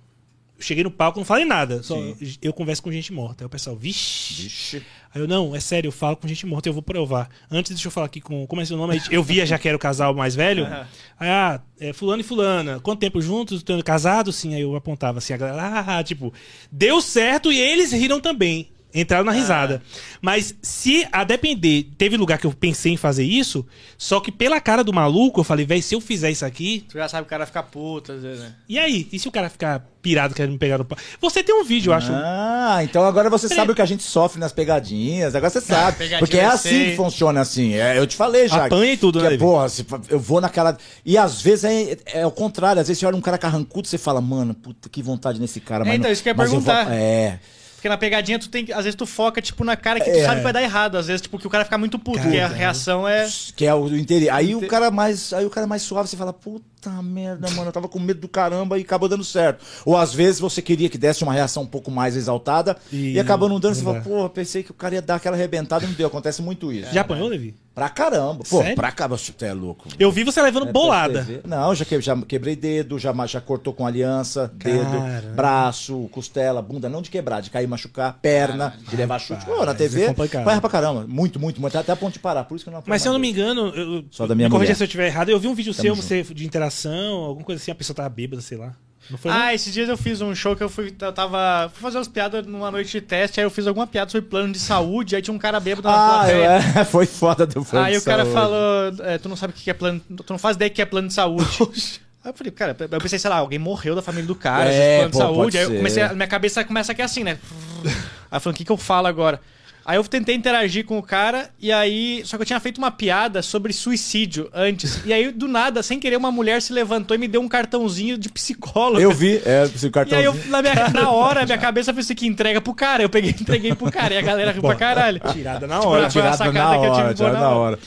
Eu 0.59 0.63
cheguei 0.63 0.83
no 0.83 0.91
palco, 0.91 1.19
não 1.19 1.25
falei 1.27 1.45
nada. 1.45 1.83
Só 1.83 1.97
eu 2.41 2.53
converso 2.53 2.83
com 2.83 2.91
gente 2.91 3.13
morta. 3.13 3.45
Aí 3.45 3.47
o 3.47 3.51
pessoal, 3.51 3.77
vixe. 3.77 4.43
Vixe. 4.45 4.83
Aí 5.15 5.21
eu, 5.21 5.29
não, 5.29 5.55
é 5.55 5.61
sério, 5.61 5.89
eu 5.89 5.93
falo 5.93 6.17
com 6.17 6.27
gente 6.27 6.47
morta, 6.47 6.69
eu 6.69 6.73
vou 6.73 6.83
provar. 6.83 7.29
Antes, 7.51 7.73
deixa 7.73 7.89
eu 7.89 7.93
falar 7.93 8.07
aqui 8.07 8.21
com. 8.21 8.47
Como 8.47 8.63
é 8.63 8.65
seu 8.65 8.77
nome? 8.77 9.01
Eu 9.11 9.23
via 9.23 9.45
já 9.45 9.59
que 9.59 9.69
era 9.69 9.77
o 9.77 9.81
casal 9.81 10.15
mais 10.15 10.35
velho. 10.35 10.67
Aí, 11.21 11.29
ah, 11.29 11.61
é 11.79 11.93
fulano 11.93 12.21
e 12.21 12.25
fulana. 12.25 12.81
Quanto 12.81 13.01
tempo 13.01 13.21
juntos? 13.21 13.63
Tendo 13.63 13.85
casado? 13.85 14.33
Sim. 14.33 14.55
Aí 14.55 14.63
eu 14.63 14.75
apontava 14.75 15.19
assim, 15.19 15.35
a 15.35 15.37
galera, 15.37 15.85
ah, 15.87 16.03
tipo, 16.03 16.33
deu 16.73 17.03
certo 17.03 17.53
e 17.53 17.59
eles 17.59 17.93
riram 17.93 18.21
também. 18.21 18.71
Entraram 18.97 19.25
na 19.25 19.33
risada. 19.33 19.83
Mas 20.23 20.55
se 20.63 21.07
a 21.13 21.23
depender, 21.23 21.89
teve 21.99 22.17
lugar 22.17 22.39
que 22.39 22.47
eu 22.47 22.53
pensei 22.53 22.93
em 22.93 22.97
fazer 22.97 23.25
isso, 23.25 23.65
só 23.99 24.19
que 24.21 24.33
pela 24.33 24.61
cara 24.61 24.83
do 24.83 24.93
maluco, 24.93 25.41
eu 25.41 25.45
falei, 25.45 25.67
velho, 25.67 25.83
se 25.83 25.95
eu 25.95 26.01
fizer 26.01 26.31
isso 26.31 26.45
aqui. 26.45 26.85
Tu 26.89 26.95
já 26.97 27.09
sabe 27.09 27.25
que 27.25 27.29
o 27.29 27.31
cara 27.31 27.45
fica 27.47 27.63
puto, 27.63 28.13
às 28.13 28.23
vezes, 28.23 28.41
né? 28.43 28.55
E 28.69 28.79
aí? 28.79 29.07
E 29.13 29.19
se 29.19 29.29
o 29.29 29.31
cara 29.33 29.51
ficar 29.51 29.85
pirado 30.01 30.35
querendo 30.35 30.53
me 30.53 30.59
pegar 30.59 30.79
no 30.79 30.85
pau? 30.85 30.97
Você 31.21 31.43
tem 31.43 31.55
um 31.55 31.65
vídeo, 31.65 31.91
eu 31.91 31.95
acho. 31.95 32.11
Ah, 32.13 32.79
então 32.83 33.05
agora 33.05 33.29
você 33.29 33.49
sabe 33.49 33.73
o 33.73 33.75
que 33.75 33.83
a 33.83 33.87
gente 33.87 34.03
sofre 34.05 34.39
nas 34.41 34.53
pegadinhas. 34.53 35.35
Agora 35.35 35.51
você 35.51 35.61
sabe. 35.61 35.99
pegadinha 35.99 36.19
porque 36.21 36.39
é 36.39 36.45
eu 36.45 36.51
assim 36.51 36.69
sei. 36.71 36.91
que 36.91 36.97
funciona 36.97 37.41
assim. 37.41 37.75
É, 37.75 37.99
eu 37.99 38.07
te 38.07 38.17
falei 38.17 38.49
já. 38.49 38.67
Apanha 38.67 38.93
e 38.93 38.97
tudo, 38.97 39.19
que 39.19 39.23
né, 39.25 39.27
é, 39.27 39.31
Levi? 39.33 39.43
Porra, 39.43 39.69
se- 39.69 39.85
eu 40.09 40.19
vou 40.21 40.41
naquela. 40.41 40.77
E 41.05 41.19
às 41.19 41.43
vezes 41.43 41.65
é, 41.65 41.97
é 42.21 42.27
o 42.27 42.31
contrário. 42.31 42.81
Às 42.81 42.89
vezes 42.89 43.01
você 43.01 43.07
olha 43.07 43.17
um 43.17 43.21
cara 43.21 43.37
carrancudo 43.37 43.87
e 43.87 43.91
você 43.91 43.99
fala, 43.99 44.21
mano, 44.21 44.55
puta, 44.55 44.89
que 44.89 45.03
vontade 45.03 45.41
nesse 45.41 45.61
cara. 45.61 45.83
É, 45.85 45.87
mas 45.89 45.95
então, 45.97 46.05
não- 46.09 46.13
isso 46.13 46.23
que 46.23 46.29
eu 46.29 46.33
ia 46.33 46.37
mas 46.37 46.51
vou- 46.51 46.63
perguntar. 46.63 46.93
É. 46.95 47.41
Porque 47.87 47.89
na 47.89 47.97
pegadinha 47.97 48.39
tu 48.39 48.49
tem 48.49 48.65
que. 48.65 48.73
Às 48.73 48.85
vezes 48.85 48.95
tu 48.97 49.07
foca, 49.07 49.41
tipo, 49.41 49.63
na 49.65 49.77
cara 49.77 50.01
que 50.01 50.11
tu 50.11 50.17
É. 50.19 50.25
sabe 50.25 50.37
que 50.39 50.43
vai 50.43 50.53
dar 50.53 50.63
errado. 50.63 50.97
Às 50.99 51.07
vezes, 51.07 51.23
tipo, 51.23 51.39
que 51.39 51.47
o 51.47 51.51
cara 51.51 51.65
fica 51.65 51.79
muito 51.79 51.99
puto, 51.99 52.21
porque 52.21 52.39
a 52.39 52.49
reação 52.49 53.07
é. 53.07 53.29
Que 53.55 53.65
é 53.65 53.75
o 53.75 53.87
interior. 53.97 54.35
Aí 54.35 54.55
o 54.55 54.67
cara 54.67 54.91
mais. 54.91 55.33
Aí 55.33 55.47
o 55.47 55.51
cara 55.51 55.67
mais 55.67 55.83
suave, 55.83 56.09
você 56.09 56.17
fala, 56.17 56.33
puta 56.33 56.65
merda, 56.91 57.49
mano, 57.51 57.69
eu 57.69 57.73
tava 57.73 57.89
com 57.89 57.99
medo 57.99 58.21
do 58.21 58.29
caramba 58.29 58.79
e 58.79 58.83
acabou 58.83 59.09
dando 59.09 59.25
certo. 59.25 59.65
Ou 59.85 59.97
às 59.97 60.13
vezes 60.15 60.41
você 60.41 60.61
queria 60.63 60.89
que 60.89 60.99
desse 60.99 61.23
uma 61.23 61.33
reação 61.33 61.63
um 61.63 61.67
pouco 61.67 61.91
mais 61.91 62.17
exaltada 62.17 62.77
e, 62.93 63.13
E 63.13 63.21
acabou 63.21 63.49
não 63.49 63.61
dando, 63.61 63.75
você 63.75 63.83
fala, 63.83 64.01
pô, 64.01 64.29
pensei 64.29 64.63
que 64.63 64.71
o 64.71 64.75
cara 64.75 64.95
ia 64.95 65.03
dar 65.03 65.17
aquela 65.17 65.37
arrebentada 65.37 65.85
e 65.85 65.89
não 65.89 65.95
deu. 65.95 66.07
Acontece 66.07 66.43
muito 66.43 66.73
isso. 66.73 66.93
Já 66.93 67.01
apanhou, 67.03 67.29
Levi? 67.29 67.55
Pra 67.75 67.91
caramba. 67.91 68.43
Pô, 68.49 68.59
Sério? 68.63 68.75
pra 68.75 68.91
caramba, 68.91 69.19
você 69.19 69.33
é 69.45 69.53
louco. 69.53 69.87
Eu 69.99 70.11
vi 70.11 70.25
você 70.25 70.41
levando 70.41 70.67
É, 70.69 70.73
bolada. 70.73 71.27
Não, 71.45 71.75
já, 71.75 71.85
que, 71.85 72.01
já 72.01 72.17
quebrei 72.23 72.57
dedo, 72.57 72.99
já, 72.99 73.13
já 73.27 73.39
cortou 73.39 73.75
com 73.75 73.87
aliança, 73.87 74.51
Caramba. 74.59 75.21
dedo, 75.21 75.35
braço, 75.35 76.09
costela, 76.11 76.63
bunda, 76.63 76.89
não 76.89 77.03
de 77.03 77.11
quebrar, 77.11 77.43
de 77.43 77.51
cair, 77.51 77.67
machucar, 77.67 78.19
perna, 78.23 78.75
de 78.89 78.97
levar 78.97 79.19
chute. 79.19 79.45
Pô, 79.45 79.63
na 79.65 79.75
TV, 79.75 80.05
é 80.05 80.15
vai 80.43 80.59
pra 80.59 80.71
caramba. 80.71 81.05
Muito, 81.07 81.39
muito, 81.39 81.61
muito. 81.61 81.77
Até 81.77 81.93
a 81.93 81.97
ponto 81.97 82.15
de 82.15 82.19
parar. 82.19 82.45
Por 82.45 82.57
isso 82.57 82.65
que 82.65 82.71
eu 82.71 82.73
não 82.73 82.83
Mas 82.87 83.03
se 83.03 83.09
eu 83.09 83.13
não 83.13 83.21
me 83.21 83.31
engano, 83.31 83.69
eu, 83.69 84.05
Só 84.11 84.27
da 84.27 84.35
minha 84.35 84.49
me 84.49 84.53
corrija 84.55 84.75
se 84.75 84.83
eu 84.83 84.87
estiver 84.87 85.09
errado, 85.09 85.29
eu 85.29 85.39
vi 85.39 85.47
um 85.47 85.55
vídeo 85.55 85.75
Tamo 85.75 85.83
seu 85.83 85.95
junto. 85.95 86.07
você, 86.07 86.23
de 86.23 86.47
interação, 86.47 86.76
alguma 86.85 87.45
coisa 87.45 87.61
assim, 87.63 87.71
a 87.71 87.75
pessoa 87.75 87.95
tava 87.97 88.09
bêbada, 88.09 88.43
sei 88.43 88.59
lá. 88.59 88.75
Não 89.09 89.17
foi? 89.17 89.31
não? 89.31 89.39
Ah, 89.39 89.55
esses 89.55 89.73
dias 89.73 89.89
eu 89.89 89.97
fiz 89.97 90.21
um 90.21 90.35
show 90.35 90.57
que 90.57 90.63
eu 90.65 90.69
fui. 90.69 90.93
Eu 91.01 91.13
tava. 91.13 91.71
Fui 91.73 91.81
fazer 91.83 91.97
umas 91.99 92.09
piadas 92.09 92.45
numa 92.45 92.71
noite 92.73 92.91
de 92.91 93.01
teste, 93.01 93.39
aí 93.41 93.47
eu 93.47 93.51
fiz 93.51 93.67
alguma 93.67 93.87
piada 93.87 94.11
sobre 94.11 94.29
plano 94.29 94.53
de 94.53 94.59
saúde, 94.59 95.15
aí 95.15 95.23
tinha 95.23 95.33
um 95.35 95.39
cara 95.39 95.61
bêbado 95.61 95.87
na 95.87 95.95
Ah, 95.95 96.09
plateia. 96.19 96.81
é, 96.81 96.85
foi 96.85 97.07
foda 97.07 97.47
do 97.47 97.65
plano 97.65 97.87
Aí 97.87 97.93
de 97.93 97.99
o 97.99 98.03
cara 98.03 98.25
saúde. 98.25 98.35
falou, 98.35 99.07
é, 99.09 99.17
tu 99.19 99.29
não 99.29 99.37
sabe 99.37 99.53
o 99.53 99.57
que 99.57 99.71
é 99.71 99.75
plano. 99.75 100.01
Tu 100.01 100.33
não 100.33 100.39
faz 100.39 100.57
ideia 100.57 100.71
do 100.71 100.75
que 100.75 100.83
é 100.83 100.87
plano 100.87 101.07
de 101.09 101.15
saúde. 101.15 101.47
Aí 102.25 102.31
eu 102.33 102.35
falei, 102.35 102.51
cara, 102.51 102.77
eu 102.91 103.01
pensei, 103.01 103.21
sei 103.21 103.31
lá, 103.31 103.37
alguém 103.37 103.61
morreu 103.61 103.95
da 103.95 104.03
família 104.03 104.27
do 104.27 104.35
cara, 104.35 104.69
É, 104.69 104.97
plano 104.97 105.11
de 105.11 105.13
pô, 105.13 105.19
saúde. 105.23 105.43
pode 105.43 105.59
Aí 105.59 105.65
eu 105.65 105.77
comecei, 105.77 106.03
a, 106.03 106.13
minha 106.13 106.27
cabeça 106.27 106.65
começa 106.65 106.91
aqui 106.91 107.01
assim, 107.03 107.23
né? 107.23 107.39
Aí 107.85 107.93
eu 108.39 108.41
falei, 108.41 108.55
o 108.55 108.57
que, 108.59 108.65
que 108.65 108.73
eu 108.73 108.77
falo 108.77 109.07
agora? 109.07 109.41
Aí 109.89 109.97
eu 109.97 110.03
tentei 110.05 110.35
interagir 110.35 110.85
com 110.85 110.99
o 110.99 111.03
cara, 111.03 111.49
e 111.61 111.71
aí. 111.71 112.21
Só 112.25 112.37
que 112.37 112.43
eu 112.43 112.47
tinha 112.47 112.59
feito 112.59 112.79
uma 112.79 112.91
piada 112.91 113.41
sobre 113.41 113.73
suicídio 113.73 114.51
antes. 114.53 115.01
E 115.07 115.13
aí, 115.13 115.31
do 115.31 115.47
nada, 115.47 115.81
sem 115.83 116.01
querer, 116.01 116.17
uma 116.17 116.33
mulher 116.33 116.61
se 116.61 116.73
levantou 116.73 117.15
e 117.15 117.19
me 117.19 117.29
deu 117.29 117.41
um 117.41 117.47
cartãozinho 117.49 118.19
de 118.19 118.29
psicólogo. 118.29 119.01
Eu 119.01 119.13
vi, 119.13 119.41
é, 119.47 119.63
esse 119.73 119.85
E 119.85 119.87
aí, 119.87 119.93
cartãozinho. 119.93 120.25
eu, 120.45 120.51
na, 120.51 120.61
minha- 120.61 120.89
na 120.93 121.11
hora, 121.11 121.45
minha 121.45 121.57
cabeça 121.59 121.93
foi 121.95 122.03
assim: 122.03 122.15
que 122.17 122.27
entrega 122.27 122.61
pro 122.61 122.75
cara. 122.75 123.03
Eu 123.05 123.09
peguei 123.09 123.31
entreguei 123.31 123.75
pro 123.77 123.91
cara. 123.91 124.15
E 124.15 124.19
a 124.19 124.23
galera 124.23 124.51
riu 124.51 124.61
pra 124.63 124.75
caralho. 124.75 125.21
Tirada 125.33 125.67
na 125.69 125.77
Tipo, 125.77 125.89
hora. 125.89 126.03
uma 126.03 126.09
Tirada 126.11 126.53
na 126.53 126.71
hora, 126.79 127.15
tirada 127.15 127.39
na 127.39 127.49
hora. 127.51 127.79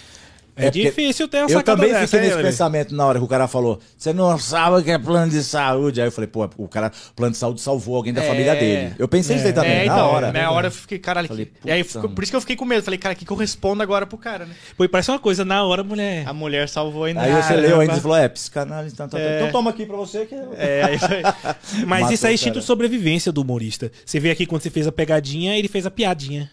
É, 0.60 0.65
porque 0.65 0.84
difícil 0.84 1.27
ter 1.27 1.38
uma 1.44 1.49
Eu 1.52 1.64
também 1.64 1.90
dessa, 1.91 2.06
fiquei 2.06 2.19
hein, 2.19 2.26
nesse 2.26 2.36
Levi? 2.38 2.49
pensamento 2.49 2.95
na 2.95 3.06
hora 3.06 3.19
que 3.19 3.26
o 3.26 3.27
cara 3.27 3.48
falou: 3.48 3.80
você 3.98 4.11
não 4.14 4.38
sabe 4.38 4.77
o 4.77 4.84
que 4.84 4.91
é 4.91 4.98
plano 4.99 5.31
de 5.31 5.44
saúde. 5.44 6.02
Aí 6.02 6.07
eu 6.07 6.11
falei, 6.11 6.27
pô, 6.27 6.49
o 6.57 6.68
cara, 6.68 6.91
plano 7.15 7.31
de 7.31 7.38
saúde 7.38 7.61
salvou 7.61 7.95
alguém 7.95 8.14
da 8.14 8.23
É. 8.23 8.27
família 8.27 8.56
dele. 8.56 8.94
Eu 8.99 9.07
pensei 9.07 9.38
isso 9.38 9.48
aí 9.48 9.53
também, 9.53 9.72
É, 9.72 9.86
na 9.86 9.94
então, 9.94 10.07
hora. 10.07 10.31
na 10.31 10.52
hora 10.52 10.68
eu 10.68 10.72
fiquei, 10.72 10.99
caralho. 10.99 11.27
Falei, 11.27 11.45
que- 11.45 11.52
e 11.68 11.72
aí, 11.72 11.84
por 11.84 12.23
isso 12.23 12.31
que 12.31 12.36
eu 12.36 12.41
fiquei 12.41 12.56
com 12.56 12.65
medo. 12.65 12.84
Falei, 12.84 12.98
cara, 12.98 13.14
o 13.14 13.18
que, 13.18 13.26
que 13.26 13.31
eu 13.31 13.38
respondo 13.38 13.81
agora 13.84 14.06
pro 14.06 14.18
cara, 14.18 14.45
né? 14.45 14.53
Pô, 14.77 14.84
e 14.84 14.88
parece 14.88 15.10
uma 15.11 15.19
coisa, 15.19 15.44
na 15.45 15.64
hora, 15.64 15.84
mulher. 15.84 16.27
A 16.27 16.34
mulher 16.34 16.68
salvou 16.69 17.06
ainda. 17.06 17.22
Aí 17.22 17.31
você 17.31 17.56
leu 17.56 17.80
ainda 17.80 17.95
e 17.98 17.99
falou: 18.02 18.18
é, 18.18 18.27
psicanálise, 18.27 18.94
então, 18.94 19.07
tá, 19.07 19.18
tá. 19.18 19.23
É. 19.23 19.38
então 19.40 19.52
toma 19.52 19.69
aqui 19.69 19.86
pra 19.86 19.95
você 19.98 20.26
que. 20.26 20.36
É, 20.57 20.84
aí 20.84 20.98
foi. 20.99 21.22
Mas 21.86 22.02
Matou 22.02 22.14
isso 22.14 22.27
é 22.27 22.30
o 22.30 22.34
instinto 22.34 22.60
de 22.60 22.65
sobrevivência 22.65 23.31
do 23.31 23.41
humorista. 23.41 23.91
Você 24.06 24.19
vê 24.19 24.31
aqui 24.31 24.45
quando 24.45 24.61
você 24.61 24.69
fez 24.69 24.88
a 24.88 24.91
pegadinha, 24.91 25.57
ele 25.57 25.68
fez 25.68 25.86
a 25.86 25.91
piadinha. 25.91 26.49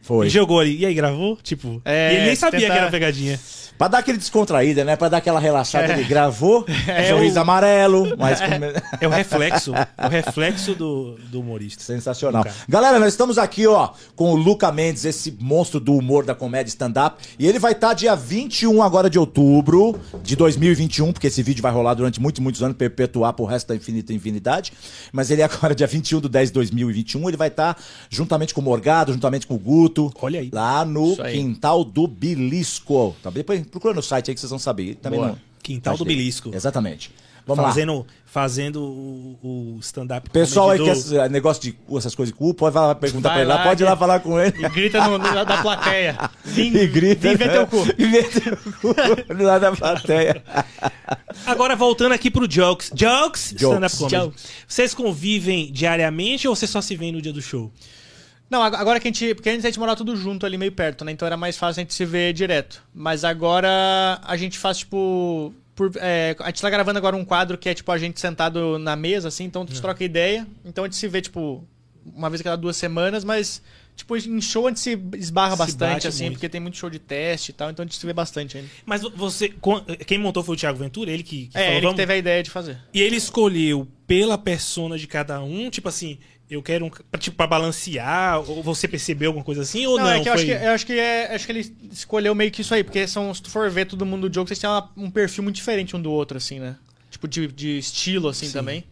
Foi. 0.00 0.26
E 0.26 0.30
jogou 0.30 0.60
ali. 0.60 0.78
E 0.78 0.86
aí, 0.86 0.94
gravou? 0.94 1.36
Tipo. 1.42 1.80
É, 1.84 2.12
e 2.12 2.16
ele 2.16 2.26
nem 2.26 2.36
sabia 2.36 2.60
tentar- 2.60 2.74
que 2.74 2.80
era 2.80 2.90
pegadinha. 2.90 3.38
Pra 3.80 3.88
dar 3.88 3.98
aquele 4.00 4.18
descontraída, 4.18 4.84
né? 4.84 4.94
Pra 4.94 5.08
dar 5.08 5.16
aquela 5.16 5.40
relaxada, 5.40 5.86
É. 5.86 5.92
ele 5.98 6.04
gravou, 6.04 6.66
É, 6.86 7.08
sorriso 7.08 7.38
o- 7.38 7.40
amarelo, 7.40 8.14
mas 8.20 8.38
com... 8.38 8.46
É 9.00 9.06
o 9.08 9.10
reflexo. 9.10 9.72
é 9.74 10.06
o 10.06 10.10
reflexo 10.10 10.74
do, 10.74 11.16
do 11.30 11.40
humorista. 11.40 11.82
Sensacional. 11.82 12.42
Luca. 12.42 12.54
Galera, 12.68 12.98
nós 12.98 13.08
estamos 13.14 13.38
aqui, 13.38 13.66
ó, 13.66 13.88
com 14.14 14.32
o 14.32 14.36
Luca 14.36 14.70
Mendes, 14.70 15.06
esse 15.06 15.34
monstro 15.40 15.80
do 15.80 15.94
humor 15.94 16.26
da 16.26 16.34
comédia 16.34 16.68
stand-up. 16.68 17.24
E 17.38 17.46
ele 17.46 17.58
vai 17.58 17.72
estar 17.72 17.94
dia 17.94 18.14
21 18.14 18.82
agora 18.82 19.08
de 19.08 19.18
outubro 19.18 19.98
de 20.22 20.36
2021, 20.36 21.10
porque 21.14 21.28
esse 21.28 21.42
vídeo 21.42 21.62
vai 21.62 21.72
rolar 21.72 21.94
durante 21.94 22.20
muitos, 22.20 22.42
muitos 22.42 22.62
anos, 22.62 22.76
perpetuar 22.76 23.32
pro 23.32 23.46
resto 23.46 23.68
da 23.68 23.76
infinita 23.76 24.12
infinidade. 24.12 24.74
Mas 25.10 25.30
ele 25.30 25.42
agora, 25.42 25.74
dia 25.74 25.86
21 25.86 26.20
do 26.20 26.28
10 26.28 26.50
de 26.50 26.52
2021, 26.52 27.28
ele 27.28 27.36
vai 27.38 27.48
estar 27.48 27.78
juntamente 28.10 28.52
com 28.52 28.60
o 28.60 28.64
Morgado, 28.64 29.10
juntamente 29.10 29.46
com 29.46 29.54
o 29.54 29.58
Guto. 29.58 30.12
Olha 30.20 30.40
aí. 30.40 30.50
Lá 30.52 30.84
no. 30.84 31.16
Quintal 31.16 31.82
do 31.82 32.06
Belisco. 32.06 33.16
Tá? 33.22 33.30
Depois 33.30 33.69
procura 33.70 33.94
no 33.94 34.02
site 34.02 34.30
aí 34.30 34.34
que 34.34 34.40
vocês 34.40 34.50
vão 34.50 34.58
saber. 34.58 34.96
Também 34.96 35.20
Boa. 35.20 35.32
no 35.32 35.40
Quintal 35.62 35.96
do. 35.96 36.04
Belisco. 36.04 36.50
Exatamente. 36.54 37.12
Vamos 37.46 37.64
lá. 37.64 37.70
fazendo 37.70 38.06
fazendo 38.26 38.80
o, 38.80 39.38
o 39.42 39.78
stand-up. 39.80 40.30
Pessoal 40.30 40.70
aí 40.70 40.78
que 40.78 40.88
esse 40.88 41.28
negócio 41.28 41.60
de 41.60 41.72
cu, 41.72 41.98
essas 41.98 42.14
coisas 42.14 42.32
de 42.32 42.38
cu, 42.38 42.54
pode 42.54 42.76
lá 42.76 42.94
perguntar 42.94 43.30
Vai 43.30 43.38
pra 43.38 43.42
ele 43.42 43.48
lá, 43.48 43.56
lá, 43.56 43.64
pode 43.64 43.82
ir 43.82 43.86
lá 43.86 43.96
falar 43.96 44.20
com 44.20 44.38
ele. 44.38 44.64
E 44.64 44.68
grita 44.68 45.04
no, 45.08 45.18
no, 45.18 45.44
da 45.44 45.60
plateia. 45.60 46.30
Vim, 46.44 46.72
E 46.76 46.86
grita. 46.86 47.28
vim 47.28 47.36
ver 47.36 47.50
teu 47.50 47.66
cu. 47.66 47.78
E 47.98 48.06
vê 48.06 48.22
teu 48.22 48.56
cu 48.80 48.94
lá 49.42 49.58
da 49.58 49.72
plateia. 49.72 50.44
Agora 51.44 51.74
voltando 51.74 52.12
aqui 52.12 52.30
pro 52.30 52.48
Jokes. 52.48 52.92
Jokes, 52.94 53.54
Jokes. 53.56 53.62
stand-up 53.62 53.96
comedy. 53.96 54.16
Jokes. 54.16 54.44
Vocês 54.68 54.94
convivem 54.94 55.72
diariamente 55.72 56.46
ou 56.46 56.54
vocês 56.54 56.70
só 56.70 56.80
se 56.80 56.94
veem 56.94 57.10
no 57.10 57.20
dia 57.20 57.32
do 57.32 57.42
show? 57.42 57.72
Não, 58.50 58.62
ag- 58.62 58.74
agora 58.76 58.98
que 58.98 59.06
a 59.06 59.10
gente. 59.10 59.34
Porque 59.34 59.48
antes 59.48 59.64
a 59.64 59.68
gente 59.68 59.78
morava 59.78 59.96
tudo 59.96 60.16
junto 60.16 60.44
ali 60.44 60.58
meio 60.58 60.72
perto, 60.72 61.04
né? 61.04 61.12
Então 61.12 61.24
era 61.24 61.36
mais 61.36 61.56
fácil 61.56 61.80
a 61.80 61.82
gente 61.84 61.94
se 61.94 62.04
ver 62.04 62.32
direto. 62.32 62.82
Mas 62.92 63.24
agora 63.24 64.20
a 64.22 64.36
gente 64.36 64.58
faz, 64.58 64.78
tipo. 64.78 65.54
por- 65.74 65.92
é, 65.96 66.34
a 66.40 66.46
gente 66.46 66.60
tá 66.60 66.68
gravando 66.68 66.98
agora 66.98 67.14
um 67.16 67.24
quadro 67.24 67.56
que 67.56 67.68
é, 67.68 67.74
tipo, 67.74 67.90
a 67.92 67.96
gente 67.98 68.20
sentado 68.20 68.78
na 68.78 68.96
mesa, 68.96 69.28
assim, 69.28 69.44
então 69.44 69.62
a 69.62 69.66
gente 69.66 69.80
troca 69.80 70.02
ideia. 70.04 70.46
Então 70.64 70.84
a 70.84 70.86
gente 70.88 70.96
se 70.96 71.06
vê, 71.08 71.22
tipo, 71.22 71.64
uma 72.04 72.28
vez 72.28 72.40
a 72.40 72.44
cada 72.44 72.56
duas 72.56 72.76
semanas, 72.76 73.24
mas. 73.24 73.62
Tipo, 73.96 74.16
em 74.16 74.40
show 74.40 74.66
a 74.66 74.70
gente 74.70 74.80
se 74.80 74.98
esbarra 75.18 75.52
Se 75.52 75.58
bastante, 75.58 76.08
assim, 76.08 76.24
muito. 76.24 76.34
porque 76.36 76.48
tem 76.48 76.58
muito 76.60 76.76
show 76.78 76.88
de 76.88 76.98
teste 76.98 77.50
e 77.50 77.52
tal, 77.54 77.68
então 77.70 77.82
a 77.82 77.86
gente 77.86 77.98
se 77.98 78.06
vê 78.06 78.14
bastante 78.14 78.56
ainda. 78.56 78.68
Mas 78.86 79.02
você. 79.02 79.52
Quem 80.06 80.16
montou 80.18 80.42
foi 80.42 80.54
o 80.54 80.58
Thiago 80.58 80.78
Ventura, 80.78 81.10
ele 81.10 81.22
que, 81.22 81.48
que 81.48 81.58
É, 81.58 81.64
falou, 81.66 81.76
ele 81.78 81.86
que 81.88 81.94
teve 81.96 82.12
a 82.14 82.16
ideia 82.16 82.42
de 82.42 82.48
fazer. 82.50 82.78
E 82.94 83.00
ele 83.02 83.16
escolheu 83.16 83.86
pela 84.06 84.38
persona 84.38 84.96
de 84.96 85.06
cada 85.06 85.42
um, 85.42 85.68
tipo 85.68 85.88
assim, 85.88 86.18
eu 86.50 86.62
quero 86.62 86.84
um. 86.84 86.90
Pra, 86.90 87.18
tipo, 87.20 87.36
pra 87.36 87.46
balancear, 87.46 88.40
ou 88.40 88.62
você 88.62 88.88
percebeu 88.88 89.28
alguma 89.30 89.44
coisa 89.44 89.62
assim, 89.62 89.86
ou 89.86 89.96
não? 89.96 90.04
Não, 90.04 90.12
é 90.12 90.20
que 90.20 90.28
eu 90.28 90.32
acho 90.32 90.44
que, 90.44 90.50
eu 90.50 90.70
acho 90.70 90.86
que 90.86 90.92
é, 90.98 91.34
acho 91.34 91.46
que 91.46 91.52
ele 91.52 91.76
escolheu 91.92 92.34
meio 92.34 92.50
que 92.50 92.60
isso 92.62 92.74
aí, 92.74 92.82
porque 92.82 93.06
são, 93.06 93.32
se 93.32 93.40
tu 93.42 93.48
for 93.50 93.70
ver 93.70 93.86
todo 93.86 94.04
mundo 94.04 94.28
do 94.28 94.34
jogo, 94.34 94.48
vocês 94.48 94.58
têm 94.58 94.68
uma- 94.68 94.90
um 94.96 95.10
perfil 95.10 95.44
muito 95.44 95.56
diferente 95.56 95.94
um 95.96 96.02
do 96.02 96.10
outro, 96.10 96.36
assim, 96.36 96.58
né? 96.58 96.76
Tipo, 97.10 97.26
de, 97.28 97.46
de 97.48 97.78
estilo, 97.78 98.28
assim, 98.28 98.46
Sim. 98.46 98.52
também. 98.52 98.84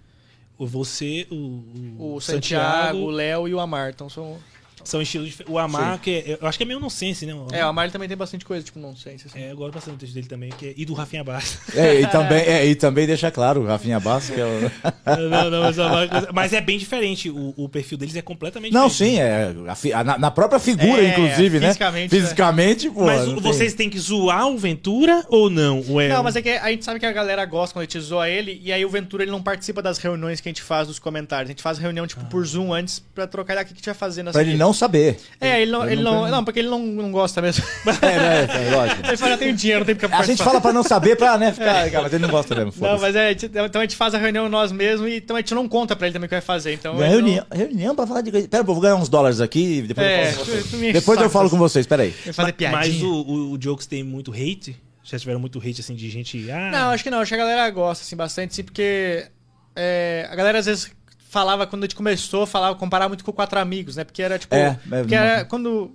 Você, 0.59 1.27
o, 1.31 1.35
o, 1.37 2.15
O 2.17 2.21
Santiago, 2.21 2.99
o 2.99 3.11
Léo 3.11 3.47
e 3.47 3.55
o 3.55 3.61
Amar. 3.61 3.91
Então 3.91 4.09
são. 4.09 4.39
São 4.85 5.01
estilos 5.03 5.29
diferentes. 5.29 5.55
O 5.55 5.59
Amar, 5.59 5.99
que 6.01 6.11
é, 6.11 6.39
eu 6.41 6.47
acho 6.49 6.59
que 6.59 6.65
é 6.65 6.67
meio 6.67 6.81
nonsense, 6.81 7.27
né? 7.27 7.35
É, 7.53 7.65
o 7.65 7.69
Amar 7.69 7.85
ele 7.85 7.93
também 7.93 8.09
tem 8.09 8.17
bastante 8.17 8.45
coisa, 8.45 8.65
tipo, 8.65 8.79
não 8.79 8.95
sei. 8.97 9.15
Assim. 9.15 9.29
É, 9.35 9.53
eu 9.53 9.57
gosto 9.57 9.75
bastante 9.75 9.97
do 9.97 10.01
texto 10.01 10.15
dele 10.15 10.27
também, 10.27 10.51
que 10.51 10.67
é, 10.69 10.75
e 10.77 10.85
do 10.85 10.95
Rafinha 10.95 11.25
Bastos. 11.25 11.75
É, 11.75 12.01
e, 12.01 12.07
também, 12.09 12.39
é, 12.41 12.67
e 12.67 12.75
também 12.75 13.07
deixa 13.07 13.31
claro, 13.31 13.63
o 13.63 13.67
Rafinha 13.67 14.01
Bastos, 14.01 14.35
que 14.35 14.41
é 14.41 14.45
o... 14.45 14.71
não, 15.29 15.51
não, 15.51 15.63
mas, 15.63 15.79
o 15.79 15.83
Amar- 15.83 16.09
mas 16.33 16.53
é 16.53 16.61
bem 16.61 16.79
diferente. 16.79 17.31
O, 17.31 17.55
o 17.57 17.69
perfil 17.69 17.99
deles 17.99 18.17
é 18.17 18.23
completamente 18.23 18.73
Não, 18.73 18.89
diferente. 18.89 19.17
sim, 19.17 19.21
é. 19.21 19.95
a 19.95 20.05
na, 20.05 20.19
na 20.19 20.31
própria 20.31 20.59
figura, 20.59 21.03
É, 21.03 21.11
inclusive, 21.11 21.61
né? 21.61 21.69
fisicamente, 21.69 22.15
né? 22.15 22.21
Fisicamente, 22.21 22.91
pô. 22.91 23.05
Mas 23.05 23.27
não 23.27 23.41
vocês 23.41 23.75
têm 23.75 23.91
que 23.91 23.99
zoar 23.99 24.49
o 24.49 24.57
Ventura 24.59 25.25
ou 25.29 25.51
não? 25.51 25.85
Ou 25.89 26.01
é 26.01 26.09
Não, 26.09 26.23
mas 26.23 26.37
é 26.37 26.43
que 26.43 26.51
a 26.51 26.71
gente 26.71 26.85
sabe 26.85 27.01
que 27.01 27.07
a 27.07 27.13
galera 27.13 27.45
gosta 27.45 27.75
quando 27.75 27.83
a 27.83 27.85
gente 27.85 28.01
zoa 28.01 28.29
ele, 28.29 28.61
e 28.63 28.73
aí 28.73 28.85
o 28.85 28.89
Ventura 28.89 29.23
ele 29.23 29.31
não 29.31 29.43
participa 29.43 29.83
das 29.83 29.99
reuniões 29.99 30.41
que 30.41 30.49
a 30.49 30.51
gente 30.51 30.63
faz 30.63 30.89
dos 30.89 30.99
comentários. 30.99 31.49
A 31.49 31.53
gente 31.53 31.63
faz 31.63 31.79
reunião, 31.79 32.07
tipo, 32.07 32.25
por 32.27 32.45
Zoom 32.47 32.73
antes 32.73 32.99
pra 33.15 33.27
trocar 33.27 33.55
ideia 33.55 33.65
o 33.65 33.67
que 33.67 33.73
a 33.73 33.77
gente 33.77 33.85
vai 33.85 33.95
fazer 33.95 34.23
nessa 34.23 34.39
Pra 34.39 34.47
ele 34.47 34.57
não 34.57 34.68
saber. 34.73 35.19
É, 35.41 35.63
ele 35.63 35.71
não. 35.71 35.83
Ele 35.85 35.93
Ele 35.95 36.03
não 36.03 36.23
não, 36.23 36.31
não, 36.31 36.45
porque 36.45 36.59
ele 36.61 36.69
não, 36.69 36.79
não 36.79 37.11
gosta 37.13 37.41
mesmo. 37.43 37.65
É, 38.03 38.19
né? 38.19 38.69
é, 38.69 38.75
lógico. 38.75 39.07
ele 39.07 39.17
fala, 39.17 39.33
eu 39.33 39.39
tenho 39.39 39.55
dinheiro, 39.55 39.81
não 39.81 39.87
tem 39.87 39.95
porque 39.97 40.15
A 40.15 40.23
gente 40.23 40.43
fala 40.43 40.61
pra 40.61 40.73
não 40.73 40.83
saber, 40.83 41.17
pra 41.17 41.37
né, 41.39 41.53
ficar. 41.53 42.03
Mas 42.03 42.13
ele 42.13 42.23
não 42.23 42.31
gosta 42.31 42.55
mesmo. 42.55 42.73
Não, 42.77 42.99
mas 42.99 43.15
é, 43.17 43.33
então 43.33 43.81
a 43.81 43.85
gente 43.85 43.97
faz 43.97 44.15
a 44.15 44.19
reunião 44.19 44.49
nós 44.49 44.71
mesmos 44.73 45.09
e 45.11 45.17
então 45.17 45.37
a 45.37 45.41
gente 45.41 45.55
não 45.55 45.69
conta 45.69 45.95
pra 45.97 46.07
ele 46.07 46.13
também 46.15 46.27
o 46.27 46.29
que 46.29 46.35
vai 46.35 46.41
fazer. 46.41 46.73
Então 46.75 46.95
Uma 46.95 47.05
ele 47.07 47.11
não- 47.11 47.21
reunião, 47.21 47.47
reunião 47.53 47.95
pra 47.97 48.07
falar 48.07 48.21
de. 48.23 48.31
Pera, 48.31 48.61
eu 48.63 48.65
vou 48.65 48.81
ganhar 48.81 48.97
uns 48.97 49.09
dólares 49.09 49.41
aqui 49.41 49.79
e 49.79 49.83
depois 49.83 50.07
É, 50.07 50.29
eu 50.29 50.33
falo 50.33 50.47
com 50.47 50.53
vocês. 50.53 50.93
Depois 50.93 51.21
eu 51.21 51.31
falo 51.31 51.51
com 51.51 51.59
vocês, 51.59 51.87
peraí. 51.87 52.13
Fazer 52.13 52.53
piadinha. 52.53 52.79
Mas 52.81 53.03
o, 53.03 53.09
o, 53.13 53.53
o 53.53 53.59
Jokes 53.59 53.87
tem 53.87 54.03
muito 54.03 54.33
hate? 54.33 54.77
Já 55.03 55.19
tiveram 55.19 55.41
muito 55.41 55.59
hate, 55.59 55.81
assim, 55.81 55.95
de 55.95 56.11
gente... 56.11 56.51
Ah, 56.51 56.71
Não, 56.71 56.91
acho 56.91 57.03
que 57.03 57.09
não. 57.11 57.21
Acho 57.21 57.31
que 57.31 57.35
a 57.35 57.39
galera 57.39 57.71
gosta, 57.71 58.05
assim, 58.05 58.15
bastante, 58.15 58.55
sim, 58.55 58.63
porque 58.63 59.27
é, 59.75 60.29
a 60.31 60.37
galera 60.37 60.59
às 60.59 60.67
vezes 60.67 60.91
falava, 61.29 61.67
quando 61.67 61.83
a 61.85 61.87
gente 61.87 61.97
começou, 61.97 62.47
falava, 62.47 62.75
comparava 62.75 63.09
muito 63.11 63.25
com 63.25 63.33
Quatro 63.33 63.59
Amigos, 63.59 63.97
né? 63.97 64.05
Porque 64.05 64.23
era 64.23 64.39
tipo. 64.39 64.55
É, 64.55 64.79
é, 64.91 64.99
porque 65.01 65.15
era 65.15 65.45
quando. 65.45 65.93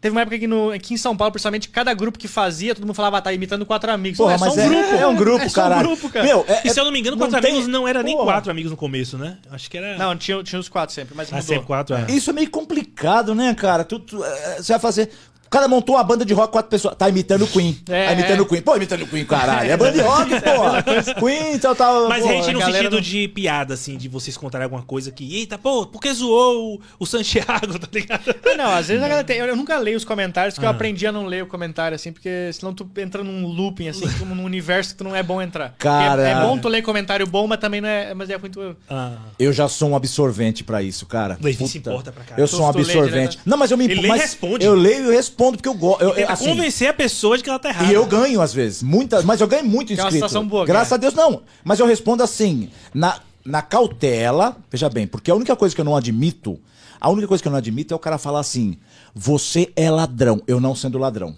Teve 0.00 0.12
uma 0.14 0.20
época 0.20 0.36
aqui, 0.36 0.46
no, 0.46 0.70
aqui 0.70 0.94
em 0.94 0.96
São 0.96 1.16
Paulo, 1.16 1.32
principalmente, 1.32 1.68
cada 1.70 1.92
grupo 1.92 2.20
que 2.20 2.28
fazia, 2.28 2.72
todo 2.72 2.84
mundo 2.86 2.94
falava, 2.94 3.18
ah, 3.18 3.20
tá 3.20 3.32
imitando 3.32 3.66
quatro 3.66 3.90
amigos. 3.90 4.16
Porra, 4.16 4.34
é 4.34 4.38
só 4.38 4.52
um 4.52 4.54
grupo. 4.54 4.94
É 4.94 5.06
um 5.08 5.16
grupo, 5.16 5.42
é 5.44 5.48
só 5.48 5.60
um 5.60 5.64
caralho. 5.64 5.88
grupo, 5.88 6.08
cara. 6.08 6.24
Meu, 6.24 6.44
é- 6.46 6.60
E 6.64 6.70
se 6.70 6.78
eu 6.78 6.84
não 6.84 6.92
me 6.92 7.00
engano, 7.00 7.16
não 7.16 7.26
quatro 7.26 7.40
tem- 7.42 7.50
amigos 7.50 7.68
não 7.68 7.88
era 7.88 8.00
nem 8.00 8.14
Porra. 8.14 8.26
quatro 8.34 8.48
amigos 8.52 8.70
no 8.70 8.76
começo, 8.76 9.18
né? 9.18 9.38
Acho 9.50 9.68
que 9.68 9.76
era. 9.76 9.98
Não, 9.98 10.16
tinha, 10.16 10.40
tinha 10.44 10.60
os 10.60 10.68
quatro 10.68 10.94
sempre, 10.94 11.16
mas 11.16 11.32
Ah, 11.32 11.36
mudou. 11.36 11.48
sempre 11.48 11.66
quatro, 11.66 11.96
é. 11.96 12.06
Isso 12.12 12.30
é 12.30 12.32
meio 12.32 12.48
complicado, 12.48 13.34
né, 13.34 13.52
cara? 13.54 13.82
Tu, 13.82 13.98
tu, 13.98 14.24
é, 14.24 14.58
você 14.62 14.72
vai 14.74 14.80
fazer. 14.80 15.10
O 15.48 15.50
cara 15.50 15.66
montou 15.66 15.94
uma 15.94 16.04
banda 16.04 16.26
de 16.26 16.34
rock, 16.34 16.52
quatro 16.52 16.70
pessoas. 16.70 16.94
Tá 16.94 17.08
imitando 17.08 17.46
o 17.46 17.48
Queen. 17.48 17.74
É, 17.88 18.06
tá 18.08 18.12
imitando 18.12 18.38
é. 18.38 18.42
o 18.42 18.46
Queen. 18.46 18.60
Pô, 18.60 18.76
imitando 18.76 19.02
o 19.04 19.06
Queen, 19.06 19.24
caralho. 19.24 19.70
É 19.70 19.76
banda 19.78 19.92
de 19.92 20.00
rock, 20.02 20.30
pô. 21.16 21.26
Queen, 21.26 21.58
tal, 21.58 21.74
tal. 21.74 22.06
Mas 22.06 22.22
pô, 22.22 22.28
gente 22.28 22.52
no 22.52 22.60
sentido 22.62 22.90
não- 22.96 23.00
de 23.00 23.28
piada, 23.28 23.72
assim, 23.72 23.96
de 23.96 24.08
vocês 24.08 24.36
contarem 24.36 24.64
alguma 24.64 24.82
coisa 24.82 25.10
que, 25.10 25.36
eita, 25.36 25.56
pô, 25.56 25.86
por 25.86 26.02
que 26.02 26.12
zoou 26.12 26.74
o, 26.74 26.80
o 27.00 27.06
Santiago, 27.06 27.78
tá 27.80 27.88
ligado? 27.90 28.22
Ah, 28.44 28.56
Não, 28.58 28.70
às 28.74 28.88
vezes 28.88 29.02
a 29.02 29.08
galera 29.08 29.24
tem. 29.26 29.38
Eu 29.38 29.56
nunca 29.56 29.78
leio 29.78 29.96
os 29.96 30.04
comentários, 30.04 30.54
porque 30.54 30.66
eu 30.66 30.68
Ah. 30.70 30.72
aprendi 30.72 31.06
a 31.06 31.12
não 31.12 31.24
ler 31.24 31.44
o 31.44 31.46
comentário, 31.46 31.94
assim, 31.94 32.12
porque 32.12 32.50
senão 32.52 32.74
tu 32.74 32.86
entra 32.98 33.24
num 33.24 33.46
looping, 33.46 33.88
assim, 33.88 34.06
como 34.18 34.34
num 34.36 34.44
universo 34.44 34.90
que 34.90 34.98
tu 34.98 35.04
não 35.04 35.16
é 35.16 35.22
bom 35.22 35.40
entrar. 35.40 35.74
Cara. 35.78 36.28
É, 36.28 36.32
é 36.32 36.40
bom 36.42 36.58
tu 36.58 36.68
ler 36.68 36.82
comentário 36.82 37.26
bom, 37.26 37.46
mas 37.46 37.58
também 37.58 37.80
não 37.80 37.88
é. 37.88 38.12
Mas 38.12 38.28
é 38.28 38.36
muito. 38.36 38.76
Ah, 38.90 39.16
Eu 39.38 39.50
já 39.50 39.66
sou 39.66 39.88
um 39.88 39.96
absorvente 39.96 40.62
pra 40.62 40.82
isso, 40.82 41.06
cara. 41.06 41.38
Levi 41.40 41.66
se 41.66 41.78
importa 41.78 42.12
pra 42.12 42.22
caralho. 42.22 42.42
Eu 42.42 42.46
sou 42.46 42.60
um 42.60 42.70
lê 42.70 42.80
absorvente. 42.80 43.38
Não, 43.46 43.56
mas 43.56 43.70
eu 43.70 43.78
me 43.78 43.84
Ele 43.86 44.04
e 44.04 44.08
mas 44.08 44.20
responde. 44.20 44.62
Eu 44.62 44.74
leio 44.74 45.10
e 45.10 45.14
respondo 45.16 45.37
porque 45.56 45.68
eu 45.68 45.74
gosto. 45.74 46.02
Eu, 46.02 46.14
eu, 46.14 46.30
assim, 46.30 46.46
convencer 46.46 46.88
a 46.88 46.92
pessoa 46.92 47.36
de 47.36 47.44
que 47.44 47.48
ela 47.48 47.58
tá 47.58 47.68
errada. 47.68 47.90
E 47.90 47.94
eu 47.94 48.04
ganho, 48.04 48.40
às 48.40 48.52
vezes. 48.52 48.82
Muitas, 48.82 49.24
mas 49.24 49.40
eu 49.40 49.46
ganho 49.46 49.64
muito 49.64 49.88
Que 49.88 49.94
é 49.94 50.02
uma 50.02 50.08
inscrito. 50.08 50.26
situação 50.26 50.46
boa, 50.46 50.66
Graças 50.66 50.88
cara. 50.90 50.98
a 50.98 51.00
Deus, 51.00 51.14
não. 51.14 51.42
Mas 51.64 51.78
eu 51.78 51.86
respondo 51.86 52.22
assim, 52.22 52.70
na, 52.92 53.20
na 53.44 53.62
cautela. 53.62 54.56
Veja 54.70 54.88
bem, 54.90 55.06
porque 55.06 55.30
a 55.30 55.34
única 55.34 55.54
coisa 55.56 55.74
que 55.74 55.80
eu 55.80 55.84
não 55.84 55.96
admito, 55.96 56.58
a 57.00 57.08
única 57.08 57.28
coisa 57.28 57.40
que 57.42 57.48
eu 57.48 57.52
não 57.52 57.58
admito 57.58 57.94
é 57.94 57.96
o 57.96 58.00
cara 58.00 58.18
falar 58.18 58.40
assim: 58.40 58.76
você 59.14 59.72
é 59.76 59.90
ladrão, 59.90 60.42
eu 60.46 60.60
não 60.60 60.74
sendo 60.74 60.98
ladrão. 60.98 61.36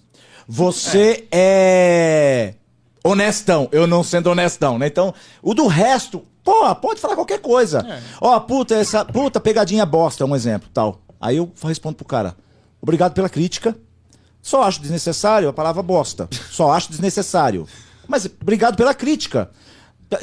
Você 0.49 1.27
é. 1.31 2.55
honestão, 3.05 3.69
eu 3.71 3.87
não 3.87 4.03
sendo 4.03 4.31
honestão, 4.31 4.79
né? 4.79 4.87
Então, 4.87 5.15
o 5.43 5.55
do 5.55 5.67
resto, 5.67 6.25
pô, 6.43 6.75
pode 6.75 7.01
falar 7.01 7.15
qualquer 7.15 7.39
coisa. 7.39 7.87
É. 7.89 8.01
Ó, 8.21 8.41
puta, 8.41 8.75
essa 8.75 9.05
puta 9.05 9.39
pegadinha 9.39 9.87
bosta, 9.87 10.25
um 10.25 10.35
exemplo, 10.35 10.69
tal. 10.73 11.01
Aí 11.21 11.37
eu 11.37 11.53
respondo 11.63 11.97
pro 11.97 12.05
cara: 12.07 12.35
obrigado 12.83 13.13
pela 13.13 13.29
crítica. 13.29 13.77
Só 14.43 14.63
acho 14.63 14.81
desnecessário 14.81 15.49
a 15.49 15.53
palavra 15.53 15.83
bosta. 15.83 16.29
Só 16.51 16.71
acho 16.73 16.91
desnecessário. 16.91 17.67
Mas 18.09 18.29
obrigado 18.41 18.77
pela 18.77 18.95
crítica. 18.95 19.51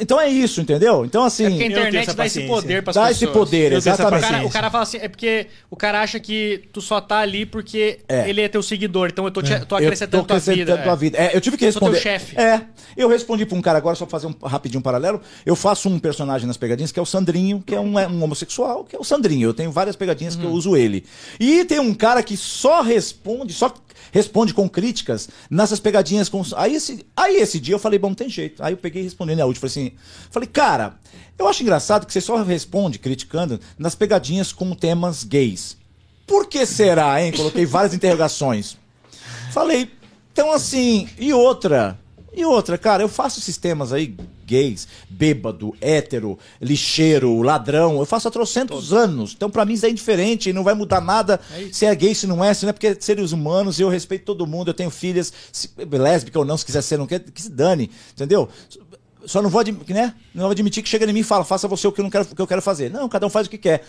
Então 0.00 0.20
é 0.20 0.28
isso, 0.28 0.60
entendeu? 0.60 1.02
Então 1.06 1.24
assim, 1.24 1.46
É 1.46 1.48
porque 1.48 1.62
a 1.62 1.66
eu 1.66 1.70
internet 1.70 2.12
dá 2.14 2.26
esse 2.26 2.42
poder 2.46 2.82
pras 2.82 2.94
dá 2.94 3.06
pessoas. 3.06 3.22
esse 3.22 3.32
poder, 3.32 3.72
Eu 3.72 3.78
essa 3.78 3.88
O 3.88 3.94
exatamente. 3.94 4.20
cara, 4.30 4.44
o 4.46 4.50
cara 4.50 4.70
fala 4.70 4.82
assim, 4.82 4.98
é 4.98 5.08
porque 5.08 5.46
o 5.70 5.76
cara 5.76 6.02
acha 6.02 6.20
que 6.20 6.68
tu 6.74 6.82
só 6.82 7.00
tá 7.00 7.20
ali 7.20 7.46
porque 7.46 8.00
É. 8.06 8.28
ele 8.28 8.42
é 8.42 8.48
teu 8.48 8.62
seguidor, 8.62 9.08
então 9.10 9.24
eu 9.24 9.30
tô, 9.30 9.40
te, 9.40 9.58
tô 9.64 9.76
Eu 9.78 9.84
acrescentando 9.86 10.24
tô 10.26 10.34
acrescentando 10.34 10.66
tua 10.66 10.74
vida. 10.74 10.82
tua 10.82 10.92
é. 10.92 10.96
vida. 10.96 11.18
É, 11.18 11.34
eu 11.34 11.40
tive 11.40 11.56
que 11.56 11.64
Eu 11.64 11.72
sou 11.72 11.80
teu 11.80 11.92
responder. 11.92 12.18
chefe. 12.18 12.38
É, 12.38 12.66
eu 12.98 13.08
respondi 13.08 13.46
pra 13.46 13.56
um 13.56 13.62
cara 13.62 13.78
agora, 13.78 13.96
só 13.96 14.04
pra 14.04 14.20
fazer 14.20 14.26
um 14.26 14.46
rapidinho 14.46 14.80
um 14.80 14.82
paralelo. 14.82 15.22
Eu 15.46 15.56
faço 15.56 15.88
um 15.88 15.98
personagem 15.98 16.46
nas 16.46 16.58
pegadinhas 16.58 16.92
que 16.92 16.98
é 16.98 17.02
o 17.02 17.06
Sandrinho, 17.06 17.62
que 17.66 17.74
é 17.74 17.80
um, 17.80 17.98
é 17.98 18.06
um 18.06 18.22
homossexual, 18.22 18.84
que 18.84 18.94
é 18.94 18.98
o 18.98 19.04
Sandrinho. 19.04 19.48
Eu 19.48 19.54
tenho 19.54 19.72
várias 19.72 19.96
pegadinhas 19.96 20.36
que 20.36 20.44
eu 20.44 20.50
uso 20.50 20.76
ele. 20.76 21.02
E 21.40 21.64
tem 21.64 21.78
um 21.80 21.94
cara 21.94 22.22
que 22.22 22.36
só 22.36 22.82
responde, 22.82 23.54
só 23.54 23.72
responde 24.12 24.54
com 24.54 24.68
críticas 24.68 25.28
nessas 25.50 25.80
pegadinhas 25.80 26.28
com. 26.28 26.42
Aí 26.56 26.74
esse, 26.74 27.06
aí 27.16 27.36
esse 27.36 27.58
dia 27.60 27.74
eu 27.74 27.78
falei, 27.78 27.98
bom, 27.98 28.08
não 28.08 28.14
tem 28.14 28.28
jeito. 28.28 28.62
Aí 28.62 28.72
eu 28.72 28.76
peguei 28.76 29.02
e 29.02 29.04
respondi 29.04 29.34
na 29.34 29.44
última. 29.44 29.68
Falei 29.68 29.88
assim, 29.88 29.96
falei, 30.30 30.48
cara, 30.48 30.98
eu 31.38 31.48
acho 31.48 31.62
engraçado 31.62 32.06
que 32.06 32.12
você 32.12 32.20
só 32.20 32.42
responde 32.42 32.98
criticando 32.98 33.60
nas 33.78 33.94
pegadinhas 33.94 34.52
com 34.52 34.74
temas 34.74 35.24
gays. 35.24 35.76
Por 36.26 36.46
que 36.46 36.66
será, 36.66 37.22
hein? 37.22 37.32
Coloquei 37.32 37.64
várias 37.64 37.94
interrogações. 37.94 38.76
Falei, 39.52 39.90
então 40.32 40.52
assim, 40.52 41.08
e 41.18 41.32
outra? 41.32 41.98
E 42.34 42.44
outra, 42.44 42.76
cara, 42.76 43.02
eu 43.02 43.08
faço 43.08 43.40
sistemas 43.40 43.92
aí 43.92 44.14
gays, 44.48 44.88
bêbado, 45.10 45.74
hétero, 45.80 46.38
lixeiro, 46.60 47.42
ladrão, 47.42 47.98
eu 47.98 48.06
faço 48.06 48.26
há 48.28 48.30
trocentos 48.30 48.92
anos. 48.92 49.34
Então 49.36 49.50
pra 49.50 49.64
mim 49.64 49.74
isso 49.74 49.84
é 49.84 49.90
indiferente, 49.90 50.52
não 50.52 50.64
vai 50.64 50.74
mudar 50.74 51.00
nada 51.00 51.38
se 51.70 51.84
é 51.84 51.94
gay, 51.94 52.14
se 52.14 52.26
não 52.26 52.42
é, 52.42 52.54
se 52.54 52.64
não 52.64 52.70
é 52.70 52.72
porque 52.72 52.86
é 52.86 52.96
seres 52.98 53.32
humanos, 53.32 53.78
eu 53.78 53.88
respeito 53.88 54.24
todo 54.24 54.46
mundo, 54.46 54.68
eu 54.68 54.74
tenho 54.74 54.90
filhas, 54.90 55.32
se, 55.52 55.70
lésbica 55.90 56.38
ou 56.38 56.44
não, 56.44 56.56
se 56.56 56.64
quiser 56.64 56.82
ser, 56.82 56.96
não 56.96 57.06
quer, 57.06 57.20
que 57.20 57.42
se 57.42 57.50
dane, 57.50 57.90
entendeu? 58.12 58.48
Só 59.26 59.42
não 59.42 59.50
vou, 59.50 59.62
né? 59.88 60.14
não 60.34 60.44
vou 60.44 60.50
admitir 60.52 60.82
que 60.82 60.88
chega 60.88 61.04
em 61.04 61.12
mim 61.12 61.20
e 61.20 61.24
fala, 61.24 61.44
faça 61.44 61.68
você 61.68 61.86
o 61.86 61.92
que 61.92 62.00
eu, 62.00 62.02
não 62.02 62.10
quero, 62.10 62.24
o 62.24 62.34
que 62.34 62.40
eu 62.40 62.46
quero 62.46 62.62
fazer. 62.62 62.90
Não, 62.90 63.08
cada 63.08 63.26
um 63.26 63.30
faz 63.30 63.46
o 63.46 63.50
que 63.50 63.58
quer. 63.58 63.84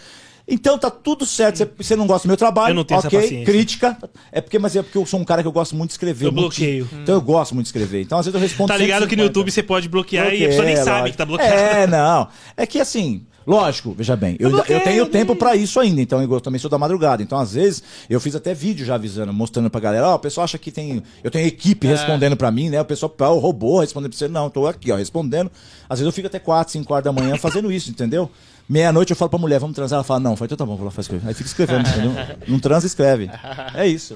Então 0.49 0.77
tá 0.77 0.89
tudo 0.89 1.25
certo. 1.25 1.69
Você- 1.77 1.95
não 1.95 2.07
gosta 2.07 2.27
do 2.27 2.29
meu 2.29 2.37
trabalho, 2.37 2.71
Eu 2.71 2.75
não 2.75 2.83
tenho 2.83 2.97
essa 2.99 3.07
ok? 3.07 3.19
paciência. 3.21 3.45
Crítica. 3.45 3.97
É 4.31 4.41
porque, 4.41 4.57
mas 4.57 4.75
é 4.75 4.81
porque 4.81 4.97
eu 4.97 5.05
sou 5.05 5.19
um 5.19 5.23
cara 5.23 5.41
que 5.41 5.47
eu 5.47 5.51
gosto 5.51 5.75
muito 5.75 5.89
de 5.89 5.93
escrever. 5.93 6.25
Eu 6.27 6.31
muito- 6.31 6.47
bloqueio. 6.49 6.87
Então 7.03 7.15
eu 7.15 7.21
gosto 7.21 7.53
muito 7.53 7.65
de 7.65 7.69
escrever. 7.69 8.01
Então 8.01 8.17
às 8.17 8.25
vezes 8.25 8.35
eu 8.35 8.41
respondo 8.41 8.67
Tá 8.69 8.77
ligado 8.77 9.07
que 9.07 9.15
no 9.15 9.23
150. 9.23 9.23
YouTube 9.23 9.51
você 9.51 9.63
pode 9.63 9.87
bloquear 9.89 10.33
e 10.33 10.43
a 10.43 10.47
pessoa 10.47 10.65
nem 10.65 10.75
Bloqueia, 10.75 10.83
sabe 10.83 10.91
lógico. 11.01 11.11
que 11.11 11.17
tá 11.17 11.25
bloqueado. 11.25 11.53
É, 11.53 11.87
não. 11.87 12.27
É 12.57 12.65
que 12.65 12.79
assim, 12.79 13.25
lógico, 13.45 13.93
veja 13.97 14.15
bem, 14.15 14.35
eu, 14.39 14.49
bloqueio, 14.49 14.77
eu 14.79 14.83
tenho 14.83 14.97
eu 14.97 15.05
tempo 15.07 15.35
pra 15.35 15.55
isso 15.55 15.79
ainda, 15.79 16.01
então 16.01 16.21
eu 16.21 16.41
também 16.41 16.59
sou 16.59 16.69
da 16.69 16.77
madrugada. 16.77 17.21
Então, 17.23 17.37
às 17.39 17.53
vezes, 17.53 17.81
eu 18.09 18.19
fiz 18.19 18.35
até 18.35 18.53
vídeo 18.53 18.85
já 18.85 18.95
avisando, 18.95 19.31
mostrando 19.33 19.69
pra 19.69 19.79
galera, 19.81 20.07
ó, 20.09 20.15
o 20.15 20.19
pessoal 20.19 20.43
acha 20.45 20.57
que 20.57 20.71
tem. 20.71 21.01
Eu 21.23 21.31
tenho 21.31 21.47
equipe 21.47 21.87
É. 21.87 21.91
respondendo 21.91 22.35
pra 22.37 22.51
mim, 22.51 22.69
né? 22.69 22.79
O 22.81 22.85
pessoal, 22.85 23.11
o 23.35 23.39
robô 23.39 23.79
respondendo 23.81 24.11
pra 24.11 24.17
você. 24.19 24.27
Não, 24.27 24.49
tô 24.49 24.67
aqui, 24.67 24.91
ó, 24.91 24.95
respondendo. 24.95 25.51
Às 25.89 25.99
vezes 25.99 26.05
eu 26.07 26.11
fico 26.13 26.27
até 26.27 26.39
4, 26.39 26.71
5 26.73 26.93
horas 26.93 27.03
da 27.05 27.11
manhã 27.11 27.35
fazendo 27.37 27.71
isso, 27.71 27.89
entendeu? 27.89 28.29
Meia-noite 28.69 29.09
eu 29.11 29.17
falo 29.17 29.29
pra 29.29 29.39
mulher, 29.39 29.59
vamos 29.59 29.75
transar. 29.75 29.97
Ela 29.97 30.03
fala, 30.03 30.19
não. 30.19 30.35
Falei, 30.35 30.45
então 30.47 30.57
tá 30.57 30.65
bom, 30.65 30.75
vou 30.75 30.85
lá 30.85 30.91
fazer 30.91 31.05
escrever. 31.07 31.27
Aí 31.27 31.33
fica 31.33 31.47
escrevendo, 31.49 31.87
entendeu? 31.89 32.11
Não 32.47 32.59
transa, 32.59 32.85
escreve. 32.85 33.29
É 33.73 33.87
isso. 33.87 34.15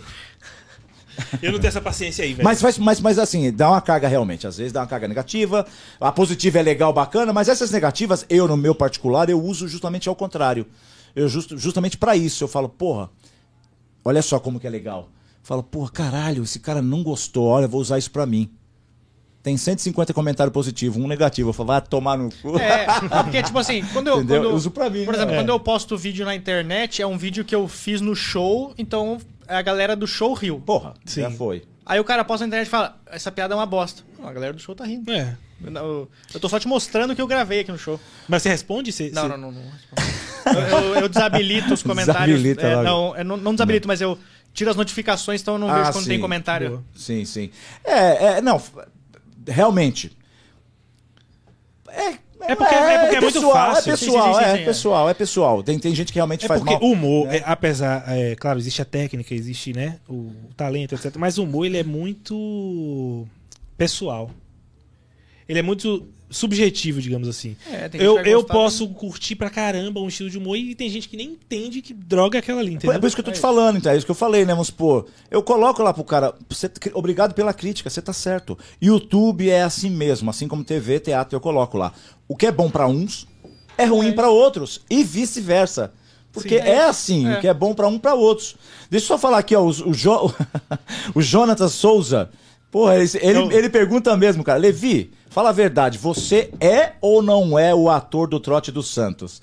Eu 1.41 1.51
não 1.51 1.59
tenho 1.59 1.69
essa 1.69 1.81
paciência 1.81 2.23
aí, 2.23 2.33
velho. 2.33 2.43
Mas, 2.43 2.61
faz- 2.61 2.77
mas, 2.77 2.99
mas 2.99 3.19
assim, 3.19 3.51
dá 3.51 3.69
uma 3.69 3.81
carga 3.81 4.07
realmente. 4.07 4.45
Às 4.47 4.57
vezes 4.57 4.71
dá 4.71 4.81
uma 4.81 4.87
carga 4.87 5.07
negativa. 5.07 5.65
A 5.99 6.11
positiva 6.11 6.59
é 6.59 6.61
legal, 6.61 6.93
bacana, 6.93 7.33
mas 7.33 7.49
essas 7.49 7.71
negativas, 7.71 8.25
eu, 8.29 8.47
no 8.47 8.55
meu 8.57 8.75
particular, 8.75 9.29
eu 9.29 9.41
uso 9.43 9.67
justamente 9.67 10.07
ao 10.07 10.15
contrário. 10.15 10.65
Eu 11.15 11.27
justo, 11.27 11.57
justamente 11.57 11.97
pra 11.97 12.15
isso. 12.15 12.43
Eu 12.43 12.47
falo, 12.47 12.69
porra, 12.69 13.09
olha 14.05 14.21
só 14.21 14.39
como 14.39 14.59
que 14.59 14.67
é 14.67 14.69
legal. 14.69 15.09
Falo, 15.43 15.61
porra, 15.61 15.91
caralho, 15.91 16.43
esse 16.43 16.59
cara 16.59 16.81
não 16.81 17.03
gostou, 17.03 17.45
olha, 17.47 17.65
eu 17.65 17.69
vou 17.69 17.81
usar 17.81 17.97
isso 17.97 18.09
pra 18.11 18.25
mim. 18.25 18.49
Tem 19.43 19.57
150 19.57 20.13
comentários 20.13 20.53
positivos, 20.53 20.97
um 20.97 21.05
negativo. 21.07 21.49
Eu 21.49 21.53
falo, 21.53 21.67
vai 21.67 21.81
tomar 21.81 22.17
no 22.17 22.29
cu. 22.31 22.57
É, 22.57 22.85
porque, 23.23 23.43
tipo 23.43 23.59
assim, 23.59 23.83
quando 23.91 24.07
eu. 24.07 24.17
Entendeu? 24.19 24.37
Quando, 24.41 24.49
Eu 24.51 24.55
uso 24.55 24.71
pra 24.71 24.89
mim, 24.89 25.03
Por 25.03 25.11
né? 25.11 25.17
exemplo, 25.19 25.35
É. 25.35 25.37
quando 25.37 25.49
eu 25.49 25.59
posto 25.59 25.97
vídeo 25.97 26.25
na 26.25 26.33
internet, 26.33 27.01
é 27.01 27.05
um 27.07 27.17
vídeo 27.17 27.43
que 27.43 27.53
eu 27.53 27.67
fiz 27.67 27.99
no 27.99 28.15
show, 28.15 28.73
então 28.77 29.17
a 29.45 29.61
galera 29.61 29.95
do 29.97 30.07
show 30.07 30.33
riu. 30.33 30.61
Porra, 30.65 30.93
Sim. 31.05 31.21
já 31.23 31.29
foi. 31.31 31.63
Aí 31.85 31.99
o 31.99 32.05
cara 32.05 32.23
posta 32.23 32.45
na 32.45 32.47
internet 32.47 32.67
e 32.67 32.69
fala: 32.69 32.97
Essa 33.11 33.29
piada 33.33 33.53
é 33.53 33.57
uma 33.57 33.65
bosta. 33.65 34.01
Não, 34.17 34.29
a 34.29 34.31
galera 34.31 34.53
do 34.53 34.61
show 34.61 34.73
tá 34.73 34.85
rindo. 34.85 35.11
É. 35.11 35.35
Eu, 35.61 35.71
não- 35.71 36.07
eu 36.33 36.39
tô 36.39 36.47
só 36.47 36.57
te 36.57 36.67
mostrando 36.67 37.11
o 37.11 37.15
que 37.15 37.21
eu 37.21 37.27
gravei 37.27 37.59
aqui 37.59 37.71
no 37.71 37.77
show. 37.77 37.99
Mas 38.29 38.43
você 38.43 38.49
responde? 38.49 38.93
Você, 38.93 39.11
Não, 39.13 39.23
você- 39.23 39.27
não, 39.27 39.37
não. 39.37 39.51
não 39.51 39.61
eu, 40.53 40.77
eu- 40.77 40.95
eu 41.01 41.09
desabilito 41.09 41.73
os 41.73 41.83
comentários. 41.83 42.41
Desabilita 42.41 42.61
é, 42.65 42.75
logo. 42.75 42.83
não, 42.85 43.17
eu 43.17 43.25
não, 43.25 43.37
não 43.37 43.51
desabilito, 43.53 43.87
mas 43.89 43.99
eu 43.99 44.17
tiro 44.53 44.69
as 44.69 44.75
notificações, 44.77 45.41
então 45.41 45.55
eu 45.55 45.59
não 45.59 45.69
Ah, 45.69 45.79
vejo 45.79 45.91
quando 45.93 46.03
sim. 46.03 46.09
tem 46.11 46.19
comentário. 46.19 46.69
Boa. 46.69 46.83
Sim, 46.95 47.25
sim. 47.25 47.49
É, 47.83 48.25
é, 48.37 48.41
não, 48.41 48.61
realmente. 49.47 50.15
É, 51.89 52.17
É 52.45 52.55
porque- 52.55 52.75
é 52.75 52.99
porque 52.99 53.15
é 53.15 53.21
muito 53.21 53.33
pessoal, 53.35 53.53
fácil. 53.53 53.89
É 53.93 53.97
pessoal, 53.97 54.33
Sim, 54.33 54.39
sim, 54.39 54.39
sim, 54.45 54.45
é 54.51 54.55
sim, 54.57 54.61
é. 54.61 54.65
pessoal, 54.65 55.09
é 55.09 55.13
pessoal. 55.13 55.63
Tem, 55.63 55.79
tem 55.79 55.95
gente 55.95 56.11
que 56.11 56.17
realmente 56.19 56.43
É 56.43 56.47
faz 56.47 56.59
porque 56.59 56.73
mal. 56.73 56.83
o 56.83 56.91
humor, 56.91 57.33
é, 57.33 57.41
apesar, 57.45 58.03
é, 58.07 58.35
claro, 58.35 58.59
existe 58.59 58.81
a 58.81 58.85
técnica, 58.85 59.33
existe, 59.33 59.71
né, 59.73 59.99
o, 60.09 60.13
o 60.13 60.49
talento, 60.57 60.93
etc. 60.95 61.15
Mas 61.17 61.37
o 61.37 61.43
humor, 61.43 61.65
ele 61.65 61.77
é 61.77 61.83
muito 61.83 63.25
pessoal. 63.77 64.29
Ele 65.47 65.59
é 65.59 65.61
muito 65.61 66.05
subjetivo, 66.33 67.01
digamos 67.01 67.27
assim. 67.27 67.55
É, 67.71 67.89
eu 67.93 68.19
eu 68.19 68.43
posso 68.43 68.87
curtir 68.89 69.35
pra 69.35 69.49
caramba 69.49 69.99
um 70.01 70.07
estilo 70.07 70.29
de 70.29 70.37
humor 70.37 70.57
e 70.57 70.75
tem 70.75 70.89
gente 70.89 71.07
que 71.07 71.15
nem 71.15 71.29
entende 71.29 71.81
que 71.81 71.93
droga 71.93 72.37
é 72.37 72.39
aquela 72.39 72.59
ali, 72.59 72.71
É 72.71 72.73
entendeu? 72.73 72.99
por 72.99 73.07
isso 73.07 73.15
que 73.15 73.21
eu 73.21 73.25
tô 73.25 73.31
te 73.31 73.39
falando, 73.39 73.77
então, 73.77 73.91
é 73.91 73.95
isso 73.95 74.05
que 74.05 74.11
eu 74.11 74.15
falei, 74.15 74.45
né? 74.45 74.53
Vamos 74.53 74.67
supor, 74.67 75.05
eu 75.31 75.41
coloco 75.43 75.81
lá 75.83 75.93
pro 75.93 76.03
cara, 76.03 76.33
você, 76.49 76.69
obrigado 76.93 77.33
pela 77.33 77.53
crítica, 77.53 77.89
você 77.89 78.01
tá 78.01 78.11
certo. 78.13 78.57
YouTube 78.81 79.49
é 79.49 79.61
assim 79.63 79.89
mesmo, 79.89 80.29
assim 80.29 80.47
como 80.47 80.63
TV, 80.63 80.99
teatro, 80.99 81.35
eu 81.35 81.41
coloco 81.41 81.77
lá. 81.77 81.93
O 82.27 82.35
que 82.35 82.45
é 82.47 82.51
bom 82.51 82.69
pra 82.69 82.87
uns 82.87 83.27
é 83.77 83.85
ruim 83.85 84.11
pra 84.11 84.29
outros 84.29 84.81
e 84.89 85.03
vice-versa. 85.03 85.93
Porque 86.31 86.59
Sim. 86.59 86.65
é 86.67 86.83
assim, 86.85 87.27
É. 87.27 87.37
o 87.37 87.41
que 87.41 87.47
é 87.47 87.53
bom 87.53 87.75
pra 87.75 87.87
um 87.87 87.99
pra 87.99 88.15
outros. 88.15 88.55
Deixa 88.89 89.03
eu 89.03 89.07
só 89.09 89.17
falar 89.19 89.37
aqui, 89.37 89.55
ó, 89.55 89.61
o, 89.61 89.67
o, 89.67 89.93
Jo- 89.93 90.33
o 91.13 91.21
Jonathan 91.21 91.67
Souza. 91.67 92.29
Porra, 92.71 92.95
ele, 92.97 93.09
ele, 93.21 93.37
Eu- 93.39 93.51
ele 93.51 93.69
pergunta 93.69 94.17
mesmo, 94.17 94.43
cara. 94.43 94.57
Levi, 94.57 95.11
fala 95.33 95.49
a 95.49 95.53
verdade, 95.53 95.97
você 95.97 96.51
é 96.61 96.93
ou 97.01 97.21
não 97.21 97.57
é 97.59 97.73
o 97.75 97.89
ator 97.89 98.27
do 98.27 98.39
Trote 98.39 98.71
dos 98.71 98.87
Santos? 98.93 99.41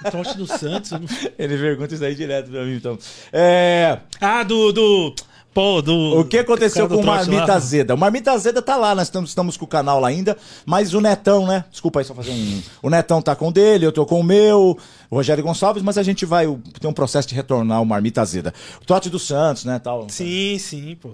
Trote 0.10 0.36
do 0.36 0.46
Santos. 0.46 0.90
não- 0.90 1.00
Ele 1.38 1.56
pergunta 1.56 1.94
isso 1.94 2.04
aí 2.04 2.14
direto 2.14 2.50
pra 2.50 2.64
mim, 2.64 2.76
então. 2.76 2.98
É. 3.32 3.98
Ah, 4.20 4.42
do, 4.42 4.72
do. 4.72 5.14
Pô, 5.54 5.80
do. 5.80 6.20
O 6.20 6.24
que 6.26 6.36
aconteceu 6.38 6.86
com 6.86 6.96
o 6.96 7.00
trote 7.00 7.30
Marmita 7.30 7.46
lá. 7.46 7.54
Azeda? 7.54 7.94
O 7.94 7.98
Marmita 7.98 8.30
Azeda 8.32 8.60
tá 8.60 8.76
lá, 8.76 8.94
nós 8.94 9.06
estamos, 9.08 9.30
estamos 9.30 9.56
com 9.56 9.64
o 9.64 9.68
canal 9.68 9.98
lá 9.98 10.08
ainda, 10.08 10.36
mas 10.66 10.92
o 10.92 11.00
Netão, 11.00 11.46
né? 11.46 11.64
Desculpa 11.70 12.00
aí 12.00 12.04
só 12.04 12.14
fazer 12.14 12.30
um. 12.30 12.62
O 12.82 12.90
Netão 12.90 13.22
tá 13.22 13.34
com 13.34 13.48
o 13.48 13.52
dele, 13.52 13.86
eu 13.86 13.92
tô 13.92 14.04
com 14.04 14.20
o 14.20 14.22
meu, 14.22 14.76
o 15.10 15.16
Rogério 15.16 15.42
Gonçalves, 15.42 15.82
mas 15.82 15.96
a 15.96 16.02
gente 16.02 16.26
vai 16.26 16.46
ter 16.78 16.86
um 16.86 16.92
processo 16.92 17.26
de 17.28 17.34
retornar 17.34 17.80
o 17.80 17.86
Marmita 17.86 18.20
Azeda. 18.20 18.52
O 18.82 18.84
Tote 18.84 19.08
dos 19.08 19.26
Santos, 19.26 19.64
né? 19.64 19.78
Tal. 19.78 20.06
Sim, 20.10 20.58
sim, 20.58 20.94
pô. 21.00 21.12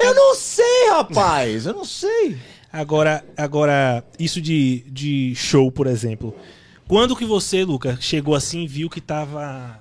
Eu 0.00 0.12
não 0.12 0.34
sei, 0.34 0.90
rapaz, 0.90 1.64
eu 1.66 1.72
não 1.74 1.84
sei. 1.84 2.36
Agora, 2.72 3.24
agora 3.36 4.04
isso 4.18 4.40
de, 4.40 4.84
de 4.90 5.34
show, 5.34 5.70
por 5.72 5.86
exemplo. 5.86 6.34
Quando 6.86 7.16
que 7.16 7.24
você, 7.24 7.64
Luca, 7.64 7.98
chegou 8.00 8.34
assim 8.34 8.62
e 8.62 8.68
viu 8.68 8.88
que 8.90 9.00
tava. 9.00 9.78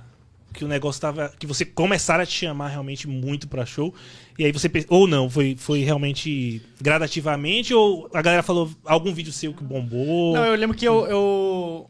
Que 0.54 0.64
o 0.66 0.68
negócio 0.68 1.00
tava. 1.02 1.32
Que 1.38 1.46
você 1.46 1.64
começaram 1.66 2.24
a 2.24 2.26
te 2.26 2.34
chamar 2.34 2.70
realmente 2.70 3.08
muito 3.08 3.48
pra 3.48 3.66
show. 3.66 3.94
E 4.40 4.46
aí 4.46 4.52
você. 4.52 4.70
Ou 4.90 5.06
não, 5.08 5.30
foi, 5.30 5.56
foi 5.58 5.82
realmente 5.82 6.62
gradativamente? 6.82 7.74
Ou 7.74 8.10
a 8.14 8.22
galera 8.22 8.44
falou 8.44 8.70
algum 8.86 9.14
vídeo 9.14 9.32
seu 9.32 9.54
que 9.54 9.64
bombou? 9.64 10.34
Não, 10.36 10.46
eu 10.46 10.56
lembro 10.56 10.76
que 10.76 10.86
eu. 10.86 11.06
eu- 11.08 11.90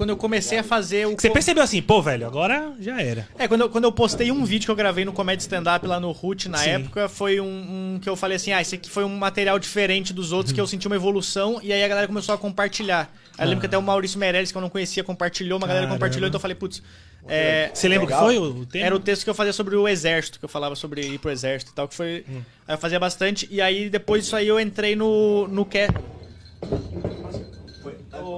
Quando 0.00 0.08
eu 0.08 0.16
comecei 0.16 0.56
a 0.56 0.62
fazer 0.62 1.06
o. 1.06 1.10
Você 1.10 1.28
percebeu 1.28 1.62
assim, 1.62 1.82
pô, 1.82 2.00
velho, 2.00 2.26
agora 2.26 2.72
já 2.80 3.02
era. 3.02 3.28
É, 3.38 3.46
quando 3.46 3.60
eu, 3.60 3.68
quando 3.68 3.84
eu 3.84 3.92
postei 3.92 4.32
um 4.32 4.46
vídeo 4.46 4.64
que 4.64 4.70
eu 4.70 4.74
gravei 4.74 5.04
no 5.04 5.12
Comédia 5.12 5.42
Stand-Up 5.42 5.86
lá 5.86 6.00
no 6.00 6.10
Root 6.10 6.48
na 6.48 6.56
Sim. 6.56 6.70
época, 6.70 7.06
foi 7.06 7.38
um, 7.38 7.44
um 7.44 7.98
que 8.00 8.08
eu 8.08 8.16
falei 8.16 8.36
assim: 8.36 8.50
ah, 8.50 8.62
esse 8.62 8.76
aqui 8.76 8.88
foi 8.88 9.04
um 9.04 9.14
material 9.18 9.58
diferente 9.58 10.14
dos 10.14 10.32
outros 10.32 10.54
que 10.54 10.60
eu 10.60 10.66
senti 10.66 10.86
uma 10.86 10.96
evolução, 10.96 11.60
e 11.62 11.70
aí 11.70 11.84
a 11.84 11.86
galera 11.86 12.06
começou 12.06 12.34
a 12.34 12.38
compartilhar. 12.38 13.14
Aí 13.36 13.44
eu 13.44 13.50
lembro 13.50 13.60
que 13.60 13.66
até 13.66 13.76
o 13.76 13.82
Maurício 13.82 14.18
Meirelles, 14.18 14.50
que 14.50 14.56
eu 14.56 14.62
não 14.62 14.70
conhecia, 14.70 15.04
compartilhou, 15.04 15.58
uma 15.58 15.66
galera 15.66 15.84
Caramba. 15.84 15.98
compartilhou, 15.98 16.28
então 16.28 16.38
eu 16.38 16.40
falei, 16.40 16.54
putz. 16.54 16.82
é, 17.28 17.70
Você 17.74 17.86
lembra 17.86 18.06
o 18.06 18.08
que 18.08 18.16
foi 18.16 18.38
o, 18.38 18.64
tema? 18.64 18.86
Era 18.86 18.96
o 18.96 19.00
texto 19.00 19.24
que 19.24 19.28
eu 19.28 19.34
fazia 19.34 19.52
sobre 19.52 19.76
o 19.76 19.86
exército, 19.86 20.38
que 20.38 20.46
eu 20.46 20.48
falava 20.48 20.74
sobre 20.76 21.02
ir 21.02 21.18
pro 21.18 21.30
exército 21.30 21.72
e 21.72 21.74
tal, 21.74 21.86
que 21.86 21.94
foi. 21.94 22.24
Aí 22.66 22.74
eu 22.74 22.78
fazia 22.78 22.98
bastante, 22.98 23.46
e 23.50 23.60
aí 23.60 23.90
depois 23.90 24.22
disso 24.24 24.34
aí 24.34 24.48
eu 24.48 24.58
entrei 24.58 24.96
no. 24.96 25.46
no 25.46 25.66
que... 25.66 25.86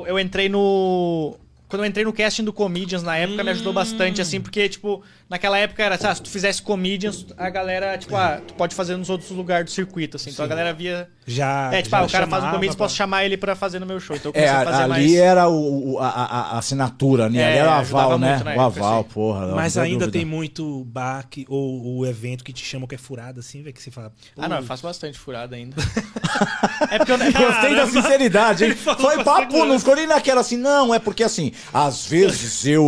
Eu 0.07 0.19
entrei 0.19 0.49
no. 0.49 1.39
Quando 1.73 1.85
eu 1.85 1.89
entrei 1.89 2.05
no 2.05 2.12
casting 2.12 2.44
do 2.44 2.53
Comedians 2.53 3.03
na 3.03 3.16
época, 3.16 3.43
me 3.43 3.49
ajudou 3.49 3.73
bastante, 3.73 4.20
assim, 4.20 4.43
porque, 4.43 4.69
tipo, 4.69 5.03
naquela 5.33 5.59
época 5.59 5.83
era, 5.83 5.99
sabe, 5.99 6.17
se 6.17 6.23
tu 6.23 6.31
fizesse 6.31 6.63
Comedians, 6.63 7.27
a 7.37 7.49
galera, 7.51 7.97
tipo, 7.99 8.15
ah, 8.15 8.41
tu 8.47 8.55
pode 8.55 8.75
fazer 8.75 8.97
nos 8.97 9.11
outros 9.11 9.31
lugares 9.31 9.65
do 9.65 9.71
circuito, 9.71 10.17
assim. 10.17 10.31
Então 10.31 10.45
a 10.45 10.49
galera 10.49 10.73
via. 10.73 11.09
Já. 11.27 11.71
É, 11.73 11.83
tipo, 11.83 11.91
já 11.91 11.99
ah, 11.99 12.05
o 12.05 12.11
cara 12.11 12.27
faz 12.27 12.45
um 12.45 12.51
Comedians, 12.51 12.77
pra- 12.77 12.85
posso 12.85 12.95
chamar 12.97 13.25
ele 13.25 13.37
pra 13.37 13.55
fazer 13.57 13.79
no 13.79 13.87
meu 13.87 13.99
show. 13.99 14.15
Então 14.17 14.31
eu 14.35 14.41
É, 14.41 14.47
comecei 14.47 14.61
a 14.61 14.65
fazer 14.65 14.83
ali 14.83 14.91
mais. 14.93 15.15
era 15.15 15.49
o, 15.49 15.93
o- 15.95 15.99
a, 15.99 16.09
a- 16.09 16.41
a 16.55 16.59
assinatura, 16.59 17.29
né? 17.31 17.41
É, 17.41 17.47
ali 17.49 17.59
era 17.59 17.69
o 17.69 17.73
ajudava 17.81 18.05
aval, 18.15 18.19
né? 18.19 18.43
O 18.57 18.61
aval, 18.61 19.01
assim. 19.01 19.09
porra. 19.11 19.47
não, 19.47 19.55
Mas 19.57 19.75
não 19.77 19.83
ainda 19.83 19.99
dúvida. 20.01 20.13
tem 20.19 20.25
muito 20.25 20.85
baque 20.85 21.47
ou 21.49 21.99
o 21.99 22.07
evento 22.07 22.45
que 22.45 22.53
te 22.53 22.65
chamam 22.65 22.87
que 22.87 22.95
é 22.95 22.99
furado, 22.99 23.41
assim, 23.41 23.63
velho, 23.63 23.75
que 23.75 23.83
você 23.83 23.91
fala. 23.91 24.13
Ah, 24.37 24.49
não, 24.49 24.57
eu 24.57 24.63
"Pô, 24.63 24.69
faço 24.69 24.83
bastante 24.83 25.19
furada 25.19 25.57
ainda. 25.57 25.77
é 26.91 26.99
porque 26.99 27.13
eu. 27.13 27.19
Gostei 27.19 27.75
da 27.75 27.87
sinceridade, 27.87 28.65
hein? 28.65 28.75
Foi 28.75 29.23
papo, 29.25 29.65
não 29.65 29.79
ficou 29.79 29.97
nem 29.97 30.07
naquela 30.07 30.41
assim, 30.41 30.57
não, 30.57 30.93
é 30.95 30.99
porque 30.99 31.23
assim, 31.23 31.53
às 31.73 32.07
vezes 32.07 32.67
eu. 32.67 32.83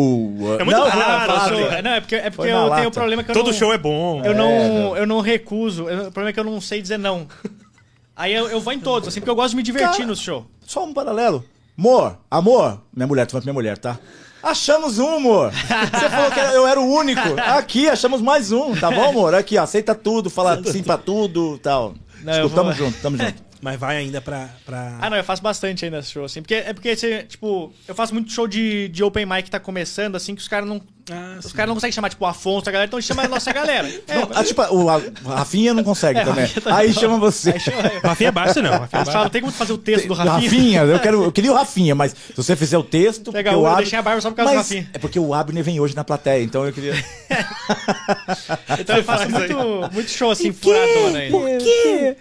É 0.58 0.64
muito 0.64 0.76
não, 0.76 0.88
raro, 0.88 1.50
não, 1.56 1.82
Não, 1.82 1.90
é 1.92 2.00
porque, 2.00 2.14
é 2.16 2.30
porque 2.36 2.50
eu 2.50 2.54
na 2.54 2.60
tenho 2.62 2.70
lata. 2.76 2.88
o 2.88 2.90
problema 2.92 3.22
que 3.24 3.30
eu 3.30 3.34
Todo 3.34 3.46
não... 3.46 3.52
show 3.52 3.72
é 3.72 3.78
bom. 3.78 4.22
Eu 4.24 4.34
não, 4.34 4.96
É, 4.96 5.00
eu 5.00 5.06
não 5.06 5.20
recuso. 5.20 5.88
Eu- 5.88 6.08
O 6.08 6.12
problema 6.12 6.30
é 6.30 6.32
que 6.32 6.40
eu 6.40 6.44
não 6.44 6.60
sei 6.60 6.80
dizer 6.82 6.98
não. 6.98 7.26
Aí 8.16 8.32
eu, 8.32 8.48
eu 8.48 8.60
vou 8.60 8.72
em 8.72 8.78
todos, 8.80 9.08
assim, 9.08 9.20
porque 9.20 9.30
eu 9.30 9.34
gosto 9.34 9.50
de 9.50 9.56
me 9.56 9.62
divertir 9.62 9.90
Cara- 9.92 10.06
no 10.06 10.14
show. 10.16 10.46
Só 10.66 10.84
um 10.84 10.92
paralelo. 10.94 11.44
Amor, 11.76 12.16
amor, 12.30 12.80
minha 12.94 13.06
mulher, 13.06 13.26
tu 13.26 13.32
vai 13.32 13.40
pra 13.40 13.46
minha 13.46 13.54
mulher, 13.54 13.76
tá? 13.78 13.98
Achamos 14.42 14.98
um, 14.98 15.14
amor. 15.16 15.50
Você 15.52 16.08
falou 16.10 16.30
que 16.30 16.38
eu 16.38 16.66
era 16.66 16.78
o 16.80 16.84
único. 16.94 17.20
Aqui, 17.40 17.88
achamos 17.88 18.20
mais 18.20 18.52
um, 18.52 18.74
tá 18.76 18.90
bom, 18.90 19.08
amor? 19.08 19.34
Aqui, 19.34 19.58
ó, 19.58 19.62
aceita 19.62 19.94
tudo, 19.94 20.30
fala 20.30 20.62
sim 20.64 20.82
pra 20.82 20.96
tudo 20.98 21.58
tal. 21.58 21.94
Não, 22.22 22.32
Desculpa, 22.32 22.48
vou- 22.48 22.64
tamo 22.64 22.72
junto, 22.72 22.98
tamo 23.02 23.16
junto. 23.18 23.42
Mas 23.60 23.80
vai 23.80 23.96
ainda 23.96 24.20
pra. 24.20 24.50
pra... 24.66 24.98
Ah, 25.00 25.08
não, 25.08 25.16
eu 25.16 25.24
faço 25.24 25.42
bastante 25.42 25.86
ainda 25.86 25.98
esse 25.98 26.10
show, 26.10 26.24
assim. 26.26 26.42
Porque 26.42 26.54
é 26.54 26.74
porque, 26.74 26.94
você, 26.94 27.22
tipo, 27.22 27.72
eu 27.88 27.94
faço 27.94 28.12
muito 28.12 28.30
show 28.30 28.46
de, 28.46 28.88
de 28.88 29.02
open 29.02 29.24
mic 29.24 29.44
que 29.44 29.50
tá 29.50 29.58
começando, 29.58 30.16
assim, 30.16 30.34
que 30.34 30.42
os 30.42 30.48
caras 30.48 30.68
não. 30.68 30.82
Ah, 31.10 31.36
Os 31.44 31.52
caras 31.52 31.68
não 31.68 31.74
conseguem 31.74 31.92
chamar, 31.92 32.08
tipo, 32.08 32.24
o 32.24 32.26
Afonso, 32.26 32.66
a 32.66 32.72
galera, 32.72 32.86
então 32.88 32.98
chama 33.00 33.24
a 33.24 33.28
nossa 33.28 33.52
galera. 33.52 33.86
É, 34.08 34.14
Não, 34.16 34.28
ah, 34.34 34.42
tipo, 34.42 34.62
o 34.62 34.88
a- 34.88 35.02
Rafinha 35.36 35.74
não 35.74 35.84
consegue 35.84 36.18
É, 36.20 36.24
também. 36.24 36.48
Tá 36.48 36.76
Aí 36.76 36.94
chama 36.94 37.18
você. 37.18 37.50
aí 37.50 37.60
chama 37.60 37.80
eu. 37.88 38.00
Rafinha 38.00 38.28
é 38.28 38.32
baixo, 38.32 38.62
não. 38.62 38.70
Rafinha 38.70 39.02
é 39.02 39.04
baixo. 39.04 39.30
tem 39.30 39.40
como 39.42 39.52
fazer 39.52 39.72
o 39.74 39.78
texto 39.78 40.06
do 40.08 40.14
Rafinha, 40.14 40.32
Rafinha? 40.32 40.80
eu, 40.82 40.98
quero, 41.00 41.24
eu 41.24 41.30
queria 41.32 41.52
o 41.52 41.54
Rafinha, 41.54 41.94
mas 41.94 42.12
se 42.12 42.32
você 42.34 42.56
fizer 42.56 42.78
o 42.78 42.82
texto. 42.82 43.30
Legal, 43.30 43.54
o 43.56 43.58
eu 43.62 43.66
Ab- 43.66 43.76
deixei 43.82 43.98
a 43.98 44.02
barba 44.02 44.20
só 44.22 44.30
por 44.30 44.36
causa 44.36 44.52
do 44.52 44.56
Mas 44.56 44.66
Rafinha. 44.68 44.90
É 44.94 44.98
porque 44.98 45.18
o 45.18 45.34
Abner 45.34 45.62
vem 45.62 45.78
hoje 45.78 45.94
na 45.94 46.04
plateia, 46.04 46.42
então 46.42 46.64
eu 46.64 46.72
queria. 46.72 46.94
Então 48.78 48.96
eu 48.96 49.04
faço 49.04 49.28
muito, 49.30 49.56
muito 49.92 50.10
show, 50.10 50.30
assim, 50.30 50.52
furadona 50.52 51.18
ainda. 51.18 51.38
quê? 51.58 52.16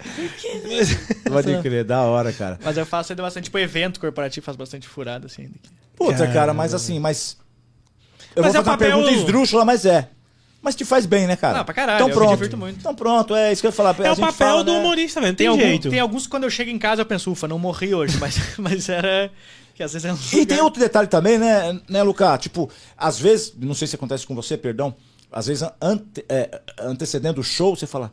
Pode 1.29 1.61
crer, 1.61 1.83
da 1.83 2.01
hora, 2.01 2.31
cara. 2.31 2.59
Mas 2.63 2.77
eu 2.77 2.85
faço 2.85 3.11
ainda 3.11 3.23
bastante, 3.23 3.45
tipo, 3.45 3.57
evento 3.59 3.99
corporativo, 3.99 4.43
faz 4.45 4.55
bastante 4.55 4.87
furada, 4.87 5.25
assim. 5.27 5.43
ainda. 5.43 5.53
Puta, 5.95 6.13
Caramba. 6.17 6.33
cara, 6.33 6.53
mas 6.53 6.73
assim, 6.73 6.99
mas. 6.99 7.37
Eu 8.35 8.41
Mas 8.43 8.51
vou 8.53 8.61
é 8.61 8.63
fazer 8.63 8.69
uma 8.69 8.77
papel- 8.77 8.91
pergunta 8.91 9.11
esdrúxula, 9.11 9.65
mas 9.65 9.85
é. 9.85 10.09
Mas 10.61 10.75
te 10.75 10.85
faz 10.85 11.05
bem, 11.05 11.27
né, 11.27 11.35
cara? 11.35 11.57
Não, 11.57 11.65
pra 11.65 11.73
caralho, 11.73 12.05
Então 12.05 12.09
pronto. 12.17 12.29
divirto 12.31 12.57
muito. 12.57 12.79
Então 12.79 12.95
pronto, 12.95 13.35
é 13.35 13.51
isso 13.51 13.61
que 13.61 13.67
eu 13.67 13.69
ia 13.69 13.75
falar. 13.75 13.89
É 13.99 14.11
o 14.11 14.15
papel 14.15 14.31
fala, 14.31 14.63
do 14.63 14.71
né? 14.71 14.79
humorista, 14.79 15.19
velho. 15.19 15.31
Não 15.33 15.35
Tem, 15.35 15.45
tem, 15.45 15.47
algum- 15.47 15.61
jeito. 15.61 15.89
tem 15.89 15.99
alguns 15.99 16.23
que 16.23 16.29
quando 16.29 16.43
eu 16.45 16.49
chego 16.49 16.69
em 16.71 16.79
casa 16.79 17.01
eu 17.01 17.05
penso, 17.05 17.31
ufa, 17.31 17.47
não 17.49 17.59
morri 17.59 17.93
hoje, 17.93 18.17
mas, 18.21 18.39
mas 18.57 18.87
era. 18.89 19.29
Que 19.75 19.83
às 19.83 19.91
vezes 19.91 20.05
é 20.05 20.13
um 20.13 20.15
E 20.15 20.35
lugar- 20.41 20.45
tem 20.55 20.61
outro 20.63 20.79
detalhe 20.79 21.07
também, 21.07 21.37
né, 21.37 21.77
né, 21.89 22.01
Lucas? 22.03 22.39
Tipo, 22.39 22.69
às 22.97 23.19
vezes, 23.19 23.53
não 23.59 23.73
sei 23.73 23.87
se 23.87 23.95
acontece 23.95 24.25
com 24.25 24.33
você, 24.35 24.55
perdão, 24.55 24.95
às 25.31 25.47
vezes 25.47 25.67
ante- 25.81 26.23
é, 26.29 26.61
antecedendo 26.79 27.41
o 27.41 27.43
show, 27.43 27.75
você 27.75 27.85
fala, 27.87 28.11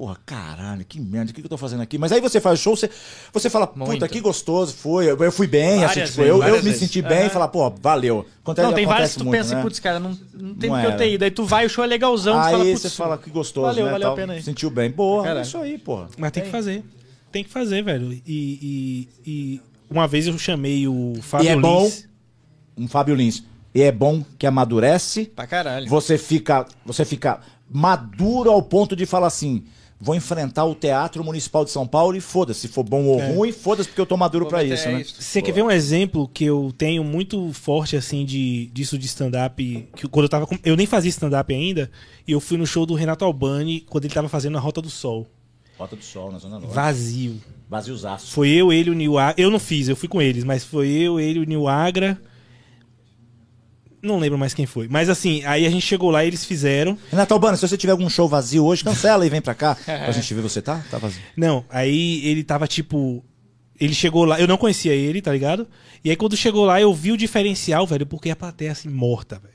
porra, 0.00 0.16
caralho, 0.24 0.82
que 0.82 0.98
merda, 0.98 1.30
o 1.30 1.34
que 1.34 1.42
que 1.42 1.46
eu 1.46 1.50
tô 1.50 1.58
fazendo 1.58 1.82
aqui? 1.82 1.98
Mas 1.98 2.10
aí 2.10 2.22
você 2.22 2.40
faz 2.40 2.58
o 2.58 2.62
show, 2.62 2.74
você, 2.74 2.88
você 3.34 3.50
fala, 3.50 3.66
puta, 3.66 3.84
Muito. 3.84 4.08
que 4.08 4.18
gostoso 4.18 4.72
foi, 4.72 5.10
eu, 5.10 5.16
eu 5.18 5.30
fui 5.30 5.46
bem, 5.46 5.84
assim, 5.84 6.00
Várias 6.00 6.08
tipo, 6.08 6.22
vezes, 6.22 6.30
eu, 6.30 6.36
eu 6.36 6.40
várias 6.40 6.64
me 6.64 6.72
senti 6.72 7.02
bem 7.02 7.18
e 7.18 7.20
Aham. 7.24 7.28
falar, 7.28 7.48
pô, 7.48 7.68
valeu. 7.68 8.24
Acontece, 8.42 8.66
Não, 8.66 8.74
tem 8.74 8.86
vários 8.86 9.10
acontece 9.10 9.12
que 9.12 9.18
tu 9.18 9.24
muito, 9.26 9.36
pensa, 9.38 9.54
né? 9.56 9.62
putz, 9.62 9.78
cara, 9.78 10.00
não, 10.00 10.18
não 10.32 10.54
tem 10.54 10.70
Não 10.70 10.76
porque 10.80 10.94
eu 10.94 10.96
ter 10.96 11.12
ido. 11.12 11.22
Aí 11.22 11.30
tu 11.30 11.44
vai, 11.44 11.66
o 11.66 11.68
show 11.68 11.84
é 11.84 11.86
legalzão, 11.86 12.32
tu 12.40 12.44
Aí 12.46 12.52
fala, 12.52 12.64
putz, 12.64 12.80
você 12.80 12.88
fala, 12.88 13.18
que 13.18 13.28
gostoso, 13.28 13.66
valeu, 13.66 13.84
né, 13.84 13.90
valeu 13.92 14.06
a 14.06 14.10
tal, 14.10 14.16
pena 14.16 14.32
aí. 14.32 14.42
Sentiu 14.42 14.70
bem. 14.70 14.90
Boa, 14.90 15.22
é 15.22 15.28
Caralho. 15.28 15.44
isso 15.44 15.58
aí, 15.58 15.76
porra. 15.76 16.08
Mas 16.16 16.32
tem 16.32 16.44
que 16.44 16.48
fazer. 16.50 16.82
Tem 17.30 17.44
que 17.44 17.50
fazer, 17.50 17.82
velho. 17.84 18.10
E, 18.10 18.22
e, 18.26 19.08
e 19.30 19.60
uma 19.90 20.08
vez 20.08 20.26
eu 20.28 20.38
chamei 20.38 20.88
o 20.88 21.12
Fábio 21.20 21.44
E 21.44 21.48
é 21.48 21.56
bom- 21.56 21.82
Lins. 21.84 22.08
Um 22.74 22.88
Fábio 22.88 23.14
Lins. 23.14 23.44
E 23.74 23.82
é 23.82 23.92
bom 23.92 24.24
que 24.38 24.46
amadurece, 24.46 25.26
Pra 25.26 25.46
caralho. 25.46 25.86
você 25.90 26.16
fica, 26.16 26.64
você 26.86 27.04
fica 27.04 27.40
maduro 27.70 28.50
ao 28.50 28.62
ponto 28.62 28.96
de 28.96 29.04
falar 29.04 29.26
assim: 29.28 29.64
vou 30.00 30.14
enfrentar 30.14 30.64
o 30.64 30.74
Teatro 30.74 31.22
Municipal 31.22 31.64
de 31.64 31.70
São 31.70 31.86
Paulo 31.86 32.16
e 32.16 32.20
foda-se, 32.20 32.60
se 32.60 32.68
for 32.68 32.82
bom 32.82 33.04
ou 33.04 33.20
É. 33.20 33.32
ruim, 33.34 33.52
foda-se 33.52 33.88
porque 33.88 34.00
eu 34.00 34.06
tô 34.06 34.16
maduro 34.16 34.46
meter 34.50 34.72
isso, 34.72 34.88
né? 34.88 35.00
isso. 35.02 35.20
Você 35.20 35.42
quer 35.42 35.52
ver 35.52 35.62
um 35.62 35.70
exemplo 35.70 36.26
que 36.32 36.44
eu 36.44 36.72
tenho 36.76 37.04
muito 37.04 37.52
forte, 37.52 37.96
assim, 37.96 38.24
de, 38.24 38.66
disso 38.72 38.96
de 38.98 39.06
stand-up? 39.06 39.88
Que 39.94 40.08
quando 40.08 40.24
eu 40.24 40.28
tava. 40.30 40.46
com- 40.46 40.58
Eu 40.64 40.74
nem 40.76 40.86
fazia 40.86 41.10
stand-up 41.10 41.52
ainda, 41.54 41.90
e 42.26 42.32
eu 42.32 42.40
fui 42.40 42.56
no 42.56 42.66
show 42.66 42.86
do 42.86 42.94
Renato 42.94 43.24
Albani 43.24 43.80
quando 43.88 44.06
ele 44.06 44.14
tava 44.14 44.28
fazendo 44.28 44.56
a 44.56 44.60
Rota 44.60 44.80
do 44.80 44.88
Sol. 44.90 45.26
Rota 45.78 45.96
do 45.96 46.02
Sol 46.04 46.30
na 46.32 46.38
Zona 46.38 46.58
Norte. 46.58 46.74
Vazio. 46.74 47.40
Vaziozaço. 47.68 48.32
Foi 48.32 48.48
eu, 48.48 48.72
ele 48.72 48.88
e 48.88 48.92
o 48.92 48.94
Nil 48.94 49.16
Agra. 49.18 49.40
Eu 49.40 49.50
não 49.50 49.58
fiz, 49.60 49.88
eu 49.88 49.94
fui 49.96 50.08
com 50.08 50.20
eles, 50.20 50.42
mas 50.44 50.64
foi 50.64 50.88
eu, 50.88 51.20
ele 51.20 51.38
e 51.38 51.42
o 51.42 51.46
Nil 51.46 51.68
Agra. 51.68 52.20
Não 54.02 54.18
lembro 54.18 54.38
mais 54.38 54.54
quem 54.54 54.66
foi. 54.66 54.88
Mas 54.88 55.08
assim, 55.08 55.44
aí 55.44 55.66
a 55.66 55.70
gente 55.70 55.86
chegou 55.86 56.10
lá 56.10 56.24
e 56.24 56.28
eles 56.28 56.44
fizeram. 56.44 56.98
Renato 57.10 57.34
Albano, 57.34 57.56
se 57.56 57.66
você 57.66 57.76
tiver 57.76 57.92
algum 57.92 58.08
show 58.08 58.28
vazio 58.28 58.64
hoje, 58.64 58.82
cancela 58.82 59.26
e 59.26 59.30
vem 59.30 59.40
pra 59.40 59.54
cá. 59.54 59.74
pra 59.84 60.10
gente 60.12 60.32
ver 60.32 60.40
você, 60.40 60.62
tá? 60.62 60.84
Tá 60.90 60.98
vazio. 60.98 61.20
Não, 61.36 61.64
aí 61.68 62.24
ele 62.26 62.42
tava 62.42 62.66
tipo. 62.66 63.24
Ele 63.78 63.94
chegou 63.94 64.24
lá, 64.24 64.38
eu 64.38 64.46
não 64.46 64.58
conhecia 64.58 64.92
ele, 64.92 65.22
tá 65.22 65.32
ligado? 65.32 65.66
E 66.04 66.10
aí 66.10 66.16
quando 66.16 66.36
chegou 66.36 66.64
lá, 66.64 66.80
eu 66.80 66.92
vi 66.92 67.12
o 67.12 67.16
diferencial, 67.16 67.86
velho, 67.86 68.06
porque 68.06 68.30
a 68.30 68.36
plateia 68.36 68.72
assim, 68.72 68.88
morta, 68.88 69.38
velho. 69.38 69.54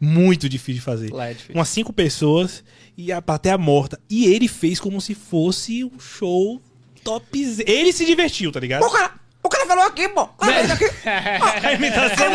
Muito 0.00 0.48
difícil 0.48 0.74
de 0.74 0.80
fazer. 0.80 1.12
Lá 1.12 1.30
é 1.30 1.32
difícil. 1.32 1.54
Umas 1.54 1.68
cinco 1.68 1.92
pessoas 1.92 2.64
e 2.96 3.12
a 3.12 3.22
plateia 3.22 3.56
morta. 3.56 3.98
E 4.10 4.26
ele 4.26 4.48
fez 4.48 4.80
como 4.80 5.00
se 5.00 5.14
fosse 5.14 5.84
um 5.84 5.98
show 5.98 6.60
top. 7.02 7.24
Ele 7.66 7.92
se 7.92 8.04
divertiu, 8.04 8.50
tá 8.50 8.60
ligado? 8.60 8.82
O 8.84 8.90
cara, 8.90 9.14
o 9.44 9.48
cara 9.48 9.66
falou 9.66 9.84
aqui, 9.84 10.08
pô. 10.08 10.22
O 10.22 10.26
cara 10.38 10.52
fez 10.54 10.70
aqui. 10.70 10.84
Imitação. 11.74 12.26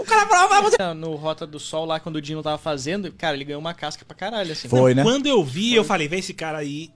O 0.00 0.04
cara 0.04 0.26
falou, 0.26 0.48
vai 0.48 0.62
você. 0.62 0.94
No 0.94 1.14
Rota 1.14 1.46
do 1.46 1.60
Sol, 1.60 1.84
lá 1.84 2.00
quando 2.00 2.16
o 2.16 2.20
Dino 2.22 2.42
tava 2.42 2.58
fazendo, 2.58 3.12
cara, 3.12 3.36
ele 3.36 3.44
ganhou 3.44 3.60
uma 3.60 3.74
casca 3.74 4.04
pra 4.04 4.16
caralho, 4.16 4.52
assim. 4.52 4.68
Foi, 4.68 4.94
né? 4.94 5.02
Quando 5.02 5.26
eu 5.26 5.42
vi, 5.44 5.74
eu 5.74 5.84
falei, 5.84 6.08
vê 6.08 6.18
esse 6.18 6.32
cara 6.34 6.58
aí. 6.58 6.90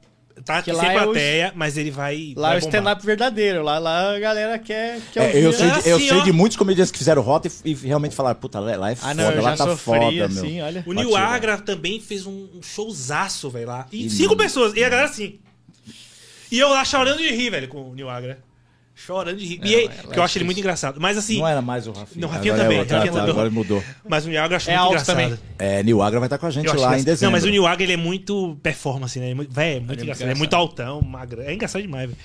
Tá 0.44 0.62
Que 0.62 0.72
sem 0.72 0.80
lá 0.80 0.92
é 0.92 1.00
o- 1.00 1.02
plateia, 1.06 1.52
mas 1.56 1.76
ele 1.76 1.90
vai. 1.90 2.32
Lá 2.36 2.50
vai 2.50 2.56
é 2.56 2.58
o 2.58 2.60
bombar. 2.60 2.76
stand-up 2.78 3.04
verdadeiro. 3.04 3.60
Lá, 3.64 3.78
lá 3.80 4.14
a 4.14 4.20
galera 4.20 4.56
quer, 4.56 5.00
quer 5.12 5.20
É, 5.20 5.26
ouvir. 5.26 5.42
eu 5.42 5.52
sei, 5.52 5.66
né? 5.66 5.80
de, 5.82 5.88
eu 5.88 5.96
Assim, 5.96 6.08
sei 6.08 6.18
ó. 6.18 6.22
de 6.22 6.32
muitos 6.32 6.56
comediantes 6.56 6.92
que 6.92 6.98
fizeram 6.98 7.22
rota 7.22 7.48
e, 7.64 7.70
e 7.72 7.74
realmente 7.74 8.14
falaram, 8.14 8.38
puta, 8.38 8.60
lá 8.60 8.92
é 8.92 8.94
foda, 8.94 9.10
Ah, 9.10 9.14
não, 9.14 9.30
eu 9.32 9.42
lá 9.42 9.50
já 9.50 9.56
tá 9.56 9.64
sofri, 9.72 9.84
foda, 9.84 10.26
assim, 10.26 10.54
meu. 10.54 10.64
olha. 10.64 10.84
O 10.86 10.94
tirar. 10.94 11.26
Agra 11.34 11.58
também 11.58 12.00
fez 12.00 12.24
um 12.24 12.46
um 12.54 12.62
showzaço, 12.62 13.50
velho, 13.50 13.66
lá. 13.66 13.86
E 13.90 14.06
E 14.06 14.10
cinco 14.10 14.36
pessoas. 14.36 14.74
E 14.76 14.84
a 14.84 14.88
galera 14.88 15.08
assim. 15.08 15.40
E 16.52 16.58
eu 16.60 16.68
lá 16.68 16.84
chorando 16.84 17.18
de 17.18 17.28
rir, 17.34 17.50
velho, 17.50 17.66
com 17.66 17.90
o 17.90 17.94
Nil 17.96 18.08
Agra. 18.08 18.38
Chorando 19.06 19.36
de 19.38 19.46
rir. 19.46 19.58
Não, 19.60 19.66
e 19.66 19.74
aí, 19.74 19.84
ela 19.84 20.12
que 20.12 20.18
eu 20.18 20.22
é 20.22 20.24
acho 20.24 20.38
ele 20.38 20.44
muito 20.44 20.58
engraçado. 20.58 21.00
Mas 21.00 21.16
assim, 21.16 21.38
Não 21.38 21.46
era 21.48 21.62
mais 21.62 21.86
o 21.86 21.92
Rafinha. 21.92 22.20
Não, 22.20 22.28
Rafinha 22.28 22.52
Agora 22.54 22.64
também, 22.64 22.76
É, 22.76 22.80
outra, 22.80 22.96
Rafinha 22.98 23.12
tá, 23.12 23.18
também. 23.20 23.32
agora 23.34 23.50
mudou. 23.50 23.84
mas 24.08 24.26
o 24.26 24.28
Niaga 24.28 24.52
eu 24.52 24.56
acho 24.56 24.70
É 24.70 24.76
muito 24.76 24.88
engraçado. 24.88 25.16
também. 25.16 25.38
É, 25.58 25.82
Nil 25.82 26.02
Agra 26.02 26.18
vai 26.20 26.26
estar 26.26 26.38
com 26.38 26.46
a 26.46 26.50
gente 26.50 26.66
Eu 26.66 26.74
lá 26.80 26.98
em 26.98 27.02
dezembro. 27.04 27.24
Não, 27.26 27.32
mas 27.32 27.44
o 27.44 27.50
Niwaga 27.50 27.82
ele 27.82 27.92
é 27.92 27.96
muito 27.96 28.58
performance, 28.62 29.18
né? 29.18 29.34
Véi, 29.48 29.70
é 29.70 29.74
muito 29.76 29.86
muito 29.88 30.02
engraçado. 30.02 30.02
É 30.02 30.04
engraçado. 30.04 30.38
muito 30.38 30.54
altão, 30.54 31.00
magro. 31.00 31.40
É 31.42 31.54
engraçado 31.54 31.82
demais, 31.82 32.06
velho. 32.10 32.18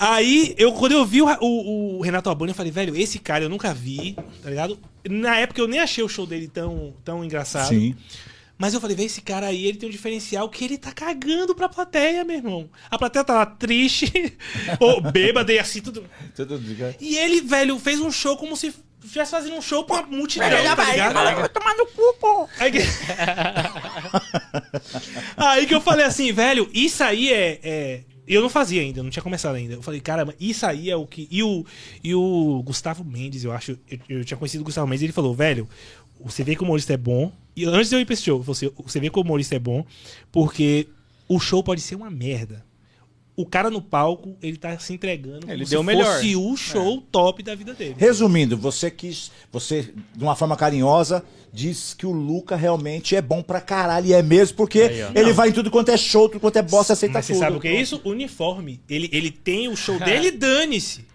Aí, 0.00 0.54
eu, 0.58 0.72
quando 0.72 0.92
eu 0.92 1.04
vi 1.04 1.22
o, 1.22 1.26
o- 1.40 1.98
o 1.98 2.02
Renato 2.02 2.28
Albani, 2.28 2.50
eu 2.50 2.56
falei, 2.56 2.72
velho, 2.72 2.96
esse 2.96 3.18
cara 3.18 3.44
eu 3.44 3.48
nunca 3.48 3.72
vi, 3.72 4.16
tá 4.42 4.50
ligado? 4.50 4.78
Na 5.08 5.36
época 5.38 5.60
eu 5.60 5.68
nem 5.68 5.78
achei 5.80 6.02
o 6.02 6.08
show 6.08 6.26
dele 6.26 6.48
tão, 6.48 6.92
tão 7.04 7.24
engraçado. 7.24 7.68
Sim. 7.68 7.94
Mas 8.62 8.74
eu 8.74 8.80
falei, 8.80 8.94
velho, 8.94 9.06
esse 9.06 9.20
cara 9.20 9.48
aí, 9.48 9.66
ele 9.66 9.76
tem 9.76 9.88
um 9.88 9.92
diferencial 9.92 10.48
que 10.48 10.64
ele 10.64 10.78
tá 10.78 10.92
cagando 10.92 11.52
pra 11.52 11.68
plateia, 11.68 12.24
meu 12.24 12.36
irmão. 12.36 12.70
A 12.88 12.96
plateia 12.96 13.24
tá 13.24 13.34
lá 13.34 13.44
triste, 13.44 14.38
ou 14.78 15.00
bêbada 15.00 15.52
e 15.52 15.58
assim, 15.58 15.80
tudo. 15.80 16.08
E 17.00 17.18
ele, 17.18 17.40
velho, 17.40 17.76
fez 17.80 17.98
um 17.98 18.12
show 18.12 18.36
como 18.36 18.56
se 18.56 18.72
estivesse 19.02 19.32
fazendo 19.32 19.56
um 19.56 19.60
show 19.60 19.82
pra 19.82 20.04
multidão, 20.04 20.48
tá 20.48 20.76
vai, 20.76 20.92
ligado? 20.92 21.12
vai, 21.12 21.34
vai 21.34 21.48
tomar 21.48 21.74
no 21.74 21.86
cu, 21.86 22.14
pô. 22.20 22.48
Aí 22.60 22.70
que... 22.70 22.78
aí 25.36 25.66
que 25.66 25.74
eu 25.74 25.80
falei 25.80 26.06
assim, 26.06 26.32
velho, 26.32 26.70
isso 26.72 27.02
aí 27.02 27.32
é, 27.32 27.58
é- 27.64 28.00
Eu 28.28 28.42
não 28.42 28.48
fazia 28.48 28.80
ainda, 28.80 29.02
não 29.02 29.10
tinha 29.10 29.24
começado 29.24 29.56
ainda. 29.56 29.74
Eu 29.74 29.82
falei, 29.82 30.00
caramba, 30.00 30.36
isso 30.38 30.64
aí 30.64 30.88
é 30.88 30.94
o 30.94 31.04
que. 31.04 31.26
E 31.32 31.42
o, 31.42 31.66
e 32.04 32.14
o 32.14 32.62
Gustavo 32.64 33.04
Mendes, 33.04 33.42
eu 33.42 33.50
acho. 33.50 33.76
Eu, 33.90 33.98
eu 34.08 34.24
tinha 34.24 34.38
conhecido 34.38 34.60
o 34.60 34.64
Gustavo 34.64 34.86
Mendes 34.86 35.02
ele 35.02 35.12
falou, 35.12 35.34
velho, 35.34 35.68
você 36.24 36.42
vê 36.44 36.54
que 36.54 36.62
o 36.62 36.64
humorista 36.64 36.92
é 36.92 36.96
bom. 36.96 37.32
E 37.56 37.64
antes 37.64 37.90
de 37.90 37.96
eu 37.96 38.00
ir 38.00 38.04
pra 38.06 38.14
esse 38.14 38.22
show, 38.22 38.40
você, 38.42 38.72
você 38.82 38.98
vê 39.00 39.10
que 39.10 39.18
o 39.18 39.22
humorista 39.22 39.54
é 39.54 39.58
bom, 39.58 39.84
porque 40.30 40.88
o 41.28 41.38
show 41.38 41.62
pode 41.62 41.80
ser 41.80 41.94
uma 41.94 42.10
merda. 42.10 42.64
O 43.34 43.46
cara 43.46 43.70
no 43.70 43.80
palco, 43.80 44.36
ele 44.42 44.58
tá 44.58 44.78
se 44.78 44.92
entregando 44.92 45.50
Ele 45.50 45.64
como 45.64 45.70
deu 45.70 45.80
o 45.80 45.82
se 45.82 45.86
melhor. 45.86 46.14
fosse 46.16 46.36
o 46.36 46.54
show 46.54 47.00
top 47.10 47.42
da 47.42 47.54
vida 47.54 47.72
dele. 47.72 47.94
Resumindo, 47.96 48.58
você 48.58 48.90
quis, 48.90 49.30
você, 49.50 49.92
de 50.14 50.22
uma 50.22 50.36
forma 50.36 50.54
carinhosa, 50.54 51.24
diz 51.50 51.94
que 51.94 52.04
o 52.04 52.10
Luca 52.12 52.56
realmente 52.56 53.16
é 53.16 53.22
bom 53.22 53.42
pra 53.42 53.58
caralho. 53.58 54.06
E 54.06 54.12
é 54.12 54.22
mesmo, 54.22 54.54
porque 54.56 54.82
Aí, 54.82 55.00
ele 55.14 55.32
vai 55.32 55.48
em 55.48 55.52
tudo 55.52 55.70
quanto 55.70 55.90
é 55.90 55.96
show, 55.96 56.28
tudo 56.28 56.40
quanto 56.40 56.58
é 56.58 56.62
bosta, 56.62 56.92
aceita 56.92 57.14
Mas 57.14 57.24
você 57.24 57.32
tudo. 57.32 57.40
sabe 57.42 57.56
o 57.56 57.60
que 57.60 57.68
é 57.68 57.80
isso? 57.80 58.02
Uniforme. 58.04 58.80
Ele, 58.88 59.08
ele 59.10 59.30
tem 59.30 59.66
o 59.66 59.76
show 59.76 59.98
dele, 60.04 60.30
dane-se. 60.30 61.06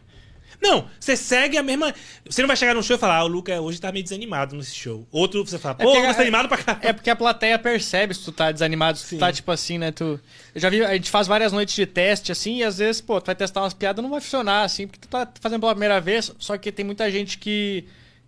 Não, 0.61 0.89
você 0.99 1.15
segue 1.15 1.57
a 1.57 1.63
mesma. 1.63 1.93
Você 2.25 2.41
não 2.41 2.47
vai 2.47 2.57
chegar 2.57 2.73
no 2.73 2.81
show 2.81 2.95
e 2.95 2.99
falar, 2.99 3.17
ah, 3.17 3.23
o 3.23 3.27
Luca 3.27 3.61
hoje 3.61 3.79
tá 3.79 3.91
meio 3.91 4.03
desanimado 4.03 4.55
nesse 4.55 4.73
show. 4.75 5.07
Outro, 5.11 5.45
você 5.45 5.57
fala, 5.59 5.75
pô, 5.75 5.83
o 5.83 5.85
porque 5.87 5.99
Luca 6.01 6.13
tá 6.13 6.19
é- 6.19 6.23
animado 6.23 6.47
pra 6.49 6.57
caralho. 6.57 6.87
É 6.87 6.93
porque 6.93 7.09
a 7.09 7.15
plateia 7.15 7.59
percebe 7.59 8.13
se 8.13 8.23
tu 8.23 8.31
tá 8.31 8.51
desanimado, 8.51 8.97
se 8.97 9.05
Sim. 9.05 9.17
tu 9.17 9.19
tá 9.19 9.31
tipo 9.31 9.51
assim, 9.51 9.77
né? 9.77 9.91
Tu... 9.91 10.19
Eu 10.55 10.61
já 10.61 10.69
vi, 10.69 10.83
a 10.83 10.93
gente 10.93 11.11
faz 11.11 11.27
várias 11.27 11.51
noites 11.51 11.75
de 11.75 11.85
teste, 11.85 12.31
assim, 12.31 12.57
e 12.57 12.63
às 12.63 12.79
vezes, 12.79 13.01
pô, 13.01 13.21
tu 13.21 13.27
vai 13.27 13.35
testar 13.35 13.61
umas 13.61 13.73
piadas, 13.73 14.01
não 14.01 14.09
vai 14.09 14.19
funcionar, 14.19 14.63
assim, 14.63 14.87
porque 14.87 14.99
tu 14.99 15.07
tá 15.07 15.27
fazendo 15.39 15.59
pela 15.59 15.73
primeira 15.73 16.01
vez, 16.01 16.31
só 16.39 16.57
que 16.57 16.71
tem 16.71 16.83
muita 16.85 17.09
gente 17.11 17.37
que, 17.37 17.85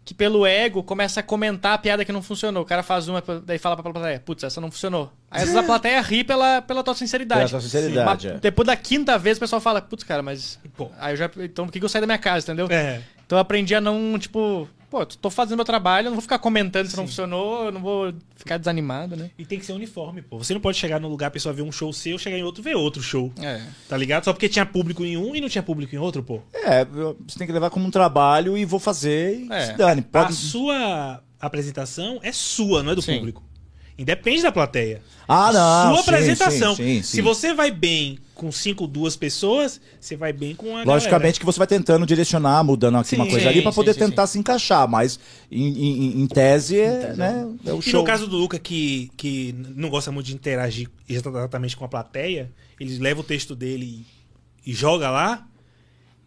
que 0.10 0.14
pelo 0.16 0.44
ego 0.44 0.82
começa 0.82 1.20
a 1.20 1.24
comentar 1.24 1.74
a 1.74 1.78
piada 1.78 2.04
que 2.04 2.12
não 2.12 2.24
funcionou. 2.24 2.64
O 2.64 2.66
cara 2.66 2.82
faz 2.82 3.08
uma, 3.08 3.24
daí 3.46 3.60
fala 3.60 3.78
pra 3.78 3.94
plateia, 3.94 4.20
putz, 4.20 4.44
essa 4.44 4.60
não 4.60 4.72
funcionou. 4.72 5.14
Aí 5.30 5.44
às 5.44 5.50
vezes 5.50 5.56
a 5.56 5.62
plateia 5.62 6.02
ri 6.02 6.24
pela, 6.24 6.64
pela 6.64 6.84
tua 6.84 6.96
sinceridade. 6.96 7.42
Pela 7.42 7.50
tua 7.52 7.62
sinceridade, 7.62 8.28
é. 8.28 8.34
Depois 8.40 8.66
da 8.66 8.76
quinta 8.76 9.20
vez 9.20 9.38
o 9.38 9.40
pessoal 9.40 9.62
fala, 9.62 9.80
putz, 9.80 10.04
cara, 10.04 10.24
mas. 10.24 10.58
Pô. 10.76 10.90
Aí 10.98 11.14
eu 11.14 11.18
já. 11.18 11.30
Então 11.38 11.68
por 11.68 11.72
que 11.72 11.78
que 11.78 11.86
eu 11.86 11.90
saí 11.90 12.02
da 12.02 12.08
minha 12.08 12.18
casa, 12.18 12.44
entendeu? 12.44 12.68
É. 12.72 13.04
Então 13.24 13.38
eu 13.38 13.42
aprendi 13.42 13.76
a 13.76 13.80
não, 13.80 14.18
tipo, 14.18 14.68
pô, 14.90 15.06
tô 15.06 15.30
fazendo 15.30 15.56
meu 15.58 15.66
trabalho, 15.66 16.08
eu 16.08 16.10
não 16.10 16.16
vou 16.16 16.22
ficar 16.22 16.40
comentando 16.40 16.88
se 16.88 16.98
não 16.98 17.06
funcionou, 17.06 17.66
eu 17.66 17.72
não 17.72 17.82
vou 17.82 18.14
ficar 18.36 18.58
desanimado, 18.58 19.16
né? 19.16 19.30
E 19.38 19.46
tem 19.46 19.60
que 19.60 19.66
ser 19.66 19.74
uniforme, 19.74 20.22
pô. 20.22 20.38
Você 20.38 20.54
não 20.54 20.62
pode 20.62 20.78
chegar 20.78 21.00
num 21.00 21.08
lugar, 21.08 21.28
a 21.28 21.32
pessoa 21.32 21.54
ver 21.54 21.62
um 21.62 21.72
show 21.72 21.92
seu, 21.94 22.18
chegar 22.18 22.38
em 22.38 22.44
outro 22.44 22.64
ver 22.64 22.76
outro 22.76 23.02
show. 23.02 23.32
É. 23.42 23.62
Tá 23.88 23.96
ligado? 23.96 24.26
Só 24.26 24.34
porque 24.34 24.50
tinha 24.50 24.66
público 24.66 25.04
em 25.06 25.16
um 25.18 25.36
e 25.36 25.42
não 25.42 25.50
tinha 25.50 25.64
público 25.64 25.94
em 25.96 25.98
outro, 26.00 26.24
pô. 26.24 26.42
É, 26.54 26.86
você 26.86 27.38
tem 27.38 27.48
que 27.48 27.54
levar 27.54 27.70
como 27.70 27.86
um 27.86 27.92
trabalho 27.92 28.58
e 28.58 28.66
vou 28.66 28.80
fazer 28.80 29.40
e 29.46 29.52
É. 29.52 29.68
se 29.68 29.74
dane. 29.74 30.02
A 30.02 30.24
Pode... 30.24 30.34
sua 30.34 31.22
apresentação 31.40 32.20
é 32.22 32.32
sua, 32.32 32.84
não 32.84 32.92
é 32.92 32.96
do 32.96 33.02
Sim. 33.02 33.18
público. 33.18 33.44
Independe 34.00 34.42
da 34.42 34.52
plateia. 34.52 35.02
Ah, 35.28 35.52
não. 35.52 35.94
Sua 35.96 36.04
sim, 36.04 36.10
apresentação. 36.10 36.76
sim, 36.76 36.86
sim, 36.86 37.04
Se 37.04 37.22
você 37.22 37.54
vai 37.54 37.70
bem 37.70 38.18
com 38.34 38.50
cinco, 38.52 38.88
duas 38.88 39.18
pessoas, 39.18 39.82
você 40.00 40.16
vai 40.16 40.32
bem 40.32 40.56
com 40.56 40.78
a 40.78 40.84
Logicamente 40.84 41.10
galera. 41.12 41.40
que 41.40 41.46
você 41.46 41.58
vai 41.58 41.68
tentando 41.68 42.06
direcionar, 42.06 42.64
mudando 42.64 42.98
aqui 42.98 43.10
Sim, 43.10 43.16
uma 43.18 43.26
coisa 43.26 43.42
sim, 43.42 43.48
ali 43.50 43.62
pra 43.62 43.72
sim, 43.72 43.76
poder 43.76 43.94
sim, 43.94 44.00
tentar 44.00 44.26
se 44.28 44.40
encaixar, 44.40 44.88
mas 44.88 45.20
em, 45.52 45.68
em- 45.68 46.22
em 46.22 46.28
tese, 46.28 46.80
é, 46.80 47.14
né, 47.18 47.46
é 47.66 47.74
o 47.74 47.80
E 47.80 47.82
show. 47.82 48.00
no 48.00 48.06
caso 48.08 48.26
do 48.26 48.38
Luca, 48.38 48.58
que, 48.58 49.12
que 49.18 49.54
não 49.76 49.90
gosta 49.90 50.10
muito 50.12 50.28
de 50.28 50.34
interagir 50.34 50.90
exatamente 51.08 51.76
com 51.76 51.84
a 51.84 51.90
plateia, 51.90 52.50
ele 52.80 52.98
leva 52.98 53.20
o 53.20 53.24
texto 53.24 53.54
dele 53.58 54.06
e, 54.66 54.72
e 54.72 54.74
joga 54.74 55.12
lá, 55.12 55.46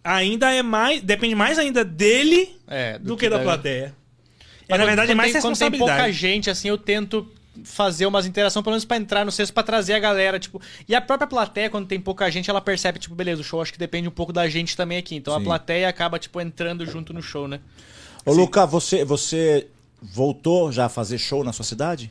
ainda 0.05 0.53
é 0.53 0.63
mais. 0.63 1.01
Depende 1.03 1.35
mais 1.35 1.59
ainda 1.59 1.83
dele 1.85 2.51
É, 2.69 2.99
do, 2.99 3.17
que, 3.17 3.29
da, 3.31 3.39
plateia. 3.39 3.95
É, 4.69 4.73
Mas 4.73 4.79
na 4.81 4.85
verdade, 4.87 5.13
é 5.13 5.15
mais 5.15 5.33
tem- 5.33 5.41
Quando 5.41 5.57
tem 5.59 5.65
responsabilidade. 5.71 5.99
pouca 6.03 6.13
gente, 6.13 6.51
assim, 6.51 6.69
eu 6.69 6.77
tento 6.79 7.27
fazer 7.65 8.07
umas 8.07 8.25
interações, 8.27 8.63
pelo 8.63 8.73
menos 8.73 8.85
pra 8.85 8.97
entrar 8.97 9.25
no 9.25 9.33
sexto, 9.33 9.53
pra 9.53 9.63
trazer 9.63 9.93
a 9.95 9.99
galera, 9.99 10.39
tipo... 10.39 10.61
E 10.89 10.95
a 10.95 11.01
própria 11.01 11.27
plateia, 11.27 11.69
quando 11.69 11.87
tem 11.87 12.01
pouca 12.01 12.31
gente, 12.31 12.49
ela 12.49 12.61
percebe, 12.61 12.99
tipo, 12.99 13.15
beleza, 13.15 13.41
o 13.41 13.45
show 13.45 13.61
acho 13.61 13.73
que 13.73 13.79
depende 13.79 14.09
um 14.09 14.13
pouco 14.13 14.33
da 14.33 14.49
gente 14.49 14.77
também 14.77 14.99
aqui. 14.99 15.15
Então 15.17 15.35
Sim. 15.35 15.41
a 15.41 15.45
plateia 15.45 15.89
acaba, 15.89 16.19
tipo, 16.19 16.41
entrando 16.41 16.85
junto 16.87 17.13
no 17.13 17.23
show, 17.23 17.47
né? 17.47 17.61
Ô, 18.25 18.33
Luca, 18.33 18.65
você, 18.67 19.05
você 19.05 19.67
voltou 20.01 20.73
já 20.73 20.87
a 20.87 20.89
fazer 20.89 21.19
show 21.19 21.45
na 21.45 21.53
sua 21.53 21.65
cidade? 21.65 22.11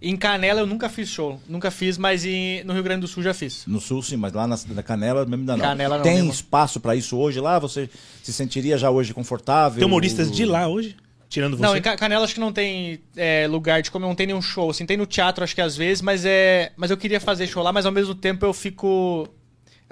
Em 0.00 0.16
Canela 0.16 0.60
eu 0.60 0.66
nunca 0.66 0.88
fiz 0.88 1.08
show. 1.08 1.40
Nunca 1.48 1.70
fiz, 1.70 1.96
mas 1.96 2.24
em- 2.24 2.64
no 2.64 2.72
Rio 2.72 2.82
Grande 2.82 3.02
do 3.02 3.06
Sul 3.08 3.22
já 3.22 3.32
fiz. 3.32 3.64
No 3.66 3.80
sul, 3.80 4.02
sim, 4.02 4.16
mas 4.16 4.32
lá 4.32 4.46
na, 4.46 4.58
na 4.70 4.82
Canela 4.82 5.20
mesmo 5.24 5.42
ainda 5.42 5.56
não. 5.56 5.64
Canela 5.64 5.96
não 5.98 6.02
Tem 6.02 6.16
mesmo. 6.16 6.32
espaço 6.32 6.80
pra 6.80 6.96
isso 6.96 7.16
hoje 7.16 7.38
lá? 7.40 7.58
Você 7.58 7.88
se 8.22 8.32
sentiria 8.32 8.76
já 8.76 8.90
hoje 8.90 9.14
confortável? 9.14 9.78
Tem 9.78 9.86
humoristas 9.86 10.32
de 10.32 10.44
lá 10.44 10.66
hoje? 10.66 10.96
Tirando 11.32 11.56
você. 11.56 11.62
Não, 11.62 11.74
em 11.74 11.80
Ca- 11.80 11.96
Canela 11.96 12.24
acho 12.26 12.34
que 12.34 12.40
não 12.40 12.52
tem 12.52 13.00
é, 13.16 13.46
lugar 13.48 13.80
de 13.80 13.90
como 13.90 14.04
não 14.06 14.14
tem 14.14 14.26
nenhum 14.26 14.42
show. 14.42 14.68
Assim, 14.68 14.84
tem 14.84 14.98
no 14.98 15.06
teatro, 15.06 15.42
acho 15.42 15.54
que 15.54 15.62
às 15.62 15.74
vezes, 15.74 16.02
mas 16.02 16.26
é. 16.26 16.72
Mas 16.76 16.90
eu 16.90 16.96
queria 16.98 17.18
fazer 17.18 17.46
show 17.46 17.62
lá, 17.62 17.72
mas 17.72 17.86
ao 17.86 17.92
mesmo 17.92 18.14
tempo 18.14 18.44
eu 18.44 18.52
fico. 18.52 19.26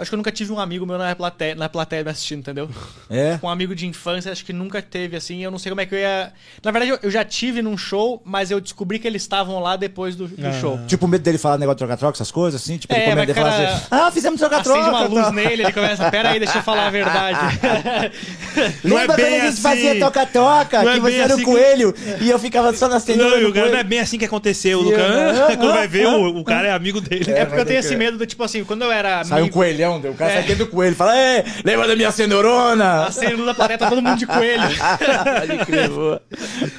Acho 0.01 0.10
que 0.10 0.14
eu 0.14 0.18
nunca 0.18 0.32
tive 0.32 0.52
um 0.52 0.59
amigo 0.59 0.86
meu 0.86 0.97
na 0.98 1.14
plateia, 1.14 1.55
na 1.55 1.68
plateia 1.68 2.02
me 2.02 2.10
assistindo, 2.10 2.40
entendeu? 2.40 2.68
É? 3.10 3.39
Um 3.43 3.48
amigo 3.48 3.74
de 3.74 3.86
infância, 3.89 4.31
acho 4.31 4.44
que 4.44 4.52
nunca 4.52 4.81
teve, 4.81 5.16
assim. 5.16 5.43
Eu 5.43 5.51
não 5.51 5.59
sei 5.59 5.70
como 5.70 5.81
é 5.81 5.86
que 5.86 5.94
eu 5.94 5.98
ia. 5.98 6.32
Na 6.64 6.70
verdade, 6.70 6.98
eu, 7.02 7.10
já 7.10 7.24
tive 7.24 7.60
num 7.60 7.77
show, 7.77 8.22
mas 8.24 8.51
eu 8.52 8.60
descobri 8.60 8.98
que 9.01 9.06
eles 9.09 9.22
estavam 9.22 9.59
lá 9.60 9.77
depois 9.77 10.14
do, 10.14 10.28
do 10.28 10.47
Ah. 10.47 10.52
show. 10.60 10.78
Tipo, 10.86 11.09
medo 11.09 11.22
dele 11.22 11.36
falar 11.36 11.59
negócio 11.59 11.77
de 11.77 11.78
troca-troca, 11.81 12.16
essas 12.16 12.31
coisas, 12.31 12.62
assim? 12.62 12.77
Tipo, 12.78 12.94
É, 12.94 12.98
ele 12.98 13.10
comenta 13.10 13.20
mas, 13.20 13.36
ele 13.36 13.40
fala 13.47 13.51
cara, 13.66 13.74
assim, 13.77 13.86
ah, 13.90 14.10
fizemos 14.12 14.39
troca-troca. 14.40 14.81
Acende 14.81 14.94
uma 14.97 15.05
luz 15.06 15.27
tá. 15.27 15.32
nele, 15.32 15.62
ele 15.64 15.72
começa, 15.72 16.09
pera 16.10 16.31
aí, 16.31 16.39
deixa 16.39 16.59
eu 16.59 16.62
falar 16.62 16.86
a 16.86 16.90
verdade. 16.90 17.39
Não 18.85 18.97
é 18.98 19.01
Lembra 19.02 19.16
bem 19.16 19.24
quando 19.27 19.35
a 19.35 19.39
gente 19.39 19.48
assim. 19.48 19.62
fazia 19.62 19.98
toca-toca, 20.01 20.82
Não 20.82 20.90
é 20.90 20.94
que 20.94 21.01
bem 21.01 21.12
você 21.12 21.18
era 21.18 21.35
assim 21.35 21.43
o 21.43 21.44
que- 21.47 21.51
coelho 21.51 21.94
e 22.20 22.31
eu 22.31 22.39
ficava 22.39 22.72
só 22.74 22.89
na 22.89 22.94
Não, 22.94 23.01
cenoura 23.01 23.39
e 23.40 23.44
do 23.44 23.51
o 23.51 23.55
cara 23.55 23.70
não 23.70 23.78
é 23.78 23.85
bem 23.85 23.98
assim 24.01 24.18
que 24.18 24.24
aconteceu. 24.24 24.78
O 24.81 24.82
Sim, 24.85 24.90
Luca, 24.90 25.02
aham, 25.02 25.56
quando 25.56 25.72
vai 25.72 25.89
ver, 25.89 26.06
o, 26.06 26.39
o 26.39 26.44
cara 26.44 26.68
é 26.68 26.72
amigo 26.72 27.01
dele. 27.01 27.31
É 27.31 27.44
porque 27.44 27.60
eu 27.60 27.66
tenho 27.66 27.81
que- 27.81 27.86
esse 27.86 27.97
medo 27.97 28.18
do 28.18 28.27
tipo 28.27 28.43
assim, 28.43 28.64
quando 28.64 28.82
eu 28.82 28.93
era 28.93 29.24
Sai 29.24 29.39
um 29.40 29.43
amigo. 29.44 29.55
Coelhão, 29.98 30.14
o 30.14 30.16
cara 30.16 30.30
É. 30.30 30.34
sai 30.34 30.42
dentro 30.44 30.66
do 30.66 30.70
coelho 30.70 30.94
fala, 30.94 31.16
Ei, 31.16 31.44
lembra 31.64 31.88
da 31.88 31.96
minha 31.96 32.10
cenourona? 32.12 33.08
Da 33.10 33.54
plateia, 33.54 33.78
tá 33.78 33.88
todo 33.88 34.02
mundo 34.02 34.18
de 34.18 34.26
coelho. 34.26 34.62
Pode 35.48 35.64
crer, 35.66 35.88
boa. 35.88 36.22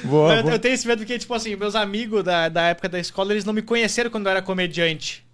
Boa, 0.04 0.34
eu, 0.36 0.42
boa. 0.42 0.54
eu 0.54 0.58
tenho 0.58 0.74
esse 0.74 0.86
medo 0.86 0.98
porque, 1.00 1.18
tipo 1.18 1.34
assim, 1.34 1.54
meus 1.56 1.74
amigos 1.74 2.22
da, 2.24 2.48
da 2.48 2.62
época 2.68 2.88
da 2.88 2.98
escola, 2.98 3.32
eles 3.32 3.44
não 3.44 3.52
me 3.52 3.62
conheceram 3.62 4.10
quando 4.10 4.26
eu 4.26 4.30
era 4.30 4.42
comediante. 4.42 5.24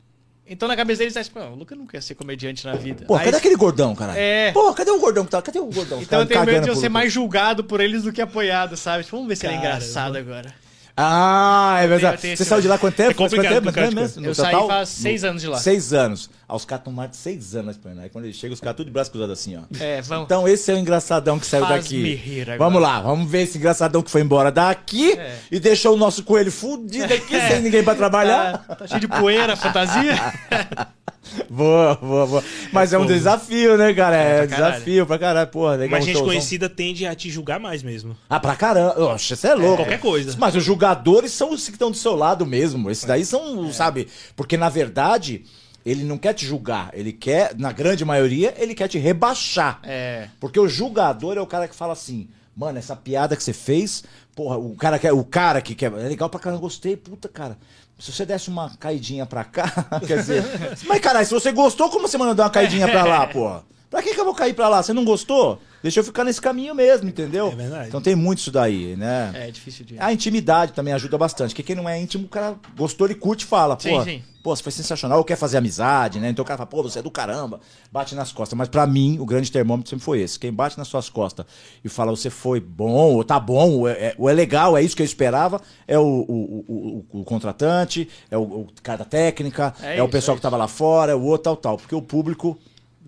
Então 0.50 0.66
na 0.66 0.74
cabeça 0.74 1.00
deles, 1.00 1.12
tá 1.12 1.22
tipo, 1.22 1.38
"Não, 1.38 1.52
o 1.52 1.56
Luca 1.56 1.74
nunca 1.76 1.94
ia 1.98 2.00
ser 2.00 2.14
comediante 2.14 2.64
na 2.66 2.72
vida. 2.72 3.04
Pô, 3.06 3.16
Aí- 3.16 3.24
cadê 3.26 3.36
aquele 3.36 3.54
gordão, 3.54 3.94
caralho? 3.94 4.18
É. 4.18 4.50
Pô, 4.52 4.72
cadê 4.72 4.90
o 4.90 4.98
gordão 4.98 5.24
que 5.26 5.30
tá? 5.30 5.42
Cadê 5.42 5.58
o 5.58 5.66
gordão? 5.66 6.00
Então 6.00 6.20
eu 6.20 6.26
tenho 6.26 6.42
medo 6.44 6.62
de 6.64 6.70
eu 6.70 6.74
ser 6.76 6.88
mais 6.88 7.12
julgado 7.12 7.62
por 7.64 7.80
eles 7.82 8.04
do 8.04 8.12
que 8.14 8.22
apoiado, 8.22 8.74
sabe? 8.74 9.04
Tipo, 9.04 9.16
vamos 9.16 9.28
ver 9.28 9.36
se 9.36 9.46
ele 9.46 9.54
é 9.54 9.58
engraçado 9.58 10.16
agora. 10.16 10.54
Ah, 11.00 11.76
é 11.80 11.84
Eu 11.84 11.88
verdade. 11.90 12.20
tenho 12.20 12.36
Você 12.36 12.44
saiu 12.44 12.60
de 12.60 12.66
lá 12.66 12.76
quanto 12.76 12.96
tempo? 12.96 13.10
É 13.12 13.14
complicado, 13.14 13.44
Faz 13.44 13.54
quanto 13.54 13.64
tempo? 13.64 13.76
complicado, 13.86 13.94
Mesmo, 14.02 14.24
Eu 14.24 14.28
no 14.30 14.34
saí 14.34 14.50
total? 14.52 14.66
faz 14.68 14.88
seis 14.88 15.22
anos 15.22 15.42
de 15.42 15.48
lá. 15.48 15.56
Seis 15.58 15.92
anos. 15.92 16.28
Ah, 16.48 16.56
os 16.56 16.64
caras 16.64 16.80
estão 16.80 16.92
mais 16.92 17.10
de 17.12 17.16
seis 17.18 17.54
anos 17.54 17.66
na 17.66 17.70
Espanha. 17.72 18.02
Aí 18.02 18.08
quando 18.08 18.24
ele 18.24 18.34
chega, 18.34 18.52
os 18.52 18.58
caras 18.60 18.76
tudo 18.76 18.86
de 18.86 18.92
braço 18.92 19.10
cruzado 19.12 19.32
assim, 19.32 19.56
ó. 19.56 19.60
É, 19.78 20.02
vamos. 20.02 20.24
Então 20.24 20.48
esse 20.48 20.70
é 20.72 20.74
o 20.74 20.78
engraçadão 20.78 21.38
que 21.38 21.46
saiu 21.46 21.64
Faz-me 21.66 21.82
daqui. 22.02 22.14
rir 22.16 22.42
agora. 22.50 22.58
Vamos 22.58 22.82
lá, 22.82 23.00
vamos 23.00 23.30
ver 23.30 23.42
esse 23.42 23.58
engraçadão 23.58 24.02
que 24.02 24.10
foi 24.10 24.22
embora 24.22 24.50
daqui 24.50 25.12
É. 25.12 25.36
e 25.52 25.60
deixou 25.60 25.94
o 25.94 25.96
nosso 25.96 26.24
coelho 26.24 26.50
fudido 26.50 27.14
aqui 27.14 27.38
sem 27.48 27.60
ninguém 27.60 27.84
pra 27.84 27.94
trabalhar. 27.94 28.64
Tá, 28.66 28.74
tá 28.74 28.86
cheio 28.88 29.00
de 29.00 29.06
poeira, 29.08 29.54
fantasia. 29.56 30.14
Boa, 31.50 31.94
boa, 31.96 32.26
boa. 32.26 32.44
Mas 32.72 32.92
é 32.92 32.98
um 32.98 33.06
desafio, 33.06 33.76
né, 33.76 33.92
cara? 33.94 34.16
É, 34.16 34.38
pra 34.38 34.56
caralho. 34.56 34.72
desafio 34.74 35.06
pra 35.06 35.18
caralho, 35.18 35.48
porra. 35.48 35.76
Legal, 35.76 35.98
Mas 35.98 36.04
um 36.04 36.12
gente 36.12 36.22
conhecida 36.22 36.68
tende 36.68 37.06
a 37.06 37.14
te 37.14 37.30
julgar 37.30 37.58
mais 37.58 37.82
mesmo. 37.82 38.16
Ah, 38.28 38.38
pra 38.38 38.54
caramba. 38.56 39.00
Oxe, 39.00 39.36
você 39.36 39.48
é 39.48 39.54
louco. 39.54 39.76
qualquer 39.78 40.00
coisa. 40.00 40.36
Mas 40.38 40.54
os 40.54 40.64
julgadores 40.64 41.32
são 41.32 41.52
os 41.52 41.64
que 41.66 41.72
estão 41.72 41.90
do 41.90 41.96
seu 41.96 42.14
lado 42.14 42.46
mesmo. 42.46 42.90
Esses 42.90 43.04
daí 43.04 43.24
são, 43.24 43.72
sabe? 43.72 44.08
Porque 44.36 44.56
na 44.56 44.68
verdade, 44.68 45.44
ele 45.84 46.04
não 46.04 46.18
quer 46.18 46.34
te 46.34 46.44
julgar. 46.44 46.90
Ele 46.92 47.12
quer, 47.12 47.56
na 47.56 47.72
grande 47.72 48.04
maioria, 48.04 48.54
ele 48.58 48.74
quer 48.74 48.88
te 48.88 48.98
rebaixar. 48.98 49.80
É. 49.82 50.28
Porque 50.38 50.60
o 50.60 50.68
julgador 50.68 51.36
é 51.36 51.40
o 51.40 51.46
cara 51.46 51.66
que 51.66 51.74
fala 51.74 51.92
assim, 51.92 52.28
mano, 52.54 52.78
essa 52.78 52.94
piada 52.94 53.36
que 53.36 53.42
você 53.42 53.52
fez, 53.52 54.04
porra, 54.34 54.58
o 54.58 54.74
cara 54.76 54.98
que, 54.98 55.10
o 55.10 55.24
cara 55.24 55.60
que 55.60 55.74
quer, 55.74 55.92
é 55.92 56.08
legal 56.08 56.28
pra 56.28 56.40
caramba, 56.40 56.60
gostei, 56.60 56.96
puta, 56.96 57.28
cara. 57.28 57.56
Se 57.98 58.12
você 58.12 58.24
desse 58.24 58.48
uma 58.48 58.70
caidinha 58.78 59.26
pra 59.26 59.42
cá, 59.42 59.70
quer 60.06 60.18
dizer, 60.18 60.44
mas 60.86 61.00
caralho, 61.00 61.26
se 61.26 61.34
você 61.34 61.50
gostou, 61.50 61.90
como 61.90 62.06
você 62.06 62.16
mandou 62.16 62.34
dar 62.34 62.44
uma 62.44 62.50
caidinha 62.50 62.86
pra 62.88 63.04
lá, 63.04 63.26
porra? 63.28 63.62
Pra 63.90 64.02
que, 64.02 64.14
que 64.14 64.20
eu 64.20 64.24
vou 64.24 64.34
cair 64.34 64.52
pra 64.54 64.68
lá? 64.68 64.82
Você 64.82 64.92
não 64.92 65.04
gostou? 65.04 65.60
Deixa 65.82 66.00
eu 66.00 66.04
ficar 66.04 66.24
nesse 66.24 66.40
caminho 66.40 66.74
mesmo, 66.74 67.08
entendeu? 67.08 67.48
É 67.48 67.54
verdade. 67.54 67.88
Então 67.88 68.00
tem 68.02 68.14
muito 68.14 68.38
isso 68.40 68.50
daí, 68.50 68.96
né? 68.96 69.30
É 69.34 69.50
difícil 69.50 69.84
de. 69.86 69.96
A 69.98 70.12
intimidade 70.12 70.72
também 70.72 70.92
ajuda 70.92 71.16
bastante. 71.16 71.50
Porque 71.50 71.62
quem 71.62 71.76
não 71.76 71.88
é 71.88 71.98
íntimo, 72.00 72.24
o 72.24 72.28
cara 72.28 72.56
gostou, 72.76 73.06
ele 73.06 73.14
curte 73.14 73.44
e 73.44 73.46
fala. 73.46 73.78
Sim, 73.80 73.90
pô, 73.90 74.04
sim. 74.04 74.22
pô, 74.42 74.56
você 74.56 74.62
foi 74.62 74.72
sensacional, 74.72 75.18
ou 75.18 75.24
quer 75.24 75.36
fazer 75.36 75.56
amizade, 75.56 76.18
né? 76.18 76.28
Então 76.30 76.42
o 76.42 76.46
cara 76.46 76.58
fala, 76.58 76.66
pô, 76.66 76.82
você 76.82 76.98
é 76.98 77.02
do 77.02 77.10
caramba, 77.12 77.60
bate 77.92 78.14
nas 78.16 78.32
costas. 78.32 78.58
Mas 78.58 78.68
pra 78.68 78.86
mim, 78.88 79.18
o 79.20 79.24
grande 79.24 79.50
termômetro 79.52 79.88
sempre 79.88 80.04
foi 80.04 80.20
esse. 80.20 80.38
Quem 80.38 80.52
bate 80.52 80.76
nas 80.76 80.88
suas 80.88 81.08
costas 81.08 81.46
e 81.82 81.88
fala, 81.88 82.10
você 82.10 82.28
foi 82.28 82.58
bom, 82.60 83.14
ou 83.14 83.22
tá 83.24 83.38
bom, 83.38 83.70
ou 83.70 83.88
é, 83.88 83.92
é- 83.92 84.14
ou 84.18 84.28
é 84.28 84.32
legal, 84.34 84.76
é 84.76 84.82
isso 84.82 84.96
que 84.96 85.02
eu 85.02 85.06
esperava, 85.06 85.62
é 85.86 85.96
o, 85.98 86.02
o, 86.02 86.64
o- 86.68 87.06
o- 87.12 87.20
o 87.20 87.24
contratante, 87.24 88.08
é 88.30 88.36
o, 88.36 88.42
o 88.42 88.68
cara 88.82 88.98
da 88.98 89.04
técnica, 89.04 89.72
é, 89.80 89.96
É 89.98 90.02
o 90.02 90.06
isso, 90.06 90.12
pessoal 90.12 90.34
é 90.34 90.38
que 90.38 90.42
tava 90.42 90.56
lá 90.56 90.66
fora, 90.68 91.12
é 91.12 91.14
o 91.14 91.22
outro, 91.22 91.44
tal, 91.44 91.56
tal. 91.56 91.76
Porque 91.78 91.94
o 91.94 92.02
público 92.02 92.58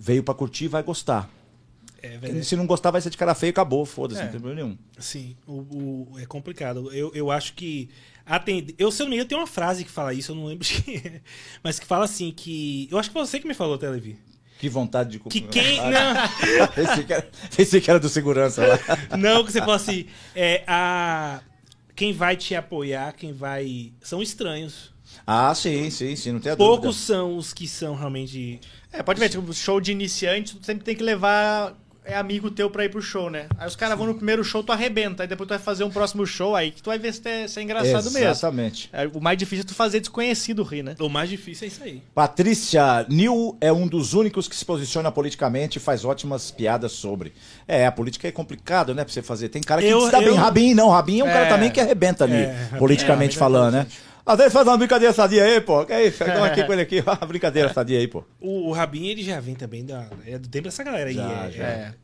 veio 0.02 0.22
pra 0.22 0.32
curtir 0.35 0.66
vai 0.66 0.82
gostar. 0.82 1.28
É. 2.02 2.43
Se 2.43 2.56
não 2.56 2.66
gostar, 2.66 2.90
vai 2.90 3.01
ser 3.02 3.10
de 3.10 3.18
cara 3.18 3.35
feio 3.35 3.51
e 3.51 3.52
acabou, 3.52 3.85
foda-se, 3.85 4.20
É. 4.20 4.24
não 4.24 4.31
tem 4.32 4.40
problema 4.40 4.62
nenhum. 4.68 4.78
Sim, 4.98 5.36
o, 5.47 5.52
o- 6.12 6.18
é 6.18 6.24
complicado. 6.24 6.90
Eu, 6.94 7.12
eu 7.14 7.31
acho 7.31 7.52
que. 7.52 7.90
Atende... 8.24 8.74
Eu, 8.78 8.90
se 8.90 9.02
eu 9.02 9.05
não 9.05 9.10
me 9.10 9.16
engano, 9.16 9.28
tem 9.28 9.36
uma 9.36 9.47
frase 9.47 9.85
que 9.85 9.90
fala 9.90 10.14
isso, 10.14 10.32
eu 10.32 10.36
não 10.36 10.47
lembro 10.47 10.64
de 10.66 10.97
é. 10.97 11.20
Mas 11.62 11.78
que 11.78 11.85
fala 11.85 12.06
assim 12.06 12.32
que. 12.32 12.89
Eu 12.90 12.98
acho 12.98 13.10
que 13.10 13.12
foi 13.12 13.27
você 13.27 13.39
que 13.39 13.47
me 13.47 13.52
falou, 13.52 13.74
até, 13.74 13.89
Levi. 13.90 14.16
Que 14.59 14.68
vontade 14.68 15.10
de... 15.12 15.18
Que 15.20 15.40
quem. 15.43 15.77
Não, 15.90 16.68
Pensei 16.74 17.05
que, 17.05 17.12
era, 17.12 17.31
pensei 17.56 17.81
que 17.81 17.90
era 17.90 17.98
do 18.01 18.09
segurança 18.10 18.66
lá. 18.66 19.16
não, 19.18 19.43
que 19.44 19.52
você 19.52 19.59
fala 19.60 19.77
assim. 19.77 20.06
É, 20.35 20.64
a... 20.66 21.40
Quem 21.94 22.12
vai 22.14 22.35
te 22.36 22.55
apoiar, 22.55 23.12
quem 23.12 23.32
vai. 23.32 23.93
São 24.02 24.22
estranhos. 24.22 24.90
Ah, 25.27 25.55
sim, 25.55 25.90
sim, 25.90 26.14
sim, 26.16 26.32
não 26.32 26.40
tem 26.40 26.52
a 26.52 26.56
Poucos 26.56 26.97
dúvida. 26.97 27.05
são 27.06 27.36
os 27.36 27.52
que 27.52 27.66
são 27.68 27.94
realmente. 27.94 28.59
É, 28.93 29.03
pode 29.03 29.21
ver, 29.21 29.29
tipo, 29.29 29.53
show 29.53 29.81
de 29.81 29.93
iniciante, 29.93 30.57
tu 30.57 30.65
sempre 30.67 30.85
tem 30.85 30.95
que 30.97 31.03
levar 31.03 31.75
é 32.03 32.17
amigo 32.17 32.51
teu 32.51 32.69
pra 32.71 32.85
ir 32.85 32.89
pro 32.89 33.01
show, 33.01 33.31
né? 33.31 33.47
Aí 33.57 33.69
os 33.69 33.77
caras 33.77 33.97
vão 33.97 34.07
no 34.07 34.15
primeiro 34.15 34.43
show, 34.43 34.65
tu 34.65 34.73
arrebenta. 34.73 35.23
Aí 35.23 35.29
depois 35.29 35.47
tu 35.47 35.51
vai 35.51 35.59
fazer 35.61 35.85
um 35.85 35.91
próximo 35.91 36.27
show, 36.27 36.57
aí 36.57 36.73
que 36.73 36.83
tu 36.83 36.87
vai 36.89 36.99
ver 36.99 37.12
se 37.12 37.21
é, 37.29 37.47
se 37.47 37.61
é 37.61 37.62
engraçado 37.62 38.11
mesmo. 38.11 38.19
Exatamente. 38.31 38.89
É, 38.93 39.07
o 39.12 39.21
mais 39.21 39.39
difícil 39.39 39.62
é 39.65 39.67
tu 39.69 39.75
fazer 39.75 40.01
desconhecido 40.01 40.62
rir, 40.65 40.83
né? 40.83 40.97
O 40.99 41.09
mais 41.11 41.29
difícil 41.29 41.67
é 41.67 41.69
isso 41.69 41.85
aí. 41.85 42.03
Patrícia 42.15 43.05
Nil 43.09 43.57
é 43.61 43.71
um 43.71 43.87
dos 43.87 44.15
únicos 44.15 44.49
que 44.49 44.57
se 44.57 44.65
posiciona 44.65 45.12
politicamente 45.12 45.77
e 45.77 45.81
faz 45.81 46.05
ótimas 46.05 46.51
piadas 46.51 46.93
sobre. 46.93 47.33
É, 47.69 47.87
a 47.87 47.93
política 47.93 48.27
é 48.27 48.33
complicado, 48.33 48.93
né, 48.95 49.05
pra 49.05 49.12
você 49.12 49.23
fazer. 49.23 49.51
Tem 49.51 49.62
cara 49.62 49.81
que 49.83 49.87
Eu- 49.87 50.01
se 50.07 50.11
dá 50.11 50.21
eu- 50.23 50.31
bem. 50.33 50.35
Rabin 50.41 50.75
não, 50.75 50.89
Rabin 50.89 51.21
é 51.21 51.25
um 51.25 51.29
cara 51.29 51.47
É. 51.47 51.49
também 51.49 51.71
que 51.71 51.79
arrebenta 51.81 52.25
ali, 52.25 52.33
É, 52.35 52.47
Rabin- 52.71 52.79
politicamente 52.79 53.37
é, 53.37 53.39
falando, 53.39 53.75
né? 53.75 53.87
Às 54.31 54.39
vezes 54.39 54.52
faz 54.52 54.66
uma 54.66 54.77
brincadeira 54.77 55.12
sadia 55.12 55.43
aí, 55.44 55.61
pô. 55.61 55.85
Que 55.85 55.93
é 55.93 56.07
isso? 56.07 56.23
Então 56.23 56.44
aqui 56.44 56.62
com 56.65 56.73
ele 56.73 56.82
aqui, 56.82 57.01
uma 57.07 57.16
brincadeira 57.27 57.73
sadia 57.73 57.98
aí, 57.98 58.07
pô. 58.07 58.23
O, 58.40 58.69
o 58.69 58.73
Rabin, 58.73 59.07
ele 59.09 59.23
já 59.24 59.40
vem 59.40 59.55
também 59.57 59.85
da, 59.85 60.07
é 60.27 60.39
do 60.39 60.48
tempo 60.48 60.65
dessa 60.65 60.85
galera 60.85 61.09
aí. 61.11 61.16
Já, 61.16 61.47
é, 61.47 61.51
já. 61.51 61.65
é- 61.65 61.66
é 61.66 61.94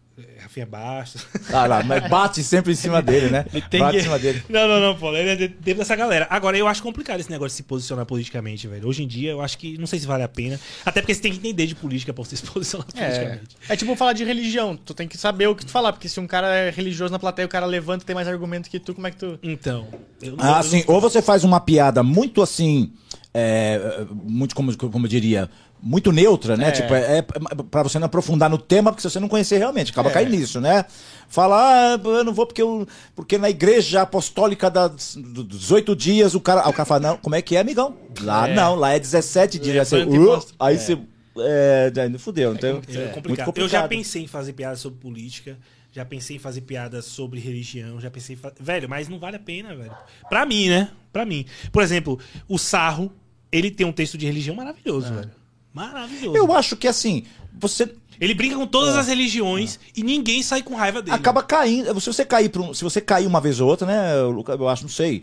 Rafinha 0.41 0.65
Bastos. 0.67 1.27
Ah 1.53 1.67
lá, 1.67 1.83
mas 1.85 2.09
bate 2.09 2.43
sempre 2.43 2.73
em 2.73 2.75
cima 2.75 3.03
dele, 3.03 3.29
né? 3.29 3.45
Tem 3.71 3.81
bate 3.81 3.93
que- 3.93 3.99
em 4.01 4.03
cima 4.05 4.19
dele. 4.19 4.43
Não, 4.49 4.67
não, 4.67 4.81
não, 4.81 4.97
pô. 4.97 5.15
Ele 5.15 5.31
é 5.31 5.37
de- 5.37 5.49
dentro 5.49 5.79
dessa 5.81 5.95
galera. 5.95 6.27
Agora, 6.31 6.57
eu 6.57 6.67
acho 6.67 6.83
complicado 6.83 7.21
esse 7.21 7.31
negócio 7.31 7.51
de 7.51 7.57
se 7.57 7.63
posicionar 7.63 8.07
politicamente, 8.07 8.67
velho. 8.67 8.89
Hoje 8.89 9.03
em 9.03 9.07
dia, 9.07 9.31
eu 9.33 9.43
acho 9.43 9.59
que 9.59 9.77
não 9.79 9.87
sei 9.87 9.99
se 9.99 10.07
vale 10.07 10.23
a 10.23 10.29
pena. 10.29 10.59
Até 10.85 11.01
porque 11.03 11.15
você 11.15 11.21
tem 11.21 11.33
que 11.33 11.39
entender 11.39 11.67
de 11.67 11.75
política 11.75 12.13
pra 12.15 12.25
você 12.25 12.37
se 12.37 12.43
posicionar 12.45 12.87
É, 12.97 13.05
politicamente. 13.09 13.57
é 13.69 13.77
tipo 13.77 13.95
falar 13.97 14.13
de 14.15 14.25
religião. 14.25 14.77
Tu 14.77 14.95
tem 14.95 15.07
que 15.07 15.19
saber 15.19 15.47
o 15.49 15.55
que 15.55 15.67
tu 15.67 15.71
falar, 15.71 15.93
porque 15.93 16.09
se 16.09 16.19
um 16.19 16.27
cara 16.27 16.49
é 16.55 16.71
religioso 16.71 17.13
na 17.13 17.19
plateia, 17.19 17.45
o 17.47 17.49
cara 17.49 17.67
levanta 17.67 18.03
e 18.05 18.07
tem 18.07 18.15
mais 18.15 18.29
argumento 18.29 18.71
que 18.71 18.79
tu, 18.81 18.95
como 18.95 19.07
é 19.07 19.11
que 19.11 19.17
tu. 19.19 19.39
Então. 19.43 19.87
Eu, 20.23 20.35
Ah, 20.39 20.61
eu- 20.61 20.63
sim. 20.63 20.85
Ou 20.87 21.01
você 21.01 21.21
faz 21.21 21.45
uma 21.45 21.61
piada 21.61 22.03
muito 22.03 22.41
assim, 22.41 22.93
é, 23.35 24.07
muito 24.11 24.55
como, 24.55 24.75
como 24.77 25.05
eu 25.05 25.11
diria, 25.11 25.51
muito 25.87 26.11
neutra, 26.13 26.57
né? 26.57 26.69
É. 26.69 26.73
Tipo, 26.73 26.95
é, 26.95 27.19
é 27.19 27.23
pra 27.23 27.83
você 27.83 27.99
não 27.99 28.07
aprofundar 28.07 28.51
no 28.51 28.59
tema, 28.59 28.91
porque 28.91 29.03
se 29.03 29.11
você 29.11 29.21
não 29.21 29.29
conhecer 29.29 29.59
realmente, 29.59 29.93
acaba 29.93 30.11
É. 30.11 30.13
caindo 30.13 30.31
nisso, 30.31 30.61
né? 30.61 30.85
Fala, 31.29 31.95
ah, 31.95 32.01
eu 32.05 32.25
não 32.25 32.33
vou 32.35 32.47
porque, 32.47 32.63
eu, 32.63 32.87
porque 33.15 33.39
na 33.39 33.49
igreja 33.51 34.03
apostólica 34.03 34.71
das, 34.71 35.17
dos 35.17 35.71
oito 35.73 35.95
dias 35.97 36.35
o 36.35 36.41
cara, 36.41 36.61
o 36.69 36.73
cara 36.73 36.85
fala, 36.85 37.01
não, 37.01 37.17
como 37.17 37.35
é 37.35 37.43
que 37.43 37.57
é, 37.57 37.61
amigão? 37.61 37.97
Lá 38.21 38.49
É. 38.49 38.55
não, 38.55 38.75
lá 38.75 38.93
é 38.93 38.99
17 38.99 39.59
dias. 39.59 39.77
Aí 39.79 39.85
você, 39.85 39.97
Levanta 40.05 40.17
e 40.17 40.19
"Uh", 40.19 40.55
aí 40.61 40.75
É. 40.75 40.79
você, 40.79 40.99
é, 41.39 41.91
daí 41.91 42.19
fudeu. 42.19 42.53
Então, 42.55 42.71
É 42.71 42.73
muito 42.75 43.13
complicado. 43.15 43.59
Eu 43.59 43.69
já 43.69 43.87
pensei 43.89 44.23
em 44.23 44.27
fazer 44.27 44.53
piada 44.53 44.77
sobre 44.77 44.99
política, 45.01 45.57
já 45.93 46.05
pensei 46.05 46.37
em 46.37 46.39
fazer 46.39 46.61
piada 46.63 47.01
sobre 47.03 47.41
religião, 47.41 48.01
já 48.01 48.11
pensei 48.11 48.35
em 48.35 48.39
fa... 48.39 48.53
Velho, 48.61 48.89
mas 48.89 49.09
não 49.09 49.19
vale 49.19 49.37
a 49.37 49.41
pena, 49.41 49.75
velho. 49.75 49.93
Pra 50.29 50.45
mim, 50.47 50.69
né? 50.69 50.91
Pra 51.13 51.25
mim. 51.25 51.47
Por 51.73 51.83
exemplo, 51.83 52.19
o 52.49 52.59
Sarro, 52.59 53.11
ele 53.51 53.71
tem 53.71 53.87
um 53.87 53.93
texto 53.93 54.19
de 54.19 54.27
religião 54.27 54.55
maravilhoso, 54.55 55.13
velho. 55.15 55.31
Maravilhoso. 55.77 56.35
Eu 56.35 56.53
acho 56.55 56.75
que 56.75 56.89
assim, 56.89 57.25
você 57.53 57.95
Ele 58.19 58.33
brinca 58.33 58.57
com 58.57 58.67
todas 58.67 58.97
as 58.97 59.09
religiões 59.09 59.79
e 59.95 60.03
ninguém 60.03 60.43
sai 60.43 60.63
com 60.63 60.75
raiva 60.75 61.03
dele. 61.03 61.15
acaba 61.15 61.43
caindo. 61.43 62.01
Se 62.01 62.07
você 62.07 62.25
cair 62.25 62.51
um, 62.59 62.73
se 62.73 62.83
você 62.83 62.99
cair 62.99 63.27
uma 63.27 63.43
vez 63.43 63.61
ou 63.61 63.69
outra, 63.69 63.87
né, 63.87 64.19
eu 64.59 64.69
acho, 64.71 64.85
não 64.85 64.89
sei. 64.89 65.23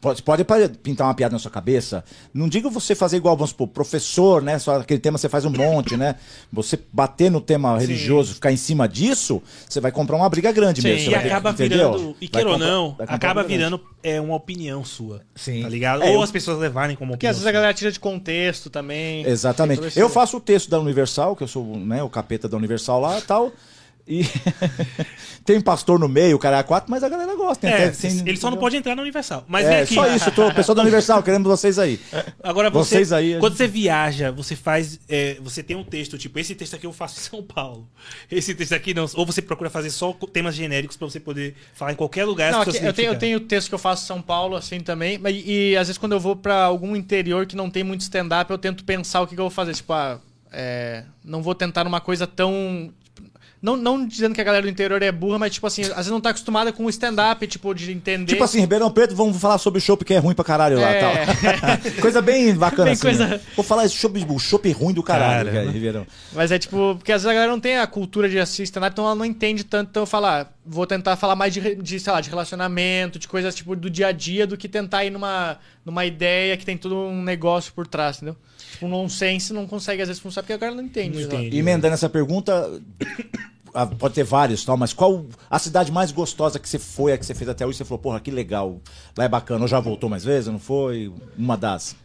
Pode, 0.00 0.22
pode 0.22 0.44
pintar 0.82 1.06
uma 1.06 1.14
piada 1.14 1.32
na 1.32 1.38
sua 1.38 1.50
cabeça. 1.50 2.04
Não 2.32 2.48
diga 2.48 2.68
você 2.70 2.94
fazer 2.94 3.16
igual, 3.18 3.36
vamos 3.36 3.50
supor, 3.50 3.68
professor, 3.68 4.42
né? 4.42 4.58
Só 4.58 4.80
aquele 4.80 5.00
tema 5.00 5.18
você 5.18 5.28
faz 5.28 5.44
um 5.44 5.50
monte, 5.50 5.96
né? 5.96 6.16
Você 6.52 6.78
bater 6.92 7.30
no 7.30 7.40
tema 7.40 7.78
religioso, 7.78 8.34
ficar 8.34 8.50
em 8.52 8.56
cima 8.56 8.88
disso, 8.88 9.42
você 9.68 9.80
vai 9.80 9.92
comprar 9.92 10.16
uma 10.16 10.28
briga 10.28 10.50
grande 10.52 10.80
Sim, 10.82 10.88
mesmo. 10.88 11.10
você 11.10 11.16
E 11.16 11.20
ter- 11.20 11.26
acaba 11.28 11.50
entendeu? 11.50 11.92
virando, 11.92 12.16
e 12.20 12.28
queira 12.28 12.50
ou 12.50 12.58
não, 12.58 12.96
acaba 13.06 13.42
virando 13.42 13.80
é, 14.02 14.20
uma 14.20 14.34
opinião 14.34 14.84
sua. 14.84 15.20
Sim. 15.34 15.62
Tá 15.62 15.68
ligado? 15.68 16.02
É, 16.02 16.08
Ou 16.08 16.14
eu- 16.14 16.22
as 16.22 16.30
pessoas 16.30 16.58
levarem 16.58 16.96
como 16.96 17.12
Porque 17.12 17.26
opinião. 17.26 17.30
às 17.30 17.36
vezes 17.36 17.46
a 17.46 17.52
galera 17.52 17.74
tira 17.74 17.92
de 17.92 18.00
contexto 18.00 18.70
também. 18.70 19.24
Exatamente. 19.26 19.98
Eu 19.98 20.08
faço 20.08 20.36
o 20.36 20.40
texto 20.40 20.68
da 20.70 20.78
Universal, 20.80 21.36
que 21.36 21.42
eu 21.42 21.48
sou 21.48 21.64
né, 21.76 22.02
o 22.02 22.08
capeta 22.08 22.48
da 22.48 22.56
Universal 22.56 23.00
lá 23.00 23.18
e 23.18 23.22
tal. 23.22 23.52
E 24.06 24.24
tem 25.44 25.60
pastor 25.60 25.98
no 25.98 26.08
meio, 26.08 26.36
o 26.36 26.38
cara 26.38 26.58
é 26.58 26.62
quatro, 26.62 26.90
mas 26.90 27.02
a 27.02 27.08
galera 27.08 27.34
gosta. 27.36 27.68
É, 27.68 27.86
até- 27.86 27.90
tem- 27.90 28.10
ele 28.26 28.36
só 28.36 28.46
não 28.48 28.52
entendeu? 28.54 28.58
pode 28.60 28.76
entrar 28.76 28.96
na 28.96 29.02
Universal. 29.02 29.44
Mas 29.48 29.66
É, 29.66 29.82
aqui. 29.82 29.94
só 29.94 30.06
isso, 30.14 30.30
tô, 30.32 30.52
pessoal 30.52 30.74
da 30.74 30.82
Universal, 30.82 31.22
queremos 31.22 31.46
vocês 31.48 31.78
aí. 31.78 32.00
Agora 32.42 32.68
você, 32.70 32.96
Vocês 32.96 33.12
aí, 33.12 33.38
quando 33.38 33.52
gente- 33.52 33.58
você 33.58 33.68
viaja, 33.68 34.30
você 34.32 34.56
faz, 34.56 34.98
é, 35.08 35.36
você 35.40 35.62
tem 35.62 35.76
um 35.76 35.84
texto, 35.84 36.18
tipo, 36.18 36.38
esse 36.38 36.54
texto 36.54 36.74
aqui 36.74 36.86
eu 36.86 36.92
faço 36.92 37.20
em 37.20 37.22
São 37.22 37.42
Paulo. 37.42 37.88
Esse 38.30 38.54
texto 38.54 38.72
aqui 38.72 38.92
não. 38.92 39.06
Ou 39.14 39.24
você 39.26 39.40
procura 39.40 39.70
fazer 39.70 39.90
só 39.90 40.12
temas 40.32 40.54
genéricos 40.54 40.96
pra 40.96 41.08
você 41.08 41.20
poder 41.20 41.54
falar 41.74 41.92
em 41.92 41.96
qualquer 41.96 42.24
lugar. 42.24 42.52
Não, 42.52 42.62
aqui, 42.62 42.76
eu, 42.84 42.92
tenho, 42.92 43.12
eu 43.12 43.18
tenho 43.18 43.40
texto 43.40 43.68
que 43.68 43.74
eu 43.74 43.78
faço 43.78 44.04
em 44.04 44.06
São 44.06 44.20
Paulo, 44.22 44.56
assim 44.56 44.80
também. 44.80 45.16
Mas, 45.18 45.40
e 45.44 45.76
às 45.76 45.86
vezes 45.88 45.98
quando 45.98 46.12
eu 46.12 46.20
vou 46.20 46.34
pra 46.36 46.64
algum 46.64 46.96
interior 46.96 47.46
que 47.46 47.54
não 47.56 47.70
tem 47.70 47.84
muito 47.84 48.00
stand-up, 48.00 48.50
eu 48.50 48.58
tento 48.58 48.84
pensar 48.84 49.20
o 49.22 49.26
que, 49.26 49.34
que 49.34 49.40
eu 49.40 49.44
vou 49.44 49.50
fazer. 49.50 49.74
Tipo, 49.74 49.92
ah, 49.92 50.18
é, 50.50 51.04
não 51.24 51.42
vou 51.42 51.54
tentar 51.54 51.84
numa 51.84 52.00
coisa 52.00 52.26
tão. 52.26 52.92
Não, 53.62 53.76
não 53.76 54.04
dizendo 54.04 54.34
que 54.34 54.40
a 54.40 54.44
galera 54.44 54.62
do 54.64 54.68
interior 54.68 55.00
é 55.02 55.12
burra, 55.12 55.38
mas 55.38 55.52
tipo 55.54 55.64
assim, 55.68 55.82
às 55.82 55.88
vezes 55.94 56.10
não 56.10 56.20
tá 56.20 56.30
acostumada 56.30 56.72
com 56.72 56.84
o 56.84 56.90
stand-up, 56.90 57.46
tipo, 57.46 57.72
de 57.72 57.92
entender. 57.92 58.26
Tipo 58.32 58.42
assim, 58.42 58.58
Ribeirão 58.58 58.90
Preto, 58.90 59.14
vamos 59.14 59.40
falar 59.40 59.56
sobre 59.58 59.78
o 59.78 59.80
chopp 59.80 60.04
que 60.04 60.12
é 60.12 60.18
ruim 60.18 60.34
pra 60.34 60.44
caralho 60.44 60.80
lá 60.80 60.88
É. 60.90 61.00
tal. 61.00 61.92
coisa 62.02 62.20
bem 62.20 62.52
bacana 62.58 62.86
Bem 62.86 62.92
assim. 62.94 63.02
coisa- 63.02 63.26
né? 63.28 63.40
Vou 63.54 63.64
falar 63.64 63.84
esse 63.84 63.94
chopp, 63.94 64.18
o 64.28 64.38
chopp 64.40 64.68
ruim 64.72 64.92
do 64.92 65.00
caralho, 65.02 65.44
Caramba. 65.46 65.60
cara, 65.60 65.70
Ribeirão. 65.70 66.06
Mas 66.32 66.50
é 66.50 66.58
tipo, 66.58 66.96
porque 66.96 67.12
às 67.12 67.22
vezes 67.22 67.30
a 67.30 67.34
galera 67.34 67.52
não 67.52 67.60
tem 67.60 67.78
a 67.78 67.86
cultura 67.86 68.28
de 68.28 68.36
assistir 68.40 68.64
stand-up, 68.64 68.92
então 68.94 69.04
ela 69.04 69.14
não 69.14 69.24
entende 69.24 69.62
tanto. 69.62 69.90
Então 69.90 70.02
eu 70.02 70.06
falo, 70.08 70.26
ah, 70.26 70.48
vou 70.66 70.84
tentar 70.84 71.14
falar 71.14 71.36
mais 71.36 71.54
de, 71.54 71.76
de, 71.76 72.00
sei 72.00 72.12
lá, 72.12 72.20
de 72.20 72.30
relacionamento, 72.30 73.16
de 73.16 73.28
coisas 73.28 73.54
tipo 73.54 73.76
do 73.76 73.88
dia 73.88 74.08
a 74.08 74.12
dia, 74.12 74.44
do 74.44 74.56
que 74.56 74.68
tentar 74.68 75.04
ir 75.04 75.10
numa, 75.10 75.56
numa 75.84 76.04
ideia 76.04 76.56
que 76.56 76.64
tem 76.66 76.76
todo 76.76 76.96
um 76.96 77.22
negócio 77.22 77.72
por 77.72 77.86
trás, 77.86 78.16
entendeu? 78.16 78.36
Tipo, 78.72 78.86
um 78.86 78.88
nonsense 78.88 79.52
não 79.52 79.66
consegue 79.68 80.02
às 80.02 80.08
vezes 80.08 80.20
funcionar 80.20 80.42
porque 80.42 80.52
a 80.54 80.56
galera 80.56 80.76
não 80.80 80.84
entende. 80.88 81.16
Não 81.18 81.24
entende. 81.26 81.54
E 81.56 81.58
emendando 81.60 81.94
essa 81.94 82.08
pergunta, 82.08 82.68
pode 83.98 84.14
ter 84.14 84.24
vários 84.24 84.64
tal, 84.64 84.76
mas 84.76 84.92
qual 84.92 85.24
a 85.50 85.58
cidade 85.58 85.90
mais 85.90 86.12
gostosa 86.12 86.58
que 86.58 86.68
você 86.68 86.78
foi, 86.78 87.12
a 87.12 87.18
que 87.18 87.24
você 87.24 87.34
fez 87.34 87.48
até 87.48 87.66
hoje? 87.66 87.78
Você 87.78 87.84
falou, 87.84 87.98
porra, 87.98 88.20
que 88.20 88.30
legal, 88.30 88.80
lá 89.16 89.24
é 89.24 89.28
bacana. 89.28 89.62
Ou 89.62 89.68
já 89.68 89.80
voltou 89.80 90.10
mais 90.10 90.24
vezes, 90.24 90.48
não 90.48 90.58
foi? 90.58 91.12
Uma 91.36 91.56
das. 91.56 91.96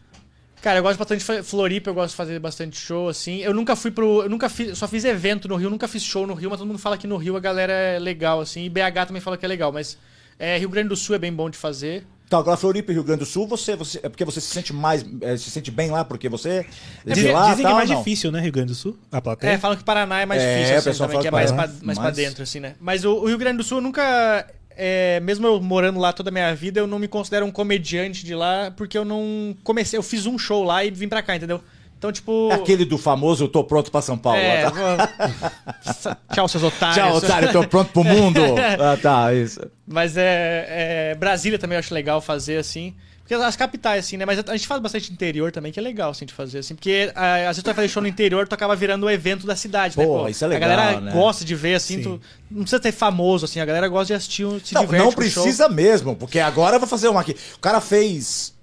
Cara, 0.60 0.80
eu 0.80 0.82
gosto 0.82 0.98
bastante 0.98 1.24
de 1.24 1.42
Floripa, 1.42 1.90
eu 1.90 1.94
gosto 1.94 2.10
de 2.10 2.16
fazer 2.16 2.38
bastante 2.40 2.76
show, 2.76 3.08
assim. 3.08 3.38
Eu 3.38 3.54
nunca 3.54 3.76
fui 3.76 3.90
pro. 3.90 4.22
Eu 4.22 4.30
nunca 4.30 4.48
fiz. 4.48 4.76
Só 4.76 4.88
fiz 4.88 5.04
evento 5.04 5.46
no 5.46 5.56
Rio, 5.56 5.70
nunca 5.70 5.86
fiz 5.86 6.02
show 6.02 6.26
no 6.26 6.34
Rio, 6.34 6.50
mas 6.50 6.58
todo 6.58 6.66
mundo 6.66 6.78
fala 6.78 6.98
que 6.98 7.06
no 7.06 7.16
Rio 7.16 7.36
a 7.36 7.40
galera 7.40 7.72
é 7.72 7.98
legal, 7.98 8.40
assim. 8.40 8.64
E 8.64 8.68
BH 8.68 9.06
também 9.06 9.22
fala 9.22 9.36
que 9.36 9.44
é 9.44 9.48
legal, 9.48 9.70
mas 9.70 9.96
é, 10.38 10.58
Rio 10.58 10.68
Grande 10.68 10.88
do 10.88 10.96
Sul 10.96 11.14
é 11.14 11.18
bem 11.18 11.32
bom 11.32 11.48
de 11.48 11.56
fazer. 11.56 12.04
Então, 12.28 12.38
agora 12.40 12.56
Floripa 12.58 12.92
e 12.92 12.94
Rio 12.94 13.02
Grande 13.02 13.20
do 13.20 13.26
Sul, 13.26 13.46
você, 13.48 13.74
você 13.74 13.98
é 14.02 14.08
porque 14.10 14.22
você 14.24 14.38
se 14.38 14.48
sente 14.48 14.70
mais, 14.70 15.02
eh, 15.22 15.36
se 15.38 15.50
sente 15.50 15.70
bem 15.70 15.90
lá 15.90 16.04
porque 16.04 16.28
você 16.28 16.48
é 16.50 16.62
de 17.06 17.14
Dizem, 17.14 17.32
lá, 17.32 17.40
dizem 17.48 17.56
que 17.56 17.62
é 17.62 17.64
tal, 17.64 17.74
mais 17.76 17.88
não? 17.90 17.96
difícil, 17.98 18.30
né, 18.30 18.40
Rio 18.40 18.52
Grande 18.52 18.68
do 18.68 18.74
Sul? 18.74 18.98
A 19.10 19.18
plateia. 19.20 19.52
É, 19.52 19.58
falam 19.58 19.78
que 19.78 19.82
Paraná 19.82 20.20
é 20.20 20.26
mais 20.26 20.42
É, 20.42 20.54
difícil, 20.56 20.74
o 20.74 20.78
assim, 20.78 20.90
pessoal 20.90 21.08
também, 21.08 21.22
fala 21.22 21.22
que 21.22 21.28
é 21.28 21.30
mais, 21.30 21.50
Paraná, 21.50 21.68
pra, 21.78 21.86
mais 21.86 21.98
mas- 21.98 22.14
pra 22.14 22.22
dentro, 22.22 22.42
assim, 22.42 22.60
né? 22.60 22.74
Mas 22.78 23.04
o, 23.06 23.14
o 23.14 23.26
Rio 23.26 23.38
Grande 23.38 23.56
do 23.56 23.64
Sul 23.64 23.78
eu 23.78 23.82
nunca. 23.82 24.46
é, 24.76 25.18
mesmo 25.20 25.46
eu 25.46 25.58
morando 25.60 25.98
lá 25.98 26.12
toda 26.12 26.28
a 26.28 26.32
minha 26.32 26.54
vida, 26.54 26.78
eu 26.78 26.86
não 26.86 26.98
me 26.98 27.08
considero 27.08 27.46
um 27.46 27.50
comediante 27.50 28.24
de 28.24 28.34
lá, 28.34 28.70
porque 28.76 28.96
eu 28.98 29.04
não 29.06 29.56
comecei. 29.64 29.98
Eu 29.98 30.02
fiz 30.02 30.26
um 30.26 30.38
show 30.38 30.62
lá 30.64 30.84
e 30.84 30.90
vim 30.90 31.08
pra 31.08 31.22
cá, 31.22 31.34
entendeu? 31.34 31.62
Então, 31.98 32.12
tipo. 32.12 32.48
É 32.52 32.54
aquele 32.54 32.84
do 32.84 32.96
famoso 32.96 33.44
eu 33.44 33.48
tô 33.48 33.64
pronto 33.64 33.90
pra 33.90 34.00
São 34.00 34.16
Paulo. 34.16 34.38
É, 34.38 34.64
lá, 34.70 35.06
tá? 35.08 36.16
Tchau, 36.32 36.46
seus 36.46 36.62
otários. 36.62 36.96
Tchau, 36.96 37.16
otário, 37.16 37.52
tô 37.52 37.66
pronto 37.66 37.92
pro 37.92 38.04
mundo. 38.04 38.40
ah, 38.80 38.96
tá, 38.96 39.34
isso. 39.34 39.60
Mas 39.86 40.16
é, 40.16 41.10
é, 41.10 41.14
Brasília 41.16 41.58
também 41.58 41.74
eu 41.74 41.80
acho 41.80 41.92
legal 41.92 42.20
fazer 42.20 42.56
assim. 42.58 42.94
Porque 43.28 43.34
as 43.34 43.56
capitais, 43.56 44.06
assim, 44.06 44.16
né? 44.16 44.24
Mas 44.24 44.38
a 44.38 44.56
gente 44.56 44.66
faz 44.66 44.80
bastante 44.80 45.12
interior 45.12 45.52
também, 45.52 45.70
que 45.70 45.78
é 45.78 45.82
legal, 45.82 46.12
assim, 46.12 46.24
de 46.24 46.32
fazer, 46.32 46.60
assim. 46.60 46.74
Porque 46.74 47.12
ah, 47.14 47.34
às 47.34 47.42
vezes 47.48 47.62
tu 47.62 47.66
vai 47.66 47.74
fazer 47.74 47.88
show 47.88 48.00
no 48.00 48.08
interior, 48.08 48.48
tu 48.48 48.54
acaba 48.54 48.74
virando 48.74 49.04
o 49.04 49.10
evento 49.10 49.46
da 49.46 49.54
cidade, 49.54 49.98
né? 49.98 50.06
Pô, 50.06 50.26
isso 50.28 50.42
é 50.44 50.48
legal, 50.48 50.70
A 50.70 50.76
galera 50.76 51.00
né? 51.02 51.12
gosta 51.12 51.44
de 51.44 51.54
ver, 51.54 51.74
assim, 51.74 51.96
Sim. 51.96 52.02
tu... 52.04 52.20
Não 52.50 52.62
precisa 52.62 52.80
ter 52.80 52.90
famoso, 52.92 53.44
assim, 53.44 53.60
a 53.60 53.66
galera 53.66 53.86
gosta 53.86 54.06
de 54.06 54.14
assistir, 54.14 54.46
um- 54.46 54.58
se 54.58 54.72
Não, 54.72 54.80
diverte 54.80 55.04
não 55.04 55.12
precisa 55.12 55.68
mesmo, 55.68 56.16
porque 56.16 56.38
agora 56.38 56.76
eu 56.76 56.80
vou 56.80 56.88
fazer 56.88 57.08
uma 57.08 57.20
aqui. 57.20 57.36
O 57.56 57.58
cara 57.58 57.82
fez 57.82 58.54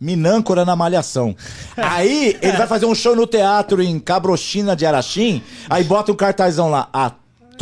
Minâncora 0.00 0.64
na 0.64 0.76
Malhação. 0.76 1.34
Aí 1.76 2.36
ele 2.40 2.56
vai 2.56 2.66
fazer 2.66 2.86
um 2.86 2.94
show 2.94 3.16
no 3.16 3.26
teatro 3.26 3.82
em 3.82 3.98
Cabrochina 3.98 4.76
de 4.76 4.86
Araxim, 4.86 5.42
aí 5.68 5.84
bota 5.84 6.12
um 6.12 6.16
cartazão 6.16 6.70
lá, 6.70 6.88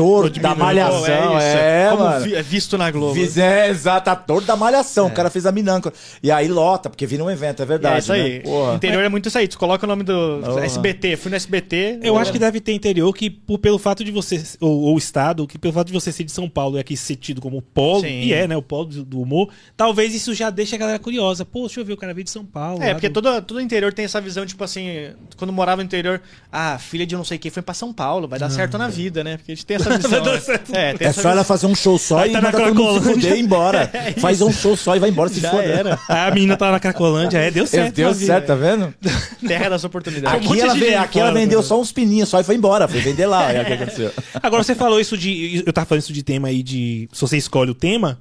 ator 0.03 0.31
da. 0.31 0.55
Malhação. 0.55 1.29
Pô, 1.33 1.39
É, 1.39 1.89
Como 1.91 2.03
mano. 2.05 2.25
vi- 2.25 2.35
é 2.35 2.43
visto 2.43 2.77
na 2.79 2.91
Globo. 2.91 3.15
Fiz, 3.15 3.37
é, 3.39 3.69
exato, 3.69 4.11
ator 4.11 4.43
da 4.43 4.57
Malhação. 4.57 5.07
O 5.07 5.11
cara 5.11 5.31
fez 5.31 5.47
a 5.47 5.53
Minâncora. 5.53 5.95
E 6.23 6.31
aí 6.31 6.49
lota, 6.49 6.91
porque 6.91 7.07
vira 7.07 7.25
um 7.25 7.31
evento, 7.31 7.63
é 7.63 7.67
verdade. 7.67 7.97
é 7.97 7.99
isso 7.99 8.13
aí. 8.13 8.43
Né? 8.45 8.75
Interior 8.75 9.03
é 9.05 9.09
muito 9.09 9.29
isso 9.29 9.39
aí. 9.39 9.49
Tu 9.49 9.59
coloca 9.59 9.85
o 9.85 9.89
nome 9.89 10.03
do 10.03 10.41
Porra. 10.45 10.65
SBT. 10.65 11.17
Fui 11.17 11.31
no 11.31 11.37
SBT. 11.37 12.01
Eu 12.03 12.19
acho 12.19 12.33
que 12.33 12.39
deve 12.39 12.61
ter 12.61 12.73
interior 12.73 13.13
que, 13.15 13.31
por, 13.31 13.59
pelo 13.59 13.79
fato 13.79 14.05
de 14.05 14.11
você, 14.11 14.43
ou, 14.61 14.83
ou 14.83 14.99
estado, 14.99 15.47
que 15.47 15.59
pelo 15.59 15.73
fato 15.73 15.87
de 15.89 15.93
você 15.93 16.13
ser 16.13 16.25
de 16.25 16.33
São 16.33 16.49
Paulo 16.49 16.77
e 16.77 16.81
aqui 16.81 16.97
ser 16.97 17.17
tido 17.17 17.41
como 17.41 17.61
polo, 17.63 18.03
Sim. 18.03 18.09
e 18.23 18.33
é, 18.33 18.47
né, 18.47 18.57
o 18.57 18.63
polo 18.63 18.87
do, 18.87 19.21
humor, 19.21 19.49
talvez 19.77 20.15
isso 20.15 20.35
já 20.35 20.51
deixe 20.51 20.75
a 20.75 20.79
galera 20.79 20.99
curiosa. 20.99 21.45
Pô, 21.45 21.61
deixa 21.61 21.81
eu 21.81 21.85
ver, 21.85 21.93
o 21.93 21.97
cara 21.97 22.13
veio 22.13 22.25
de 22.25 22.31
São 22.31 22.45
Paulo. 22.45 22.83
É, 22.83 22.93
porque 22.93 23.09
do- 23.09 23.23
todo, 23.23 23.43
todo 23.43 23.61
interior 23.61 23.93
tem 23.93 24.05
essa 24.05 24.21
visão, 24.21 24.45
tipo 24.47 24.63
assim, 24.63 25.11
quando 25.37 25.53
morava 25.53 25.83
no 25.83 25.87
interior, 25.87 26.21
ah, 26.53 26.79
filha 26.79 27.07
de 27.07 27.15
não 27.17 27.25
sei 27.25 27.39
quem 27.39 27.51
foi 27.51 27.63
pra 27.63 27.75
São 27.75 27.93
Paulo, 27.93 28.27
vai 28.29 28.39
dar 28.39 28.51
certo 28.51 28.77
na 28.79 28.89
vida, 28.89 29.23
né? 29.25 29.37
Porque 29.37 29.53
a 29.53 29.55
gente 29.55 29.65
tem 29.67 29.77
essa 29.77 29.86
visão. 29.91 30.11
Vai 30.11 30.21
dar 30.23 30.33
né? 30.33 30.41
certo. 30.41 30.75
É, 30.75 30.93
tem 30.95 31.07
É 31.07 31.11
essa 31.11 31.23
só 31.23 31.31
ela 31.31 31.45
fazer 31.45 31.67
um 31.67 31.75
show 31.75 31.99
só 31.99 32.17
Vai 32.17 32.29
e 32.29 32.33
tá 32.33 32.41
na 32.41 32.51
manda 32.53 32.65
todo 32.65 32.75
mundo 32.75 32.85
se 32.85 33.01
Cracolândia. 33.01 33.15
fuder 33.15 33.33
e 33.33 33.41
ir 33.41 33.45
embora. 33.45 33.91
Faz 34.21 34.41
um 34.43 34.53
show 34.53 34.77
só 34.77 34.97
e 34.97 34.99
vai 34.99 35.11
embora 35.11 35.29
se 35.29 35.41
Já 35.41 35.51
foder. 35.51 35.71
era. 35.79 35.99
A 36.09 36.31
menina 36.31 36.57
tá 36.57 36.71
na 36.73 36.81
Cracolândia, 36.81 37.39
é, 37.39 37.51
deu 37.51 37.67
certo. 37.67 37.95
Deu 37.95 38.15
certo, 38.15 38.47
tá 38.47 38.55
vendo? 38.55 38.93
Terra 39.47 39.69
das 39.71 39.85
oportunidades. 39.85 40.47
um 40.47 40.49
monte 40.51 40.61
Aqui, 40.61 40.61
ela, 40.63 40.75
de 40.75 40.81
ve- 40.81 40.87
gente 40.87 40.95
aqui 40.97 41.19
ela 41.21 41.29
fora, 41.31 41.41
vendeu 41.41 41.63
só 41.63 41.81
uns 41.81 41.93
pininhos 41.93 42.29
só 42.29 42.41
e 42.41 42.45
foi 42.45 42.55
embora. 42.55 42.89
Foi 42.89 43.01
vender 43.01 43.27
lá. 43.27 43.47
Olha 43.47 43.63
o 43.63 43.65
que 43.65 43.73
aconteceu. 43.73 44.11
Agora 44.43 44.63
você 44.63 44.75
falou 44.75 45.01
isso 45.01 45.17
de. 45.17 45.63
Eu 45.67 45.73
tava 45.73 45.87
falando 45.87 46.03
isso 46.03 46.13
de 46.13 46.23
tema 46.23 46.49
aí 46.49 46.63
de. 46.63 47.09
Se 47.13 47.21
você 47.21 47.37
escolhe 47.37 47.71
o 47.71 47.75
tema. 47.75 48.19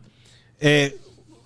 É, 0.59 0.93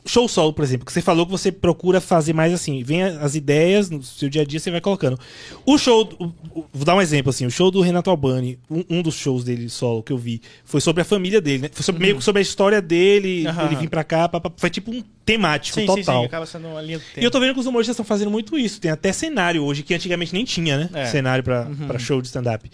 show 0.09 0.27
solo, 0.27 0.51
por 0.53 0.63
exemplo, 0.63 0.85
que 0.85 0.91
você 0.91 1.01
falou 1.01 1.25
que 1.25 1.31
você 1.31 1.51
procura 1.51 2.01
fazer 2.01 2.33
mais 2.33 2.51
assim, 2.53 2.83
vem 2.83 3.03
as 3.03 3.35
ideias 3.35 3.89
no 3.89 4.01
seu 4.01 4.27
dia 4.29 4.41
a 4.41 4.45
dia, 4.45 4.59
você 4.59 4.71
vai 4.71 4.81
colocando. 4.81 5.19
O 5.65 5.77
show, 5.77 6.09
o- 6.19 6.25
o- 6.59 6.65
vou 6.73 6.83
dar 6.85 6.95
um 6.95 7.01
exemplo 7.01 7.29
assim, 7.29 7.45
o 7.45 7.51
show 7.51 7.69
do 7.69 7.79
Renato 7.81 8.09
Albani, 8.09 8.57
um, 8.69 8.83
um 8.89 9.01
dos 9.01 9.15
shows 9.15 9.43
dele 9.43 9.69
solo 9.69 10.01
que 10.01 10.11
eu 10.11 10.17
vi, 10.17 10.41
foi 10.65 10.81
sobre 10.81 11.01
a 11.01 11.05
família 11.05 11.39
dele, 11.39 11.63
né? 11.63 11.69
Foi 11.71 11.83
sobre- 11.83 12.01
meio 12.01 12.17
que 12.17 12.23
sobre 12.23 12.39
a 12.39 12.41
história 12.41 12.81
dele, 12.81 13.45
Aham. 13.47 13.65
ele 13.67 13.75
vir 13.75 13.89
pra 13.89 14.03
cá, 14.03 14.27
pá, 14.27 14.39
pá, 14.39 14.51
foi 14.57 14.69
tipo 14.69 14.91
um 14.91 15.03
temático 15.25 15.75
Sim, 15.75 15.81
sim, 15.81 15.87
total. 15.87 16.21
sim, 16.21 16.25
acaba 16.25 16.45
sendo 16.45 16.67
uma 16.69 16.81
linha 16.81 16.97
do 16.97 17.03
tempo. 17.05 17.19
E 17.19 17.23
eu 17.23 17.29
tô 17.29 17.39
vendo 17.39 17.53
que 17.53 17.59
os 17.59 17.65
humoristas 17.67 17.93
estão 17.93 18.05
fazendo 18.05 18.31
muito 18.31 18.57
isso. 18.57 18.81
Tem 18.81 18.89
até 18.89 19.13
cenário 19.13 19.63
hoje, 19.63 19.83
que 19.83 19.93
antigamente 19.93 20.33
nem 20.33 20.43
tinha, 20.43 20.77
né? 20.77 20.89
É. 20.93 21.05
Cenário 21.05 21.43
pra, 21.43 21.67
pra 21.87 21.99
show 21.99 22.19
de 22.21 22.27
stand-up. 22.27 22.69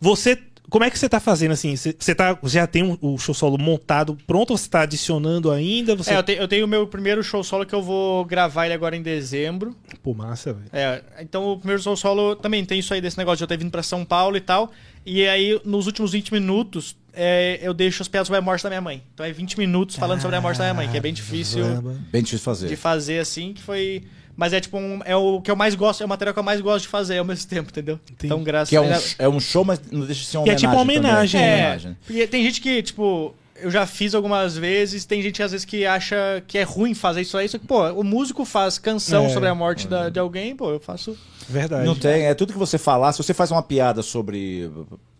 Você. 0.00 0.38
Como 0.70 0.82
é 0.82 0.90
que 0.90 0.98
você 0.98 1.08
tá 1.08 1.20
fazendo 1.20 1.52
assim? 1.52 1.76
Você, 1.76 2.14
tá, 2.14 2.38
já 2.44 2.66
tem 2.66 2.82
um- 2.82 2.96
o 3.00 3.18
show 3.18 3.34
solo 3.34 3.58
montado 3.58 4.16
pronto 4.26 4.50
ou 4.52 4.56
você 4.56 4.68
tá 4.68 4.80
adicionando 4.80 5.50
ainda? 5.50 5.94
Você... 5.94 6.12
É, 6.12 6.16
eu, 6.18 6.22
te- 6.22 6.32
eu 6.32 6.48
tenho 6.48 6.64
o 6.64 6.68
meu 6.68 6.86
primeiro 6.86 7.22
show 7.22 7.44
solo 7.44 7.66
que 7.66 7.74
eu 7.74 7.82
vou 7.82 8.24
gravar 8.24 8.64
ele 8.64 8.74
agora 8.74 8.96
em 8.96 9.02
dezembro. 9.02 9.76
Pô, 10.02 10.14
massa, 10.14 10.52
velho. 10.54 10.66
É, 10.72 11.02
então 11.20 11.52
o 11.52 11.58
primeiro 11.58 11.82
show 11.82 11.94
solo 11.96 12.34
também 12.34 12.64
tem 12.64 12.78
isso 12.78 12.94
aí 12.94 13.00
desse 13.00 13.18
negócio 13.18 13.38
de 13.38 13.44
eu 13.44 13.48
ter 13.48 13.58
vindo 13.58 13.70
pra 13.70 13.82
São 13.82 14.04
Paulo 14.04 14.36
e 14.36 14.40
tal. 14.40 14.72
E 15.06 15.26
aí, 15.28 15.60
nos 15.66 15.86
últimos 15.86 16.12
20 16.12 16.32
minutos, 16.32 16.96
é, 17.12 17.58
eu 17.62 17.74
deixo 17.74 18.00
as 18.02 18.08
piadas 18.08 18.26
sobre 18.26 18.38
a 18.38 18.42
morte 18.42 18.62
da 18.64 18.70
minha 18.70 18.80
mãe. 18.80 19.02
Então 19.12 19.24
é 19.24 19.30
20 19.32 19.58
minutos 19.58 19.96
falando 19.96 20.22
sobre 20.22 20.36
a 20.36 20.40
morte 20.40 20.56
da 20.58 20.64
minha 20.64 20.74
mãe, 20.74 20.88
que 20.88 20.96
é 20.96 21.00
bem 21.00 21.12
difícil. 21.12 21.62
Bem 22.10 22.22
difícil 22.22 22.42
fazer. 22.44 22.68
de 22.68 22.76
fazer 22.76 23.18
assim, 23.18 23.52
que 23.52 23.62
foi. 23.62 24.02
Mas 24.36 24.52
é 24.52 24.60
tipo 24.60 24.76
um, 24.78 25.00
é 25.04 25.14
o 25.16 25.40
que 25.40 25.50
eu 25.50 25.56
mais 25.56 25.74
gosto, 25.74 26.02
é 26.02 26.06
o 26.06 26.08
material 26.08 26.32
que 26.34 26.38
eu 26.40 26.44
mais 26.44 26.60
gosto 26.60 26.82
de 26.84 26.88
fazer 26.88 27.18
ao 27.18 27.24
mesmo 27.24 27.48
tempo, 27.48 27.70
entendeu? 27.70 27.98
Entendi. 28.10 28.26
Então, 28.26 28.42
graças 28.42 28.68
Que 28.68 28.76
é 28.76 28.80
um, 28.80 28.92
a 28.92 28.98
é 29.18 29.28
um 29.28 29.38
show, 29.40 29.64
mas 29.64 29.80
não 29.92 30.04
deixa 30.06 30.22
de 30.22 30.26
ser 30.26 30.38
uma 30.38 30.46
E 30.46 30.50
é 30.50 30.52
homenagem. 30.52 30.68
tipo 30.68 30.72
uma 30.72 30.82
homenagem? 30.82 31.40
É, 31.40 31.54
homenagem. 31.54 31.96
porque 32.06 32.26
tem 32.26 32.42
gente 32.44 32.60
que, 32.60 32.82
tipo, 32.82 33.32
eu 33.56 33.70
já 33.70 33.86
fiz 33.86 34.12
algumas 34.14 34.56
vezes, 34.56 35.04
tem 35.04 35.22
gente 35.22 35.40
às 35.42 35.52
vezes 35.52 35.64
que 35.64 35.86
acha 35.86 36.42
que 36.48 36.58
é 36.58 36.62
ruim 36.64 36.94
fazer 36.94 37.20
isso 37.20 37.36
aí, 37.38 37.48
só 37.48 37.56
que, 37.58 37.66
pô, 37.66 37.88
o 37.92 38.02
músico 38.02 38.44
faz 38.44 38.76
canção 38.78 39.26
É. 39.26 39.28
sobre 39.28 39.48
a 39.48 39.54
morte 39.54 39.86
da- 39.86 40.08
de 40.08 40.18
alguém, 40.18 40.56
pô, 40.56 40.70
eu 40.70 40.80
faço. 40.80 41.16
Verdade. 41.48 41.86
Não 41.86 41.94
tem, 41.94 42.24
é 42.26 42.34
tudo 42.34 42.52
que 42.52 42.58
você 42.58 42.76
falar. 42.78 43.12
Se 43.12 43.22
você 43.22 43.32
faz 43.34 43.50
uma 43.52 43.62
piada 43.62 44.02
sobre 44.02 44.68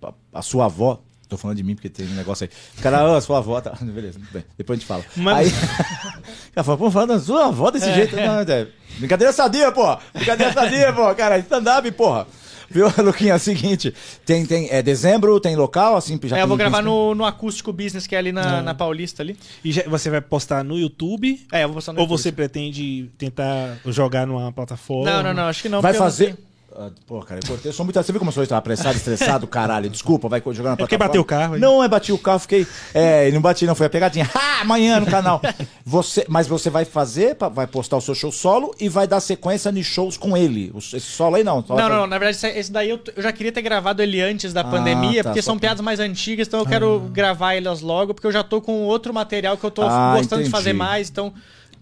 a, 0.02 0.12
a 0.32 0.42
sua 0.42 0.64
avó. 0.64 1.00
Tô 1.34 1.38
falando 1.38 1.56
de 1.56 1.64
mim 1.64 1.74
porque 1.74 1.88
tem 1.88 2.06
um 2.06 2.14
negócio 2.14 2.44
aí. 2.44 2.50
O 2.78 2.82
cara, 2.82 3.16
ah, 3.16 3.20
sua 3.20 3.38
avó, 3.38 3.60
tá. 3.60 3.76
Beleza, 3.82 4.20
tudo 4.20 4.28
bem. 4.32 4.44
Depois 4.56 4.76
a 4.76 4.80
gente 4.80 4.86
fala. 4.86 5.04
Mas- 5.16 5.52
Aí. 5.52 5.52
O 6.50 6.54
cara 6.54 6.64
fala, 6.64 6.78
pô, 6.78 6.90
falando 6.90 7.08
da 7.08 7.18
sua 7.18 7.46
avó 7.46 7.70
desse 7.72 7.92
jeito. 7.92 8.14
Não, 8.14 8.40
é, 8.40 8.68
brincadeira 8.98 9.32
sadia, 9.32 9.72
pô. 9.72 9.96
Brincadeira 10.14 10.52
sadia, 10.52 10.92
pô. 10.92 11.12
Cara, 11.16 11.36
stand-up, 11.38 11.90
porra. 11.92 12.28
Viu, 12.70 12.86
Luquinha? 13.02 13.32
É 13.32 13.36
o 13.36 13.40
seguinte: 13.40 13.92
tem, 14.24 14.46
tem, 14.46 14.68
é 14.70 14.80
dezembro, 14.80 15.38
tem 15.40 15.56
local, 15.56 15.96
assim, 15.96 16.18
já 16.24 16.38
É, 16.38 16.42
eu 16.42 16.46
vou 16.48 16.56
gravar 16.56 16.80
no, 16.80 17.12
no 17.14 17.24
Acústico 17.24 17.72
Business, 17.72 18.06
que 18.06 18.14
é 18.14 18.18
ali 18.18 18.30
na, 18.32 18.62
na 18.62 18.72
Paulista 18.74 19.22
ali. 19.22 19.36
E 19.64 19.72
já- 19.72 19.82
você 19.88 20.08
vai 20.10 20.20
postar 20.20 20.62
no 20.62 20.78
YouTube? 20.78 21.44
É, 21.52 21.64
eu 21.64 21.68
vou 21.68 21.74
postar 21.74 21.92
no 21.92 21.98
ou 21.98 22.04
YouTube. 22.04 22.18
você 22.20 22.30
pretende 22.32 23.10
tentar 23.18 23.78
jogar 23.86 24.26
numa 24.26 24.52
plataforma? 24.52 25.10
Não, 25.10 25.22
não, 25.24 25.34
não, 25.34 25.42
acho 25.48 25.60
que 25.62 25.68
não. 25.68 25.82
Vai 25.82 25.92
porque 25.92 25.98
eu 26.02 26.04
não 26.04 26.10
fazer. 26.10 26.24
sei. 26.26 26.44
Ah, 26.76 26.90
Pô, 27.06 27.20
cara, 27.20 27.40
eu 27.42 27.48
cortei. 27.48 27.68
Eu 27.68 27.72
sou 27.72 27.84
muito. 27.84 27.94
Você 28.02 28.10
viu 28.10 28.18
como 28.18 28.30
eu 28.30 28.46
sou 28.46 28.56
apressado, 28.56 28.96
estressado, 28.96 29.46
caralho? 29.46 29.88
Desculpa, 29.88 30.28
vai 30.28 30.42
jogar 30.52 30.70
na 30.70 30.76
porque 30.76 30.98
plataforma. 30.98 31.08
bateu 31.08 31.20
o 31.20 31.24
carro 31.24 31.54
aí. 31.54 31.60
Não, 31.60 31.82
é 31.84 31.86
bati 31.88 32.12
o 32.12 32.18
carro, 32.18 32.40
fiquei. 32.40 32.66
É, 32.92 33.30
não 33.30 33.40
bati, 33.40 33.64
não, 33.64 33.74
foi 33.76 33.86
a 33.86 33.90
pegadinha. 33.90 34.28
Ha! 34.34 34.62
Amanhã 34.62 34.98
no 34.98 35.06
canal. 35.06 35.40
Você, 35.84 36.24
mas 36.28 36.46
você 36.48 36.70
vai 36.70 36.84
fazer, 36.84 37.36
vai 37.52 37.66
postar 37.66 37.96
o 37.96 38.00
seu 38.00 38.14
show 38.14 38.32
solo 38.32 38.74
e 38.80 38.88
vai 38.88 39.06
dar 39.06 39.20
sequência 39.20 39.70
de 39.72 39.84
shows 39.84 40.16
com 40.16 40.36
ele. 40.36 40.72
O- 40.74 40.78
Esse 40.78 41.00
solo 41.00 41.36
aí 41.36 41.44
não. 41.44 41.62
só 41.64 41.74
Não, 41.76 41.82
vai- 41.82 41.88
não, 41.90 41.96
não, 42.00 42.06
na 42.08 42.18
verdade, 42.18 42.36
esse- 42.38 42.58
esse 42.58 42.72
daí 42.72 42.90
eu, 42.90 42.98
eu 43.16 43.22
já 43.22 43.32
queria 43.32 43.52
ter 43.52 43.62
gravado 43.62 44.02
ele 44.02 44.20
antes 44.20 44.52
da 44.52 44.62
Ah, 44.62 44.64
pandemia, 44.64 45.22
tá, 45.22 45.30
porque 45.30 45.42
só 45.42 45.46
são 45.52 45.56
pra- 45.58 45.68
piadas 45.68 45.80
mais 45.80 46.00
antigas, 46.00 46.48
então 46.48 46.60
eu 46.60 46.66
quero 46.66 46.98
gravar 47.12 47.54
elas 47.54 47.80
logo, 47.82 48.14
porque 48.14 48.26
eu 48.26 48.32
já 48.32 48.42
tô 48.42 48.60
com 48.60 48.82
outro 48.84 49.14
material 49.14 49.56
que 49.56 49.64
eu 49.64 49.70
tô 49.70 49.82
Ah, 49.82 50.14
gostando 50.16 50.42
de 50.42 50.48
entendi. 50.48 50.50
fazer 50.50 50.72
mais, 50.72 51.08
então, 51.08 51.32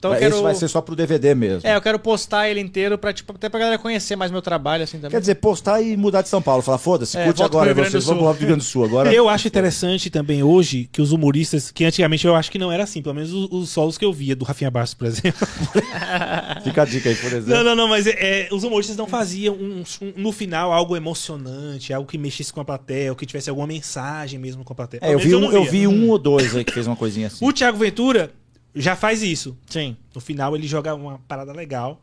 então 0.03 0.11
eu 0.15 0.19
Esse 0.19 0.31
quero. 0.31 0.43
vai 0.43 0.55
ser 0.57 0.67
só 0.67 0.81
pro 0.81 0.97
DVD 0.97 1.33
mesmo. 1.33 1.61
É, 1.69 1.77
eu 1.77 1.81
quero 1.81 1.97
postar 1.97 2.49
ele 2.51 2.59
inteiro 2.59 2.99
pra, 2.99 3.13
tipo, 3.13 3.33
até 3.33 3.49
pra 3.49 3.61
galera 3.61 3.79
conhecer 3.79 4.17
mais 4.17 4.33
meu 4.33 4.43
trabalho, 4.43 4.83
assim, 4.83 4.97
também. 4.97 5.13
Quer 5.13 5.21
dizer, 5.21 5.37
postar 5.37 5.81
e 5.81 5.97
mudar 5.97 6.23
de 6.23 6.29
São 6.29 6.43
Paulo. 6.43 6.61
Falar, 6.61 6.79
foda-se, 6.79 7.17
É, 7.17 7.25
curte 7.25 7.41
agora 7.41 7.73
vocês. 7.73 8.05
Vamos 8.05 8.25
pro 8.25 8.33
Rio 8.33 8.47
Grande 8.49 8.65
do 8.65 8.65
Sul 8.65 8.85
agora. 8.85 9.15
Eu 9.15 9.29
acho 9.29 9.47
interessante 9.47 10.11
também 10.11 10.43
hoje 10.43 10.89
que 10.91 11.01
os 11.01 11.13
humoristas, 11.13 11.71
que 11.71 11.85
antigamente 11.85 12.27
eu 12.27 12.35
acho 12.35 12.51
que 12.51 12.59
não 12.59 12.73
era 12.73 12.83
assim, 12.83 13.01
pelo 13.01 13.15
menos 13.15 13.33
os, 13.33 13.49
os 13.53 13.71
solos 13.71 13.97
que 13.97 14.05
eu 14.05 14.13
via, 14.13 14.35
do 14.35 14.45
Rafinha 14.45 14.73
Bastos, 14.73 14.95
por 14.95 15.07
exemplo. 15.07 15.47
Fica 16.65 16.83
a 16.83 16.85
dica 16.85 17.09
aí, 17.09 17.15
por 17.15 17.27
exemplo. 17.33 17.55
Não, 17.55 17.63
não, 17.63 17.77
não, 17.77 17.89
mas 17.89 18.05
é, 18.09 18.11
é, 18.11 18.49
os 18.51 18.65
humoristas 18.65 18.97
não 18.97 19.07
faziam 19.07 19.55
um- 19.55 19.85
um- 20.03 20.13
no 20.17 20.33
final 20.33 20.73
algo 20.73 20.97
emocionante, 20.97 21.93
algo 21.93 22.09
que 22.09 22.19
mexesse 22.19 22.53
com 22.53 22.61
a 22.61 22.65
plateia, 22.65 23.11
ou 23.11 23.17
que 23.17 23.25
tivesse 23.25 23.49
alguma 23.49 23.69
mensagem 23.69 24.37
mesmo 24.39 24.65
com 24.65 24.73
a 24.73 24.77
plateia. 24.77 25.01
É, 25.03 25.15
eu 25.15 25.19
vi, 25.21 25.29
menos 25.29 25.51
um, 25.51 25.53
eu 25.53 25.65
vi 25.65 25.87
um 25.87 26.09
ou 26.11 26.19
dois 26.19 26.57
aí 26.57 26.65
que 26.65 26.73
fez 26.73 26.89
uma 26.89 26.97
coisinha 26.97 27.29
assim. 27.29 27.45
O 27.47 27.53
Thiago 27.53 27.79
Ventura 27.79 28.31
já 28.75 28.95
faz 28.97 29.23
isso. 29.23 29.57
Sim. 29.69 29.97
No 30.15 30.21
final 30.21 30.55
ele 30.57 30.67
joga 30.67 30.95
uma 30.95 31.19
parada 31.29 31.53
legal. 31.53 32.01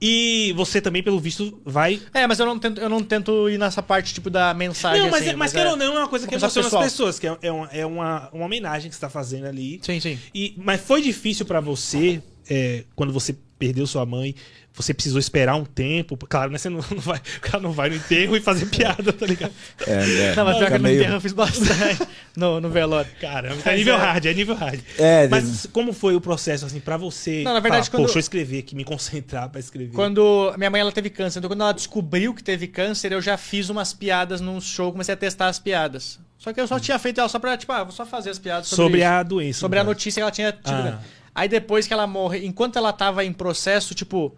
E 0.00 0.52
você 0.54 0.78
também, 0.80 1.02
pelo 1.02 1.18
visto, 1.18 1.58
vai. 1.64 2.00
É, 2.12 2.26
mas 2.26 2.38
eu 2.38 2.44
não 2.44 2.58
tento, 2.58 2.78
eu 2.80 2.88
não 2.88 3.02
tento 3.02 3.48
ir 3.48 3.56
nessa 3.58 3.82
parte, 3.82 4.12
tipo, 4.12 4.28
da 4.28 4.52
mensagem, 4.52 5.02
não, 5.02 5.10
mas, 5.10 5.22
assim, 5.22 5.30
é- 5.30 5.36
mas 5.36 5.52
quer 5.54 5.66
ou 5.68 5.76
não, 5.76 5.96
é 5.96 6.00
uma 6.00 6.08
coisa 6.08 6.26
que 6.28 6.34
emociona 6.34 6.66
as 6.66 6.70
pessoal. 6.70 6.82
pessoas, 6.82 7.18
que 7.18 7.26
é, 7.26 7.38
é 7.40 7.50
uma, 7.50 7.66
é 7.68 7.86
uma, 7.86 8.28
uma 8.30 8.44
homenagem 8.44 8.90
que 8.90 8.94
você 8.94 9.00
tá 9.00 9.08
fazendo 9.08 9.46
ali. 9.46 9.80
Sim, 9.82 9.98
sim. 9.98 10.18
E, 10.34 10.54
mas 10.58 10.82
foi 10.82 11.00
difícil 11.00 11.46
pra 11.46 11.60
você, 11.60 12.22
é, 12.48 12.84
quando 12.94 13.10
você 13.10 13.34
perdeu 13.58 13.86
sua 13.86 14.04
mãe, 14.04 14.34
você 14.76 14.92
precisou 14.92 15.18
esperar 15.18 15.56
um 15.56 15.64
tempo. 15.64 16.16
Claro, 16.28 16.50
né? 16.52 16.58
Você 16.58 16.68
não, 16.68 16.78
não 16.92 16.98
vai, 17.00 17.18
o 17.18 17.40
cara 17.40 17.60
não 17.62 17.72
vai 17.72 17.88
no 17.88 17.96
enterro 17.96 18.36
e 18.36 18.40
fazer 18.40 18.66
piada, 18.66 19.12
tá 19.12 19.24
ligado? 19.26 19.52
É, 19.86 19.92
é. 20.30 20.34
Não, 20.36 20.44
mas 20.44 20.58
pior 20.58 20.70
que 20.70 20.76
no 20.78 20.82
meio- 20.84 21.00
enterro 21.00 21.14
eu 21.16 21.20
fiz 21.20 21.32
bastante 21.32 22.06
no, 22.36 22.60
no 22.60 22.68
velório. 22.70 23.10
Caramba, 23.20 23.56
é 23.64 23.76
nível 23.76 23.96
hard, 23.96 24.24
é 24.26 24.34
nível 24.34 24.54
hard. 24.54 24.80
É, 24.98 25.26
Mas 25.28 25.66
como 25.72 25.92
foi 25.92 26.14
o 26.14 26.20
processo, 26.20 26.66
assim, 26.66 26.78
pra 26.78 26.96
você? 26.96 27.42
Não, 27.42 27.54
na 27.54 27.60
verdade, 27.60 27.86
falar, 27.86 27.90
quando- 27.90 28.02
Pô, 28.02 28.06
deixa 28.06 28.18
eu 28.18 28.20
escrever 28.20 28.58
aqui, 28.58 28.76
me 28.76 28.84
concentrar 28.84 29.48
pra 29.48 29.58
escrever. 29.58 29.92
Quando 29.94 30.54
minha 30.58 30.70
mãe 30.70 30.80
ela 30.80 30.92
teve 30.92 31.08
câncer, 31.10 31.38
então 31.38 31.48
quando 31.48 31.62
ela 31.62 31.72
descobriu 31.72 32.34
que 32.34 32.44
teve 32.44 32.66
câncer, 32.66 33.12
eu 33.12 33.22
já 33.22 33.36
fiz 33.36 33.68
umas 33.70 33.92
piadas 33.94 34.40
num 34.40 34.60
show, 34.60 34.92
comecei 34.92 35.14
a 35.14 35.16
testar 35.16 35.48
as 35.48 35.58
piadas. 35.58 36.18
Só 36.38 36.52
que 36.52 36.60
eu 36.60 36.66
só 36.68 36.78
tinha 36.78 36.98
feito 36.98 37.18
ela 37.18 37.28
só 37.30 37.38
pra, 37.38 37.56
tipo, 37.56 37.72
ah, 37.72 37.82
vou 37.82 37.92
só 37.92 38.04
fazer 38.04 38.28
as 38.30 38.38
piadas 38.38 38.68
sobre, 38.68 38.82
Sobre 38.84 39.02
a 39.04 39.22
doença. 39.22 39.58
sobre 39.60 39.78
a 39.78 39.84
notícia 39.84 40.20
que 40.20 40.22
ela 40.22 40.30
tinha 40.30 40.52
tido. 40.52 40.62
Ah. 40.70 40.82
né? 40.82 40.98
Aí 41.34 41.48
depois 41.48 41.86
que 41.86 41.92
ela 41.92 42.06
morre, 42.06 42.44
enquanto 42.46 42.76
ela 42.76 42.92
tava 42.92 43.24
em 43.24 43.32
processo, 43.32 43.94
tipo, 43.94 44.36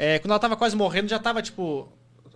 é, 0.00 0.18
quando 0.18 0.30
ela 0.30 0.40
tava 0.40 0.56
quase 0.56 0.74
morrendo, 0.74 1.08
já 1.08 1.18
tava, 1.18 1.42
tipo. 1.42 1.88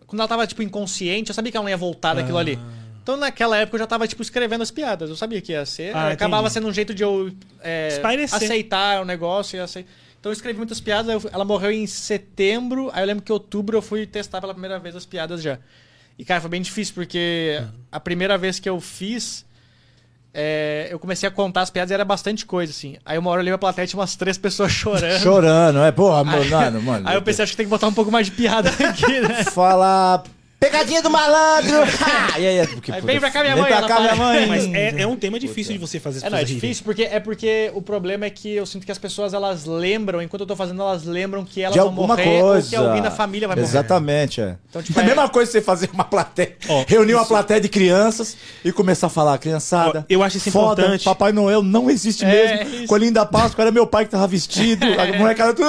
Quando 0.06 0.20
ela 0.20 0.28
tava, 0.28 0.46
tipo, 0.46 0.62
inconsciente, 0.62 1.30
eu 1.30 1.34
sabia 1.34 1.50
que 1.50 1.56
ela 1.56 1.64
não 1.64 1.70
ia 1.70 1.76
voltar 1.76 2.14
daquilo 2.14 2.36
Ah. 2.36 2.40
ali. 2.40 2.58
Então 3.02 3.16
naquela 3.16 3.56
época 3.58 3.76
eu 3.76 3.80
já 3.80 3.86
tava, 3.86 4.06
tipo, 4.08 4.22
escrevendo 4.22 4.62
as 4.62 4.70
piadas. 4.70 5.10
Eu 5.10 5.16
sabia 5.16 5.40
que 5.40 5.52
ia 5.52 5.64
ser. 5.66 5.94
Ah, 5.94 6.08
acabava 6.08 6.42
entendi. 6.42 6.54
sendo 6.54 6.68
um 6.68 6.72
jeito 6.72 6.94
de 6.94 7.02
eu 7.02 7.30
é, 7.62 8.00
aceitar 8.30 9.02
o 9.02 9.04
negócio 9.04 9.56
e 9.56 9.60
aceitar. 9.60 9.90
Então 10.20 10.30
eu 10.30 10.34
escrevi 10.34 10.56
muitas 10.56 10.80
piadas, 10.80 11.24
ela 11.30 11.44
morreu 11.44 11.70
em 11.70 11.86
setembro, 11.86 12.90
aí 12.94 13.02
eu 13.02 13.06
lembro 13.06 13.22
que 13.22 13.30
em 13.30 13.34
outubro 13.34 13.76
eu 13.76 13.82
fui 13.82 14.06
testar 14.06 14.40
pela 14.40 14.54
primeira 14.54 14.78
vez 14.78 14.96
as 14.96 15.04
piadas 15.04 15.42
já. 15.42 15.58
E, 16.18 16.24
cara, 16.24 16.40
foi 16.40 16.48
bem 16.48 16.62
difícil, 16.62 16.94
porque 16.94 17.62
a 17.92 18.00
primeira 18.00 18.38
vez 18.38 18.58
que 18.58 18.68
eu 18.68 18.80
fiz, 18.80 19.44
é, 20.36 20.89
eu 20.90 20.98
comecei 20.98 21.28
a 21.28 21.32
contar 21.32 21.62
as 21.62 21.70
piadas 21.70 21.93
e 21.93 21.94
era 21.94 22.05
bastante 22.05 22.44
coisa, 22.44 22.73
assim. 22.73 22.97
Aí 23.06 23.16
uma 23.16 23.31
hora 23.31 23.39
eu 23.39 23.43
olhei 23.43 23.52
pra 23.52 23.59
plateia 23.59 23.85
e 23.85 23.89
tinha 23.89 24.01
umas 24.01 24.16
três 24.16 24.36
pessoas 24.36 24.70
chorando. 24.73 25.20
Chorando, 25.20 25.78
é, 25.78 25.93
porra, 25.93 26.24
mano, 26.24 26.82
mano. 26.82 27.09
Aí 27.09 27.15
eu 27.15 27.23
pensei, 27.23 27.44
acho 27.44 27.52
que 27.52 27.56
tem 27.56 27.66
que 27.66 27.70
botar 27.70 27.86
um 27.86 27.94
pouco 27.94 28.11
mais 28.11 28.27
de 28.27 28.32
piada 28.32 28.69
aqui, 28.89 29.20
né? 29.20 29.44
Fala. 29.44 30.24
Pegadinha 30.64 31.02
do 31.02 31.10
malandro! 31.10 31.74
Ah, 32.34 32.38
e 32.40 32.46
aí, 32.46 32.66
porque, 32.66 32.90
Aí 32.90 33.00
vem 33.00 33.20
pra 33.20 33.30
cá 33.30 33.42
minha 33.42 33.54
vem 33.54 33.62
mãe, 33.62 33.70
pra 33.70 33.78
ela 33.78 33.88
cá 33.88 34.00
minha 34.00 34.14
mãe. 34.16 34.46
Mas 34.46 34.64
é, 34.74 35.02
é 35.02 35.06
um 35.06 35.14
tema 35.14 35.38
difícil 35.38 35.72
de 35.72 35.78
você 35.78 36.00
fazer 36.00 36.18
as 36.18 36.24
É, 36.24 36.30
não, 36.30 36.38
é 36.38 36.44
difícil, 36.44 36.82
porque 36.84 37.02
é 37.04 37.20
porque 37.20 37.70
o 37.74 37.80
problema 37.82 38.24
é 38.24 38.30
que 38.30 38.54
eu 38.54 38.66
sinto 38.66 38.84
que 38.84 38.90
as 38.90 38.98
pessoas 38.98 39.32
elas 39.34 39.64
lembram, 39.66 40.20
enquanto 40.20 40.40
eu 40.40 40.46
tô 40.46 40.56
fazendo, 40.56 40.80
elas 40.82 41.04
lembram 41.04 41.44
que 41.44 41.60
elas 41.62 41.74
de 41.74 41.78
vão 41.78 41.88
alguma 41.88 42.08
morrer 42.08 42.40
coisa. 42.40 42.66
ou 42.66 42.70
que 42.70 42.76
alguém 42.76 43.02
da 43.02 43.10
família 43.10 43.46
vai 43.46 43.56
morrer. 43.56 43.68
Exatamente, 43.68 44.40
é. 44.40 44.56
Então, 44.68 44.82
tipo, 44.82 44.98
é 44.98 45.02
a 45.02 45.04
é- 45.04 45.08
mesma 45.08 45.28
coisa 45.28 45.50
que 45.50 45.58
você 45.58 45.62
fazer 45.62 45.90
uma 45.92 46.04
plateia, 46.04 46.56
Ó, 46.68 46.84
reunir 46.88 47.14
uma 47.14 47.20
isso- 47.22 47.28
plateia 47.28 47.60
de 47.60 47.68
crianças 47.68 48.36
e 48.64 48.72
começar 48.72 49.06
a 49.06 49.10
falar, 49.10 49.38
criançada. 49.38 50.00
Ó, 50.00 50.04
eu 50.08 50.22
acho 50.22 50.38
isso 50.38 50.50
foda, 50.50 50.82
importante. 50.82 51.04
Papai 51.04 51.30
Noel 51.32 51.62
não 51.62 51.88
existe 51.90 52.24
É, 52.24 52.56
mesmo. 52.64 52.74
isso. 52.76 52.86
Colinho 52.88 53.12
da 53.12 53.24
Páscoa 53.26 53.62
era 53.62 53.70
meu 53.70 53.86
pai 53.86 54.04
que 54.06 54.10
tava 54.10 54.26
vestido. 54.26 54.84
A 54.98 55.06
molecada 55.18 55.54
tudo. 55.54 55.68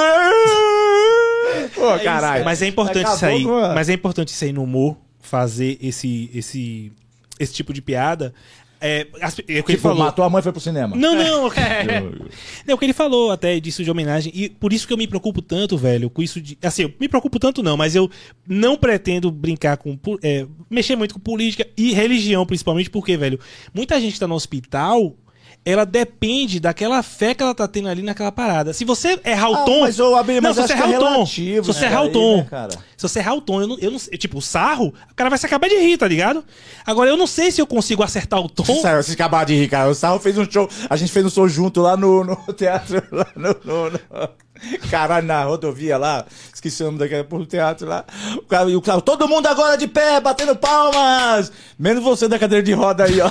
Pô, 1.74 2.00
caralho. 2.04 2.46
Mas 2.46 2.62
é 2.62 2.68
importante 2.68 3.06
Acabou 3.06 3.38
isso 3.38 3.50
aí. 3.50 3.64
a- 3.64 3.74
Mas 3.74 3.90
é 3.90 3.94
importante 3.94 4.30
isso 4.30 4.44
aí 4.44 4.54
no 4.54 4.64
humor, 4.64 4.98
fazer 5.22 5.78
esse, 5.82 6.30
esse, 6.34 6.92
esse 7.40 7.54
tipo 7.54 7.74
de 7.74 7.82
piada. 7.82 8.34
É, 8.82 9.08
as- 9.22 9.40
é 9.40 9.42
o 9.42 9.46
que 9.46 9.52
ele 9.54 9.64
Tipo, 9.64 9.80
falou. 9.80 9.98
matou 10.00 10.24
a 10.26 10.30
mãe 10.30 10.42
e 10.42 10.44
foi 10.44 10.52
pro 10.52 10.62
cinema. 10.62 10.96
Não, 10.96 11.16
não. 11.16 11.48
É. 11.54 12.04
É 12.68 12.74
o 12.76 12.78
que 12.78 12.86
ele 12.86 12.94
falou 12.94 13.32
até 13.32 13.60
disso 13.60 13.84
de 13.84 13.90
homenagem. 13.90 14.32
E 14.36 14.50
por 14.50 14.74
isso 14.74 14.86
que 14.86 14.94
eu 14.94 14.98
me 14.98 15.08
preocupo 15.08 15.42
tanto, 15.42 15.78
velho, 15.78 16.10
com 16.10 16.22
isso 16.22 16.40
de. 16.42 16.58
Assim, 16.62 16.84
eu 16.84 16.94
me 17.00 17.08
preocupo 17.08 17.40
tanto 17.40 17.64
não, 17.64 17.78
mas 17.78 17.96
eu 17.96 18.10
não 18.46 18.76
pretendo 18.78 19.32
brincar 19.32 19.78
com. 19.78 19.98
é, 20.22 20.46
mexer 20.70 20.96
muito 20.96 21.14
com 21.16 21.20
política 21.20 21.66
e 21.76 21.94
religião, 21.94 22.46
principalmente, 22.46 22.90
porque, 22.90 23.16
velho, 23.18 23.40
muita 23.74 24.00
gente 24.00 24.20
tá 24.20 24.28
no 24.28 24.36
hospital. 24.36 25.16
Ela 25.66 25.84
depende 25.84 26.60
daquela 26.60 27.02
fé 27.02 27.34
que 27.34 27.42
ela 27.42 27.56
tá 27.56 27.68
tendo 27.68 27.88
ali 27.90 28.04
naquela 28.04 28.32
parada. 28.32 28.72
Se 28.72 28.86
você 28.86 29.20
errar 29.26 29.50
o 29.50 29.56
Ah, 29.56 29.64
tom. 29.66 29.80
mas, 29.82 30.00
ô, 30.00 30.16
Abel, 30.16 30.40
não, 30.40 30.50
mas 30.50 30.56
se 30.58 30.60
acho 30.62 30.68
você 30.68 30.74
que 30.76 30.80
é 30.80 30.86
errar 30.92 30.98
o 30.98 31.00
tom. 31.04 31.12
relativo 31.14 31.64
Se 31.66 31.74
você 31.74 31.80
isso 31.80 31.86
errar 31.86 32.02
o 32.02 32.06
aí, 32.06 32.12
tom. 32.12 32.38
né, 32.38 32.48
cara? 32.48 32.70
Se 32.96 33.02
você 33.10 33.20
errar 33.20 33.34
o 33.34 33.42
tom, 33.42 33.62
eu 33.62 33.68
não, 33.68 33.80
eu 33.80 33.90
não. 33.92 33.98
Tipo, 34.00 34.38
o 34.38 34.42
sarro, 34.44 34.94
o 35.12 35.16
cara 35.16 35.28
vai 35.30 35.40
se 35.40 35.46
acabar 35.48 35.68
de 35.68 35.76
rir, 35.78 35.98
tá 35.98 36.08
ligado? 36.08 36.46
Agora, 36.86 37.10
eu 37.10 37.18
não 37.18 37.26
sei 37.26 37.52
se 37.52 37.60
eu 37.60 37.66
consigo 37.66 38.04
acertar 38.04 38.40
o 38.40 38.48
tom. 38.48 38.64
Sério, 38.80 39.02
vocês 39.04 39.16
acabaram 39.16 39.46
de 39.48 39.56
rir, 39.56 39.68
cara. 39.68 39.90
O 39.90 39.96
Sarro 39.96 40.20
fez 40.20 40.38
um 40.38 40.50
show. 40.50 40.70
A 40.88 40.96
gente 40.96 41.12
fez 41.12 41.26
um 41.26 41.30
show 41.32 41.50
junto 41.50 41.82
lá 41.82 41.98
no, 41.98 42.24
no 42.24 42.36
teatro. 42.54 43.04
Lá 43.12 43.26
no, 43.36 43.56
no- 43.66 43.90
no- 43.90 44.30
Caralho, 44.90 45.26
na 45.28 45.44
rodovia 45.44 45.98
lá. 45.98 46.26
Esqueci 46.54 46.82
o 46.84 46.86
nome 46.86 47.00
daquele 47.00 47.24
porra 47.26 47.46
teatro 47.46 47.88
lá. 47.88 48.06
O 48.38 48.44
cara, 48.44 48.70
o 48.78 48.82
cara, 48.82 49.02
todo 49.02 49.28
mundo 49.28 49.48
agora 49.48 49.78
de 49.78 49.88
pé, 49.88 50.22
batendo 50.22 50.56
palmas. 50.56 51.52
Menos 51.78 52.04
você 52.04 52.28
da 52.28 52.38
cadeira 52.40 52.64
de 52.64 52.72
roda 52.72 53.04
aí, 53.04 53.20
ó. 53.20 53.30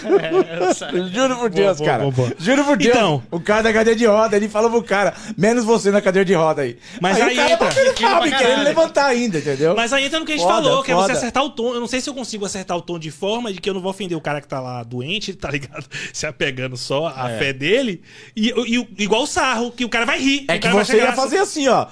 Juro 1.12 1.36
por 1.36 1.50
Deus, 1.50 1.78
boa, 1.78 1.88
cara. 1.90 2.02
boa, 2.02 2.12
boa. 2.12 2.32
Juro 2.38 2.64
por 2.64 2.76
Deus. 2.76 2.94
Então. 2.94 3.22
O 3.30 3.40
cara 3.40 3.62
da 3.62 3.72
cadeira 3.72 3.98
de 3.98 4.06
roda, 4.06 4.36
ele 4.36 4.48
falou 4.48 4.70
pro 4.70 4.82
cara, 4.82 5.14
menos 5.36 5.64
você 5.64 5.90
na 5.90 6.00
cadeira 6.00 6.24
de 6.24 6.34
roda 6.34 6.62
aí. 6.62 6.78
Mas 7.00 7.20
aí 7.20 7.32
o 7.32 7.36
cara 7.36 7.50
entra. 7.52 7.68
e 7.68 7.92
querendo 7.94 8.30
caralho. 8.30 8.62
levantar 8.64 9.06
ainda, 9.06 9.38
entendeu? 9.38 9.74
Mas 9.74 9.92
aí 9.92 10.04
entra 10.04 10.20
no 10.20 10.26
que 10.26 10.32
a 10.32 10.36
gente 10.36 10.46
Foda, 10.46 10.62
falou, 10.62 10.82
que 10.82 10.92
é 10.92 10.94
você 10.94 11.12
acertar 11.12 11.44
o 11.44 11.50
tom. 11.50 11.74
Eu 11.74 11.80
não 11.80 11.86
sei 11.86 12.00
se 12.00 12.08
eu 12.08 12.14
consigo 12.14 12.44
acertar 12.44 12.76
o 12.76 12.82
tom 12.82 12.98
de 12.98 13.10
forma 13.10 13.52
de 13.52 13.60
que 13.60 13.68
eu 13.68 13.74
não 13.74 13.80
vou 13.80 13.90
ofender 13.90 14.16
o 14.16 14.20
cara 14.20 14.40
que 14.40 14.48
tá 14.48 14.60
lá 14.60 14.82
doente, 14.82 15.34
tá 15.34 15.50
ligado? 15.50 15.86
Se 16.12 16.26
apegando 16.26 16.76
só 16.76 17.06
à 17.08 17.28
fé 17.38 17.52
dele. 17.52 18.02
E, 18.36 18.48
e 18.48 18.78
o- 18.78 18.88
igual 18.98 19.22
o 19.22 19.26
sarro, 19.26 19.70
que 19.70 19.84
o 19.84 19.88
cara 19.88 20.04
vai 20.04 20.18
rir. 20.18 20.44
É 20.48 20.56
o 20.56 20.60
que 20.60 20.68
você 20.68 20.96
ia 20.96 21.12
fazer 21.12 21.38
assim, 21.38 21.68
ó. 21.68 21.86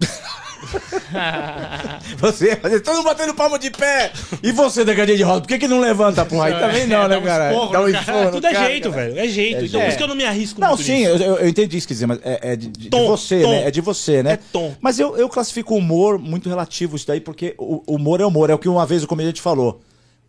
você 2.18 2.46
ia 2.48 2.56
fazer 2.56 2.80
todo 2.80 2.96
mundo 2.96 3.04
batendo 3.04 3.34
palma 3.34 3.58
de 3.58 3.70
pé. 3.70 4.12
E 4.42 4.52
você 4.52 4.84
da 4.84 4.94
cadeira 4.94 5.16
de 5.16 5.22
roda, 5.22 5.40
por 5.42 5.48
que, 5.48 5.58
que 5.58 5.68
não 5.68 5.80
levanta, 5.80 6.24
porra? 6.24 6.46
Aí 6.46 6.52
também 6.58 6.86
não, 6.86 7.02
É, 7.04 7.08
né, 7.08 7.14
dá 7.14 7.18
um 7.18 7.22
cara? 7.24 7.48
esporro 7.52 7.88
um 7.88 7.92
cara. 7.92 8.30
Tudo 8.30 8.46
é 8.46 8.52
cara, 8.52 8.66
jeito, 8.68 8.90
cara. 8.90 9.02
velho. 9.04 9.18
É 9.18 9.28
jeito. 9.28 9.56
É 9.62 9.64
então 9.66 9.80
por 9.80 9.88
isso 9.88 9.96
que 9.96 10.02
eu 10.02 10.08
não 10.08 10.14
me 10.14 10.24
arrisco 10.24 10.60
Não, 10.60 10.68
muito 10.68 10.82
sim, 10.82 11.06
nisso. 11.06 11.22
eu, 11.22 11.36
eu- 11.36 11.48
entendi 11.48 11.76
isso, 11.76 11.86
quer 11.88 11.94
dizer, 11.94 12.06
mas 12.06 12.18
é, 12.22 12.52
é 12.52 12.56
de, 12.56 12.68
de 12.68 12.88
Tom, 12.90 13.06
você, 13.06 13.42
tom. 13.42 13.50
né? 13.50 13.66
É 13.66 13.70
de 13.70 13.80
você, 13.80 14.22
né? 14.22 14.32
É 14.32 14.38
tom. 14.52 14.74
Mas 14.80 14.98
eu, 14.98 15.16
eu 15.16 15.28
classifico 15.28 15.74
o 15.74 15.78
humor 15.78 16.18
muito 16.18 16.48
relativo 16.48 16.96
isso 16.96 17.06
daí, 17.06 17.20
porque 17.20 17.54
o 17.58 17.82
o 17.86 17.96
humor 17.96 18.20
é 18.20 18.24
humor, 18.26 18.48
é 18.50 18.54
o 18.54 18.58
que 18.58 18.68
uma 18.68 18.86
vez 18.86 19.02
o 19.02 19.06
comediante 19.06 19.40
falou. 19.42 19.80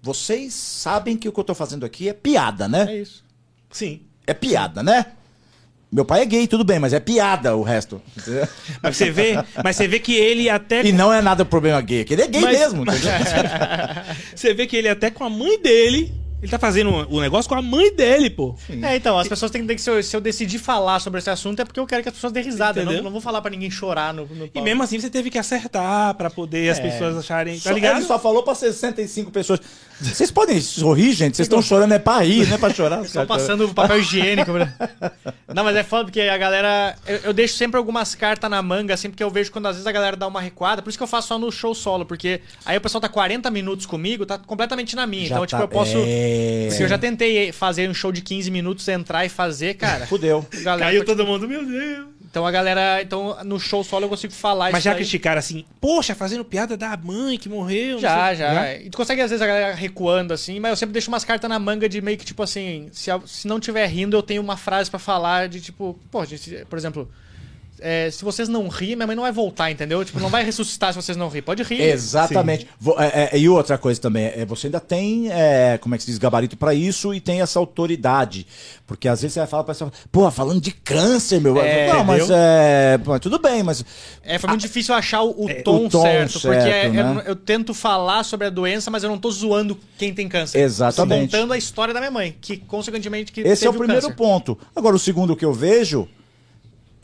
Vocês 0.01 0.53
sabem 0.53 1.15
que 1.15 1.29
o 1.29 1.31
que 1.31 1.39
eu 1.39 1.43
tô 1.43 1.53
fazendo 1.55 1.85
aqui 1.85 2.09
é 2.09 2.13
piada, 2.13 2.67
né? 2.67 2.87
É 2.89 2.97
isso. 2.97 3.23
Sim. 3.71 4.01
É 4.27 4.33
piada, 4.33 4.81
né? 4.83 5.05
Meu 5.93 6.03
pai 6.03 6.21
é 6.23 6.25
gay, 6.25 6.47
tudo 6.47 6.63
bem, 6.63 6.79
mas 6.79 6.91
é 6.91 6.99
piada 6.99 7.55
o 7.55 7.61
resto. 7.61 8.01
Mas 8.81 8.97
você 8.97 9.11
vê, 9.11 9.35
mas 9.63 9.75
você 9.75 9.87
vê 9.87 9.99
que 9.99 10.15
ele 10.15 10.49
até. 10.49 10.83
E 10.83 10.91
não 10.91 11.13
é 11.13 11.21
nada 11.21 11.45
problema 11.45 11.79
gay, 11.81 12.01
é 12.01 12.03
que 12.03 12.13
ele 12.15 12.23
é 12.23 12.27
gay 12.27 12.41
Mas- 12.41 12.59
mesmo, 12.59 12.83
mas-? 12.83 12.99
Você 14.35 14.55
vê 14.55 14.65
que 14.65 14.75
ele 14.75 14.89
até 14.89 15.11
com 15.11 15.23
a 15.23 15.29
mãe 15.29 15.61
dele. 15.61 16.11
Ele 16.43 16.51
tá 16.51 16.59
fazendo 16.59 16.89
o 17.09 17.21
negócio 17.21 17.47
com 17.47 17.55
a 17.55 17.61
mãe 17.61 17.95
dele, 17.95 18.29
pô. 18.29 18.53
É, 18.81 18.97
então, 18.97 19.17
as 19.17 19.27
pessoas 19.29 19.49
têm 19.49 19.61
que 19.61 19.63
entender 19.63 19.75
que 19.75 19.81
se 19.81 19.89
eu, 19.89 20.03
se 20.03 20.13
eu 20.15 20.19
decidir 20.19 20.59
falar 20.59 20.99
sobre 20.99 21.19
esse 21.19 21.29
assunto 21.29 21.61
é 21.61 21.65
porque 21.65 21.79
eu 21.79 21.87
quero 21.87 22.03
que 22.03 22.09
as 22.09 22.15
pessoas 22.15 22.33
dêem 22.33 22.45
risada. 22.45 22.81
Eu 22.81 22.85
não, 22.85 23.03
não 23.03 23.11
vou 23.11 23.21
falar 23.21 23.41
pra 23.41 23.49
ninguém 23.49 23.71
chorar 23.71 24.13
no, 24.13 24.25
no 24.25 24.49
E 24.53 24.61
mesmo 24.61 24.83
assim 24.83 24.99
você 24.99 25.09
teve 25.09 25.29
que 25.29 25.37
acertar 25.37 26.13
pra 26.15 26.29
poder 26.29 26.69
as 26.69 26.79
É. 26.79 26.81
pessoas 26.81 27.17
acharem. 27.17 27.57
Tá 27.57 27.71
ligado? 27.71 27.97
Ele 27.99 28.05
só 28.05 28.19
falou 28.19 28.43
pra 28.43 28.53
65 28.53 29.31
pessoas. 29.31 29.61
Vocês 30.01 30.29
podem 30.31 30.59
sorrir, 30.59 31.13
gente? 31.13 31.37
Vocês 31.37 31.45
estão 31.45 31.61
chorando 31.61 31.93
é 31.93 31.99
pra 31.99 32.19
rir, 32.19 32.45
não 32.47 32.55
é 32.55 32.57
pra 32.57 32.73
chorar. 32.73 33.05
Só 33.05 33.25
passando 33.25 33.65
o 33.65 33.73
papel 33.73 33.99
higiênico. 33.99 34.51
né? 34.53 34.73
Não, 35.53 35.63
mas 35.63 35.75
é 35.75 35.83
foda 35.83 36.05
porque 36.05 36.19
a 36.21 36.37
galera. 36.37 36.95
Eu, 37.05 37.17
eu 37.25 37.33
deixo 37.33 37.55
sempre 37.55 37.77
algumas 37.77 38.15
cartas 38.15 38.49
na 38.49 38.59
manga, 38.61 38.93
assim, 38.95 39.07
porque 39.09 39.23
eu 39.23 39.29
vejo 39.29 39.51
quando 39.51 39.67
às 39.67 39.75
vezes 39.75 39.85
a 39.85 39.91
galera 39.91 40.17
dá 40.17 40.27
uma 40.27 40.41
recuada. 40.41 40.81
Por 40.81 40.89
isso 40.89 40.97
que 40.97 41.03
eu 41.03 41.07
faço 41.07 41.27
só 41.27 41.37
no 41.37 41.51
show 41.51 41.75
solo, 41.75 42.05
porque 42.05 42.41
aí 42.65 42.75
o 42.75 42.81
pessoal 42.81 42.99
tá 42.99 43.07
40 43.07 43.49
minutos 43.51 43.85
comigo, 43.85 44.25
tá 44.25 44.37
completamente 44.39 44.95
na 44.95 45.05
minha. 45.05 45.27
Já 45.27 45.35
então, 45.35 45.45
tipo, 45.45 45.57
tá- 45.59 45.63
eu 45.63 45.67
posso. 45.67 45.97
É. 45.97 46.32
Se 46.71 46.81
eu 46.83 46.87
já 46.87 46.97
tentei 46.97 47.51
fazer 47.51 47.89
um 47.89 47.93
show 47.93 48.11
de 48.11 48.21
15 48.21 48.49
minutos, 48.51 48.87
entrar 48.87 49.25
e 49.25 49.29
fazer, 49.29 49.75
cara. 49.75 50.05
Fudeu. 50.07 50.45
galera 50.63 50.85
Caiu 50.91 51.05
todo 51.05 51.25
mundo, 51.25 51.47
meu 51.47 51.65
Deus. 51.65 52.07
Então 52.29 52.47
a 52.47 52.51
galera. 52.51 52.99
Então 53.01 53.37
no 53.43 53.59
show 53.59 53.83
solo 53.83 54.05
eu 54.05 54.09
consigo 54.09 54.33
falar 54.33 54.71
Mas 54.71 54.79
isso 54.79 54.85
já 54.85 54.91
daí. 54.91 55.01
criticaram 55.01 55.37
assim, 55.37 55.63
poxa, 55.79 56.15
fazendo 56.15 56.43
piada 56.43 56.75
da 56.75 56.97
mãe 56.97 57.37
que 57.37 57.47
morreu. 57.47 57.93
não 57.93 57.99
Já, 57.99 58.27
sei- 58.29 58.35
já. 58.37 58.73
E 58.77 58.89
tu 58.89 58.97
consegue, 58.97 59.21
às 59.21 59.29
vezes, 59.29 59.41
a 59.41 59.45
galera 59.45 59.75
recuando, 59.75 60.33
assim, 60.33 60.59
mas 60.59 60.71
eu 60.71 60.75
sempre 60.77 60.93
deixo 60.93 61.09
umas 61.09 61.23
cartas 61.23 61.47
na 61.47 61.59
manga 61.59 61.87
de 61.87 62.01
meio 62.01 62.17
que, 62.17 62.25
tipo 62.25 62.41
assim, 62.41 62.89
se, 62.91 63.11
se 63.27 63.47
não 63.47 63.59
tiver 63.59 63.85
rindo, 63.85 64.17
eu 64.17 64.23
tenho 64.23 64.41
uma 64.41 64.57
frase 64.57 64.89
pra 64.89 64.97
falar 64.99 65.47
de, 65.47 65.61
tipo, 65.61 65.99
pô, 66.09 66.25
gente, 66.25 66.65
por 66.67 66.75
exemplo, 66.79 67.07
é, 67.83 68.09
se 68.09 68.23
vocês 68.23 68.47
não 68.49 68.67
rirem, 68.67 68.95
minha 68.95 69.07
mãe 69.07 69.15
não 69.15 69.23
vai 69.23 69.31
voltar, 69.31 69.69
entendeu? 69.69 70.03
Tipo, 70.05 70.19
não 70.19 70.29
vai 70.29 70.43
ressuscitar 70.43 70.93
se 70.93 71.01
vocês 71.01 71.17
não 71.17 71.27
rirem. 71.27 71.43
Pode 71.43 71.61
rir. 71.63 71.81
Exatamente. 71.81 72.67
Vo- 72.79 72.95
é, 72.97 73.29
é, 73.33 73.37
e 73.37 73.47
outra 73.49 73.77
coisa 73.77 73.99
também, 73.99 74.25
é, 74.25 74.45
você 74.45 74.67
ainda 74.67 74.79
tem, 74.79 75.29
é, 75.31 75.77
como 75.79 75.93
é 75.93 75.97
que 75.97 76.03
se 76.03 76.09
diz, 76.11 76.17
gabarito 76.17 76.55
pra 76.57 76.73
isso 76.73 77.13
e 77.13 77.19
tem 77.19 77.41
essa 77.41 77.59
autoridade. 77.59 78.47
Porque 78.87 79.07
às 79.07 79.21
vezes 79.21 79.33
você 79.33 79.39
vai 79.39 79.47
falar 79.47 79.63
pra 79.63 79.73
pessoa, 79.73 79.91
pô, 80.11 80.29
falando 80.31 80.61
de 80.61 80.71
câncer, 80.71 81.39
meu. 81.41 81.57
É, 81.61 81.91
não, 81.91 82.03
mas 82.03 82.19
entendeu? 82.23 82.37
é. 82.37 82.97
pô, 83.03 83.19
tudo 83.19 83.39
bem, 83.39 83.63
mas. 83.63 83.83
É, 84.23 84.37
foi 84.37 84.49
muito 84.49 84.61
difícil 84.61 84.93
achar 84.95 85.21
o, 85.23 85.45
o 85.45 85.49
É, 85.49 85.55
tom, 85.55 85.85
o 85.85 85.89
tom 85.89 86.01
certo, 86.01 86.39
porque 86.41 86.61
certo, 86.61 86.85
é- 86.85 86.89
né? 87.03 87.21
eu, 87.25 87.31
eu 87.31 87.35
tento 87.35 87.73
falar 87.73 88.23
sobre 88.23 88.47
a 88.47 88.49
doença, 88.49 88.89
mas 88.91 89.03
eu 89.03 89.09
não 89.09 89.17
tô 89.17 89.29
zoando 89.31 89.77
quem 89.97 90.13
tem 90.13 90.27
câncer. 90.29 90.59
Exatamente. 90.59 91.23
Eu 91.23 91.27
tô 91.29 91.37
contando 91.37 91.53
a 91.53 91.57
história 91.57 91.93
da 91.93 91.99
minha 91.99 92.11
mãe, 92.11 92.35
que, 92.39 92.57
consequentemente, 92.57 93.31
que 93.31 93.41
Esse 93.41 93.65
é 93.65 93.69
o 93.69 93.73
teve 93.73 93.85
primeiro 93.85 94.07
câncer. 94.07 94.15
ponto. 94.17 94.57
Agora, 94.75 94.95
o 94.95 94.99
segundo 94.99 95.35
que 95.35 95.45
eu 95.45 95.53
vejo 95.53 96.07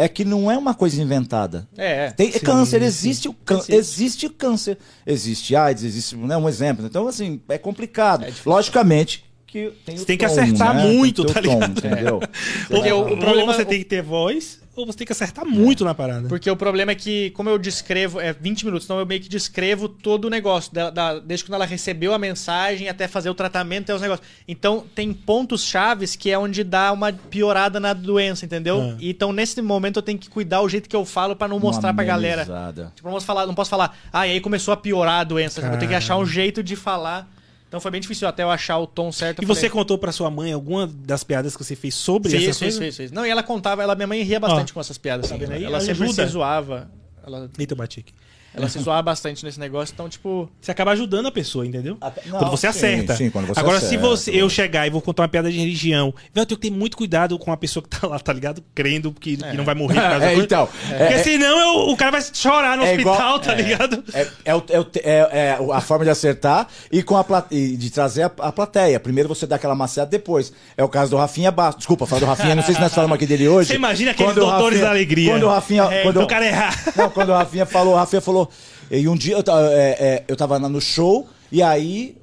é 0.04 0.08
que 0.08 0.24
não 0.26 0.50
é 0.50 0.58
uma 0.58 0.74
coisa 0.74 1.02
inventada. 1.02 1.68
É, 1.78 2.12
Tem, 2.12 2.30
é 2.30 2.32
Sim, 2.34 2.40
câncer, 2.40 2.80
sim. 2.82 2.86
existe 2.88 3.28
o 3.30 3.34
câncer. 3.34 3.74
Existe 3.74 4.26
o 4.26 4.30
câncer. 4.30 4.78
Existe 5.06 5.56
AIDS, 5.56 5.84
existe 5.84 6.16
né, 6.16 6.36
um 6.38 6.48
exemplo. 6.48 6.86
Então, 6.86 7.08
assim, 7.08 7.42
é 7.50 7.58
complicado. 7.58 8.26
Logicamente 8.46 9.26
que 9.46 9.72
tem 9.84 9.96
o 9.96 9.98
Você 9.98 10.06
tem 10.06 10.18
que 10.18 10.26
tom, 10.28 10.32
acertar 10.32 10.76
né? 10.76 10.86
muito, 10.94 11.26
Tem 11.26 11.34
que 11.34 11.34
tá 11.34 11.40
o 11.40 11.44
tom, 11.44 11.60
ligado? 11.60 11.78
entendeu? 11.80 12.20
Porque 12.68 12.92
o- 12.92 13.14
o 13.14 13.18
problema- 13.18 13.54
você 13.54 13.66
tem 13.66 13.80
que 13.80 13.86
ter 13.86 14.04
voz, 14.04 14.60
ou 14.80 14.86
você 14.86 14.98
tem 15.00 15.06
que 15.08 15.12
acertar 15.14 15.46
muito 15.46 15.84
na 15.86 15.94
parada. 15.94 16.28
Porque 16.28 16.50
o 16.50 16.56
problema 16.56 16.92
é 16.92 16.96
que, 16.96 17.30
como 17.32 17.50
eu 17.50 17.58
descrevo, 17.58 18.20
é 18.20 18.34
20 18.34 18.66
minutos, 18.66 18.86
então 18.86 19.00
eu 19.00 19.06
meio 19.06 19.22
que 19.22 19.30
descrevo 19.30 19.88
todo 19.90 20.26
o 20.26 20.30
negócio, 20.30 20.74
da, 20.74 20.90
da- 20.90 21.20
desde 21.20 21.46
quando 21.46 21.56
ela 21.56 21.66
recebeu 21.66 22.14
a 22.14 22.20
mensagem 22.20 22.88
até 22.90 23.08
fazer 23.08 23.30
o 23.30 23.34
tratamento 23.34 23.84
até 23.84 23.96
os 23.96 24.02
negócios. 24.02 24.28
Então 24.48 24.84
tem 24.96 25.12
pontos 25.14 25.64
chaves 25.64 26.16
que 26.16 26.32
é 26.32 26.38
onde 26.38 26.64
dá 26.64 26.92
uma 26.92 27.12
piorada 27.14 27.80
na 27.80 27.94
doença, 27.94 28.46
entendeu? 28.46 28.82
Ah. 28.94 28.98
Então 29.02 29.32
nesse 29.32 29.62
momento 29.62 29.98
eu 29.98 30.04
tenho 30.04 30.18
que 30.18 30.30
cuidar 30.30 30.62
o 30.62 30.70
jeito 30.70 30.88
que 30.90 30.96
eu 30.96 31.06
falo 31.06 31.36
pra 31.36 31.48
não 31.48 31.60
mostrar 31.60 31.94
pra 31.94 32.04
galera. 32.04 32.42
amenizada. 32.44 32.92
Tipo, 32.96 33.08
não 33.08 33.14
posso 33.16 33.26
falar, 33.26 33.46
não 33.46 33.54
posso 33.56 33.70
falar, 33.70 33.98
ah, 34.12 34.28
e 34.28 34.32
aí 34.32 34.42
começou 34.42 34.74
a 34.74 34.78
piorar 34.78 35.22
a 35.22 35.24
doença. 35.24 35.62
Eu 35.62 35.78
tenho 35.78 35.90
que 35.90 35.96
achar 35.96 36.18
um 36.18 36.26
jeito 36.26 36.64
de 36.64 36.76
falar. 36.76 37.28
Então 37.70 37.80
foi 37.80 37.92
bem 37.92 38.02
difícil 38.02 38.28
até 38.28 38.42
eu 38.42 38.50
achar 38.50 38.80
o 38.80 38.88
tom 38.88 39.12
certo. 39.12 39.42
E 39.42 39.44
Eu 39.44 39.48
você 39.48 39.62
falei, 39.62 39.70
contou 39.70 39.98
pra 40.00 40.12
sua 40.12 40.30
mãe 40.32 40.52
alguma 40.52 40.88
das 40.88 41.24
piadas 41.24 41.56
que 41.56 41.64
você 41.64 41.76
fez 41.76 41.94
sobre 41.94 42.30
essas 42.36 42.44
fiz, 42.48 42.58
coisas? 42.58 42.80
fiz, 42.80 42.98
fiz. 42.98 43.12
Não, 43.12 43.24
e 43.24 43.30
ela 43.30 43.44
contava, 43.44 43.84
ela, 43.84 43.94
minha 43.94 44.08
mãe 44.08 44.24
ria 44.24 44.40
bastante 44.40 44.72
Ó, 44.72 44.74
com 44.74 44.80
essas 44.80 44.98
piadas, 44.98 45.28
sabe? 45.28 45.42
vendo 45.46 45.54
aí? 45.54 45.64
Ela 45.64 45.80
sempre 45.80 46.04
Ajuda. 46.06 46.26
se 46.26 46.34
zoava. 46.34 46.90
Ela 47.24 47.48
Eita. 47.60 48.14
Ela 48.54 48.68
se 48.68 48.80
zoava 48.80 49.02
bastante 49.04 49.46
nesse 49.46 49.60
negócio, 49.60 49.94
então, 49.94 50.10
tipo. 50.10 50.50
Você 50.60 50.72
acaba 50.72 50.92
ajudando 50.92 51.28
a 51.28 51.32
pessoa, 51.32 51.66
entendeu? 51.66 51.98
Até- 52.02 52.22
não, 52.26 52.40
quando 52.40 52.52
você 52.52 52.68
sim, 52.72 52.78
acerta. 52.78 53.16
sim, 53.16 53.30
quando 53.30 53.48
você 53.48 53.60
Agora, 53.60 53.80
se 53.80 53.86
acerta. 53.86 54.04
você, 54.08 54.32
eu 54.32 54.50
chegar 54.50 54.88
e 54.88 54.90
vou 54.90 55.02
contar 55.02 55.24
uma 55.24 55.30
piada 55.30 55.52
de 55.52 55.58
religião, 55.60 56.14
velho, 56.34 56.44
eu 56.44 56.46
tenho 56.46 56.60
que 56.60 56.70
ter 56.70 56.76
muito 56.76 56.98
cuidado 56.98 57.38
com 57.38 57.52
a 57.52 57.58
pessoa 57.58 57.84
que 57.84 57.90
tá 57.90 58.08
lá, 58.08 58.20
tá 58.20 58.34
ligado? 58.34 58.64
Crendo 58.74 59.12
que, 59.12 59.38
que 59.38 59.56
não 59.58 59.64
vai 59.64 59.76
morrer 59.76 59.96
por 59.96 60.02
causa 60.10 60.20
da 60.20 60.26
É, 60.26 60.30
coisa. 60.30 60.44
então. 60.46 60.68
Porque 60.68 61.14
é- 61.14 61.24
senão 61.24 61.60
eu- 61.60 61.92
o 61.92 61.98
cara 61.98 62.12
vai 62.12 62.22
chorar 62.34 62.76
no 62.78 62.84
É 62.84 62.92
hospital, 62.92 63.14
igual- 63.16 63.40
tá 63.40 63.54
ligado? 63.54 64.04
É, 64.14 64.28
é, 64.46 64.56
o- 64.56 64.64
é 64.70 65.00
é- 65.04 65.30
é 65.32 65.58
a 65.74 65.82
forma 65.82 66.04
de 66.04 66.12
acertar 66.12 66.68
e 66.92 67.04
com 67.04 67.16
a 67.18 67.26
e 67.52 67.78
de 67.78 67.90
trazer 67.92 68.24
a, 68.24 68.32
a 68.40 68.52
plateia. 68.52 69.00
Primeiro 69.00 69.30
você 69.30 69.46
dá 69.46 69.56
aquela 69.58 69.76
maciada, 69.76 70.10
depois. 70.10 70.52
É 70.76 70.84
o 70.84 70.90
caso 70.90 71.12
do 71.12 71.18
Rafinha 71.18 71.52
Bastos. 71.52 71.80
Desculpa, 71.82 72.06
falar 72.08 72.20
do 72.22 72.26
Rafinha, 72.26 72.56
não 72.56 72.64
sei 72.64 72.74
se 72.76 72.82
nós 72.82 72.94
falamos 72.94 73.16
aqui 73.16 73.26
dele 73.28 73.48
hoje. 73.48 73.70
Você 73.70 73.76
imagina 73.76 74.12
aqueles 74.12 74.34
Quando 74.34 74.44
o 74.44 74.50
doutores 74.50 74.66
Rafinha- 74.80 74.84
da 74.86 74.90
alegria. 74.90 75.32
Quando 75.34 75.44
o 75.44 75.50
Rafinha. 75.50 75.84
É, 75.84 76.02
quando, 76.04 76.22
o 76.22 76.28
cara 76.28 76.46
errar. 76.48 76.76
Não, 76.96 77.10
quando 77.10 77.30
o 77.30 77.34
Rafinha 77.34 77.66
falou, 77.66 77.94
o 77.94 77.98
Rafinha 77.98 78.22
falou. 78.22 78.49
E 78.90 79.08
um 79.08 79.16
dia 79.16 79.36
eu, 79.36 79.44
é, 79.70 79.90
é, 79.92 80.26
eu 80.28 80.36
tava 80.36 80.58
no 80.60 80.82
show 80.82 81.28
e 81.52 81.62
aí 81.62 82.18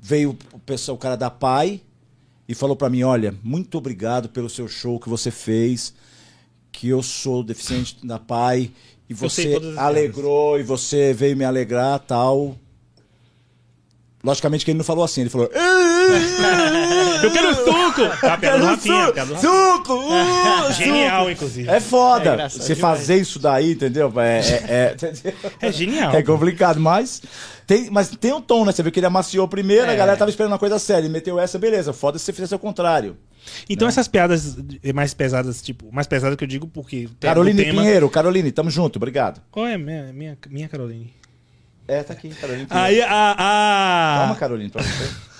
veio 0.00 0.36
o, 0.52 0.58
pessoal, 0.58 0.96
o 0.96 0.98
cara 0.98 1.16
da 1.16 1.30
Pai 1.30 1.80
e 2.48 2.54
falou 2.54 2.76
pra 2.76 2.90
mim: 2.90 3.02
Olha, 3.02 3.34
muito 3.42 3.78
obrigado 3.78 4.28
pelo 4.28 4.50
seu 4.50 4.68
show 4.68 5.00
que 5.00 5.08
você 5.08 5.30
fez. 5.30 5.94
Que 6.70 6.88
eu 6.88 7.02
sou 7.02 7.42
deficiente 7.42 8.04
da 8.04 8.18
Pai. 8.18 8.70
E 9.08 9.14
você 9.14 9.60
alegrou 9.76 10.58
e 10.58 10.62
você 10.62 11.12
veio 11.12 11.36
me 11.36 11.44
alegrar 11.44 12.00
tal. 12.00 12.56
Logicamente 14.24 14.64
que 14.64 14.70
ele 14.70 14.78
não 14.78 14.84
falou 14.84 15.04
assim, 15.04 15.20
ele 15.20 15.30
falou. 15.30 15.50
Eu 17.22 17.30
quero 17.30 17.54
suco! 17.54 17.74
Tá, 18.20 18.36
Rafinha. 18.36 19.12
Suco! 19.38 19.94
uh, 20.08 20.72
Genial, 20.72 21.20
suco." 21.20 21.30
inclusive. 21.30 21.68
É 21.68 21.80
foda. 21.80 22.30
É 22.42 22.48
você 22.48 22.74
demais. 22.74 22.78
fazer 22.98 23.16
isso 23.20 23.38
daí, 23.38 23.72
entendeu? 23.72 24.12
É, 24.16 24.38
é, 24.40 24.96
é- 25.00 25.34
É 25.68 25.72
genial. 25.72 26.14
é 26.14 26.22
complicado, 26.22 26.80
mas 26.80 27.22
tem, 27.66 27.88
mas 27.90 28.08
tem 28.08 28.32
um 28.32 28.40
tom, 28.40 28.64
né? 28.64 28.72
Você 28.72 28.82
viu 28.82 28.90
que 28.90 28.98
ele 28.98 29.06
amaciou 29.06 29.46
primeiro, 29.46 29.88
a 29.88 29.92
É. 29.92 29.96
galera 29.96 30.16
tava 30.16 30.30
esperando 30.30 30.52
uma 30.52 30.58
coisa 30.58 30.78
séria, 30.78 31.02
ele 31.02 31.08
meteu 31.12 31.38
essa, 31.38 31.58
beleza. 31.58 31.92
Foda 31.92 32.18
se 32.18 32.24
você 32.24 32.32
fizesse 32.32 32.54
o 32.54 32.58
contrário. 32.58 33.16
Então 33.68 33.86
essas 33.86 34.08
piadas 34.08 34.56
mais 34.94 35.12
pesadas, 35.12 35.60
tipo, 35.60 35.92
mais 35.92 36.06
pesadas 36.06 36.34
que 36.36 36.44
eu 36.44 36.48
digo 36.48 36.66
porque 36.66 37.08
Caroline 37.20 37.62
tema... 37.62 37.82
Pinheiro, 37.82 38.08
Caroline, 38.08 38.50
tamo 38.50 38.70
junto, 38.70 38.96
obrigado. 38.96 39.40
Qual 39.50 39.66
é 39.66 39.74
a 39.74 39.78
minha, 39.78 40.12
minha, 40.14 40.38
minha 40.48 40.66
Caroline? 40.68 41.12
É, 41.86 42.02
tá 42.02 42.12
aqui, 42.14 42.28
Caroline 42.30 42.66
Pinheiro. 42.66 42.86
Aí 42.86 43.00
a, 43.02 43.32
a... 43.32 44.18
Calma, 44.20 44.36
Caroline, 44.36 44.70
pra 44.70 44.82
você. 44.82 45.10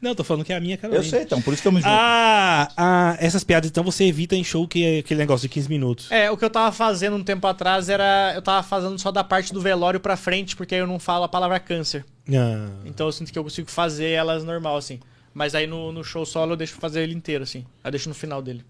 Não, 0.00 0.14
tô 0.14 0.24
falando 0.24 0.44
que 0.44 0.52
é 0.52 0.56
a 0.56 0.60
minha 0.60 0.76
Eu 0.76 0.78
Caroline. 0.78 1.04
sei, 1.10 1.22
então, 1.22 1.42
por 1.42 1.52
isso 1.52 1.62
tamo 1.62 1.78
junto. 1.78 1.88
Ah, 1.90 2.68
ah, 2.76 3.16
essas 3.20 3.44
piadas, 3.44 3.68
então 3.68 3.84
você 3.84 4.04
evita 4.04 4.34
em 4.34 4.42
show 4.42 4.66
que 4.66 4.82
é 4.84 4.98
aquele 5.00 5.18
negócio 5.18 5.46
de 5.46 5.52
15 5.52 5.68
minutos. 5.68 6.10
É, 6.10 6.30
o 6.30 6.36
que 6.38 6.44
eu 6.44 6.48
tava 6.50 6.72
fazendo 6.72 7.16
um 7.16 7.24
tempo 7.24 7.46
atrás 7.46 7.88
era. 7.88 8.32
Eu 8.34 8.40
tava 8.40 8.62
fazendo 8.66 8.98
só 8.98 9.10
da 9.10 9.22
parte 9.22 9.52
do 9.52 9.60
velório 9.60 10.00
pra 10.00 10.16
frente, 10.16 10.56
porque 10.56 10.74
aí 10.74 10.80
eu 10.80 10.86
não 10.86 10.98
falo 10.98 11.24
a 11.24 11.28
palavra 11.28 11.60
câncer. 11.60 12.04
Ah. 12.32 12.68
Então 12.86 13.06
eu 13.08 13.12
sinto 13.12 13.30
que 13.32 13.38
eu 13.38 13.42
consigo 13.44 13.70
fazer 13.70 14.08
elas 14.10 14.42
normal, 14.44 14.76
assim. 14.76 15.00
Mas 15.34 15.54
aí 15.54 15.66
no, 15.66 15.92
no 15.92 16.02
show 16.02 16.24
solo 16.24 16.52
eu 16.52 16.56
deixo 16.56 16.74
fazer 16.76 17.02
ele 17.02 17.14
inteiro, 17.14 17.42
assim. 17.44 17.58
Aí 17.84 17.88
eu 17.88 17.90
deixo 17.90 18.08
no 18.08 18.14
final 18.14 18.40
dele. 18.40 18.64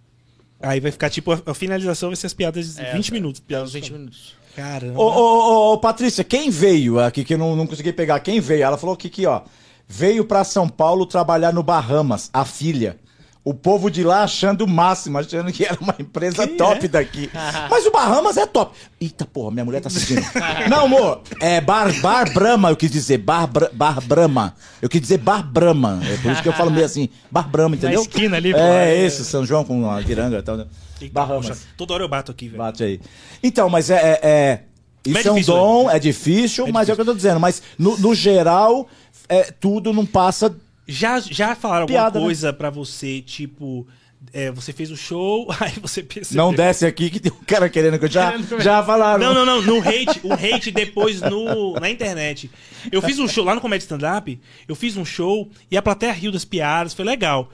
Aí 0.61 0.81
vai 0.81 0.91
ficar 0.91 1.09
tipo, 1.11 1.33
a, 1.33 1.41
a 1.47 1.55
finalização 1.55 2.09
vai 2.11 2.17
ser 2.17 2.27
as 2.27 2.35
piadas 2.35 2.75
de 2.75 2.83
É, 2.83 2.93
20 2.93 3.07
tá. 3.09 3.15
minutos. 3.15 3.41
Piadas 3.41 3.73
20 3.73 3.93
minutos. 3.93 4.35
Caramba. 4.61 5.01
Ô, 5.01 5.05
ô, 5.05 5.71
ô, 5.71 5.73
ô, 5.73 5.79
Patrícia, 5.79 6.23
quem 6.23 6.51
veio 6.51 7.01
aqui, 7.01 7.25
que 7.25 7.33
eu 7.33 7.39
não, 7.39 7.57
não 7.57 7.67
consegui 7.67 7.95
pegar, 7.95 8.21
quem 8.21 8.41
veio? 8.41 8.63
Ela 8.63 8.77
falou 8.77 8.95
que 8.95 9.09
aqui, 9.09 9.25
ó, 9.25 9.41
veio 9.89 10.23
pra 10.23 10.45
São 10.45 10.69
Paulo 10.69 11.07
trabalhar 11.07 11.51
no 11.51 11.63
Bahamas, 11.63 12.29
a 12.31 12.45
filha. 12.45 12.99
O 13.43 13.55
povo 13.55 13.91
de 13.91 14.05
lá 14.05 14.23
achando 14.23 14.65
o 14.65 14.69
máximo, 14.69 15.17
achando 15.19 15.51
que 15.51 15.65
era 15.65 15.79
uma 15.81 15.95
empresa 15.99 16.47
Quem 16.47 16.59
top 16.59 16.85
é? 16.85 16.89
daqui. 16.89 17.31
Mas 17.71 17.87
o 17.87 17.91
Bahamas 17.91 18.37
é 18.37 18.45
top. 18.45 18.77
Eita 19.01 19.25
porra, 19.25 19.51
minha 19.51 19.65
mulher 19.65 19.81
tá 19.81 19.89
assistindo. 19.89 20.21
não, 20.69 20.85
amor, 20.85 21.23
é 21.41 21.59
Bar, 21.59 21.91
bar 22.03 22.31
Brahma, 22.35 22.69
eu 22.71 22.77
quis 22.77 22.91
dizer, 22.91 23.17
Bar, 23.19 23.49
bar 23.73 24.01
Brahma. 24.03 24.55
Eu 24.83 24.91
quis 24.91 25.01
dizer 25.01 25.19
Bar 25.19 25.43
Brahma. 25.43 26.01
É 26.05 26.17
por 26.19 26.33
isso 26.33 26.43
que 26.43 26.49
eu 26.51 26.53
falo 26.53 26.71
meio 26.71 26.85
assim, 26.85 27.09
Bar 27.31 27.49
Brahma, 27.49 27.77
entendeu? 27.77 28.03
esquina 28.03 28.37
ali, 28.37 28.53
pô. 28.53 28.59
É, 28.59 28.99
esse, 29.05 29.25
São 29.25 29.45
João 29.47 29.65
com 29.65 29.89
a 29.91 30.01
Viranga 30.01 30.39
e 30.39 30.43
tal. 30.43 30.59
né? 30.59 30.67
Bahamas. 31.11 31.49
poxa, 31.49 31.61
toda 31.79 31.95
hora 31.95 32.05
eu 32.05 32.09
bato 32.09 32.31
aqui, 32.31 32.47
velho. 32.47 32.59
Bate 32.59 32.85
aí. 32.85 33.01
Então, 33.43 33.71
mas 33.71 33.89
é. 33.89 33.95
é- 33.95 34.21
é- 34.23 34.61
isso 35.03 35.17
é 35.17 35.29
é, 35.29 35.33
um 35.33 35.35
difícil, 35.37 35.55
dom, 35.55 35.91
é 35.91 35.99
difícil, 35.99 36.67
É 36.67 36.73
mas 36.73 36.89
é 36.91 36.93
o 36.93 36.95
que 36.95 37.01
eu 37.01 37.07
tô 37.07 37.15
dizendo. 37.15 37.41
Mas 37.41 37.63
no, 37.79 37.97
no 37.97 38.15
geral, 38.15 38.87
é, 39.27 39.45
tudo 39.45 39.95
não 39.95 40.05
passa. 40.05 40.55
Já, 40.91 41.21
já 41.21 41.55
falaram 41.55 41.87
Piada, 41.87 42.07
alguma 42.07 42.21
né? 42.21 42.27
coisa 42.27 42.53
pra 42.53 42.71
você, 42.71 43.21
tipo, 43.21 43.87
é, 44.33 44.51
você 44.51 44.73
fez 44.73 44.91
o 44.91 44.97
show, 44.97 45.47
aí 45.61 45.73
você 45.81 46.03
percebeu. 46.03 46.45
Não 46.45 46.53
desce 46.53 46.85
aqui 46.85 47.09
que 47.11 47.21
tem 47.21 47.33
um 47.33 47.45
cara 47.45 47.69
querendo 47.69 47.99
que 47.99 48.05
eu 48.05 48.11
já, 48.11 48.35
já 48.59 48.83
falaram. 48.83 49.23
Não, 49.23 49.35
não, 49.35 49.47
não. 49.47 49.63
No 49.63 49.79
hate, 49.81 50.21
o 50.23 50.33
hate 50.33 50.71
depois 50.71 51.21
no, 51.21 51.75
na 51.75 51.89
internet. 51.89 52.51
Eu 52.91 53.01
fiz 53.01 53.19
um 53.19 53.29
show 53.29 53.45
lá 53.45 53.55
no 53.55 53.61
Comédia 53.61 53.85
Stand-Up, 53.85 54.41
eu 54.67 54.75
fiz 54.75 54.97
um 54.97 55.05
show 55.05 55.49
e 55.71 55.77
a 55.77 55.83
plateia 55.83 56.13
riu 56.13 56.33
das 56.33 56.45
piadas, 56.45 56.93
foi 56.95 57.05
legal. 57.05 57.51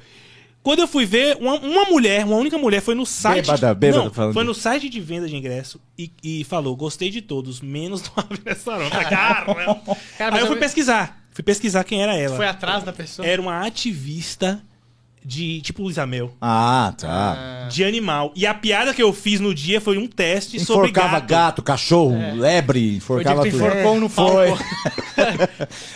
Quando 0.63 0.81
eu 0.81 0.89
fui 0.89 1.07
ver, 1.07 1.37
uma, 1.37 1.61
uma 1.61 1.85
mulher, 1.85 2.25
uma 2.25 2.35
única 2.35 2.59
mulher, 2.59 2.81
foi 2.81 2.97
no 2.97 3.07
site. 3.07 3.47
Bêbada, 3.47 3.73
bêbada 3.73 4.03
não, 4.03 4.11
falando 4.13 4.35
foi 4.35 4.43
no 4.43 4.53
site 4.53 4.89
de 4.89 5.01
venda 5.01 5.29
de 5.29 5.37
ingresso 5.37 5.81
e, 5.97 6.11
e 6.25 6.43
falou: 6.43 6.75
gostei 6.75 7.09
de 7.09 7.23
todos, 7.23 7.61
menos 7.61 8.03
do 8.03 8.11
Restaurante. 8.45 8.91
Cara, 9.09 9.55
Cara, 10.19 10.35
Aí 10.35 10.41
eu 10.41 10.47
fui 10.49 10.57
eu- 10.57 10.61
pesquisar. 10.61 11.25
Fui 11.37 11.43
pesquisar 11.45 11.85
quem 11.85 12.03
era 12.03 12.17
ela. 12.17 12.35
Foi 12.35 12.47
atrás 12.49 12.83
da 12.83 12.95
pessoa. 12.95 13.29
Era 13.29 13.43
uma 13.43 13.61
ativista 13.67 14.59
de 15.23 15.61
tipo 15.61 15.83
Luísa 15.83 16.07
Mel. 16.07 16.33
Ah, 16.41 16.95
tá. 16.97 17.69
De 17.71 17.85
animal. 17.85 18.33
E 18.35 18.47
a 18.47 18.55
piada 18.55 18.95
que 18.95 19.03
eu 19.03 19.13
fiz 19.13 19.39
no 19.39 19.55
dia 19.55 19.79
foi 19.79 19.99
um 19.99 20.07
teste 20.07 20.59
sobre 20.59 20.89
Enforcava 20.89 21.19
gato. 21.21 21.29
gato, 21.29 21.63
cachorro, 21.63 22.17
lebre, 22.37 23.01
Foi 23.01 23.21
enforcava 23.21 23.43
de 23.43 23.51
que 23.51 23.57
tudo. 23.59 23.67
enforcou 23.69 24.01
no 24.01 24.09
Foi. 24.09 24.47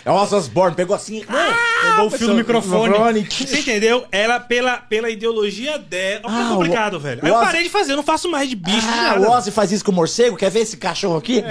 É 0.04 0.10
o 0.10 0.14
Osas 0.14 0.46
Born, 0.46 0.76
pegou 0.76 0.94
assim. 0.94 1.24
ah, 1.26 1.54
Pegou 1.90 2.06
o 2.08 2.10
fio 2.10 2.26
do 2.26 2.34
microfone. 2.34 3.24
Você 3.30 3.60
entendeu? 3.60 4.04
Ela, 4.12 4.40
pela, 4.40 4.76
pela 4.76 5.08
ideologia 5.08 5.78
dela. 5.78 6.20
Olha 6.24 6.44
Ah, 6.46 6.48
complicado, 6.50 6.94
o- 6.94 7.00
velho. 7.00 7.22
o 7.22 7.24
Aí 7.26 7.30
eu 7.32 7.38
parei 7.40 7.62
de 7.62 7.70
fazer, 7.70 7.92
eu 7.92 7.96
não 7.96 8.02
faço 8.02 8.30
mais 8.30 8.46
de 8.48 8.56
bicho, 8.56 8.80
de 8.80 8.88
Ah, 8.88 9.14
nada. 9.14 9.20
o 9.20 9.30
Ozzy 9.30 9.50
faz 9.50 9.72
isso 9.72 9.84
com 9.84 9.90
o 9.92 9.94
morcego? 9.94 10.36
Quer 10.36 10.50
ver 10.50 10.60
esse 10.60 10.76
cachorro 10.76 11.16
aqui? 11.16 11.42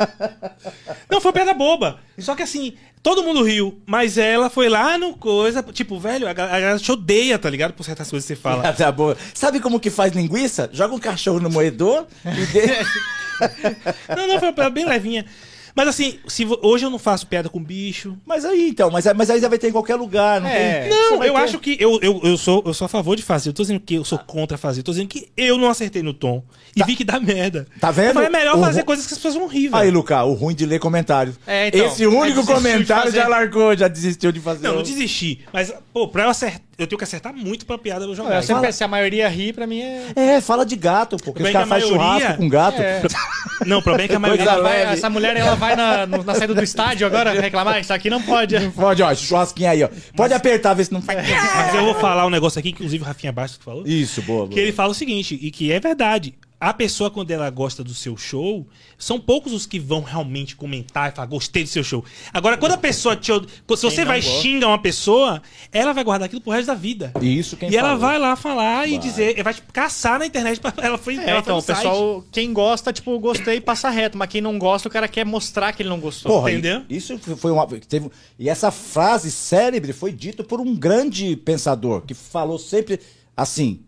Não, 1.10 1.20
foi 1.20 1.32
piada 1.32 1.52
boba. 1.54 1.98
Só 2.18 2.34
que 2.34 2.42
assim, 2.42 2.74
todo 3.02 3.22
mundo 3.22 3.42
riu, 3.42 3.80
mas 3.86 4.16
ela 4.18 4.48
foi 4.50 4.68
lá 4.68 4.96
no 4.98 5.14
coisa. 5.14 5.62
Tipo, 5.62 5.98
velho, 5.98 6.28
a 6.28 6.32
gal- 6.32 6.46
a 6.48 6.60
galera 6.60 6.78
te 6.78 6.90
odeia, 6.92 7.38
tá 7.38 7.48
ligado? 7.50 7.72
Por 7.72 7.84
certas 7.84 8.08
coisas 8.10 8.26
que 8.26 8.34
você 8.34 8.40
fala. 8.40 8.72
tá 8.72 8.90
boa. 8.92 9.16
Sabe 9.34 9.60
como 9.60 9.80
que 9.80 9.90
faz 9.90 10.12
linguiça? 10.12 10.68
Joga 10.72 10.94
um 10.94 10.98
cachorro 10.98 11.40
no 11.40 11.50
moedor 11.50 12.06
e 12.24 12.46
deixa. 12.46 12.84
Não, 14.14 14.26
não, 14.26 14.38
foi 14.38 14.50
uma 14.52 14.68
bem 14.68 14.84
levinha. 14.84 15.24
Mas 15.74 15.88
assim, 15.88 16.18
se 16.26 16.46
hoje 16.62 16.84
eu 16.86 16.90
não 16.90 16.98
faço 16.98 17.26
piada 17.26 17.48
com 17.48 17.62
bicho. 17.62 18.16
Mas 18.26 18.44
aí, 18.44 18.68
então, 18.70 18.90
mas, 18.90 19.04
mas 19.16 19.30
aí 19.30 19.40
já 19.40 19.48
vai 19.48 19.58
ter 19.58 19.68
em 19.68 19.72
qualquer 19.72 19.96
lugar, 19.96 20.40
não 20.40 20.48
É. 20.48 20.80
tem? 20.82 20.90
Não, 20.90 21.24
eu 21.24 21.34
ter- 21.34 21.40
acho 21.40 21.58
que 21.58 21.76
eu, 21.80 21.98
eu, 22.02 22.20
eu, 22.24 22.36
sou, 22.36 22.62
eu 22.66 22.74
sou 22.74 22.86
a 22.86 22.88
favor 22.88 23.16
de 23.16 23.22
fazer. 23.22 23.50
Eu 23.50 23.52
tô 23.52 23.62
dizendo 23.62 23.80
que 23.80 23.94
eu 23.94 24.04
sou 24.04 24.18
contra 24.18 24.56
fazer. 24.58 24.80
Eu 24.80 24.84
tô 24.84 24.92
dizendo 24.92 25.08
que 25.08 25.28
eu 25.36 25.56
não 25.58 25.68
acertei 25.70 26.02
no 26.02 26.12
tom. 26.14 26.42
E 26.76 26.84
vi 26.84 26.94
que 26.94 27.04
dá 27.04 27.18
merda. 27.18 27.66
Tá 27.80 27.90
vendo? 27.90 28.14
Falei, 28.14 28.28
é 28.28 28.32
melhor 28.32 28.56
O 28.56 28.60
fazer 28.60 28.80
ru- 28.80 28.86
coisas 28.86 29.06
que 29.06 29.12
as 29.12 29.18
pessoas 29.18 29.34
vão 29.34 29.46
rir, 29.48 29.66
Aí, 29.72 29.86
velho. 29.86 29.94
Luca, 29.98 30.22
o 30.24 30.34
ruim 30.34 30.54
de 30.54 30.64
ler 30.66 30.78
comentário. 30.78 31.36
É, 31.46 31.68
então, 31.68 31.86
Esse 31.86 32.06
único 32.06 32.40
aí 32.40 32.46
de 32.46 32.52
comentário 32.52 33.04
fazer. 33.04 33.16
já 33.18 33.28
largou, 33.28 33.76
já 33.76 33.88
desistiu 33.88 34.30
de 34.30 34.38
fazer. 34.40 34.66
Não, 34.68 34.74
não 34.74 34.80
o- 34.80 34.84
desisti. 34.84 35.40
Mas, 35.52 35.72
pô, 35.92 36.06
pra 36.08 36.24
eu 36.24 36.28
acertar, 36.30 36.60
eu 36.80 36.86
tenho 36.86 36.98
que 36.98 37.04
acertar 37.04 37.32
muito 37.34 37.66
pra 37.66 37.76
piada 37.78 38.04
eu 38.04 38.14
jogar. 38.14 38.36
Eu 38.36 38.42
sempre, 38.42 38.62
Fala- 38.62 38.72
se 38.72 38.82
a 38.82 38.88
maioria 38.88 39.28
ri, 39.28 39.52
pra 39.52 39.66
mim 39.66 39.80
é. 39.80 40.06
É, 40.16 40.40
fala 40.40 40.64
de 40.64 40.74
gato, 40.76 41.16
pô. 41.18 41.26
Porque 41.32 41.42
Bem 41.42 41.48
os 41.50 41.52
caras 41.52 41.68
que 41.68 41.74
a 41.74 41.76
fazem 41.80 41.96
maioria- 41.96 42.18
churrasco 42.20 42.42
com 42.42 42.48
gato. 42.48 42.80
É. 42.82 43.02
Não, 43.66 43.78
o 43.78 43.82
problema 43.82 44.04
é 44.04 44.08
que 44.08 44.14
a 44.14 44.18
maioria... 44.18 44.44
Vai- 44.62 44.82
essa 44.82 45.10
mulher 45.10 45.36
ela 45.36 45.54
vai 45.54 45.76
na, 45.76 46.06
na 46.06 46.34
saída 46.34 46.54
do 46.54 46.62
estádio 46.62 47.06
agora 47.06 47.38
reclamar? 47.38 47.78
Isso 47.80 47.92
aqui 47.92 48.08
não 48.08 48.22
pode. 48.22 48.58
Pode, 48.70 49.02
ó, 49.02 49.12
esse 49.12 49.24
churrasquinho 49.26 49.68
aí, 49.70 49.84
ó. 49.84 49.88
Pode 50.16 50.32
apertar, 50.32 50.72
ver 50.74 50.84
se 50.86 50.92
não 50.92 51.02
faz. 51.02 51.18
Mas 51.28 51.74
eu 51.74 51.84
vou 51.84 51.94
falar 51.94 52.26
um 52.26 52.30
negócio 52.30 52.58
aqui, 52.58 52.70
que 52.72 52.76
inclusive 52.78 53.02
o 53.04 53.06
Rafinha 53.06 53.32
Bastos 53.32 53.60
falou. 53.62 53.82
Isso, 53.86 54.22
boa, 54.22 54.46
boa. 54.46 54.50
Que 54.54 54.60
ele 54.60 54.72
fala 54.72 54.90
o 54.90 54.94
seguinte, 54.94 55.38
e 55.40 55.50
que 55.50 55.70
é 55.70 55.78
verdade. 55.78 56.34
A 56.60 56.74
pessoa, 56.74 57.10
quando 57.10 57.30
ela 57.30 57.48
gosta 57.48 57.82
do 57.82 57.94
seu 57.94 58.18
show, 58.18 58.66
são 58.98 59.18
poucos 59.18 59.50
os 59.54 59.64
que 59.64 59.78
vão 59.78 60.02
realmente 60.02 60.54
comentar 60.54 61.10
e 61.10 61.14
falar, 61.16 61.26
gostei 61.26 61.62
do 61.62 61.68
seu 61.70 61.82
show. 61.82 62.04
Agora, 62.34 62.58
quando 62.58 62.72
a 62.72 62.76
pessoa 62.76 63.16
te. 63.16 63.32
Se 63.32 63.40
você 63.66 64.04
vai 64.04 64.20
gosta. 64.20 64.42
xingar 64.42 64.68
uma 64.68 64.78
pessoa, 64.78 65.40
ela 65.72 65.94
vai 65.94 66.04
guardar 66.04 66.26
aquilo 66.26 66.42
pro 66.42 66.52
resto 66.52 66.66
da 66.66 66.74
vida. 66.74 67.14
Isso 67.22 67.56
quem 67.56 67.70
e 67.70 67.76
ela 67.76 67.88
falou. 67.88 68.00
vai 68.02 68.18
lá 68.18 68.36
falar 68.36 68.86
e 68.86 68.90
Vai. 68.90 68.98
dizer, 68.98 69.42
vai 69.42 69.54
tipo, 69.54 69.72
caçar 69.72 70.18
na 70.18 70.26
internet 70.26 70.60
pra 70.60 70.70
ela 70.82 70.98
foi, 70.98 71.16
É, 71.16 71.30
ela 71.30 71.42
foi 71.42 71.54
então, 71.54 71.58
o 71.58 71.62
pessoal, 71.62 72.24
quem 72.30 72.52
gosta, 72.52 72.92
tipo, 72.92 73.18
gostei 73.18 73.56
e 73.56 73.60
passa 73.62 73.88
reto. 73.88 74.18
Mas 74.18 74.28
quem 74.28 74.42
não 74.42 74.58
gosta, 74.58 74.86
o 74.86 74.90
cara 74.90 75.08
quer 75.08 75.24
mostrar 75.24 75.72
que 75.72 75.82
ele 75.82 75.88
não 75.88 75.98
gostou. 75.98 76.30
Porra, 76.30 76.50
Entendeu? 76.52 76.82
e- 76.90 76.96
Isso 76.96 77.16
foi 77.38 77.50
uma. 77.52 77.66
Teve, 77.66 78.10
e 78.38 78.50
essa 78.50 78.70
frase 78.70 79.30
célebre 79.30 79.94
foi 79.94 80.12
dita 80.12 80.44
por 80.44 80.60
um 80.60 80.76
grande 80.76 81.36
pensador 81.36 82.02
que 82.02 82.12
falou 82.12 82.58
sempre 82.58 83.00
assim. 83.34 83.80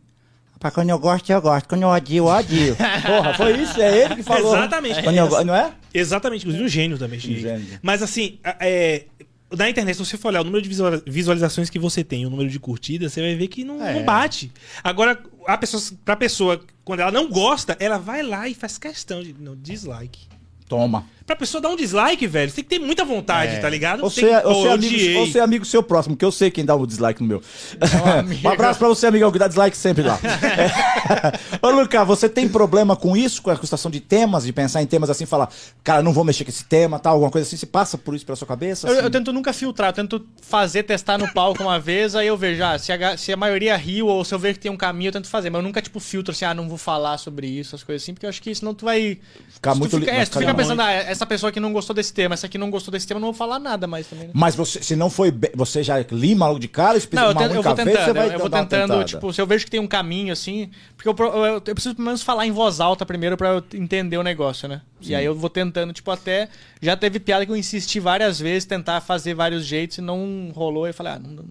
Pra 0.62 0.70
quando 0.70 0.90
eu 0.90 0.98
gosto, 1.01 1.28
eu 1.28 1.43
gosto. 1.43 1.68
Quando 1.68 1.82
eu 1.82 1.89
odio, 1.89 2.16
eu 2.18 2.26
odio. 2.26 2.76
Porra, 3.05 3.34
foi 3.34 3.60
isso, 3.60 3.82
é 3.82 4.05
ele 4.05 4.14
que 4.14 4.22
falou. 4.22 4.56
Exatamente. 4.56 5.05
Eu 5.05 5.44
não 5.44 5.55
é? 5.56 5.72
Exatamente, 5.93 6.43
inclusive 6.43 6.64
um 6.64 6.68
gênio 6.68 6.97
também. 6.97 7.18
Gênio. 7.18 7.80
Mas 7.82 8.01
assim, 8.01 8.39
é, 8.60 9.06
na 9.51 9.68
internet, 9.68 9.97
se 9.97 10.05
você 10.06 10.16
for 10.16 10.28
olhar 10.28 10.40
o 10.40 10.44
número 10.44 10.62
de 10.62 10.68
visualiza- 10.68 11.02
visualizações 11.05 11.68
que 11.68 11.80
você 11.80 12.05
tem, 12.05 12.24
o 12.24 12.30
número 12.30 12.48
de 12.48 12.60
curtidas, 12.60 13.12
você 13.12 13.20
vai 13.20 13.34
ver 13.34 13.48
que 13.48 13.64
não, 13.64 13.84
É. 13.84 13.94
não 13.94 14.05
bate. 14.05 14.52
Agora, 14.84 15.18
a 15.48 15.59
pessoa, 15.59 15.82
pra 16.05 16.14
pessoa, 16.14 16.60
quando 16.84 17.01
ela 17.01 17.10
não 17.10 17.28
gosta, 17.28 17.76
ela 17.80 17.98
vai 17.98 18.22
lá 18.22 18.48
e 18.48 18.55
faz 18.55 18.78
questão 18.78 19.20
de. 19.20 19.34
Não, 19.36 19.56
dislike. 19.56 20.28
Toma. 20.68 21.05
Pra 21.27 21.36
pessoa 21.36 21.61
dar 21.61 21.69
um 21.69 21.77
dislike, 21.77 22.27
velho, 22.27 22.51
você 22.51 22.57
tem 22.57 22.65
que 22.65 22.70
ter 22.70 22.78
muita 22.78 23.05
vontade, 23.05 23.55
É. 23.57 23.59
tá 23.61 23.69
ligado? 23.69 24.03
Ou 24.03 24.11
ser, 24.11 24.23
que- 24.40 24.47
ou, 24.47 24.55
ser 24.62 24.69
eu 24.69 24.73
amigo, 24.73 25.19
ou 25.20 25.27
ser 25.27 25.40
amigo 25.40 25.65
seu 25.65 25.82
próximo, 25.82 26.16
que 26.16 26.24
eu 26.24 26.32
sei 26.32 26.51
quem 26.51 26.65
dá 26.65 26.74
o 26.74 26.86
dislike 26.86 27.20
no 27.23 27.28
meu. 27.28 27.43
um 28.44 28.49
abraço 28.49 28.78
pra 28.78 28.89
você, 28.89 29.07
amigão, 29.07 29.31
que 29.31 29.39
dá 29.39 29.49
dislike 29.49 29.77
sempre 29.77 30.03
lá. 30.03 30.19
É. 30.53 31.32
Ô, 31.66 31.70
Luca, 31.70 32.05
você 32.05 32.28
tem 32.28 32.49
problema 32.49 32.94
com 32.97 33.16
isso, 33.16 33.43
com 33.43 33.51
a 33.51 33.57
questão 33.57 33.90
de 33.90 34.01
temas, 34.01 34.44
de 34.44 34.53
pensar 34.53 34.82
em 34.82 34.86
temas 34.86 35.11
assim, 35.11 35.24
falar, 35.27 35.49
cara, 35.82 36.03
não 36.03 36.12
vou 36.12 36.24
mexer 36.24 36.44
com 36.44 36.51
esse 36.51 36.65
tema, 36.65 36.99
tal, 36.99 37.15
alguma 37.15 37.31
coisa 37.31 37.47
assim, 37.47 37.57
se 37.57 37.66
passa 37.66 37.97
por 37.99 38.15
isso 38.15 38.24
pela 38.27 38.36
sua 38.36 38.47
cabeça? 38.47 38.86
Eu, 38.89 38.93
assim? 38.94 39.03
eu 39.03 39.11
tento 39.11 39.32
nunca 39.32 39.53
filtrar, 39.53 39.90
eu 39.90 39.93
tento 39.94 40.27
fazer, 40.40 40.82
testar 40.85 41.19
no 41.19 41.32
palco 41.32 41.62
uma 41.62 41.78
vez, 41.78 42.15
aí 42.15 42.27
eu 42.27 42.36
vejo, 42.36 42.62
ah, 42.65 42.78
se 42.78 42.93
a, 42.93 43.16
se 43.16 43.32
a 43.32 43.36
maioria 43.36 43.77
riu 43.77 44.07
ou 44.07 44.24
se 44.24 44.35
eu 44.35 44.39
ver 44.39 44.55
que 44.55 44.61
tem 44.61 44.70
um 44.70 44.77
caminho, 44.77 45.09
eu 45.09 45.12
tento 45.12 45.28
fazer. 45.28 45.51
Mas 45.51 45.61
eu 45.61 45.62
nunca, 45.66 45.81
tipo, 45.82 45.99
filtro 46.01 46.32
assim, 46.32 46.44
ah, 46.44 46.55
não 46.55 46.69
vou 46.69 46.78
falar 46.78 47.19
sobre 47.19 47.47
isso, 47.47 47.74
as 47.77 47.82
coisas 47.82 48.03
assim, 48.03 48.15
porque 48.15 48.27
eu 48.27 48.31
acho 48.31 48.40
que 48.43 48.55
senão 48.55 48.74
tu 48.74 48.85
vai. 48.85 49.19
Ficar 49.49 49.73
se 49.74 49.78
muito 49.78 49.90
tu 49.90 49.97
li- 49.99 50.03
fica, 50.05 50.12
vai 50.12 50.23
é, 50.23 50.24
se 50.24 50.31
tu 50.31 50.39
ficar 50.39 50.51
fica 50.53 50.53
muito. 50.55 50.77
pensando, 50.77 50.81
ah, 50.82 51.11
essa 51.12 51.24
pessoa 51.26 51.51
aqui 51.51 51.60
não 51.60 51.72
gostou 51.72 51.94
desse 51.94 52.12
tema, 52.12 52.34
essa 52.34 52.47
aqui 52.47 52.59
não 52.59 52.70
gostou 52.70 52.90
desse 52.90 53.06
tema, 53.06 53.18
eu 53.18 53.20
não 53.20 53.28
vou 53.28 53.34
falar 53.39 53.59
nada 53.59 53.86
mais 53.86 54.06
também. 54.06 54.26
Né? 54.26 54.32
Mas 54.34 54.55
você, 54.55 54.82
se 54.82 54.97
não 54.97 55.09
foi 55.09 55.30
bem, 55.30 55.51
você 55.55 55.82
já 55.82 55.98
lima 56.10 56.47
logo 56.47 56.59
de 56.59 56.68
cara, 56.68 56.98
Não, 57.12 57.22
eu, 57.24 57.30
uma 57.30 57.40
tento- 57.40 57.55
eu 57.55 57.62
vou 57.62 57.74
vez, 57.74 57.86
tentando, 57.89 58.05
você 58.05 58.12
vai 58.12 58.26
eu, 58.28 58.32
eu 58.32 58.39
vou 58.39 58.51
tentando, 58.51 59.05
tipo, 59.05 59.32
se 59.32 59.40
eu 59.40 59.47
vejo 59.47 59.64
que 59.64 59.70
tem 59.70 59.80
um 59.80 59.86
caminho 59.86 60.32
assim, 60.32 60.70
porque 60.97 61.09
eu, 61.09 61.14
eu, 61.34 61.44
eu 61.55 61.60
preciso 61.62 61.94
pelo 61.94 62.06
menos 62.06 62.22
falar 62.22 62.47
em 62.47 62.51
voz 62.51 62.80
alta 62.80 63.06
primeiro 63.06 63.36
pra 63.36 63.51
eu 63.51 63.64
entender 63.74 64.16
o 64.16 64.22
negócio, 64.22 64.68
né? 64.68 64.82
E 65.01 65.14
aí 65.14 65.24
eu 65.24 65.34
vou 65.34 65.51
tentando, 65.51 65.93
tipo, 65.93 66.10
até 66.10 66.48
já 66.80 66.97
teve 66.97 67.18
piada 67.20 67.44
que 67.44 67.52
eu 67.52 67.56
insisti 67.56 67.98
várias 68.01 68.39
vezes, 68.40 68.64
tentar 68.64 69.01
fazer 69.01 69.34
vários 69.34 69.64
jeitos 69.66 69.98
e 69.98 70.01
não 70.01 70.51
rolou, 70.55 70.86
e 70.86 70.90
eu 70.90 70.94
falei, 70.94 71.12
ah, 71.14 71.18
não- 71.18 71.44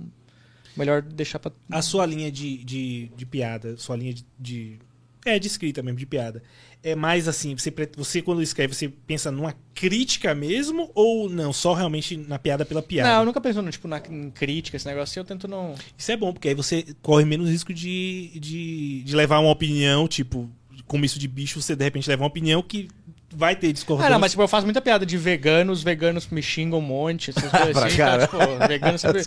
melhor 0.75 1.01
deixar 1.01 1.37
pra 1.37 1.51
A 1.69 1.81
sua 1.81 2.05
linha 2.05 2.31
de, 2.31 2.63
de, 2.63 3.11
de 3.15 3.25
piada, 3.25 3.75
sua 3.77 3.95
linha 3.97 4.13
de, 4.13 4.25
de- 4.39 4.79
É, 5.25 5.37
de 5.37 5.47
escrita 5.47 5.83
mesmo, 5.83 5.99
de 5.99 6.05
piada. 6.05 6.41
É 6.83 6.95
mais 6.95 7.27
assim, 7.27 7.55
você, 7.55 7.71
você 7.95 8.21
quando 8.21 8.41
escreve, 8.41 8.73
você 8.73 8.89
pensa 8.89 9.31
numa 9.31 9.53
crítica 9.75 10.33
mesmo 10.33 10.89
ou 10.95 11.29
não? 11.29 11.53
Só 11.53 11.73
realmente 11.73 12.17
na 12.17 12.39
piada 12.39 12.65
pela 12.65 12.81
piada? 12.81 13.09
Não, 13.09 13.19
eu 13.19 13.25
nunca 13.25 13.39
penso 13.39 13.61
no, 13.61 13.69
tipo, 13.69 13.87
na, 13.87 14.01
em 14.09 14.31
crítica, 14.31 14.77
esse 14.77 14.87
negócio 14.87 15.11
assim, 15.11 15.19
eu 15.19 15.25
tento 15.25 15.47
não. 15.47 15.75
Isso 15.95 16.11
é 16.11 16.17
bom, 16.17 16.33
porque 16.33 16.49
aí 16.49 16.55
você 16.55 16.83
corre 17.01 17.23
menos 17.23 17.49
risco 17.49 17.71
de, 17.71 18.31
de, 18.39 19.03
de 19.03 19.15
levar 19.15 19.39
uma 19.39 19.51
opinião, 19.51 20.07
tipo, 20.07 20.49
como 20.87 21.05
isso 21.05 21.19
de 21.19 21.27
bicho, 21.27 21.61
você 21.61 21.75
de 21.75 21.83
repente 21.83 22.09
leva 22.09 22.23
uma 22.23 22.27
opinião 22.27 22.63
que 22.63 22.87
vai 23.33 23.55
ter 23.55 23.67
Ah, 23.67 23.71
discordância. 23.73 24.09
não, 24.11 24.19
mas 24.19 24.31
tipo, 24.31 24.43
eu 24.43 24.47
faço 24.47 24.65
muita 24.65 24.81
piada 24.81 25.05
de 25.05 25.17
veganos, 25.17 25.81
veganos 25.83 26.27
me 26.29 26.41
xingam 26.41 26.79
um 26.79 26.81
monte, 26.81 27.29
essas 27.31 27.49
coisas 27.49 27.77
assim. 27.83 27.97
cara. 27.97 28.23
Então, 28.25 28.39
tipo, 28.39 28.67
vegano 28.67 28.97
sempre. 28.99 29.21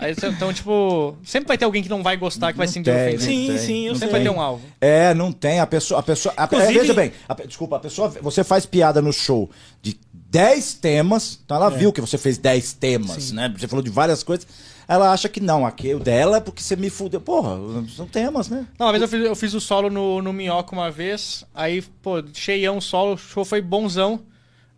Aí, 0.00 0.14
então, 0.34 0.52
tipo, 0.52 1.16
sempre 1.24 1.48
vai 1.48 1.58
ter 1.58 1.64
alguém 1.64 1.82
que 1.82 1.88
não 1.88 2.02
vai 2.02 2.16
gostar, 2.16 2.52
que 2.52 2.58
vai 2.58 2.66
se 2.66 2.74
sentir 2.74 2.90
tem, 2.92 3.08
ofendido. 3.16 3.22
Sim, 3.24 3.46
tem, 3.48 3.58
sim, 3.58 3.86
eu 3.86 3.94
Sempre 3.94 4.12
vai 4.12 4.22
ter 4.22 4.30
um 4.30 4.40
alvo. 4.40 4.64
É, 4.80 5.14
não 5.14 5.32
tem. 5.32 5.60
A 5.60 5.66
pessoa. 5.66 6.00
A 6.00 6.02
pessoa 6.02 6.34
a, 6.36 6.44
Inclusive- 6.44 6.76
é, 6.76 6.80
veja 6.80 6.94
bem, 6.94 7.12
a 7.28 7.34
desculpa, 7.34 7.76
a 7.76 7.80
pessoa. 7.80 8.08
Você 8.22 8.44
faz 8.44 8.66
piada 8.66 9.00
no 9.02 9.12
show 9.12 9.50
de 9.82 9.98
10 10.12 10.74
temas, 10.74 11.38
então 11.44 11.56
ela 11.56 11.70
viu 11.70 11.92
que 11.92 12.00
você 12.00 12.18
fez 12.18 12.36
10 12.38 12.74
temas, 12.74 13.32
né? 13.32 13.52
Você 13.56 13.66
falou 13.66 13.82
de 13.82 13.90
várias 13.90 14.22
coisas. 14.22 14.46
Ela 14.88 15.12
acha 15.12 15.28
que 15.28 15.38
não, 15.38 15.66
aqui 15.66 15.94
o 15.94 16.00
dela 16.00 16.38
é 16.38 16.40
porque 16.40 16.62
você 16.62 16.74
me 16.74 16.88
fudeu. 16.88 17.20
Porra, 17.20 17.58
são 17.94 18.06
temas, 18.06 18.48
né? 18.48 18.66
Não, 18.78 18.86
uma 18.86 18.92
vez 18.92 19.02
eu 19.02 19.08
fiz, 19.08 19.26
eu 19.26 19.36
fiz 19.36 19.52
o 19.52 19.60
solo 19.60 19.90
no, 19.90 20.22
no 20.22 20.32
Minhoca 20.32 20.74
uma 20.74 20.90
vez, 20.90 21.44
aí, 21.54 21.82
pô, 21.82 22.24
cheião 22.32 22.78
o 22.78 22.80
solo, 22.80 23.12
o 23.12 23.18
show 23.18 23.44
foi 23.44 23.60
bonzão. 23.60 24.20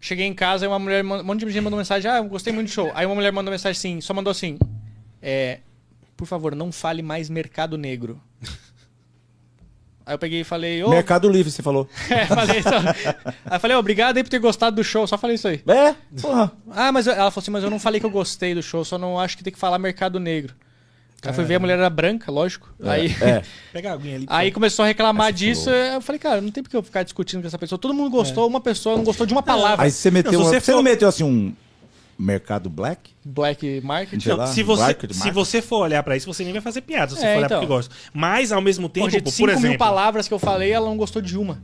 Cheguei 0.01 0.27
em 0.27 0.35
casa 0.35 0.65
e 0.65 0.69
uma 0.69 0.79
mulher, 0.79 1.05
um 1.05 1.23
monte 1.23 1.45
de 1.45 1.53
gente 1.53 1.63
mandou 1.63 1.79
mensagem, 1.79 2.11
ah, 2.11 2.17
eu 2.17 2.25
gostei 2.25 2.53
muito 2.53 2.69
do 2.69 2.73
show. 2.73 2.91
Aí 2.95 3.07
uma 3.07 3.15
mulher 3.15 3.31
mandou 3.31 3.53
mensagem 3.53 3.79
assim, 3.79 4.01
só 4.01 4.13
mandou 4.13 4.31
assim, 4.31 4.59
é, 5.23 5.61
por 6.17 6.27
favor, 6.27 6.57
não 6.57 6.73
fale 6.73 7.03
mais 7.03 7.29
mercado 7.29 7.79
negro. 7.79 8.21
Aí 10.11 10.15
eu 10.15 10.19
peguei 10.19 10.41
e 10.41 10.45
falei, 10.45 10.83
ô, 10.83 10.91
Mercado 10.91 11.29
Livre, 11.29 11.53
você 11.53 11.63
falou. 11.63 11.89
É, 12.11 12.27
falei 12.27 12.61
só. 12.63 12.79
Aí 13.47 13.57
eu 13.57 13.61
falei, 13.61 13.77
obrigado 13.77 14.17
aí 14.17 14.25
por 14.25 14.29
ter 14.29 14.41
gostado 14.41 14.75
do 14.75 14.83
show, 14.83 15.07
só 15.07 15.17
falei 15.17 15.37
isso 15.37 15.47
aí. 15.47 15.63
É, 15.69 15.95
porra. 16.21 16.51
Ah, 16.73 16.91
mas 16.91 17.07
eu- 17.07 17.13
ela 17.13 17.31
falou 17.31 17.43
assim, 17.43 17.51
mas 17.53 17.63
eu 17.63 17.71
não 17.71 17.79
falei 17.79 18.01
que 18.01 18.07
eu 18.07 18.11
gostei 18.11 18.53
do 18.55 18.63
show, 18.63 18.85
só 18.85 18.99
não 18.99 19.21
acho 19.21 19.37
que 19.37 19.45
tem 19.45 19.53
que 19.53 19.59
falar 19.59 19.79
mercado 19.79 20.19
negro. 20.19 20.53
Aí 21.25 21.33
fui 21.33 21.45
ver 21.45 21.57
a 21.57 21.59
mulher 21.61 21.79
era 21.79 21.89
branca, 21.91 22.33
lógico. 22.33 22.69
aí, 22.83 23.15
É. 23.21 23.43
Pega 23.73 23.91
a 23.91 23.93
aguinha 23.93 24.17
ali. 24.17 24.27
por 24.27 24.33
aí 24.35 24.51
começou 24.51 24.85
a 24.85 24.89
reclamar 24.89 25.27
Aí 25.29 25.33
você 25.33 25.39
disso, 25.39 25.65
falou. 25.67 25.79
eu 25.79 26.01
falei, 26.01 26.19
cara, 26.19 26.41
não 26.41 26.51
tem 26.51 26.63
porque 26.63 26.77
eu 26.77 26.83
ficar 26.83 27.03
discutindo 27.05 27.41
com 27.43 27.47
essa 27.47 27.59
pessoa. 27.59 27.79
Todo 27.79 27.95
mundo 27.95 28.11
gostou, 28.11 28.49
uma 28.49 28.61
pessoa 28.61 28.97
não 28.97 29.05
gostou 29.05 29.27
de 29.27 29.33
uma 29.33 29.43
palavra. 29.45 29.85
Aí 29.85 29.91
você 29.93 30.11
meteu. 30.11 30.33
Não, 30.33 30.41
uma- 30.41 30.49
você 30.51 30.59
você 30.61 30.73
não 30.73 30.83
meteu 30.83 31.09
assim 31.09 31.23
um. 31.23 31.55
Mercado 32.21 32.69
Black? 32.69 33.11
Black 33.25 33.81
Market. 33.83 34.27
Não, 34.27 34.37
lá, 34.37 34.47
se, 34.47 34.63
você, 34.63 34.83
market, 34.83 35.13
se 35.13 35.19
market. 35.19 35.35
você 35.35 35.63
for 35.63 35.79
olhar 35.79 36.03
pra 36.03 36.17
isso, 36.17 36.27
você 36.27 36.45
nem 36.45 36.53
vai 36.53 36.61
fazer 36.63 36.83
piada, 36.83 37.13
se 37.15 37.21
você 37.21 37.27
É, 37.27 37.33
for 37.33 37.39
olhar 37.39 37.47
então. 37.47 37.61
porque 37.61 37.73
gosta. 37.75 37.95
Mas, 38.13 38.53
ao 38.53 38.61
mesmo 38.61 38.89
tempo, 38.89 39.07
Pô, 39.07 39.11
de 39.17 39.23
pô, 39.23 39.31
5 39.31 39.41
por 39.41 39.49
exemplo... 39.51 39.69
mil 39.71 39.79
palavras 39.79 40.29
que 40.29 40.35
eu 40.35 40.39
falei, 40.39 40.71
ela 40.71 40.87
não 40.87 40.97
gostou 40.97 41.23
de 41.23 41.39
uma. 41.39 41.63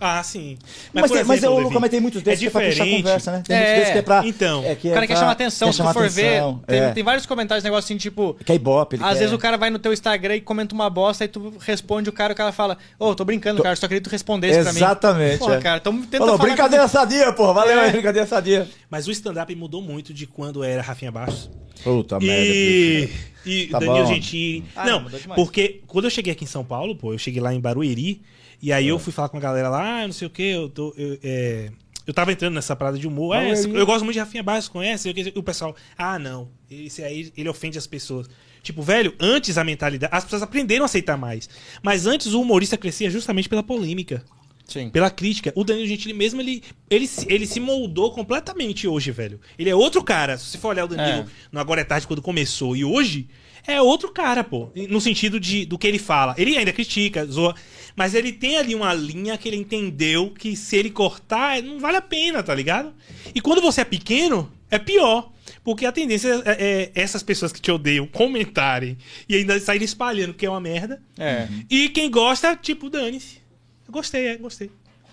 Ah, 0.00 0.22
sim. 0.22 0.56
Mas, 0.92 1.06
por 1.08 1.16
tem, 1.16 1.24
mas 1.24 1.38
exemplo, 1.38 1.58
eu, 1.58 1.64
Levi, 1.64 1.78
mas 1.80 1.90
tem 1.90 2.00
muitos 2.00 2.22
desses 2.22 2.38
é 2.38 2.40
que 2.42 2.46
é 2.46 2.50
pra 2.50 2.60
puxar 2.60 2.84
diferente. 2.84 3.02
conversa, 3.02 3.32
né? 3.32 3.42
Tem 3.46 3.56
É, 3.56 3.60
muitos 3.60 3.78
desses 3.78 3.92
que 3.92 3.98
é 3.98 4.02
pra. 4.02 4.26
então. 4.26 4.64
é 4.64 4.74
que 4.76 4.88
é 4.88 4.90
o 4.90 4.94
cara 4.94 5.06
quer 5.06 5.12
pra- 5.14 5.20
chamar 5.20 5.32
atenção, 5.32 5.68
quer 5.68 5.72
se 5.72 5.76
tu 5.76 5.78
chamar 5.78 5.92
for 5.92 6.04
atenção, 6.04 6.60
ver, 6.66 6.66
tem, 6.66 6.80
é. 6.80 6.90
tem 6.92 7.02
vários 7.02 7.26
comentários, 7.26 7.64
negócio 7.64 7.84
assim, 7.86 7.96
tipo... 7.98 8.34
Que 8.44 8.52
é 8.52 8.54
ibope. 8.54 8.96
ele 8.96 9.02
Às 9.02 9.10
quer- 9.14 9.18
vezes 9.18 9.32
o 9.34 9.38
cara 9.38 9.56
vai 9.56 9.70
no 9.70 9.78
teu 9.78 9.92
Instagram 9.92 10.36
e 10.36 10.40
comenta 10.40 10.74
uma 10.74 10.88
bosta, 10.88 11.24
aí 11.24 11.28
tu 11.28 11.52
responde 11.60 12.08
o 12.08 12.12
cara, 12.12 12.32
o 12.32 12.36
cara 12.36 12.52
fala, 12.52 12.78
ô, 12.98 13.14
tô 13.14 13.24
brincando, 13.24 13.62
cara, 13.62 13.74
só 13.74 13.88
queria 13.88 14.00
que 14.00 14.08
tu 14.08 14.12
respondesse 14.12 14.60
pra 14.62 14.72
mim. 14.72 14.78
Exatamente. 14.78 15.38
Porra, 15.38 15.54
é. 15.56 15.60
cara, 15.60 15.78
então 15.78 15.92
tenta 16.02 16.18
Falou, 16.18 16.36
falar 16.36 16.48
brincadeira 16.48 16.86
sadia, 16.88 17.32
porra. 17.32 17.52
Valeu 17.54 17.78
É. 17.80 17.84
aí, 17.86 17.90
brincadeira 17.92 18.26
sadia. 18.26 18.68
Mas 18.88 19.08
o 19.08 19.10
stand-up 19.10 19.52
mudou 19.56 19.82
muito 19.82 20.14
de 20.14 20.26
quando 20.26 20.62
era 20.62 20.80
Rafinha 20.80 21.10
Bastos. 21.10 21.50
Puta 21.82 22.18
E, 22.20 23.08
e 23.46 23.66
Tá 23.66 23.78
Danilo 23.78 24.04
bom. 24.04 24.06
Gentili. 24.14 24.64
Ah, 24.74 24.84
não, 24.86 25.04
porque 25.34 25.80
quando 25.86 26.06
eu 26.06 26.10
cheguei 26.10 26.32
aqui 26.32 26.44
em 26.44 26.46
São 26.48 26.64
Paulo, 26.64 26.96
pô, 26.96 27.12
eu 27.14 27.18
cheguei 27.18 27.40
lá 27.40 27.54
em 27.54 27.60
Barueri, 27.60 28.20
e 28.60 28.72
aí 28.72 28.86
É. 28.88 28.90
eu 28.90 28.98
fui 28.98 29.12
falar 29.12 29.28
com 29.28 29.36
a 29.36 29.40
galera 29.40 29.68
lá, 29.68 30.02
ah, 30.02 30.06
não 30.06 30.12
sei 30.12 30.26
o 30.26 30.30
que, 30.30 30.42
eu 30.42 30.68
tô. 30.68 30.94
Eu, 30.96 31.18
é, 31.22 31.70
eu 32.06 32.14
tava 32.14 32.32
entrando 32.32 32.54
nessa 32.54 32.74
parada 32.74 32.98
de 32.98 33.06
humor. 33.06 33.36
É, 33.36 33.52
Barueri. 33.54 33.74
eu 33.78 33.86
gosto 33.86 34.04
muito 34.04 34.14
de 34.14 34.20
Rafinha 34.20 34.42
Bastos, 34.42 34.68
conhece? 34.68 35.08
E 35.10 35.38
o 35.38 35.42
pessoal, 35.42 35.76
ah, 35.96 36.18
não. 36.18 36.48
Esse 36.70 37.02
aí, 37.02 37.32
ele 37.36 37.48
ofende 37.48 37.76
as 37.78 37.86
pessoas. 37.86 38.28
Tipo, 38.62 38.82
velho, 38.82 39.14
antes 39.20 39.56
a 39.58 39.64
mentalidade. 39.64 40.12
As 40.14 40.24
pessoas 40.24 40.42
aprenderam 40.42 40.84
a 40.84 40.86
aceitar 40.86 41.16
mais. 41.16 41.48
Mas 41.82 42.06
antes 42.06 42.28
o 42.34 42.40
humorista 42.40 42.76
crescia 42.76 43.08
justamente 43.10 43.48
pela 43.48 43.62
polêmica. 43.62 44.24
Sim. 44.66 44.90
Pela 44.90 45.08
crítica. 45.10 45.50
O 45.54 45.64
Danilo 45.64 45.86
Gentili 45.86 46.12
mesmo, 46.12 46.40
ele, 46.42 46.62
ele, 46.90 47.06
se- 47.06 47.26
ele 47.30 47.46
se 47.46 47.58
moldou 47.60 48.10
completamente 48.12 48.86
hoje, 48.86 49.10
velho. 49.10 49.40
Ele 49.58 49.70
é 49.70 49.74
outro 49.74 50.02
cara. 50.04 50.36
Se 50.36 50.44
você 50.46 50.58
for 50.58 50.68
olhar 50.68 50.84
o 50.84 50.88
Danilo 50.88 51.20
É. 51.20 51.26
no 51.50 51.58
Agora 51.60 51.80
é 51.80 51.84
Tarde, 51.84 52.06
quando 52.06 52.20
começou, 52.20 52.76
e 52.76 52.84
hoje, 52.84 53.28
é 53.66 53.80
outro 53.80 54.12
cara, 54.12 54.44
pô. 54.44 54.70
No 54.90 55.00
sentido 55.00 55.40
de, 55.40 55.64
do 55.64 55.78
que 55.78 55.86
ele 55.86 55.98
fala. 55.98 56.34
Ele 56.36 56.54
ainda 56.58 56.72
critica, 56.72 57.24
zoa. 57.24 57.54
Mas 57.98 58.14
ele 58.14 58.30
tem 58.32 58.56
ali 58.56 58.76
uma 58.76 58.94
linha 58.94 59.36
que 59.36 59.48
ele 59.48 59.56
entendeu 59.56 60.30
que 60.30 60.54
se 60.54 60.76
ele 60.76 60.88
cortar, 60.88 61.60
não 61.60 61.80
vale 61.80 61.96
a 61.96 62.00
pena, 62.00 62.44
tá 62.44 62.54
ligado? 62.54 62.94
E 63.34 63.40
quando 63.40 63.60
você 63.60 63.80
é 63.80 63.84
pequeno, 63.84 64.48
é 64.70 64.78
pior. 64.78 65.32
Porque 65.64 65.84
a 65.84 65.90
tendência 65.90 66.28
é, 66.44 66.90
é 66.94 67.02
essas 67.02 67.24
pessoas 67.24 67.52
que 67.52 67.60
te 67.60 67.72
odeiam 67.72 68.06
comentarem 68.06 68.96
e 69.28 69.34
ainda 69.34 69.58
saírem 69.58 69.84
espalhando 69.84 70.32
que 70.32 70.46
é 70.46 70.50
uma 70.50 70.60
merda. 70.60 71.02
É. 71.18 71.48
E 71.68 71.88
quem 71.88 72.08
gosta, 72.08 72.54
tipo, 72.54 72.88
dane-se. 72.88 73.38
Eu 73.86 73.92
gostei, 73.92 74.28
é, 74.28 74.36
gostei. 74.36 74.70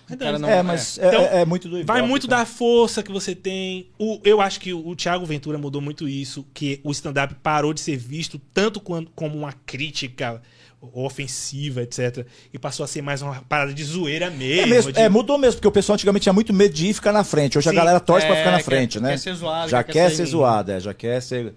É, 0.08 0.14
Cara, 0.14 0.38
não- 0.38 0.48
É, 0.48 0.62
mas 0.62 0.96
é, 0.98 1.08
Então, 1.08 1.22
é- 1.22 1.40
é 1.40 1.44
muito 1.44 1.68
do 1.68 1.84
Vai 1.84 2.00
muito 2.02 2.28
tá? 2.28 2.36
da 2.38 2.46
força 2.46 3.02
que 3.02 3.10
você 3.10 3.34
tem. 3.34 3.88
O, 3.98 4.20
eu 4.22 4.40
acho 4.40 4.60
que 4.60 4.72
o, 4.72 4.86
o 4.86 4.94
Thiago 4.94 5.26
Ventura 5.26 5.58
mudou 5.58 5.80
muito 5.82 6.08
isso, 6.08 6.46
que 6.54 6.78
o 6.84 6.92
stand-up 6.92 7.34
parou 7.42 7.74
de 7.74 7.80
ser 7.80 7.96
visto 7.96 8.40
tanto 8.54 8.80
quan- 8.80 9.06
como 9.16 9.36
uma 9.36 9.52
crítica 9.52 10.40
ofensiva, 10.80 11.82
etc. 11.82 12.26
E 12.52 12.58
passou 12.58 12.84
a 12.84 12.86
ser 12.86 13.02
mais 13.02 13.22
uma 13.22 13.34
parada 13.48 13.72
de 13.74 13.82
zoeira 13.84 14.30
mesmo. 14.30 14.62
É, 14.62 14.66
mesmo, 14.66 14.92
de- 14.92 15.00
é, 15.00 15.08
mudou 15.08 15.38
mesmo, 15.38 15.56
porque 15.56 15.68
o 15.68 15.72
pessoal 15.72 15.94
antigamente 15.94 16.24
tinha 16.24 16.32
muito 16.32 16.52
medo 16.52 16.74
de 16.74 16.88
ir 16.88 16.94
ficar 16.94 17.12
na 17.12 17.24
frente. 17.24 17.58
Hoje 17.58 17.68
Sim. 17.68 17.74
a 17.74 17.78
galera 17.78 18.00
torce 18.00 18.26
pra 18.26 18.36
É, 18.36 18.38
ficar 18.38 18.50
na 18.52 18.56
quer- 18.58 18.64
frente, 18.64 19.00
né? 19.00 19.10
quer 19.10 19.18
ser 19.18 19.34
zoado, 19.34 19.68
já 19.70 19.82
quer 19.82 19.92
quer 19.92 20.10
ser- 20.10 20.16
ser 20.16 20.26
zoado, 20.26 20.72
é, 20.72 20.80
já 20.80 20.94
quer 20.94 21.20
ser. 21.22 21.54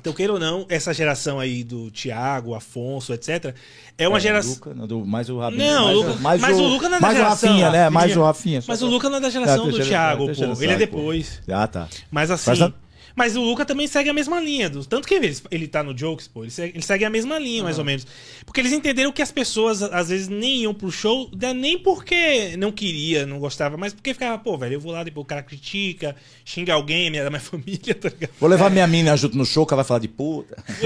Então, 0.00 0.12
queira 0.12 0.32
ou 0.32 0.38
não, 0.38 0.64
essa 0.68 0.94
geração 0.94 1.40
aí 1.40 1.64
do 1.64 1.90
Thiago, 1.90 2.54
Afonso, 2.54 3.12
etc., 3.12 3.52
é 3.96 4.06
uma 4.06 4.18
É, 4.18 4.20
geração. 4.20 4.52
Luca, 4.54 4.74
do- 4.86 5.04
mais 5.04 5.28
o 5.28 5.38
Rabinho. 5.40 5.64
Não, 5.64 5.84
mais, 5.86 5.96
o 5.96 6.00
Luca- 6.00 6.12
o, 6.12 6.20
mais 6.20 6.40
mas 6.40 6.56
o, 6.56 6.62
o 6.62 6.68
Luca 6.68 6.88
não 6.88 6.96
é 6.96 7.00
da 7.00 7.06
mais 7.06 7.14
o 7.14 7.20
geração, 7.20 7.48
Rafinha, 7.50 7.70
né? 7.72 7.90
Mais 7.90 8.16
o 8.16 8.22
Rafinha. 8.22 8.62
Mas 8.68 8.82
o 8.82 8.86
Luca 8.86 9.08
não 9.10 9.16
é 9.16 9.20
da 9.20 9.30
geração 9.30 9.54
É, 9.54 9.58
do 9.58 9.64
terceira- 9.64 9.88
Thiago, 9.88 10.26
pô. 10.26 10.30
Ele 10.30 10.42
é 10.52 10.54
geração, 10.54 10.78
depois. 10.78 11.40
Ah, 11.50 11.66
tá. 11.66 11.88
Mas 12.12 12.30
assim. 12.30 12.62
A- 12.62 12.72
Mas 13.18 13.34
o 13.34 13.42
Luca 13.42 13.64
também 13.64 13.88
segue 13.88 14.08
a 14.08 14.12
mesma 14.12 14.38
linha. 14.38 14.70
Do, 14.70 14.86
tanto 14.86 15.08
que 15.08 15.14
ele, 15.14 15.36
ele 15.50 15.66
tá 15.66 15.82
no 15.82 15.92
Jokes, 15.92 16.28
pô. 16.28 16.44
Ele 16.44 16.52
segue, 16.52 16.74
ele 16.76 16.84
segue 16.84 17.04
a 17.04 17.10
mesma 17.10 17.36
linha, 17.36 17.64
mais 17.64 17.76
ou 17.76 17.84
menos. 17.84 18.06
Porque 18.46 18.60
eles 18.60 18.70
entenderam 18.70 19.10
que 19.10 19.20
as 19.20 19.32
pessoas, 19.32 19.82
às 19.82 20.08
vezes, 20.08 20.28
nem 20.28 20.58
iam 20.58 20.72
pro 20.72 20.88
show, 20.88 21.28
né, 21.36 21.52
nem 21.52 21.76
porque 21.76 22.56
não 22.56 22.70
queria, 22.70 23.26
não 23.26 23.40
gostava, 23.40 23.76
mas 23.76 23.92
porque 23.92 24.14
ficava, 24.14 24.38
pô, 24.38 24.56
velho, 24.56 24.74
eu 24.74 24.80
vou 24.80 24.92
lá, 24.92 25.02
depois 25.02 25.24
o 25.24 25.26
cara 25.26 25.42
critica, 25.42 26.14
xinga 26.44 26.74
alguém, 26.74 27.10
minha, 27.10 27.24
da 27.24 27.30
minha 27.30 27.42
família, 27.42 27.92
tá 27.92 28.08
ligado? 28.08 28.30
Vou 28.38 28.48
levar 28.48 28.70
minha 28.70 28.86
mina 28.86 29.16
junto 29.16 29.36
no 29.36 29.44
show, 29.44 29.66
que 29.66 29.74
ela 29.74 29.82
vai 29.82 29.88
falar 29.88 29.98
de 29.98 30.06
puta. 30.06 30.56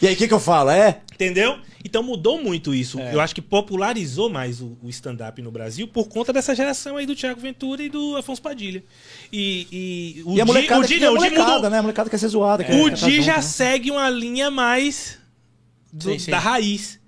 e 0.00 0.06
aí, 0.06 0.14
o 0.14 0.16
que, 0.16 0.28
que 0.28 0.34
eu 0.34 0.38
falo? 0.38 0.70
É? 0.70 1.00
Entendeu? 1.12 1.58
Então 1.86 2.02
mudou 2.02 2.42
muito 2.42 2.74
isso. 2.74 2.98
É. 2.98 3.14
Eu 3.14 3.20
acho 3.20 3.34
que 3.34 3.42
popularizou 3.42 4.30
mais 4.30 4.60
o, 4.62 4.76
o 4.82 4.88
stand-up 4.88 5.40
no 5.42 5.50
Brasil 5.50 5.86
por 5.86 6.08
conta 6.08 6.32
dessa 6.32 6.54
geração 6.54 6.96
aí 6.96 7.04
do 7.04 7.14
Thiago 7.14 7.38
Ventura 7.40 7.82
e 7.82 7.90
do 7.90 8.16
Afonso 8.16 8.40
Padilha. 8.40 8.82
E, 9.30 9.66
e 10.18 10.22
o 10.24 10.34
e 10.36 10.40
a 10.40 10.44
Di- 10.44 10.48
molecada, 10.50 10.80
o 10.80 10.86
Di, 10.86 10.94
e 10.94 10.96
a 10.96 11.00
não, 11.00 11.12
o 11.12 11.18
Di 11.18 11.20
molecada 11.24 11.52
mudou- 11.56 11.70
né? 11.70 11.78
A 11.78 11.82
molecada 11.82 12.08
quer 12.08 12.18
ser 12.18 12.28
zoada. 12.28 12.64
quer- 12.64 12.80
O 12.80 12.84
quer 12.86 12.94
Di 12.94 13.10
junto, 13.16 13.22
já 13.22 13.36
né? 13.36 13.42
segue 13.42 13.90
uma 13.90 14.08
linha 14.08 14.50
mais 14.50 15.18
do- 15.92 16.12
Sim, 16.12 16.18
sim. 16.18 16.30
da 16.30 16.38
raiz. 16.38 16.98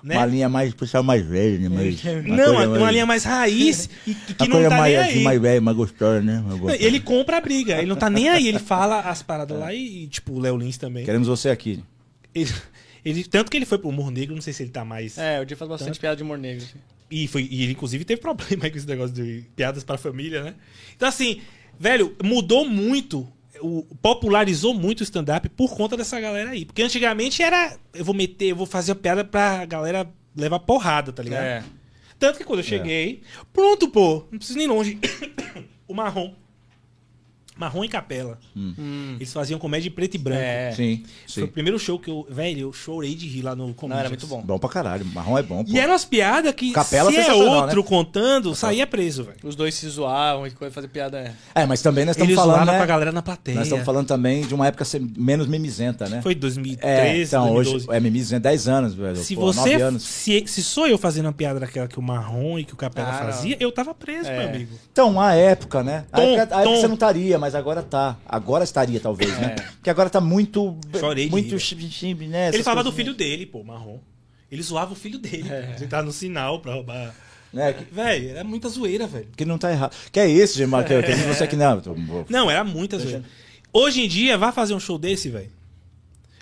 Né? 0.00 0.16
Uma 0.16 0.26
linha 0.26 0.48
mais, 0.48 0.72
pessoal 0.74 1.02
mais 1.02 1.26
velho, 1.26 1.58
né? 1.58 1.68
Mais, 1.68 2.04
não, 2.24 2.52
uma, 2.52 2.66
uma 2.78 2.90
linha 2.90 3.04
mais 3.06 3.24
raiz 3.24 3.90
e 4.06 4.14
que, 4.14 4.34
uma 4.42 4.46
não 4.46 4.52
coisa 4.52 4.68
tá 4.68 4.76
mais, 4.76 4.94
nem 4.94 5.02
assim, 5.04 5.18
aí. 5.18 5.24
mais 5.24 5.40
velha, 5.40 5.60
mais 5.60 5.76
gostosa, 5.76 6.20
né? 6.20 6.40
Mais 6.46 6.60
Não. 6.60 6.70
Ele 6.70 7.00
compra 7.00 7.38
a 7.38 7.40
briga, 7.40 7.78
ele 7.78 7.86
não 7.88 7.96
tá 7.96 8.08
nem 8.08 8.28
aí, 8.28 8.46
ele 8.46 8.60
fala 8.60 9.00
as 9.00 9.22
paradas 9.24 9.58
lá 9.58 9.74
e, 9.74 10.06
tipo, 10.06 10.34
o 10.34 10.38
Léo 10.38 10.56
Lins 10.56 10.76
também. 10.76 11.04
Queremos 11.04 11.26
você 11.26 11.48
aqui. 11.48 11.82
Ele, 12.32 12.48
ele- 13.04 13.24
tanto 13.24 13.50
que 13.50 13.56
ele 13.56 13.66
foi 13.66 13.78
pro 13.78 13.88
humor 13.88 14.10
negro, 14.10 14.34
não 14.34 14.42
sei 14.42 14.52
se 14.52 14.62
ele 14.62 14.70
tá 14.70 14.84
mais. 14.84 15.16
É, 15.18 15.40
o 15.40 15.44
dia 15.44 15.56
faz 15.56 15.68
bastante 15.68 15.98
piada 15.98 16.16
de 16.16 16.22
humor 16.22 16.38
negro. 16.38 16.64
assim. 16.64 16.78
E, 17.10 17.26
foi, 17.26 17.48
e 17.50 17.62
ele, 17.62 17.72
inclusive, 17.72 18.04
teve 18.04 18.20
problema 18.20 18.64
aí 18.64 18.70
com 18.70 18.76
esse 18.76 18.86
negócio 18.86 19.14
de 19.14 19.44
piadas 19.56 19.82
pra 19.82 19.96
família, 19.96 20.42
né? 20.42 20.54
Então, 20.94 21.08
assim, 21.08 21.40
velho, 21.78 22.14
mudou 22.22 22.68
muito, 22.68 23.26
o, 23.62 23.82
popularizou 24.02 24.74
muito 24.74 25.00
o 25.00 25.04
stand-up 25.04 25.48
por 25.50 25.74
conta 25.74 25.96
dessa 25.96 26.20
galera 26.20 26.50
aí. 26.50 26.64
Porque 26.66 26.82
antigamente 26.82 27.42
era, 27.42 27.78
eu 27.94 28.04
vou 28.04 28.14
meter, 28.14 28.48
eu 28.50 28.56
vou 28.56 28.66
fazer 28.66 28.92
a 28.92 28.94
piada 28.94 29.24
pra 29.24 29.64
galera 29.64 30.06
levar 30.36 30.58
porrada, 30.60 31.12
tá 31.12 31.22
ligado? 31.22 31.44
É. 31.44 31.64
Tanto 32.18 32.36
que 32.38 32.44
quando 32.44 32.58
eu 32.60 32.64
cheguei, 32.64 33.22
pronto, 33.52 33.88
pô, 33.88 34.26
não 34.30 34.38
preciso 34.38 34.58
nem 34.58 34.66
longe. 34.66 34.98
o 35.88 35.94
Marrom. 35.94 36.34
Marrom 37.58 37.84
e 37.84 37.88
Capela. 37.88 38.38
Eles 39.18 39.32
faziam 39.32 39.58
comédia 39.58 39.88
em 39.88 39.92
preto 39.92 40.14
e 40.14 40.18
branco. 40.18 40.40
É. 40.42 40.72
Sim, 40.72 41.02
Foi 41.26 41.26
sim. 41.26 41.42
o 41.42 41.48
primeiro 41.48 41.78
show 41.78 41.98
que 41.98 42.10
eu. 42.10 42.26
Velho, 42.30 42.60
eu 42.60 42.72
chorei 42.72 43.14
de 43.14 43.26
rir 43.28 43.42
lá 43.42 43.54
no 43.56 43.66
Não, 43.68 43.72
comédia. 43.74 44.00
era 44.02 44.08
muito 44.08 44.26
bom. 44.26 44.40
Bom 44.42 44.58
pra 44.58 44.68
caralho. 44.68 45.04
Marrom 45.06 45.36
é 45.38 45.42
bom, 45.42 45.64
pô. 45.64 45.70
E 45.70 45.78
eram 45.78 45.92
as 45.94 46.04
piadas 46.04 46.52
que, 46.54 46.72
Capela 46.72 47.10
se 47.10 47.16
é 47.16 47.22
sensacional, 47.24 47.62
outro 47.62 47.80
né? 47.82 47.86
contando, 47.88 48.54
saía 48.54 48.86
preso, 48.86 49.24
velho. 49.24 49.38
Os 49.42 49.56
dois 49.56 49.74
se 49.74 49.88
zoavam 49.88 50.46
e 50.46 50.50
fazer 50.70 50.88
piada. 50.88 51.18
É. 51.54 51.62
É, 51.62 51.66
mas 51.66 51.82
também 51.82 52.04
nós 52.04 52.14
estamos 52.16 52.30
Ele 52.32 52.36
falando, 52.40 52.66
né? 52.66 52.76
pra 52.76 52.86
galera 52.86 53.12
na 53.12 53.22
plateia. 53.22 53.56
Nós 53.56 53.66
estamos 53.66 53.84
falando 53.84 54.06
também 54.06 54.46
de 54.46 54.54
uma 54.54 54.66
época 54.66 54.84
menos 55.16 55.46
mimizenta, 55.46 56.08
né? 56.08 56.22
Foi 56.22 56.32
É, 56.32 56.34
2013, 56.36 57.22
então, 57.28 57.54
2012. 57.54 57.76
hoje 57.88 57.96
é 57.96 58.00
mimizenta 58.00 58.40
10 58.48 58.68
anos, 58.68 58.94
velho. 58.94 59.16
Se 59.16 59.34
pô, 59.34 59.40
você. 59.52 59.58
9 59.72 59.82
anos. 59.82 60.02
Se, 60.02 60.44
se 60.46 60.62
sou 60.62 60.86
eu 60.86 60.96
fazendo 60.98 61.26
uma 61.26 61.32
piada 61.32 61.58
daquela 61.60 61.88
que 61.88 61.98
o 61.98 62.02
Marrom 62.02 62.58
e 62.58 62.64
que 62.64 62.72
o 62.74 62.76
Capela 62.76 63.08
Ah, 63.08 63.24
não. 63.24 63.32
fazia, 63.32 63.56
eu 63.60 63.70
tava 63.72 63.94
preso, 63.94 64.28
É. 64.28 64.38
meu 64.38 64.48
amigo. 64.48 64.72
Então, 64.92 65.20
a 65.20 65.34
época, 65.34 65.82
né? 65.82 66.04
A 66.12 66.16
Tom, 66.16 66.22
época, 66.22 66.56
a 66.56 66.60
época 66.62 66.76
você 66.76 66.86
não 66.86 66.94
estaria, 66.94 67.38
mas 67.38 67.47
agora 67.54 67.82
tá. 67.82 68.16
Agora 68.26 68.64
estaria, 68.64 69.00
talvez, 69.00 69.30
né? 69.38 69.56
É. 69.58 69.62
Porque 69.62 69.90
agora 69.90 70.10
tá 70.10 70.20
muito. 70.20 70.76
Chorei 70.98 71.26
de 71.26 71.30
muito 71.30 71.54
né? 72.28 72.48
Ele 72.48 72.62
falava 72.62 72.82
do 72.82 72.90
coisinhas. 72.92 73.16
filho 73.16 73.30
dele, 73.30 73.46
pô, 73.46 73.62
Marrom. 73.62 73.98
Ele 74.50 74.62
zoava 74.62 74.92
o 74.92 74.96
filho 74.96 75.18
dele. 75.18 75.48
É. 75.50 75.76
Ele 75.76 75.86
tava 75.86 76.04
no 76.04 76.12
sinal 76.12 76.60
pra 76.60 76.74
roubar. 76.74 77.14
Né? 77.52 77.72
Que, 77.72 77.94
Velho, 77.94 78.30
era 78.30 78.44
muita 78.44 78.68
zoeira, 78.68 79.06
velho. 79.06 79.28
que 79.36 79.44
não 79.44 79.58
tá 79.58 79.70
errado. 79.70 79.94
Que 80.12 80.20
é 80.20 80.30
esse, 80.30 80.56
Gemar, 80.58 80.84
que, 80.84 81.02
que 81.02 81.12
você 81.12 81.46
que 81.46 81.56
não. 81.56 81.80
Não, 82.28 82.50
era 82.50 82.62
muita 82.64 82.98
zoeira. 82.98 83.22
Hoje 83.72 84.02
em 84.02 84.08
dia, 84.08 84.36
vai 84.36 84.52
fazer 84.52 84.74
um 84.74 84.80
show 84.80 84.98
desse, 84.98 85.28
velho. 85.28 85.50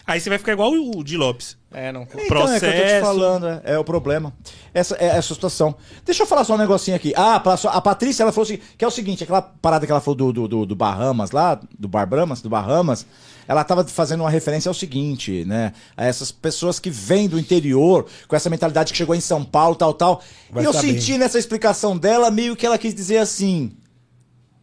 Aí 0.07 0.21
você 0.21 0.29
vai 0.29 0.39
ficar 0.39 0.53
igual 0.53 0.73
o 0.73 1.03
Di 1.03 1.17
Lopes. 1.17 1.57
É, 1.73 1.91
não. 1.91 2.03
Então, 2.03 2.21
é 2.21 2.25
que 2.27 2.33
eu 2.33 2.39
tô 2.39 2.55
te 2.55 2.61
processo. 2.61 3.05
falando, 3.05 3.49
é, 3.49 3.61
é 3.65 3.79
o 3.79 3.83
problema. 3.83 4.33
Essa 4.73 4.97
é 5.01 5.07
essa 5.07 5.35
situação. 5.35 5.75
Deixa 6.05 6.23
eu 6.23 6.27
falar 6.27 6.45
só 6.45 6.55
um 6.55 6.59
negocinho 6.59 6.97
aqui. 6.97 7.13
Ah, 7.17 7.35
a 7.35 7.81
Patrícia, 7.81 8.23
ela 8.23 8.31
falou 8.31 8.45
assim, 8.45 8.61
que 8.79 8.85
é 8.85 8.89
o 8.89 8.91
seguinte, 8.91 9.25
aquela 9.25 9.43
parada 9.43 9.85
que 9.85 9.91
ela 9.91 10.01
falou 10.01 10.15
do, 10.15 10.33
do, 10.33 10.49
do, 10.49 10.67
do 10.67 10.77
Bahamas 10.77 11.33
lá, 11.33 11.61
do 11.77 11.89
Bar 11.89 12.07
Brahmas, 12.07 12.41
do 12.41 12.49
Bahamas, 12.49 13.05
ela 13.49 13.65
tava 13.65 13.85
fazendo 13.85 14.21
uma 14.21 14.31
referência 14.31 14.69
ao 14.69 14.75
seguinte, 14.75 15.45
né? 15.45 15.73
A 15.97 16.05
essas 16.07 16.31
pessoas 16.31 16.79
que 16.79 16.89
vêm 16.89 17.29
do 17.29 17.39
interior, 17.39 18.07
com 18.29 18.37
essa 18.37 18.49
mentalidade 18.49 18.93
que 18.93 18.99
chegou 18.99 19.15
em 19.15 19.21
São 19.21 19.45
Paulo, 19.45 19.75
tal, 19.75 19.93
tal. 19.93 20.23
Vai 20.51 20.63
e 20.63 20.67
eu 20.67 20.73
senti 20.73 21.19
nessa 21.19 21.39
explicação 21.39 21.99
dela 21.99 22.31
meio 22.31 22.55
que 22.55 22.65
ela 22.65 22.79
quis 22.79 22.95
dizer 22.95 23.19
assim. 23.19 23.73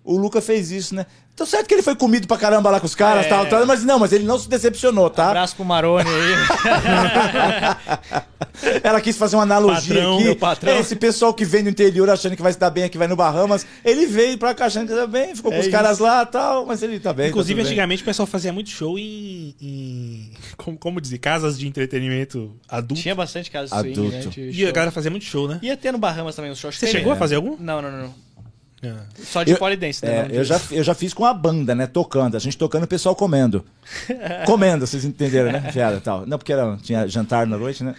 O 0.05 0.17
Luca 0.17 0.41
fez 0.41 0.71
isso, 0.71 0.95
né? 0.95 1.05
Então 1.33 1.47
certo 1.47 1.67
que 1.67 1.73
ele 1.73 1.81
foi 1.81 1.95
comido 1.95 2.27
pra 2.27 2.37
caramba 2.37 2.69
lá 2.69 2.79
com 2.79 2.85
os 2.85 2.93
caras, 2.93 3.25
É. 3.25 3.29
tal, 3.29 3.47
tal, 3.47 3.65
mas 3.65 3.83
não, 3.83 3.97
mas 3.97 4.13
ele 4.13 4.23
não 4.23 4.37
se 4.37 4.47
decepcionou, 4.47 5.09
tá? 5.09 5.29
Abraço 5.29 5.55
pro 5.55 5.65
Maroni 5.65 6.07
aí. 6.07 6.33
Ela 8.83 9.01
quis 9.01 9.17
fazer 9.17 9.35
uma 9.35 9.41
analogia 9.43 9.95
Patrão, 9.95 10.15
aqui. 10.15 10.23
meu 10.25 10.35
patrão. 10.35 10.79
Esse 10.79 10.95
pessoal 10.95 11.33
que 11.33 11.43
vem 11.43 11.63
do 11.63 11.69
interior 11.69 12.07
achando 12.09 12.35
que 12.35 12.41
vai 12.41 12.53
se 12.53 12.59
dar 12.59 12.69
bem 12.69 12.83
aqui, 12.83 12.97
vai 12.99 13.07
no 13.07 13.15
Bahamas, 13.15 13.65
ele 13.83 14.05
veio 14.05 14.37
pra 14.37 14.53
cá 14.53 14.65
achando 14.65 14.87
que 14.87 14.93
tá 14.95 15.07
bem, 15.07 15.35
ficou 15.35 15.51
com 15.51 15.57
É 15.57 15.61
os 15.61 15.67
caras 15.69 15.97
lá 15.99 16.21
e 16.21 16.25
tal, 16.27 16.65
mas 16.67 16.83
ele 16.83 16.99
tá 16.99 17.11
bem. 17.11 17.29
Inclusive, 17.29 17.55
tá 17.55 17.63
tudo 17.63 17.65
bem. 17.65 17.71
antigamente 17.73 18.03
o 18.03 18.05
pessoal 18.05 18.27
fazia 18.27 18.53
muito 18.53 18.69
show 18.69 18.97
em. 18.99 19.55
em- 19.59 20.31
como, 20.55 20.77
como 20.77 21.01
dizer? 21.01 21.17
Casas 21.17 21.57
de 21.57 21.67
entretenimento 21.67 22.51
adulto. 22.69 23.01
Tinha 23.01 23.15
bastante 23.15 23.49
casos 23.49 23.71
de 23.71 23.77
swing, 23.77 23.91
Adulto. 23.99 24.15
né? 24.17 24.25
de 24.31 24.41
E 24.59 24.61
a 24.63 24.65
show. 24.67 24.73
galera 24.73 24.91
fazia 24.91 25.09
muito 25.11 25.25
show, 25.25 25.47
né? 25.47 25.59
Ia 25.63 25.75
ter 25.75 25.91
no 25.91 25.97
Bahamas 25.97 26.35
também 26.35 26.51
os 26.51 26.59
shows. 26.59 26.77
Você 26.77 26.85
chegou 26.87 27.11
a 27.11 27.15
fazer 27.15 27.35
algum? 27.35 27.57
Não, 27.59 27.81
não, 27.81 27.91
não. 27.91 28.13
Ah. 28.83 29.05
Só 29.23 29.43
de 29.43 29.51
Eu- 29.51 29.57
polidense, 29.57 30.05
né? 30.05 30.27
É, 30.29 30.37
eu, 30.37 30.43
já, 30.43 30.59
eu 30.71 30.83
já 30.83 30.93
fiz 30.93 31.13
com 31.13 31.25
a 31.25 31.33
banda, 31.33 31.73
né? 31.73 31.87
Tocando. 31.87 32.35
A 32.35 32.39
gente 32.39 32.57
tocando 32.57 32.83
o 32.83 32.87
pessoal 32.87 33.15
comendo. 33.15 33.63
comendo, 34.45 34.85
vocês 34.85 35.05
entenderam, 35.05 35.51
né? 35.51 35.71
Piada 35.71 35.97
e 35.97 36.01
tal. 36.01 36.25
Não, 36.25 36.37
porque 36.37 36.51
era, 36.51 36.77
tinha 36.77 37.07
jantar 37.07 37.47
na 37.47 37.57
noite, 37.57 37.83
né? 37.83 37.95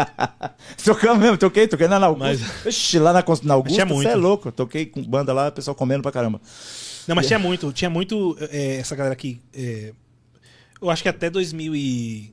Tocamos 0.82 1.18
mesmo, 1.18 1.36
toquei, 1.36 1.68
toquei 1.68 1.88
na 1.88 2.04
Augusta. 2.04 2.68
Ixi, 2.68 2.98
lá 2.98 3.12
na, 3.12 3.24
na 3.42 3.54
Augusta, 3.54 3.84
você 3.84 4.08
é 4.08 4.14
louco. 4.14 4.50
Toquei 4.50 4.86
com 4.86 5.02
banda 5.02 5.32
lá, 5.32 5.48
o 5.48 5.52
pessoal 5.52 5.74
comendo 5.74 6.02
pra 6.02 6.12
caramba. 6.12 6.40
Não, 7.06 7.14
mas 7.14 7.26
tinha 7.26 7.38
muito, 7.38 7.72
tinha 7.72 7.90
muito 7.90 8.36
é, 8.50 8.76
essa 8.76 8.94
galera 8.96 9.12
aqui. 9.12 9.40
é, 9.54 9.92
eu 10.80 10.90
acho 10.90 11.02
que 11.02 11.08
até 11.08 11.30
2000 11.30 11.76
e... 11.76 12.32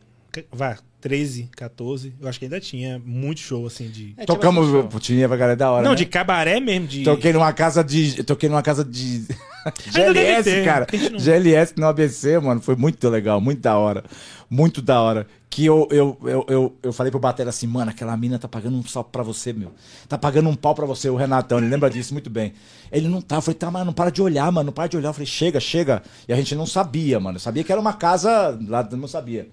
Vai, 0.52 0.76
13, 1.02 1.50
14, 1.56 2.14
eu 2.20 2.28
acho 2.28 2.38
que 2.38 2.46
ainda 2.46 2.60
tinha 2.60 3.02
muito 3.04 3.40
show, 3.40 3.66
assim, 3.66 3.88
de... 3.90 4.12
É, 4.12 4.26
tinha 4.26 4.26
Tocamos 4.26 4.68
show. 4.68 4.84
putinha 4.84 5.28
pra 5.28 5.38
galera 5.38 5.56
da 5.56 5.72
hora. 5.72 5.84
não, 5.84 5.92
né? 5.92 5.96
de 5.98 6.06
cabaré 6.06 6.60
mesmo, 6.60 6.88
de... 6.88 7.04
Toquei 7.04 7.32
numa 7.32 7.54
casa 7.54 7.84
de. 7.84 8.24
Toquei 8.24 8.50
numa 8.50 8.62
casa 8.62 8.84
de. 8.84 9.26
GLS, 9.92 10.44
ter, 10.44 10.66
cara. 10.66 10.88
não- 11.12 11.20
GLS 11.20 11.74
no 11.78 11.88
ABC, 11.88 12.40
mano. 12.40 12.62
Foi 12.62 12.76
muito 12.76 13.08
legal, 13.10 13.40
muito 13.40 13.62
da 13.62 13.78
hora. 13.78 14.04
Muito 14.50 14.82
da 14.82 15.02
hora. 15.02 15.28
Que 15.50 15.66
eu, 15.66 15.88
eu, 15.92 16.18
eu, 16.24 16.46
eu, 16.48 16.78
eu 16.84 16.94
falei 16.94 17.12
pro 17.12 17.20
Batera 17.20 17.50
assim, 17.50 17.66
mano, 17.68 17.90
aquela 17.92 18.16
mina 18.16 18.38
tá 18.38 18.48
pagando 18.48 18.78
um 18.78 18.86
sal 18.86 19.04
pra 19.04 19.24
você, 19.24 19.52
meu. 19.52 19.72
Tá 20.08 20.18
pagando 20.18 20.50
um 20.50 20.56
pau 20.56 20.76
pra 20.76 20.86
você, 20.86 21.10
o 21.10 21.16
Renatão. 21.16 21.58
Ele 21.58 21.68
lembra 21.68 21.90
disso 21.90 22.14
muito 22.14 22.30
bem. 22.30 22.54
Ele 22.92 23.08
não 23.08 23.22
tá. 23.22 23.38
Eu 23.38 23.42
falei, 23.42 23.58
tá, 23.58 23.72
mas 23.72 23.86
não 23.86 23.94
para 23.94 24.10
de 24.12 24.22
olhar, 24.22 24.52
mano. 24.52 24.68
Não 24.68 24.74
para 24.74 24.88
de 24.88 24.98
olhar. 24.98 25.10
Eu 25.10 25.14
falei, 25.14 25.28
chega, 25.28 25.60
chega. 25.60 26.04
E 26.28 26.34
a 26.34 26.36
gente 26.36 26.56
não 26.56 26.66
sabia, 26.66 27.20
mano. 27.20 27.38
Eu 27.38 27.40
sabia 27.40 27.64
que 27.64 27.72
era 27.72 27.82
uma 27.82 27.94
casa 27.94 28.58
lá, 28.68 28.88
não 28.92 29.08
sabia. 29.08 29.50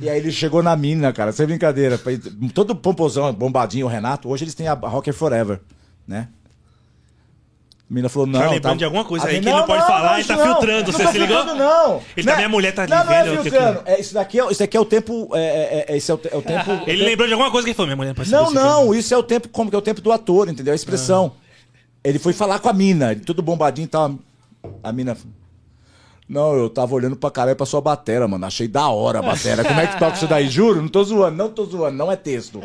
E 0.00 0.08
aí 0.08 0.18
ele 0.18 0.30
chegou 0.30 0.62
na 0.62 0.76
mina, 0.76 1.12
cara, 1.12 1.32
sem 1.32 1.46
brincadeira. 1.46 2.00
Todo 2.54 2.74
pomposão, 2.74 3.32
bombadinho, 3.32 3.86
o 3.86 3.88
Renato. 3.88 4.28
Hoje 4.28 4.44
eles 4.44 4.54
têm 4.54 4.68
a 4.68 4.74
Rocker 4.74 5.12
Forever, 5.12 5.60
né? 6.06 6.28
A 7.90 7.94
mina 7.94 8.08
falou, 8.08 8.26
não. 8.26 8.38
Tá 8.38 8.50
lembrando 8.50 8.78
de 8.78 8.84
alguma 8.84 9.04
coisa 9.04 9.26
aí 9.26 9.40
mina- 9.40 9.42
que 9.44 9.48
ele 9.48 9.56
não 9.60 9.66
pode 9.66 9.86
falar 9.86 10.18
e 10.18 10.20
isso 10.20 10.28
tá 10.28 10.36
não. 10.36 10.44
filtrando, 10.46 10.92
você 10.92 11.04
não 11.04 11.12
se 11.12 11.18
ligou? 11.18 11.44
não. 11.46 12.02
Ele 12.16 12.26
Não 12.26 12.26
tá, 12.26 12.32
é- 12.32 12.36
minha 12.36 12.48
mulher 12.50 12.74
tá 12.74 12.82
ali 12.82 12.90
não, 12.90 13.04
não 13.04 13.12
é 13.12 13.16
vendo, 13.16 13.26
eu 13.26 13.42
tenho 13.42 13.42
filtrando. 13.42 13.82
É, 13.86 14.00
isso, 14.00 14.14
daqui 14.14 14.40
é, 14.40 14.50
isso 14.50 14.60
daqui 14.60 14.76
é 14.76 14.80
o 14.80 14.84
tempo. 14.84 15.30
É, 15.32 15.38
é, 15.40 15.86
é, 15.88 15.96
esse 15.96 16.10
é 16.10 16.14
o, 16.14 16.20
é 16.30 16.36
o 16.36 16.42
tempo. 16.42 16.70
Ele 16.86 17.02
lembrou 17.04 17.26
de 17.26 17.32
alguma 17.32 17.50
coisa 17.50 17.64
que 17.64 17.70
ele 17.70 17.74
falou, 17.76 17.86
minha 17.86 17.96
mulher 17.96 18.14
não 18.30 18.44
Não, 18.44 18.50
não, 18.52 18.94
isso 18.94 19.12
é 19.14 19.16
o 19.16 19.22
tempo, 19.22 19.48
como 19.48 19.70
que 19.70 19.74
é 19.74 19.78
o 19.78 19.82
tempo 19.82 20.02
do 20.02 20.12
ator, 20.12 20.48
entendeu? 20.50 20.72
A 20.72 20.76
expressão. 20.76 21.32
Ele 22.04 22.18
foi 22.18 22.32
falar 22.34 22.58
com 22.58 22.68
a 22.68 22.72
mina, 22.74 23.12
ele 23.12 23.22
tudo 23.22 23.40
bombadinho 23.42 23.86
e 23.86 23.88
tal. 23.88 24.14
A 24.82 24.92
mina. 24.92 25.16
Não, 26.28 26.54
eu 26.54 26.68
tava 26.68 26.94
olhando 26.94 27.16
pra 27.16 27.30
caralho 27.30 27.56
pra 27.56 27.64
sua 27.64 27.80
batera, 27.80 28.28
mano. 28.28 28.44
Achei 28.44 28.68
da 28.68 28.88
hora 28.88 29.20
a 29.20 29.22
batera. 29.22 29.64
Como 29.64 29.80
é 29.80 29.86
que 29.86 29.98
toca 29.98 30.14
isso 30.16 30.26
daí? 30.26 30.46
Juro, 30.48 30.82
não 30.82 30.88
tô 30.88 31.02
zoando, 31.02 31.36
não 31.36 31.48
tô 31.48 31.64
zoando, 31.64 31.96
não 31.96 32.12
é 32.12 32.16
texto. 32.16 32.60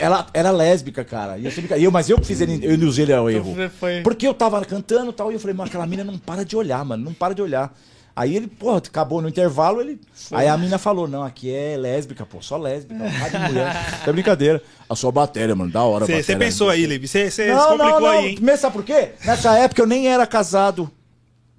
Ela 0.00 0.26
era 0.32 0.50
lésbica, 0.52 1.04
cara. 1.04 1.36
E 1.36 1.44
eu, 1.44 1.50
sempre- 1.50 1.82
eu- 1.84 1.90
mas 1.90 2.08
eu 2.08 2.18
que 2.20 2.26
fiz 2.26 2.40
ele, 2.40 2.60
eu 2.64 2.72
induzir 2.74 3.02
ele 3.04 3.12
ao 3.12 3.28
erro. 3.28 3.54
foi- 3.80 4.00
Porque 4.02 4.26
eu 4.28 4.32
tava 4.32 4.64
cantando 4.64 5.10
e 5.10 5.12
tal, 5.12 5.30
e 5.32 5.34
eu 5.34 5.40
falei, 5.40 5.54
mano, 5.56 5.68
aquela 5.68 5.86
mina 5.86 6.04
não 6.04 6.16
para 6.18 6.44
de 6.44 6.56
olhar, 6.56 6.84
mano, 6.84 7.04
não 7.04 7.12
para 7.12 7.34
de 7.34 7.42
olhar. 7.42 7.76
Aí 8.14 8.36
ele, 8.36 8.46
pô, 8.46 8.74
acabou 8.74 9.22
no 9.22 9.28
intervalo, 9.28 9.80
ele. 9.80 9.98
Aí 10.32 10.46
a 10.46 10.56
mina 10.56 10.78
falou: 10.78 11.08
não, 11.08 11.22
aqui 11.24 11.52
é 11.52 11.76
lésbica, 11.76 12.26
pô, 12.26 12.42
só 12.42 12.56
lésbica, 12.56 13.06
rádio 13.08 13.40
de 13.40 13.46
mulher. 13.46 13.98
Isso 14.00 14.10
é 14.10 14.12
brincadeira. 14.12 14.62
A 14.88 14.94
sua 14.94 15.10
bateria, 15.10 15.54
mano, 15.54 15.70
da 15.70 15.82
hora, 15.82 16.04
Você 16.04 16.36
pensou 16.36 16.68
aí, 16.68 16.86
Levi, 16.86 17.08
você 17.08 17.30
complicou 17.30 17.76
não, 17.78 18.00
não. 18.00 18.06
aí, 18.08 18.26
hein? 18.30 18.56
Sabe 18.56 18.72
por 18.74 18.84
quê? 18.84 19.10
Nessa 19.24 19.56
época 19.58 19.80
eu 19.82 19.86
nem 19.86 20.08
era 20.08 20.26
casado 20.26 20.90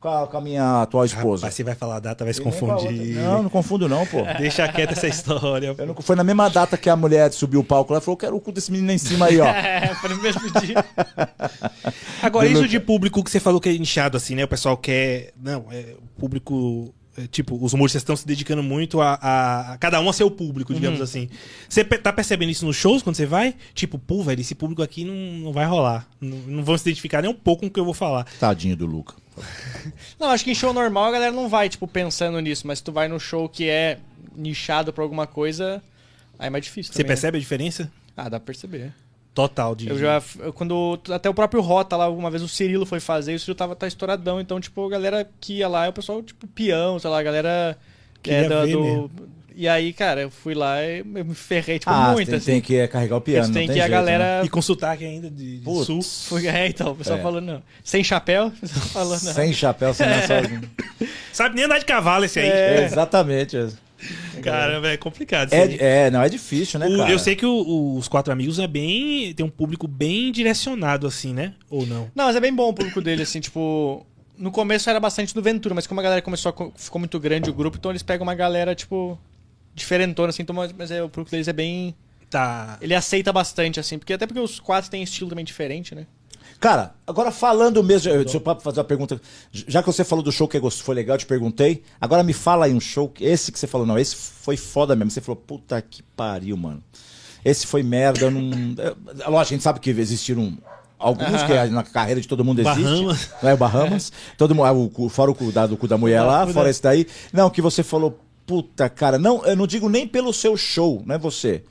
com 0.01 0.09
a, 0.09 0.27
com 0.27 0.37
a 0.37 0.41
minha 0.41 0.81
atual 0.81 1.05
esposa. 1.05 1.45
Mas 1.45 1.53
você 1.53 1.63
vai 1.63 1.75
falar 1.75 1.97
a 1.97 1.99
data, 1.99 2.23
vai 2.25 2.33
se 2.33 2.41
confundir. 2.41 3.15
Não, 3.15 3.43
não 3.43 3.49
confundo, 3.49 3.87
não, 3.87 4.05
pô. 4.07 4.17
Deixa 4.37 4.67
quieta 4.67 4.93
essa 4.93 5.07
história. 5.07 5.73
Eu 5.77 5.85
não- 5.85 5.95
foi 5.95 6.15
na 6.17 6.23
mesma 6.23 6.49
data 6.49 6.75
que 6.75 6.89
a 6.89 6.95
mulher 6.95 7.31
subiu 7.31 7.59
o 7.61 7.63
palco 7.63 7.93
lá 7.93 7.99
e 7.99 8.01
falou: 8.01 8.17
quero 8.17 8.35
o 8.35 8.41
cu 8.41 8.51
desse 8.51 8.71
menino 8.71 8.91
em 8.91 8.97
cima 8.97 9.27
aí, 9.27 9.39
ó. 9.39 9.45
É, 9.61 9.93
foi 9.95 10.09
no 10.09 10.21
mesmo 10.21 10.41
dia. 10.59 10.83
Agora, 12.21 12.47
isso 12.47 12.67
de 12.67 12.79
público 12.79 13.23
que 13.23 13.31
você 13.31 13.39
falou 13.39 13.59
que 13.61 13.69
é 13.69 13.73
inchado, 13.73 14.17
assim, 14.17 14.35
né? 14.35 14.43
O 14.43 14.47
pessoal 14.47 14.75
quer. 14.75 15.31
Não, 15.41 15.65
é, 15.71 15.95
o 15.97 16.19
público. 16.19 16.93
é, 17.17 17.27
tipo, 17.27 17.57
os 17.63 17.73
humoristas 17.73 18.01
estão 18.01 18.15
se 18.15 18.25
dedicando 18.25 18.63
muito 18.63 19.01
a, 19.01 19.19
a- 19.21 19.73
a 19.73 19.77
cada 19.77 19.99
um 20.01 20.09
a 20.09 20.13
seu 20.13 20.31
público, 20.31 20.73
digamos 20.73 20.99
Uhum. 20.99 21.03
assim. 21.03 21.29
Você 21.69 21.83
tá 21.83 22.11
percebendo 22.13 22.49
isso 22.51 22.65
nos 22.65 22.75
shows 22.75 23.03
quando 23.03 23.15
você 23.15 23.25
vai? 23.25 23.53
Tipo, 23.73 23.99
pô, 23.99 24.23
velho, 24.23 24.41
esse 24.41 24.55
público 24.55 24.81
aqui 24.81 25.03
não, 25.03 25.13
não 25.45 25.53
vai 25.53 25.65
rolar. 25.65 26.07
Não, 26.19 26.37
não 26.47 26.63
vão 26.63 26.77
se 26.77 26.83
identificar 26.89 27.21
nem 27.21 27.29
um 27.29 27.33
pouco 27.35 27.61
com 27.61 27.67
o 27.67 27.69
que 27.69 27.79
eu 27.79 27.85
vou 27.85 27.93
falar. 27.93 28.25
Tadinho 28.39 28.75
do 28.75 28.85
Luca. 28.85 29.15
Não, 30.19 30.29
acho 30.29 30.43
que 30.43 30.51
em 30.51 30.55
show 30.55 30.73
normal 30.73 31.05
a 31.05 31.11
galera 31.11 31.31
não 31.31 31.47
vai, 31.49 31.69
tipo, 31.69 31.87
pensando 31.87 32.39
nisso, 32.39 32.67
mas 32.67 32.79
se 32.79 32.83
tu 32.83 32.91
vai 32.91 33.07
no 33.07 33.19
show 33.19 33.47
que 33.49 33.67
é 33.69 33.97
nichado 34.35 34.93
pra 34.93 35.03
alguma 35.03 35.25
coisa, 35.25 35.81
aí 36.37 36.47
é 36.47 36.49
mais 36.49 36.63
difícil. 36.63 36.93
Você 36.93 36.99
também, 36.99 37.07
né? 37.09 37.13
percebe 37.15 37.37
a 37.37 37.39
diferença? 37.39 37.91
Ah, 38.15 38.23
dá 38.29 38.39
pra 38.39 38.47
perceber. 38.47 38.93
Total 39.33 39.73
de. 39.73 39.87
Eu 39.89 39.97
já. 39.97 40.21
eu, 40.39 40.51
quando. 40.51 40.99
Até 41.09 41.29
o 41.29 41.33
próprio 41.33 41.61
Rota 41.61 41.95
lá, 41.95 42.09
uma 42.09 42.29
vez 42.29 42.43
o 42.43 42.49
Cirilo 42.49 42.85
foi 42.85 42.99
fazer, 42.99 43.31
e 43.31 43.35
o 43.35 43.39
Cirilo 43.39 43.55
tava 43.55 43.75
tá 43.75 43.87
estouradão. 43.87 44.41
Então, 44.41 44.59
tipo, 44.59 44.85
a 44.85 44.89
galera 44.89 45.29
que 45.39 45.53
ia 45.59 45.69
lá 45.69 45.85
é 45.85 45.89
o 45.89 45.93
pessoal, 45.93 46.21
tipo, 46.21 46.45
peão, 46.47 46.99
sei 46.99 47.09
lá, 47.09 47.19
a 47.19 47.23
galera 47.23 47.77
que 48.21 48.29
é 48.29 48.49
da- 48.49 48.65
ver 48.65 48.73
do. 48.73 48.81
mesmo. 48.83 49.11
E 49.55 49.67
aí, 49.67 49.91
cara, 49.93 50.21
eu 50.21 50.31
fui 50.31 50.53
lá 50.53 50.81
e 50.83 50.99
eu 50.99 51.05
me 51.25 51.35
ferrei, 51.35 51.77
tipo, 51.79 51.91
Ah, 51.91 52.11
muito, 52.13 52.27
tem, 52.29 52.37
assim. 52.37 52.45
tem 52.53 52.61
que 52.61 52.75
é, 52.77 52.87
carregar 52.87 53.17
o 53.17 53.21
piano. 53.21 53.45
Eles 53.45 53.53
têm 53.53 53.67
não 53.67 53.73
que 53.73 53.79
a 53.79 53.83
jeito, 53.87 53.91
né? 53.91 53.97
galera. 54.17 54.45
E 54.45 54.49
com 54.49 54.61
sotaque 54.61 55.05
ainda 55.05 55.29
de, 55.29 55.57
de 55.59 55.63
Putz. 55.63 55.85
sul. 55.87 56.01
Fui- 56.01 56.47
É, 56.47 56.67
então, 56.67 56.91
o 56.91 56.95
pessoal 56.95 57.19
É. 57.19 57.21
falou, 57.21 57.41
não. 57.41 57.61
Sem 57.83 58.03
chapéu? 58.03 58.47
O 58.55 58.59
pessoal 58.61 58.85
falou, 58.87 59.11
não. 59.21 59.33
Sem 59.33 59.53
chapéu, 59.53 59.93
sem 59.93 60.07
lençol. 60.07 60.37
Sabe 61.33 61.55
nem 61.55 61.65
andar 61.65 61.79
de 61.79 61.85
cavalo 61.85 62.25
esse 62.25 62.39
aí. 62.39 62.49
É. 62.49 62.85
Exatamente. 62.85 63.57
Caramba, 64.41 64.87
é 64.89 64.97
complicado. 64.97 65.53
É, 65.53 66.05
é, 66.07 66.11
não, 66.11 66.21
é 66.23 66.29
difícil, 66.29 66.79
né, 66.79 66.87
O- 66.87 66.97
cara? 66.97 67.11
eu 67.11 67.19
sei 67.19 67.35
que 67.35 67.45
o- 67.45 67.51
o- 67.51 67.97
os 67.97 68.07
quatro 68.07 68.33
amigos 68.33 68.57
é 68.59 68.65
bem. 68.67 69.33
tem 69.33 69.45
um 69.45 69.49
público 69.49 69.87
bem 69.87 70.31
direcionado, 70.31 71.05
assim, 71.05 71.33
né? 71.33 71.53
Ou 71.69 71.85
não? 71.85 72.09
Não, 72.15 72.25
mas 72.25 72.35
é 72.35 72.39
bem 72.39 72.53
bom 72.53 72.69
o 72.69 72.73
público 72.73 73.01
dele, 73.01 73.23
assim, 73.23 73.39
tipo. 73.39 74.05
No 74.37 74.49
começo 74.51 74.89
era 74.89 74.99
bastante 74.99 75.35
do 75.35 75.41
Ventura, 75.41 75.75
mas 75.75 75.85
como 75.85 75.99
a 75.99 76.03
galera 76.03 76.21
começou 76.21 76.49
a. 76.49 76.53
co- 76.53 76.73
ficou 76.75 76.97
muito 76.97 77.19
grande 77.19 77.49
o 77.49 77.53
grupo, 77.53 77.77
então 77.77 77.91
eles 77.91 78.01
pegam 78.01 78.23
uma 78.23 78.33
galera, 78.33 78.73
tipo. 78.73 79.19
Diferentona, 79.75 80.29
assim, 80.29 80.43
então, 80.43 80.55
mas 80.55 80.91
é, 80.91 81.01
o 81.03 81.09
público 81.09 81.31
deles 81.31 81.47
é 81.47 81.53
bem. 81.53 81.95
Tá. 82.29 82.77
Ele 82.81 82.95
aceita 82.95 83.33
bastante, 83.33 83.79
assim, 83.79 83.97
porque 83.97 84.13
até 84.13 84.25
porque 84.25 84.39
os 84.39 84.59
quatro 84.59 84.89
têm 84.89 85.03
estilo 85.03 85.29
também 85.29 85.43
diferente, 85.43 85.93
né? 85.93 86.07
Cara, 86.59 86.93
agora 87.07 87.31
falando 87.31 87.83
mesmo, 87.83 88.09
eu- 88.11 88.23
deixa 88.23 88.37
eu 88.37 88.59
fazer 88.61 88.79
uma 88.79 88.85
pergunta. 88.85 89.19
Já 89.51 89.81
que 89.81 89.87
você 89.87 90.03
falou 90.03 90.23
do 90.23 90.31
show 90.31 90.47
que 90.47 90.59
gost- 90.59 90.81
foi 90.81 90.93
legal, 90.95 91.15
eu 91.15 91.19
te 91.19 91.25
perguntei. 91.25 91.81
Agora 91.99 92.23
me 92.23 92.33
fala 92.33 92.65
aí 92.65 92.73
um 92.73 92.79
show, 92.79 93.09
que- 93.09 93.23
esse 93.25 93.51
que 93.51 93.57
você 93.59 93.65
falou, 93.67 93.85
não, 93.87 93.97
esse 93.97 94.15
foi 94.15 94.55
foda 94.55 94.95
mesmo. 94.95 95.09
Você 95.11 95.19
falou, 95.21 95.35
puta 95.35 95.81
que 95.81 96.03
pariu, 96.03 96.55
mano. 96.55 96.81
Esse 97.43 97.65
foi 97.65 97.81
merda, 97.81 98.25
eu 98.25 98.31
não. 98.31 98.75
é, 98.77 98.93
Lógico, 99.27 99.37
a 99.39 99.43
gente 99.43 99.63
sabe 99.63 99.79
que 99.79 99.89
existiram 99.89 100.55
alguns 100.99 101.41
que 101.43 101.53
na 101.71 101.81
carreira 101.83 102.21
de 102.21 102.27
todo 102.27 102.45
mundo 102.45 102.59
existe. 102.61 102.81
Bahamas. 102.83 103.29
Não 103.41 103.49
é 103.49 103.53
o 103.55 103.57
Bahamas. 103.57 104.11
Todo 104.37 104.53
mundo, 104.53 104.65
ah, 104.67 104.71
o 104.73 105.09
fora 105.09 105.31
o 105.31 105.35
cu 105.35 105.51
da, 105.51 105.65
do 105.65 105.75
cu 105.75 105.87
da 105.87 105.97
mulher 105.97 106.21
lá, 106.21 106.45
fora 106.45 106.69
esse 106.69 106.81
daí. 106.81 107.07
Não, 107.33 107.49
que 107.49 107.61
você 107.61 107.81
falou, 107.81 108.19
puta, 108.45 108.89
cara, 108.89 109.17
não, 109.17 109.45
eu 109.45 109.55
não 109.55 109.67
digo 109.67 109.87
nem 109.89 110.07
pelo 110.07 110.33
seu 110.33 110.55
show, 110.57 111.01
não 111.05 111.15
é 111.15 111.17
você. 111.17 111.63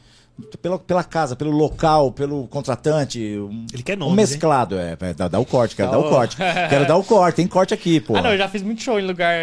Pela, 0.62 0.78
pela 0.78 1.04
casa, 1.04 1.36
pelo 1.36 1.50
local, 1.50 2.12
pelo 2.12 2.48
contratante. 2.48 3.20
Um, 3.20 3.66
Ele 3.74 3.82
quer 3.82 3.94
um 3.94 4.00
nomes, 4.00 4.30
mesclado, 4.30 4.78
é. 4.78 4.96
é, 4.98 5.12
Dá, 5.12 5.28
dá 5.28 5.38
o 5.38 5.44
corte, 5.44 5.76
quero 5.76 5.90
Dá 5.90 5.98
dar 5.98 6.02
o 6.02 6.08
corte. 6.08 6.36
Quero 6.70 6.86
dar 6.86 6.96
o 6.96 7.04
corte, 7.04 7.36
tem 7.36 7.46
corte 7.46 7.74
aqui, 7.74 8.00
pô. 8.00 8.16
Ah, 8.16 8.22
não, 8.22 8.30
eu 8.32 8.38
já 8.38 8.48
fiz 8.48 8.62
muito 8.62 8.82
show 8.82 8.98
em 8.98 9.06
lugar 9.06 9.36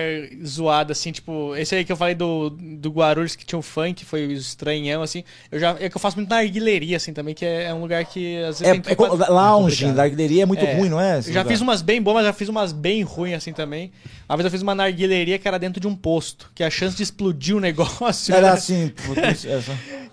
zoado, 0.44 0.92
assim, 0.92 1.12
tipo, 1.12 1.56
esse 1.56 1.76
aí 1.76 1.86
que 1.86 1.92
eu 1.92 1.96
falei 1.96 2.16
do, 2.16 2.50
do 2.50 2.90
Guarulhos, 2.90 3.36
que 3.36 3.46
tinha 3.46 3.60
o 3.60 3.62
funk, 3.62 4.04
foi 4.06 4.26
o 4.26 4.32
estranhão, 4.32 5.04
assim. 5.04 5.24
Eu 5.52 5.60
já, 5.60 5.76
é 5.80 5.88
que 5.88 5.96
eu 5.96 6.02
faço 6.02 6.18
muito 6.18 6.30
na 6.30 6.38
arguilheria, 6.38 6.98
assim, 6.98 7.14
também, 7.14 7.36
que 7.36 7.46
é, 7.46 7.66
é 7.66 7.74
um 7.76 7.82
lugar 7.82 8.04
que 8.06 8.38
às 8.40 8.60
vezes 8.60 8.76
É, 8.76 8.80
tem 8.80 8.96
é, 8.96 9.30
lounge, 9.32 9.86
narguilheria 9.92 10.44
é 10.44 10.46
muito 10.48 10.66
É. 10.66 10.78
ruim, 10.78 10.90
não 10.90 11.00
é? 11.00 11.18
Eu 11.18 11.22
já 11.22 11.30
lugar? 11.42 11.46
fiz 11.46 11.62
umas 11.62 11.84
bem 11.84 12.02
boas, 12.02 12.16
mas 12.16 12.26
já 12.26 12.34
fiz 12.34 12.50
umas 12.50 12.72
bem 12.72 13.04
ruins, 13.04 13.36
assim, 13.36 13.54
também. 13.54 13.92
Uma 14.28 14.38
vez 14.38 14.46
eu 14.46 14.52
fiz 14.52 14.62
uma 14.62 14.76
narguilheria 14.76 15.40
que 15.40 15.48
era 15.48 15.58
dentro 15.58 15.80
de 15.80 15.88
um 15.88 15.96
posto, 15.96 16.52
que 16.54 16.64
a 16.64 16.70
chance 16.70 16.98
de 16.98 17.04
explodir 17.04 17.56
o 17.56 17.60
negócio... 17.60 18.34
Era 18.34 18.48
era- 18.48 18.56
assim. 18.56 18.92
é 19.18 19.30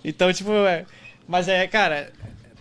Então, 0.03 0.31
tipo, 0.31 0.51
é... 0.51 0.85
Mas 1.27 1.47
é, 1.47 1.67
cara, 1.67 2.11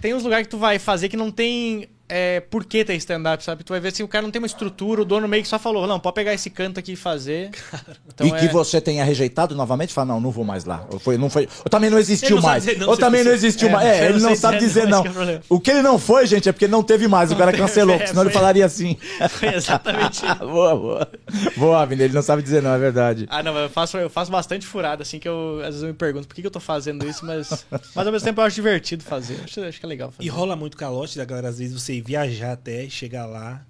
tem 0.01 0.15
uns 0.15 0.23
lugares 0.25 0.47
que 0.47 0.51
tu 0.51 0.59
vai 0.59 0.79
fazer 0.79 1.09
que 1.09 1.17
não 1.17 1.31
tem 1.31 1.89
é, 2.09 2.41
por 2.41 2.65
que 2.65 2.85
ter 2.85 2.95
stand-up, 2.97 3.43
sabe? 3.43 3.65
Tu 3.65 3.71
vai 3.73 3.81
ver 3.81 3.89
assim, 3.89 4.03
o 4.03 4.09
cara 4.09 4.23
não 4.23 4.31
tem 4.31 4.41
uma 4.41 4.47
estrutura, 4.47 5.03
o 5.03 5.05
dono 5.05 5.27
meio 5.27 5.43
que 5.43 5.49
só 5.49 5.59
falou, 5.59 5.87
não, 5.87 5.99
pode 5.99 6.15
pegar 6.15 6.35
esse 6.35 6.51
canto 6.51 6.79
aqui 6.79 6.93
e 6.93 6.97
fazer. 6.97 7.51
Então, 8.15 8.29
e 8.29 8.31
que 8.31 8.45
é- 8.45 8.49
você 8.49 8.81
tenha 8.81 9.05
rejeitado 9.05 9.57
novamente, 9.57 9.93
fala, 9.93 10.07
não, 10.07 10.21
não 10.21 10.31
vou 10.31 10.45
mais 10.45 10.65
lá. 10.65 10.87
Ou, 10.93 11.01
foi, 11.01 11.19
não 11.19 11.29
foi, 11.29 11.49
ou 11.65 11.65
também 11.69 11.91
não 11.91 11.99
existiu 11.99 12.29
Ele 12.29 12.35
não 12.37 12.43
mais. 12.43 12.79
não, 12.79 12.89
ou 12.89 12.95
se 12.95 13.01
também 13.01 13.25
não 13.25 13.33
existiu 13.33 13.67
É, 13.69 13.73
mais. 13.73 13.89
É, 13.89 14.09
ele 14.09 14.21
não 14.21 14.37
sabe 14.37 14.59
dizer 14.59 14.87
não, 14.87 15.03
que 15.03 15.09
é 15.09 15.41
o 15.49 15.59
que 15.59 15.71
ele 15.73 15.83
não 15.83 15.99
foi, 15.99 16.25
gente, 16.25 16.49
é 16.49 16.53
porque 16.53 16.69
não 16.69 16.81
teve 16.85 17.09
mais. 17.09 17.33
O 17.33 17.37
cara 17.37 17.51
cancelou, 17.57 17.97
É, 17.97 18.07
senão 18.07 18.23
ele 18.23 18.31
foi- 18.31 18.39
falaria 18.41 18.65
assim. 18.65 18.97
Foi 19.31 19.53
exatamente 19.53 20.23
isso. 20.27 20.35
boa, 20.47 20.77
boa. 20.77 21.11
Boa, 21.57 21.83
Abner, 21.83 22.05
ele 22.05 22.15
não 22.15 22.23
sabe 22.23 22.41
dizer 22.43 22.63
não, 22.63 22.73
é 22.73 22.79
verdade. 22.79 23.27
Ah, 23.29 23.43
não, 23.43 23.57
eu 23.59 23.69
faço, 23.69 23.97
eu 23.97 24.09
faço 24.09 24.31
bastante 24.31 24.65
furada, 24.65 25.03
assim, 25.03 25.19
que 25.19 25.29
eu 25.29 25.59
às 25.61 25.67
vezes 25.67 25.83
eu 25.83 25.89
me 25.89 25.95
pergunto 25.95 26.29
por 26.29 26.35
que, 26.37 26.41
que 26.43 26.47
eu 26.47 26.51
tô 26.53 26.61
fazendo 26.61 27.05
isso, 27.09 27.27
mas, 27.27 27.67
mas 27.97 28.07
ao 28.07 28.13
mesmo 28.13 28.25
tempo 28.25 28.41
eu 28.41 28.45
acho 28.45 28.55
divertido 28.55 29.03
fazer. 29.03 29.41
Acho, 29.43 29.61
acho 29.63 29.81
que 29.81 29.87
é 29.87 29.89
legal 29.89 30.13
fazer. 30.13 30.25
E 30.25 30.31
rola 30.31 30.55
muito 30.55 30.77
calote 30.77 31.17
da 31.19 31.25
galera, 31.25 31.49
às 31.49 31.59
vezes 31.59 31.75
você 31.75 31.94
viajar 32.01 32.53
até, 32.53 32.89
chegar 32.89 33.27
lá. 33.27 33.65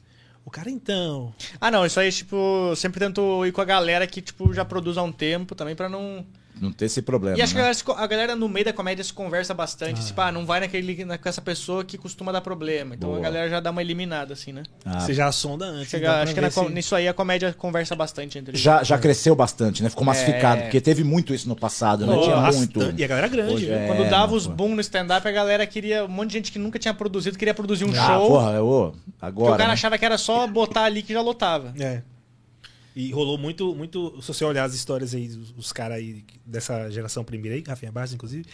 O 0.45 0.51
cara, 0.51 0.71
então. 0.71 1.35
Ah, 1.61 1.71
não, 1.71 1.87
isso 1.87 1.99
aí, 1.99 2.13
tipo, 2.13 2.75
sempre 2.77 3.01
tento 3.01 3.47
ir 3.47 3.53
com 3.53 3.61
a 3.61 3.65
galera 3.65 4.07
que, 4.07 4.21
tipo, 4.21 4.53
já 4.53 4.65
produz 4.65 4.99
há 4.99 5.03
um 5.03 5.13
tempo 5.13 5.55
também 5.55 5.75
pra 5.75 5.89
não. 5.89 6.25
Não 6.61 6.71
ter 6.73 6.85
esse 6.85 7.03
problema. 7.03 7.37
E 7.37 7.43
acho 7.43 7.53
que 7.53 7.61
a 7.61 7.65
né? 7.65 7.73
galera, 7.75 8.05
a 8.05 8.07
galera 8.07 8.37
no 8.37 8.49
meio 8.49 8.65
da 8.65 8.73
comédia 8.73 9.03
se 9.03 9.13
conversa 9.13 9.53
bastante. 9.53 10.05
Tipo, 10.07 10.21
ah, 10.21 10.31
não 10.31 10.47
vai 10.47 10.61
naquele, 10.61 11.05
na- 11.05 11.19
com 11.19 11.29
essa 11.29 11.43
pessoa 11.43 11.85
que 11.85 11.99
costuma 11.99 12.31
dar 12.31 12.41
problema. 12.41 12.95
Então 12.95 13.09
Boa. 13.11 13.19
a 13.19 13.23
galera 13.23 13.51
já 13.51 13.61
dá 13.61 13.71
uma 13.71 13.81
eliminada, 13.83 14.33
assim, 14.35 14.53
né? 14.53 14.63
Ah, 14.85 15.01
Você 15.01 15.13
já 15.13 15.31
sonda 15.33 15.67
antes. 15.67 15.89
Chega- 15.91 16.09
então, 16.09 16.23
acho 16.23 16.35
que 16.35 16.41
na 16.41 16.51
se- 16.51 16.69
nisso 16.71 16.95
aí 16.95 17.09
a 17.09 17.13
comédia 17.13 17.53
conversa 17.53 17.97
bastante 17.97 18.39
entre 18.39 18.53
eles. 18.53 18.61
já, 18.61 18.83
já 18.85 18.97
cresceu 18.99 19.35
bastante, 19.35 19.83
né? 19.83 19.91
Ficou 19.91 20.05
massificado, 20.05 20.61
É. 20.61 20.63
porque 20.65 20.81
teve 20.81 21.03
muito 21.03 21.35
isso 21.35 21.49
no 21.49 21.57
passado, 21.57 22.07
né? 22.07 22.15
Pô, 22.15 22.23
Tinha 22.23 22.37
bastante. 22.37 22.79
muito. 22.79 23.01
E 23.01 23.05
a 23.05 23.07
galera 23.09 23.29
grande. 23.29 23.55
Hoje 23.55 23.67
viu? 23.67 23.75
é. 23.75 23.87
Quando 23.89 24.09
dava 24.09 24.29
não, 24.29 24.35
os 24.37 24.47
boom 24.47 24.75
no 24.75 24.81
stand-up, 24.81 25.27
a 25.27 25.33
galera 25.33 25.67
queria. 25.67 26.05
Um 26.05 26.09
monte 26.09 26.29
de 26.29 26.35
gente 26.35 26.53
que 26.53 26.59
nunca 26.59 26.79
tinha 26.79 26.95
produzido 26.95 27.37
queria 27.37 27.53
produzir 27.55 27.85
um 27.85 27.91
Ah, 27.91 28.07
show. 28.07 28.29
porra, 28.29 28.63
ô, 28.63 28.91
porque 28.93 29.01
agora. 29.21 29.55
o 29.55 29.57
cara 29.57 29.67
né? 29.69 29.73
achava 29.75 29.99
que 29.99 30.05
era 30.05 30.17
só 30.17 30.47
botar 30.47 30.85
ali 30.85 31.03
que 31.03 31.13
já 31.13 31.21
lotava. 31.21 31.75
É. 31.79 32.03
E 32.97 33.11
rolou 33.11 33.37
muito, 33.37 33.75
muito. 33.75 34.21
Se 34.23 34.29
você 34.29 34.45
olhar 34.45 34.65
as 34.65 34.73
histórias 34.75 35.15
aí, 35.15 35.27
os, 35.27 35.53
os 35.57 35.73
caras 35.73 35.97
aí 35.99 36.25
dessa 36.47 36.89
geração 36.91 37.25
primeira 37.25 37.57
aí, 37.57 37.65
Rafinha 37.67 37.91
Barça, 37.91 38.15
inclusive. 38.15 38.45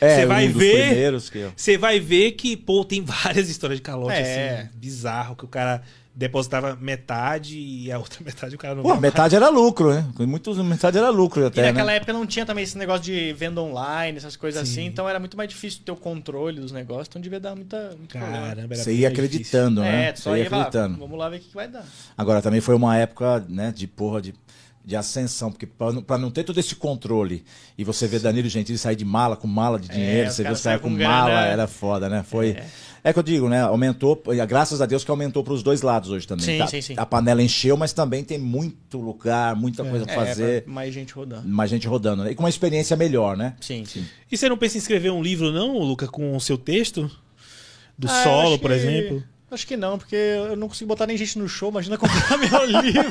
É, 0.00 0.16
você 0.20 0.26
vai 0.26 0.48
um 0.48 0.52
ver. 0.52 1.12
eu- 1.12 1.52
Você 1.56 1.76
vai 1.76 1.98
ver 1.98 2.32
que, 2.32 2.56
pô, 2.56 2.84
tem 2.84 3.02
várias 3.04 3.48
histórias 3.48 3.78
de 3.78 3.82
calote, 3.82 4.16
É. 4.16 4.60
assim, 4.60 4.70
bizarro, 4.78 5.34
que 5.34 5.44
o 5.44 5.48
cara 5.48 5.82
depositava 6.18 6.74
metade 6.74 7.56
e 7.56 7.92
a 7.92 7.98
outra 7.98 8.18
metade 8.26 8.52
o 8.56 8.58
cara 8.58 8.74
não 8.74 8.82
Pô, 8.82 8.96
metade 8.96 9.36
era 9.36 9.48
lucro, 9.48 9.94
né? 9.94 10.04
Muitos, 10.18 10.58
metade 10.58 10.98
era 10.98 11.10
lucro 11.10 11.42
E 11.42 11.46
até, 11.46 11.62
naquela 11.62 11.92
né? 11.92 11.96
época 11.96 12.12
não 12.12 12.26
tinha 12.26 12.44
também 12.44 12.64
esse 12.64 12.76
negócio 12.76 13.04
de 13.04 13.32
venda 13.34 13.62
online, 13.62 14.18
essas 14.18 14.34
coisas 14.34 14.66
Sim. 14.66 14.72
assim, 14.80 14.86
então 14.86 15.08
era 15.08 15.20
muito 15.20 15.36
mais 15.36 15.48
difícil 15.48 15.80
ter 15.84 15.92
o 15.92 15.96
controle 15.96 16.60
dos 16.60 16.72
negócios, 16.72 17.06
então 17.08 17.22
devia 17.22 17.38
dar 17.38 17.54
muita. 17.54 17.96
Caramba, 18.08 18.74
era 18.74 18.76
Você 18.76 18.90
ia 18.90 19.08
difícil. 19.08 19.08
acreditando, 19.08 19.80
né? 19.80 20.08
É, 20.08 20.14
Você 20.16 20.22
só 20.22 20.36
ia 20.36 20.42
ia 20.42 20.50
lá, 20.50 20.56
acreditando. 20.62 20.98
vamos 20.98 21.16
lá 21.18 21.28
ver 21.28 21.36
o 21.36 21.40
que 21.40 21.48
que 21.50 21.54
vai 21.54 21.68
dar. 21.68 21.84
Agora 22.16 22.42
também 22.42 22.60
foi 22.60 22.74
uma 22.74 22.96
época, 22.96 23.44
né, 23.48 23.72
de 23.74 23.86
porra, 23.86 24.20
de, 24.20 24.34
de 24.88 24.96
ascensão, 24.96 25.52
porque 25.52 25.66
pra 25.66 26.16
não, 26.16 26.30
ter 26.30 26.44
todo 26.44 26.58
esse 26.58 26.74
controle 26.74 27.44
e 27.76 27.84
você 27.84 28.06
vê 28.08 28.18
Danilo 28.18 28.48
Gentili 28.48 28.78
sair 28.78 28.96
de 28.96 29.04
mala 29.04 29.36
com 29.36 29.46
mala 29.46 29.78
de 29.78 29.86
dinheiro, 29.86 30.26
É, 30.26 30.28
os 30.30 30.34
você 30.34 30.40
os 30.40 30.44
caras 30.44 30.60
saem 30.60 30.78
com 30.78 30.88
com 30.88 31.02
mala, 31.02 31.28
grana. 31.28 31.46
era 31.46 31.66
foda, 31.68 32.08
né? 32.08 32.22
Foi. 32.26 32.52
É. 32.52 32.66
É. 33.04 33.12
que 33.12 33.18
eu 33.18 33.22
digo, 33.22 33.48
né? 33.50 33.60
Aumentou, 33.60 34.20
e 34.28 34.46
graças 34.46 34.80
a 34.80 34.86
Deus 34.86 35.04
que 35.04 35.10
aumentou 35.10 35.44
pros 35.44 35.62
dois 35.62 35.82
lados 35.82 36.10
hoje 36.10 36.26
também. 36.26 36.44
Sim, 36.46 36.58
tá? 36.58 36.66
sim, 36.66 36.80
sim. 36.80 36.94
A 36.96 37.04
panela 37.04 37.42
encheu, 37.42 37.76
mas 37.76 37.92
também 37.92 38.24
tem 38.24 38.38
muito 38.38 38.98
lugar, 38.98 39.54
muita 39.54 39.84
coisa 39.84 40.06
pra 40.06 40.14
É, 40.14 40.26
fazer, 40.26 40.62
pra 40.62 40.72
mais 40.72 40.94
gente 40.94 41.12
rodando. 41.12 41.46
mais 41.46 41.68
gente 41.70 41.86
rodando, 41.86 42.24
né? 42.24 42.30
E 42.32 42.34
com 42.34 42.42
uma 42.42 42.48
experiência 42.48 42.96
melhor, 42.96 43.36
né? 43.36 43.56
Sim, 43.60 43.84
sim. 43.84 44.06
E 44.32 44.36
você 44.38 44.48
não 44.48 44.56
pensa 44.56 44.78
em 44.78 44.80
escrever 44.80 45.10
um 45.12 45.22
livro, 45.22 45.52
não, 45.52 45.78
Luca, 45.78 46.08
com 46.08 46.34
o 46.34 46.40
seu 46.40 46.56
texto? 46.56 47.10
Do 47.98 48.08
Ah, 48.08 48.22
solo, 48.24 48.58
por 48.58 48.70
que- 48.70 48.76
exemplo? 48.76 49.22
Acho 49.50 49.66
que 49.66 49.78
não, 49.78 49.96
porque 49.96 50.14
eu 50.14 50.56
não 50.56 50.68
consigo 50.68 50.86
botar 50.88 51.06
nem 51.06 51.16
gente 51.16 51.38
no 51.38 51.48
show, 51.48 51.70
imagina 51.70 51.96
comprar 51.96 52.36
meu 52.36 52.64
livro. 52.66 53.02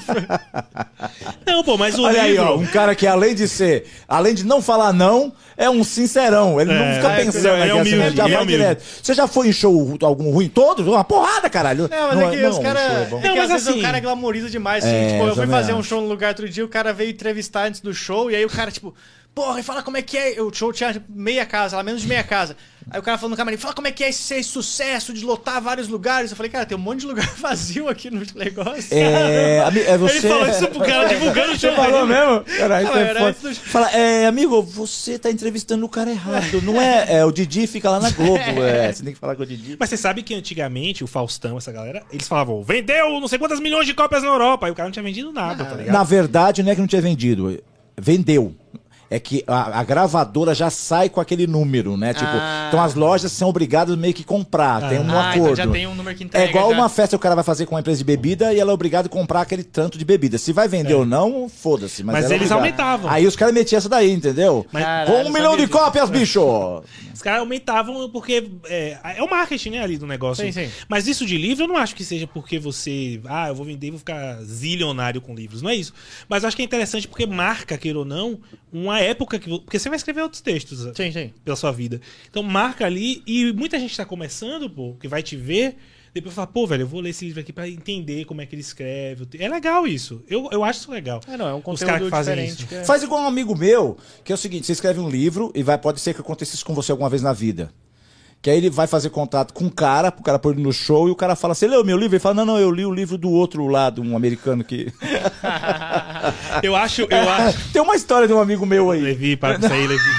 Não, 1.45 1.63
pô, 1.63 1.77
mas 1.77 1.97
o 1.97 2.03
Olha 2.03 2.21
aí, 2.21 2.31
livro. 2.33 2.45
ó, 2.45 2.55
um 2.57 2.65
cara 2.67 2.93
que 2.93 3.07
além 3.07 3.33
de 3.33 3.47
ser, 3.47 3.85
além 4.07 4.35
de 4.35 4.45
não 4.45 4.61
falar 4.61 4.93
não, 4.93 5.33
é 5.57 5.67
um 5.67 5.83
sincerão. 5.83 6.61
Ele 6.61 6.71
não 6.73 6.83
É, 6.83 6.95
fica 6.95 7.11
é, 7.11 7.15
pensando 7.25 7.47
é 7.47 7.63
aqui 7.63 7.71
assim, 7.71 7.79
humilde, 7.79 7.95
ele 8.07 8.15
já 8.15 8.23
ele 8.25 8.33
é 8.33 8.35
vai 8.35 8.43
humilde. 8.43 8.61
direto. 8.63 8.83
Você 9.01 9.13
já 9.15 9.27
foi 9.27 9.47
em 9.47 9.51
show 9.51 9.97
algum 10.03 10.29
ruim? 10.31 10.47
Todos? 10.47 10.85
Uma 10.85 11.03
porrada, 11.03 11.49
caralho. 11.49 11.89
Não, 11.89 12.07
mas 12.09 12.19
é 12.19 12.29
que 12.37 12.45
os 12.45 12.57
um 12.57 12.61
caras. 12.61 12.81
show 13.09 13.19
é 13.19 13.21
É, 13.25 13.27
Não, 13.27 13.31
às 13.33 13.37
mas 13.39 13.49
vezes 13.51 13.67
assim- 13.69 13.79
o 13.79 13.81
cara 13.81 13.99
glamoriza 13.99 14.49
demais. 14.49 14.85
Assim, 14.85 14.93
É, 14.95 15.11
tipo, 15.13 15.23
eu 15.27 15.35
fui 15.35 15.47
fazer 15.47 15.73
um 15.73 15.81
show 15.81 16.01
no 16.01 16.07
lugar 16.07 16.29
outro 16.29 16.47
dia, 16.47 16.63
o 16.63 16.69
cara 16.69 16.93
veio 16.93 17.09
entrevistar 17.09 17.65
antes 17.67 17.81
do 17.81 17.93
show, 17.95 18.29
e 18.29 18.35
aí 18.35 18.45
o 18.45 18.49
cara, 18.49 18.69
tipo, 18.69 18.93
porra, 19.37 19.59
e 19.59 19.63
fala 19.63 19.83
como 19.83 19.97
é 19.97 20.01
que 20.01 20.17
é. 20.17 20.41
O 20.41 20.51
show 20.51 20.73
tinha 20.73 20.99
meia 21.07 21.45
casa, 21.45 21.77
lá 21.77 21.83
menos 21.83 22.01
de 22.01 22.07
meia 22.07 22.23
casa. 22.23 22.57
Aí 22.89 22.99
o 22.99 23.03
cara 23.03 23.17
falou 23.17 23.29
no 23.31 23.37
camarim, 23.37 23.57
fala 23.57 23.73
como 23.75 23.85
é 23.87 23.91
que 23.91 24.03
é 24.03 24.09
esse, 24.09 24.33
esse 24.33 24.49
sucesso 24.49 25.13
de 25.13 25.23
lotar 25.23 25.61
vários 25.61 25.87
lugares. 25.89 26.31
Eu 26.31 26.37
falei, 26.37 26.49
cara, 26.49 26.65
tem 26.65 26.75
um 26.75 26.81
monte 26.81 27.01
de 27.01 27.05
lugar 27.05 27.27
vazio 27.37 27.87
aqui 27.87 28.09
no 28.09 28.21
negócio. 28.33 28.87
É, 28.97 29.59
ami- 29.59 29.81
é 29.81 29.95
você... 29.97 30.17
Ele 30.17 30.29
falou 30.29 30.47
isso 30.47 30.67
pro 30.69 30.79
cara 30.79 31.07
divulgando 31.09 31.51
o 31.51 31.59
show 31.59 31.69
Você 31.69 31.75
falou 31.75 32.07
mesmo? 32.07 32.43
Caralho, 32.57 32.87
Ah, 32.91 32.99
é 32.99 33.03
era 33.03 33.33
foda. 33.33 33.53
Fala, 33.55 33.91
é, 33.91 34.25
amigo, 34.25 34.63
você 34.63 35.19
tá 35.19 35.29
entrevistando 35.29 35.85
o 35.85 35.89
cara 35.89 36.09
errado. 36.09 36.61
Não 36.63 36.81
é, 36.81 37.17
é 37.17 37.25
o 37.25 37.31
Didi 37.31 37.67
fica 37.67 37.91
lá 37.91 37.99
na 37.99 38.09
Globo. 38.09 38.63
É, 38.63 38.91
você 38.91 39.03
tem 39.03 39.13
que 39.13 39.19
falar 39.19 39.35
com 39.35 39.43
o 39.43 39.45
Didi. 39.45 39.75
Mas 39.79 39.89
você 39.89 39.97
sabe 39.97 40.23
que 40.23 40.33
antigamente 40.33 41.03
o 41.03 41.07
Faustão, 41.07 41.57
essa 41.57 41.71
galera, 41.71 42.01
eles 42.11 42.27
falavam, 42.27 42.63
vendeu 42.63 43.19
não 43.19 43.27
sei 43.27 43.37
quantas 43.37 43.59
milhões 43.59 43.85
de 43.85 43.93
cópias 43.93 44.23
na 44.23 44.29
Europa. 44.29 44.65
Aí 44.65 44.71
o 44.71 44.75
cara 44.75 44.87
não 44.87 44.93
tinha 44.93 45.03
vendido 45.03 45.31
nada, 45.33 45.63
tá 45.65 45.75
ligado? 45.75 45.93
Na 45.93 46.03
verdade, 46.03 46.63
não 46.63 46.71
é 46.71 46.75
que 46.75 46.81
não 46.81 46.87
tinha 46.87 47.01
vendido. 47.01 47.61
Vendeu. 47.99 48.55
É 49.09 49.19
que 49.19 49.41
a, 49.47 49.79
a 49.79 49.83
gravadora 49.85 50.53
já 50.53 50.69
sai 50.69 51.09
com 51.09 51.21
aquele 51.21 51.47
número, 51.47 51.95
né? 51.95 52.13
Tipo, 52.13 52.25
Ah. 52.29 52.65
então 52.67 52.81
as 52.83 52.93
lojas 52.93 53.31
são 53.31 53.47
obrigadas 53.47 53.95
meio 53.97 54.13
que 54.13 54.23
comprar. 54.23 54.89
Tem 54.89 54.99
um 54.99 55.09
Ah, 55.11 55.29
acordo. 55.29 55.43
então 55.53 55.55
já 55.55 55.67
tem 55.67 55.87
um 55.87 55.95
número 55.95 56.17
que 56.17 56.25
entrega. 56.25 56.45
É 56.45 56.49
igual 56.49 56.69
já. 56.71 56.75
uma 56.77 56.89
festa 56.89 57.09
que 57.11 57.15
o 57.15 57.19
cara 57.19 57.33
vai 57.35 57.43
fazer 57.43 57.65
com 57.65 57.75
uma 57.75 57.79
empresa 57.79 57.97
de 57.99 58.03
bebida 58.03 58.53
e 58.53 58.59
ela 58.59 58.71
é 58.71 58.73
obrigada 58.73 59.07
a 59.07 59.09
comprar 59.09 59.41
aquele 59.41 59.63
tanto 59.63 59.97
de 59.97 60.03
bebida. 60.03 60.37
Se 60.37 60.51
vai 60.51 60.67
vender 60.67 60.93
ou 60.93 61.05
não, 61.05 61.47
foda-se. 61.47 62.03
Mas, 62.03 62.15
Mas 62.23 62.31
é 62.31 62.35
eles 62.35 62.51
aumentavam. 62.51 63.09
Aí 63.09 63.25
os 63.25 63.35
caras 63.35 63.53
metiam 63.53 63.77
essa 63.77 63.87
daí, 63.87 64.11
entendeu? 64.11 64.65
Mas- 64.73 64.83
Caralho, 64.83 65.11
com 65.23 65.29
um 65.29 65.31
milhão 65.33 65.55
de 65.55 65.65
disso. 65.65 65.77
cópias, 65.77 66.09
bicho! 66.09 66.41
Os 67.17 67.23
caras 67.23 67.39
aumentavam 67.39 68.07
porque 68.11 68.47
é, 68.69 68.95
é 69.17 69.23
o 69.23 69.27
marketing, 69.29 69.71
né, 69.71 69.79
ali 69.81 69.97
do 69.97 70.05
negócio. 70.05 70.45
Sim, 70.45 70.51
sim. 70.51 70.69
Mas 70.87 71.07
isso 71.07 71.25
de 71.25 71.35
livro 71.35 71.63
eu 71.63 71.67
não 71.67 71.75
acho 71.75 71.95
que 71.95 72.03
seja 72.03 72.27
porque 72.27 72.59
você, 72.59 73.19
ah, 73.25 73.47
eu 73.47 73.55
vou 73.55 73.65
vender 73.65 73.87
e 73.87 73.89
vou 73.89 73.97
ficar 73.97 74.35
zilionário 74.43 75.19
com 75.19 75.33
livros. 75.33 75.63
Não 75.63 75.69
é 75.71 75.75
isso. 75.75 75.91
Mas 76.29 76.43
eu 76.43 76.47
acho 76.47 76.55
que 76.55 76.61
é 76.61 76.65
interessante 76.65 77.07
porque 77.07 77.25
marca, 77.25 77.75
queira 77.75 77.97
ou 77.97 78.05
não, 78.05 78.37
uma 78.71 78.96
época 78.99 79.39
que. 79.39 79.49
Porque 79.49 79.79
você 79.79 79.89
vai 79.89 79.97
escrever 79.97 80.21
outros 80.21 80.41
textos 80.41 80.79
Sim, 80.95 81.11
sim. 81.11 81.33
pela 81.43 81.55
sua 81.55 81.71
vida. 81.71 81.99
Então 82.29 82.41
marca 82.43 82.85
ali, 82.85 83.21
e 83.25 83.51
muita 83.53 83.79
gente 83.79 83.95
tá 83.95 84.05
começando, 84.05 84.69
pô, 84.69 84.95
que 84.99 85.07
vai 85.07 85.21
te 85.23 85.35
ver, 85.35 85.75
depois 86.13 86.33
fala, 86.33 86.47
pô, 86.47 86.65
velho, 86.65 86.81
eu 86.83 86.87
vou 86.87 86.99
ler 87.01 87.09
esse 87.11 87.25
livro 87.25 87.39
aqui 87.41 87.53
pra 87.53 87.67
entender 87.69 88.25
como 88.25 88.41
é 88.41 88.45
que 88.45 88.55
ele 88.55 88.61
escreve. 88.61 89.27
É 89.37 89.47
legal 89.47 89.85
isso. 89.87 90.23
Eu, 90.27 90.49
eu 90.51 90.63
acho 90.63 90.79
isso 90.79 90.91
legal. 90.91 91.21
É, 91.27 91.37
não, 91.37 91.47
é 91.47 91.53
um 91.53 91.57
Os 91.57 91.63
conteúdo 91.63 91.87
caras 91.87 92.03
que 92.05 92.09
fazem 92.09 92.35
diferente. 92.35 92.57
isso. 92.59 92.67
que 92.67 92.75
é- 92.75 92.83
Faz 92.85 93.03
igual 93.03 93.21
um 93.23 93.27
amigo 93.27 93.55
meu, 93.55 93.97
que 94.23 94.31
é 94.31 94.35
o 94.35 94.37
seguinte: 94.37 94.65
você 94.65 94.71
escreve 94.73 94.99
um 94.99 95.09
livro 95.09 95.51
e 95.55 95.61
vai, 95.63 95.77
pode 95.77 95.99
ser 95.99 96.13
que 96.13 96.21
aconteça 96.21 96.55
isso 96.55 96.65
com 96.65 96.73
você 96.73 96.91
alguma 96.91 97.09
vez 97.09 97.21
na 97.21 97.33
vida. 97.33 97.71
Que 98.47 98.51
aí 98.51 98.57
ele 98.59 98.69
vai 98.69 98.87
fazer 98.87 99.09
contato 99.09 99.53
com 99.53 99.65
um 99.65 99.69
cara, 99.69 100.09
pro 100.09 100.23
cara 100.23 100.39
pôr 100.39 100.53
ele 100.53 100.63
no 100.63 100.71
show, 100.71 101.09
e 101.09 101.11
o 101.11 101.15
cara 101.17 101.35
fala: 101.35 101.53
Você 101.53 101.67
leu 101.67 101.83
meu 101.83 101.97
livro? 101.97 102.15
Ele 102.15 102.19
fala: 102.21 102.33
Não, 102.35 102.45
não, 102.45 102.57
eu 102.57 102.71
li 102.71 102.85
o 102.85 102.93
livro 102.93 103.17
do 103.17 103.29
outro 103.29 103.67
lado, 103.67 104.01
um 104.01 104.15
americano 104.15 104.63
que. 104.63 104.87
Eu 106.63 106.73
acho, 106.75 107.01
eu 107.01 107.07
acho. 107.29 107.71
Tem 107.73 107.81
uma 107.81 107.95
história 107.95 108.25
de 108.25 108.33
um 108.33 108.39
amigo 108.39 108.65
meu 108.65 108.89
aí. 108.91 109.01
Levi, 109.01 109.35
para 109.35 109.59
com 109.59 109.65
isso 109.65 109.73
aí, 109.73 109.85
Levi. 109.85 110.01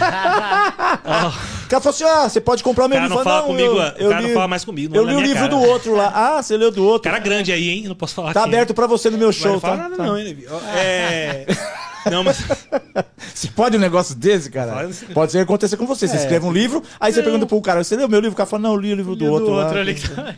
O 1.65 1.68
cara 1.68 1.82
falou 1.82 1.94
assim: 1.94 2.05
Ah, 2.05 2.28
você 2.28 2.39
pode 2.40 2.62
comprar 2.62 2.84
O 2.84 2.89
meu 2.89 2.97
cara 2.98 3.08
livro. 3.08 3.15
não 3.16 3.20
Eu 3.23 3.24
fala 3.24 3.47
falei, 3.48 3.66
comigo, 3.66 3.81
eu- 3.81 3.81
o 3.81 3.98
eu 4.05 4.08
cara 4.10 4.20
não 4.23 4.28
li- 4.28 4.34
fala 4.34 4.48
mais 4.48 4.65
comigo. 4.65 4.94
Eu 4.94 5.02
não 5.05 5.10
li 5.10 5.16
o 5.16 5.20
livro 5.20 5.39
minha 5.39 5.48
do 5.48 5.58
cara. 5.60 5.73
outro 5.73 5.94
lá. 5.97 6.12
Ah, 6.15 6.42
você 6.42 6.55
leu 6.57 6.70
do 6.70 6.84
outro. 6.84 7.10
Cara 7.10 7.18
grande 7.23 7.50
aí, 7.50 7.68
hein? 7.70 7.84
Não 7.89 7.94
posso 7.94 8.15
falar 8.15 8.32
Tá 8.34 8.42
quem. 8.42 8.52
aberto 8.52 8.74
pra 8.74 8.86
você 8.86 9.08
no 9.10 9.16
meu 9.18 9.32
show, 9.32 9.52
não 9.55 9.60
fala 9.60 9.76
tá? 9.76 9.82
nada 9.84 9.97
Tá. 9.97 10.02
não, 10.07 10.18
hein, 10.18 10.24
Levi. 10.24 10.47
Ó, 10.50 10.58
É... 10.76 11.47
Não, 12.10 12.24
mas... 12.24 12.38
Você 13.34 13.48
pode 13.48 13.76
um 13.76 13.80
negócio 13.80 14.14
desse, 14.14 14.50
cara? 14.50 14.80
Assim. 14.86 15.06
Pode 15.06 15.30
ser 15.32 15.38
que 15.38 15.42
aconteça 15.44 15.76
com 15.76 15.86
você. 15.86 16.08
Você 16.08 16.16
É. 16.16 16.20
escreve 16.20 16.44
um 16.46 16.52
livro, 16.52 16.82
aí 16.98 17.12
você 17.12 17.22
pergunta 17.22 17.46
pro 17.46 17.60
cara, 17.60 17.82
você 17.84 17.96
leu 17.96 18.08
meu 18.08 18.20
livro? 18.20 18.34
O 18.34 18.36
cara 18.36 18.48
fala, 18.48 18.62
não, 18.62 18.72
eu 18.74 18.80
li 18.80 18.92
o 18.92 18.96
livro 18.96 19.14
do 19.16 19.26
outro, 19.26 19.56
ali 19.58 19.94
tá- 19.94 20.34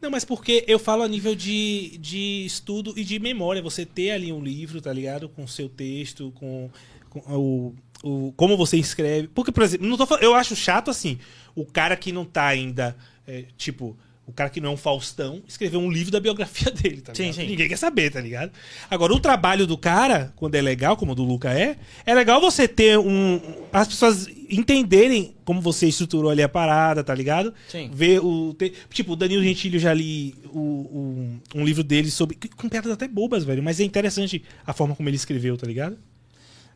Não, 0.00 0.10
mas 0.10 0.24
porque 0.24 0.64
eu 0.68 0.78
falo 0.78 1.02
a 1.02 1.08
nível 1.08 1.34
de, 1.34 1.98
de 1.98 2.44
estudo 2.46 2.94
e 2.96 3.02
de 3.04 3.18
memória. 3.18 3.60
Você 3.60 3.84
ter 3.84 4.12
ali 4.12 4.32
um 4.32 4.40
livro, 4.42 4.80
tá 4.80 4.92
ligado? 4.92 5.28
Com 5.28 5.44
o 5.44 5.48
seu 5.48 5.68
texto, 5.68 6.32
com, 6.36 6.70
com 7.10 7.18
o, 7.36 7.74
o. 8.02 8.32
Como 8.36 8.56
você 8.56 8.76
escreve. 8.76 9.26
Porque, 9.28 9.50
por 9.50 9.62
exemplo, 9.64 9.86
não 9.88 9.96
tô 9.96 10.06
falando, 10.06 10.22
eu 10.22 10.34
acho 10.34 10.54
chato 10.54 10.88
assim. 10.90 11.18
O 11.54 11.66
cara 11.66 11.96
que 11.96 12.12
não 12.12 12.24
tá 12.24 12.46
ainda. 12.46 12.96
é, 13.26 13.44
tipo. 13.56 13.96
O 14.28 14.32
cara 14.32 14.50
que 14.50 14.60
não 14.60 14.68
é 14.68 14.72
um 14.74 14.76
Faustão 14.76 15.42
escreveu 15.48 15.80
um 15.80 15.90
livro 15.90 16.12
da 16.12 16.20
biografia 16.20 16.70
dele, 16.70 17.00
tá 17.00 17.14
Sim, 17.14 17.22
ligado? 17.22 17.36
sim. 17.36 17.46
Ninguém 17.46 17.66
quer 17.68 17.78
saber, 17.78 18.10
tá 18.10 18.20
ligado? 18.20 18.52
Agora, 18.90 19.14
o 19.14 19.18
trabalho 19.18 19.66
do 19.66 19.78
cara, 19.78 20.34
quando 20.36 20.54
é 20.54 20.60
legal, 20.60 20.98
como 20.98 21.12
o 21.12 21.14
do 21.14 21.24
Luca 21.24 21.50
é, 21.52 21.76
é 22.04 22.14
legal 22.14 22.38
você 22.40 22.68
ter 22.68 22.98
um. 22.98 23.40
As 23.72 23.88
pessoas 23.88 24.28
entenderem 24.50 25.34
como 25.44 25.60
você 25.62 25.86
estruturou 25.88 26.30
ali 26.30 26.42
a 26.42 26.48
parada, 26.48 27.02
tá 27.02 27.14
ligado? 27.14 27.54
Sim. 27.68 27.90
ver 27.92 28.20
o. 28.22 28.52
te- 28.54 28.72
Tipo, 28.90 29.12
o 29.12 29.16
Danilo 29.16 29.42
Gentili 29.42 29.76
eu 29.76 29.80
já 29.80 29.94
li 29.94 30.34
o, 30.52 30.58
o- 30.58 31.40
um 31.54 31.64
livro 31.64 31.82
dele 31.82 32.10
sobre. 32.10 32.36
Com 32.56 32.68
piadas 32.68 32.92
até 32.92 33.08
bobas, 33.08 33.44
velho. 33.44 33.62
Mas 33.62 33.80
é 33.80 33.84
interessante 33.84 34.42
a 34.66 34.72
forma 34.74 34.94
como 34.94 35.08
ele 35.08 35.16
escreveu, 35.16 35.56
tá 35.56 35.66
ligado? 35.66 35.96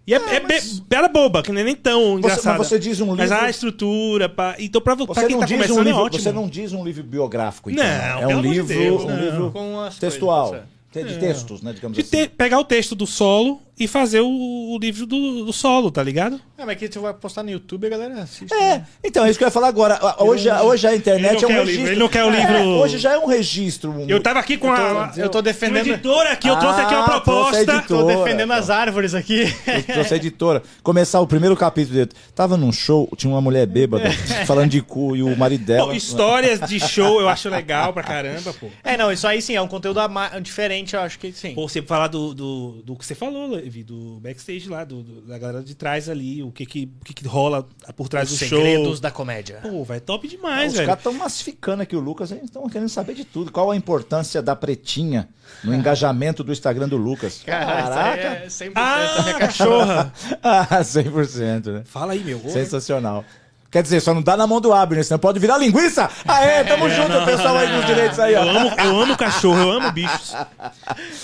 E 0.06 0.14
é, 0.14 0.16
é 0.16 0.40
mas- 0.40 0.78
be- 0.80 0.82
piada 0.88 1.06
boba, 1.08 1.42
que 1.42 1.52
não 1.52 1.60
é 1.60 1.64
nem 1.64 1.76
tão 1.76 2.00
Você, 2.14 2.18
engraçada. 2.18 2.58
mas 2.58 2.66
você 2.66 2.78
diz 2.78 3.00
um 3.00 3.14
Mas 3.14 3.30
livro... 3.30 3.44
a 3.44 3.50
estrutura, 3.50 4.28
pá. 4.28 4.56
Então, 4.58 4.80
pra, 4.80 4.94
vo- 4.96 5.06
pra 5.06 5.14
Você 5.14 5.26
quem 5.26 5.34
não, 5.36 5.40
tá 5.40 5.46
diz 5.46 5.56
começando, 5.56 5.78
um 5.78 5.82
livro, 5.82 6.00
é 6.00 6.02
ótimo. 6.02 6.22
você 6.22 6.32
não 6.32 6.48
diz 6.48 6.72
um 6.72 6.84
livro 6.84 7.04
biográfico, 7.04 7.70
então. 7.70 7.84
Não, 7.84 8.30
é 8.30 8.36
um 8.36 8.40
livro, 8.40 8.66
Deus, 8.66 9.04
um 9.04 9.08
não. 9.08 9.16
livro 9.16 9.52
textual. 10.00 10.48
coisas, 10.50 10.66
Te- 10.92 11.04
De 11.04 11.14
É. 11.14 11.18
textos, 11.18 11.62
né, 11.62 11.72
digamos 11.72 11.96
De 11.96 12.02
assim. 12.02 12.28
pegar 12.28 12.58
o 12.58 12.64
texto 12.64 12.94
do 12.94 13.06
solo 13.06 13.62
e 13.84 13.88
fazer 13.88 14.20
o, 14.20 14.28
o 14.28 14.78
livro 14.80 15.06
do, 15.06 15.44
do 15.44 15.52
solo, 15.52 15.90
tá 15.90 16.02
ligado? 16.02 16.40
É, 16.58 16.64
mas 16.64 16.76
que 16.76 16.86
você 16.90 16.98
vai 16.98 17.12
postar 17.14 17.42
no 17.42 17.50
YouTube, 17.50 17.86
a 17.86 17.90
galera 17.90 18.22
assiste. 18.22 18.52
É, 18.54 18.58
né? 18.78 18.86
então, 19.02 19.24
é 19.24 19.30
isso 19.30 19.38
que 19.38 19.44
eu 19.44 19.48
ia 19.48 19.52
falar 19.52 19.68
agora. 19.68 19.98
Hoje, 20.18 20.50
hoje 20.50 20.86
a 20.86 20.94
internet 20.94 21.44
é 21.44 21.46
um 21.46 21.50
registro. 21.50 21.72
livro, 21.76 21.90
ele 21.92 22.00
não 22.00 22.08
quer 22.08 22.24
o 22.24 22.30
É, 22.32 22.40
livro- 22.40 22.68
hoje 22.80 22.98
já 22.98 23.12
é 23.12 23.18
um 23.18 23.26
registro. 23.26 23.90
um- 23.90 24.08
Eu 24.08 24.22
tava 24.22 24.38
aqui 24.38 24.56
com 24.56 24.68
Eu 24.68 24.74
tô- 24.76 24.98
a. 24.98 25.12
eu 25.16 25.28
tô 25.28 25.42
defendendo- 25.42 25.86
editora 25.88 26.32
aqui, 26.32 26.48
eu 26.48 26.56
trouxe 26.58 26.80
aqui 26.80 26.94
uma 26.94 27.04
Ah, 27.04 27.10
proposta. 27.10 27.56
editora. 27.62 27.86
Tô 27.86 28.04
defendendo 28.06 28.52
as 28.52 28.70
árvores 28.70 29.14
aqui. 29.14 29.42
Eu 29.66 29.82
trouxe 29.94 30.14
a 30.14 30.16
editora. 30.16 30.62
Começar 30.82 31.20
o 31.20 31.26
primeiro 31.26 31.56
capítulo 31.56 31.96
dele. 31.96 32.10
Tava 32.34 32.56
num 32.56 32.70
show, 32.72 33.08
tinha 33.16 33.32
uma 33.32 33.40
mulher 33.40 33.66
bêbada 33.66 34.04
falando 34.46 34.70
de 34.70 34.80
cu 34.80 35.16
e 35.16 35.22
o 35.22 35.36
marido 35.36 35.64
dela. 35.64 35.86
Pô, 35.88 35.92
histórias 35.92 36.60
de 36.60 36.78
show 36.80 37.20
eu 37.20 37.28
acho 37.28 37.48
legal 37.48 37.92
pra 37.92 38.02
caramba, 38.02 38.52
pô. 38.54 38.68
É, 38.84 38.96
não, 38.96 39.10
isso 39.10 39.26
aí 39.26 39.42
sim, 39.42 39.56
é 39.56 39.60
um 39.62 39.68
conteúdo 39.68 40.00
diferente, 40.40 40.94
eu 40.94 41.00
acho 41.00 41.18
que 41.18 41.32
sim. 41.32 41.54
Pô, 41.54 41.68
você 41.68 41.82
falar 41.82 42.08
do, 42.08 42.32
do, 42.34 42.82
do 42.84 42.96
que 42.96 43.04
você 43.04 43.14
falou, 43.14 43.58
Do 43.84 44.18
backstage 44.20 44.68
lá, 44.68 44.82
do, 44.84 45.04
do- 45.04 45.20
da 45.20 45.38
galera 45.38 45.62
de 45.62 45.76
trás 45.76 46.08
ali, 46.08 46.42
o 46.42 46.50
que 46.50 46.66
que, 46.66 46.90
o 47.00 47.04
que, 47.04 47.14
que 47.14 47.28
rola 47.28 47.64
por 47.94 48.08
trás 48.08 48.32
Os 48.32 48.36
do 48.36 48.44
segredos 48.48 48.88
show. 48.94 49.00
da 49.00 49.10
comédia. 49.12 49.60
Pô, 49.62 49.84
vai 49.84 50.00
top 50.00 50.26
demais, 50.26 50.72
Os 50.72 50.78
velho. 50.78 50.86
caras 50.88 50.98
estão 51.00 51.12
massificando 51.12 51.82
aqui 51.84 51.94
o 51.94 52.00
Lucas, 52.00 52.32
eles 52.32 52.44
estão 52.46 52.68
querendo 52.68 52.88
saber 52.88 53.14
de 53.14 53.24
tudo. 53.24 53.52
Qual 53.52 53.70
a 53.70 53.76
importância 53.76 54.42
da 54.42 54.56
pretinha 54.56 55.28
no 55.62 55.72
engajamento 55.72 56.42
do 56.42 56.50
Instagram 56.50 56.88
do 56.88 56.96
Lucas? 56.96 57.42
Cara, 57.46 58.44
isso 58.46 58.64
aí 58.64 58.68
é 58.68 58.70
100% 58.70 58.72
da 58.74 58.80
Ah, 59.18 59.22
minha 59.22 59.38
cachorra! 59.38 60.12
Ah, 60.42 60.80
100%, 60.82 61.66
né? 61.72 61.82
Fala 61.84 62.14
aí, 62.14 62.24
meu. 62.24 62.40
Sensacional. 62.48 63.24
Quer 63.72 63.82
dizer, 63.82 64.00
só 64.00 64.12
não 64.12 64.20
dá 64.20 64.36
na 64.36 64.46
mão 64.46 64.60
do 64.60 64.70
Abner, 64.70 65.02
senão 65.02 65.18
pode 65.18 65.38
virar 65.38 65.56
linguiça. 65.56 66.10
Ah, 66.28 66.44
é, 66.44 66.62
tamo 66.62 66.90
junto, 66.90 67.24
pessoal 67.24 67.56
aí 67.56 67.74
nos 67.74 67.86
direitos 67.86 68.18
aí, 68.18 68.34
Eu 68.34 68.40
ó. 68.42 68.50
amo, 68.50 68.70
eu 68.84 69.00
amo 69.00 69.16
cachorro, 69.16 69.58
eu 69.58 69.70
amo 69.70 69.90
bichos. 69.92 70.36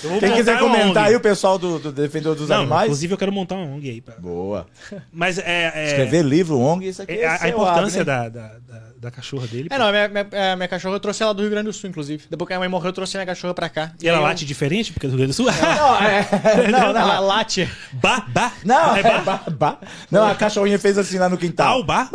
Eu 0.03 0.19
Quem 0.19 0.33
quiser 0.33 0.59
comentar 0.59 1.09
aí, 1.09 1.15
o 1.15 1.21
pessoal 1.21 1.59
do, 1.59 1.79
do 1.79 1.93
Defensor 1.93 2.35
dos 2.35 2.49
Não, 2.49 2.61
Animais. 2.61 2.85
inclusive 2.85 3.13
eu 3.13 3.19
quero 3.19 3.31
montar 3.31 3.57
uma 3.57 3.67
ONG 3.67 3.91
aí. 3.91 4.01
Pra... 4.01 4.15
Boa. 4.15 4.67
Mas 5.13 5.39
é. 5.39 5.73
é 5.75 5.87
Escrever 5.89 6.25
livro, 6.25 6.59
ONG, 6.59 6.89
isso 6.89 7.03
aqui 7.03 7.13
é 7.13 7.21
é, 7.21 7.27
a, 7.27 7.45
a 7.45 7.49
importância 7.51 8.03
da, 8.03 8.31
da, 8.31 8.49
da, 8.67 8.88
da 9.01 9.11
cachorra 9.11 9.47
dele. 9.47 9.69
É, 9.71 9.79
não, 9.79 9.87
a 9.87 9.93
minha, 9.93 10.09
minha, 10.09 10.53
a 10.53 10.57
minha 10.57 10.69
cachorra 10.69 10.97
eu 10.97 11.01
trouxe 11.01 11.23
ela 11.23 11.33
do 11.33 11.41
Rio 11.43 11.51
Grande 11.51 11.67
do 11.67 11.73
Sul, 11.73 11.89
inclusive. 11.89 12.25
Depois 12.29 12.49
que 12.49 12.55
a 12.55 12.59
mãe 12.59 12.69
morreu, 12.69 12.89
eu 12.89 12.93
trouxe 12.93 13.17
a 13.17 13.21
minha 13.21 13.27
cachorra 13.27 13.55
pra 13.55 13.69
cá. 13.69 13.93
E 14.03 14.09
ela 14.09 14.19
aí 14.19 14.25
eu- 14.25 14.29
late 14.29 14.45
diferente 14.45 14.93
porque 14.93 15.07
é 15.07 15.09
do 15.09 15.17
Rio 15.17 15.19
Grande 15.27 15.33
do 15.33 15.37
Sul? 15.37 15.47
Não, 15.47 15.97
é, 15.97 16.69
não, 16.71 16.93
não. 16.93 17.01
Ela 17.01 17.21
late. 17.21 17.69
Bah, 17.93 18.25
bah. 18.29 18.53
Não, 18.65 18.97
é 18.97 19.01
é 19.01 19.03
bah. 19.03 19.21
ba- 19.21 19.43
ba- 19.51 19.79
não, 20.11 20.27
a 20.27 20.35
cachorrinha 20.35 20.79
fez 20.79 20.99
assim 20.99 21.19
lá 21.19 21.29
no 21.29 21.37
quintal. 21.39 21.59
Tal, 21.59 21.85
bah. 21.85 22.09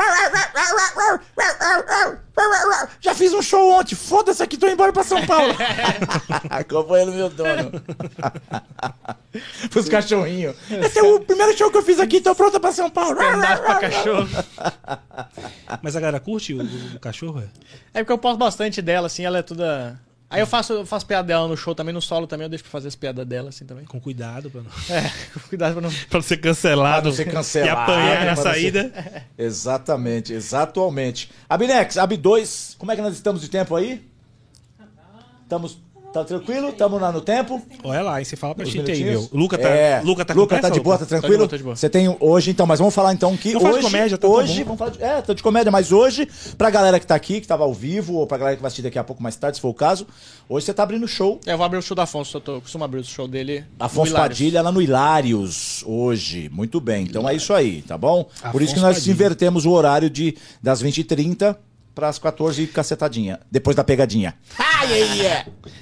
Já 2.99 3.13
fiz 3.13 3.31
um 3.33 3.41
show 3.41 3.79
ontem, 3.79 3.95
foda-se 3.95 4.41
aqui, 4.41 4.57
tô 4.57 4.65
indo 4.65 4.73
embora 4.73 4.91
pra 4.91 5.03
São 5.03 5.23
Paulo. 5.25 5.53
Acompanhando 6.49 7.13
meu 7.13 7.29
dono. 7.29 7.71
Pros 9.69 9.87
cachorrinhos. 9.89 10.55
Esse 10.69 10.99
é 10.99 11.03
o 11.03 11.19
primeiro 11.19 11.55
show 11.57 11.69
que 11.69 11.77
eu 11.77 11.83
fiz 11.83 11.99
aqui, 11.99 12.21
tô 12.21 12.33
pronta 12.35 12.59
pra 12.59 12.71
São 12.71 12.89
Paulo. 12.89 13.19
Andar 13.21 13.59
pra 13.61 13.75
cachorro. 13.75 14.27
Mas 15.81 15.95
a 15.95 15.99
galera 15.99 16.19
curte 16.19 16.53
o, 16.53 16.61
o 16.95 16.99
cachorro? 16.99 17.39
é? 17.41 17.47
É 17.93 18.03
porque 18.03 18.11
eu 18.13 18.17
posto 18.17 18.37
bastante 18.37 18.81
dela, 18.81 19.07
assim, 19.07 19.23
ela 19.25 19.37
é 19.39 19.41
toda. 19.41 19.99
Aí 20.29 20.39
eu 20.39 20.47
faço, 20.47 20.73
eu 20.73 20.85
faço 20.85 21.05
piada 21.05 21.27
dela 21.27 21.47
no 21.47 21.55
show 21.55 21.75
também, 21.75 21.93
no 21.93 22.01
solo 22.01 22.25
também, 22.25 22.45
eu 22.45 22.49
deixo 22.49 22.63
pra 22.63 22.71
fazer 22.71 22.87
as 22.87 22.95
piadas 22.95 23.23
dela, 23.27 23.49
assim, 23.49 23.65
também. 23.65 23.85
Com 23.85 23.99
cuidado 24.01 24.49
pra 24.49 24.61
não, 24.61 24.71
É, 24.89 25.11
cuidado 25.47 25.73
pra 25.73 25.81
não. 25.81 25.89
pra 25.91 26.17
não 26.17 26.21
ser 26.23 26.37
cancelado. 26.37 27.01
Pra 27.01 27.09
não 27.11 27.15
ser 27.15 27.25
cancelado, 27.31 27.91
E 27.91 27.93
apanhar 27.93 28.25
na 28.25 28.33
pra 28.33 28.35
não 28.35 28.35
ser- 28.37 28.41
saída. 28.49 28.91
Exatamente, 29.37 30.33
exatamente. 30.33 31.29
Abinex, 31.47 31.95
Ab2, 31.97 32.75
como 32.77 32.91
é 32.91 32.95
que 32.95 33.01
nós 33.03 33.13
estamos 33.13 33.41
de 33.41 33.49
tempo 33.49 33.75
aí? 33.75 34.03
Estamos. 35.43 35.77
Tá 36.13 36.23
tranquilo? 36.23 36.69
Estamos 36.69 37.01
lá 37.01 37.11
no 37.11 37.21
tempo? 37.21 37.59
Olha 37.83 38.03
lá, 38.03 38.15
aí 38.17 38.25
você 38.25 38.35
fala 38.35 38.53
pra 38.53 38.63
Os 38.65 38.69
gente 38.71 38.91
aí, 38.91 39.03
meu. 39.03 39.27
Luca 39.33 39.57
tá, 39.57 39.67
É. 39.67 39.99
Luca 40.01 40.23
tá 40.23 40.35
com 40.35 40.41
Luca 40.41 40.59
tá 40.59 40.69
de 40.69 40.79
boa, 40.79 40.95
tá 40.95 41.07
tranquilo? 41.07 41.47
tá 41.47 41.57
de 41.57 41.63
boa. 41.63 41.75
Você 41.75 41.89
tem 41.89 42.15
hoje, 42.19 42.51
então, 42.51 42.67
mas 42.67 42.77
vamos 42.77 42.93
falar 42.93 43.13
então 43.13 43.35
que 43.35 43.53
Vamos 43.53 43.67
hoje, 43.67 43.77
de 43.79 43.83
comédia, 43.85 44.17
tá, 44.19 44.27
tá 44.27 44.33
hoje, 44.33 44.63
vamos 44.63 44.77
falar 44.77 44.91
de, 44.91 45.01
é, 45.03 45.21
tá 45.23 45.33
de 45.33 45.41
comédia, 45.41 45.71
mas 45.71 45.91
hoje, 45.91 46.27
pra 46.55 46.69
galera 46.69 46.99
que 46.99 47.07
tá 47.07 47.15
aqui, 47.15 47.41
que 47.41 47.47
tava 47.47 47.63
ao 47.63 47.73
vivo, 47.73 48.13
ou 48.13 48.27
pra 48.27 48.37
galera 48.37 48.55
que 48.55 48.61
vai 48.61 48.67
assistir 48.67 48.83
daqui 48.83 48.99
a 48.99 49.03
pouco 49.03 49.23
mais 49.23 49.35
tarde, 49.35 49.57
se 49.57 49.61
for 49.61 49.69
o 49.69 49.73
caso, 49.73 50.05
hoje 50.47 50.67
você 50.67 50.73
tá 50.75 50.83
abrindo 50.83 51.07
show. 51.07 51.39
É, 51.47 51.53
eu 51.53 51.57
vou 51.57 51.65
abrir 51.65 51.79
o 51.79 51.81
show 51.81 51.95
do 51.95 52.01
Afonso, 52.01 52.37
eu 52.37 52.41
tô, 52.41 52.61
costumo 52.61 52.83
abrir 52.83 52.99
o 52.99 53.03
show 53.03 53.27
dele. 53.27 53.65
Afonso 53.79 54.11
Hilários. 54.11 54.37
Padilha 54.37 54.61
lá 54.61 54.71
no 54.71 54.83
Hilários, 54.83 55.83
hoje. 55.83 56.47
Muito 56.53 56.79
bem, 56.79 57.05
então 57.05 57.27
é 57.27 57.33
isso 57.33 57.51
aí, 57.55 57.81
tá 57.81 57.97
bom? 57.97 58.23
Por 58.23 58.47
Afonso 58.49 58.63
isso 58.63 58.73
que 58.75 58.81
nós 58.81 58.97
Padilha. 58.97 59.13
invertemos 59.13 59.65
o 59.65 59.71
horário 59.71 60.11
de, 60.11 60.37
das 60.61 60.83
20h30 60.83 61.57
pras 61.93 62.17
14 62.19 62.63
e 62.63 62.67
cacetadinha, 62.67 63.39
depois 63.51 63.75
da 63.75 63.83
pegadinha. 63.83 64.33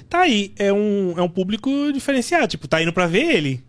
Tá 0.08 0.20
aí, 0.20 0.52
é 0.58 0.72
um, 0.72 1.14
é 1.16 1.22
um 1.22 1.28
público 1.28 1.70
diferenciado. 1.92 2.46
Tipo, 2.48 2.68
tá 2.68 2.82
indo 2.82 2.92
pra 2.92 3.06
ver 3.06 3.34
ele. 3.34 3.64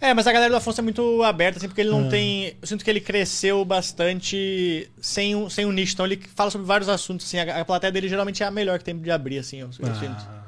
É, 0.00 0.12
mas 0.12 0.26
a 0.26 0.32
galera 0.32 0.50
do 0.50 0.56
Afonso 0.56 0.80
é 0.80 0.84
muito 0.84 1.22
aberta, 1.22 1.58
assim, 1.58 1.68
porque 1.68 1.80
ele 1.80 1.88
Ah. 1.90 1.92
não 1.92 2.08
tem. 2.08 2.54
Eu 2.60 2.68
sinto 2.68 2.84
que 2.84 2.90
ele 2.90 3.00
cresceu 3.00 3.64
bastante 3.64 4.90
sem 5.00 5.34
um, 5.34 5.48
sem 5.48 5.64
um 5.64 5.72
nicho. 5.72 5.94
Então 5.94 6.04
ele 6.06 6.20
fala 6.34 6.50
sobre 6.50 6.66
vários 6.66 6.88
assuntos, 6.88 7.26
assim. 7.26 7.38
A, 7.38 7.60
a 7.60 7.64
plateia 7.64 7.90
dele 7.90 8.08
geralmente 8.08 8.42
é 8.42 8.46
a 8.46 8.50
melhor 8.50 8.78
que 8.78 8.84
tem 8.84 8.96
de 8.96 9.10
abrir, 9.10 9.38
assim, 9.38 9.60
eu, 9.60 9.70
eu 9.78 9.94
sinto. 9.94 10.45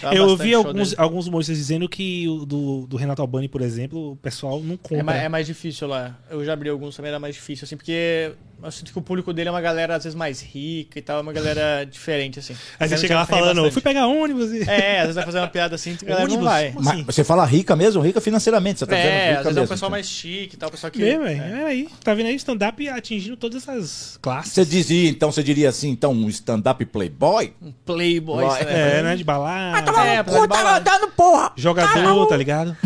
Tá 0.00 0.14
eu 0.14 0.26
bastante 0.26 0.42
vi 0.46 0.50
show 0.52 0.66
alguns, 0.66 0.88
dele. 0.90 1.02
alguns 1.02 1.26
humoristas 1.26 1.56
dizendo 1.56 1.88
que 1.88 2.28
o 2.28 2.44
do, 2.44 2.86
do 2.86 2.96
Renato 2.96 3.22
Albani, 3.22 3.48
por 3.48 3.62
exemplo, 3.62 4.12
o 4.12 4.16
pessoal 4.16 4.60
não 4.60 4.76
compra. 4.76 4.98
É 4.98 5.02
mais, 5.02 5.22
é 5.22 5.28
mais 5.28 5.46
difícil 5.46 5.88
lá. 5.88 6.16
Eu 6.30 6.44
já 6.44 6.52
abri 6.52 6.68
alguns 6.68 6.96
também, 6.96 7.10
era 7.10 7.18
mais 7.20 7.34
difícil, 7.34 7.64
assim, 7.64 7.76
porque 7.76 8.32
eu 8.62 8.70
sinto 8.70 8.92
que 8.92 8.98
o 8.98 9.02
público 9.02 9.32
dele 9.32 9.48
é 9.48 9.52
uma 9.52 9.60
galera, 9.60 9.96
às 9.96 10.04
vezes, 10.04 10.14
mais 10.16 10.40
rica 10.42 10.98
e 10.98 11.02
tal, 11.02 11.18
é 11.18 11.22
uma 11.22 11.32
galera 11.32 11.84
diferente, 11.90 12.38
assim. 12.38 12.54
Aí 12.78 12.88
você 12.88 12.96
Geralmente 12.96 13.00
chega 13.00 13.14
lá 13.14 13.26
tem 13.26 13.38
falando, 13.38 13.56
bastante. 13.56 13.72
fui 13.74 13.82
pegar 13.82 14.06
ônibus 14.06 14.50
e... 14.52 14.62
É, 14.68 14.96
às 14.98 15.02
vezes 15.02 15.14
vai 15.14 15.24
fazer 15.24 15.38
uma 15.38 15.48
piada 15.48 15.74
assim, 15.74 15.96
a 16.02 16.04
galera 16.04 16.26
não 16.26 16.34
Ônibus? 16.34 16.44
vai. 16.44 16.72
Como 16.72 16.84
Mas 16.84 16.94
assim? 16.94 17.04
você 17.04 17.24
fala 17.24 17.44
rica 17.44 17.76
mesmo? 17.76 18.02
Rica 18.02 18.20
financeiramente, 18.20 18.78
você 18.80 18.86
tá 18.86 18.96
dizendo 18.96 19.10
É, 19.10 19.28
rica 19.28 19.38
às 19.40 19.44
vezes 19.44 19.56
é 19.56 19.60
um 19.60 19.62
mesmo, 19.62 19.68
pessoal 19.74 19.88
então. 19.88 19.90
mais 19.90 20.06
chique 20.08 20.54
e 20.54 20.58
tal, 20.58 20.70
pessoal 20.70 20.90
que. 20.90 20.98
Vê, 20.98 21.18
velho. 21.18 21.42
é. 21.42 21.60
É 21.62 21.64
aí. 21.64 21.88
Tá 22.02 22.14
vendo 22.14 22.26
aí 22.26 22.34
stand-up 22.36 22.88
atingindo 22.88 23.36
todas 23.36 23.62
essas 23.62 24.18
classes. 24.22 24.52
Você 24.52 24.64
dizia, 24.64 25.08
então, 25.10 25.30
você 25.30 25.42
diria 25.42 25.68
assim, 25.68 25.90
então, 25.90 26.12
um 26.12 26.28
stand-up 26.28 26.84
playboy? 26.86 27.52
Um 27.62 27.72
playboy, 27.84 28.44
Vai. 28.44 28.64
né? 28.64 28.98
É, 28.98 29.02
né? 29.02 29.16
De 29.16 29.24
balada. 29.24 29.75
É, 29.78 30.22
pra 30.22 30.40
de 30.40 30.46
balada. 30.46 30.80
dando 30.90 31.10
porra! 31.12 31.52
Jogador, 31.56 32.26
tá 32.26 32.36
ligado? 32.36 32.76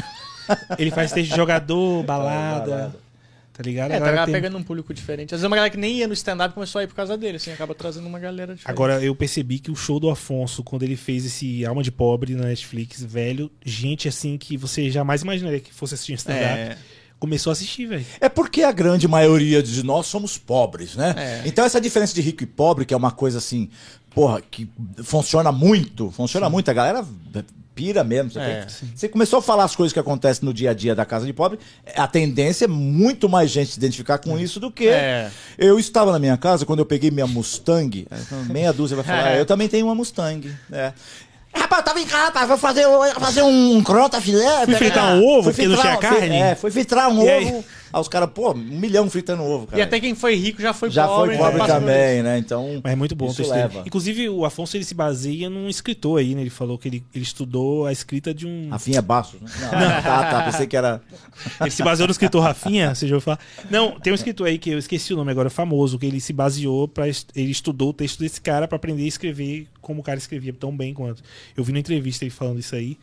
Ele 0.78 0.91
faz 0.91 1.12
texto 1.12 1.31
de 1.31 1.36
jogador, 1.36 2.02
balada. 2.05 2.70
balada. 2.70 2.97
Tá 3.52 3.62
tá 3.65 3.69
ligado? 3.69 3.91
É, 3.93 4.01
tá 4.01 4.25
tem- 4.25 4.33
pegando 4.33 4.57
um 4.57 4.62
público 4.62 4.94
diferente. 4.94 5.35
Às 5.35 5.41
vezes 5.41 5.47
uma 5.47 5.55
galera 5.55 5.70
que 5.70 5.77
nem 5.77 5.97
ia 5.99 6.09
no 6.09 6.15
stand-up 6.15 6.55
começou 6.55 6.78
a 6.81 6.85
ir 6.85 6.86
por 6.86 6.94
causa 6.94 7.15
dele, 7.19 7.36
assim, 7.36 7.52
acaba 7.52 7.75
trazendo 7.75 8.07
uma 8.07 8.19
galera 8.19 8.55
diferente. 8.55 8.70
Agora, 8.75 9.05
eu 9.05 9.15
percebi 9.15 9.59
que 9.59 9.70
o 9.70 9.77
show 9.77 10.01
do 10.01 10.09
Afonso, 10.09 10.62
quando 10.65 10.83
ele 10.83 10.97
fez 10.97 11.27
esse 11.27 11.65
Alma 11.67 11.83
de 11.83 11.93
Pobre 11.93 12.35
na 12.35 12.44
Netflix, 12.47 13.02
velho, 13.02 13.51
gente 13.62 14.09
assim 14.09 14.39
que 14.39 14.57
você 14.57 14.91
jamais 14.91 15.20
imaginaria 15.20 15.60
que 15.60 15.75
fosse 15.75 15.93
assistir 15.93 16.15
stand-up, 16.15 16.43
É. 16.59 16.78
começou 17.19 17.51
a 17.51 17.52
assistir, 17.52 17.85
velho. 17.85 18.07
É 18.19 18.31
porque 18.31 18.62
a 18.62 18.73
grande 18.73 19.07
maioria 19.07 19.62
de 19.62 19.83
nós 19.83 20.07
somos 20.07 20.39
pobres, 20.39 20.97
né? 20.97 21.15
É. 21.19 21.43
Então 21.44 21.62
essa 21.62 21.78
diferença 21.78 22.15
de 22.15 22.23
rico 22.23 22.43
e 22.43 22.47
pobre, 22.47 22.86
que 22.86 22.94
é 22.94 22.97
uma 22.97 23.12
coisa 23.12 23.36
assim, 23.36 23.69
porra, 24.15 24.41
que 24.51 24.69
funciona 25.03 25.51
muito, 25.53 26.11
funciona 26.11 26.49
muito, 26.51 26.71
a 26.71 26.75
galera 26.75 27.05
pira 27.75 28.05
mesmo. 28.05 28.31
Você, 28.31 28.39
É, 28.41 28.67
tem- 28.67 28.93
você 28.95 29.09
começou 29.09 29.39
a 29.39 29.43
falar 29.43 29.65
as 29.65 29.75
coisas 29.75 29.93
que 29.93 29.99
acontecem 29.99 30.45
no 30.45 30.53
dia 30.53 30.71
a 30.71 30.75
dia 30.75 30.95
da 30.95 31.05
casa 31.07 31.25
de 31.25 31.33
pobre, 31.33 31.59
a 31.97 32.07
tendência 32.07 32.65
é 32.67 32.69
muito 32.69 33.29
mais 33.29 33.51
gente 33.51 33.71
se 33.71 33.79
identificar 33.79 34.19
com 34.19 34.39
isso 34.39 34.61
do 34.61 34.71
que 34.71 34.89
É. 34.89 35.31
eu 35.57 35.79
estava 35.79 36.13
na 36.13 36.19
minha 36.19 36.37
casa 36.37 36.67
quando 36.67 36.81
eu 36.81 36.87
peguei 36.87 37.11
minha 37.11 37.27
Mustang, 37.27 38.07
meia 38.51 38.73
dúzia 38.73 38.97
vai 38.97 39.05
falar, 39.05 39.31
É. 39.37 39.41
eu 39.41 39.47
também 39.47 39.69
tenho 39.69 39.87
uma 39.87 39.95
Mustang, 39.95 40.53
né? 40.69 40.93
Rapaz, 41.53 41.81
eu 41.81 41.85
tava 41.85 42.01
em 42.01 42.07
casa, 42.07 42.25
rapaz, 42.27 42.49
vou 42.49 42.59
fazer, 42.59 42.85
fazer 43.19 43.43
um 43.43 43.83
crota 43.83 44.21
filé. 44.21 44.65
Fui 44.67 44.75
fritar 44.77 45.15
um 45.17 45.25
ovo, 45.27 45.51
porque 45.51 45.67
não 45.67 45.77
tinha 45.81 45.97
carne? 45.97 46.37
É, 46.37 46.55
foi 46.55 46.71
fritar 46.71 47.09
um 47.09 47.21
ovo. 47.21 47.65
Aí 47.93 48.01
os 48.01 48.09
caras, 48.09 48.31
pô, 48.33 48.52
um 48.52 48.57
milhão 48.57 49.09
fritando 49.10 49.43
ovo, 49.43 49.67
cara. 49.67 49.78
E 49.78 49.83
até 49.83 49.99
quem 49.99 50.15
foi 50.15 50.35
rico 50.36 50.62
já 50.62 50.73
foi 50.73 50.91
Já 50.91 51.07
pobre. 51.07 51.36
foi 51.36 51.44
pobre 51.44 51.59
por 51.60 51.67
também, 51.67 52.23
né? 52.23 52.39
Então. 52.39 52.81
Mas 52.83 52.93
é 52.93 52.97
muito 52.97 53.17
bom 53.17 53.27
Isso 53.27 53.49
leva. 53.49 53.83
Inclusive, 53.86 54.28
o 54.28 54.44
Afonso 54.44 54.77
ele 54.77 54.85
se 54.85 54.94
baseia 54.94 55.51
num 55.51 55.69
escritor 55.69 56.20
aí, 56.20 56.35
né? 56.35 56.43
Ele 56.43 56.51
falou 56.51 56.78
que 56.78 56.89
ele, 56.89 57.05
ele 57.15 57.25
estudou 57.25 57.86
a 57.86 57.93
escrita 57.93 58.33
de 58.33 58.47
um. 58.47 58.69
Rafinha 58.70 59.02
Bastos, 59.02 59.41
né? 59.41 59.49
Não, 59.73 60.02
tá, 60.02 60.31
tá. 60.31 60.43
Pensei 60.44 60.67
que 60.67 60.77
era. 60.77 61.02
Ele 61.60 61.70
se 61.70 61.83
baseou 61.83 62.07
no 62.07 62.12
escritor 62.12 62.43
Rafinha, 62.43 62.94
você 62.94 63.07
já 63.07 63.15
ouviu 63.15 63.25
falar? 63.25 63.41
Não, 63.70 63.99
tem 63.99 64.12
um 64.12 64.17
escritor 64.17 64.47
aí 64.47 64.59
que 64.59 64.70
eu 64.70 64.78
esqueci 64.78 65.12
o 65.12 65.17
nome 65.17 65.31
agora, 65.31 65.51
famoso, 65.51 65.99
que 65.99 66.07
ele 66.07 66.20
se 66.20 66.33
baseou 66.33 66.86
para 66.86 67.07
ele 67.09 67.51
estudou 67.51 67.91
o 67.91 67.93
texto 67.93 68.20
desse 68.20 68.41
cara 68.41 68.69
pra 68.69 68.77
aprender 68.77 69.05
a 69.05 69.09
escrever 69.09 69.67
como 69.81 70.01
o 70.01 70.02
cara 70.02 70.19
escrevia 70.19 70.52
tão 70.52 70.77
bem 70.77 70.94
quanto. 70.94 71.23
Eu 71.57 71.65
vi 71.65 71.73
na 71.73 71.81
entrevista 71.81 72.25
ele 72.25 72.31
falando 72.31 72.59
isso 72.60 72.75
aí. 72.75 72.97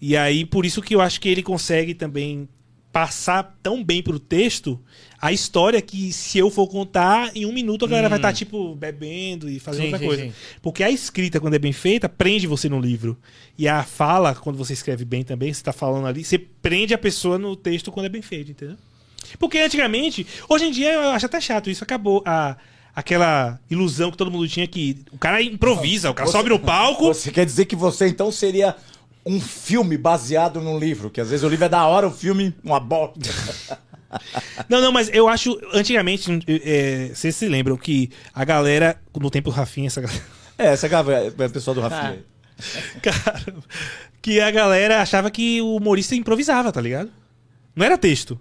E 0.00 0.16
aí 0.16 0.44
por 0.44 0.66
isso 0.66 0.82
que 0.82 0.94
eu 0.94 1.00
acho 1.00 1.20
que 1.20 1.28
ele 1.28 1.42
consegue 1.42 1.94
também 1.94 2.48
passar 2.92 3.56
tão 3.62 3.82
bem 3.82 4.02
pro 4.02 4.18
texto 4.18 4.78
a 5.22 5.32
história 5.32 5.80
que 5.80 6.12
se 6.12 6.36
eu 6.36 6.50
for 6.50 6.66
contar 6.66 7.30
em 7.36 7.46
um 7.46 7.52
minuto 7.52 7.84
a 7.84 7.88
galera 7.88 8.08
vai 8.08 8.18
estar 8.18 8.32
tipo 8.32 8.74
bebendo 8.74 9.48
e 9.48 9.60
fazendo 9.60 9.82
Sim, 9.82 9.86
outra 9.86 9.98
sim, 10.00 10.06
coisa. 10.06 10.22
sim. 10.24 10.32
Porque 10.60 10.82
a 10.82 10.90
escrita 10.90 11.38
quando 11.38 11.54
é 11.54 11.60
bem 11.60 11.72
feita 11.72 12.08
prende 12.08 12.44
você 12.48 12.68
no 12.68 12.80
livro. 12.80 13.16
E 13.56 13.68
a 13.68 13.84
fala 13.84 14.34
quando 14.34 14.56
você 14.56 14.72
escreve 14.72 15.04
bem 15.04 15.22
também, 15.22 15.54
você 15.54 15.62
tá 15.62 15.72
falando 15.72 16.08
ali, 16.08 16.24
você 16.24 16.36
prende 16.38 16.92
a 16.92 16.98
pessoa 16.98 17.38
no 17.38 17.54
texto 17.54 17.92
quando 17.92 18.06
é 18.06 18.08
bem 18.08 18.20
feito, 18.20 18.50
entendeu? 18.50 18.76
Porque 19.38 19.58
antigamente, 19.58 20.26
hoje 20.48 20.64
em 20.64 20.72
dia 20.72 20.92
eu 20.92 21.10
acho 21.10 21.26
até 21.26 21.40
chato 21.40 21.70
isso, 21.70 21.84
acabou 21.84 22.20
a 22.26 22.56
aquela 22.94 23.58
ilusão 23.70 24.10
que 24.10 24.16
todo 24.16 24.30
mundo 24.30 24.46
tinha 24.48 24.66
que 24.66 25.04
o 25.12 25.18
cara 25.18 25.40
improvisa, 25.40 26.10
o 26.10 26.14
cara 26.14 26.28
sobe 26.28 26.48
no 26.48 26.58
palco. 26.58 27.14
Você 27.14 27.30
quer 27.30 27.46
dizer 27.46 27.64
que 27.66 27.76
você 27.76 28.08
então 28.08 28.32
seria 28.32 28.76
um 29.24 29.40
filme 29.40 29.96
baseado 29.96 30.60
num 30.60 30.78
livro? 30.78 31.10
Que 31.10 31.20
às 31.20 31.30
vezes 31.30 31.44
o 31.44 31.48
livro 31.48 31.64
é 31.64 31.68
da 31.68 31.86
hora, 31.86 32.06
o 32.08 32.10
filme 32.10 32.54
uma 32.62 32.80
bosta. 32.80 33.20
Não, 34.68 34.82
não, 34.82 34.92
mas 34.92 35.08
eu 35.10 35.26
acho 35.26 35.58
antigamente, 35.72 36.30
é, 36.46 37.10
vocês 37.14 37.34
se 37.34 37.48
lembram 37.48 37.78
que 37.78 38.10
a 38.34 38.44
galera 38.44 39.00
no 39.18 39.30
tempo 39.30 39.48
do 39.48 39.54
Rafinha, 39.56 39.86
essa 39.86 40.02
galera, 40.02 40.22
É, 40.58 40.66
essa 40.66 40.86
galera 40.86 41.34
é 41.38 41.46
o 41.46 41.50
pessoal 41.50 41.74
do 41.74 41.80
Rafinha. 41.80 42.22
cara, 43.00 43.42
que 44.20 44.38
a 44.38 44.50
galera 44.50 45.00
achava 45.00 45.30
que 45.30 45.62
o 45.62 45.76
humorista 45.76 46.14
improvisava, 46.14 46.70
tá 46.70 46.80
ligado? 46.80 47.10
Não 47.74 47.86
era 47.86 47.96
texto. 47.96 48.38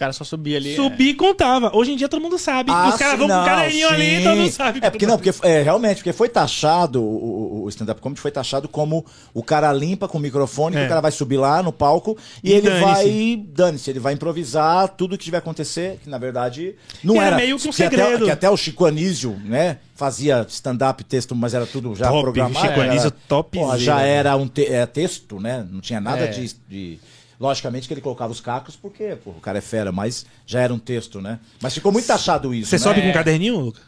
Que 0.00 0.04
o 0.04 0.06
cara 0.06 0.12
só 0.14 0.24
subia 0.24 0.56
ali. 0.56 0.74
Subia 0.76 1.10
e 1.10 1.14
contava. 1.14 1.70
Hoje 1.76 1.92
em 1.92 1.96
dia 1.96 2.08
todo 2.08 2.22
mundo 2.22 2.38
sabe. 2.38 2.72
Ah, 2.72 2.88
Os 2.88 2.96
caras 2.96 3.18
vão 3.18 3.28
com 3.28 3.34
não, 3.34 3.42
o 3.42 3.44
caderninho 3.46 3.88
ali 3.90 4.02
sim. 4.02 4.16
e 4.20 4.22
todo 4.22 4.36
mundo 4.38 4.50
sabe. 4.50 4.80
É 4.82 4.88
porque 4.88 5.06
não, 5.06 5.18
porque 5.18 5.46
é, 5.46 5.62
realmente, 5.62 5.96
porque 5.96 6.12
foi 6.14 6.28
taxado, 6.30 7.02
o, 7.02 7.64
o- 7.64 7.68
stand-up 7.68 8.00
comedy 8.00 8.18
foi 8.18 8.30
taxado 8.30 8.66
como 8.66 9.04
o 9.34 9.42
cara 9.42 9.70
limpa 9.74 10.08
com 10.08 10.16
o 10.16 10.20
microfone, 10.20 10.74
que 10.74 10.82
É. 10.82 10.86
o 10.86 10.88
cara 10.88 11.02
vai 11.02 11.10
subir 11.12 11.36
lá 11.36 11.62
no 11.62 11.70
palco 11.70 12.16
e, 12.42 12.48
E 12.48 12.52
ele 12.54 12.70
dane-se. 12.70 12.82
vai. 12.84 13.44
Dane-se, 13.52 13.90
ele 13.90 14.00
vai 14.00 14.14
improvisar 14.14 14.88
tudo 14.88 15.18
que 15.18 15.24
tiver 15.24 15.36
acontecer, 15.36 16.00
que 16.02 16.08
na 16.08 16.16
verdade 16.16 16.74
não 17.04 17.16
Era 17.16 17.26
era. 17.26 17.36
meio 17.36 17.58
que 17.58 17.66
um 17.66 17.70
Até, 17.70 17.76
segredo. 17.90 18.24
que 18.24 18.30
até 18.30 18.48
o 18.48 18.56
Chico 18.56 18.86
Anísio, 18.86 19.38
né? 19.44 19.78
Fazia 19.94 20.46
stand-up, 20.48 21.04
texto, 21.04 21.34
mas 21.34 21.52
era 21.52 21.66
tudo 21.66 21.94
já 21.94 22.08
Top, 22.08 22.22
programado. 22.22 22.66
Chico 22.66 22.80
Anísio. 22.80 23.12
Porra, 23.52 23.78
já 23.78 24.00
era 24.00 24.34
um 24.34 24.48
te- 24.48 24.64
é, 24.64 24.86
texto, 24.86 25.38
né? 25.38 25.66
Não 25.70 25.82
tinha 25.82 26.00
nada 26.00 26.22
É. 26.22 26.28
de, 26.28 26.54
de- 26.66 26.98
Logicamente 27.40 27.88
que 27.88 27.94
ele 27.94 28.02
colocava 28.02 28.30
os 28.30 28.40
cacos, 28.40 28.76
porque 28.76 29.16
pô, 29.24 29.30
o 29.30 29.40
cara 29.40 29.56
é 29.58 29.62
fera, 29.62 29.90
mas 29.90 30.26
já 30.46 30.60
era 30.60 30.74
um 30.74 30.78
texto, 30.78 31.22
né? 31.22 31.38
Mas 31.60 31.72
ficou 31.72 31.90
muito 31.90 32.06
taxado 32.06 32.52
isso. 32.54 32.68
Você 32.68 32.76
né? 32.76 32.82
sobe 32.82 33.00
com 33.00 33.08
um 33.08 33.12
caderninho, 33.12 33.58
Luca? 33.58 33.80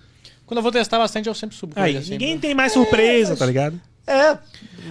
Quando 0.46 0.56
eu 0.58 0.62
vou 0.62 0.72
testar 0.72 0.98
bastante, 0.98 1.28
eu 1.28 1.34
sempre 1.34 1.54
subo 1.56 1.74
com 1.74 1.80
Aí, 1.80 1.90
ele, 1.92 1.98
assim, 1.98 2.10
ninguém 2.12 2.38
pra- 2.38 2.48
tem 2.48 2.54
mais 2.54 2.72
surpresa, 2.72 3.36
tá 3.36 3.44
ligado? 3.46 3.78
É, 4.06 4.36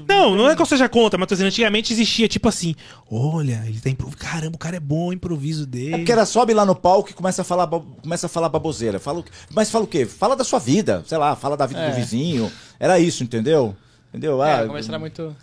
Não, 0.07 0.35
não 0.35 0.49
é 0.49 0.56
que 0.56 0.61
eu 0.61 0.65
seja 0.65 0.88
contra, 0.88 1.17
mas 1.19 1.27
tô 1.27 1.35
dizendo, 1.35 1.48
antigamente 1.48 1.91
existia 1.91 2.27
tipo 2.30 2.48
assim: 2.48 2.75
olha, 3.11 3.61
ele 3.67 3.80
tá 3.81 3.90
improvisando. 3.90 4.23
Caramba, 4.23 4.56
o 4.56 4.59
cara 4.59 4.77
é 4.77 4.80
bom, 4.80 5.07
o 5.09 5.14
improviso 5.14 5.64
É 5.64 5.65
dele. 5.65 5.98
porque 5.98 6.11
era 6.14 6.25
sobe 6.25 6.53
lá 6.53 6.65
no 6.65 6.73
palco 6.75 7.09
e 7.09 7.14
começa 7.14 7.41
a 7.41 7.45
falar, 7.45 7.67
começa 7.67 8.27
a 8.27 8.30
falar 8.30 8.48
baboseira. 8.48 8.99
Fala, 8.99 9.22
mas 9.53 9.69
fala 9.69 9.83
o 9.83 9.88
quê? 9.88 10.06
Fala 10.06 10.35
da 10.35 10.43
sua 10.45 10.59
vida, 10.59 11.03
sei 11.06 11.17
lá, 11.17 11.35
fala 11.35 11.57
da 11.57 11.65
vida 11.65 11.81
É. 11.81 11.90
do 11.90 11.95
vizinho. 11.95 12.49
Era 12.80 12.99
isso, 12.99 13.22
entendeu? 13.23 13.75
Entendeu? 14.09 14.41
É, 14.43 14.53
Ah, 14.53 14.67
era 14.88 14.99
muito. 14.99 15.35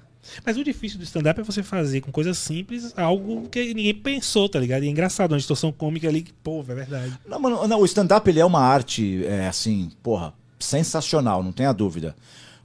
Mas 0.44 0.56
o 0.56 0.64
difícil 0.64 0.98
do 0.98 1.04
stand-up 1.04 1.40
é 1.40 1.44
você 1.44 1.62
fazer 1.62 2.00
com 2.00 2.10
coisas 2.10 2.38
simples 2.38 2.92
algo 2.96 3.48
que 3.48 3.74
ninguém 3.74 3.94
pensou, 3.94 4.48
tá 4.48 4.58
ligado? 4.58 4.82
E 4.84 4.88
é 4.88 4.90
engraçado, 4.90 5.32
uma 5.32 5.38
distorção 5.38 5.72
cômica 5.72 6.08
ali 6.08 6.22
que, 6.22 6.32
pô, 6.32 6.60
é 6.60 6.74
verdade. 6.74 7.18
Não, 7.26 7.38
mano, 7.38 7.66
não, 7.66 7.80
o 7.80 7.84
stand-up 7.84 8.28
ele 8.28 8.40
é 8.40 8.44
uma 8.44 8.60
arte, 8.60 9.24
é, 9.24 9.48
assim, 9.48 9.90
porra, 10.02 10.32
sensacional, 10.58 11.42
não 11.42 11.52
tenha 11.52 11.72
dúvida. 11.72 12.14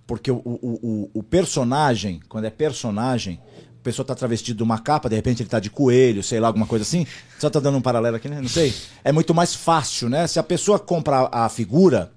Porque 0.05 0.29
o, 0.31 0.41
o, 0.43 0.79
o, 0.81 1.09
o 1.13 1.23
personagem, 1.23 2.19
quando 2.27 2.45
é 2.45 2.49
personagem, 2.49 3.39
a 3.79 3.83
pessoa 3.83 4.05
tá 4.05 4.15
travestido 4.15 4.57
de 4.57 4.63
uma 4.63 4.79
capa, 4.79 5.09
de 5.09 5.15
repente 5.15 5.41
ele 5.41 5.49
tá 5.49 5.59
de 5.59 5.69
coelho, 5.69 6.23
sei 6.23 6.39
lá, 6.39 6.47
alguma 6.47 6.65
coisa 6.65 6.83
assim. 6.83 7.05
Só 7.39 7.49
tá 7.49 7.59
dando 7.59 7.77
um 7.77 7.81
paralelo 7.81 8.15
aqui, 8.15 8.29
né? 8.29 8.39
Não 8.41 8.49
sei. 8.49 8.73
É 9.03 9.11
muito 9.11 9.33
mais 9.33 9.55
fácil, 9.55 10.09
né? 10.09 10.27
Se 10.27 10.39
a 10.39 10.43
pessoa 10.43 10.79
compra 10.79 11.29
a 11.31 11.47
figura, 11.49 12.11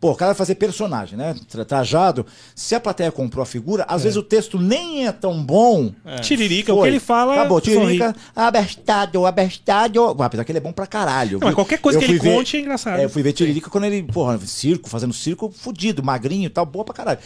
pô, 0.00 0.12
o 0.12 0.14
cara 0.16 0.30
vai 0.30 0.34
fazer 0.38 0.54
personagem, 0.54 1.16
né? 1.18 1.36
Tra- 1.46 1.64
Trajado. 1.64 2.24
Se 2.54 2.74
a 2.74 2.80
plateia 2.80 3.12
comprou 3.12 3.42
a 3.42 3.46
figura, 3.46 3.84
às 3.86 4.02
vezes 4.02 4.16
o 4.16 4.22
texto 4.22 4.58
nem 4.58 5.06
é 5.06 5.12
tão 5.12 5.44
bom. 5.44 5.92
Tiririca, 6.22 6.72
o 6.72 6.76
Foi. 6.78 6.88
que 6.88 6.94
ele 6.94 7.00
fala. 7.00 7.34
Acabou, 7.34 7.60
sorri. 7.62 7.76
Tiririca, 7.76 8.16
abestado, 8.34 9.26
abestado. 9.26 10.22
Apesar 10.22 10.44
que 10.44 10.52
ele 10.52 10.58
é 10.58 10.62
bom 10.62 10.72
pra 10.72 10.86
caralho. 10.86 11.38
Não, 11.38 11.46
mas 11.48 11.54
qualquer 11.54 11.78
coisa 11.80 11.98
Eu 11.98 12.02
que 12.02 12.10
ele 12.12 12.18
ver- 12.18 12.34
conte 12.34 12.56
é 12.56 12.60
engraçado. 12.60 12.98
É, 12.98 13.04
eu 13.04 13.10
fui 13.10 13.22
ver 13.22 13.32
Tiririca 13.34 13.68
quando 13.68 13.84
ele, 13.84 14.02
porra, 14.02 14.38
circo, 14.38 14.88
fazendo 14.88 15.12
circo, 15.12 15.50
fudido, 15.54 16.02
magrinho 16.02 16.46
e 16.46 16.50
tal, 16.50 16.64
boa 16.64 16.84
pra 16.84 16.94
caralho. 16.94 17.18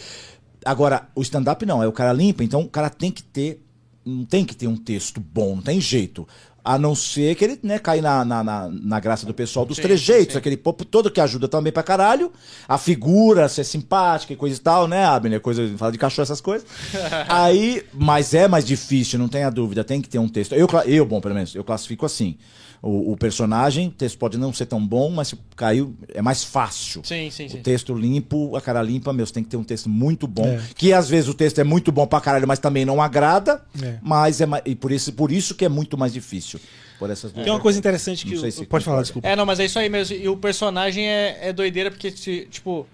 Agora, 0.63 1.07
o 1.15 1.21
stand-up 1.21 1.65
não, 1.65 1.81
é 1.83 1.87
o 1.87 1.91
cara 1.91 2.11
limpa, 2.11 2.43
então 2.43 2.61
o 2.61 2.67
cara 2.67 2.89
tem 2.89 3.11
que 3.11 3.23
ter. 3.23 3.61
Não 4.03 4.23
tem 4.25 4.45
que 4.45 4.55
ter 4.55 4.67
um 4.67 4.75
texto 4.77 5.19
bom, 5.19 5.55
não 5.55 5.63
tem 5.63 5.81
jeito. 5.81 6.27
A 6.65 6.79
não 6.79 6.95
ser 6.95 7.35
que 7.35 7.45
ele, 7.45 7.59
né, 7.61 7.77
cai 7.77 8.01
na, 8.01 8.25
na, 8.25 8.43
na, 8.43 8.69
na 8.69 8.99
graça 8.99 9.23
do 9.23 9.35
pessoal 9.35 9.67
dos 9.67 9.77
Sim, 9.77 9.83
trejeitos, 9.83 10.33
sim. 10.33 10.39
aquele 10.39 10.57
povo 10.57 10.83
todo 10.83 11.11
que 11.11 11.21
ajuda 11.21 11.47
também 11.47 11.71
pra 11.71 11.83
caralho. 11.83 12.31
A 12.67 12.79
figura, 12.79 13.47
ser 13.47 13.63
simpática 13.63 14.33
e 14.33 14.35
coisa 14.35 14.55
e 14.57 14.59
tal, 14.59 14.87
né, 14.87 15.05
Abner? 15.05 15.39
Coisa, 15.39 15.71
fala 15.77 15.91
de 15.91 15.99
cachorro, 15.99 16.23
essas 16.23 16.41
coisas. 16.41 16.67
Aí, 17.29 17.83
mas 17.93 18.33
é 18.33 18.47
mais 18.47 18.65
difícil, 18.65 19.19
não 19.19 19.27
tenha 19.27 19.51
dúvida, 19.51 19.83
tem 19.83 20.01
que 20.01 20.09
ter 20.09 20.17
um 20.17 20.27
texto. 20.27 20.55
Eu, 20.55 20.67
eu 20.87 21.05
bom, 21.05 21.21
pelo 21.21 21.35
menos, 21.35 21.53
eu 21.53 21.63
classifico 21.63 22.03
assim. 22.03 22.35
O, 22.87 23.13
o 23.13 23.17
personagem, 23.17 23.87
o 23.87 23.91
texto 23.91 24.15
pode 24.19 24.37
não 24.37 24.53
ser 24.53 24.67
tão 24.67 24.85
bom, 24.85 25.09
mas 25.09 25.29
se 25.29 25.39
caiu, 25.55 25.95
é 26.13 26.21
mais 26.21 26.43
fácil. 26.43 27.01
Sim, 27.03 27.31
sim, 27.31 27.47
O 27.47 27.49
sim. 27.49 27.61
texto 27.63 27.95
limpo, 27.95 28.55
a 28.55 28.61
cara 28.61 28.79
limpa, 28.83 29.11
meu, 29.11 29.25
você 29.25 29.33
tem 29.33 29.43
que 29.43 29.49
ter 29.49 29.57
um 29.57 29.63
texto 29.63 29.89
muito 29.89 30.27
bom. 30.27 30.45
É. 30.47 30.61
Que 30.75 30.93
às 30.93 31.09
vezes 31.09 31.27
o 31.27 31.33
texto 31.33 31.57
é 31.57 31.63
muito 31.63 31.91
bom 31.91 32.05
pra 32.05 32.21
caralho, 32.21 32.47
mas 32.47 32.59
também 32.59 32.85
não 32.85 33.01
agrada. 33.01 33.59
É. 33.81 33.95
Mas 34.03 34.39
é 34.39 34.45
e 34.67 34.75
por 34.75 34.91
isso, 34.91 35.11
por 35.13 35.31
isso 35.31 35.55
que 35.55 35.65
é 35.65 35.69
muito 35.69 35.97
mais 35.97 36.13
difícil. 36.13 36.59
Por 36.99 37.09
essas 37.09 37.31
duas 37.31 37.43
Tem 37.43 37.51
uma 37.51 37.59
coisa 37.59 37.79
interessante 37.79 38.23
que. 38.23 38.31
Não 38.35 38.39
sei 38.39 38.49
eu- 38.49 38.51
se 38.51 38.65
pode 38.67 38.85
falar, 38.85 39.01
desculpa. 39.01 39.27
É, 39.27 39.35
não, 39.35 39.47
mas 39.47 39.59
é 39.59 39.65
isso 39.65 39.79
aí 39.79 39.89
mesmo. 39.89 40.15
E 40.15 40.29
o 40.29 40.37
personagem 40.37 41.07
é, 41.09 41.39
é 41.49 41.51
doideira 41.51 41.89
porque, 41.89 42.11
tipo, 42.11 42.85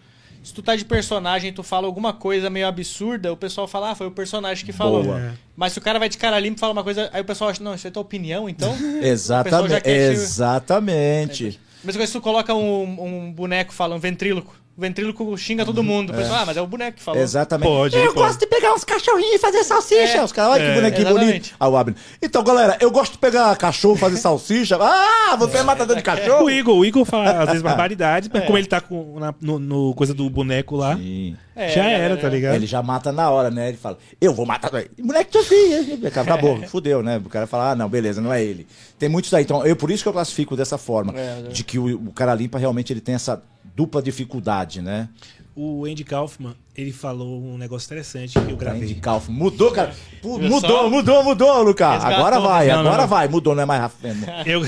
se 0.44 0.54
tu 0.54 0.62
tá 0.62 0.76
de 0.76 0.84
personagem 0.86 1.54
tu 1.54 1.62
fala 1.64 1.86
alguma 1.88 2.14
coisa 2.14 2.50
meio 2.50 2.68
absurda, 2.68 3.32
o 3.32 3.38
pessoal 3.38 3.68
fala, 3.68 3.92
ah, 3.92 3.96
foi 3.96 4.08
o 4.08 4.12
personagem 4.12 4.66
que 4.66 4.72
falou. 4.72 5.04
Boa. 5.04 5.34
Mas 5.56 5.74
se 5.74 5.80
o 5.80 5.82
cara 5.82 6.00
vai 6.00 6.10
de 6.10 6.18
cara 6.18 6.40
limpa 6.40 6.58
e 6.58 6.60
fala 6.60 6.74
uma 6.74 6.84
coisa, 6.84 7.10
aí 7.14 7.22
o 7.22 7.26
pessoal 7.26 7.50
acha, 7.50 7.64
não, 7.64 7.76
isso 7.76 7.88
é 7.88 7.92
tua 7.92 8.02
opinião, 8.02 8.50
então? 8.50 8.76
Exatamente. 9.02 9.82
Quer 9.82 9.82
te- 9.82 10.14
Exatamente. 10.14 11.60
Mesma 11.84 12.00
coisa 12.00 12.08
se 12.08 12.14
tu 12.14 12.22
coloca 12.22 12.54
um, 12.54 12.84
um 13.28 13.32
boneco 13.34 13.74
falando, 13.74 13.98
um 13.98 14.02
ventríloco. 14.02 14.56
O 14.78 14.82
ventríloco 14.82 15.38
xinga 15.38 15.66
todo 15.66 15.84
mundo. 15.84 16.12
O 16.12 16.16
pessoal, 16.16 16.40
ah, 16.40 16.46
mas 16.46 16.56
é 16.56 16.62
o 16.62 16.68
boneco 16.68 16.98
que 16.98 17.04
falou. 17.04 17.22
Exatamente. 17.22 17.68
Pode, 17.68 17.98
eu 17.98 18.14
pode. 18.14 18.16
gosto 18.16 18.40
de 18.40 18.48
pegar 18.48 18.74
uns 18.74 18.84
cachorrinhos 18.84 19.36
e 19.36 19.38
fazer 19.38 19.64
salsicha. 19.64 20.18
É. 20.18 20.24
Os 20.24 20.32
caras, 20.32 20.54
olha 20.54 20.64
que 20.64 20.72
É, 20.72 20.76
bonequinho 20.76 21.08
exatamente. 21.08 21.28
bonito. 21.28 21.56
Ah, 21.60 21.68
o 21.68 21.78
Abner. 21.78 22.00
Então, 22.22 22.44
galera, 22.44 22.78
eu 22.80 22.90
gosto 22.90 23.14
de 23.14 23.18
pegar 23.18 23.56
cachorro 23.58 23.96
e 23.96 24.00
fazer 24.00 24.18
salsicha. 24.18 24.78
Ah, 25.32 25.36
você 25.38 25.60
é 25.60 25.64
matador 25.64 25.96
de 25.96 26.02
cachorro? 26.02 26.46
O 26.46 26.50
Igor, 26.50 26.76
o 26.76 26.86
Igor 26.86 27.06
fala 27.06 27.44
às 27.44 27.46
vezes 27.48 27.62
barbaridades, 27.64 28.30
mas 28.34 28.44
como 28.44 28.58
ele 28.58 28.68
tá 28.68 28.82
com, 28.82 29.18
na, 29.20 29.34
no, 29.40 29.60
no 29.60 29.94
coisa 29.94 30.14
do 30.14 30.30
boneco 30.30 30.76
lá, 30.76 30.98
Sim. 30.98 31.38
É, 31.56 31.70
já 31.70 31.86
era, 31.86 32.18
tá 32.18 32.28
ligado? 32.28 32.56
Ele 32.56 32.66
já 32.66 32.82
mata 32.82 33.12
na 33.12 33.30
hora, 33.30 33.52
né? 33.52 33.70
Ele 33.70 33.78
fala, 33.78 33.98
eu 34.20 34.34
vou 34.34 34.46
matar. 34.46 34.72
Moleque 35.00 35.38
de 35.38 35.46
filho. 35.46 36.08
Acabou, 36.08 36.62
fudeu, 36.68 37.04
né? 37.04 37.22
O 37.24 37.30
cara 37.30 37.46
fala, 37.46 37.72
ah, 37.72 37.76
não, 37.76 37.88
beleza, 37.88 38.22
não 38.22 38.34
é 38.34 38.44
ele. 38.44 38.68
Tem 38.98 39.08
muitos 39.10 39.30
daí. 39.32 39.44
Então, 39.44 39.66
eu, 39.66 39.76
por 39.76 39.92
isso 39.92 40.04
que 40.04 40.10
eu 40.10 40.14
classifico 40.14 40.56
dessa 40.56 40.78
forma. 40.78 41.14
É, 41.16 41.44
é. 41.46 41.50
De 41.50 41.64
que 41.64 41.78
o, 41.78 42.08
o 42.08 42.12
cara 42.14 42.34
limpa 42.34 42.58
realmente 42.58 42.92
ele 42.92 43.02
tem 43.02 43.16
essa 43.16 43.42
dupla 43.76 44.02
dificuldade, 44.02 44.82
né? 44.82 45.10
O 45.56 45.86
Andy 45.86 46.04
Kaufman, 46.04 46.56
ele 46.76 46.94
falou 46.94 47.44
um 47.44 47.58
negócio 47.58 47.86
interessante 47.88 48.34
que 48.34 48.40
eu 48.40 48.44
Andy 48.44 48.56
gravei. 48.56 48.96
Kaufman. 48.96 49.38
Mudou, 49.38 49.72
cara. 49.72 49.94
Mudou, 50.24 50.60
só? 50.62 50.90
mudou, 50.90 51.24
mudou, 51.24 51.64
Lucas. 51.64 51.94
Resgatou. 51.96 52.18
Agora 52.18 52.40
vai, 52.40 52.68
Não, 52.68 52.80
agora 52.80 53.02
não. 53.02 53.08
vai. 53.08 53.28
Mudou, 53.28 53.54
não 53.54 53.64
é 53.64 53.66
mais 53.66 53.82
Rafa. 53.82 53.98
Eu, 54.48 54.62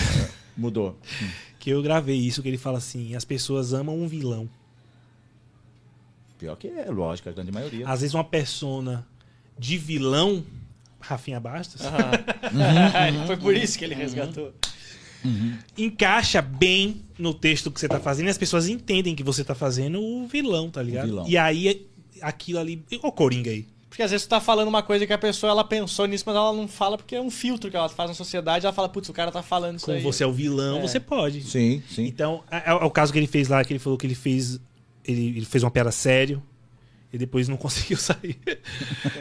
Mudou. 0.57 0.97
que 1.57 1.69
eu 1.69 1.81
gravei 1.81 2.17
isso, 2.17 2.41
que 2.43 2.47
ele 2.49 2.57
fala 2.57 2.77
assim, 2.77 3.15
as 3.15 3.23
pessoas 3.25 3.73
amam 3.73 3.97
um 3.97 4.07
vilão. 4.07 4.49
Pior 6.37 6.55
que 6.57 6.67
é, 6.67 6.85
lógico, 6.91 7.29
a 7.29 7.31
grande 7.31 7.51
maioria. 7.51 7.87
Às 7.87 8.01
vezes 8.01 8.13
uma 8.13 8.23
persona 8.23 9.07
de 9.57 9.77
vilão, 9.77 10.43
Rafinha 10.99 11.39
Bastos. 11.39 11.81
Foi 13.25 13.37
por 13.37 13.55
isso 13.55 13.77
que 13.79 13.85
ele 13.85 13.95
resgatou. 13.95 14.53
Encaixa 15.77 16.41
bem 16.41 17.01
no 17.17 17.33
texto 17.33 17.71
que 17.71 17.79
você 17.79 17.87
tá 17.87 17.99
fazendo 17.99 18.27
e 18.27 18.29
as 18.29 18.37
pessoas 18.37 18.67
entendem 18.67 19.15
que 19.15 19.23
você 19.23 19.43
tá 19.43 19.55
fazendo 19.55 19.99
o 20.01 20.27
vilão, 20.27 20.69
tá 20.69 20.81
ligado? 20.81 21.05
vilão. 21.07 21.25
E 21.27 21.37
aí, 21.37 21.85
aquilo 22.21 22.59
ali... 22.59 22.83
Ô, 23.01 23.11
Coringa 23.11 23.51
aí. 23.51 23.65
Porque 23.89 24.01
às 24.01 24.09
vezes 24.09 24.25
tu 24.25 24.29
tá 24.31 24.41
falando 24.41 24.67
uma 24.69 24.81
coisa 24.81 25.05
que 25.05 25.13
a 25.13 25.17
pessoa 25.19 25.51
ela 25.51 25.63
pensou 25.63 26.07
nisso, 26.07 26.23
mas 26.25 26.35
ela 26.35 26.51
não 26.51 26.67
fala 26.67 26.97
porque 26.97 27.15
é 27.15 27.21
um 27.21 27.29
filtro 27.29 27.69
que 27.69 27.77
ela 27.77 27.87
faz 27.87 28.09
na 28.09 28.15
sociedade. 28.15 28.65
Ela 28.65 28.73
fala, 28.73 28.89
putz, 28.89 29.07
o 29.07 29.13
cara 29.13 29.31
tá 29.31 29.43
falando 29.43 29.77
isso 29.77 29.85
Como 29.85 29.97
aí. 29.97 30.03
você 30.03 30.23
é 30.23 30.27
o 30.27 30.33
vilão, 30.33 30.79
É. 30.79 30.81
você 30.81 30.99
pode. 30.99 31.43
Sim, 31.43 31.83
sim. 31.87 32.05
Então, 32.05 32.43
é, 32.49 32.71
é 32.71 32.73
o 32.73 32.89
caso 32.89 33.13
que 33.13 33.19
ele 33.19 33.27
fez 33.27 33.47
lá, 33.47 33.63
que 33.63 33.71
ele 33.71 33.79
falou 33.79 33.97
que 33.97 34.07
ele 34.07 34.15
fez. 34.15 34.59
Ele, 35.05 35.27
ele 35.37 35.45
fez 35.45 35.63
uma 35.63 35.69
piada 35.69 35.91
sério 35.91 36.41
e 37.13 37.17
depois 37.17 37.47
não 37.47 37.55
conseguiu 37.57 37.97
sair. 37.97 38.37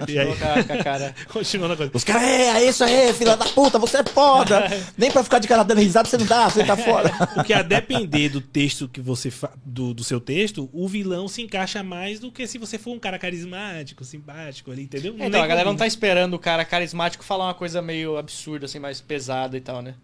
e 0.08 0.18
aí, 0.18 0.34
com 0.66 0.72
a- 0.72 0.82
cara. 0.82 1.14
continuou 1.30 1.68
na 1.68 1.76
coisa. 1.76 1.92
Os 1.94 2.02
caras, 2.02 2.22
é, 2.22 2.48
é 2.62 2.68
isso 2.68 2.82
aí, 2.82 3.12
filha 3.12 3.36
da 3.36 3.44
puta, 3.44 3.78
você 3.78 3.98
é 3.98 4.04
foda. 4.04 4.64
Nem 4.96 5.10
pra 5.10 5.22
ficar 5.22 5.38
de 5.38 5.46
cara 5.46 5.62
dando 5.62 5.80
risada 5.80 6.08
você 6.08 6.16
não 6.16 6.26
dá, 6.26 6.48
você 6.48 6.64
tá 6.64 6.76
fora. 6.76 7.10
Porque 7.34 7.52
a 7.52 7.60
depender 7.62 8.30
do 8.30 8.40
texto 8.40 8.88
que 8.88 9.00
você 9.00 9.30
fa... 9.30 9.52
do, 9.64 9.92
do 9.92 10.02
seu 10.02 10.20
texto, 10.20 10.70
o 10.72 10.88
vilão 10.88 11.28
se 11.28 11.42
encaixa 11.42 11.82
mais 11.82 12.18
do 12.18 12.32
que 12.32 12.46
se 12.46 12.56
você 12.56 12.78
for 12.78 12.92
um 12.94 12.98
cara 12.98 13.18
carismático, 13.18 14.04
simpático 14.04 14.70
ali, 14.72 14.84
entendeu? 14.84 15.12
É, 15.12 15.26
então, 15.26 15.30
Nem 15.30 15.40
a 15.42 15.46
galera 15.46 15.68
não 15.68 15.76
tá 15.76 15.86
esperando 15.86 16.34
o 16.34 16.38
cara 16.38 16.64
carismático 16.64 17.22
falar 17.22 17.44
uma 17.44 17.54
coisa 17.54 17.82
meio 17.82 18.16
absurda, 18.16 18.64
assim, 18.64 18.78
mais 18.78 19.00
pesada 19.00 19.56
e 19.56 19.60
tal, 19.60 19.82
né? 19.82 19.94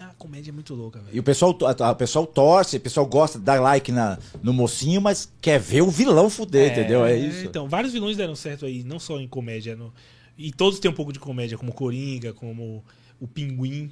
A 0.00 0.14
comédia 0.18 0.50
é 0.50 0.52
muito 0.52 0.74
louca, 0.74 0.98
velho. 1.00 1.16
E 1.16 1.18
o 1.20 1.22
pessoal, 1.22 1.56
a- 1.62 1.84
a- 1.86 1.90
o 1.92 1.96
pessoal 1.96 2.26
torce, 2.26 2.76
o 2.76 2.80
pessoal 2.80 3.06
gosta 3.06 3.38
de 3.38 3.44
dar 3.44 3.60
like 3.60 3.90
na, 3.92 4.18
no 4.42 4.52
mocinho, 4.52 5.00
mas 5.00 5.28
quer 5.40 5.58
ver 5.58 5.82
o 5.82 5.90
vilão 5.90 6.28
fuder, 6.30 6.70
É, 6.70 6.72
entendeu? 6.72 7.04
É 7.04 7.12
É, 7.12 7.16
isso. 7.18 7.44
então, 7.46 7.68
vários 7.68 7.92
vilões 7.92 8.16
deram 8.16 8.34
certo 8.36 8.66
aí, 8.66 8.82
não 8.84 8.98
só 8.98 9.18
em 9.20 9.26
comédia. 9.28 9.74
no- 9.76 9.92
E 10.36 10.52
todos 10.52 10.78
têm 10.78 10.90
um 10.90 10.94
pouco 10.94 11.12
de 11.12 11.18
comédia, 11.18 11.58
como 11.58 11.72
Coringa, 11.72 12.32
como 12.32 12.84
o 13.20 13.26
Pinguim. 13.26 13.90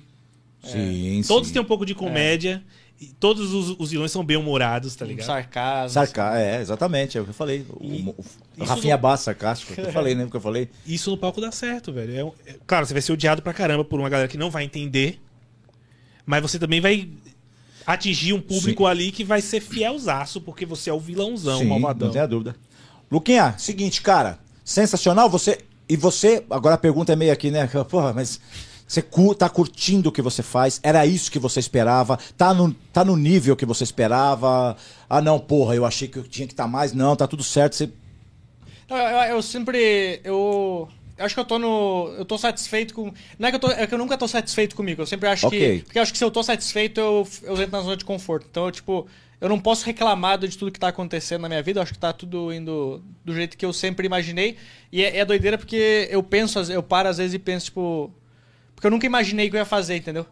Sim, 0.62 1.23
Todos 1.26 1.49
sim. 1.49 1.55
têm 1.55 1.62
um 1.62 1.66
pouco 1.66 1.84
de 1.86 1.94
comédia. 1.94 2.62
E 2.99 3.08
todos 3.08 3.52
os, 3.52 3.76
os 3.78 3.91
vilões 3.91 4.10
são 4.10 4.25
bem 4.25 4.39
humorados, 4.39 4.97
tá 4.97 5.05
Um 5.05 5.08
ligado? 5.08 5.26
sarcasmo. 5.26 5.91
Sarca 5.92 6.39
é, 6.39 6.60
exatamente, 6.62 7.18
é 7.18 7.20
o 7.20 7.25
que 7.25 7.31
eu 7.31 7.34
falei. 7.34 7.66
O, 7.68 7.84
E- 7.84 8.15
o- 8.58 8.65
Rafinha 8.65 8.94
não- 8.97 9.02
Bass, 9.02 9.20
sarcástico, 9.20 9.73
é 9.73 9.75
o 9.75 9.76
que 9.76 9.89
eu 9.89 9.92
falei, 9.92 10.15
né? 10.15 10.25
O 10.25 10.31
que 10.31 10.36
eu 10.36 10.41
falei. 10.41 10.70
Isso 10.86 11.10
no 11.10 11.18
palco 11.18 11.39
dá 11.41 11.52
certo, 11.52 11.92
velho. 11.92 12.34
É 12.47 12.50
é- 12.52 12.57
claro, 12.66 12.86
você 12.86 12.94
vai 12.94 13.02
ser 13.02 13.12
odiado 13.12 13.42
pra 13.42 13.52
caramba 13.52 13.84
por 13.84 14.00
uma 14.00 14.08
galera 14.08 14.26
que 14.28 14.39
não 14.39 14.50
vai 14.50 14.65
entender. 14.65 15.20
Mas 16.26 16.42
você 16.42 16.58
também 16.58 16.80
vai 16.80 17.08
atingir 17.86 18.32
um 18.32 18.40
público 18.40 18.84
ali 18.84 19.12
que 19.12 19.22
vai 19.22 19.40
ser 19.40 19.60
fielzaço, 19.60 20.40
porque 20.40 20.66
você 20.66 20.90
é 20.90 20.92
o 20.92 20.98
vilãozão, 20.98 21.58
o 21.58 21.60
Sim, 21.60 21.68
malvadão. 21.68 22.08
não 22.08 22.12
tenha 22.12 22.26
dúvida. 22.26 22.56
Luquinha, 23.10 23.55
seguinte, 23.56 24.02
cara, 24.02 24.38
sensacional, 24.64 25.30
você... 25.30 25.60
E 25.88 25.96
você, 25.96 26.44
agora 26.50 26.74
a 26.74 26.78
pergunta 26.78 27.12
é 27.12 27.16
meio 27.16 27.32
aqui, 27.32 27.48
né? 27.50 27.68
Porra, 27.88 28.12
mas... 28.12 28.40
Você 28.88 29.02
tá 29.36 29.48
curtindo 29.48 30.10
o 30.10 30.12
que 30.12 30.22
você 30.22 30.44
faz? 30.44 30.78
Era 30.80 31.05
isso 31.05 31.30
que 31.30 31.40
você 31.40 31.58
esperava? 31.58 32.18
Tá 32.36 32.55
no, 32.55 32.72
tá 32.92 33.05
no 33.05 33.16
nível 33.16 33.56
que 33.56 33.66
você 33.66 33.82
esperava? 33.82 34.76
Ah, 35.10 35.20
não, 35.20 35.40
porra, 35.40 35.74
eu 35.74 35.84
achei 35.84 36.06
que 36.06 36.16
eu 36.16 36.22
tinha 36.22 36.46
que 36.46 36.52
estar 36.52 36.68
mais. 36.68 36.92
Não, 36.92 37.16
tá 37.16 37.26
tudo 37.26 37.42
certo. 37.42 37.74
Você... 37.74 37.90
Não, 38.88 38.96
eu, 38.96 39.34
eu 39.34 39.42
sempre. 39.42 40.20
Eu. 40.22 40.88
Acho 41.24 41.34
que 41.34 41.40
eu 41.40 41.44
tô 41.44 41.58
no. 41.58 42.14
Eu 42.18 42.24
tô 42.24 42.36
satisfeito 42.36 42.92
com. 42.94 43.12
Não 43.38 43.48
é 43.48 43.50
que 43.50 43.56
eu 43.56 43.60
tô. 43.60 43.70
É 43.70 43.86
que 43.86 43.94
eu 43.94 43.98
nunca 43.98 44.18
tô 44.18 44.28
satisfeito 44.28 44.76
comigo. 44.76 45.02
Eu 45.02 45.06
sempre 45.06 45.28
acho 45.28 45.46
Ok. 45.46 45.58
que. 45.78 45.84
Porque 45.84 45.98
eu 45.98 46.02
acho 46.02 46.12
que 46.12 46.18
se 46.18 46.24
eu 46.24 46.30
tô 46.30 46.42
satisfeito, 46.42 47.00
eu, 47.00 47.28
eu 47.42 47.54
entro 47.54 47.72
na 47.72 47.80
zona 47.80 47.96
de 47.96 48.04
conforto. 48.04 48.46
Então, 48.50 48.66
eu, 48.66 48.72
tipo, 48.72 49.06
eu 49.40 49.48
não 49.48 49.58
posso 49.58 49.86
reclamar 49.86 50.38
de 50.38 50.56
tudo 50.56 50.70
que 50.70 50.80
tá 50.80 50.88
acontecendo 50.88 51.42
na 51.42 51.48
minha 51.48 51.62
vida. 51.62 51.78
Eu 51.78 51.82
acho 51.82 51.92
que 51.92 51.98
tá 51.98 52.12
tudo 52.12 52.52
indo 52.52 53.02
do 53.24 53.34
jeito 53.34 53.56
que 53.56 53.64
eu 53.64 53.72
sempre 53.72 54.06
imaginei. 54.06 54.56
E 54.92 55.02
é, 55.02 55.18
é 55.18 55.24
doideira 55.24 55.56
porque 55.58 56.08
eu 56.10 56.22
penso, 56.22 56.60
eu 56.70 56.82
paro 56.82 57.08
às 57.08 57.18
vezes 57.18 57.34
e 57.34 57.38
penso, 57.38 57.66
tipo. 57.66 58.12
Porque 58.74 58.86
eu 58.86 58.90
nunca 58.90 59.06
imaginei 59.06 59.48
que 59.48 59.56
eu 59.56 59.58
ia 59.60 59.64
fazer, 59.64 59.96
entendeu? 59.96 60.26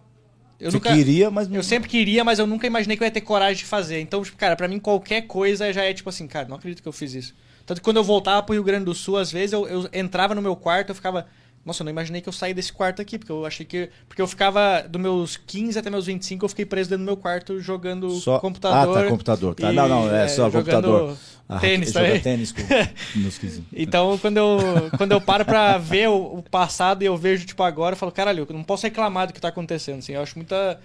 Eu 0.61 0.71
você 0.71 0.77
nunca. 0.77 0.95
queria, 0.95 1.31
mas 1.31 1.49
não... 1.49 1.57
Eu 1.57 1.63
sempre 1.63 1.89
queria, 1.89 2.23
mas 2.23 2.39
eu 2.39 2.47
nunca 2.47 2.67
imaginei 2.67 2.97
que 2.97 3.03
eu 3.03 3.07
ia 3.07 3.11
ter 3.11 3.21
coragem 3.23 3.57
de 3.57 3.65
fazer. 3.65 4.01
Então, 4.01 4.23
tipo, 4.23 4.37
cara, 4.37 4.55
pra 4.55 4.69
mim 4.69 4.79
qualquer 4.79 5.23
coisa 5.23 5.73
já 5.73 5.83
é 5.83 5.93
tipo 5.93 6.09
assim, 6.09 6.27
cara, 6.27 6.47
não 6.49 6.57
acredito 6.57 6.83
que 6.83 6.89
eu 6.89 6.93
fiz 6.93 7.15
isso. 7.15 7.35
Tanto 7.67 7.81
que 7.81 7.85
quando 7.85 7.97
eu 7.97 8.05
voltava 8.05 8.43
pro 8.43 8.55
Rio 8.55 8.65
Grande 8.65 8.85
do 8.85 8.95
Sul, 8.95 9.17
às 9.17 9.33
vezes 9.33 9.53
eu, 9.53 9.67
eu 9.67 9.89
entrava 9.93 10.35
no 10.35 10.43
meu 10.43 10.57
quarto, 10.57 10.91
eu 10.91 10.95
ficava. 10.95 11.27
Nossa, 11.65 11.83
eu 11.83 11.87
não 11.87 11.91
imaginei 11.91 12.21
que 12.21 12.29
eu 12.29 12.33
saí 12.33 12.53
desse 12.53 12.71
quarto 12.71 13.01
aqui, 13.01 13.19
porque 13.19 13.33
eu 13.33 13.47
achei 13.47 13.65
que. 13.65 13.89
Porque 14.07 14.21
eu 14.21 14.27
ficava. 14.27 14.83
Dos 14.87 15.01
meus 15.01 15.37
15 15.39 15.79
até 15.79 15.89
meus 15.89 16.07
25, 16.07 16.45
eu 16.45 16.49
fiquei 16.49 16.67
preso 16.67 16.91
dentro 16.91 17.05
do 17.05 17.07
meu 17.07 17.17
quarto 17.17 17.59
jogando 17.61 18.11
Só... 18.11 18.39
computador. 18.39 18.99
Ah, 18.99 19.03
tá, 19.03 19.09
computador. 19.09 19.55
Tá. 19.55 19.73
e, 19.73 19.75
Não, 19.75 19.89
não, 19.89 20.15
é, 20.15 20.29
só 20.29 20.51
jogando 20.51 20.83
computador. 20.85 21.17
Ah, 21.49 21.59
Tênis 21.59 21.93
joga 21.93 22.07
também. 22.07 22.21
tênis 22.23 22.53
com... 22.53 22.63
nos 23.21 23.39
15. 23.39 23.65
Então, 23.73 24.17
quando 24.19 24.39
eu, 24.39 24.59
quando 24.97 25.13
eu 25.13 25.21
paro 25.21 25.45
pra 25.45 25.77
ver 25.77 26.09
o, 26.09 26.39
o 26.39 26.43
passado 26.43 27.03
e 27.03 27.07
eu 27.07 27.17
vejo, 27.17 27.45
tipo, 27.45 27.63
agora, 27.63 27.95
eu 27.95 27.99
falo, 27.99 28.11
caralho, 28.13 28.47
eu 28.49 28.55
não 28.55 28.65
posso 28.65 28.85
reclamar 28.85 29.27
do 29.27 29.33
que 29.33 29.41
tá 29.41 29.49
acontecendo, 29.49 29.99
assim. 29.99 30.13
Eu 30.13 30.23
acho 30.23 30.37
muita... 30.37 30.81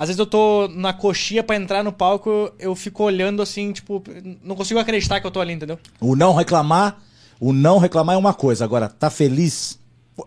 Às 0.00 0.08
vezes 0.08 0.18
eu 0.18 0.24
tô 0.24 0.66
na 0.68 0.94
coxia 0.94 1.44
pra 1.44 1.56
entrar 1.56 1.84
no 1.84 1.92
palco, 1.92 2.50
eu 2.58 2.74
fico 2.74 3.04
olhando, 3.04 3.42
assim, 3.42 3.70
tipo, 3.70 4.02
não 4.42 4.56
consigo 4.56 4.80
acreditar 4.80 5.20
que 5.20 5.26
eu 5.26 5.30
tô 5.30 5.42
ali, 5.42 5.52
entendeu? 5.52 5.78
O 6.00 6.16
não 6.16 6.34
reclamar, 6.34 7.02
o 7.38 7.52
não 7.52 7.76
reclamar 7.76 8.14
é 8.14 8.18
uma 8.18 8.32
coisa. 8.32 8.64
Agora, 8.64 8.88
tá 8.88 9.10
feliz? 9.10 9.78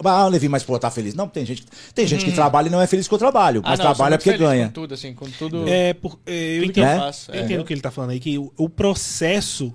Ah, 0.05 0.27
Levi, 0.27 0.47
mas 0.47 0.61
pô, 0.63 0.77
tá 0.77 0.91
feliz. 0.91 1.15
Não, 1.15 1.27
tem 1.27 1.43
gente, 1.43 1.65
tem 1.95 2.05
gente 2.05 2.23
que 2.23 2.31
trabalha 2.31 2.67
e 2.67 2.69
não 2.69 2.79
é 2.79 2.85
feliz 2.85 3.07
com 3.07 3.15
o 3.15 3.17
trabalho, 3.17 3.63
mas 3.63 3.71
Uhum. 3.71 3.73
Ah, 3.73 3.77
não, 3.77 3.83
eu 3.83 3.95
sou 3.95 3.95
trabalha 3.95 4.17
porque 4.19 4.29
feliz 4.33 4.47
ganha. 4.47 4.67
Com 4.67 4.73
tudo, 4.73 4.93
assim, 4.93 5.13
com 5.15 5.25
tudo... 5.25 5.67
É, 5.67 5.95
por, 5.95 6.19
é, 6.23 6.57
eu 6.57 6.61
tudo 6.61 6.73
que 6.73 6.79
entendo, 6.79 6.93
eu 6.93 6.99
faço. 6.99 7.31
eu 7.31 7.39
é. 7.39 7.43
entendo 7.43 7.61
o 7.61 7.65
que 7.65 7.73
ele 7.73 7.81
tá 7.81 7.89
falando 7.89 8.11
aí, 8.11 8.19
que 8.19 8.37
o, 8.37 8.53
o 8.55 8.69
processo 8.69 9.73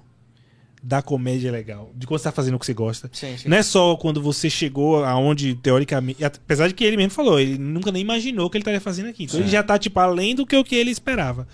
da 0.82 1.02
comédia 1.02 1.48
é 1.48 1.50
legal. 1.50 1.90
De 1.94 2.06
quando 2.06 2.18
você 2.20 2.24
tá 2.24 2.32
fazendo 2.32 2.54
o 2.54 2.58
que 2.58 2.66
você 2.66 2.74
gosta. 2.74 3.10
Sim, 3.12 3.36
sim. 3.36 3.48
Não 3.48 3.56
é 3.56 3.62
só 3.62 3.96
quando 3.96 4.22
você 4.22 4.48
chegou 4.48 5.04
aonde, 5.04 5.54
teoricamente. 5.56 6.24
Apesar 6.24 6.68
de 6.68 6.74
que 6.74 6.84
ele 6.84 6.96
mesmo 6.96 7.10
falou, 7.12 7.38
ele 7.40 7.58
nunca 7.58 7.90
nem 7.90 8.02
imaginou 8.02 8.48
que 8.48 8.56
ele 8.56 8.62
estaria 8.62 8.80
fazendo 8.80 9.08
aqui. 9.08 9.24
Então 9.24 9.40
ele 9.40 9.48
já 9.48 9.62
tá, 9.62 9.78
tipo, 9.78 9.98
além 10.00 10.34
do 10.34 10.46
que 10.46 10.56
o 10.56 10.64
que 10.64 10.74
ele 10.76 10.90
esperava. 10.90 11.46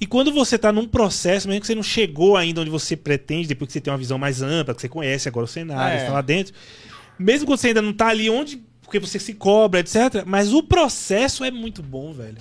E 0.00 0.06
quando 0.06 0.32
você 0.32 0.58
tá 0.58 0.72
num 0.72 0.86
processo, 0.86 1.48
mesmo 1.48 1.60
que 1.60 1.66
você 1.66 1.74
não 1.74 1.82
chegou 1.82 2.36
ainda 2.36 2.60
onde 2.60 2.70
você 2.70 2.96
pretende, 2.96 3.48
depois 3.48 3.68
que 3.68 3.72
você 3.74 3.80
tem 3.80 3.92
uma 3.92 3.98
visão 3.98 4.18
mais 4.18 4.42
ampla, 4.42 4.74
que 4.74 4.80
você 4.80 4.88
conhece 4.88 5.28
agora 5.28 5.44
o 5.44 5.48
cenário, 5.48 5.96
É. 5.96 6.00
você 6.00 6.06
tá 6.06 6.12
lá 6.12 6.20
dentro. 6.20 6.52
Mesmo 7.18 7.46
quando 7.46 7.58
você 7.58 7.68
ainda 7.68 7.82
não 7.82 7.92
tá 7.92 8.08
ali 8.08 8.28
onde. 8.28 8.62
Porque 8.82 8.98
você 9.00 9.18
se 9.18 9.34
cobra, 9.34 9.80
etc. 9.80 10.24
Mas 10.26 10.52
o 10.52 10.62
processo 10.62 11.42
é 11.42 11.50
muito 11.50 11.82
bom, 11.82 12.12
velho. 12.12 12.36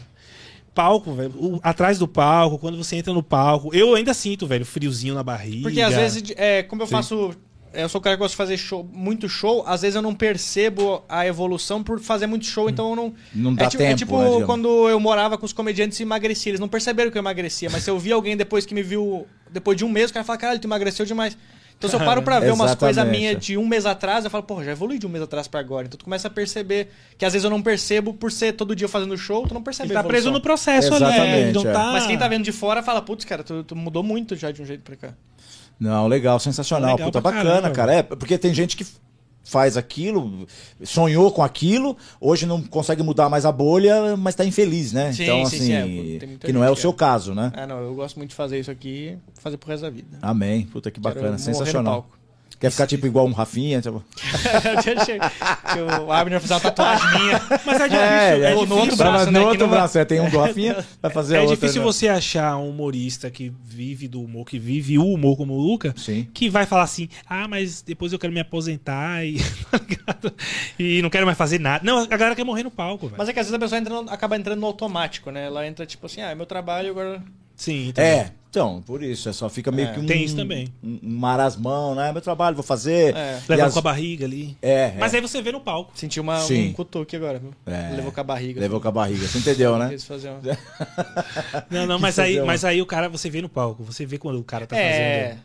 Palco, 0.73 1.13
velho. 1.13 1.31
o- 1.35 1.59
atrás 1.61 1.99
do 1.99 2.07
palco, 2.07 2.57
quando 2.57 2.77
você 2.77 2.95
entra 2.95 3.13
no 3.13 3.21
palco. 3.23 3.73
Eu 3.73 3.93
ainda 3.95 4.13
sinto, 4.13 4.47
velho, 4.47 4.65
friozinho 4.65 5.13
na 5.13 5.23
barriga. 5.23 5.63
Porque 5.63 5.81
às 5.81 5.93
vezes, 5.95 6.23
é, 6.35 6.63
como 6.63 6.81
eu 6.81 6.87
Sim. 6.87 6.91
faço. 6.93 7.31
Eu 7.75 7.89
sou 7.89 7.97
o 7.99 8.03
cara 8.03 8.15
que 8.15 8.19
gosta 8.19 8.33
de 8.33 8.37
fazer 8.37 8.55
show, 8.55 8.87
muito 8.93 9.27
show, 9.27 9.63
às 9.65 9.81
vezes 9.81 9.95
eu 9.95 10.01
não 10.03 10.13
percebo 10.13 11.03
a 11.09 11.25
evolução 11.25 11.81
por 11.81 11.99
fazer 11.99 12.27
muito 12.27 12.45
show, 12.45 12.69
então 12.69 12.91
eu 12.91 12.95
não. 12.95 13.13
Não 13.33 13.51
dá 13.55 13.65
é, 13.65 13.67
tipo, 13.67 13.81
é 13.81 13.87
tempo, 13.87 13.97
tipo 13.97 14.17
né, 14.39 14.45
quando 14.45 14.87
eu 14.87 14.99
morava 14.99 15.39
com 15.39 15.45
os 15.45 15.53
comediantes 15.53 15.99
e 15.99 16.03
emagreci. 16.03 16.49
Eles 16.49 16.59
não 16.59 16.67
perceberam 16.67 17.09
que 17.09 17.17
eu 17.17 17.21
emagrecia, 17.21 17.71
mas 17.71 17.83
se 17.83 17.89
eu 17.89 17.97
vi 17.97 18.11
alguém 18.11 18.37
depois 18.37 18.63
que 18.63 18.75
me 18.75 18.83
viu, 18.83 19.25
depois 19.49 19.75
de 19.75 19.83
um 19.83 19.89
mês, 19.89 20.11
o 20.11 20.13
cara 20.13 20.23
fala, 20.23 20.37
caralho, 20.37 20.59
tu 20.59 20.67
emagreceu 20.67 21.03
demais. 21.03 21.35
Então 21.77 21.89
se 21.89 21.95
eu 21.95 21.99
paro 21.99 22.21
pra 22.21 22.39
ver 22.41 22.53
umas 22.53 22.75
coisas 22.75 23.07
minhas 23.07 23.43
de 23.43 23.57
um 23.57 23.65
mês 23.65 23.85
atrás, 23.85 24.23
eu 24.23 24.31
falo, 24.31 24.43
porra, 24.43 24.63
já 24.63 24.71
evolui 24.71 24.97
de 24.97 25.05
um 25.05 25.09
mês 25.09 25.23
atrás 25.23 25.47
pra 25.47 25.59
agora. 25.59 25.85
Então 25.87 25.97
tu 25.97 26.05
começa 26.05 26.27
a 26.27 26.31
perceber 26.31 26.89
que 27.17 27.25
às 27.25 27.33
vezes 27.33 27.43
eu 27.43 27.49
não 27.49 27.61
percebo 27.61 28.13
por 28.13 28.31
ser 28.31 28.53
todo 28.53 28.75
dia 28.75 28.87
fazendo 28.87 29.17
show, 29.17 29.47
tu 29.47 29.53
não 29.53 29.63
percebe 29.63 29.89
Ele 29.89 29.93
tá 29.93 30.03
preso 30.03 30.31
no 30.31 30.41
processo 30.41 30.93
ali. 30.93 31.51
Não 31.53 31.61
é. 31.61 31.73
tá... 31.73 31.91
Mas 31.91 32.07
quem 32.07 32.17
tá 32.17 32.27
vendo 32.27 32.43
de 32.43 32.51
fora 32.51 32.81
fala, 32.81 33.01
putz, 33.01 33.25
cara, 33.25 33.43
tu, 33.43 33.63
tu 33.63 33.75
mudou 33.75 34.03
muito 34.03 34.35
já 34.35 34.51
de 34.51 34.61
um 34.61 34.65
jeito 34.65 34.81
pra 34.81 34.95
cá. 34.95 35.13
Não, 35.79 36.07
legal, 36.07 36.39
sensacional. 36.39 36.91
Legal 36.91 37.07
Puta, 37.07 37.21
bacana, 37.21 37.43
caramba. 37.43 37.71
cara. 37.71 37.93
É, 37.93 38.03
porque 38.03 38.37
tem 38.37 38.53
gente 38.53 38.77
que 38.77 38.85
faz 39.43 39.75
aquilo, 39.75 40.47
sonhou 40.83 41.31
com 41.31 41.43
aquilo, 41.43 41.97
hoje 42.19 42.45
não 42.45 42.61
consegue 42.61 43.03
mudar 43.03 43.29
mais 43.29 43.45
a 43.45 43.51
bolha, 43.51 44.15
mas 44.15 44.35
tá 44.35 44.45
infeliz, 44.45 44.93
né? 44.93 45.11
Sim, 45.11 45.23
então, 45.23 45.45
sim, 45.45 45.55
assim, 45.55 45.65
sim, 45.65 45.73
é, 45.73 45.85
muita 45.85 46.47
que 46.47 46.53
não 46.53 46.63
é 46.63 46.71
o 46.71 46.75
seu 46.75 46.93
que 46.93 46.99
caso, 46.99 47.35
né? 47.35 47.51
Ah, 47.55 47.67
não, 47.67 47.79
eu 47.81 47.93
gosto 47.93 48.17
muito 48.17 48.29
de 48.29 48.35
fazer 48.35 48.59
isso 48.59 48.71
aqui 48.71 49.17
fazer 49.35 49.57
pro 49.57 49.69
resto 49.69 49.83
da 49.83 49.89
vida. 49.89 50.17
Amém. 50.21 50.65
Puta 50.65 50.89
que 50.89 50.99
Quero 50.99 51.15
bacana, 51.15 51.33
no 51.33 51.39
sensacional. 51.39 52.07
Quer 52.63 52.71
ficar 52.71 52.87
tipo 52.87 53.05
igual 53.05 53.25
um 53.27 53.33
Rafinha? 53.33 53.81
Tipo... 53.81 54.01
que 55.73 55.79
o 56.07 56.11
Abner 56.13 56.39
fazer 56.39 56.53
uma 56.53 56.59
tatuagem 56.61 57.19
minha. 57.19 57.41
Mas 57.65 57.81
é 57.81 57.87
difícil. 57.89 57.99
É, 57.99 58.39
É, 58.39 58.51
é, 58.51 58.53
no 58.53 58.59
difícil. 58.61 58.77
outro 58.77 58.95
braço, 58.95 59.31
né, 59.31 59.39
no 59.41 59.45
outro 59.47 59.59
não 59.59 59.67
vai- 59.69 59.79
braço, 59.79 59.97
é, 59.99 60.05
tem 60.05 60.21
um 60.21 60.29
do 60.29 60.39
Rafinha, 60.39 60.85
vai 61.01 61.11
fazer 61.11 61.35
É 61.35 61.37
a 61.39 61.41
outra. 61.41 61.57
difícil 61.57 61.81
né? 61.81 61.85
você 61.85 62.07
achar 62.07 62.55
um 62.55 62.69
humorista 62.69 63.29
que 63.29 63.51
vive 63.65 64.07
do 64.07 64.21
humor, 64.21 64.45
que 64.45 64.57
vive 64.57 64.97
o 64.97 65.05
humor 65.05 65.35
como 65.35 65.53
o 65.55 65.59
Luca, 65.61 65.93
Sim. 65.97 66.25
que 66.33 66.49
vai 66.49 66.65
falar 66.65 66.83
assim: 66.83 67.09
ah, 67.27 67.49
mas 67.49 67.81
depois 67.81 68.13
eu 68.13 68.19
quero 68.19 68.31
me 68.31 68.39
aposentar 68.39 69.25
e, 69.25 69.39
tá 70.05 70.31
e 70.79 71.01
não 71.01 71.09
quero 71.09 71.25
mais 71.25 71.37
fazer 71.37 71.59
nada. 71.59 71.83
Não, 71.83 71.99
a 71.99 72.05
galera 72.05 72.33
quer 72.33 72.45
morrer 72.45 72.63
no 72.63 72.71
palco, 72.71 73.07
velho. 73.07 73.17
Mas 73.17 73.27
é 73.27 73.33
que 73.33 73.39
às 73.41 73.45
vezes 73.47 73.53
a 73.55 73.59
pessoa 73.59 73.77
entra 73.79 73.93
no- 74.01 74.09
acaba 74.09 74.37
entrando 74.37 74.61
no 74.61 74.67
automático, 74.67 75.31
né? 75.31 75.47
Ela 75.47 75.67
entra 75.67 75.85
tipo 75.85 76.05
assim, 76.05 76.21
ah, 76.21 76.29
é 76.29 76.35
meu 76.35 76.45
trabalho, 76.45 76.91
agora. 76.91 77.21
Sim, 77.63 77.91
também. 77.93 78.11
É, 78.11 78.31
então, 78.49 78.83
por 78.85 79.01
isso, 79.01 79.29
é 79.29 79.33
só 79.33 79.49
fica 79.49 79.71
meio 79.71 79.87
É. 79.87 79.93
que 79.93 79.99
um, 79.99 80.05
Tem 80.05 80.23
isso 80.23 80.35
também. 80.35 80.67
um, 80.83 80.99
um 81.01 81.17
marasmão, 81.17 81.95
né? 81.95 82.11
Meu 82.11 82.21
trabalho, 82.21 82.55
vou 82.55 82.63
fazer. 82.63 83.15
É. 83.15 83.39
Levando 83.47 83.67
as- 83.67 83.73
com 83.73 83.79
a 83.79 83.81
barriga 83.81 84.25
ali. 84.25 84.57
É, 84.61 84.93
Mas 84.99 85.13
é. 85.13 85.17
aí 85.17 85.21
você 85.21 85.41
vê 85.41 85.51
no 85.51 85.59
palco. 85.61 85.91
Sentiu 85.95 86.21
uma, 86.23 86.39
Sim. 86.41 86.69
um 86.69 86.73
cutuque 86.73 87.15
agora, 87.15 87.39
viu? 87.39 87.51
É. 87.65 87.95
Levou 87.95 88.11
com 88.11 88.19
a 88.19 88.23
barriga. 88.23 88.59
Levou 88.59 88.81
com 88.81 88.87
a 88.87 88.91
barriga, 88.91 89.25
você 89.27 89.37
entendeu, 89.37 89.77
né? 89.77 89.89
Quis 89.89 90.03
fazer 90.05 90.29
uma- 90.29 90.41
Não, 91.71 91.85
não, 91.87 91.99
mas 91.99 92.19
aí, 92.19 92.39
mas 92.41 92.65
aí 92.65 92.81
o 92.81 92.85
cara, 92.85 93.07
você 93.09 93.29
vê 93.29 93.41
no 93.41 93.49
palco. 93.49 93.83
Você 93.83 94.05
vê 94.05 94.17
quando 94.17 94.39
o 94.39 94.43
cara 94.43 94.67
tá 94.67 94.77
É. 94.77 95.29
fazendo. 95.29 95.41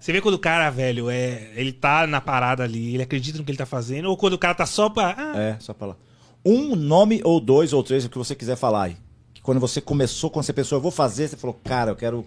Você 0.00 0.12
vê 0.12 0.20
quando 0.20 0.34
o 0.34 0.38
cara, 0.38 0.68
velho, 0.70 1.08
é, 1.08 1.48
ele 1.56 1.72
tá 1.72 2.06
na 2.06 2.20
parada 2.20 2.62
ali, 2.62 2.92
ele 2.94 3.02
acredita 3.02 3.38
no 3.38 3.44
que 3.44 3.50
ele 3.50 3.56
tá 3.58 3.64
fazendo, 3.64 4.08
ou 4.10 4.16
quando 4.18 4.34
o 4.34 4.38
cara 4.38 4.54
tá 4.54 4.66
só 4.66 4.88
pra. 4.90 5.14
Ah, 5.16 5.32
É, 5.40 5.56
só 5.58 5.72
pra 5.72 5.88
lá. 5.88 5.96
Um 6.44 6.76
nome 6.76 7.22
ou 7.24 7.40
dois 7.40 7.72
ou 7.72 7.82
três, 7.82 8.04
o 8.04 8.10
que 8.10 8.18
você 8.18 8.34
quiser 8.34 8.54
falar 8.56 8.84
aí. 8.84 8.96
Que 9.44 9.46
quando 9.46 9.60
você 9.60 9.80
começou, 9.80 10.30
quando 10.30 10.44
você 10.46 10.52
pensou, 10.52 10.78
eu 10.78 10.82
vou 10.82 10.90
fazer, 10.90 11.28
você 11.28 11.36
falou, 11.36 11.58
cara, 11.62 11.90
eu 11.90 11.96
quero. 11.96 12.24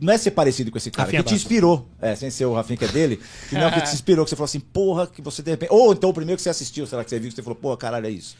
Não 0.00 0.12
é 0.12 0.18
ser 0.18 0.32
parecido 0.32 0.72
com 0.72 0.78
esse 0.78 0.90
cara, 0.90 1.04
Rafinha 1.06 1.22
que 1.22 1.28
te 1.28 1.32
Bastos. 1.34 1.42
inspirou. 1.44 1.88
É, 2.02 2.16
sem 2.16 2.28
ser 2.28 2.44
o 2.44 2.52
Rafinha 2.54 2.76
que 2.76 2.84
é 2.84 2.88
dele. 2.88 3.20
Que 3.48 3.54
não, 3.54 3.70
que 3.70 3.80
te 3.82 3.94
inspirou, 3.94 4.24
que 4.24 4.30
você 4.30 4.34
falou 4.36 4.46
assim, 4.46 4.58
porra, 4.58 5.06
que 5.06 5.22
você 5.22 5.42
de 5.42 5.50
repente. 5.52 5.72
Ou 5.72 5.92
então 5.92 6.10
o 6.10 6.12
primeiro 6.12 6.36
que 6.36 6.42
você 6.42 6.50
assistiu, 6.50 6.86
será 6.88 7.04
que 7.04 7.10
você 7.10 7.20
viu, 7.20 7.30
que 7.30 7.36
você 7.36 7.42
falou, 7.42 7.54
porra, 7.56 7.76
caralho, 7.76 8.06
é 8.06 8.10
isso. 8.10 8.36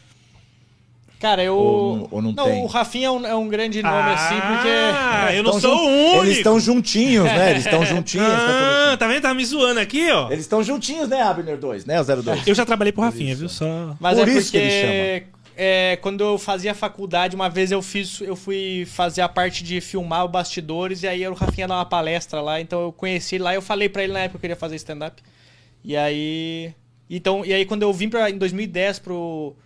Cara, 1.20 1.42
eu. 1.42 1.56
Ou 1.56 1.96
não- 1.96 2.08
ou 2.10 2.22
não 2.22 2.34
tem? 2.34 2.62
o 2.62 2.66
Rafinha 2.66 3.06
é 3.06 3.10
um, 3.10 3.26
é 3.26 3.34
um 3.34 3.48
grande 3.48 3.80
nome 3.82 4.10
assim, 4.10 4.34
porque. 4.34 4.68
Ah, 4.68 5.32
eu 5.34 5.42
não 5.42 5.52
sou 5.58 5.74
jun- 5.74 5.82
o 5.82 5.86
único. 6.10 6.24
Eles 6.26 6.36
estão 6.38 6.60
juntinhos, 6.60 7.24
né? 7.24 7.52
Eles 7.52 7.64
estão 7.64 7.86
juntinhos. 7.86 8.26
Ah, 8.28 8.96
tá 8.98 9.06
vendo? 9.08 9.22
Tá 9.22 9.32
me 9.32 9.42
zoando 9.46 9.80
aqui, 9.80 10.10
ó. 10.10 10.26
Eles 10.30 10.40
estão 10.44 10.62
juntinhos, 10.62 11.08
né, 11.08 11.22
Abner 11.22 11.56
2, 11.56 11.86
né, 11.86 11.98
o 12.00 12.04
02? 12.04 12.46
Eu 12.46 12.54
já 12.54 12.66
trabalhei 12.66 12.92
pro 12.92 13.02
Rafinha, 13.02 13.34
viu? 13.34 13.48
Só. 13.48 13.96
Mas 13.98 14.18
Por 14.18 14.28
é 14.28 14.32
isso 14.32 14.50
que 14.52 14.58
porque 14.58 14.72
ele 14.74 15.26
é, 15.56 15.96
quando 15.96 16.22
eu 16.22 16.38
fazia 16.38 16.74
faculdade, 16.74 17.34
uma 17.34 17.48
vez 17.48 17.72
eu 17.72 17.80
fiz, 17.80 18.20
eu 18.20 18.36
fui 18.36 18.84
fazer 18.86 19.22
a 19.22 19.28
parte 19.28 19.64
de 19.64 19.80
filmar 19.80 20.26
os 20.26 20.30
bastidores 20.30 21.02
e 21.02 21.08
aí 21.08 21.26
o 21.26 21.32
Rafinha 21.34 21.66
dá 21.66 21.76
uma 21.76 21.86
palestra 21.86 22.42
lá, 22.42 22.60
então 22.60 22.82
eu 22.82 22.92
conheci 22.92 23.36
ele 23.36 23.44
lá, 23.44 23.54
eu 23.54 23.62
falei 23.62 23.88
pra 23.88 24.04
ele 24.04 24.12
na 24.12 24.20
época 24.20 24.32
que 24.32 24.36
eu 24.36 24.40
queria 24.42 24.56
fazer 24.56 24.76
stand-up. 24.76 25.22
E 25.82 25.96
aí, 25.96 26.74
então, 27.08 27.44
e 27.44 27.54
aí 27.54 27.64
quando 27.64 27.82
eu 27.82 27.92
vim 27.92 28.08
pra, 28.08 28.28
em 28.28 28.36
2010 28.36 28.98
pro 28.98 29.56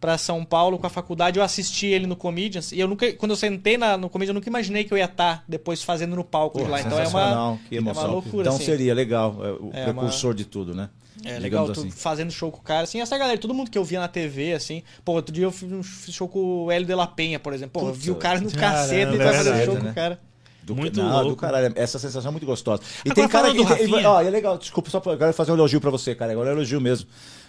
para 0.00 0.18
São 0.18 0.44
Paulo 0.44 0.78
com 0.78 0.86
a 0.86 0.90
faculdade, 0.90 1.38
eu 1.38 1.42
assisti 1.42 1.86
ele 1.86 2.06
no 2.06 2.14
Comedians 2.14 2.72
e 2.72 2.80
eu 2.80 2.86
nunca, 2.86 3.10
quando 3.14 3.30
eu 3.30 3.36
sentei 3.36 3.78
na, 3.78 3.96
no 3.96 4.10
Comedians, 4.10 4.30
eu 4.30 4.34
nunca 4.34 4.48
imaginei 4.48 4.84
que 4.84 4.92
eu 4.92 4.98
ia 4.98 5.06
estar 5.06 5.42
depois 5.48 5.82
fazendo 5.82 6.14
no 6.14 6.22
palco 6.22 6.58
Pô, 6.58 6.68
lá. 6.68 6.80
Então 6.80 6.98
é 6.98 7.08
uma 7.08 7.58
que 7.68 7.76
é 7.76 7.80
uma 7.80 8.02
loucura 8.04 8.42
então 8.42 8.56
assim. 8.56 8.64
seria 8.64 8.92
legal, 8.92 9.38
é, 9.42 9.52
o 9.52 9.70
É 9.72 9.84
precursor 9.84 10.34
de 10.34 10.44
tudo, 10.44 10.74
né? 10.74 10.90
É 11.24 11.38
legal, 11.38 11.66
tu 11.66 11.80
assim. 11.80 11.90
fazendo 11.90 12.30
show 12.30 12.50
com 12.50 12.58
o 12.58 12.62
cara, 12.62 12.82
assim, 12.82 13.00
essa 13.00 13.16
galera, 13.16 13.38
todo 13.38 13.54
mundo 13.54 13.70
que 13.70 13.78
eu 13.78 13.84
via 13.84 14.00
na 14.00 14.08
TV, 14.08 14.52
assim, 14.52 14.82
pô, 15.04 15.12
outro 15.12 15.32
dia 15.34 15.44
eu 15.44 15.50
fiz 15.50 15.70
um 15.70 15.82
show 15.82 16.28
com 16.28 16.64
o 16.64 16.70
Hélio 16.70 16.86
de 16.86 16.94
la 16.94 17.06
Penha, 17.06 17.38
por 17.38 17.52
exemplo, 17.52 17.80
pô, 17.80 17.88
eu 17.88 17.94
vi 17.94 18.10
o 18.10 18.16
cara 18.16 18.40
no 18.40 18.50
caramba, 18.50 18.78
cacete 18.78 19.12
e 19.12 19.14
é 19.14 19.18
tá 19.18 19.32
fazendo 19.32 19.44
verdade, 19.44 19.64
show 19.64 19.74
né? 19.74 19.80
com 19.80 19.88
o 19.88 19.94
cara. 19.94 20.20
Do, 20.64 20.74
Muito 20.74 20.98
não, 20.98 21.12
louco. 21.12 21.28
do 21.30 21.36
caralho. 21.36 21.72
Essa 21.76 21.98
sensação 21.98 22.30
é 22.30 22.32
muito 22.32 22.46
gostosa. 22.46 22.80
E 23.04 23.10
Agora, 23.10 23.14
tem 23.14 23.28
cara 23.28 23.52
que. 23.52 23.84
e- 23.84 24.06
Ó, 24.06 24.20
é 24.20 24.30
legal, 24.30 24.56
desculpa, 24.56 24.88
só 24.88 24.98
pra, 24.98 25.12
agora 25.12 25.30
fazer 25.34 25.52
um 25.52 25.56
elogio 25.56 25.78
pra 25.78 25.90
você, 25.90 26.14
cara. 26.14 26.32
Agora 26.32 26.48
é 26.48 26.52
um 26.54 26.56
elogio 26.56 26.80
mesmo. 26.80 27.06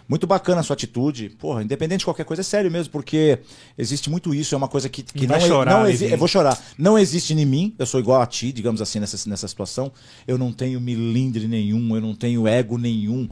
Muito 0.07 0.27
bacana 0.27 0.61
a 0.61 0.63
sua 0.63 0.75
atitude. 0.75 1.29
Porra, 1.39 1.63
independente 1.63 1.99
de 1.99 2.05
qualquer 2.05 2.25
coisa, 2.25 2.41
é 2.41 2.43
sério 2.43 2.69
mesmo, 2.69 2.91
porque 2.91 3.39
existe 3.77 4.09
muito 4.09 4.33
isso. 4.35 4.53
É 4.53 4.57
uma 4.57 4.67
coisa 4.67 4.87
que, 4.87 5.01
que 5.01 5.25
não, 5.25 5.39
chorar, 5.39 5.71
não 5.79 5.87
existe. 5.87 6.11
Eu 6.11 6.17
vou 6.17 6.27
chorar. 6.27 6.59
Não 6.77 6.97
existe 6.97 7.33
em 7.33 7.45
mim. 7.45 7.73
Eu 7.79 7.85
sou 7.85 7.99
igual 7.99 8.21
a 8.21 8.25
ti, 8.27 8.51
digamos 8.51 8.81
assim, 8.81 8.99
nessa, 8.99 9.29
nessa 9.29 9.47
situação. 9.47 9.91
Eu 10.27 10.37
não 10.37 10.51
tenho 10.51 10.79
milindre 10.79 11.47
nenhum, 11.47 11.95
eu 11.95 12.01
não 12.01 12.13
tenho 12.13 12.47
ego 12.47 12.77
nenhum 12.77 13.27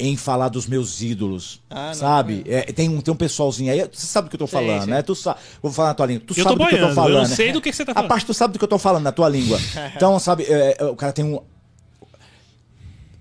em 0.00 0.16
falar 0.16 0.48
dos 0.48 0.66
meus 0.66 1.00
ídolos. 1.02 1.60
Ah, 1.70 1.88
não, 1.88 1.94
sabe? 1.94 2.44
É, 2.46 2.60
tem, 2.72 2.88
um, 2.88 3.00
tem 3.00 3.12
um 3.12 3.16
pessoalzinho 3.16 3.72
aí. 3.72 3.80
Você 3.92 4.06
sabe 4.06 4.28
do 4.28 4.30
que 4.30 4.36
eu 4.36 4.40
tô 4.40 4.46
Sei, 4.46 4.60
falando, 4.60 4.82
sei. 4.84 4.90
né? 4.92 5.02
Tu 5.02 5.14
sabe. 5.14 5.40
Vou 5.62 5.72
falar 5.72 5.88
na 5.88 5.94
tua 5.94 6.06
língua. 6.06 6.22
Tu 6.26 6.38
Eu 6.38 6.44
sabe 6.44 6.56
do 6.56 6.58
que 6.58 6.62
eu 6.64 6.68
tô 6.70 6.76
boiando, 6.76 6.94
falando. 6.94 7.10
eu 7.14 7.22
não 7.22 7.28
né? 7.28 7.34
sei 7.36 7.52
do 7.52 7.60
que, 7.60 7.70
que 7.70 7.76
você 7.76 7.84
tá 7.84 7.92
A 7.92 7.94
falando. 7.94 8.08
parte 8.10 8.26
tu 8.26 8.34
sabe 8.34 8.52
do 8.52 8.58
que 8.58 8.64
eu 8.64 8.68
tô 8.68 8.78
falando 8.78 9.02
na 9.02 9.12
tua 9.12 9.28
língua. 9.28 9.58
Então, 9.96 10.18
sabe, 10.20 10.44
é, 10.44 10.76
é, 10.78 10.84
o 10.84 10.94
cara 10.94 11.12
tem 11.12 11.24
um. 11.24 11.40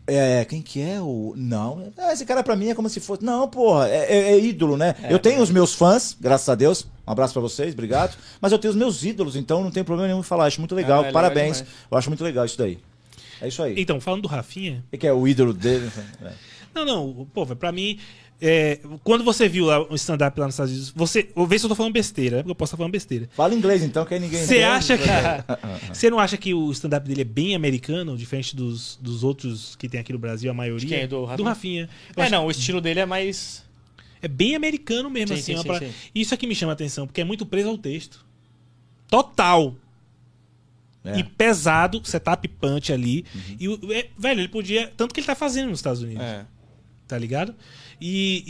É, 0.10 0.46
quem 0.46 0.62
que 0.62 0.82
é 0.82 1.02
o. 1.02 1.34
Não, 1.36 1.92
é, 1.98 2.14
esse 2.14 2.26
cara 2.26 2.42
pra 2.42 2.56
mim 2.56 2.70
é 2.70 2.76
como 2.76 2.88
se 2.88 3.02
fosse. 3.02 3.24
Não, 3.26 3.48
porra, 3.50 3.90
é, 3.90 4.06
é- 4.10 4.32
é 4.32 4.40
ídolo, 4.40 4.78
né? 4.78 4.96
eu 5.10 5.20
tenho 5.20 5.42
os 5.42 5.52
meus 5.52 5.74
fãs, 5.74 6.16
graças 6.20 6.48
a 6.48 6.56
Deus. 6.56 6.88
Um 7.06 7.12
abraço 7.12 7.34
pra 7.34 7.42
vocês, 7.42 7.74
obrigado. 7.74 8.18
Mas 8.40 8.52
eu 8.54 8.58
tenho 8.60 8.72
os 8.72 8.78
meus 8.78 9.04
ídolos, 9.04 9.36
então 9.36 9.64
não 9.64 9.72
tem 9.72 9.84
problema 9.84 10.08
nenhum 10.08 10.22
em 10.22 10.24
falar. 10.24 10.46
Acho 10.46 10.62
muito 10.62 10.74
legal. 10.74 11.00
Ah, 11.00 11.04
é 11.04 11.08
legal 11.08 11.14
Parabéns. 11.14 11.58
demais. 11.58 11.76
eu 11.92 11.98
acho 11.98 12.10
muito 12.10 12.24
legal 12.24 12.46
isso 12.46 12.58
daí. 12.58 12.80
É 13.42 13.48
isso 13.50 13.62
aí. 13.62 13.76
Então, 13.78 14.00
falando 14.00 14.22
do 14.24 14.28
Rafinha. 14.28 14.84
E 14.92 14.98
que 14.98 15.06
é 15.06 15.14
o 15.14 15.28
ídolo 15.28 15.54
dele. 15.54 15.92
É. 16.24 16.32
Não, 16.74 16.86
não, 16.86 17.28
pô, 17.34 17.46
pra 17.46 17.72
mim. 17.72 18.00
É, 18.40 18.80
quando 19.04 19.24
você 19.24 19.50
viu 19.50 19.66
lá 19.66 19.82
o 19.82 19.96
stand-up 19.96 20.40
lá 20.40 20.46
nos 20.46 20.54
Estados 20.56 20.72
Unidos, 20.72 20.92
você. 20.96 21.28
Vê 21.48 21.58
se 21.58 21.66
eu 21.66 21.70
tô 21.70 21.76
falando 21.76 21.94
besteira, 21.94 22.38
né? 22.38 22.42
Porque 22.44 22.52
eu 22.52 22.56
posso 22.56 22.70
estar 22.70 22.78
falando 22.78 22.92
besteira. 22.92 23.28
Fala 23.34 23.54
inglês 23.56 23.82
então, 23.84 24.06
que 24.06 24.14
aí 24.14 24.20
ninguém 24.20 24.46
Você 24.46 24.62
acha 24.64 24.98
que. 24.98 25.04
Você 25.94 26.10
não 26.10 26.20
acha 26.20 26.38
que 26.38 26.54
o 26.54 26.72
stand-up 26.72 27.08
dele 27.08 27.22
é 27.22 27.26
bem 27.26 27.56
americano, 27.56 28.16
diferente 28.16 28.56
dos, 28.56 28.98
dos 29.02 29.24
outros 29.24 29.76
que 29.76 29.90
tem 29.90 30.00
aqui 30.00 30.14
no 30.14 30.20
Brasil, 30.20 30.52
a 30.52 30.54
maioria? 30.54 30.88
De 30.88 30.96
quem? 30.96 31.08
Do 31.08 31.24
Rafinha? 31.26 31.38
Do 31.38 31.44
Rafinha. 31.44 31.90
Eu 32.16 32.22
É, 32.22 32.26
acho- 32.26 32.32
não, 32.32 32.46
o 32.46 32.52
estilo 32.52 32.80
dele 32.80 33.00
é 33.00 33.06
mais. 33.06 33.64
É 34.22 34.28
bem 34.28 34.56
americano 34.56 35.10
mesmo, 35.10 35.30
Sim, 35.36 35.42
assim. 35.42 35.56
sim, 35.56 35.62
sim, 35.62 35.68
parada- 35.68 35.86
sim. 35.88 35.94
Isso 36.14 36.34
aqui 36.34 36.46
me 36.48 36.54
chama 36.56 36.72
a 36.72 36.74
atenção, 36.74 37.06
porque 37.08 37.22
é 37.22 37.24
muito 37.24 37.46
preso 37.46 37.70
ao 37.70 37.78
texto. 37.78 38.26
Total. 39.10 39.74
É. 41.06 41.20
E 41.20 41.24
pesado, 41.24 42.02
setup 42.04 42.48
punch 42.50 42.92
ali. 42.92 43.24
Uhum. 43.34 43.80
E, 43.90 43.94
é, 43.96 44.10
velho, 44.18 44.42
ele 44.42 44.48
podia. 44.50 44.92
Tanto 44.98 45.14
que 45.14 45.20
ele 45.22 45.28
tá 45.28 45.36
fazendo 45.36 45.70
nos 45.70 45.80
Estados 45.80 46.02
Unidos. 46.02 46.22
É. 46.24 46.46
Tá 47.08 47.18
ligado? 47.18 47.56
E, 48.00 48.44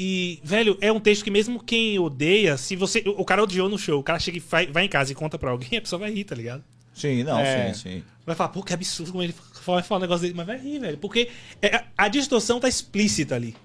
e, 0.43 0.47
velho, 0.47 0.77
é 0.81 0.91
um 0.91 0.99
texto 0.99 1.23
que 1.23 1.31
mesmo 1.31 1.63
quem 1.63 1.97
odeia, 1.99 2.57
se 2.57 2.75
você. 2.75 3.01
O 3.05 3.23
cara 3.23 3.43
odiou 3.43 3.69
no 3.69 3.77
show, 3.77 3.99
o 3.99 4.03
cara 4.03 4.19
chega 4.19 4.37
e 4.37 4.41
vai, 4.41 4.67
vai 4.67 4.85
em 4.85 4.89
casa 4.89 5.11
e 5.11 5.15
conta 5.15 5.37
pra 5.39 5.51
alguém, 5.51 5.69
a 5.79 5.81
pessoa 5.81 5.99
vai 5.99 6.11
rir, 6.11 6.25
tá 6.25 6.35
ligado? 6.35 6.63
Sim, 6.93 7.23
não, 7.23 7.39
É. 7.39 7.73
sim, 7.73 7.81
sim. 7.89 8.03
Vai 8.25 8.35
falar, 8.35 8.49
pô, 8.49 8.61
que 8.63 8.73
absurdo 8.73 9.11
como 9.11 9.23
ele 9.23 9.33
vai 9.65 9.83
falar 9.83 9.99
um 9.99 10.01
negócio 10.01 10.21
dele, 10.23 10.33
mas 10.35 10.47
vai 10.47 10.57
rir, 10.57 10.79
velho. 10.79 10.97
Porque 10.97 11.29
é- 11.61 11.83
a 11.97 12.07
distorção 12.07 12.59
tá 12.59 12.67
explícita 12.67 13.35
ali. 13.35 13.55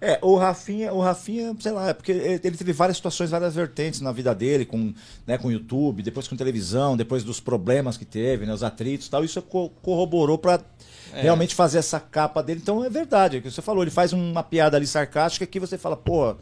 É, 0.00 0.18
o 0.22 0.36
Rafinha, 0.36 0.92
o 0.92 1.00
Rafinha, 1.00 1.54
sei 1.58 1.72
lá, 1.72 1.88
é 1.88 1.92
porque 1.92 2.12
ele 2.12 2.38
teve 2.56 2.72
várias 2.72 2.96
situações, 2.96 3.30
várias 3.30 3.54
vertentes 3.56 4.00
na 4.00 4.12
vida 4.12 4.32
dele, 4.32 4.64
com, 4.64 4.94
né, 5.26 5.36
com 5.36 5.50
YouTube, 5.50 6.02
depois 6.04 6.28
com 6.28 6.36
televisão, 6.36 6.96
depois 6.96 7.24
dos 7.24 7.40
problemas 7.40 7.96
que 7.96 8.04
teve, 8.04 8.46
né, 8.46 8.54
os 8.54 8.62
atritos 8.62 9.08
e 9.08 9.10
tal, 9.10 9.24
isso 9.24 9.42
co- 9.42 9.70
corroborou 9.82 10.38
pra 11.10 11.20
realmente 11.20 11.54
fazer 11.54 11.78
essa 11.78 11.98
capa 12.00 12.42
dele. 12.42 12.60
Então 12.62 12.84
é 12.84 12.90
verdade, 12.90 13.36
é 13.36 13.38
o 13.40 13.42
que 13.42 13.50
você 13.50 13.62
falou, 13.62 13.82
ele 13.82 13.90
faz 13.90 14.12
uma 14.12 14.42
piada 14.42 14.76
ali 14.76 14.86
sarcástica 14.86 15.46
que 15.46 15.58
você 15.60 15.76
fala, 15.78 15.96
pô, 15.96 16.34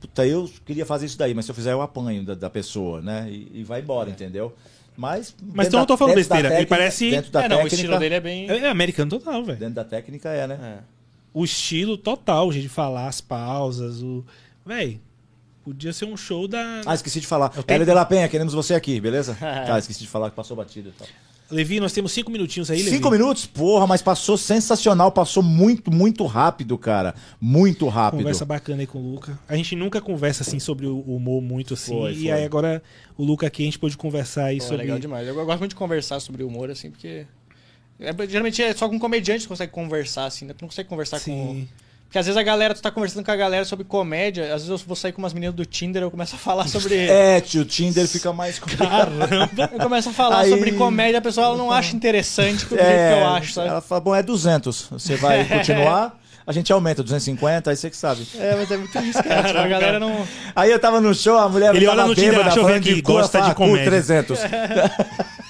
puta, 0.00 0.26
eu 0.26 0.50
queria 0.64 0.84
fazer 0.86 1.06
isso 1.06 1.18
daí, 1.18 1.34
mas 1.34 1.44
se 1.44 1.50
eu 1.50 1.54
fizer 1.54 1.72
eu 1.72 1.82
apanho 1.82 2.24
da, 2.24 2.34
da 2.34 2.50
pessoa, 2.50 3.00
né, 3.00 3.26
e, 3.30 3.50
e 3.60 3.64
vai 3.64 3.80
embora, 3.80 4.10
entendeu? 4.10 4.54
Mas. 4.96 5.34
Mas 5.52 5.66
então 5.66 5.78
eu 5.78 5.82
não 5.82 5.86
tô 5.86 5.94
da- 5.94 5.98
falando 5.98 6.12
da 6.14 6.16
besteira, 6.20 6.48
ele 6.48 6.54
técnica- 6.56 6.76
parece- 6.76 7.10
Dentro 7.10 7.30
da 7.32 7.42
é, 7.44 7.48
não, 7.48 7.56
o 7.56 7.58
técnica. 7.62 7.74
estilo 7.76 7.98
dele 7.98 8.14
é 8.14 8.20
bem. 8.20 8.48
É, 8.50 8.58
é 8.58 8.68
americano 8.70 9.10
total, 9.10 9.42
velho. 9.44 9.58
Dentro 9.58 9.74
da 9.74 9.84
técnica 9.84 10.28
é, 10.28 10.46
né? 10.46 10.58
É. 10.62 10.78
O 11.32 11.44
estilo 11.44 11.98
total, 11.98 12.46
o 12.46 12.52
jeito 12.52 12.64
de 12.64 12.68
falar, 12.68 13.08
as 13.08 13.20
pausas, 13.20 14.00
o. 14.04 14.24
Véi, 14.64 15.00
podia 15.64 15.92
ser 15.92 16.04
um 16.04 16.16
show 16.16 16.46
da. 16.46 16.82
Ah, 16.86 16.94
esqueci 16.94 17.20
de 17.20 17.26
falar. 17.26 17.50
Eu 17.56 17.64
tenho- 17.64 17.74
Hélio 17.78 17.86
de 17.86 17.92
la 17.92 18.04
Penha, 18.04 18.28
queremos 18.28 18.54
você 18.54 18.72
aqui, 18.72 19.00
beleza? 19.00 19.34
tá, 19.66 19.76
esqueci 19.80 19.98
de 19.98 20.06
falar 20.08 20.30
que 20.30 20.36
passou 20.36 20.56
batido 20.56 20.90
e 20.90 20.92
tal. 20.92 21.08
Levi, 21.50 21.78
nós 21.78 21.92
temos 21.92 22.10
cinco 22.12 22.30
minutinhos 22.30 22.70
aí, 22.70 22.78
Levi. 22.82 22.96
Cinco 22.96 23.10
minutos? 23.10 23.44
Porra, 23.46 23.86
mas 23.86 24.00
passou 24.00 24.36
sensacional, 24.36 25.12
passou 25.12 25.42
muito, 25.42 25.90
muito 25.92 26.24
rápido, 26.24 26.76
cara. 26.78 27.14
Muito 27.40 27.86
rápido. 27.86 28.20
Conversa 28.20 28.44
bacana 28.46 28.80
aí 28.82 28.86
com 28.86 28.98
o 28.98 29.12
Luca. 29.12 29.38
A 29.46 29.54
gente 29.54 29.76
nunca 29.76 30.00
conversa 30.00 30.42
assim 30.42 30.58
sobre 30.58 30.86
o 30.86 30.98
humor 31.00 31.42
muito 31.42 31.74
assim. 31.74 31.92
Foi, 31.92 32.12
E 32.12 32.22
foi. 32.22 32.30
aí 32.32 32.44
agora 32.44 32.82
o 33.16 33.22
Luca 33.24 33.46
aqui 33.46 33.62
a 33.62 33.66
gente 33.66 33.78
pôde 33.78 33.96
conversar 33.96 34.46
aí 34.46 34.58
Pô, 34.58 34.64
é 34.64 34.66
sobre. 34.68 34.82
legal 34.82 34.98
demais. 34.98 35.28
Eu 35.28 35.34
gosto 35.34 35.58
muito 35.58 35.70
de 35.70 35.76
conversar 35.76 36.18
sobre 36.18 36.42
humor, 36.42 36.70
assim, 36.70 36.90
porque. 36.90 37.26
é- 38.00 38.26
geralmente 38.28 38.62
é 38.62 38.74
só 38.74 38.88
com 38.88 38.98
comediante 38.98 39.40
que 39.40 39.44
você 39.44 39.48
consegue 39.48 39.72
conversar, 39.72 40.24
assim, 40.24 40.46
né? 40.46 40.54
Tu 40.54 40.62
não 40.62 40.68
consegue 40.68 40.88
conversar 40.88 41.20
com. 41.20 41.66
Porque 42.06 42.18
às 42.18 42.26
vezes 42.26 42.36
a 42.36 42.42
galera, 42.44 42.72
tu 42.74 42.80
tá 42.80 42.92
conversando 42.92 43.24
com 43.24 43.30
a 43.32 43.36
galera 43.36 43.64
sobre 43.64 43.84
comédia, 43.84 44.44
às 44.54 44.64
vezes 44.64 44.68
eu 44.68 44.78
vou 44.86 44.94
sair 44.94 45.10
com 45.12 45.20
umas 45.20 45.32
meninas 45.32 45.54
do 45.56 45.66
Tinder, 45.66 46.00
eu 46.02 46.10
começo 46.10 46.36
a 46.36 46.38
falar 46.38 46.68
sobre. 46.68 46.94
É, 47.08 47.40
tio, 47.40 47.62
o 47.62 47.64
Tinder 47.64 48.06
fica 48.06 48.32
mais 48.32 48.58
complicado. 48.58 49.10
Eu 49.72 49.80
começo 49.80 50.10
a 50.10 50.12
falar 50.12 50.38
Aí- 50.40 50.50
sobre 50.50 50.72
comédia, 50.72 51.18
a 51.18 51.22
pessoa 51.22 51.46
ela 51.48 51.56
não 51.56 51.72
acha 51.72 51.94
interessante 51.96 52.66
do 52.66 52.76
jeito 52.76 52.84
que 52.84 53.20
eu 53.20 53.26
acho, 53.28 53.52
sabe? 53.52 53.68
Ela 53.68 53.80
fala, 53.80 54.00
bom, 54.00 54.14
é 54.14 54.22
200. 54.22 54.88
Você 54.92 55.16
vai 55.16 55.44
continuar? 55.48 56.20
a 56.46 56.52
gente 56.52 56.70
aumenta 56.72 57.02
250, 57.02 57.70
aí 57.70 57.76
você 57.76 57.88
que 57.88 57.96
sabe. 57.96 58.26
É, 58.38 58.54
mas 58.54 58.70
é 58.70 58.76
muito 58.76 58.98
isso, 58.98 59.22
cara. 59.22 59.48
Tipo, 59.48 59.58
a 59.60 59.66
galera 59.66 59.98
não. 59.98 60.26
Aí 60.54 60.70
eu 60.70 60.78
tava 60.78 61.00
no 61.00 61.14
show, 61.14 61.38
a 61.38 61.48
mulher 61.48 61.74
Ele 61.74 61.86
tava 61.86 61.98
olha 62.00 62.08
no 62.08 62.14
Tinder, 62.14 62.30
bêbada, 62.32 62.50
ver 62.54 62.60
falando 62.60 63.02
cu, 63.02 63.12
gosta 63.12 63.38
de 63.38 63.42
fala, 63.44 63.54
cu, 63.54 63.62
comédia. 63.64 63.84
300. 63.90 64.38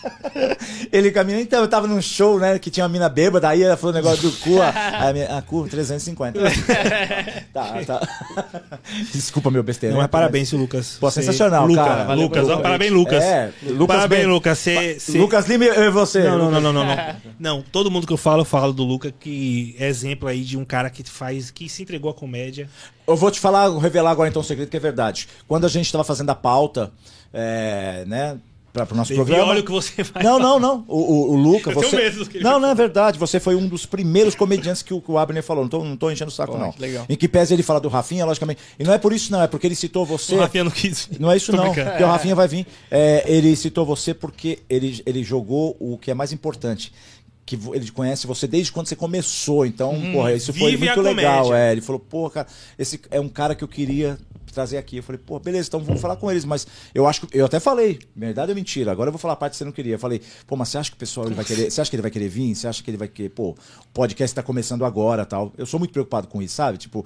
Ele 0.92 1.10
caminha, 1.10 1.40
então 1.40 1.60
eu 1.60 1.68
tava 1.68 1.86
num 1.86 2.00
show, 2.00 2.38
né, 2.38 2.58
que 2.58 2.70
tinha 2.70 2.84
uma 2.84 2.88
mina 2.88 3.08
bêbada, 3.08 3.48
aí 3.48 3.62
ela 3.62 3.76
falou 3.76 3.92
o 3.92 3.96
negócio 3.96 4.22
do 4.30 4.32
cu, 4.38 4.60
a, 4.62 5.12
minha, 5.12 5.36
a 5.38 5.42
cu, 5.42 5.66
350. 5.68 6.38
tá, 7.52 7.84
tá. 7.86 8.00
Desculpa 9.12 9.50
meu 9.50 9.62
besteira. 9.62 9.94
Não, 9.94 10.00
mas 10.02 10.10
parabéns, 10.10 10.52
Lucas. 10.52 10.96
Pô, 11.00 11.10
Você- 11.10 11.22
sensacional, 11.22 11.66
Lucas, 11.66 11.84
cara. 11.84 12.04
Valeu 12.04 12.24
Lucas, 12.24 12.48
ó, 12.48 12.56
parabéns. 12.58 12.92
Lucas. 12.92 13.22
É, 13.22 13.52
Lucas 13.62 13.96
parabéns, 13.96 14.22
bem- 14.22 14.30
Lucas. 14.30 14.58
Cê, 14.58 14.98
cê- 14.98 15.18
Lucas 15.18 15.46
Lima 15.46 15.64
eu 15.64 15.84
e 15.84 15.90
você. 15.90 16.22
Não, 16.24 16.38
não, 16.38 16.50
não, 16.50 16.60
não, 16.60 16.72
não, 16.72 16.84
não. 16.84 16.96
Não, 17.38 17.62
todo 17.62 17.90
mundo 17.90 18.06
que 18.06 18.12
eu 18.12 18.16
falo, 18.16 18.42
eu 18.42 18.44
falo 18.44 18.72
do 18.72 18.84
Lucas, 18.84 19.12
que 19.18 19.74
é 19.78 19.88
exemplo 19.88 20.28
aí 20.28 20.42
de 20.42 20.56
um 20.56 20.64
cara 20.64 20.90
que 20.90 21.02
faz, 21.08 21.50
que 21.50 21.68
se 21.68 21.82
entregou 21.82 22.10
à 22.10 22.14
comédia. 22.14 22.68
Eu 23.06 23.16
vou 23.16 23.30
te 23.30 23.38
falar, 23.40 23.68
revelar 23.78 24.10
agora 24.10 24.28
então 24.28 24.40
um 24.40 24.44
segredo 24.44 24.68
que 24.68 24.76
é 24.76 24.80
verdade. 24.80 25.28
Quando 25.46 25.64
a 25.64 25.68
gente 25.68 25.90
tava 25.90 26.04
fazendo 26.04 26.30
a 26.30 26.34
pauta, 26.34 26.90
é, 27.32 28.04
né, 28.06 28.38
pra, 28.74 28.84
pro 28.84 28.96
nosso 28.96 29.12
E 29.12 29.16
programa... 29.16 29.44
olha 29.46 29.60
o 29.60 29.64
que 29.64 29.70
você 29.70 30.02
vai 30.02 30.22
Não, 30.22 30.38
falar. 30.38 30.42
não, 30.50 30.58
não. 30.58 30.84
O, 30.88 30.98
o, 30.98 31.32
o 31.32 31.36
Luca, 31.36 31.70
Eu 31.70 31.76
tenho 31.76 31.88
você. 31.90 31.96
medo 31.96 32.18
do 32.18 32.28
que 32.28 32.36
ele 32.38 32.44
não, 32.44 32.58
não 32.58 32.68
é 32.68 32.74
verdade. 32.74 33.18
Você 33.18 33.38
foi 33.40 33.54
um 33.54 33.66
dos 33.68 33.86
primeiros 33.86 34.34
comediantes 34.34 34.82
que 34.82 34.92
o, 34.92 35.00
que 35.00 35.10
o 35.10 35.16
Abner 35.16 35.42
falou. 35.42 35.62
Não 35.62 35.70
tô, 35.70 35.84
não 35.84 35.96
tô 35.96 36.10
enchendo 36.10 36.30
o 36.30 36.34
saco, 36.34 36.52
Pô, 36.52 36.58
não. 36.58 36.72
que 36.72 36.80
legal. 36.82 37.06
Em 37.08 37.16
que 37.16 37.28
pese 37.28 37.54
ele 37.54 37.62
fala 37.62 37.80
do 37.80 37.88
Rafinha, 37.88 38.26
logicamente. 38.26 38.60
E 38.78 38.84
não 38.84 38.92
é 38.92 38.98
por 38.98 39.12
isso, 39.12 39.30
não. 39.32 39.40
É 39.40 39.46
porque 39.46 39.66
ele 39.66 39.76
citou 39.76 40.04
você. 40.04 40.34
O 40.34 40.40
Rafinha 40.40 40.64
não 40.64 40.70
quis. 40.72 41.08
Não 41.18 41.30
é 41.30 41.36
isso, 41.36 41.52
Tô 41.52 41.56
não. 41.56 41.64
brincando. 41.66 41.90
Porque 41.90 42.04
o 42.04 42.08
Rafinha 42.08 42.34
vai 42.34 42.48
vir. 42.48 42.66
É, 42.90 43.24
ele 43.26 43.54
citou 43.54 43.86
você 43.86 44.12
porque 44.12 44.58
ele, 44.68 45.00
ele 45.06 45.22
jogou 45.22 45.76
o 45.78 45.96
que 45.96 46.10
é 46.10 46.14
mais 46.14 46.32
importante. 46.32 46.92
Que 47.46 47.58
ele 47.74 47.90
conhece 47.90 48.26
você 48.26 48.46
desde 48.48 48.72
quando 48.72 48.86
você 48.88 48.96
começou. 48.96 49.64
Então, 49.64 49.94
porra, 50.12 50.32
isso 50.32 50.52
foi 50.52 50.76
muito 50.76 51.00
legal. 51.00 51.54
É, 51.54 51.70
ele 51.72 51.80
falou, 51.80 52.00
pô, 52.00 52.28
cara, 52.28 52.46
esse 52.78 53.00
é 53.10 53.20
um 53.20 53.28
cara 53.28 53.54
que 53.54 53.62
eu 53.62 53.68
queria 53.68 54.18
trazer 54.54 54.78
aqui. 54.78 54.98
Eu 54.98 55.02
falei, 55.02 55.20
pô, 55.24 55.38
beleza, 55.38 55.68
então 55.68 55.80
vamos 55.80 56.00
falar 56.00 56.16
com 56.16 56.30
eles. 56.30 56.44
Mas 56.44 56.66
eu 56.94 57.06
acho 57.06 57.26
que. 57.26 57.38
Eu 57.38 57.44
até 57.46 57.60
falei, 57.60 57.98
verdade 58.16 58.50
ou 58.52 58.54
mentira? 58.56 58.92
Agora 58.92 59.08
eu 59.08 59.12
vou 59.12 59.18
falar 59.18 59.34
a 59.34 59.36
parte 59.36 59.52
que 59.52 59.58
você 59.58 59.64
não 59.64 59.72
queria. 59.72 59.94
Eu 59.94 59.98
falei, 59.98 60.20
pô, 60.46 60.56
mas 60.56 60.68
você 60.68 60.78
acha 60.78 60.90
que 60.90 60.96
o 60.96 60.98
pessoal 60.98 61.28
vai 61.30 61.44
querer. 61.44 61.70
Você 61.70 61.80
acha 61.80 61.90
que 61.90 61.96
ele 61.96 62.02
vai 62.02 62.10
querer 62.10 62.28
vir? 62.28 62.54
Você 62.54 62.66
acha 62.68 62.82
que 62.82 62.90
ele 62.90 62.96
vai 62.96 63.08
querer. 63.08 63.28
Pô, 63.30 63.50
o 63.50 63.56
podcast 63.92 64.34
tá 64.34 64.42
começando 64.42 64.84
agora 64.84 65.26
tal. 65.26 65.52
Eu 65.58 65.66
sou 65.66 65.78
muito 65.78 65.92
preocupado 65.92 66.28
com 66.28 66.40
isso, 66.40 66.54
sabe? 66.54 66.78
Tipo. 66.78 67.04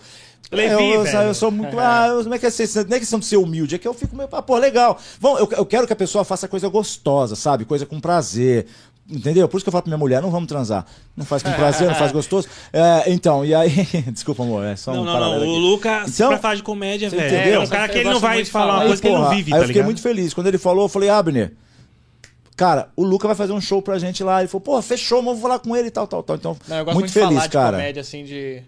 Levi, 0.50 0.72
eu, 0.72 0.78
eu, 0.94 1.02
velho. 1.02 1.18
eu 1.28 1.34
sou 1.34 1.50
muito. 1.50 1.78
Ah, 1.78 2.06
eu- 2.08 2.22
como 2.22 2.34
é 2.34 2.38
que 2.38 2.46
é 2.46 2.50
ser? 2.50 2.68
Não 2.86 2.96
é 2.96 3.00
questão 3.00 3.18
de 3.18 3.26
ser 3.26 3.36
humilde, 3.36 3.74
é 3.74 3.78
que 3.78 3.86
eu 3.86 3.92
fico 3.92 4.16
meio. 4.16 4.28
Ah, 4.32 4.40
pô, 4.40 4.56
legal. 4.56 4.98
Bom, 5.20 5.36
eu, 5.38 5.48
eu 5.52 5.66
quero 5.66 5.86
que 5.86 5.92
a 5.92 5.96
pessoa 5.96 6.24
faça 6.24 6.48
coisa 6.48 6.68
gostosa, 6.68 7.36
sabe? 7.36 7.64
Coisa 7.64 7.84
com 7.84 8.00
prazer. 8.00 8.66
Entendeu? 9.10 9.48
Por 9.48 9.56
isso 9.56 9.64
que 9.64 9.68
eu 9.68 9.72
falo 9.72 9.82
pra 9.84 9.88
minha 9.90 9.98
mulher, 9.98 10.20
não 10.20 10.30
vamos 10.30 10.46
transar. 10.48 10.84
Não 11.16 11.24
faz 11.24 11.42
com 11.42 11.50
prazer, 11.52 11.88
não 11.88 11.94
faz 11.94 12.12
gostoso. 12.12 12.46
É, 12.72 13.10
então, 13.10 13.42
e 13.44 13.54
aí. 13.54 13.70
Desculpa, 14.12 14.42
amor, 14.42 14.64
é 14.66 14.76
só 14.76 14.92
um 14.92 14.96
Não, 14.96 15.04
não, 15.06 15.12
paralelo 15.14 15.44
não. 15.46 15.52
O. 15.52 15.56
Lucas, 15.56 16.14
Então, 16.14 16.28
pra 16.28 16.38
falar 16.38 16.54
de 16.56 16.62
comédia, 16.62 17.08
velho, 17.08 17.26
entendeu? 17.26 17.60
é 17.62 17.64
um 17.64 17.66
cara 17.66 17.88
que 17.88 17.98
ele 17.98 18.10
não 18.10 18.20
vai 18.20 18.44
falar 18.44 18.74
uma 18.74 18.80
Aí, 18.82 18.86
coisa 18.88 19.00
que 19.02 19.08
ele 19.08 19.16
não 19.16 19.30
vive, 19.30 19.50
aí 19.52 19.52
tá 19.52 19.56
eu 19.56 19.60
fiquei 19.62 19.72
ligado? 19.74 19.84
muito 19.86 20.02
feliz. 20.02 20.34
Quando 20.34 20.46
ele 20.48 20.58
falou, 20.58 20.84
eu 20.84 20.88
falei, 20.90 21.08
Abner, 21.08 21.54
cara, 22.54 22.90
o 22.94 23.02
Luca 23.02 23.26
vai 23.26 23.34
fazer 23.36 23.52
um 23.54 23.60
show 23.62 23.80
pra 23.80 23.98
gente 23.98 24.22
lá. 24.22 24.40
Ele 24.40 24.48
falou, 24.48 24.60
pô, 24.60 24.82
fechou, 24.82 25.22
vamos 25.22 25.40
falar 25.40 25.58
com 25.58 25.74
ele 25.74 25.88
e 25.88 25.90
tal, 25.90 26.06
tal, 26.06 26.22
tal. 26.22 26.36
Então, 26.36 26.56
Não, 26.68 26.76
eu 26.76 26.84
gosto 26.84 26.94
muito, 26.98 27.04
muito, 27.06 27.12
feliz, 27.14 27.42
de 27.44 27.48
falar 27.48 27.64
cara. 27.64 27.76
de 27.78 27.82
comédia, 27.82 28.00
assim, 28.02 28.24
de. 28.24 28.62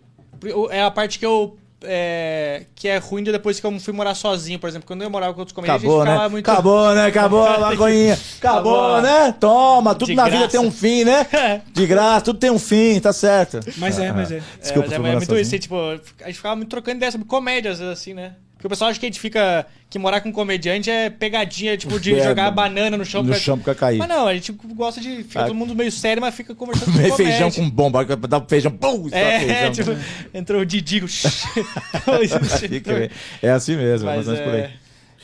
É 0.70 0.82
a 0.82 0.90
parte 0.90 1.18
que 1.18 1.26
eu. 1.26 1.58
É, 1.84 2.64
que 2.74 2.88
é 2.88 2.98
ruim 2.98 3.22
de 3.22 3.32
depois 3.32 3.58
que 3.58 3.66
eu 3.66 3.80
fui 3.80 3.92
morar 3.92 4.14
sozinho, 4.14 4.58
por 4.58 4.68
exemplo. 4.68 4.86
Quando 4.86 5.02
eu 5.02 5.10
morava 5.10 5.32
com 5.32 5.40
outros 5.40 5.54
comediantes, 5.54 5.84
Acabou, 5.84 6.02
a 6.02 6.04
gente 6.04 6.08
né? 6.08 6.14
ficava 6.16 6.28
muito. 6.30 6.50
Acabou, 6.50 6.94
né? 6.94 7.06
Acabou 7.06 7.46
a 7.46 7.58
maconhinha. 7.58 8.14
Acabou, 8.38 8.84
Acabou. 8.84 9.02
né? 9.02 9.34
Toma, 9.38 9.94
tudo 9.94 10.08
De 10.08 10.14
na 10.14 10.24
vida 10.24 10.38
graça. 10.38 10.50
tem 10.50 10.60
um 10.60 10.70
fim, 10.70 11.04
né? 11.04 11.26
De 11.72 11.86
graça, 11.86 12.24
tudo 12.26 12.38
tem 12.38 12.50
um 12.50 12.58
fim, 12.58 13.00
tá 13.00 13.12
certo. 13.12 13.60
Mas 13.76 13.98
é, 13.98 14.12
mas 14.12 14.30
é. 14.30 14.36
É, 14.36 14.42
Desculpa, 14.60 14.88
mas 14.88 14.92
é, 14.92 14.94
fui 14.94 14.94
é 14.94 14.98
morar 14.98 15.12
muito 15.12 15.26
sozinho. 15.26 15.42
isso, 15.42 15.48
assim, 15.54 15.58
tipo, 15.58 15.76
a 16.22 16.26
gente 16.26 16.36
ficava 16.36 16.56
muito 16.56 16.68
trocando 16.68 16.96
ideia 16.98 17.12
sobre 17.12 17.26
comédia, 17.26 17.70
às 17.72 17.78
vezes, 17.78 17.92
assim, 17.92 18.14
né? 18.14 18.34
Porque 18.60 18.66
o 18.66 18.70
pessoal 18.70 18.90
acha 18.90 19.00
que 19.00 19.06
a 19.06 19.08
gente 19.08 19.18
fica. 19.18 19.66
Que 19.88 19.98
morar 19.98 20.20
com 20.20 20.30
comediante 20.30 20.90
é 20.90 21.08
pegadinha, 21.08 21.76
tipo, 21.78 21.98
de 21.98 22.14
É, 22.14 22.22
jogar 22.22 22.50
banana 22.50 22.96
no 22.98 23.04
chão 23.06 23.22
No 23.22 23.30
pra- 23.30 23.38
chão 23.40 23.58
pra 23.58 23.74
cair. 23.74 23.96
Mas 23.98 24.06
não, 24.08 24.26
a 24.26 24.34
gente 24.34 24.52
gosta 24.52 25.00
de. 25.00 25.24
Fica 25.24 25.40
Ah. 25.40 25.44
todo 25.46 25.54
mundo 25.54 25.74
meio 25.74 25.90
sério, 25.90 26.20
mas 26.20 26.34
fica 26.34 26.54
conversando 26.54 26.92
comédia. 26.92 27.16
feijão 27.16 27.50
com 27.50 27.68
bomba, 27.70 28.04
dá 28.04 28.38
um 28.38 28.46
feijão, 28.46 28.70
pum, 28.70 29.08
É, 29.10 29.40
feijão. 29.40 29.72
tipo, 29.72 29.90
entrou 30.34 30.60
o 30.60 30.66
Didigo. 30.66 31.06
É 33.42 33.50
assim 33.50 33.76
mesmo, 33.76 34.06
Mas 34.06 34.26
mais 34.26 34.28
menos 34.38 34.40
por 34.42 34.54
é- 34.58 34.64
aí. 34.66 34.70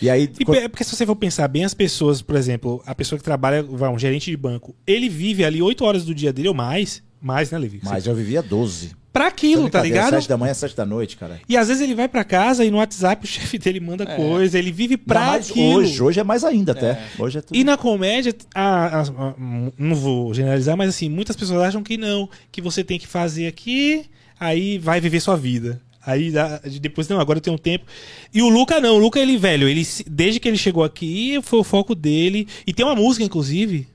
E 0.00 0.10
aí, 0.10 0.31
E 0.39 0.44
quando- 0.44 0.60
pe- 0.60 0.68
porque 0.68 0.84
se 0.84 0.94
você 0.94 1.06
for 1.06 1.16
pensar 1.16 1.48
bem, 1.48 1.65
as 1.65 1.73
pessoas, 1.73 2.20
por 2.20 2.36
exemplo, 2.36 2.82
a 2.84 2.94
pessoa 2.94 3.18
que 3.18 3.24
trabalha, 3.24 3.62
vai, 3.62 3.89
um 3.89 3.98
gerente 3.98 4.31
de 4.31 4.36
banco, 4.36 4.74
ele 4.86 5.08
vive 5.08 5.42
ali 5.44 5.62
8 5.62 5.84
horas 5.84 6.05
do 6.05 6.15
dia 6.15 6.32
dele 6.32 6.48
ou 6.48 6.55
mais, 6.55 7.02
mais, 7.20 7.50
né, 7.50 7.58
Levi? 7.58 7.81
mas 7.82 8.06
eu 8.06 8.15
vivia 8.15 8.42
12. 8.42 8.92
Pra 9.17 9.28
aquilo, 9.28 9.70
tá 9.70 9.83
ligado? 9.83 10.11
Sete 10.11 10.28
da 10.28 10.36
manhã, 10.36 10.53
sete 10.53 10.77
da 10.77 10.85
noite, 10.85 11.17
cara. 11.17 11.41
E 11.49 11.57
às 11.57 11.69
vezes 11.69 11.83
ele 11.83 11.95
vai 11.95 12.07
pra 12.07 12.23
casa 12.23 12.65
e 12.65 12.70
no 12.70 12.77
WhatsApp 12.77 13.25
o 13.25 13.27
chefe 13.28 13.57
dele 13.59 13.81
manda 13.81 14.05
coisa, 14.05 14.59
ele 14.59 14.70
vive 14.70 14.97
pra 14.97 15.20
Ainda 15.20 15.31
mais 15.33 15.51
aquilo. 15.51 15.75
hoje, 15.78 16.03
hoje 16.03 16.20
é 16.20 16.25
mais 16.25 16.45
ainda 16.45 16.73
até. 16.73 17.03
Hoje 17.19 17.39
é 17.39 17.41
tudo. 17.41 17.57
E 17.57 17.65
na 17.65 17.77
comédia, 17.77 18.35
a- 18.55 18.86
a- 18.86 19.01
a- 19.03 19.35
não 19.78 19.95
vou 19.97 20.35
generalizar, 20.35 20.77
mas 20.77 20.91
assim, 20.91 21.09
muitas 21.09 21.35
pessoas 21.35 21.61
acham 21.62 21.83
que 21.83 21.97
não, 21.97 22.28
que 22.53 22.61
você 22.61 22.85
tem 22.85 22.99
que 22.99 23.07
fazer 23.07 23.47
aqui, 23.47 24.05
aí 24.39 24.77
vai 24.78 25.01
viver 25.01 25.20
sua 25.20 25.36
vida. 25.36 25.81
Aí 26.05 26.33
depois, 26.81 27.09
não, 27.09 27.19
agora 27.19 27.39
eu 27.39 27.43
tenho 27.43 27.59
tempo. 27.59 27.85
E 28.33 28.41
o 28.43 28.49
Luca 28.49 28.81
não, 28.81 28.95
o 28.97 28.99
Luca, 28.99 29.19
ele, 29.19 29.36
velho, 29.36 29.67
ele, 29.69 29.85
desde 30.07 30.39
que 30.39 30.47
ele 30.47 30.57
chegou 30.57 30.85
aqui, 30.85 31.41
foi 31.43 31.59
o 31.59 31.65
foco 31.65 31.95
dele. 31.97 32.47
E 32.67 32.73
tem 32.73 32.86
uma 32.86 32.95
música, 32.95 33.25
inclusive, 33.25 33.89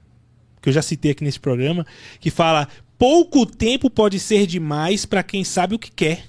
que 0.62 0.68
eu 0.68 0.74
já 0.74 0.82
citei 0.82 1.12
aqui 1.12 1.24
nesse 1.24 1.40
programa, 1.40 1.86
que 2.20 2.30
fala: 2.30 2.68
pouco 3.02 3.48
tempo 3.48 3.90
pode 3.90 4.20
ser 4.20 4.46
demais 4.46 5.08
pra 5.08 5.24
quem 5.24 5.44
sabe 5.44 5.74
o 5.74 5.80
que 5.80 5.90
quer. 5.90 6.26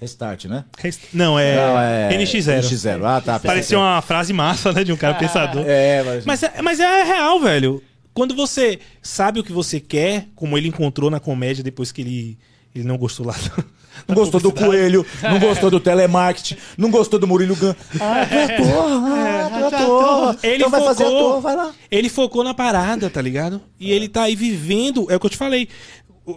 Restart, 0.00 0.44
né? 0.44 0.64
Rest- 0.78 1.00
Não, 1.12 1.36
é, 1.36 1.56
Não, 1.56 1.80
é 1.80 2.16
NX0. 2.16 2.60
NX0. 2.60 3.04
Ah, 3.04 3.20
tá. 3.20 3.40
Parecia 3.40 3.76
uma 3.76 4.00
frase 4.00 4.32
massa, 4.32 4.72
né, 4.72 4.84
de 4.84 4.92
um 4.92 4.96
cara 4.96 5.14
pensador. 5.14 5.64
É, 5.66 6.02
mas. 6.04 6.24
Mas 6.24 6.42
é, 6.44 6.62
mas 6.62 6.78
é 6.80 7.02
real, 7.02 7.40
velho. 7.40 7.82
Quando 8.12 8.32
você 8.36 8.78
sabe 9.02 9.40
o 9.40 9.44
que 9.44 9.52
você 9.52 9.80
quer, 9.80 10.28
como 10.36 10.56
ele 10.56 10.68
encontrou 10.68 11.10
na 11.10 11.18
comédia 11.18 11.64
depois 11.64 11.90
que 11.90 12.00
ele, 12.02 12.38
ele 12.72 12.84
não 12.84 12.96
gostou 12.96 13.26
lá. 13.26 13.34
Não 14.06 14.14
gostou 14.14 14.40
do 14.40 14.52
coelho, 14.52 15.04
não 15.22 15.38
gostou 15.38 15.70
do 15.70 15.78
telemarketing, 15.80 16.56
não 16.76 16.90
gostou 16.90 17.18
do 17.18 17.26
Murilo 17.26 17.56
Gun. 17.56 17.74
Ah, 18.00 18.26
tu 18.26 18.34
é 18.34 18.44
ator, 18.44 18.86
ah, 18.88 19.50
tu 19.50 19.58
é 19.58 19.66
ator. 19.66 20.36
Ele 20.42 20.54
então 20.56 20.70
vai 20.70 20.80
focou, 20.80 20.94
fazer 20.94 21.04
ator, 21.04 21.40
vai 21.40 21.56
lá. 21.56 21.72
Ele 21.90 22.08
focou 22.08 22.44
na 22.44 22.54
parada, 22.54 23.08
tá 23.08 23.22
ligado? 23.22 23.60
E 23.78 23.92
ele 23.92 24.08
tá 24.08 24.22
aí 24.22 24.34
vivendo, 24.36 25.06
é 25.10 25.16
o 25.16 25.20
que 25.20 25.26
eu 25.26 25.30
te 25.30 25.36
falei. 25.36 25.68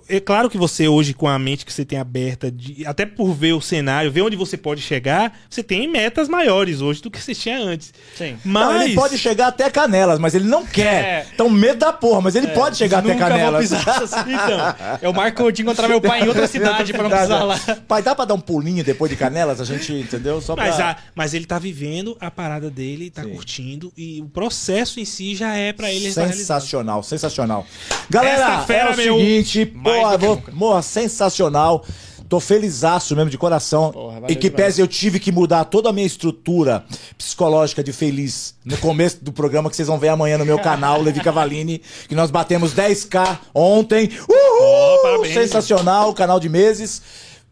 É 0.10 0.20
claro 0.20 0.50
que 0.50 0.58
você 0.58 0.88
hoje, 0.88 1.14
com 1.14 1.28
a 1.28 1.40
mente 1.40 1.66
que 1.66 1.72
você 1.72 1.86
tem 1.86 1.98
aberta, 1.98 2.52
de- 2.52 2.86
até 2.86 3.06
por 3.06 3.34
ver 3.34 3.54
o 3.54 3.62
cenário, 3.62 4.12
ver 4.12 4.22
onde 4.22 4.36
você 4.36 4.58
pode 4.58 4.82
chegar, 4.82 5.40
você 5.50 5.64
tem 5.64 5.88
metas 5.88 6.28
maiores 6.28 6.82
hoje 6.82 7.02
do 7.02 7.10
que 7.10 7.22
você 7.22 7.34
tinha 7.34 7.58
antes. 7.60 7.94
Sim. 8.16 8.38
Mas 8.44 8.68
Não, 8.76 8.82
ele 8.84 8.96
pode 8.96 9.18
chegar 9.18 9.48
até 9.48 9.70
Canelas, 9.70 10.20
mas 10.20 10.36
ele 10.36 10.46
não 10.46 10.66
quer. 10.66 11.04
É. 11.04 11.28
Então, 11.34 11.50
medo 11.50 11.80
da 11.80 11.94
porra, 11.94 12.20
mas 12.22 12.36
ele 12.36 12.48
pode 12.50 12.76
chegar 12.78 13.00
até 13.00 13.14
Nunca 13.14 13.28
vou 13.28 13.38
Canelas. 13.38 13.62
pisar 13.70 14.04
assim, 14.04 14.16
então. 14.34 14.76
Eu 15.02 15.14
marco 15.14 15.52
de 15.52 15.62
encontrar 15.62 15.88
meu 15.88 16.02
pai 16.02 16.24
em 16.24 16.28
outra 16.28 16.48
cidade 16.48 16.92
pra 16.92 17.04
não 17.04 17.10
precisar 17.10 17.44
lá. 17.44 17.58
Pai, 17.88 18.02
dá 18.02 18.14
pra 18.14 18.26
dar 18.26 18.34
um 18.34 18.40
pulinho 18.42 18.84
depois 18.84 19.10
de 19.10 19.16
Canelas? 19.18 19.62
A 19.62 19.66
gente, 19.66 19.94
entendeu? 19.94 20.42
Só 20.42 20.54
pra... 20.56 20.66
Mas, 20.66 20.80
a- 20.80 20.98
mas 21.16 21.34
ele 21.34 21.46
tá 21.46 21.58
vivendo 21.58 22.18
a 22.20 22.30
parada 22.30 22.70
dele, 22.70 23.10
tá 23.10 23.24
Sim. 23.24 23.30
curtindo, 23.30 23.94
e 23.96 24.22
o 24.22 24.26
processo 24.28 25.00
em 25.00 25.06
si 25.06 25.34
já 25.36 25.56
é 25.56 25.72
pra 25.72 25.92
ele. 25.92 26.12
Sensacional, 26.12 27.02
sensacional. 27.04 27.66
Galera, 28.10 28.66
é 28.68 28.86
o 28.94 28.96
meu, 28.98 29.18
seguinte, 29.18 29.74
mais 29.78 30.02
porra, 30.02 30.18
do 30.18 30.38
que 30.42 30.52
vou, 30.52 30.56
morra, 30.56 30.82
sensacional. 30.82 31.84
Tô 32.30 32.42
felizaço 32.42 33.16
mesmo 33.16 33.30
de 33.30 33.38
coração. 33.38 33.92
Porra, 33.94 34.22
e 34.28 34.36
que 34.36 34.50
demais. 34.50 34.56
pese 34.66 34.82
eu 34.82 34.88
tive 34.88 35.18
que 35.18 35.32
mudar 35.32 35.64
toda 35.64 35.90
a 35.90 35.94
minha 35.94 36.06
estrutura 36.06 36.84
psicológica 37.18 37.82
de 37.82 37.94
feliz 37.94 38.54
no 38.66 38.78
começo 38.80 39.24
do 39.24 39.32
programa 39.32 39.70
que 39.70 39.76
vocês 39.78 39.88
vão 39.88 39.98
ver 39.98 40.10
amanhã 40.10 40.38
no 40.38 40.46
meu 40.46 40.60
canal, 40.60 41.02
Levi 41.02 41.22
Cavalini, 41.22 41.82
que 42.10 42.16
nós 42.16 42.30
batemos 42.30 42.74
10k 42.74 43.40
ontem. 43.56 44.10
Uhul! 44.28 44.38
Oh, 44.62 45.02
parabéns. 45.04 45.34
Sensacional, 45.34 46.14
canal 46.14 46.38
de 46.38 46.50
meses. 46.50 47.02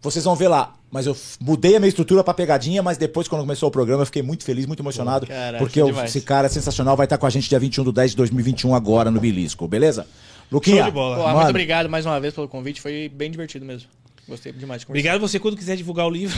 Vocês 0.01 0.25
vão 0.25 0.35
ver 0.35 0.49
lá. 0.49 0.73
Mas 0.91 1.05
eu 1.07 1.15
mudei 1.41 1.75
a 1.75 1.79
minha 1.79 1.89
estrutura 1.89 2.23
pra 2.23 2.33
pegadinha, 2.33 2.81
mas 2.83 2.97
depois, 2.97 3.27
quando 3.27 3.41
começou 3.41 3.67
o 3.67 3.71
programa, 3.71 4.03
eu 4.03 4.05
fiquei 4.05 4.21
muito 4.21 4.43
feliz, 4.45 4.65
muito 4.65 4.81
emocionado. 4.81 5.25
Caralho, 5.25 5.57
porque 5.57 5.79
foi 5.81 5.89
eu- 5.91 6.05
esse 6.05 6.21
cara 6.21 6.47
é 6.47 6.49
sensacional, 6.49 6.95
vai 6.95 7.05
estar 7.05 7.17
com 7.17 7.25
a 7.25 7.29
gente 7.29 7.49
dia 7.49 7.59
21 7.59 7.83
de 7.85 7.91
10 7.91 8.11
de 8.11 8.17
2021 8.17 8.73
agora 8.75 9.09
no 9.11 9.19
Belisco, 9.19 9.67
beleza? 9.67 10.05
Luquinha, 10.51 10.77
Show 10.77 10.85
de 10.85 10.91
bola. 10.91 11.17
Mano, 11.17 11.35
muito 11.37 11.49
obrigado 11.49 11.89
mais 11.89 12.05
uma 12.05 12.19
vez 12.19 12.33
pelo 12.33 12.47
convite, 12.47 12.81
foi 12.81 13.09
bem 13.09 13.31
divertido 13.31 13.65
mesmo. 13.65 13.89
Gostei 14.27 14.51
demais 14.51 14.81
de 14.81 14.87
conversar. 14.87 15.07
Obrigado 15.09 15.21
você 15.21 15.39
quando 15.39 15.55
quiser 15.55 15.75
divulgar 15.75 16.07
o 16.07 16.09
livro. 16.09 16.35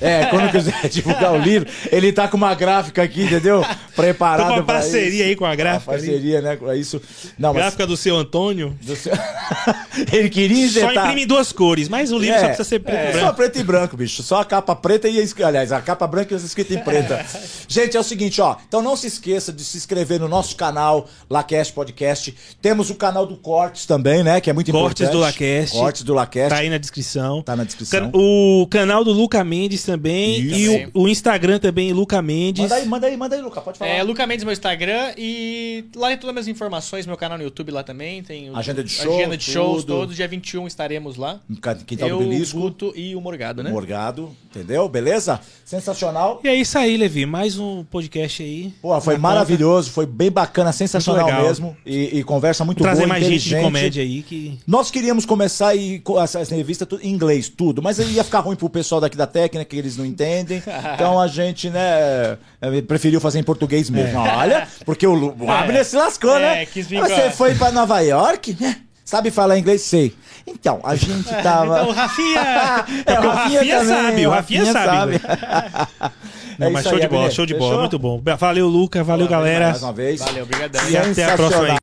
É, 0.00 0.26
quando 0.26 0.50
quiser 0.52 0.86
divulgar 0.88 1.32
o 1.32 1.38
livro, 1.38 1.68
ele 1.90 2.12
tá 2.12 2.28
com 2.28 2.36
uma 2.36 2.54
gráfica 2.54 3.02
aqui, 3.02 3.24
entendeu? 3.24 3.64
Preparada 3.96 4.42
Tô 4.42 4.48
com 4.50 4.54
uma 4.60 4.64
pra 4.64 4.74
parceria 4.76 5.08
isso. 5.08 5.22
aí 5.24 5.36
com 5.36 5.44
a 5.44 5.54
gráfica 5.54 5.90
Uma 5.92 5.98
ali. 5.98 6.06
parceria, 6.06 6.40
né? 6.40 6.58
É 6.68 6.76
isso. 6.76 7.00
Não, 7.38 7.52
mas... 7.52 7.62
Gráfica 7.62 7.86
do 7.86 7.96
seu 7.96 8.16
Antônio. 8.16 8.76
do 8.82 8.94
seu- 8.94 9.12
ele 10.12 10.28
queria 10.30 10.68
Só 10.68 10.78
injetar... 10.86 11.04
imprime 11.06 11.22
em 11.22 11.26
duas 11.26 11.50
cores, 11.52 11.88
mas 11.88 12.12
o 12.12 12.18
livro 12.18 12.36
É, 12.36 12.40
só 12.40 12.46
precisa 12.46 12.68
ser 12.68 12.78
preto 12.80 12.96
e 12.96 12.98
é, 13.06 13.10
branco. 13.12 13.26
Só 13.26 13.32
preto 13.32 13.58
e 13.58 13.62
branco, 13.64 13.96
bicho. 13.96 14.22
Só 14.22 14.40
a 14.40 14.44
capa 14.44 14.76
preta 14.76 15.08
e. 15.08 15.24
Aliás, 15.44 15.72
a 15.72 15.80
capa 15.80 16.06
branca 16.06 16.34
e 16.34 16.36
escrita 16.36 16.74
em 16.74 16.78
preta. 16.78 17.24
Gente, 17.66 17.96
é 17.96 18.00
o 18.00 18.04
seguinte, 18.04 18.40
ó. 18.40 18.56
Então 18.68 18.80
não 18.82 18.96
se 18.96 19.06
esqueça 19.08 19.52
de 19.52 19.64
se 19.64 19.76
inscrever 19.76 20.20
no 20.20 20.28
nosso 20.28 20.54
canal, 20.54 21.08
Lacast 21.28 21.72
Podcast. 21.72 22.34
Temos 22.62 22.90
o 22.90 22.94
canal 22.94 23.26
do 23.26 23.36
Cortes 23.36 23.86
também, 23.86 24.22
né? 24.22 24.40
Que 24.40 24.50
é 24.50 24.52
muito 24.52 24.70
Cortes 24.70 25.08
importante. 25.08 25.12
do 25.12 25.18
Lacast. 25.20 25.76
Cortes 25.76 26.02
do 26.02 26.14
Lacast. 26.14 26.50
Tá 26.50 26.56
aí 26.58 26.68
na 26.70 26.78
descrição. 26.78 27.23
Descrição. 27.24 27.42
Tá 27.42 27.56
na 27.56 27.64
descrição. 27.64 28.10
O 28.14 28.66
canal 28.70 29.04
do 29.04 29.12
Luca 29.12 29.42
Mendes 29.44 29.82
também. 29.84 30.40
Isso. 30.40 30.54
E 30.56 30.66
Também. 30.66 30.88
o, 30.94 31.02
o 31.02 31.08
Instagram 31.08 31.58
também, 31.58 31.92
Luca 31.92 32.20
Mendes. 32.22 32.62
Manda 32.62 32.74
aí, 32.76 32.86
manda 32.86 33.06
aí, 33.06 33.16
manda 33.16 33.36
aí, 33.36 33.42
Luca, 33.42 33.60
pode 33.60 33.78
falar. 33.78 33.90
É, 33.90 34.02
Luca 34.02 34.26
Mendes, 34.26 34.44
meu 34.44 34.52
Instagram, 34.52 35.12
e 35.16 35.84
lá 35.96 36.08
tem 36.08 36.16
todas 36.18 36.28
as 36.30 36.34
minhas 36.34 36.48
informações, 36.48 37.06
meu 37.06 37.16
canal 37.16 37.38
no 37.38 37.44
YouTube 37.44 37.70
lá 37.70 37.82
também, 37.82 38.22
tem 38.22 38.50
o- 38.50 38.56
Agenda 38.56 38.82
de 38.82 38.90
show, 38.90 39.14
agenda 39.14 39.36
de 39.36 39.44
shows 39.44 39.84
tudo. 39.84 39.94
todos, 39.94 40.16
dia 40.16 40.28
21 40.28 40.66
estaremos 40.66 41.16
lá. 41.16 41.40
Quintal 41.86 42.08
Eu, 42.08 42.18
do 42.18 42.24
o 42.24 42.28
Belisco, 42.28 42.58
Guto 42.60 42.92
e 42.96 43.14
o 43.16 43.20
Morgado, 43.20 43.62
né? 43.62 43.70
Morgado, 43.70 44.30
entendeu? 44.50 44.88
Beleza? 44.88 45.40
Sensacional. 45.64 46.40
E 46.44 46.48
é 46.48 46.54
isso 46.54 46.78
aí, 46.78 46.96
Levi. 46.96 47.26
Mais 47.26 47.58
um 47.58 47.84
podcast 47.84 48.42
aí. 48.42 48.72
Pô, 48.80 48.98
foi 49.00 49.16
maravilhoso, 49.18 49.90
foi 49.90 50.06
bem 50.06 50.30
bacana, 50.30 50.72
sensacional 50.72 51.42
mesmo. 51.42 51.76
E, 51.84 52.18
e 52.18 52.24
conversa 52.24 52.64
muito 52.64 52.78
Vou 52.78 52.84
trazer 52.86 53.02
boa, 53.02 53.08
mais 53.08 53.26
gente 53.26 53.48
de 53.48 53.60
comédia 53.60 54.02
aí 54.02 54.22
que. 54.22 54.58
Nós 54.66 54.90
queríamos 54.90 55.24
começar 55.26 55.74
e 55.74 55.98
co- 56.00 56.20
essa, 56.20 56.40
essa 56.40 56.54
revista 56.54 56.86
em 57.02 57.13
inglês, 57.14 57.48
tudo, 57.48 57.82
mas 57.82 57.98
ia 57.98 58.24
ficar 58.24 58.40
ruim 58.40 58.56
pro 58.56 58.68
pessoal 58.68 59.00
daqui 59.00 59.16
da 59.16 59.26
técnica, 59.26 59.64
que 59.64 59.76
eles 59.76 59.96
não 59.96 60.04
entendem. 60.04 60.62
Então 60.94 61.20
a 61.20 61.26
gente, 61.26 61.70
né, 61.70 62.36
eh, 62.60 62.82
preferiu 62.86 63.20
fazer 63.20 63.38
em 63.38 63.44
português 63.44 63.88
mesmo. 63.88 64.18
Olha, 64.18 64.66
porque 64.84 65.06
o, 65.06 65.34
o 65.38 65.50
Abner 65.50 65.84
se 65.84 65.96
lascou, 65.96 66.36
É, 66.36 66.40
né? 66.40 66.66
com 66.66 66.82
Você 66.82 67.30
foi 67.30 67.54
pra 67.54 67.70
Nova 67.70 68.00
York? 68.00 68.56
É, 68.62 68.76
Sabe 69.04 69.30
falar 69.30 69.58
inglês? 69.58 69.82
Sei. 69.82 70.14
Então, 70.46 70.80
a 70.82 70.96
gente 70.96 71.28
tava. 71.42 71.80
Então, 71.80 71.88
o 71.88 71.92
Rafinha... 71.92 72.84
É, 73.06 73.20
o 73.20 73.30
Rafinha 73.30 73.60
também, 73.60 73.86
sabe, 73.86 74.26
o 74.26 74.30
Rafinha 74.30 74.72
sabe. 74.72 75.20
É 76.56 76.64
Não, 76.66 76.70
mas 76.70 76.82
isso 76.82 76.90
show 76.90 76.98
aí, 76.98 77.02
de 77.02 77.08
bola, 77.08 77.30
show 77.30 77.46
de 77.46 77.54
bola. 77.54 77.70
Fechou? 77.70 77.80
Muito 77.80 77.98
bom. 77.98 78.22
Valeu, 78.38 78.68
Luca. 78.68 79.02
Valeu, 79.02 79.26
galera. 79.26 79.70
Mais 79.70 79.82
uma 79.82 79.92
vez. 79.92 80.20
Valeu, 80.20 80.44
obrigadão. 80.44 80.88
E 80.88 80.96
até 80.96 81.24
a 81.24 81.36
próxima 81.36 81.64
aí. 81.64 81.78